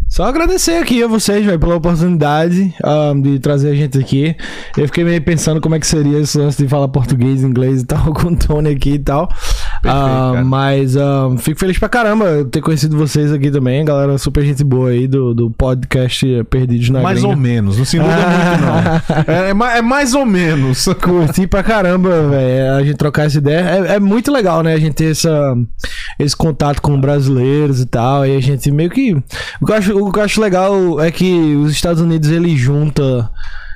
só 0.09 0.25
agradecer 0.25 0.83
aqui 0.83 1.03
a 1.03 1.07
vocês, 1.07 1.45
velho, 1.45 1.59
pela 1.59 1.77
oportunidade 1.77 2.75
ahn, 2.83 3.21
de 3.21 3.39
trazer 3.39 3.71
a 3.71 3.75
gente 3.75 3.99
aqui. 3.99 4.35
Eu 4.77 4.87
fiquei 4.87 5.05
meio 5.05 5.23
pensando 5.23 5.61
como 5.61 5.75
é 5.75 5.79
que 5.79 5.87
seria 5.87 6.19
lance 6.19 6.63
de 6.63 6.67
falar 6.67 6.89
português, 6.89 7.43
inglês 7.43 7.83
e 7.83 7.87
tal, 7.87 8.13
com 8.15 8.29
o 8.29 8.37
Tony 8.37 8.71
aqui 8.71 8.95
e 8.95 8.99
tal. 8.99 9.29
Ah, 9.85 10.31
cara. 10.35 10.45
mas 10.45 10.97
ah, 10.97 11.29
fico 11.39 11.59
feliz 11.61 11.79
pra 11.79 11.89
caramba 11.89 12.45
ter 12.51 12.61
conhecido 12.61 12.97
vocês 12.97 13.33
aqui 13.33 13.51
também, 13.51 13.85
galera 13.85 14.19
super 14.19 14.45
gente 14.45 14.65
boa 14.65 14.91
aí 14.91 15.07
do, 15.07 15.35
do 15.35 15.51
podcast 15.51 16.27
Perdidos 16.51 16.91
na 16.91 17.01
Mais 17.01 17.19
Gringa. 17.21 17.35
ou 17.35 17.41
menos, 17.41 17.79
não 17.79 17.85
se 17.85 17.97
iluda 17.97 18.15
muito, 18.15 18.63
não. 18.63 19.29
É, 19.35 19.51
é 19.51 19.79
é 19.79 19.83
mais 19.83 20.15
ou 20.15 20.27
menos. 20.27 20.87
Curti 21.01 21.47
pra 21.47 21.63
caramba, 21.63 22.29
velho. 22.29 22.75
A 22.75 22.83
gente 22.83 22.97
trocar 22.97 23.27
essa 23.27 23.39
ideia. 23.39 23.61
É, 23.61 23.95
é 23.95 24.01
muito 24.01 24.31
legal, 24.33 24.63
né? 24.63 24.75
A 24.75 24.79
gente 24.79 24.95
ter 24.95 25.11
essa, 25.11 25.55
esse 26.19 26.37
contato 26.37 26.81
com 26.83 27.01
brasileiros 27.01 27.81
e 27.81 27.87
tal. 27.87 28.27
E 28.27 28.37
a 28.37 28.41
gente 28.41 28.71
meio 28.71 28.91
que. 28.91 29.15
O 29.61 29.67
que 29.67 29.73
eu 29.73 29.77
acho, 29.77 29.99
o 29.99 30.13
que 30.13 30.19
eu 30.19 30.23
acho 30.25 30.41
legal 30.41 31.01
é 31.01 31.11
que 31.11 31.57
os 31.57 31.73
Estados 31.73 32.03
Unidos 32.03 32.31
ele 32.31 32.57
junta. 32.57 33.31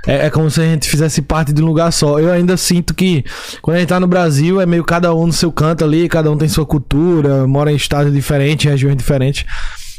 É, 0.06 0.26
é 0.26 0.30
como 0.30 0.50
se 0.50 0.60
a 0.60 0.64
gente 0.64 0.88
fizesse 0.88 1.22
parte 1.22 1.52
de 1.52 1.62
um 1.62 1.66
lugar 1.66 1.92
só. 1.92 2.18
Eu 2.18 2.32
ainda 2.32 2.56
sinto 2.56 2.94
que 2.94 3.24
quando 3.60 3.76
a 3.76 3.80
gente 3.80 3.88
tá 3.88 4.00
no 4.00 4.06
Brasil 4.06 4.60
é 4.60 4.66
meio 4.66 4.84
cada 4.84 5.14
um 5.14 5.26
no 5.26 5.32
seu 5.32 5.52
canto 5.52 5.84
ali, 5.84 6.08
cada 6.08 6.30
um 6.30 6.36
tem 6.36 6.48
sua 6.48 6.66
cultura, 6.66 7.46
mora 7.46 7.70
em 7.72 7.76
estados 7.76 8.12
diferentes, 8.12 8.70
regiões 8.70 8.96
diferentes. 8.96 9.44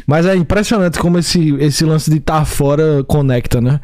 Mas 0.08 0.26
é 0.26 0.36
impressionante 0.36 1.00
como 1.00 1.18
esse, 1.18 1.56
esse 1.60 1.86
lance 1.86 2.10
de 2.12 2.18
estar 2.18 2.44
fora 2.46 3.04
conecta, 3.08 3.62
né? 3.62 3.80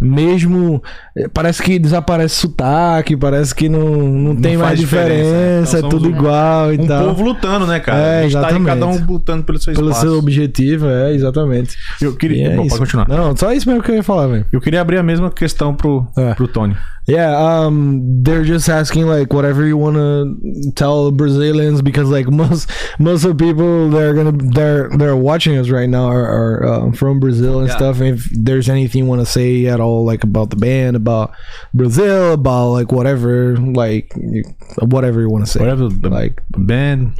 Mesmo. 0.00 0.82
eh, 1.16 1.28
Parece 1.32 1.62
que 1.62 1.78
desaparece 1.78 2.34
sotaque, 2.36 3.16
parece 3.16 3.54
que 3.54 3.68
não, 3.68 3.80
não, 3.96 4.36
tem 4.36 4.56
mais 4.56 4.78
diferença, 4.78 5.16
diferença, 5.24 5.72
né? 5.74 5.78
é 5.78 5.82
Nós 5.82 5.90
tudo 5.90 6.06
um- 6.08 6.10
igual 6.10 6.72
e 6.74 6.78
Um 6.78 6.86
tal. 6.86 7.04
povo 7.06 7.22
lutando, 7.24 7.66
né, 7.66 7.80
cara? 7.80 7.98
É, 7.98 8.18
a 8.18 8.22
gente 8.22 8.32
tá 8.32 8.38
exatamente. 8.40 8.66
cada 8.66 8.86
um 8.86 9.06
lutando 9.06 9.44
pelo 9.44 9.58
seu 9.58 9.72
Pelo 9.74 9.88
espaço. 9.88 10.06
seu 10.06 10.18
objetivo, 10.18 10.86
é, 10.86 11.14
exatamente. 11.14 11.76
Eu 12.00 12.12
E 12.12 12.16
queria... 12.16 12.48
é 12.52 12.56
Bom, 12.56 12.66
pode 12.66 12.78
continuar. 12.80 13.08
Não, 13.08 13.36
só 13.36 13.52
isso 13.52 13.68
mesmo 13.68 13.82
que 13.82 13.90
eu 13.90 13.94
ia 13.96 14.02
falar, 14.02 14.26
velho. 14.26 14.46
Eu 14.52 14.60
queria 14.60 14.80
abrir 14.80 14.98
a 14.98 15.02
mesma 15.02 15.30
questão 15.30 15.74
pro, 15.74 16.06
É. 16.16 16.34
pro 16.34 16.46
Tony. 16.48 16.76
Yeah, 17.06 17.36
um, 17.36 18.22
they're 18.22 18.44
just 18.44 18.66
asking 18.68 19.06
like 19.06 19.30
whatever 19.32 19.66
you 19.66 19.76
wanna 19.76 20.34
tell 20.74 21.10
Brazilians 21.10 21.82
because 21.82 22.08
like 22.08 22.26
most 22.30 22.70
most 22.98 23.24
of 23.24 23.36
the 23.36 23.44
people 23.44 23.90
they're 23.90 24.14
gonna 24.14 24.32
they're 24.32 24.88
they're 24.96 25.14
watching 25.16 25.58
us 25.58 25.68
right 25.68 25.88
now 25.88 26.06
are, 26.06 26.24
are 26.24 26.64
uh, 26.64 26.92
from 26.92 27.20
Brazil 27.20 27.58
and 27.58 27.68
Yeah. 27.68 27.76
stuff. 27.76 28.00
If 28.00 28.26
there's 28.32 28.70
anything 28.70 29.04
you 29.04 29.08
wanna 29.08 29.26
say 29.26 29.66
at 29.66 29.80
all 29.80 30.06
like 30.06 30.24
about 30.24 30.48
the 30.48 30.56
band, 30.56 30.96
about 30.96 31.32
Brazil, 31.74 32.32
about 32.32 32.70
like 32.70 32.90
whatever, 32.90 33.56
like 33.58 34.10
you, 34.16 34.42
whatever 34.80 35.20
you 35.20 35.28
wanna 35.28 35.44
say. 35.46 35.60
Whatever 35.60 35.88
the 35.90 36.08
Like 36.08 36.40
band. 36.56 37.18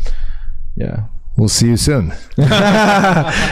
yeah. 0.76 1.04
We'll 1.36 1.48
see 1.48 1.70
you 1.70 1.76
soon. 1.76 2.10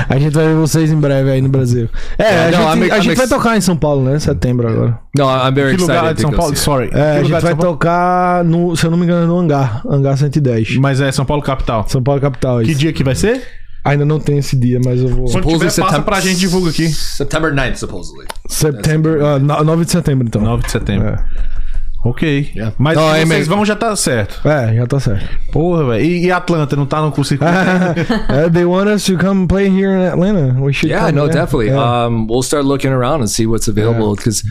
a 0.08 0.18
gente 0.18 0.32
vai 0.32 0.46
ver 0.46 0.54
vocês 0.54 0.90
em 0.92 0.96
breve 0.96 1.30
aí 1.30 1.40
no 1.42 1.48
Brasil. 1.48 1.88
É, 2.16 2.22
Yeah, 2.22 2.42
a 2.42 2.46
no, 2.46 2.52
gente, 2.52 2.62
I'm- 2.62 2.92
a 2.92 2.96
I'm 2.98 3.02
gente 3.02 3.16
vai 3.16 3.26
tocar 3.28 3.56
em 3.56 3.60
São 3.60 3.76
Paulo, 3.76 4.04
né? 4.08 4.18
Setembro 4.20 4.68
agora. 4.68 4.98
No, 5.18 5.24
I'm 5.24 5.52
very 5.52 5.70
Que 5.76 5.82
excited 5.82 5.96
lugar 5.98 6.14
de 6.14 6.22
to 6.22 6.28
São 6.28 6.30
Paulo? 6.30 6.56
Sorry. 6.56 6.90
É, 6.92 7.10
a 7.18 7.22
gente 7.24 7.34
de 7.34 7.40
vai 7.40 7.54
tocar, 7.56 8.44
no, 8.44 8.76
se 8.76 8.86
eu 8.86 8.90
não 8.90 8.96
me 8.98 9.04
engano, 9.04 9.26
no 9.26 9.38
Hangar. 9.38 9.82
Hangar 9.84 10.16
110. 10.16 10.76
Mas 10.76 11.00
é 11.00 11.10
São 11.10 11.24
Paulo 11.24 11.42
capital. 11.42 11.84
São 11.88 12.02
Paulo 12.02 12.20
capital. 12.20 12.60
Que 12.60 12.70
isso. 12.70 12.80
dia 12.80 12.92
que 12.92 13.02
vai 13.02 13.14
ser? 13.16 13.42
Ainda 13.84 14.04
não 14.04 14.20
tem 14.20 14.38
esse 14.38 14.54
dia, 14.54 14.78
mas 14.84 15.00
eu 15.00 15.08
vou. 15.08 15.24
Quando 15.28 15.48
tiver, 15.48 15.74
passa 15.74 16.00
pra 16.02 16.20
gente, 16.20 16.38
divulga 16.38 16.70
aqui. 16.70 16.88
September 16.88 17.52
9th, 17.52 17.74
supposedly. 17.76 18.26
Setembro, 18.48 19.26
ah, 19.26 19.40
no- 19.40 19.64
9 19.64 19.84
de 19.84 19.90
setembro, 19.90 20.24
então. 20.28 20.40
9 20.40 20.62
de 20.62 20.70
setembro. 20.70 21.08
É. 21.08 21.16
Ok. 22.04 22.52
Mas 22.78 22.96
Não, 22.96 23.08
é 23.14 23.18
vocês 23.18 23.28
meio- 23.28 23.44
vão, 23.46 23.64
já 23.64 23.76
tá 23.76 23.94
certo. 23.94 24.40
É, 24.48 24.74
já 24.74 24.86
tá 24.88 24.98
certo. 24.98 25.24
Porra, 25.52 25.84
velho. 25.84 26.04
E, 26.04 26.24
e 26.26 26.32
Atlanta, 26.32 26.74
não 26.74 26.84
tá 26.84 27.00
no 27.00 27.12
curso 27.12 27.34
Uh, 27.38 28.50
they 28.52 28.64
want 28.64 28.88
us 28.88 29.04
to 29.04 29.16
come 29.16 29.46
play 29.46 29.68
here 29.68 29.92
in 29.94 30.06
Atlanta. 30.06 30.60
We 30.60 30.72
should 30.72 30.90
Yeah, 30.90 31.06
come, 31.06 31.12
no, 31.18 31.26
yeah. 31.26 31.34
definitely. 31.40 31.68
Yeah. 31.68 32.06
Um, 32.08 32.26
we'll 32.28 32.42
start 32.42 32.64
looking 32.64 32.90
around 32.90 33.20
and 33.22 33.28
see 33.28 33.46
what's 33.46 33.68
available 33.68 34.16
because 34.16 34.42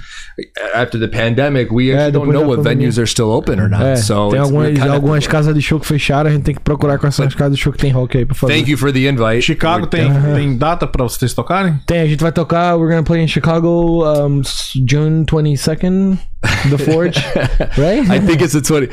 after 0.73 0.97
the 0.97 1.09
pandemic, 1.09 1.71
we 1.71 1.87
Yeah, 1.91 2.05
actually 2.07 2.11
don't 2.13 2.31
know 2.33 2.47
what 2.47 2.59
pandemia. 2.63 2.87
venues 2.87 2.97
are 2.97 3.05
still 3.07 3.31
open 3.31 3.59
or 3.59 3.67
not. 3.67 3.83
É, 3.83 3.95
so 3.97 4.29
tem 4.29 4.39
algumas, 4.39 4.79
algumas 4.81 5.27
casas 5.27 5.53
de 5.53 5.61
show 5.61 5.77
que 5.79 5.85
fecharam, 5.87 6.29
a 6.29 6.33
gente 6.33 6.43
tem 6.43 6.55
que 6.55 6.61
procurar 6.61 6.97
com 6.99 7.07
essas 7.07 7.35
casas 7.35 7.57
de 7.57 7.61
show 7.61 7.73
que 7.73 7.79
tem 7.79 7.91
rock 7.91 8.17
aí 8.17 8.25
pra 8.25 8.33
fazer. 8.35 8.53
Thank 8.53 8.71
you 8.71 8.77
for 8.77 8.93
the 8.93 9.09
invite. 9.09 9.41
Chicago 9.41 9.87
We're 9.93 10.09
tem, 10.09 10.33
tem 10.35 10.57
data 10.57 10.87
pra 10.87 11.03
vocês 11.03 11.33
tocarem? 11.33 11.79
Tem, 11.85 11.99
a 11.99 12.05
gente 12.07 12.21
vai 12.21 12.31
tocar, 12.31 12.77
we're 12.77 12.89
gonna 12.89 13.03
play 13.03 13.21
in 13.21 13.27
Chicago 13.27 14.05
um, 14.05 14.41
June 14.89 15.25
22nd, 15.25 16.17
The 16.41 16.77
Forge, 16.77 17.17
right? 17.77 18.09
I 18.09 18.19
think 18.19 18.41
it's 18.41 18.53
the 18.53 18.61
20. 18.61 18.89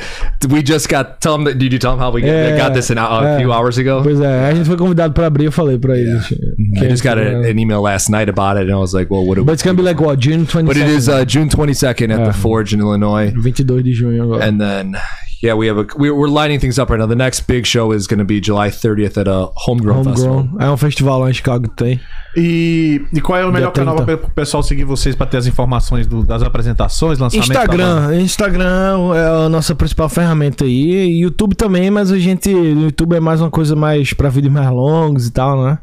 We 0.53 0.63
just 0.63 0.89
got. 0.89 1.21
Tell 1.23 1.33
them 1.33 1.45
that. 1.45 1.59
Did 1.59 1.73
you 1.73 1.79
tell 1.79 1.93
them 1.93 1.99
how 2.01 2.11
we 2.11 2.21
got, 2.21 2.29
Yeah, 2.29 2.57
got 2.59 2.75
this 2.75 2.91
in, 2.91 2.99
a, 2.99 3.03
a 3.03 3.23
yeah. 3.23 3.39
few 3.39 3.53
hours 3.53 3.79
ago? 3.79 4.03
Pois 4.03 4.21
é, 4.21 4.49
a 4.51 4.55
gente 4.55 4.67
foi 4.67 4.77
convidado 4.77 5.15
pra 5.15 5.27
abrir, 5.27 5.47
eu 5.47 5.53
falei 5.53 5.79
pra 5.79 5.97
eles. 5.97 6.27
que 6.29 6.85
I 6.85 6.89
just 6.91 7.03
got 7.03 7.17
a, 7.19 7.23
é- 7.23 7.51
an 7.51 7.59
email 7.59 7.81
last 7.81 8.11
night 8.11 8.29
about 8.29 8.57
it, 8.59 8.65
and 8.69 8.73
I 8.73 8.79
was 8.79 8.93
like, 8.93 9.11
"Well, 9.11 9.25
what 9.27 9.37
do 9.37 9.45
But 9.45 9.55
it's 9.55 9.63
gonna 9.63 9.77
be 9.77 9.83
like 9.83 10.01
what, 10.01 10.19
June 10.21 10.47
22nd? 10.47 10.67
But 10.67 10.77
it 10.77 10.89
is 10.89 11.09
uh, 11.09 11.25
June 11.25 11.49
22nd 11.49 12.11
at 12.13 12.25
the 12.27 12.33
Forge 12.35 12.75
in 12.75 12.81
Illinois, 12.81 13.31
22 13.33 13.83
de 13.83 13.93
junho 13.95 14.23
agora. 14.25 14.45
and 14.45 14.61
then 14.61 14.97
yeah, 15.43 15.55
we 15.59 15.69
have 15.69 15.79
a 15.79 15.87
we're, 15.97 16.15
we're 16.15 16.29
lining 16.29 16.59
things 16.61 16.79
up 16.79 16.91
right 16.91 16.99
now. 17.01 17.07
The 17.09 17.15
next 17.17 17.47
big 17.47 17.67
show 17.67 17.93
is 17.95 18.07
going 18.07 18.19
to 18.19 18.25
be 18.25 18.41
July 18.41 18.71
30th 18.71 19.17
at 19.19 19.29
a 19.29 19.51
Homegrown, 19.67 20.05
Festival. 20.05 20.37
Homegrown. 20.39 20.61
É 20.63 20.71
um 20.71 20.77
festival 20.77 21.21
lá 21.21 21.31
em 21.31 21.35
Chicago 21.35 21.69
que 21.69 21.77
tem. 21.77 22.01
E, 22.37 23.01
e 23.13 23.21
qual 23.21 23.39
é 23.39 23.45
o 23.47 23.51
melhor 23.53 23.73
canal 23.73 23.97
30. 23.97 24.17
para 24.19 24.27
o 24.29 24.31
pessoal 24.31 24.63
seguir 24.63 24.85
vocês 24.85 25.17
pra 25.17 25.27
ter 25.27 25.39
as 25.39 25.47
informações 25.47 26.07
do- 26.07 26.23
das 26.23 26.43
apresentações, 26.43 27.19
lançamento 27.19 27.49
da 27.53 27.67
banda? 27.67 27.75
Instagram. 28.17 28.21
Instagram 28.23 29.15
é 29.15 29.47
a 29.47 29.49
nossa 29.49 29.75
principal 29.75 30.09
ferramenta 30.09 30.65
aí. 30.65 31.21
YouTube 31.21 31.55
também, 31.57 31.91
mas 31.91 32.13
a 32.13 32.19
gente. 32.19 32.53
O 32.55 32.83
YouTube 32.83 33.15
é 33.17 33.21
mais 33.21 33.41
uma 33.41 33.51
coisa 33.51 33.75
mais 33.75 34.13
pra 34.13 34.29
vídeos 34.29 34.53
mais 34.53 34.71
longos 34.71 35.27
e 35.27 35.33
tal, 35.33 35.65
né? 35.65 35.79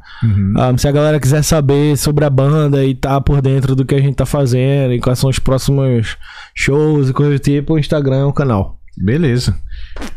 Ah, 0.57 0.73
se 0.77 0.87
a 0.87 0.91
galera 0.91 1.19
quiser 1.19 1.43
saber 1.43 1.97
sobre 1.97 2.23
a 2.23 2.29
banda 2.29 2.85
e 2.85 2.93
tá 2.95 3.19
por 3.19 3.41
dentro 3.41 3.75
do 3.75 3.83
que 3.85 3.95
a 3.95 3.99
gente 3.99 4.15
tá 4.15 4.25
fazendo 4.25 4.93
e 4.93 4.99
quais 4.99 5.19
são 5.19 5.29
os 5.29 5.39
próximos 5.39 6.15
shows 6.53 7.09
e 7.09 7.13
coisas 7.13 7.39
do 7.39 7.43
tipo, 7.43 7.73
o 7.73 7.79
Instagram 7.79 8.17
é 8.17 8.25
o 8.25 8.33
canal. 8.33 8.77
Beleza. 8.97 9.55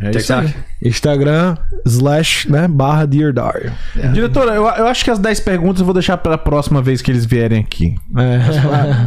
É 0.00 0.10
isso 0.10 0.32
aí. 0.32 0.46
TikTok. 0.46 0.68
Instagram 0.82 1.56
slash, 1.84 2.50
né? 2.50 2.68
Barra 2.68 3.04
Dear 3.06 3.32
Dario. 3.32 3.72
Diretora, 4.12 4.52
eu, 4.54 4.64
eu 4.64 4.86
acho 4.86 5.04
que 5.04 5.10
as 5.10 5.18
10 5.18 5.40
perguntas 5.40 5.80
eu 5.80 5.84
vou 5.84 5.94
deixar 5.94 6.16
pra 6.18 6.38
próxima 6.38 6.80
vez 6.80 7.02
que 7.02 7.10
eles 7.10 7.24
vierem 7.24 7.60
aqui. 7.60 7.96
É. 8.16 8.38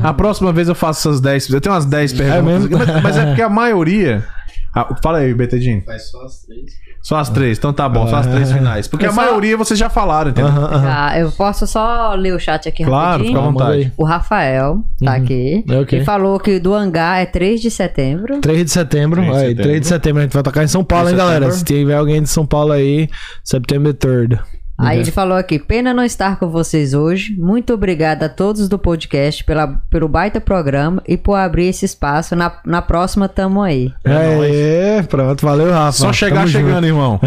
A 0.03 0.14
próxima 0.14 0.52
vez 0.52 0.68
eu 0.68 0.76
faço 0.76 1.07
essas 1.07 1.22
10. 1.22 1.49
Eu 1.49 1.61
tenho 1.61 1.73
umas 1.73 1.85
10 1.85 2.14
perguntas. 2.14 2.43
mesmo? 2.43 2.77
Mas, 2.77 3.03
mas 3.03 3.18
é 3.18 3.26
porque 3.27 3.41
a 3.41 3.49
maioria. 3.49 4.26
Ah, 4.73 4.95
fala 5.03 5.18
aí, 5.19 5.34
BTDinho. 5.34 5.84
Faz 5.84 6.10
só 6.10 6.23
as 6.23 6.41
três. 6.43 6.72
Só 7.02 7.15
as 7.18 7.30
três, 7.30 7.57
então 7.57 7.73
tá 7.73 7.89
bom, 7.89 8.07
só 8.07 8.18
as 8.18 8.27
três 8.27 8.52
finais. 8.52 8.88
Porque 8.88 9.06
a 9.06 9.11
maioria 9.11 9.57
vocês 9.57 9.77
já 9.77 9.89
falaram, 9.89 10.30
entendeu? 10.31 10.52
Aham, 10.52 10.65
aham. 10.65 10.88
Ah, 10.88 11.19
eu 11.19 11.31
posso 11.31 11.65
só 11.65 12.14
ler 12.14 12.34
o 12.34 12.39
chat 12.39 12.69
aqui 12.69 12.84
Claro, 12.85 13.23
fica 13.26 13.38
à 13.38 13.41
rapidinho? 13.41 13.53
Manda 13.53 13.65
vontade. 13.65 13.85
aí. 13.85 13.91
O 13.98 14.06
Rafael 14.06 14.84
tá 15.03 15.14
aqui. 15.15 15.65
Ok. 15.81 15.98
Ele 15.98 16.06
falou 16.06 16.39
que 16.39 16.60
do 16.60 16.73
hangar 16.73 17.19
é 17.19 17.26
3 17.26 17.60
de 17.60 17.72
setembro. 17.72 18.39
3 18.39 18.65
de 18.65 18.72
setembro. 18.72 19.22
3 19.22 19.27
de 19.31 19.38
aí, 19.38 19.41
setembro. 19.48 19.64
3 19.64 19.81
de 19.81 19.88
setembro 19.88 20.19
a 20.19 20.23
gente 20.23 20.34
vai 20.34 20.43
tocar 20.43 20.64
em 20.64 20.68
São 20.68 20.84
Paulo, 20.84 21.10
hein, 21.10 21.15
3 21.15 21.27
de 21.27 21.34
galera? 21.34 21.52
Se 21.52 21.64
tiver 21.65 21.95
alguém 21.95 22.22
de 22.22 22.30
São 22.30 22.45
Paulo 22.45 22.72
aí, 22.72 23.10
September 23.43 23.93
3rd. 23.93 24.39
Aí 24.82 24.99
ele 24.99 25.12
falou 25.12 25.38
aqui: 25.38 25.60
pena 25.60 25.94
não 25.94 26.03
estar 26.03 26.38
com 26.38 26.49
vocês 26.49 26.94
hoje. 26.94 27.36
Muito 27.38 27.74
obrigada 27.74 28.26
a 28.26 28.30
todos 28.30 28.68
do 28.68 28.78
podcast 28.78 29.44
pela, 29.44 29.68
pelo 29.90 30.08
baita 30.08 30.41
programa 30.41 31.02
e 31.08 31.18
por 31.18 31.36
abrir 31.36 31.68
esse 31.68 31.86
espaço. 31.86 32.36
Na, 32.36 32.52
na 32.66 32.82
próxima, 32.82 33.30
tamo 33.30 33.62
aí. 33.62 33.94
É, 34.03 35.02
pronto, 35.03 35.45
valeu, 35.45 35.72
Rafa. 35.72 35.98
Só 35.98 36.14
chegar 36.14 36.41
Tamo 36.41 36.48
chegando, 36.48 36.88
irmão. 36.88 37.20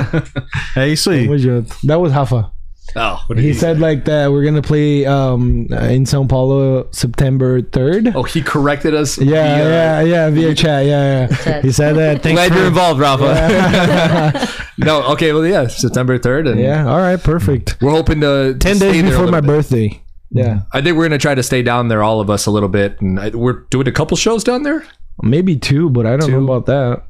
é 0.76 0.88
isso 0.88 1.10
aí. 1.10 1.24
Junto. 1.24 1.28
Tamo 1.28 1.38
junto. 1.38 1.86
That 1.86 2.00
was 2.00 2.12
Rafa. 2.12 2.53
Oh, 2.96 3.22
what 3.26 3.38
He 3.38 3.48
he 3.48 3.54
said 3.54 3.80
like 3.80 4.04
that 4.04 4.30
we're 4.30 4.44
gonna 4.44 4.62
play 4.62 5.04
um 5.04 5.66
in 5.72 6.04
São 6.04 6.28
Paulo 6.28 6.86
September 6.92 7.60
3rd. 7.60 8.12
Oh, 8.14 8.22
he 8.22 8.40
corrected 8.40 8.94
us. 8.94 9.18
Yeah, 9.18 9.56
via- 9.56 9.64
yeah, 9.68 10.00
yeah, 10.02 10.30
via 10.30 10.54
chat, 10.54 10.86
yeah, 10.86 11.28
yeah. 11.28 11.36
Chat. 11.36 11.64
He 11.64 11.72
said 11.72 11.94
that. 11.96 12.22
Thanks 12.22 12.36
Glad 12.38 12.52
for- 12.52 12.58
you're 12.58 12.66
involved, 12.68 13.00
Rafa. 13.00 14.48
no, 14.78 15.02
okay, 15.12 15.32
well, 15.32 15.44
yeah, 15.46 15.66
September 15.66 16.18
3rd, 16.18 16.52
and 16.52 16.60
Yeah, 16.60 16.86
all 16.88 16.98
right, 16.98 17.20
perfect. 17.22 17.76
we're 17.80 17.90
hoping 17.90 18.20
to, 18.20 18.52
to 18.52 18.58
10 18.58 18.76
stay 18.76 18.92
days 18.92 19.02
there 19.02 19.06
a 19.14 19.16
before 19.16 19.26
my 19.32 19.40
bit. 19.40 19.46
birthday. 19.48 20.00
Yeah, 20.30 20.60
I 20.72 20.80
think 20.80 20.96
we're 20.96 21.04
gonna 21.04 21.18
try 21.18 21.34
to 21.34 21.42
stay 21.42 21.62
down 21.62 21.88
there, 21.88 22.02
all 22.02 22.20
of 22.20 22.28
us, 22.30 22.46
a 22.46 22.50
little 22.50 22.68
bit, 22.68 23.00
and 23.00 23.18
I, 23.20 23.30
we're 23.30 23.60
doing 23.70 23.86
a 23.88 23.92
couple 23.92 24.16
shows 24.16 24.42
down 24.44 24.62
there. 24.64 24.84
maybe 25.22 25.56
two, 25.56 25.90
but 25.90 26.06
I 26.06 26.16
don't 26.16 26.30
know 26.30 26.42
about 26.42 26.66
that. 26.66 27.02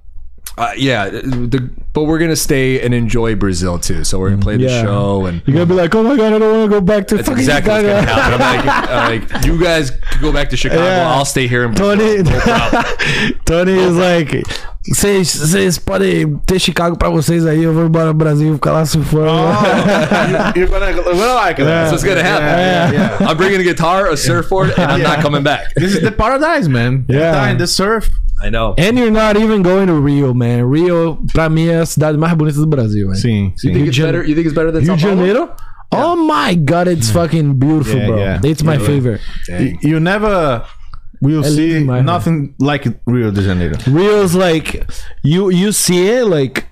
Uh, 0.58 0.72
yeah, 0.76 1.08
the, 1.10 1.70
but 1.94 2.04
we're 2.04 2.18
gonna 2.18 2.36
stay 2.36 2.80
and 2.84 2.92
enjoy 2.92 3.34
Brazil 3.36 3.78
too. 3.78 4.04
So 4.04 4.18
we're 4.18 4.30
gonna 4.30 4.42
play 4.42 4.56
the 4.58 4.64
Yeah. 4.64 4.82
show, 4.82 5.26
and 5.26 5.40
You're 5.46 5.54
gonna 5.54 5.66
be 5.66 5.74
like, 5.74 5.94
oh 5.94 6.02
my 6.02 6.16
god, 6.16 6.32
I 6.34 6.38
don't 6.38 6.58
want 6.58 6.70
to 6.70 6.76
go 6.76 6.80
back 6.82 7.06
to 7.08 7.16
that's 7.16 7.28
fucking 7.28 7.40
exactly 7.42 7.72
what's 7.72 7.84
gonna 7.86 8.02
happen. 8.02 8.34
I'm 8.42 8.66
like, 8.66 8.90
uh, 8.90 9.30
like, 9.32 9.46
you 9.46 9.58
guys 9.62 9.90
can 10.10 10.20
go 10.20 10.32
back 10.32 10.50
to 10.50 10.56
Chicago. 10.56 10.82
Yeah. 10.84 11.10
I'll 11.14 11.24
stay 11.24 11.46
here 11.46 11.64
in 11.64 11.72
Brazil. 11.72 11.96
Tony, 11.96 12.22
No. 12.24 12.82
Tony 13.46 13.78
is 13.78 13.96
like, 13.96 14.42
vocês, 14.90 15.34
vocês 15.34 15.78
podem 15.78 16.36
ter 16.46 16.58
Chicago 16.58 16.96
pra 16.98 17.08
vocês 17.08 17.46
aí, 17.46 17.62
eu 17.62 17.72
vou 17.72 17.86
embora 17.86 18.06
pro 18.06 18.14
Brasil, 18.14 18.52
ficar 18.54 18.72
lá 18.72 18.84
surfando. 18.84 19.26
You- 19.26 20.62
You're 20.62 20.68
gonna, 20.68 20.90
you're 20.90 21.04
gonna 21.04 21.34
like 21.34 21.60
it. 21.60 21.64
That's 21.64 21.90
what's 21.92 22.04
gonna 22.04 22.22
happen. 22.22 22.44
Yeah, 22.46 22.90
yeah, 22.92 23.16
yeah. 23.20 23.28
I'm 23.30 23.36
bringing 23.36 23.60
a 23.60 23.64
guitar, 23.64 24.08
a 24.10 24.16
surfboard, 24.16 24.72
and 24.76 24.92
I'm 24.92 25.02
not 25.02 25.20
coming 25.22 25.42
back. 25.42 25.72
This 25.76 25.94
is 25.94 26.02
the 26.02 26.12
paradise, 26.12 26.68
man. 26.68 27.04
Yeah. 27.08 27.32
Tá 27.34 27.50
in 27.50 27.56
the 27.58 27.66
surf. 27.66 28.08
I 28.42 28.50
know. 28.50 28.74
And 28.76 28.98
you're 28.98 29.12
not 29.12 29.36
even 29.38 29.62
going 29.62 29.86
to 29.86 29.94
Rio, 29.94 30.34
man. 30.34 30.68
Rio, 30.68 31.18
pra 31.32 31.48
mim, 31.48 31.68
é 31.68 31.83
a 31.84 31.86
cidade 31.86 32.16
mais 32.18 32.34
bonita 32.34 32.58
do 32.58 32.66
Brasil, 32.66 33.06
man. 33.08 33.16
Sim, 33.16 33.52
You 33.62 33.72
think 33.72 33.88
it's 33.88 33.98
better? 33.98 34.24
You 34.24 34.34
think 34.34 34.46
it's 34.46 34.54
better 34.54 34.72
than 34.72 34.82
Rio 34.82 34.94
São 34.94 34.96
de 34.96 35.04
Paulo? 35.06 35.16
Janeiro? 35.16 35.50
Oh 35.92 36.16
my 36.16 36.54
god, 36.56 36.88
it's 36.88 37.10
fucking 37.10 37.54
beautiful, 37.54 37.98
Yeah, 38.00 38.06
bro. 38.06 38.16
yeah. 38.18 38.40
It's 38.42 38.62
my 38.64 38.74
Yeah, 38.76 38.86
favorite. 38.86 39.20
You, 39.48 39.78
you 39.82 40.00
never 40.00 40.64
will 41.20 41.42
É 41.44 41.48
see 41.50 41.68
demais, 41.84 42.04
nothing 42.04 42.54
like 42.58 42.84
Rio 43.06 43.30
de 43.30 43.42
Janeiro. 43.42 43.76
Rio's 43.86 44.34
like, 44.34 44.84
you, 45.22 45.50
you 45.50 45.70
see 45.72 46.08
it, 46.08 46.26
like, 46.26 46.66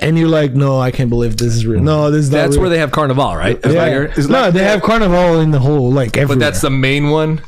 and 0.00 0.18
you're 0.18 0.28
like, 0.28 0.54
no, 0.54 0.80
I 0.80 0.90
can't 0.90 1.10
believe 1.10 1.36
this 1.36 1.54
is 1.54 1.66
real. 1.66 1.82
No, 1.82 2.10
this 2.10 2.24
is 2.24 2.30
not 2.30 2.38
That's 2.38 2.52
real. 2.54 2.62
where 2.62 2.70
they 2.70 2.78
have 2.78 2.90
Carnival, 2.92 3.36
right? 3.36 3.58
It's 3.62 3.74
Yeah. 3.74 3.82
like- 4.06 4.16
it's 4.18 4.26
no, 4.28 4.40
like- 4.40 4.54
they 4.54 4.64
have 4.64 4.80
carnival 4.82 5.40
in 5.40 5.50
the 5.50 5.58
whole 5.60 5.92
like 5.92 6.16
everywhere. 6.16 6.36
but 6.36 6.40
that's 6.40 6.62
the 6.62 6.70
main 6.70 7.10
one. 7.10 7.40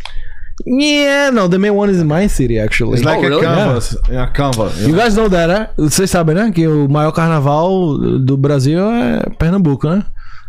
Yeah. 0.66 1.30
No, 1.30 1.48
the 1.48 1.58
main 1.58 1.74
one 1.74 1.90
is 1.90 2.00
in 2.00 2.06
my 2.06 2.26
city 2.28 2.58
actually. 2.58 2.94
It's 2.94 3.04
like 3.04 3.18
Oh, 3.18 3.24
a 3.24 3.28
really? 3.28 3.42
canvas. 3.42 3.96
A 4.10 4.26
canvas. 4.28 4.80
You 4.86 4.94
guys 4.94 5.16
know 5.16 5.28
that, 5.28 5.48
né? 5.48 5.68
Vocês 5.76 6.10
sabem, 6.10 6.34
né? 6.34 6.50
Que 6.52 6.66
o 6.66 6.88
maior 6.88 7.12
carnaval 7.12 7.98
do 8.18 8.36
Brasil 8.36 8.80
é 8.90 9.20
Pernambuco, 9.38 9.88
né? 9.88 10.04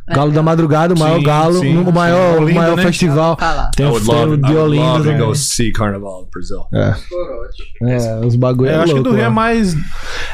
Galo 0.07 0.31
da 0.31 0.43
Madrugada, 0.43 0.93
o 0.93 0.99
maior 0.99 1.17
Sim, 1.17 1.23
galo, 1.23 1.59
sim, 1.59 1.77
o 1.77 1.91
maior, 1.91 2.33
sim. 2.33 2.39
o 2.39 2.41
Olinda, 2.43 2.59
maior 2.61 2.77
né? 2.77 2.83
festival. 2.83 3.37
Tem 3.75 3.85
o 3.87 3.97
love, 3.97 4.37
de 4.37 4.55
Olinda. 4.55 4.83
love 4.85 5.03
to 5.03 5.11
né? 5.11 5.17
go 5.25 5.35
see 5.35 5.71
Carnival 5.71 6.21
in 6.21 6.27
Brazil. 6.31 6.65
É, 7.81 8.25
os 8.25 8.35
bagulho 8.35 8.69
Eu 8.69 8.73
é 8.73 8.75
acho 8.77 8.85
que 8.85 8.93
louco, 8.93 9.09
do 9.09 9.15
Rio 9.15 9.21
é 9.21 9.23
né? 9.23 9.29
mais. 9.29 9.75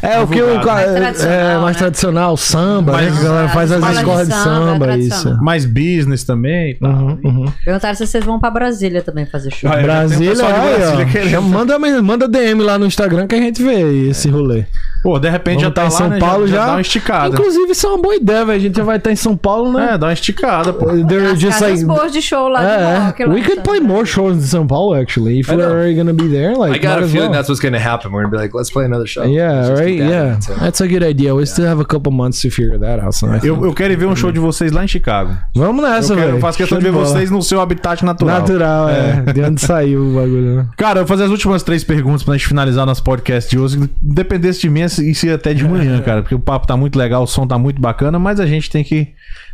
É, 0.01 0.19
o 0.19 0.27
que 0.27 0.41
o 0.41 0.59
tradicional, 0.59 1.31
é 1.31 1.57
mais 1.57 1.75
né? 1.75 1.79
tradicional, 1.79 2.37
samba, 2.37 2.91
né? 2.97 2.97
Mais- 3.03 3.13
Que 3.13 3.19
a 3.25 3.29
galera 3.29 3.49
faz 3.49 3.71
as 3.71 3.95
escolas 3.97 4.27
de 4.27 4.33
samba, 4.33 4.71
samba, 4.73 4.93
é 4.93 4.97
isso. 4.97 5.43
mais 5.43 5.65
business 5.65 6.23
também. 6.25 6.77
Uhum, 6.81 7.19
uhum. 7.23 7.53
Perguntaram 7.63 7.95
se 7.95 8.05
vocês 8.05 8.25
vão 8.25 8.39
pra 8.39 8.49
Brasília 8.51 9.01
também 9.01 9.25
fazer 9.25 9.51
show. 9.53 9.71
Ah, 9.71 9.79
é, 9.79 9.83
Brasília, 9.83 10.35
Brasília. 10.35 11.29
Já 11.29 11.39
Manda, 11.51 11.77
manda 12.01 12.27
DM 12.27 12.61
lá 12.61 12.77
no 12.77 12.85
Instagram 12.85 13.25
que 13.27 13.35
a 13.35 13.39
gente 13.39 13.63
vê 13.63 14.09
esse 14.09 14.29
rolê. 14.29 14.65
Pô, 15.03 15.17
de 15.19 15.29
repente 15.29 15.61
Vamos 15.61 15.63
já 15.63 15.71
tá 15.71 15.81
tá 15.81 15.87
em 15.87 15.91
lá, 15.91 15.97
São 15.97 16.09
né, 16.09 16.19
Paulo 16.19 16.47
já. 16.47 16.65
dá 16.65 16.71
uma 16.73 16.81
esticada. 16.81 17.29
Inclusive, 17.35 17.71
isso 17.71 17.87
é 17.87 17.89
uma 17.89 18.01
boa 18.01 18.15
ideia, 18.15 18.45
velho. 18.45 18.57
A 18.57 18.61
gente 18.61 18.77
já 18.77 18.83
vai 18.83 18.97
estar 18.97 19.11
em 19.11 19.15
São 19.15 19.35
Paulo, 19.35 19.73
né? 19.73 19.93
É, 19.93 19.97
dá 19.97 20.07
uma 20.07 20.13
esticada, 20.13 20.71
pô. 20.73 20.85
They're 20.85 21.25
As 21.31 21.39
just 21.39 21.59
casas 21.59 21.83
like. 21.83 21.85
boas 21.85 22.11
de 22.11 22.21
show 22.21 22.47
lá 22.47 22.63
É, 22.63 22.97
rock. 23.07 23.23
lá, 23.25 23.33
we 23.33 23.41
could 23.41 23.61
play 23.63 23.79
more 23.79 24.05
shows 24.05 24.37
in 24.37 24.41
São 24.41 24.67
Paulo 24.67 24.93
actually. 24.93 25.39
If 25.39 25.49
we're 25.49 25.95
gonna 25.95 26.13
be 26.13 26.27
there, 26.29 26.55
like 26.55 26.75
I 26.75 26.79
got 26.87 26.99
a 27.03 27.07
feeling 27.07 27.29
well. 27.29 27.31
that's 27.31 27.49
what's 27.49 27.59
going 27.61 27.73
to 27.73 27.79
happen. 27.79 28.11
We're 28.11 28.21
going 28.23 28.31
to 28.31 28.37
be 28.37 28.41
like, 28.43 28.55
let's 28.55 28.69
play 28.71 28.85
another 28.85 29.07
show. 29.07 29.21
Let's 29.21 29.33
Yeah, 29.33 29.61
just 29.69 29.81
right. 29.81 29.99
that 29.99 30.09
Yeah, 30.09 30.59
that's 30.59 30.81
a 30.81 30.87
good 30.87 31.03
idea. 31.03 31.33
We 31.33 31.45
still 31.45 31.65
have 31.65 31.79
a 31.81 31.85
couple 31.85 32.11
months 32.11 32.41
to 32.41 32.49
figure 32.51 32.77
that 32.79 32.99
out. 33.03 33.15
So 33.15 33.27
Eu, 33.43 33.65
eu 33.65 33.73
quero 33.73 33.93
ir 33.93 33.97
ver 33.97 34.05
um 34.05 34.15
show 34.15 34.31
de 34.31 34.39
vocês 34.39 34.71
lá 34.71 34.83
em 34.83 34.87
Chicago. 34.87 35.35
Vamos 35.55 35.83
nessa, 35.83 36.13
Eu, 36.13 36.17
quero, 36.17 36.27
velho. 36.27 36.37
eu 36.37 36.41
faço 36.41 36.57
questão 36.57 36.79
Show 36.79 36.91
de 36.91 36.95
ver 36.95 37.05
vocês 37.05 37.31
no 37.31 37.41
seu 37.41 37.59
habitat 37.59 38.03
natural. 38.05 38.39
Natural, 38.41 38.89
é. 38.89 39.33
De 39.33 39.41
onde 39.41 39.61
saiu 39.61 40.01
o 40.01 40.13
bagulho, 40.15 40.55
né? 40.57 40.65
Cara, 40.77 40.99
eu 40.99 41.05
vou 41.05 41.07
fazer 41.07 41.23
as 41.23 41.31
últimas 41.31 41.63
três 41.63 41.83
perguntas 41.83 42.23
pra 42.23 42.33
gente 42.35 42.47
finalizar 42.47 42.85
nosso 42.85 43.03
podcast 43.03 43.49
de 43.49 43.57
hoje. 43.57 43.79
Dependesse 44.01 44.61
de 44.61 44.69
mim, 44.69 44.81
isso 44.99 45.25
ia 45.25 45.35
até 45.35 45.53
de 45.53 45.67
manhã, 45.67 45.99
cara. 46.03 46.21
Porque 46.21 46.35
o 46.35 46.39
papo 46.39 46.65
tá 46.67 46.75
muito 46.75 46.97
legal, 46.97 47.23
o 47.23 47.27
som 47.27 47.45
tá 47.47 47.57
muito 47.57 47.79
bacana, 47.81 48.17
mas 48.19 48.39
a 48.39 48.45
gente 48.45 48.69
tem 48.69 48.83
que 48.83 49.09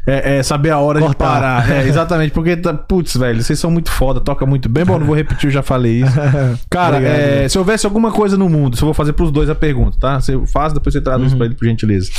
é, 0.08 0.38
é, 0.38 0.44
saber 0.44 0.70
a 0.70 0.80
hora 0.80 1.00
de 1.00 1.06
Cortar. 1.06 1.26
parar. 1.34 1.72
É, 1.72 1.84
exatamente, 1.88 2.32
porque, 2.32 2.56
tá- 2.56 2.74
putz, 2.74 3.16
velho, 3.18 3.44
vocês 3.44 3.60
são 3.60 3.70
muito 3.70 3.92
foda, 3.92 4.20
toca 4.20 4.46
muito 4.46 4.70
bem. 4.70 4.86
Bom, 4.86 4.98
não 5.00 5.06
vou 5.06 5.16
repetir, 5.16 5.46
eu 5.48 5.52
já 5.52 5.62
falei 5.62 6.02
isso. 6.02 6.14
Cara, 6.70 6.98
Obrigado, 6.98 7.20
é, 7.20 7.50
se 7.50 7.58
houvesse 7.60 7.86
alguma 7.86 8.12
coisa 8.12 8.38
no 8.38 8.48
mundo, 8.50 8.76
se 8.78 8.82
eu 8.84 8.88
vou 8.88 8.94
fazer 8.94 9.14
pros 9.14 9.32
dois 9.32 9.50
a 9.50 9.56
pergunta, 9.56 9.98
tá? 10.00 10.20
Você 10.20 10.40
faz, 10.48 10.72
depois 10.74 10.94
você 10.94 11.02
traduz 11.02 11.32
Uhum. 11.32 11.38
pra 11.38 11.46
ele, 11.48 11.56
por 11.56 11.66
gentileza. 11.66 12.10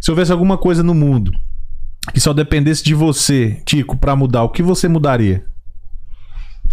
Se 0.00 0.10
houvesse 0.10 0.32
alguma 0.32 0.56
coisa 0.56 0.82
no 0.82 0.94
mundo 0.94 1.32
que 2.12 2.20
só 2.20 2.32
dependesse 2.34 2.82
de 2.84 2.94
você, 2.94 3.58
Tico, 3.64 3.96
pra 3.96 4.14
mudar, 4.14 4.42
o 4.42 4.48
que 4.50 4.62
você 4.62 4.86
mudaria? 4.88 5.42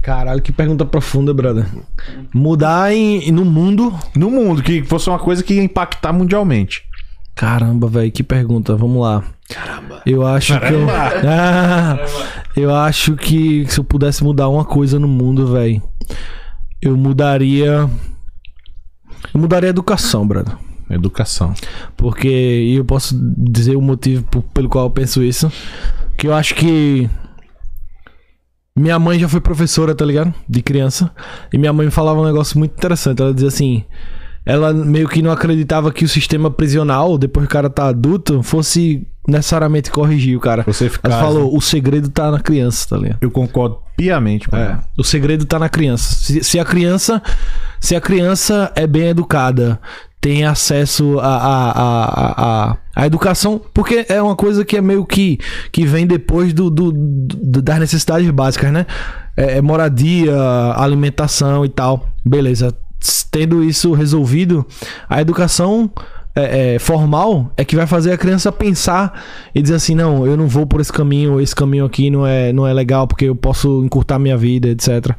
Caralho, 0.02 0.41
que 0.41 0.52
pergunta 0.52 0.84
profunda, 0.84 1.34
brother. 1.34 1.65
Mudar 2.34 2.91
em, 2.91 3.32
no 3.32 3.45
mundo. 3.45 3.94
No 4.15 4.32
mundo, 4.32 4.64
que 4.64 4.84
fosse 4.84 5.10
uma 5.10 5.19
coisa 5.19 5.44
que 5.44 5.53
ia 5.53 5.64
impactar 5.64 6.11
mundialmente. 6.11 6.84
Caramba, 7.36 7.88
velho, 7.88 8.11
que 8.11 8.23
pergunta. 8.23 8.76
Vamos 8.76 9.02
lá. 9.02 9.23
Caramba. 9.49 10.02
Eu 10.06 10.26
acho 10.26 10.60
que 10.60 10.73
eu. 10.73 10.88
Ah, 10.90 11.99
eu 12.56 12.73
acho 12.73 13.15
que 13.15 13.65
se 13.68 13.80
eu 13.80 13.84
pudesse 13.84 14.23
mudar 14.23 14.49
uma 14.49 14.65
coisa 14.65 14.99
no 14.99 15.07
mundo, 15.07 15.48
velho, 15.48 15.82
eu 16.82 16.98
mudaria. 16.98 17.90
Eu 19.34 19.40
mudaria 19.40 19.69
a 19.69 19.72
educação, 19.72 20.28
brother. 20.28 20.56
Educação. 20.90 21.53
Porque 21.95 22.28
e 22.28 22.76
eu 22.76 22.86
posso 22.86 23.15
dizer 23.38 23.76
o 23.76 23.82
motivo 23.82 24.23
pelo 24.53 24.68
qual 24.68 24.86
eu 24.86 24.91
penso 24.91 25.23
isso. 25.23 25.52
Que 26.18 26.28
eu 26.28 26.34
acho 26.34 26.56
que. 26.56 27.10
Minha 28.77 28.98
mãe 28.98 29.19
já 29.19 29.27
foi 29.27 29.41
professora, 29.41 29.93
tá 29.93 30.06
ligado? 30.06 30.34
De 30.48 30.61
criança. 30.61 31.11
E 31.52 31.57
minha 31.57 31.73
mãe 31.73 31.89
falava 31.89 32.22
um 32.22 32.26
negócio 32.26 32.57
muito 32.57 32.72
interessante. 32.73 33.22
Ela 33.22 33.34
dizia 33.34 33.49
assim. 33.49 33.84
Ela 34.45 34.73
meio 34.73 35.07
que 35.07 35.22
não 35.22 35.31
acreditava 35.31 35.91
que 35.91 36.03
o 36.03 36.10
sistema 36.10 36.49
prisional, 36.49 37.15
depois 37.18 37.45
que 37.45 37.52
o 37.52 37.53
cara 37.53 37.69
tá 37.69 37.88
adulto, 37.88 38.41
fosse 38.41 39.06
necessariamente 39.27 39.91
corrigir 39.91 40.35
o 40.35 40.39
cara. 40.39 40.64
Você 40.65 40.85
Ela 40.85 40.93
ficar. 40.93 41.19
falou: 41.19 41.56
o 41.56 41.61
segredo 41.61 42.10
tá 42.10 42.31
na 42.31 42.39
criança, 42.39 42.88
tá 42.89 42.98
ligado? 42.98 43.18
Eu 43.22 43.30
concordo 43.30 43.77
piamente 43.95 44.48
com 44.49 44.56
É, 44.56 44.64
ela. 44.64 44.84
o 44.98 45.03
segredo 45.03 45.45
tá 45.45 45.60
na 45.60 45.69
criança. 45.69 46.15
Se, 46.15 46.43
se 46.43 46.57
a 46.60 46.65
criança, 46.65 47.22
se 47.80 47.95
a 47.95 48.02
criança 48.02 48.72
é 48.76 48.88
bem 48.88 49.10
educada, 49.10 49.80
tem 50.19 50.43
acesso 50.43 51.19
a, 51.19 51.27
a, 51.27 51.72
a, 51.72 52.72
a, 52.72 52.77
a 53.02 53.07
educação, 53.07 53.60
porque 53.73 54.06
é 54.07 54.22
uma 54.22 54.36
coisa 54.36 54.64
que 54.64 54.78
é 54.78 54.82
meio 54.82 55.06
que 55.06 55.40
que 55.72 55.86
vem 55.86 56.06
depois 56.06 56.53
do, 56.53 56.69
do, 56.69 56.91
do- 56.91 57.61
das 57.61 57.80
necessidades 57.80 58.30
básicas, 58.30 58.72
né? 58.72 58.86
É, 59.36 59.57
é 59.57 59.61
moradia, 59.61 60.36
alimentação 60.76 61.65
e 61.65 61.69
tal. 61.69 62.07
Beleza. 62.26 62.76
Tendo 63.32 63.64
isso 63.64 63.94
resolvido, 63.94 64.65
a 65.10 65.22
educação 65.22 65.90
é, 66.36 66.76
é, 66.76 66.80
formal 66.80 67.52
é 67.58 67.66
que 67.66 67.76
vai 67.76 67.86
fazer 67.86 68.12
a 68.14 68.18
criança 68.18 68.52
pensar 68.52 69.22
e 69.53 69.62
dizer 69.62 69.76
assim, 69.76 69.95
não, 69.95 70.26
eu 70.26 70.38
não 70.38 70.48
vou 70.48 70.66
por 70.66 70.80
esse 70.80 70.91
caminho, 70.91 71.40
esse 71.41 71.56
caminho 71.56 71.86
aqui 71.86 72.10
não 72.10 72.26
é, 72.26 72.53
não 72.53 72.66
é 72.66 72.74
legal 72.74 73.08
porque 73.08 73.26
eu 73.26 73.36
posso 73.36 73.84
encurtar 73.84 74.18
minha 74.20 74.38
vida, 74.38 74.70
etc. 74.70 75.12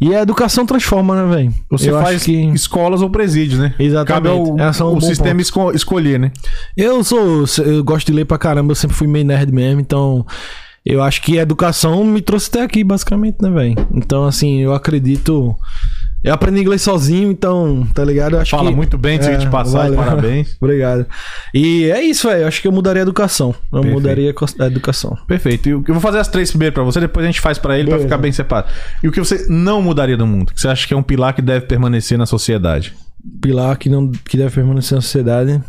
E 0.00 0.14
a 0.14 0.22
educação 0.22 0.64
transforma, 0.64 1.14
né, 1.22 1.34
velho? 1.34 1.54
Você 1.70 1.90
Eu 1.90 2.00
faz 2.00 2.22
que 2.22 2.36
escolas 2.50 3.02
ou 3.02 3.10
presídios, 3.10 3.58
né? 3.58 3.74
Exatamente. 3.78 4.06
Cabe 4.06 4.28
ao, 4.28 4.58
é 4.58 4.84
um 4.84 4.96
o 4.96 5.00
sistema 5.00 5.40
esco- 5.40 5.72
escolher, 5.72 6.18
né? 6.18 6.30
eu 6.76 7.02
sou, 7.02 7.44
eu 7.64 7.82
gosto 7.82 8.06
de 8.06 8.12
ler 8.12 8.24
pra 8.24 8.38
caramba, 8.38 8.72
eu 8.72 8.76
sempre 8.76 8.96
fui 8.96 9.06
meio 9.06 9.24
nerd 9.24 9.52
mesmo, 9.52 9.80
então 9.80 10.24
eu 10.84 11.02
acho 11.02 11.22
que 11.22 11.38
a 11.38 11.42
educação 11.42 12.04
me 12.04 12.20
trouxe 12.20 12.48
até 12.50 12.62
aqui, 12.62 12.84
basicamente, 12.84 13.38
né, 13.40 13.50
velho? 13.50 13.74
Então, 13.92 14.24
assim, 14.24 14.60
eu 14.60 14.74
acredito. 14.74 15.56
Eu 16.24 16.32
aprendi 16.32 16.58
inglês 16.62 16.80
sozinho, 16.80 17.30
então, 17.30 17.86
tá 17.92 18.02
ligado? 18.02 18.36
Eu 18.36 18.40
acho 18.40 18.50
Fala 18.50 18.70
que... 18.70 18.76
muito 18.76 18.96
bem, 18.96 19.18
diga 19.18 19.36
de 19.36 19.46
É, 19.46 19.50
passagem, 19.50 19.94
valeu. 19.94 20.10
parabéns. 20.10 20.56
Obrigado. 20.58 21.04
E 21.52 21.84
é 21.90 22.02
isso, 22.02 22.26
velho. 22.28 22.42
Eu 22.42 22.48
acho 22.48 22.62
que 22.62 22.66
eu 22.66 22.72
mudaria 22.72 23.02
a 23.02 23.04
educação. 23.04 23.54
Eu 23.70 23.80
Perfeito. 23.82 23.92
mudaria 23.94 24.34
a 24.58 24.64
educação. 24.66 25.18
Perfeito. 25.28 25.68
E 25.68 25.72
eu 25.72 25.82
vou 25.82 26.00
fazer 26.00 26.18
as 26.20 26.28
três 26.28 26.50
primeiro 26.50 26.72
pra 26.72 26.82
você, 26.82 26.98
depois 26.98 27.24
a 27.24 27.26
gente 27.26 27.42
faz 27.42 27.58
pra 27.58 27.74
ele 27.76 27.88
pra 27.88 27.98
Beleza. 27.98 28.08
ficar 28.08 28.16
bem 28.22 28.32
separado. 28.32 28.72
E 29.02 29.08
o 29.08 29.12
que 29.12 29.20
você 29.20 29.46
não 29.50 29.82
mudaria 29.82 30.16
do 30.16 30.26
mundo? 30.26 30.54
Que 30.54 30.60
você 30.62 30.68
acha 30.68 30.88
que 30.88 30.94
é 30.94 30.96
um 30.96 31.02
pilar 31.02 31.34
que 31.34 31.42
deve 31.42 31.66
permanecer 31.66 32.16
na 32.16 32.24
sociedade? 32.24 32.94
Pilar 33.42 33.76
que 33.76 33.90
não 33.90 34.10
que 34.10 34.38
deve 34.38 34.54
permanecer 34.54 34.96
na 34.96 35.02
sociedade. 35.02 35.62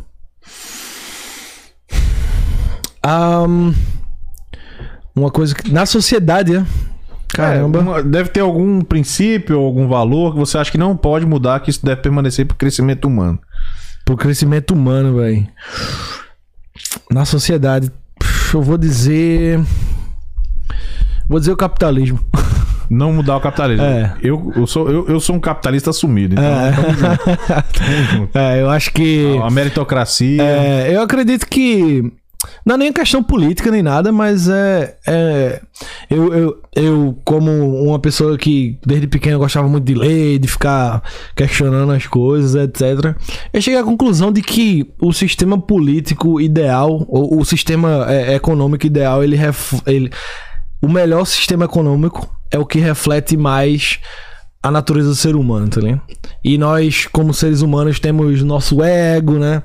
Ahn, 3.03 3.73
uma 5.15 5.29
coisa 5.29 5.53
que 5.53 5.69
na 5.71 5.85
sociedade, 5.85 6.53
né? 6.53 6.65
Caramba. 7.27 7.99
É, 7.99 8.03
deve 8.03 8.29
ter 8.29 8.39
algum 8.39 8.81
princípio 8.81 9.59
algum 9.59 9.87
valor 9.87 10.33
que 10.33 10.39
você 10.39 10.57
acha 10.57 10.71
que 10.71 10.77
não 10.77 10.95
pode 10.95 11.25
mudar, 11.25 11.59
que 11.59 11.69
isso 11.69 11.85
deve 11.85 12.01
permanecer 12.01 12.45
pro 12.45 12.55
crescimento 12.55 13.05
humano. 13.05 13.39
Pro 14.03 14.15
crescimento 14.15 14.71
humano, 14.73 15.17
velho. 15.17 15.47
Na 17.11 17.25
sociedade, 17.25 17.91
eu 18.53 18.61
vou 18.61 18.77
dizer 18.77 19.59
vou 21.27 21.39
dizer 21.39 21.51
o 21.51 21.57
capitalismo. 21.57 22.19
Não 22.89 23.11
mudar 23.11 23.37
o 23.37 23.41
capitalismo. 23.41 23.83
É. 23.83 24.13
Eu, 24.21 24.53
eu, 24.55 24.67
sou, 24.67 24.89
eu, 24.89 25.07
eu 25.07 25.19
sou 25.19 25.35
um 25.35 25.39
capitalista 25.39 25.89
assumido. 25.89 26.35
Então, 26.35 26.83
tamo 26.83 26.97
junto. 26.97 27.23
Tamo 27.73 28.03
junto. 28.11 28.37
É, 28.37 28.61
eu 28.61 28.69
acho 28.69 28.91
que 28.91 29.39
A 29.43 29.49
meritocracia. 29.49 30.43
É, 30.43 30.95
eu 30.95 31.01
acredito 31.01 31.47
que. 31.47 32.11
Não 32.65 32.75
é 32.75 32.77
nem 32.77 32.93
questão 32.93 33.23
política 33.23 33.71
nem 33.71 33.81
nada, 33.81 34.11
mas 34.11 34.47
é. 34.49 34.97
é 35.07 35.61
eu, 36.09 36.33
eu, 36.33 36.61
eu, 36.75 37.17
como 37.23 37.51
uma 37.83 37.99
pessoa 37.99 38.37
que 38.37 38.77
desde 38.85 39.07
pequeno 39.07 39.39
gostava 39.39 39.67
muito 39.67 39.85
de 39.85 39.93
ler, 39.93 40.39
de 40.39 40.47
ficar 40.47 41.03
questionando 41.35 41.91
as 41.91 42.07
coisas, 42.07 42.55
etc. 42.55 43.15
Eu 43.51 43.61
cheguei 43.61 43.79
à 43.79 43.83
conclusão 43.83 44.31
de 44.31 44.41
que 44.41 44.93
o 45.01 45.13
sistema 45.13 45.59
político 45.59 46.39
ideal, 46.39 47.05
ou 47.07 47.39
o 47.39 47.45
sistema 47.45 48.05
é, 48.09 48.35
econômico 48.35 48.85
ideal, 48.85 49.23
ele, 49.23 49.35
ref, 49.35 49.73
ele. 49.85 50.11
O 50.81 50.87
melhor 50.87 51.25
sistema 51.25 51.65
econômico 51.65 52.29
é 52.51 52.59
o 52.59 52.65
que 52.65 52.79
reflete 52.79 53.35
mais 53.35 53.99
a 54.65 54.71
natureza 54.71 55.09
do 55.09 55.15
ser 55.15 55.35
humano, 55.35 55.69
tá 55.69 55.79
ligado? 55.79 56.01
E 56.43 56.57
nós, 56.57 57.05
como 57.05 57.33
seres 57.33 57.61
humanos, 57.61 57.99
temos 57.99 58.41
nosso 58.41 58.83
ego, 58.83 59.33
né? 59.33 59.61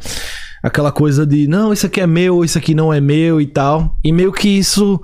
Aquela 0.63 0.93
coisa 0.93 1.27
de, 1.27 1.47
não, 1.47 1.73
isso 1.73 1.87
aqui 1.87 2.01
é 2.01 2.07
meu, 2.07 2.45
isso 2.45 2.59
aqui 2.59 2.75
não 2.75 2.93
é 2.93 3.01
meu 3.01 3.41
e 3.41 3.47
tal. 3.47 3.97
E 4.05 4.13
meio 4.13 4.31
que 4.33 4.49
isso 4.49 5.01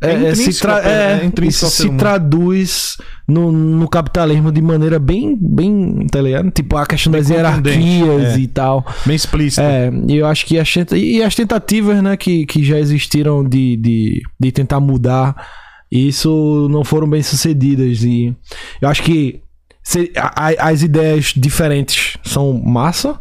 É 0.00 0.10
é, 0.12 0.24
é, 0.30 0.34
se, 0.34 0.60
tra- 0.60 0.80
é? 0.82 1.24
É 1.26 1.50
se 1.50 1.88
traduz 1.90 2.96
no, 3.28 3.50
no 3.52 3.88
capitalismo 3.88 4.50
de 4.52 4.60
maneira 4.62 4.98
bem, 4.98 5.36
bem, 5.40 6.06
tá 6.10 6.20
ligado? 6.20 6.50
Tipo, 6.50 6.76
a 6.76 6.86
questão 6.86 7.12
Bem 7.12 7.20
das 7.20 7.30
hierarquias 7.30 8.34
é. 8.34 8.38
e 8.38 8.46
tal. 8.46 8.84
Bem 9.06 9.16
explícito. 9.16 9.60
É, 9.62 9.90
e 10.08 10.16
eu 10.16 10.26
acho 10.26 10.44
que 10.46 10.58
as, 10.58 10.68
e 10.92 11.22
as 11.22 11.34
tentativas, 11.34 12.02
né, 12.02 12.16
que, 12.16 12.44
que 12.46 12.62
já 12.64 12.78
existiram 12.78 13.42
de, 13.46 13.76
de, 13.76 14.22
de 14.40 14.52
tentar 14.52 14.80
mudar, 14.80 15.34
isso 15.90 16.66
não 16.70 16.84
foram 16.84 17.08
bem 17.08 17.22
sucedidas. 17.22 18.02
E 18.02 18.34
eu 18.80 18.88
acho 18.88 19.02
que 19.02 19.40
se- 19.82 20.12
a- 20.16 20.48
a- 20.48 20.68
as 20.70 20.82
ideias 20.82 21.32
diferentes 21.36 22.16
são 22.24 22.52
massa, 22.54 23.20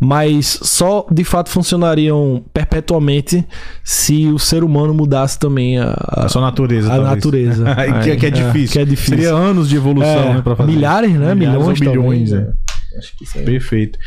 mas 0.00 0.58
só 0.62 1.06
de 1.10 1.24
fato 1.24 1.50
funcionariam 1.50 2.44
perpetuamente 2.54 3.44
se 3.82 4.26
o 4.28 4.38
ser 4.38 4.62
humano 4.62 4.94
mudasse 4.94 5.38
também 5.38 5.78
a, 5.78 5.94
a, 5.98 6.26
A 6.26 6.28
sua 6.28 6.42
natureza, 6.42 6.86
a 6.92 6.96
talvez. 6.96 7.14
natureza. 7.14 7.64
que, 8.04 8.16
que 8.16 8.26
é 8.26 8.30
difícil. 8.30 8.72
que 8.72 8.78
é 8.78 8.84
difícil. 8.84 9.16
Seria 9.16 9.34
anos 9.34 9.68
de 9.68 9.76
evolução, 9.76 10.08
É, 10.30 10.34
né, 10.34 10.42
pra 10.42 10.54
fazer. 10.56 10.70
milhares, 10.72 11.12
né? 11.12 11.34
Milhares 11.34 11.58
Milhões, 11.60 11.80
ou 11.80 11.92
bilhões, 11.92 12.30
talvez, 12.30 12.48
é. 12.48 12.98
Acho 12.98 13.16
que 13.16 13.26
sim. 13.26 13.44
Perfeito. 13.44 13.98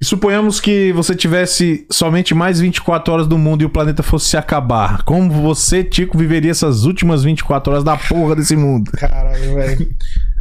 E 0.00 0.04
suponhamos 0.04 0.58
que 0.60 0.92
você 0.92 1.14
tivesse 1.14 1.86
somente 1.90 2.34
mais 2.34 2.58
24 2.58 3.12
horas 3.14 3.26
do 3.28 3.38
mundo 3.38 3.62
e 3.62 3.64
o 3.64 3.70
planeta 3.70 4.02
fosse 4.02 4.28
se 4.30 4.36
acabar. 4.36 5.02
Como 5.04 5.30
você, 5.30 5.84
Tico, 5.84 6.18
viveria 6.18 6.50
essas 6.50 6.84
últimas 6.84 7.22
24 7.22 7.72
horas 7.72 7.84
da 7.84 7.96
porra 7.96 8.34
desse 8.34 8.56
mundo? 8.56 8.90
Caralho, 8.92 9.54
velho. 9.54 9.88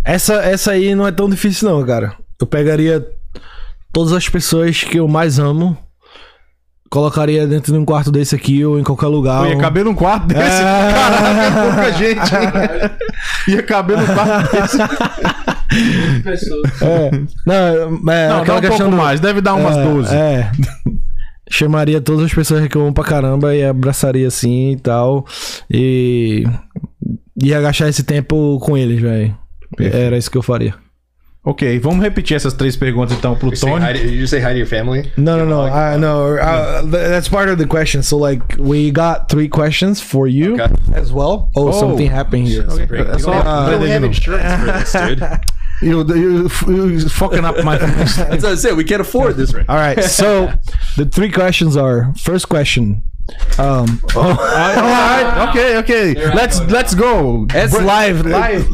Essa, 0.04 0.34
essa 0.44 0.72
aí 0.72 0.96
não 0.96 1.06
é 1.06 1.12
tão 1.12 1.30
difícil, 1.30 1.70
não, 1.70 1.86
cara. 1.86 2.16
Eu 2.40 2.48
pegaria 2.48 3.06
todas 3.92 4.14
as 4.14 4.28
pessoas 4.30 4.84
que 4.84 4.98
eu 5.00 5.08
mais 5.08 5.38
amo, 5.40 5.78
colocaria 6.90 7.48
dentro 7.48 7.72
de 7.72 7.78
um 7.80 7.86
quarto 7.86 8.12
desse 8.12 8.36
aqui 8.36 8.64
ou 8.66 8.80
em 8.80 8.84
qualquer 8.84 9.08
lugar. 9.08 9.40
Pô, 9.42 9.48
ia 9.48 9.56
ou- 9.56 9.62
caber 9.62 9.86
num 9.86 9.96
quarto 9.96 10.28
desse? 10.28 10.42
É. 10.62 10.92
Caraca, 10.94 11.42
é 11.42 11.52
pouca 11.64 11.92
gente, 11.94 12.36
hein? 12.36 12.92
Ia 13.56 13.64
caber 13.64 13.98
num 13.98 14.06
quarto 14.06 14.52
desse. 16.24 16.52
É. 16.84 17.12
Não, 17.46 18.12
é, 18.14 18.30
Não, 18.30 18.44
dá 18.44 18.56
um 18.56 18.60
questão 18.62 18.78
pouco 18.78 18.92
do- 18.92 18.98
mais. 18.98 19.20
Deve 19.20 19.42
dar 19.42 19.56
umas 19.56 19.78
é, 19.78 19.84
12. 19.84 20.16
É. 20.16 20.52
Chamaria 21.50 22.00
todas 22.00 22.26
as 22.26 22.34
pessoas 22.34 22.66
que 22.68 22.78
eu 22.78 22.82
amo 22.82 22.94
pra 22.94 23.04
caramba 23.04 23.54
e 23.56 23.64
abraçaria 23.66 24.28
assim 24.28 24.72
e 24.72 24.78
tal. 24.78 25.26
E. 25.70 26.44
Ia 27.44 27.60
gastar 27.62 27.90
esse 27.90 28.04
tempo 28.04 28.60
com 28.62 28.78
eles, 28.78 29.02
velho. 29.02 29.36
Era 29.80 30.18
isso 30.18 30.30
que 30.30 30.38
eu 30.38 30.44
faria. 30.44 30.76
Ok, 31.44 31.64
vamos 31.82 32.04
repetir 32.04 32.36
essas 32.38 32.54
três 32.54 32.76
perguntas 32.76 33.18
então 33.18 33.34
pro 33.36 33.50
You 33.50 33.60
Tony. 33.60 33.84
hi 33.84 33.94
to- 33.94 34.04
did 34.06 34.14
you 34.14 34.28
say 34.28 34.40
hi 34.40 34.52
to 34.52 34.58
your 34.60 34.68
family? 34.68 35.12
No, 35.18 35.38
no, 35.38 35.46
no. 35.46 35.64
I 35.66 35.98
no. 35.98 36.36
Uh, 36.38 36.84
that's 36.92 37.28
part 37.28 37.50
of 37.50 37.58
the 37.58 37.66
question. 37.66 38.04
So, 38.04 38.16
like, 38.18 38.44
we 38.60 38.92
got 38.92 39.28
three 39.28 39.50
questions 39.50 40.00
for 40.00 40.28
you 40.28 40.54
Okay. 40.54 40.72
as 40.94 41.12
well. 41.12 41.50
Oh, 41.56 41.70
Oh. 41.70 41.72
something 41.72 42.08
happened 42.12 42.48
here. 42.48 42.62
Great. 42.86 43.08
That's 43.08 43.24
You 43.26 43.34
all- 43.34 43.42
don't 43.44 43.46
have, 43.46 43.72
you 43.72 43.80
don't 43.80 43.88
uh, 43.88 43.92
have 43.92 44.04
insurance 44.04 44.60
for 44.94 45.00
this, 45.00 45.18
dude. 45.20 45.40
You, 45.82 46.06
you, 46.14 46.48
you 46.68 47.10
fucking 47.10 47.44
up 47.44 47.64
my. 47.64 47.76
That's 47.80 48.20
what 48.20 48.46
I 48.46 48.54
said. 48.54 48.78
We 48.78 48.84
can't 48.84 49.02
afford 49.02 49.36
this 49.36 49.52
right 49.52 49.66
All 49.68 49.78
right. 49.78 50.00
So, 50.04 50.54
the 50.96 51.06
three 51.06 51.32
questions 51.32 51.76
are: 51.76 52.14
first 52.20 52.50
question. 52.50 53.02
Um, 53.60 54.00
Alright, 54.16 55.38
ok, 55.50 55.78
ok. 55.78 56.34
Let's 56.34 56.60
let's 56.68 56.94
go. 56.94 57.46
it's 57.54 57.74
live, 57.80 58.26
live. 58.26 58.70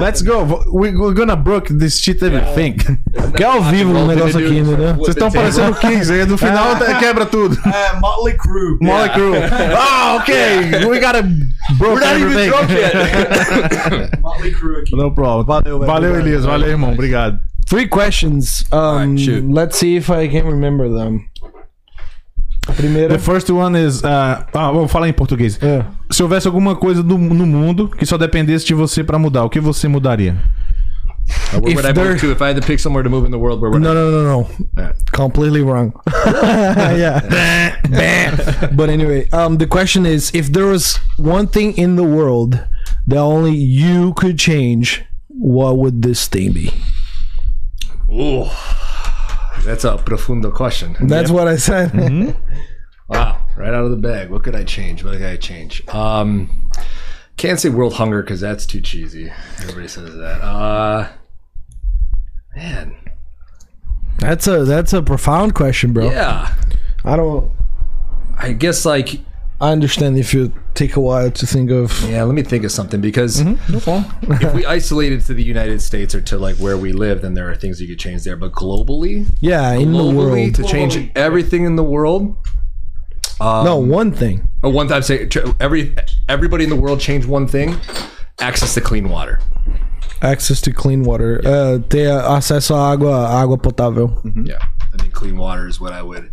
Let's 0.00 0.22
go. 0.22 0.62
We, 0.72 0.94
we're 0.96 1.14
gonna 1.14 1.36
broke 1.36 1.68
this 1.68 1.98
shit 1.98 2.22
everything. 2.22 2.78
Que 3.36 3.44
é 3.44 3.46
ao 3.46 3.62
vivo 3.62 3.92
o 3.96 4.06
negócio 4.06 4.38
aqui, 4.38 4.58
entendeu? 4.58 4.94
Vocês 4.94 5.16
estão 5.16 5.30
parecendo 5.30 5.74
15, 5.74 6.12
aí 6.12 6.26
no 6.26 6.36
final 6.36 6.76
quebra 6.98 7.24
tudo. 7.26 7.56
Motley 8.00 8.36
Crue. 8.36 8.78
Molly 8.80 9.08
Crew. 9.10 9.34
Ah, 9.76 10.16
ok. 10.16 10.34
We 10.88 11.00
gotta 11.00 11.22
broke 11.78 12.02
everything. 12.02 12.50
Motley 14.20 14.52
Crue 14.52 14.80
aqui. 14.80 14.96
No 14.96 15.12
problem. 15.12 15.46
Valeu. 15.46 15.78
Valeu, 15.80 16.20
Elias. 16.20 16.44
Valeu, 16.44 16.70
irmão. 16.70 16.92
Obrigado. 16.92 17.38
Three 17.68 17.86
questions. 17.86 18.64
Um, 18.72 19.16
shoot. 19.16 19.44
let's 19.48 19.78
see 19.78 19.96
if 19.96 20.10
I 20.10 20.26
can 20.28 20.44
remember 20.44 20.88
them. 20.88 21.29
A 22.68 22.72
primeira. 22.72 23.08
The 23.14 23.18
first 23.18 23.50
one 23.50 23.74
is. 23.76 24.02
Uh, 24.02 24.44
ah, 24.54 24.70
vou 24.72 24.86
falar 24.86 25.08
em 25.08 25.12
português. 25.12 25.58
É. 25.62 25.84
Se 26.10 26.22
houvesse 26.22 26.46
alguma 26.46 26.76
coisa 26.76 27.02
do- 27.02 27.16
no 27.18 27.46
mundo 27.46 27.88
que 27.88 28.04
só 28.06 28.16
dependesse 28.18 28.64
de 28.66 28.74
você 28.74 29.02
pra 29.02 29.18
mudar, 29.18 29.44
o 29.44 29.50
que 29.50 29.60
você 29.60 29.88
mudaria? 29.88 30.36
Where 31.52 31.70
If 31.70 31.76
would 31.76 31.86
I 31.88 31.92
there- 31.92 32.08
move 32.08 32.20
to 32.20 32.32
if 32.32 32.40
I 32.42 32.48
had 32.50 32.56
to 32.60 32.66
pick 32.66 32.80
somewhere 32.80 33.04
to 33.04 33.10
move 33.10 33.24
in 33.26 33.30
the 33.30 33.38
world? 33.38 33.60
Where 33.62 33.70
would 33.70 33.82
No, 33.82 33.90
I? 33.92 33.94
no, 33.94 34.10
no, 34.10 34.22
no. 34.42 34.50
Yeah. 34.76 34.92
Completely 35.12 35.62
wrong. 35.62 35.92
yeah. 36.98 37.20
but 38.72 38.88
anyway, 38.90 39.28
um, 39.32 39.58
the 39.58 39.66
question 39.66 40.04
is 40.06 40.30
if 40.34 40.52
there 40.52 40.66
was 40.66 40.98
one 41.16 41.46
thing 41.46 41.72
in 41.76 41.96
the 41.96 42.04
world 42.04 42.58
that 43.06 43.18
only 43.18 43.54
you 43.54 44.12
could 44.14 44.38
change, 44.38 45.04
what 45.28 45.78
would 45.78 46.02
this 46.02 46.26
thing 46.28 46.52
be? 46.52 46.72
Ooh, 48.10 48.46
that's 49.64 49.84
a 49.84 49.96
profundo 49.98 50.50
question. 50.50 50.96
That's 51.00 51.30
what 51.30 51.48
I 51.48 51.56
said. 51.56 51.92
Wow, 53.08 53.44
right 53.56 53.74
out 53.74 53.84
of 53.84 53.90
the 53.90 53.96
bag. 53.96 54.30
What 54.30 54.44
could 54.44 54.54
I 54.54 54.62
change? 54.64 55.02
What 55.02 55.14
could 55.14 55.22
I 55.22 55.36
change? 55.36 55.86
Um, 55.88 56.70
can't 57.36 57.58
say 57.58 57.68
world 57.68 57.94
hunger 57.94 58.22
because 58.22 58.40
that's 58.40 58.66
too 58.66 58.80
cheesy. 58.80 59.32
Everybody 59.58 59.88
says 59.88 60.14
that. 60.14 60.40
Uh, 60.42 61.08
man, 62.56 62.94
That's 64.18 64.46
a 64.46 64.64
that's 64.64 64.92
a 64.92 65.02
profound 65.02 65.54
question, 65.54 65.92
bro. 65.92 66.10
yeah. 66.10 66.54
I 67.04 67.16
don't. 67.16 67.50
I 68.38 68.52
guess 68.52 68.84
like 68.84 69.20
I 69.60 69.70
understand 69.72 70.18
if 70.18 70.32
you 70.32 70.52
take 70.74 70.96
a 70.96 71.00
while 71.00 71.30
to 71.30 71.46
think 71.46 71.70
of. 71.70 71.92
yeah. 72.08 72.22
Let 72.24 72.34
me 72.34 72.42
think 72.42 72.64
of 72.64 72.72
something 72.72 73.00
because 73.00 73.40
if 73.40 74.54
we 74.54 74.64
isolate 74.66 75.12
it 75.12 75.22
to 75.26 75.34
the 75.34 75.42
United 75.42 75.80
States 75.82 76.14
or 76.14 76.20
to 76.22 76.38
like 76.38 76.56
where 76.56 76.76
we 76.76 76.92
live, 76.92 77.22
then 77.22 77.34
there 77.34 77.50
are 77.50 77.54
things 77.56 77.80
you 77.80 77.88
could 77.88 77.98
change 77.98 78.24
there. 78.24 78.36
But 78.36 78.52
globally, 78.52 79.26
Yeah, 79.40 79.72
in 79.72 79.92
the 79.92 79.98
globally 79.98 80.44
world. 80.44 80.54
to 80.56 80.62
change 80.64 81.10
everything 81.14 81.64
in 81.64 81.76
the 81.76 81.84
world. 81.84 82.36
Um, 83.40 83.64
no, 83.64 83.76
one 83.78 84.12
thing. 84.12 84.46
Oh, 84.62 84.68
one 84.68 84.86
time 84.88 85.02
say 85.02 85.26
tr- 85.26 85.48
every 85.60 85.94
everybody 86.28 86.64
in 86.64 86.70
the 86.70 86.76
world 86.76 87.00
change 87.00 87.24
one 87.26 87.46
thing: 87.48 87.76
access 88.40 88.74
to 88.74 88.80
clean 88.82 89.08
water. 89.08 89.40
Access 90.22 90.60
to 90.62 90.72
clean 90.72 91.02
water. 91.04 91.40
Uh, 91.42 91.78
ter 91.88 92.08
acesso 92.20 92.74
à 92.74 92.92
água, 92.94 93.26
água 93.30 93.56
potável. 93.56 94.20
Yeah, 94.46 94.58
I 94.92 94.98
think 94.98 95.14
clean 95.14 95.38
water 95.38 95.66
is 95.66 95.80
what 95.80 95.94
I 95.94 96.02
would 96.02 96.30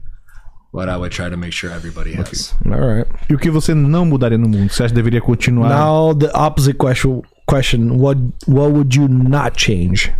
what 0.72 0.90
I 0.90 0.98
would 0.98 1.12
try 1.12 1.30
to 1.30 1.38
make 1.38 1.54
sure 1.54 1.72
everybody 1.72 2.14
has. 2.14 2.54
All 2.66 2.80
right. 2.80 3.08
E 3.30 3.34
o 3.34 3.38
que 3.38 3.50
você 3.50 3.74
não 3.74 4.06
mudaria 4.06 4.38
no 4.38 4.48
mundo? 4.48 4.72
Você 4.72 4.84
acha 4.84 4.90
que 4.94 4.96
deveria 4.96 5.22
continuar? 5.22 5.70
Now 5.70 6.14
the 6.14 6.30
opposite 6.34 6.78
question. 6.78 7.22
Question. 7.48 7.98
What 7.98 8.18
What 8.48 8.72
would 8.74 8.96
you 8.96 9.08
not 9.08 9.56
change? 9.58 10.12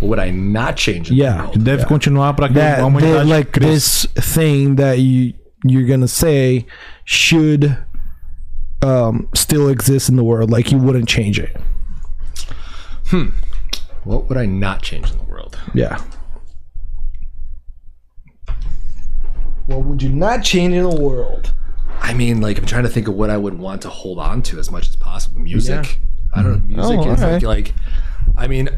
What 0.00 0.08
would 0.08 0.20
I 0.20 0.30
not 0.32 0.74
change? 0.76 1.10
In 1.10 1.16
Yeah. 1.16 1.36
the 1.36 1.42
world? 1.58 1.58
Deve 1.64 1.84
continuar 1.86 2.34
pra 2.34 2.48
que 2.48 2.54
That, 2.54 2.74
a 2.80 2.82
that 2.82 2.84
humanidade 2.84 3.28
like 3.28 3.50
cresça. 3.52 4.08
this 4.14 4.34
thing 4.34 4.74
that 4.76 4.98
you 4.98 5.32
you're 5.64 5.86
gonna 5.86 6.08
say 6.08 6.66
should 7.04 7.76
um 8.84 9.28
still 9.34 9.68
exist 9.70 10.08
in 10.10 10.16
the 10.16 10.24
world. 10.24 10.50
Like 10.50 10.70
you 10.74 10.78
wouldn't 10.78 11.08
change 11.08 11.38
it. 11.40 11.56
Hmm. 13.10 13.28
What 14.04 14.28
would 14.28 14.36
I 14.36 14.46
not 14.46 14.82
change 14.82 15.10
in 15.12 15.18
the 15.18 15.24
world? 15.24 15.56
Yeah. 15.74 15.98
What 19.66 19.84
would 19.84 20.02
you 20.02 20.10
not 20.10 20.42
change 20.44 20.74
in 20.74 20.82
the 20.82 21.00
world? 21.00 21.54
I 22.00 22.14
mean, 22.14 22.40
like 22.40 22.58
I'm 22.58 22.66
trying 22.66 22.82
to 22.82 22.88
think 22.88 23.06
of 23.08 23.14
what 23.14 23.30
I 23.30 23.36
would 23.36 23.58
want 23.58 23.82
to 23.82 23.88
hold 23.88 24.18
on 24.18 24.42
to 24.42 24.58
as 24.58 24.70
much 24.70 24.88
as 24.88 24.96
possible. 24.96 25.40
Music. 25.40 26.00
I 26.34 26.42
don't 26.42 26.68
know. 26.68 26.82
Mm-hmm. 26.82 26.96
Music 26.96 26.98
Oh, 26.98 27.12
is 27.12 27.22
alright. 27.22 27.42
like, 27.42 27.66
like, 27.66 27.74
I 28.36 28.46
mean, 28.48 28.70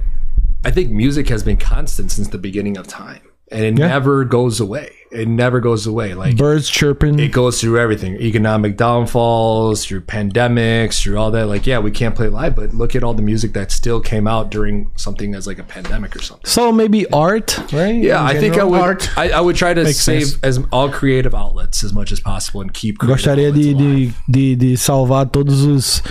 I 0.65 0.71
think 0.71 0.91
music 0.91 1.29
has 1.29 1.43
been 1.43 1.57
constant 1.57 2.11
since 2.11 2.29
the 2.29 2.39
beginning 2.39 2.77
of 2.77 2.87
time, 2.87 3.21
and 3.51 3.63
it 3.65 3.79
Yeah. 3.79 3.89
never 3.89 4.25
goes 4.25 4.61
away. 4.61 4.91
It 5.15 5.29
never 5.29 5.61
goes 5.61 5.87
away. 5.87 6.15
Like 6.15 6.37
Birds 6.37 6.69
chirping. 6.69 7.19
it 7.21 7.33
goes 7.33 7.61
through 7.61 7.79
everything 7.79 8.17
economic 8.17 8.77
downfalls 8.77 9.85
through 9.85 10.01
pandemics 10.03 11.01
through 11.03 11.17
all 11.19 11.31
that 11.31 11.47
like 11.47 11.67
yeah 11.67 11.79
we 11.79 11.91
can't 11.91 12.15
play 12.15 12.29
live 12.29 12.57
but 12.57 12.75
look 12.75 12.97
at 12.97 13.03
all 13.05 13.15
the 13.15 13.23
music 13.23 13.53
that 13.53 13.71
still 13.71 14.01
came 14.01 14.27
out 14.27 14.51
during 14.51 14.91
something 14.97 15.35
as 15.35 15.47
like 15.47 15.59
a 15.59 15.63
pandemic 15.63 16.15
or 16.17 16.21
something 16.23 16.45
so 16.47 16.73
maybe 16.73 17.07
art, 17.11 17.59
right? 17.73 17.95
yeah 17.95 18.21
In 18.21 18.37
i 18.37 18.41
think 18.41 18.55
i 18.55 18.59
general? 18.59 18.71
would 18.89 19.09
I, 19.17 19.31
I 19.31 19.41
would 19.41 19.57
try 19.57 19.73
to 19.75 19.85
Makes 19.85 19.99
save 20.01 20.27
sense. 20.27 20.41
as 20.43 20.59
all 20.73 20.89
creative 20.91 21.35
outlets 21.35 21.85
as 21.85 21.93
much 21.93 22.11
as 22.13 22.21
possible 22.21 22.61
and 22.61 22.73
keep 22.75 22.99
creative 22.99 23.17
Gostaria 23.17 23.53
de, 23.53 23.75
de, 23.75 24.13
de, 24.31 24.57
de 24.57 24.77
salvar 24.77 25.31
todos 25.31 25.65
os. 25.65 26.03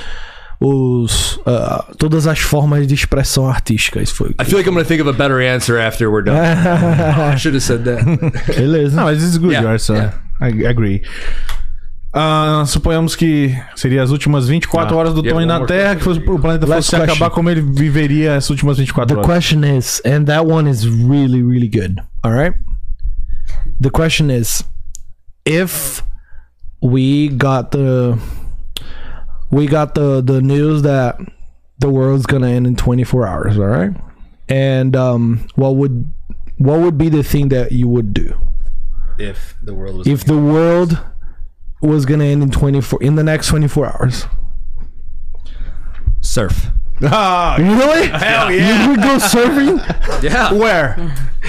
Os 0.65 1.40
ah, 1.45 1.84
todas 1.98 2.26
as 2.26 2.40
formas 2.40 2.88
de 2.88 2.94
expressão 2.94 3.49
artística. 3.49 4.02
Isso 4.02 4.15
foi. 4.15 4.30
i 4.40 4.45
feel 4.45 4.57
like 4.57 4.69
i'm 4.69 4.73
gonna 4.73 4.85
think 4.85 5.02
of 5.02 5.10
a 5.10 5.14
better 5.14 5.41
answer 5.41 5.77
after 5.77 6.10
we're 6.10 6.23
done 6.23 6.38
i 6.40 7.35
should 7.38 7.53
have 7.53 7.61
said 7.64 7.84
that 7.84 8.02
Beleza. 8.56 8.95
Não, 8.95 9.03
mas 9.03 9.18
this 9.19 9.30
is 9.31 9.38
good, 9.38 9.52
Yeah, 9.53 9.77
so 9.77 9.94
yeah. 9.94 10.14
I 10.40 10.48
agree. 10.68 11.02
Ah, 12.15 12.64
suponhamos 12.68 13.15
que 13.15 13.56
seria 13.76 14.03
as 14.03 14.11
últimas 14.11 14.48
24 14.48 14.94
Ah, 14.94 14.98
horas 14.98 15.14
do 15.15 15.22
yeah, 15.22 15.34
Tony 15.34 15.45
na 15.48 15.65
Terra, 15.65 15.95
que 15.95 16.03
fosse, 16.03 16.19
o 16.19 16.40
planeta 16.40 16.65
Last 16.68 16.91
fosse 16.91 16.95
question. 16.95 17.03
acabar 17.15 17.30
como 17.34 17.49
ele 17.49 17.61
viveria 17.61 18.35
as 18.35 18.48
últimas 18.49 18.77
24 18.77 19.07
The 19.07 19.14
horas. 19.15 19.26
question 19.26 19.64
is, 19.64 19.99
and 20.06 20.26
that 20.26 20.45
one 20.45 20.69
is 20.69 20.85
really, 20.88 21.41
really 21.41 21.68
good. 21.68 21.99
All 22.23 22.31
right. 22.31 22.53
The 23.81 23.90
question 23.90 24.30
is, 24.30 24.64
if 25.45 26.03
we 26.81 27.30
got 27.30 27.72
the 27.72 28.18
we 29.54 29.68
got 29.68 29.96
the 29.96 30.22
the 30.22 30.42
news 30.42 30.82
that 30.82 31.18
the 31.80 31.90
world's 31.90 32.26
gonna 32.26 32.48
end 32.50 32.66
in 32.68 32.76
24 32.76 33.28
hours, 33.28 33.58
all 33.58 33.66
right, 33.66 33.92
and 34.50 34.96
um, 34.96 35.48
what 35.56 35.76
would 35.76 36.12
what 36.58 36.80
would 36.80 36.98
be 36.98 37.10
the 37.10 37.24
thing 37.24 37.50
that 37.50 37.72
you 37.72 37.88
would 37.88 38.14
do 38.14 38.40
if 39.18 39.56
the 39.64 39.74
world 39.74 39.98
was 39.98 40.08
if 40.08 40.24
the 40.26 40.38
world 40.38 41.00
was 41.82 42.06
gonna 42.06 42.24
end 42.26 42.42
in 42.44 42.50
24 42.52 43.02
in 43.04 43.16
the 43.16 43.24
next 43.24 43.48
24 43.48 43.86
hours? 43.88 44.26
surf 46.22 46.68
Ah, 47.02 47.56
Really? 47.60 48.08
hell 48.08 48.50
yeah! 48.50 48.50
You 48.50 48.58
yeah! 48.58 48.88
would 48.90 49.02
go 49.02 49.18
surfing? 49.18 50.24
yeah 50.24 50.54
Where? 50.54 50.96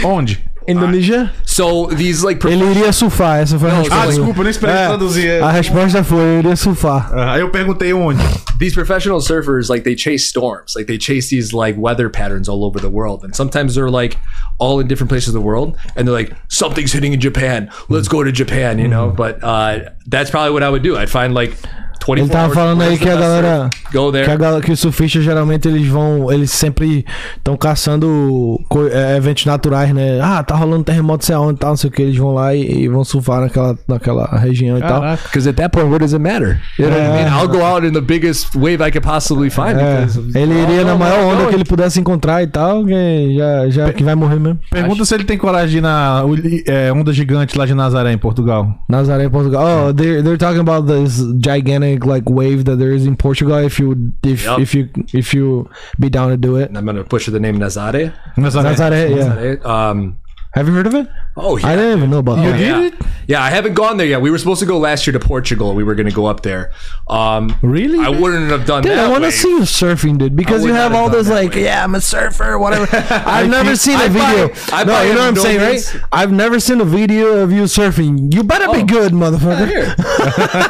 Onde? 0.04 0.38
Indonesia? 0.66 1.32
So 1.44 1.86
these 1.86 2.24
like 2.24 2.44
Ele 2.46 2.64
iria 2.70 2.92
surfar, 2.92 3.40
essa 3.40 3.58
foi 3.58 3.70
a 3.70 3.74
resposta. 3.74 4.02
Ah, 4.02 4.06
desculpa, 4.06 4.40
eu 4.40 4.44
nem 4.44 4.50
esperei 4.50 4.74
É, 4.74 4.86
traduzir. 4.88 5.42
A 5.42 5.50
resposta 5.50 6.02
foi, 6.04 6.18
eu 6.18 6.38
iria 6.40 6.56
surfar. 6.56 7.10
Ah, 7.12 7.32
Aí 7.34 7.40
eu 7.40 7.50
perguntei 7.50 7.92
onde. 7.92 8.22
these 8.58 8.72
professional 8.74 9.20
surfers 9.20 9.68
like 9.68 9.82
they 9.84 9.96
chase 9.96 10.26
storms 10.28 10.74
like 10.76 10.86
they 10.86 10.96
chase 10.96 11.28
these 11.28 11.52
like 11.52 11.76
weather 11.78 12.08
patterns 12.08 12.48
all 12.48 12.64
over 12.64 12.78
the 12.80 12.88
world 12.88 13.24
and 13.24 13.34
sometimes 13.34 13.74
they're 13.74 13.90
like 13.90 14.16
all 14.58 14.78
in 14.80 14.86
different 14.86 15.08
places 15.10 15.28
of 15.28 15.34
the 15.34 15.40
world 15.40 15.76
and 15.96 16.06
they're 16.06 16.14
like 16.14 16.32
something's 16.48 16.92
hitting 16.92 17.12
in 17.12 17.18
japan 17.20 17.68
let's 17.88 18.06
go 18.06 18.22
to 18.22 18.30
japan 18.30 18.78
you 18.78 18.86
know 18.86 19.10
but 19.10 19.42
uh 19.42 19.80
that's 20.06 20.30
probably 20.30 20.52
what 20.52 20.62
i 20.62 20.68
would 20.70 20.84
do 20.84 20.96
i'd 20.96 21.10
find 21.10 21.34
like 21.34 21.50
24 21.56 21.83
Ele 22.08 22.28
tava 22.28 22.52
falando 22.52 22.82
aí 22.82 22.98
que 22.98 23.08
a 23.08 23.16
galera. 23.16 23.70
surf? 23.72 23.92
go 23.96 24.12
there 24.12 24.24
Que, 24.24 24.30
a 24.30 24.36
galera, 24.36 24.62
que 24.62 24.72
os 24.72 24.80
surfistas 24.80 25.22
geralmente 25.24 25.66
eles 25.68 25.86
vão. 25.86 26.30
Eles 26.32 26.50
sempre 26.50 27.04
estão 27.36 27.56
caçando 27.56 28.60
co- 28.68 28.86
é, 28.88 29.16
eventos 29.16 29.46
naturais, 29.46 29.92
né? 29.94 30.20
Ah, 30.20 30.42
tá 30.42 30.54
rolando 30.54 30.84
terremoto, 30.84 31.24
sei 31.24 31.34
aonde, 31.34 31.58
tal, 31.58 31.70
não 31.70 31.76
sei 31.76 31.88
o 31.88 31.92
que. 31.92 32.02
Eles 32.02 32.16
vão 32.16 32.32
lá 32.34 32.54
e, 32.54 32.82
e 32.84 32.88
vão 32.88 33.04
surfar 33.04 33.40
naquela, 33.40 33.76
naquela 33.88 34.26
região 34.38 34.76
e 34.78 34.80
tal. 34.80 35.00
because 35.24 35.48
at 35.48 35.56
that 35.56 35.70
point 35.70 35.88
what 35.88 36.00
does 36.00 36.12
it 36.12 36.22
matter 36.22 36.60
you 36.78 36.86
know 36.88 36.98
what 36.98 37.10
i 37.10 37.24
mean 37.24 37.28
i'll 37.32 37.48
go 37.48 37.62
out 37.64 37.86
in 37.86 37.92
the 37.92 38.00
biggest 38.00 38.54
wave 38.54 38.82
i 38.82 38.90
could 38.90 39.00
possibly 39.06 39.48
find 39.50 39.76
É, 39.78 40.06
ele 40.40 40.54
iria 40.62 40.82
Oh, 40.82 40.84
na 40.86 40.94
maior 40.96 41.22
no, 41.24 41.28
onda 41.30 41.42
no. 41.44 41.48
que 41.48 41.54
ele 41.54 41.64
pudesse 41.64 41.98
encontrar 42.00 42.42
e 42.42 42.46
tal, 42.46 42.84
que 42.84 43.34
já, 43.36 43.68
já 43.70 43.92
que 43.92 44.02
vai 44.04 44.14
morrer 44.14 44.38
mesmo. 44.38 44.58
Pergunta 44.70 45.04
se 45.04 45.14
ele 45.14 45.24
tem 45.24 45.38
coragem 45.38 45.80
na 45.80 46.22
é, 46.66 46.92
onda 46.92 47.12
gigante 47.12 47.56
lá 47.56 47.64
de 47.66 47.74
Nazaré, 47.74 48.12
em 48.12 48.18
Portugal. 48.18 48.68
Nazaré, 48.88 49.28
Portugal. 49.28 49.64
Oh, 49.88 49.92
they're 49.92 50.22
they're 50.22 50.36
talking 50.38 50.60
about 50.60 50.86
this 50.86 51.18
gigantic 51.42 51.93
like 52.02 52.28
wave 52.28 52.64
that 52.64 52.76
there 52.76 52.92
is 52.92 53.06
in 53.06 53.16
Portugal. 53.16 53.56
If 53.58 53.78
you 53.78 54.12
if 54.22 54.44
Yep. 54.44 54.58
if 54.58 54.74
you 54.74 54.88
if 55.12 55.32
you 55.34 55.68
be 56.00 56.08
down 56.10 56.30
to 56.30 56.36
do 56.36 56.56
it, 56.56 56.70
i'm 56.76 56.84
gonna 56.86 57.04
push 57.04 57.26
the 57.26 57.38
name 57.40 57.58
nazare 57.58 58.12
Nazaré. 58.36 58.74
Nazaré, 58.74 59.10
yeah. 59.16 59.24
Nazare. 59.24 59.64
um 59.64 60.18
Have 60.54 60.68
you 60.68 60.74
heard 60.74 60.86
of 60.86 60.94
it? 60.94 61.06
oh 61.36 61.56
yeah 61.56 61.66
I 61.68 61.76
didn't 61.76 61.98
even 61.98 62.10
know 62.10 62.18
about 62.18 62.36
that. 62.36 62.58
yeah. 62.60 62.90
Yeah, 63.26 63.42
I 63.42 63.48
haven't 63.50 63.72
gone 63.74 63.96
there 63.96 64.06
yet. 64.06 64.20
We 64.20 64.30
were 64.30 64.36
supposed 64.38 64.60
to 64.60 64.66
go 64.66 64.76
last 64.78 65.06
year 65.06 65.14
to 65.18 65.18
Portugal. 65.18 65.74
We 65.74 65.82
were 65.82 65.94
going 65.94 66.06
to 66.10 66.14
go 66.14 66.26
up 66.26 66.42
there. 66.42 66.72
Um, 67.08 67.56
Really? 67.62 67.98
I 67.98 68.10
wouldn't 68.10 68.50
have 68.50 68.66
done 68.66 68.82
Dude, 68.82 68.92
that. 68.92 69.06
I 69.06 69.10
want 69.10 69.24
to 69.24 69.32
see 69.32 69.48
you 69.48 69.60
surfing, 69.64 70.18
dude, 70.18 70.36
because 70.36 70.62
you 70.62 70.74
have 70.74 70.92
have 70.92 71.00
all 71.00 71.08
this 71.08 71.26
like, 71.30 71.54
way. 71.54 71.64
yeah, 71.64 71.82
I'm 71.82 71.94
a 71.94 72.02
surfer, 72.02 72.58
whatever. 72.58 72.86
I've 73.10 73.48
never 73.48 73.76
seen 73.76 73.98
a 73.98 74.08
video. 74.10 74.48
buy- 74.48 74.54
I 74.74 74.84
no, 74.84 75.00
you 75.02 75.14
know 75.14 75.20
what 75.20 75.28
I'm 75.28 75.36
saying, 75.36 75.60
right? 75.60 76.02
I've 76.12 76.32
never 76.32 76.60
seen 76.60 76.82
a 76.82 76.84
video 76.84 77.38
of 77.42 77.50
you 77.50 77.62
surfing. 77.64 78.30
You 78.34 78.44
better 78.44 78.70
be 78.70 78.82
good, 78.84 79.12
motherfucker. 79.12 79.96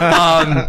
um, 0.23 0.69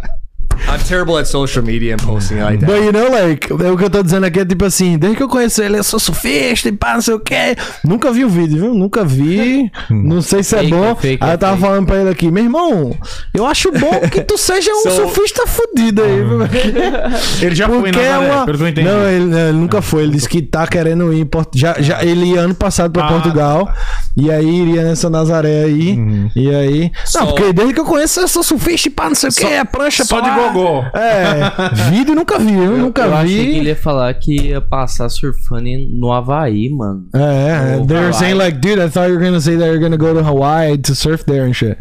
I'm 0.67 0.79
terrible 0.87 1.17
at 1.17 1.25
social 1.27 1.63
media 1.63 1.95
and 1.95 2.03
posting 2.05 2.39
like 2.41 2.59
that. 2.59 2.71
But 2.71 2.83
you 2.83 2.91
know, 2.91 3.09
like, 3.11 3.51
é 3.51 3.71
o 3.71 3.77
que 3.77 3.83
eu 3.85 3.89
tô 3.89 4.03
dizendo 4.03 4.25
aqui 4.25 4.39
é 4.39 4.45
tipo 4.45 4.65
assim, 4.65 4.97
desde 4.97 5.17
que 5.17 5.23
eu 5.23 5.29
conheço 5.29 5.61
ele, 5.63 5.77
eu 5.77 5.83
sou 5.83 5.99
surfista 5.99 6.69
e 6.69 6.71
pá, 6.71 6.93
não 6.95 7.01
sei 7.01 7.13
o 7.13 7.19
que. 7.19 7.35
Nunca 7.83 8.11
vi 8.11 8.23
o 8.25 8.29
vídeo, 8.29 8.57
viu? 8.61 8.73
Nunca 8.73 9.03
vi. 9.03 9.71
Não 9.89 10.21
sei 10.21 10.43
se 10.43 10.55
é 10.55 10.59
Fake, 10.59 10.71
bom. 10.71 10.95
fake, 10.95 11.23
aí 11.23 11.31
eu 11.31 11.37
tava 11.37 11.53
fake. 11.53 11.67
falando 11.67 11.85
pra 11.87 11.97
ele 12.01 12.09
aqui, 12.09 12.29
meu 12.31 12.43
irmão, 12.43 12.95
eu 13.33 13.45
acho 13.45 13.71
bom 13.71 13.99
que 14.11 14.21
tu 14.21 14.37
seja 14.37 14.71
um 14.71 14.83
So- 14.89 14.91
surfista 14.91 15.45
fudido 15.47 16.01
aí, 16.03 16.23
viu? 16.23 16.39
Ele 17.41 17.55
já 17.55 17.67
foi 17.67 17.79
Porque 17.81 17.99
é 17.99 18.17
uma... 18.17 18.45
eu 18.47 18.67
entendi. 18.67 18.83
Não, 18.87 19.07
ele, 19.09 19.35
ele 19.37 19.51
nunca 19.53 19.81
foi. 19.81 20.03
Ele 20.03 20.13
disse 20.13 20.27
que 20.29 20.41
tá 20.41 20.65
querendo 20.67 21.13
ir. 21.13 21.27
Já, 21.53 21.75
já, 21.79 22.03
ele 22.03 22.25
ia 22.33 22.41
ano 22.41 22.55
passado 22.55 22.91
pra 22.91 23.05
Ah, 23.05 23.07
Portugal. 23.07 23.69
E 24.17 24.31
aí 24.31 24.47
iria 24.61 24.83
nessa 24.83 25.09
Nazaré 25.09 25.63
aí. 25.65 25.97
E 26.35 26.53
aí. 26.53 26.81
Não, 26.83 26.91
Só- 27.05 27.25
porque 27.25 27.51
desde 27.53 27.73
que 27.73 27.79
eu 27.79 27.85
conheço, 27.85 28.19
eu 28.21 28.27
sou 28.27 28.43
surfista 28.43 28.87
e 28.87 28.91
pá, 28.91 29.07
não 29.07 29.15
sei 29.15 29.29
o 29.29 29.33
que. 29.33 29.45
É 29.45 29.63
prancha 29.63 30.03
Só 30.05 30.19
pra 30.19 30.29
de 30.29 30.39
lá. 30.39 30.44
Gogó. 30.53 30.85
É. 30.93 31.51
Vídeo 31.91 32.15
nunca 32.15 32.37
vi, 32.39 32.53
eu 32.53 32.77
nunca 32.77 33.03
Eu 33.03 33.13
achei 33.15 33.45
que 33.45 33.57
ele 33.59 33.69
ia 33.69 33.75
falar 33.75 34.13
que 34.13 34.35
ia 34.49 34.61
passar 34.61 35.09
surfando 35.09 35.69
no 35.91 36.11
Havaí, 36.11 36.69
mano. 36.69 37.07
É, 37.13 37.77
No 37.77 37.85
they 37.85 37.95
were 37.97 38.07
Hawaii. 38.07 38.13
saying 38.13 38.37
like, 38.37 38.59
dude, 38.59 38.79
I 38.79 38.89
thought 38.89 39.07
you 39.09 39.15
were 39.17 39.23
gonna 39.25 39.41
say 39.41 39.55
that 39.57 39.65
you're 39.65 39.79
gonna 39.79 39.97
go 39.97 40.13
to 40.13 40.23
Hawaii 40.23 40.77
to 40.77 40.93
surf 40.95 41.23
there 41.25 41.45
and 41.45 41.53
shit. 41.55 41.77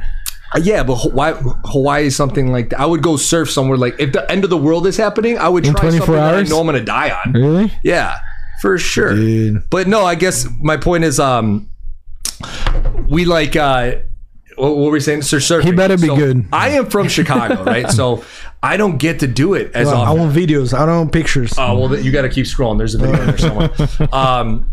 Uh, 0.55 0.61
yeah, 0.62 0.85
but 0.85 0.97
Hawaii, 0.97 1.35
Hawaii 1.65 2.07
is 2.07 2.15
something 2.16 2.53
like 2.53 2.70
that. 2.70 2.78
I 2.81 2.86
would 2.86 3.03
go 3.03 3.16
surf 3.16 3.51
somewhere 3.51 3.77
like 3.77 3.97
if 3.99 4.12
the 4.12 4.31
end 4.31 4.45
of 4.45 4.51
the 4.51 4.57
world 4.57 4.86
is 4.86 4.97
happening, 4.97 5.36
I 5.36 5.49
would 5.49 5.66
In 5.66 5.73
try 5.74 5.91
24 5.91 6.07
something 6.07 6.15
that 6.23 6.35
I 6.35 6.43
know 6.49 6.61
I'm 6.61 6.66
going 6.66 6.78
to 6.78 6.85
die 6.85 7.11
on. 7.11 7.32
Really? 7.32 7.73
Yeah, 7.82 8.15
for 8.62 8.78
sure. 8.78 9.15
Dude. 9.16 9.62
But 9.69 9.89
no, 9.89 10.05
I 10.05 10.15
guess 10.15 10.47
my 10.62 10.77
point 10.77 11.03
is, 11.03 11.19
um, 11.19 11.69
we 13.09 13.24
like, 13.24 13.57
uh, 13.57 13.97
what, 14.57 14.77
what 14.77 14.85
were 14.86 14.91
we 14.93 15.01
saying? 15.01 15.23
Sur- 15.23 15.39
surfing. 15.39 15.65
He 15.65 15.73
better 15.73 15.97
be 15.97 16.07
So, 16.07 16.16
good. 16.16 16.47
I 16.53 16.70
am 16.70 16.86
from 16.86 17.09
Chicago, 17.16 17.65
right? 17.65 17.91
So 17.91 18.23
I 18.65 18.78
don't 18.78 18.97
get 18.99 19.19
to 19.20 19.27
do 19.27 19.55
it 19.55 19.70
as 19.74 19.86
Well, 19.89 19.97
I 19.97 20.07
often. 20.07 20.19
want 20.20 20.32
videos. 20.35 20.73
I 20.73 20.86
don't 20.86 20.97
want 21.01 21.12
pictures. 21.12 21.53
Oh 21.59 21.77
well, 21.78 22.01
you 22.01 22.11
got 22.11 22.23
to 22.23 22.31
keep 22.31 22.47
scrolling. 22.47 22.78
There's 22.78 22.95
a 22.95 22.99
video 22.99 23.20
in 23.20 23.27
there 23.27 23.39
somewhere. 23.39 23.70
Um, 24.12 24.65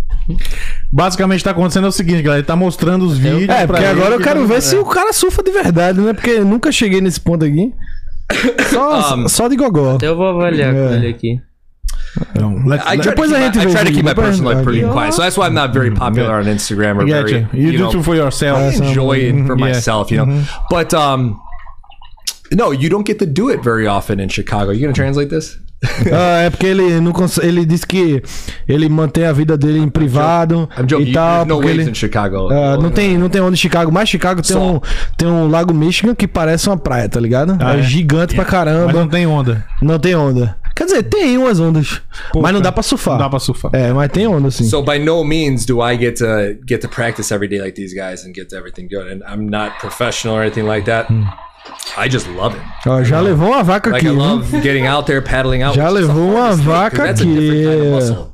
Basicamente 0.94 1.44
tá 1.44 1.52
acontecendo 1.52 1.86
é 1.86 1.90
o 1.90 1.92
seguinte, 1.92 2.22
galera. 2.22 2.40
Ele 2.40 2.48
tá 2.48 2.56
mostrando 2.56 3.06
os 3.06 3.18
vídeos. 3.18 3.50
É, 3.50 3.66
porque 3.68 3.84
agora 3.84 4.14
eu 4.16 4.18
que 4.18 4.24
quero 4.24 4.42
não- 4.42 4.48
ver 4.48 4.62
se 4.62 4.76
o 4.78 4.86
cara 4.86 5.12
surfa 5.14 5.44
de 5.44 5.52
verdade, 5.52 6.00
né? 6.00 6.14
Porque 6.14 6.30
eu 6.32 6.46
nunca 6.46 6.72
cheguei 6.72 7.02
nesse 7.02 7.20
ponto 7.20 7.44
aqui. 7.44 7.74
Só, 8.72 9.16
Um, 9.18 9.28
só 9.28 9.48
de 9.50 9.56
gogó. 9.58 9.96
Até 9.96 10.08
eu 10.08 10.16
vou 10.16 10.28
avaliar 10.28 10.74
É. 10.74 10.88
com 10.88 10.94
ele 10.94 11.08
aqui. 11.10 11.42
Não, 12.40 12.56
let- 12.66 12.82
I 12.86 12.98
let- 12.98 12.98
try, 12.98 12.98
to 12.98 13.10
Depois 13.10 13.30
keep, 13.32 13.36
a 13.36 13.40
my, 13.40 13.46
gente 13.54 13.58
I 13.58 13.66
vê 13.66 13.72
try 13.74 13.86
to 13.86 13.92
keep 13.94 14.04
my 14.04 14.14
personal 14.16 14.54
life 14.54 14.64
pretty 14.64 14.86
quiet. 14.88 15.14
So 15.14 15.22
that's 15.22 15.38
why 15.38 15.48
I'm 15.48 15.54
not 15.54 15.74
very 15.74 15.92
popular 15.92 16.40
on 16.40 16.46
Instagram 16.48 16.98
or 16.98 17.04
I 17.04 17.06
very, 17.12 17.32
you. 17.54 17.72
You, 17.72 17.72
do 17.72 17.78
know, 17.80 18.00
it 18.00 18.04
for 18.04 18.16
yourself. 18.16 18.60
I 18.60 18.74
enjoy 18.76 19.18
it 19.18 19.34
for 19.48 19.58
Yeah. 19.58 19.66
myself, 19.68 20.12
you 20.12 20.18
know. 20.26 20.44
But 20.70 20.94
um, 20.94 21.40
no, 22.56 22.74
you 22.74 22.90
don't 22.90 23.06
get 23.08 23.18
to 23.20 23.26
do 23.26 23.50
it 23.50 23.62
very 23.64 23.88
often 23.88 24.20
in 24.20 24.30
Chicago. 24.30 24.72
You 24.72 24.82
gonna 24.82 24.94
translate 24.94 25.30
this? 25.30 25.58
Ah, 26.14 26.44
é 26.44 26.50
porque 26.52 26.68
ele 26.68 27.00
não 27.00 27.12
consegue, 27.12 27.48
ele 27.48 27.66
disse 27.66 27.88
que 27.88 28.22
ele 28.68 28.88
mantém 28.88 29.26
a 29.26 29.32
vida 29.34 29.58
dele 29.58 29.80
em 29.80 29.90
privado 29.90 30.70
I'm 30.78 30.88
joking. 30.88 31.06
e 31.06 31.08
You- 31.08 31.14
tal. 31.14 31.46
No 31.48 31.68
ele, 31.68 31.90
in 31.90 31.94
Chicago. 31.96 32.50
Ah, 32.52 32.78
não 32.78 32.92
tem, 32.92 33.18
não 33.18 33.30
tem 33.30 33.42
onde 33.42 33.56
em 33.56 33.58
Chicago, 33.58 33.92
mas 33.92 34.08
Chicago 34.08 34.44
tem 34.44 34.56
Só. 34.56 34.74
um, 34.76 34.80
tem 35.18 35.28
um 35.28 35.50
lago 35.50 35.74
Michigan 35.74 36.14
que 36.14 36.28
parece 36.28 36.70
uma 36.70 36.78
praia, 36.78 37.10
tá 37.10 37.20
ligado? 37.20 37.58
Ah, 37.60 37.76
é, 37.78 37.80
é? 37.80 37.82
gigante 37.82 38.36
pra 38.36 38.46
caramba. 38.46 38.86
Mas 38.88 38.96
não 38.96 39.08
tem 39.08 39.26
onda. 39.26 39.66
Não 39.82 39.98
tem 39.98 40.14
onda. 40.16 40.56
Quer 40.76 40.86
dizer, 40.86 41.04
tem 41.04 41.36
umas 41.38 41.60
ondas, 41.60 42.00
mas 42.36 42.54
não 42.54 42.62
dá 42.62 42.72
pra 42.72 42.84
surfar. 42.84 43.16
Não 43.16 43.22
dá 43.22 43.30
pra 43.30 43.40
surfar. 43.40 43.72
É, 43.74 43.92
mas 43.92 44.12
tem 44.12 44.28
onda 44.28 44.52
sim. 44.52 44.66
So 44.66 44.84
by 44.84 45.00
no 45.00 45.24
means 45.24 45.66
do 45.66 45.80
I 45.84 45.98
get 45.98 46.18
to 46.20 46.26
get 46.68 46.82
to 46.82 46.90
practice 46.90 47.34
every 47.34 47.48
day 47.50 47.60
like 47.60 47.74
these 47.76 47.94
guys 47.96 48.24
and 48.24 48.34
get 48.36 48.50
to 48.50 48.56
everything 48.56 48.88
good. 48.88 49.12
And 49.12 49.22
I'm 49.28 49.50
not 49.50 49.80
professional 49.80 50.36
or 50.38 50.44
anything 50.44 50.68
like 50.68 50.86
that. 50.86 51.08
I 51.98 52.08
just 52.10 52.28
love 52.30 52.56
it. 52.56 52.64
Ó, 52.88 53.04
já 53.04 53.20
levou 53.20 53.50
uma 53.50 53.64
vaca 53.64 53.90
Like 53.92 54.08
aqui. 54.08 54.16
I 54.16 54.18
love 54.18 54.62
getting 54.62 54.88
out 54.88 55.06
there, 55.06 55.22
paddling 55.22 55.62
out. 55.64 55.76
Já 55.76 55.90
levou 55.90 56.32
uma 56.32 56.56
vaca 56.56 57.04
a 57.04 57.10
aqui. 57.10 57.26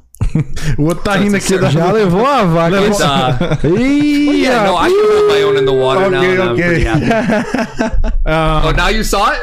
O 0.77 0.83
outro 0.83 1.03
tá 1.03 1.15
rindo 1.15 1.37
aqui 1.37 1.57
da. 1.57 1.69
Já 1.69 1.91
levou 1.91 2.21
uma 2.21 2.43
vaca. 2.45 2.81
It's, 2.81 2.99
uh, 2.99 3.67
Ih, 3.79 4.43
yeah, 4.43 4.67
no, 4.67 4.75
I 4.75 4.89
can 4.89 5.05
hold 5.11 5.31
my 5.31 5.43
own 5.43 5.57
in 5.57 5.65
the 5.65 5.71
water 5.71 6.09
now. 6.09 6.19
Okay, 6.19 6.37
I'm 6.37 6.51
okay. 6.53 6.63
pretty 6.63 6.83
happy. 6.85 7.05
Ah, 8.25 8.63
Oh, 8.65 8.71
now 8.71 8.89
you 8.89 9.03
saw 9.03 9.31
it? 9.31 9.39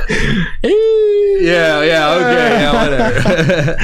yeah, 1.40 1.82
yeah, 1.84 2.16
okay, 2.16 2.60
yeah, 2.60 2.72
whatever. 2.82 3.76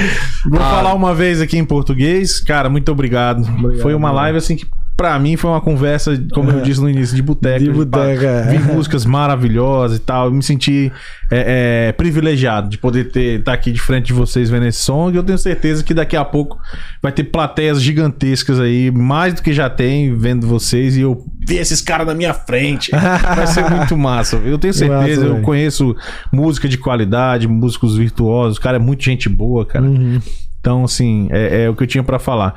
Vou 0.49 0.59
Ah. 0.61 0.69
falar 0.75 0.93
uma 0.93 1.15
vez 1.15 1.41
aqui 1.41 1.57
em 1.57 1.65
português. 1.65 2.39
Cara, 2.39 2.69
muito 2.69 2.91
obrigado. 2.91 3.43
foi 3.81 3.93
uma 3.95 4.11
live 4.11 4.37
assim 4.37 4.55
que 4.55 4.65
pra 5.01 5.17
mim 5.17 5.35
foi 5.35 5.49
uma 5.49 5.59
conversa, 5.59 6.23
como 6.31 6.51
eu 6.51 6.61
disse 6.61 6.79
no 6.79 6.87
início, 6.87 7.15
de 7.15 7.23
boteca. 7.23 7.59
De 7.59 7.71
boteca, 7.71 8.27
é. 8.27 8.51
Vi 8.51 8.59
músicas 8.59 9.03
maravilhosas 9.03 9.97
e 9.97 9.99
tal. 9.99 10.27
Eu 10.27 10.31
me 10.31 10.43
senti 10.43 10.91
é, 11.31 11.87
é, 11.87 11.91
privilegiado 11.91 12.69
de 12.69 12.77
poder 12.77 13.05
ter 13.05 13.39
estar 13.39 13.51
aqui 13.51 13.71
de 13.71 13.81
frente 13.81 14.07
de 14.07 14.13
vocês 14.13 14.47
vendo 14.51 14.67
esse 14.67 14.77
som. 14.77 15.09
E 15.09 15.15
eu 15.15 15.23
tenho 15.23 15.39
certeza 15.39 15.83
que 15.83 15.91
daqui 15.91 16.15
a 16.15 16.23
pouco 16.23 16.59
vai 17.01 17.11
ter 17.11 17.23
plateias 17.23 17.81
gigantescas 17.81 18.59
aí, 18.59 18.91
mais 18.91 19.33
do 19.33 19.41
que 19.41 19.51
já 19.51 19.71
tem, 19.71 20.15
vendo 20.15 20.45
vocês. 20.45 20.95
E 20.95 21.01
eu 21.01 21.25
ver 21.47 21.57
esses 21.57 21.81
caras 21.81 22.05
na 22.05 22.13
minha 22.13 22.35
frente. 22.35 22.91
Vai 23.35 23.47
ser 23.47 23.67
muito 23.67 23.97
massa. 23.97 24.37
Eu 24.37 24.59
tenho 24.59 24.73
certeza, 24.73 25.21
Massa, 25.21 25.37
eu 25.37 25.41
conheço 25.41 25.95
música 26.31 26.69
de 26.69 26.77
qualidade, 26.77 27.47
músicos 27.47 27.97
virtuosos. 27.97 28.57
O 28.59 28.61
cara 28.61 28.77
é 28.77 28.79
muito 28.79 29.03
gente 29.03 29.27
boa, 29.27 29.65
cara. 29.65 29.85
Uhum. 29.85 30.21
Então, 30.59 30.83
assim, 30.83 31.27
é, 31.31 31.63
é 31.63 31.69
o 31.69 31.75
que 31.75 31.81
eu 31.81 31.87
tinha 31.87 32.03
pra 32.03 32.19
falar. 32.19 32.53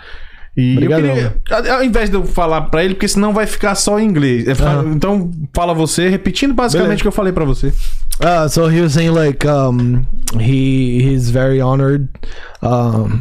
E 0.56 0.70
eu 0.70 0.76
Obrigadão. 0.76 1.32
queria, 1.44 1.74
ao 1.74 1.82
invés 1.82 2.08
de 2.10 2.16
eu 2.16 2.24
falar 2.24 2.62
pra 2.62 2.84
ele, 2.84 2.94
porque 2.94 3.08
senão 3.08 3.32
vai 3.32 3.46
ficar 3.46 3.74
só 3.74 3.98
em 3.98 4.04
inglês. 4.06 4.44
Então, 4.94 5.30
fala 5.52 5.74
você, 5.74 6.08
repetindo 6.08 6.54
basicamente 6.54 6.86
Beleza. 6.88 7.00
o 7.00 7.02
que 7.02 7.08
eu 7.08 7.12
falei 7.12 7.32
pra 7.32 7.44
você. 7.44 7.72
Uh, 8.20 8.48
so 8.48 8.70
he 8.70 8.80
was 8.80 8.92
saying 8.92 9.10
like 9.10 9.44
um, 9.44 10.04
he 10.38 11.02
he's 11.02 11.30
very 11.30 11.60
honored, 11.60 12.08
um, 12.62 13.20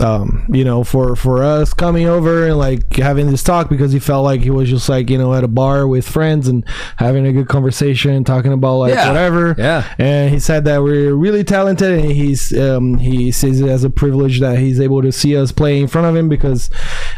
um, 0.00 0.44
you 0.52 0.64
know, 0.64 0.84
for 0.84 1.14
for 1.16 1.42
us 1.42 1.72
coming 1.72 2.06
over 2.06 2.46
and 2.46 2.58
like 2.58 2.96
having 2.96 3.30
this 3.30 3.42
talk 3.42 3.68
because 3.68 3.92
he 3.92 3.98
felt 3.98 4.24
like 4.24 4.40
he 4.42 4.50
was 4.50 4.68
just 4.68 4.88
like 4.88 5.08
you 5.08 5.16
know 5.18 5.32
at 5.34 5.44
a 5.44 5.48
bar 5.48 5.86
with 5.86 6.06
friends 6.06 6.48
and 6.48 6.64
having 6.96 7.26
a 7.26 7.32
good 7.32 7.48
conversation, 7.48 8.24
talking 8.24 8.52
about 8.52 8.76
like 8.78 8.94
Yeah. 8.94 9.08
whatever. 9.08 9.54
Yeah. 9.56 9.84
And 9.98 10.30
he 10.32 10.40
said 10.40 10.64
that 10.64 10.82
we're 10.82 11.14
really 11.14 11.44
talented, 11.44 11.92
and 12.00 12.10
he's 12.10 12.56
um, 12.58 12.98
he 12.98 13.30
sees 13.32 13.60
it 13.60 13.68
as 13.68 13.84
a 13.84 13.90
privilege 13.90 14.40
that 14.40 14.58
he's 14.58 14.80
able 14.80 15.00
to 15.02 15.12
see 15.12 15.36
us 15.36 15.52
play 15.52 15.80
in 15.80 15.86
front 15.88 16.06
of 16.06 16.16
him 16.16 16.28
because 16.28 16.70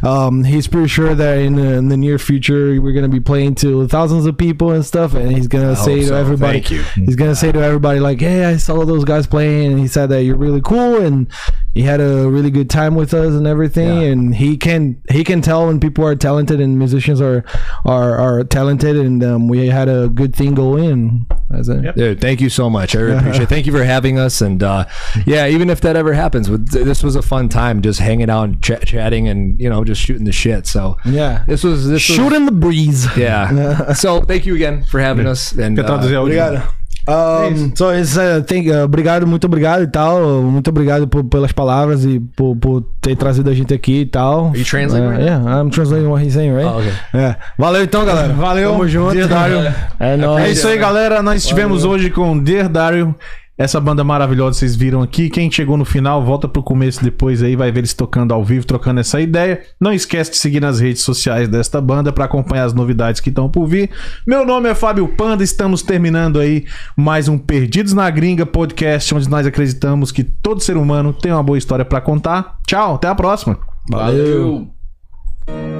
um, 0.03 0.45
he's 0.45 0.67
pretty 0.67 0.89
sure 0.89 1.15
that 1.15 1.39
in 1.39 1.55
the, 1.57 1.73
in 1.75 1.89
the 1.89 1.97
near 1.97 2.19
future 2.19 2.81
we're 2.81 2.93
gonna 2.93 3.09
be 3.09 3.21
playing 3.21 3.55
to 3.57 3.89
thousands 3.89 4.27
of 4.27 4.37
people 4.37 4.71
and 4.71 4.85
stuff, 4.85 5.15
and 5.15 5.33
he's 5.33 5.49
gonna 5.49 5.77
say 5.77 6.01
to 6.01 6.07
so. 6.09 6.15
everybody, 6.17 6.61
Thank 6.61 6.71
you. 6.71 6.83
he's 7.05 7.17
gonna 7.17 7.35
say 7.35 7.51
to 7.53 7.59
everybody 7.61 8.01
like, 8.01 8.21
"Hey, 8.21 8.45
I 8.45 8.57
saw 8.59 8.85
those 8.85 9.05
guys 9.05 9.27
playing," 9.27 9.73
and 9.73 9.81
he 9.81 9.89
said 9.89 10.11
that 10.11 10.25
you're 10.25 10.37
really 10.37 10.61
cool, 10.61 11.01
and 11.01 11.27
he 11.75 11.83
had 11.83 12.01
a 12.01 12.29
really 12.29 12.50
good 12.51 12.69
time 12.71 12.95
with 12.95 13.15
us 13.15 13.33
and 13.35 13.47
everything. 13.47 14.03
And 14.05 14.35
he 14.35 14.57
can 14.57 15.01
he 15.11 15.25
can 15.25 15.41
tell 15.43 15.67
when 15.67 15.81
people 15.81 16.05
are 16.05 16.15
talented 16.17 16.61
and 16.61 16.79
musicians 16.79 17.21
are 17.21 17.45
are, 17.85 18.17
are 18.17 18.45
talented, 18.45 18.97
and 18.97 19.23
um, 19.25 19.49
we 19.49 19.69
had 19.69 19.89
a 19.89 20.09
good 20.09 20.35
thing 20.35 20.55
going. 20.55 20.91
And 20.91 21.27
that's 21.49 21.69
it. 21.69 21.95
Dude, 21.97 22.21
thank 22.21 22.41
you 22.41 22.49
so 22.49 22.71
much. 22.71 22.95
I 22.95 23.01
really 23.01 23.19
appreciate 23.19 23.43
it. 23.43 23.49
Thank 23.49 23.67
you 23.67 23.73
for 23.73 23.85
having 23.85 24.19
us. 24.19 24.41
And 24.41 24.63
uh, 24.63 24.87
yeah, 25.27 25.47
even 25.49 25.71
if 25.71 25.81
that 25.81 25.97
ever 25.97 26.13
happens, 26.13 26.49
this 26.49 27.03
was 27.03 27.17
a 27.17 27.23
fun 27.23 27.49
time 27.49 27.83
just 27.83 28.01
hanging 28.01 28.31
out 28.31 28.45
and 28.45 28.63
ch- 28.63 28.85
chatting 28.85 29.29
and, 29.29 29.59
you 29.61 29.69
know, 29.69 29.85
just 29.85 30.01
shooting 30.01 30.25
the 30.25 30.33
shit. 30.33 30.67
So 30.67 30.97
Yeah. 31.05 31.45
this 31.47 31.65
was, 31.65 31.89
this 31.89 32.09
was, 32.09 32.19
the 32.19 32.53
breeze. 32.53 33.07
yeah. 33.17 33.93
so 33.95 34.21
thank 34.23 34.47
you 34.47 34.55
again 34.55 34.85
for 34.85 35.01
having 35.01 35.27
us. 35.27 35.53
And 35.53 35.77
Quer 35.77 35.87
traduzir 35.87 36.17
uh. 36.17 36.23
Obrigado. 36.23 36.80
Um, 37.11 37.73
so 37.75 37.93
it's, 37.93 38.17
uh, 38.17 38.43
thank, 38.47 38.71
uh, 38.71 38.85
obrigado, 38.85 39.27
muito 39.27 39.45
obrigado 39.45 39.83
e 39.83 39.87
tal. 39.87 40.43
Muito 40.43 40.69
obrigado 40.69 41.09
por, 41.09 41.25
pelas 41.25 41.53
palavras 41.53 42.05
e 42.05 42.21
por, 42.21 42.57
por 42.57 42.85
ter 43.01 43.17
trazido 43.17 43.51
a 43.51 43.55
gente 43.55 43.75
aqui 43.75 44.03
e 44.03 44.07
tal. 44.07 44.49
Are 44.49 44.59
you 44.59 44.65
translating 44.65 45.07
Uh, 45.07 45.11
right 45.11 45.23
yeah, 45.25 45.61
I'm 45.61 45.71
translating 45.71 46.09
what 46.09 46.25
he's 46.25 46.35
saying, 46.35 46.53
right? 46.55 46.67
Oh, 46.67 46.79
okay. 46.79 46.93
É. 47.15 47.37
Valeu 47.59 47.83
então, 47.83 48.05
galera. 48.05 48.33
Valeu. 48.33 48.73
Tamo 48.73 48.89
junto. 48.89 49.15
Dear 49.15 49.29
Dario. 49.29 49.75
É 49.99 50.17
nóis. 50.17 50.45
É 50.45 50.51
isso 50.51 50.69
aí, 50.69 50.79
galera. 50.79 51.23
Nós 51.23 51.43
estivemos 51.43 51.85
hoje 51.85 52.11
com 52.11 52.39
Dear 52.39 52.69
Dario. 52.69 53.15
Essa 53.61 53.79
banda 53.79 54.03
maravilhosa 54.03 54.59
vocês 54.59 54.75
viram 54.75 55.03
aqui. 55.03 55.29
Quem 55.29 55.51
chegou 55.51 55.77
no 55.77 55.85
final, 55.85 56.25
volta 56.25 56.49
pro 56.49 56.63
começo 56.63 57.05
depois 57.05 57.43
aí, 57.43 57.55
vai 57.55 57.71
ver 57.71 57.81
eles 57.81 57.93
tocando 57.93 58.33
ao 58.33 58.43
vivo, 58.43 58.65
trocando 58.65 59.01
essa 59.01 59.21
ideia. 59.21 59.61
Não 59.79 59.93
esquece 59.93 60.31
de 60.31 60.39
seguir 60.39 60.61
nas 60.61 60.81
redes 60.81 61.03
sociais 61.03 61.47
desta 61.47 61.79
banda 61.79 62.11
para 62.11 62.25
acompanhar 62.25 62.65
as 62.65 62.73
novidades 62.73 63.21
que 63.21 63.29
estão 63.29 63.51
por 63.51 63.67
vir. 63.67 63.91
Meu 64.27 64.47
nome 64.47 64.71
é 64.71 64.75
Fábio 64.75 65.07
Panda, 65.09 65.45
estamos 65.45 65.83
terminando 65.83 66.41
aí 66.41 66.65
mais 66.97 67.29
um 67.29 67.37
Perdidos 67.37 67.93
na 67.93 68.09
Gringa 68.09 68.47
podcast, 68.47 69.15
onde 69.15 69.29
nós 69.29 69.47
acreditamos 69.47 70.11
que 70.11 70.25
todo 70.25 70.63
ser 70.63 70.79
humano 70.79 71.13
tem 71.13 71.31
uma 71.31 71.43
boa 71.43 71.59
história 71.59 71.85
para 71.85 72.01
contar. 72.01 72.57
Tchau, 72.67 72.95
até 72.95 73.09
a 73.09 73.15
próxima. 73.15 73.59
Valeu. 73.91 74.69
Caralho, 75.47 75.80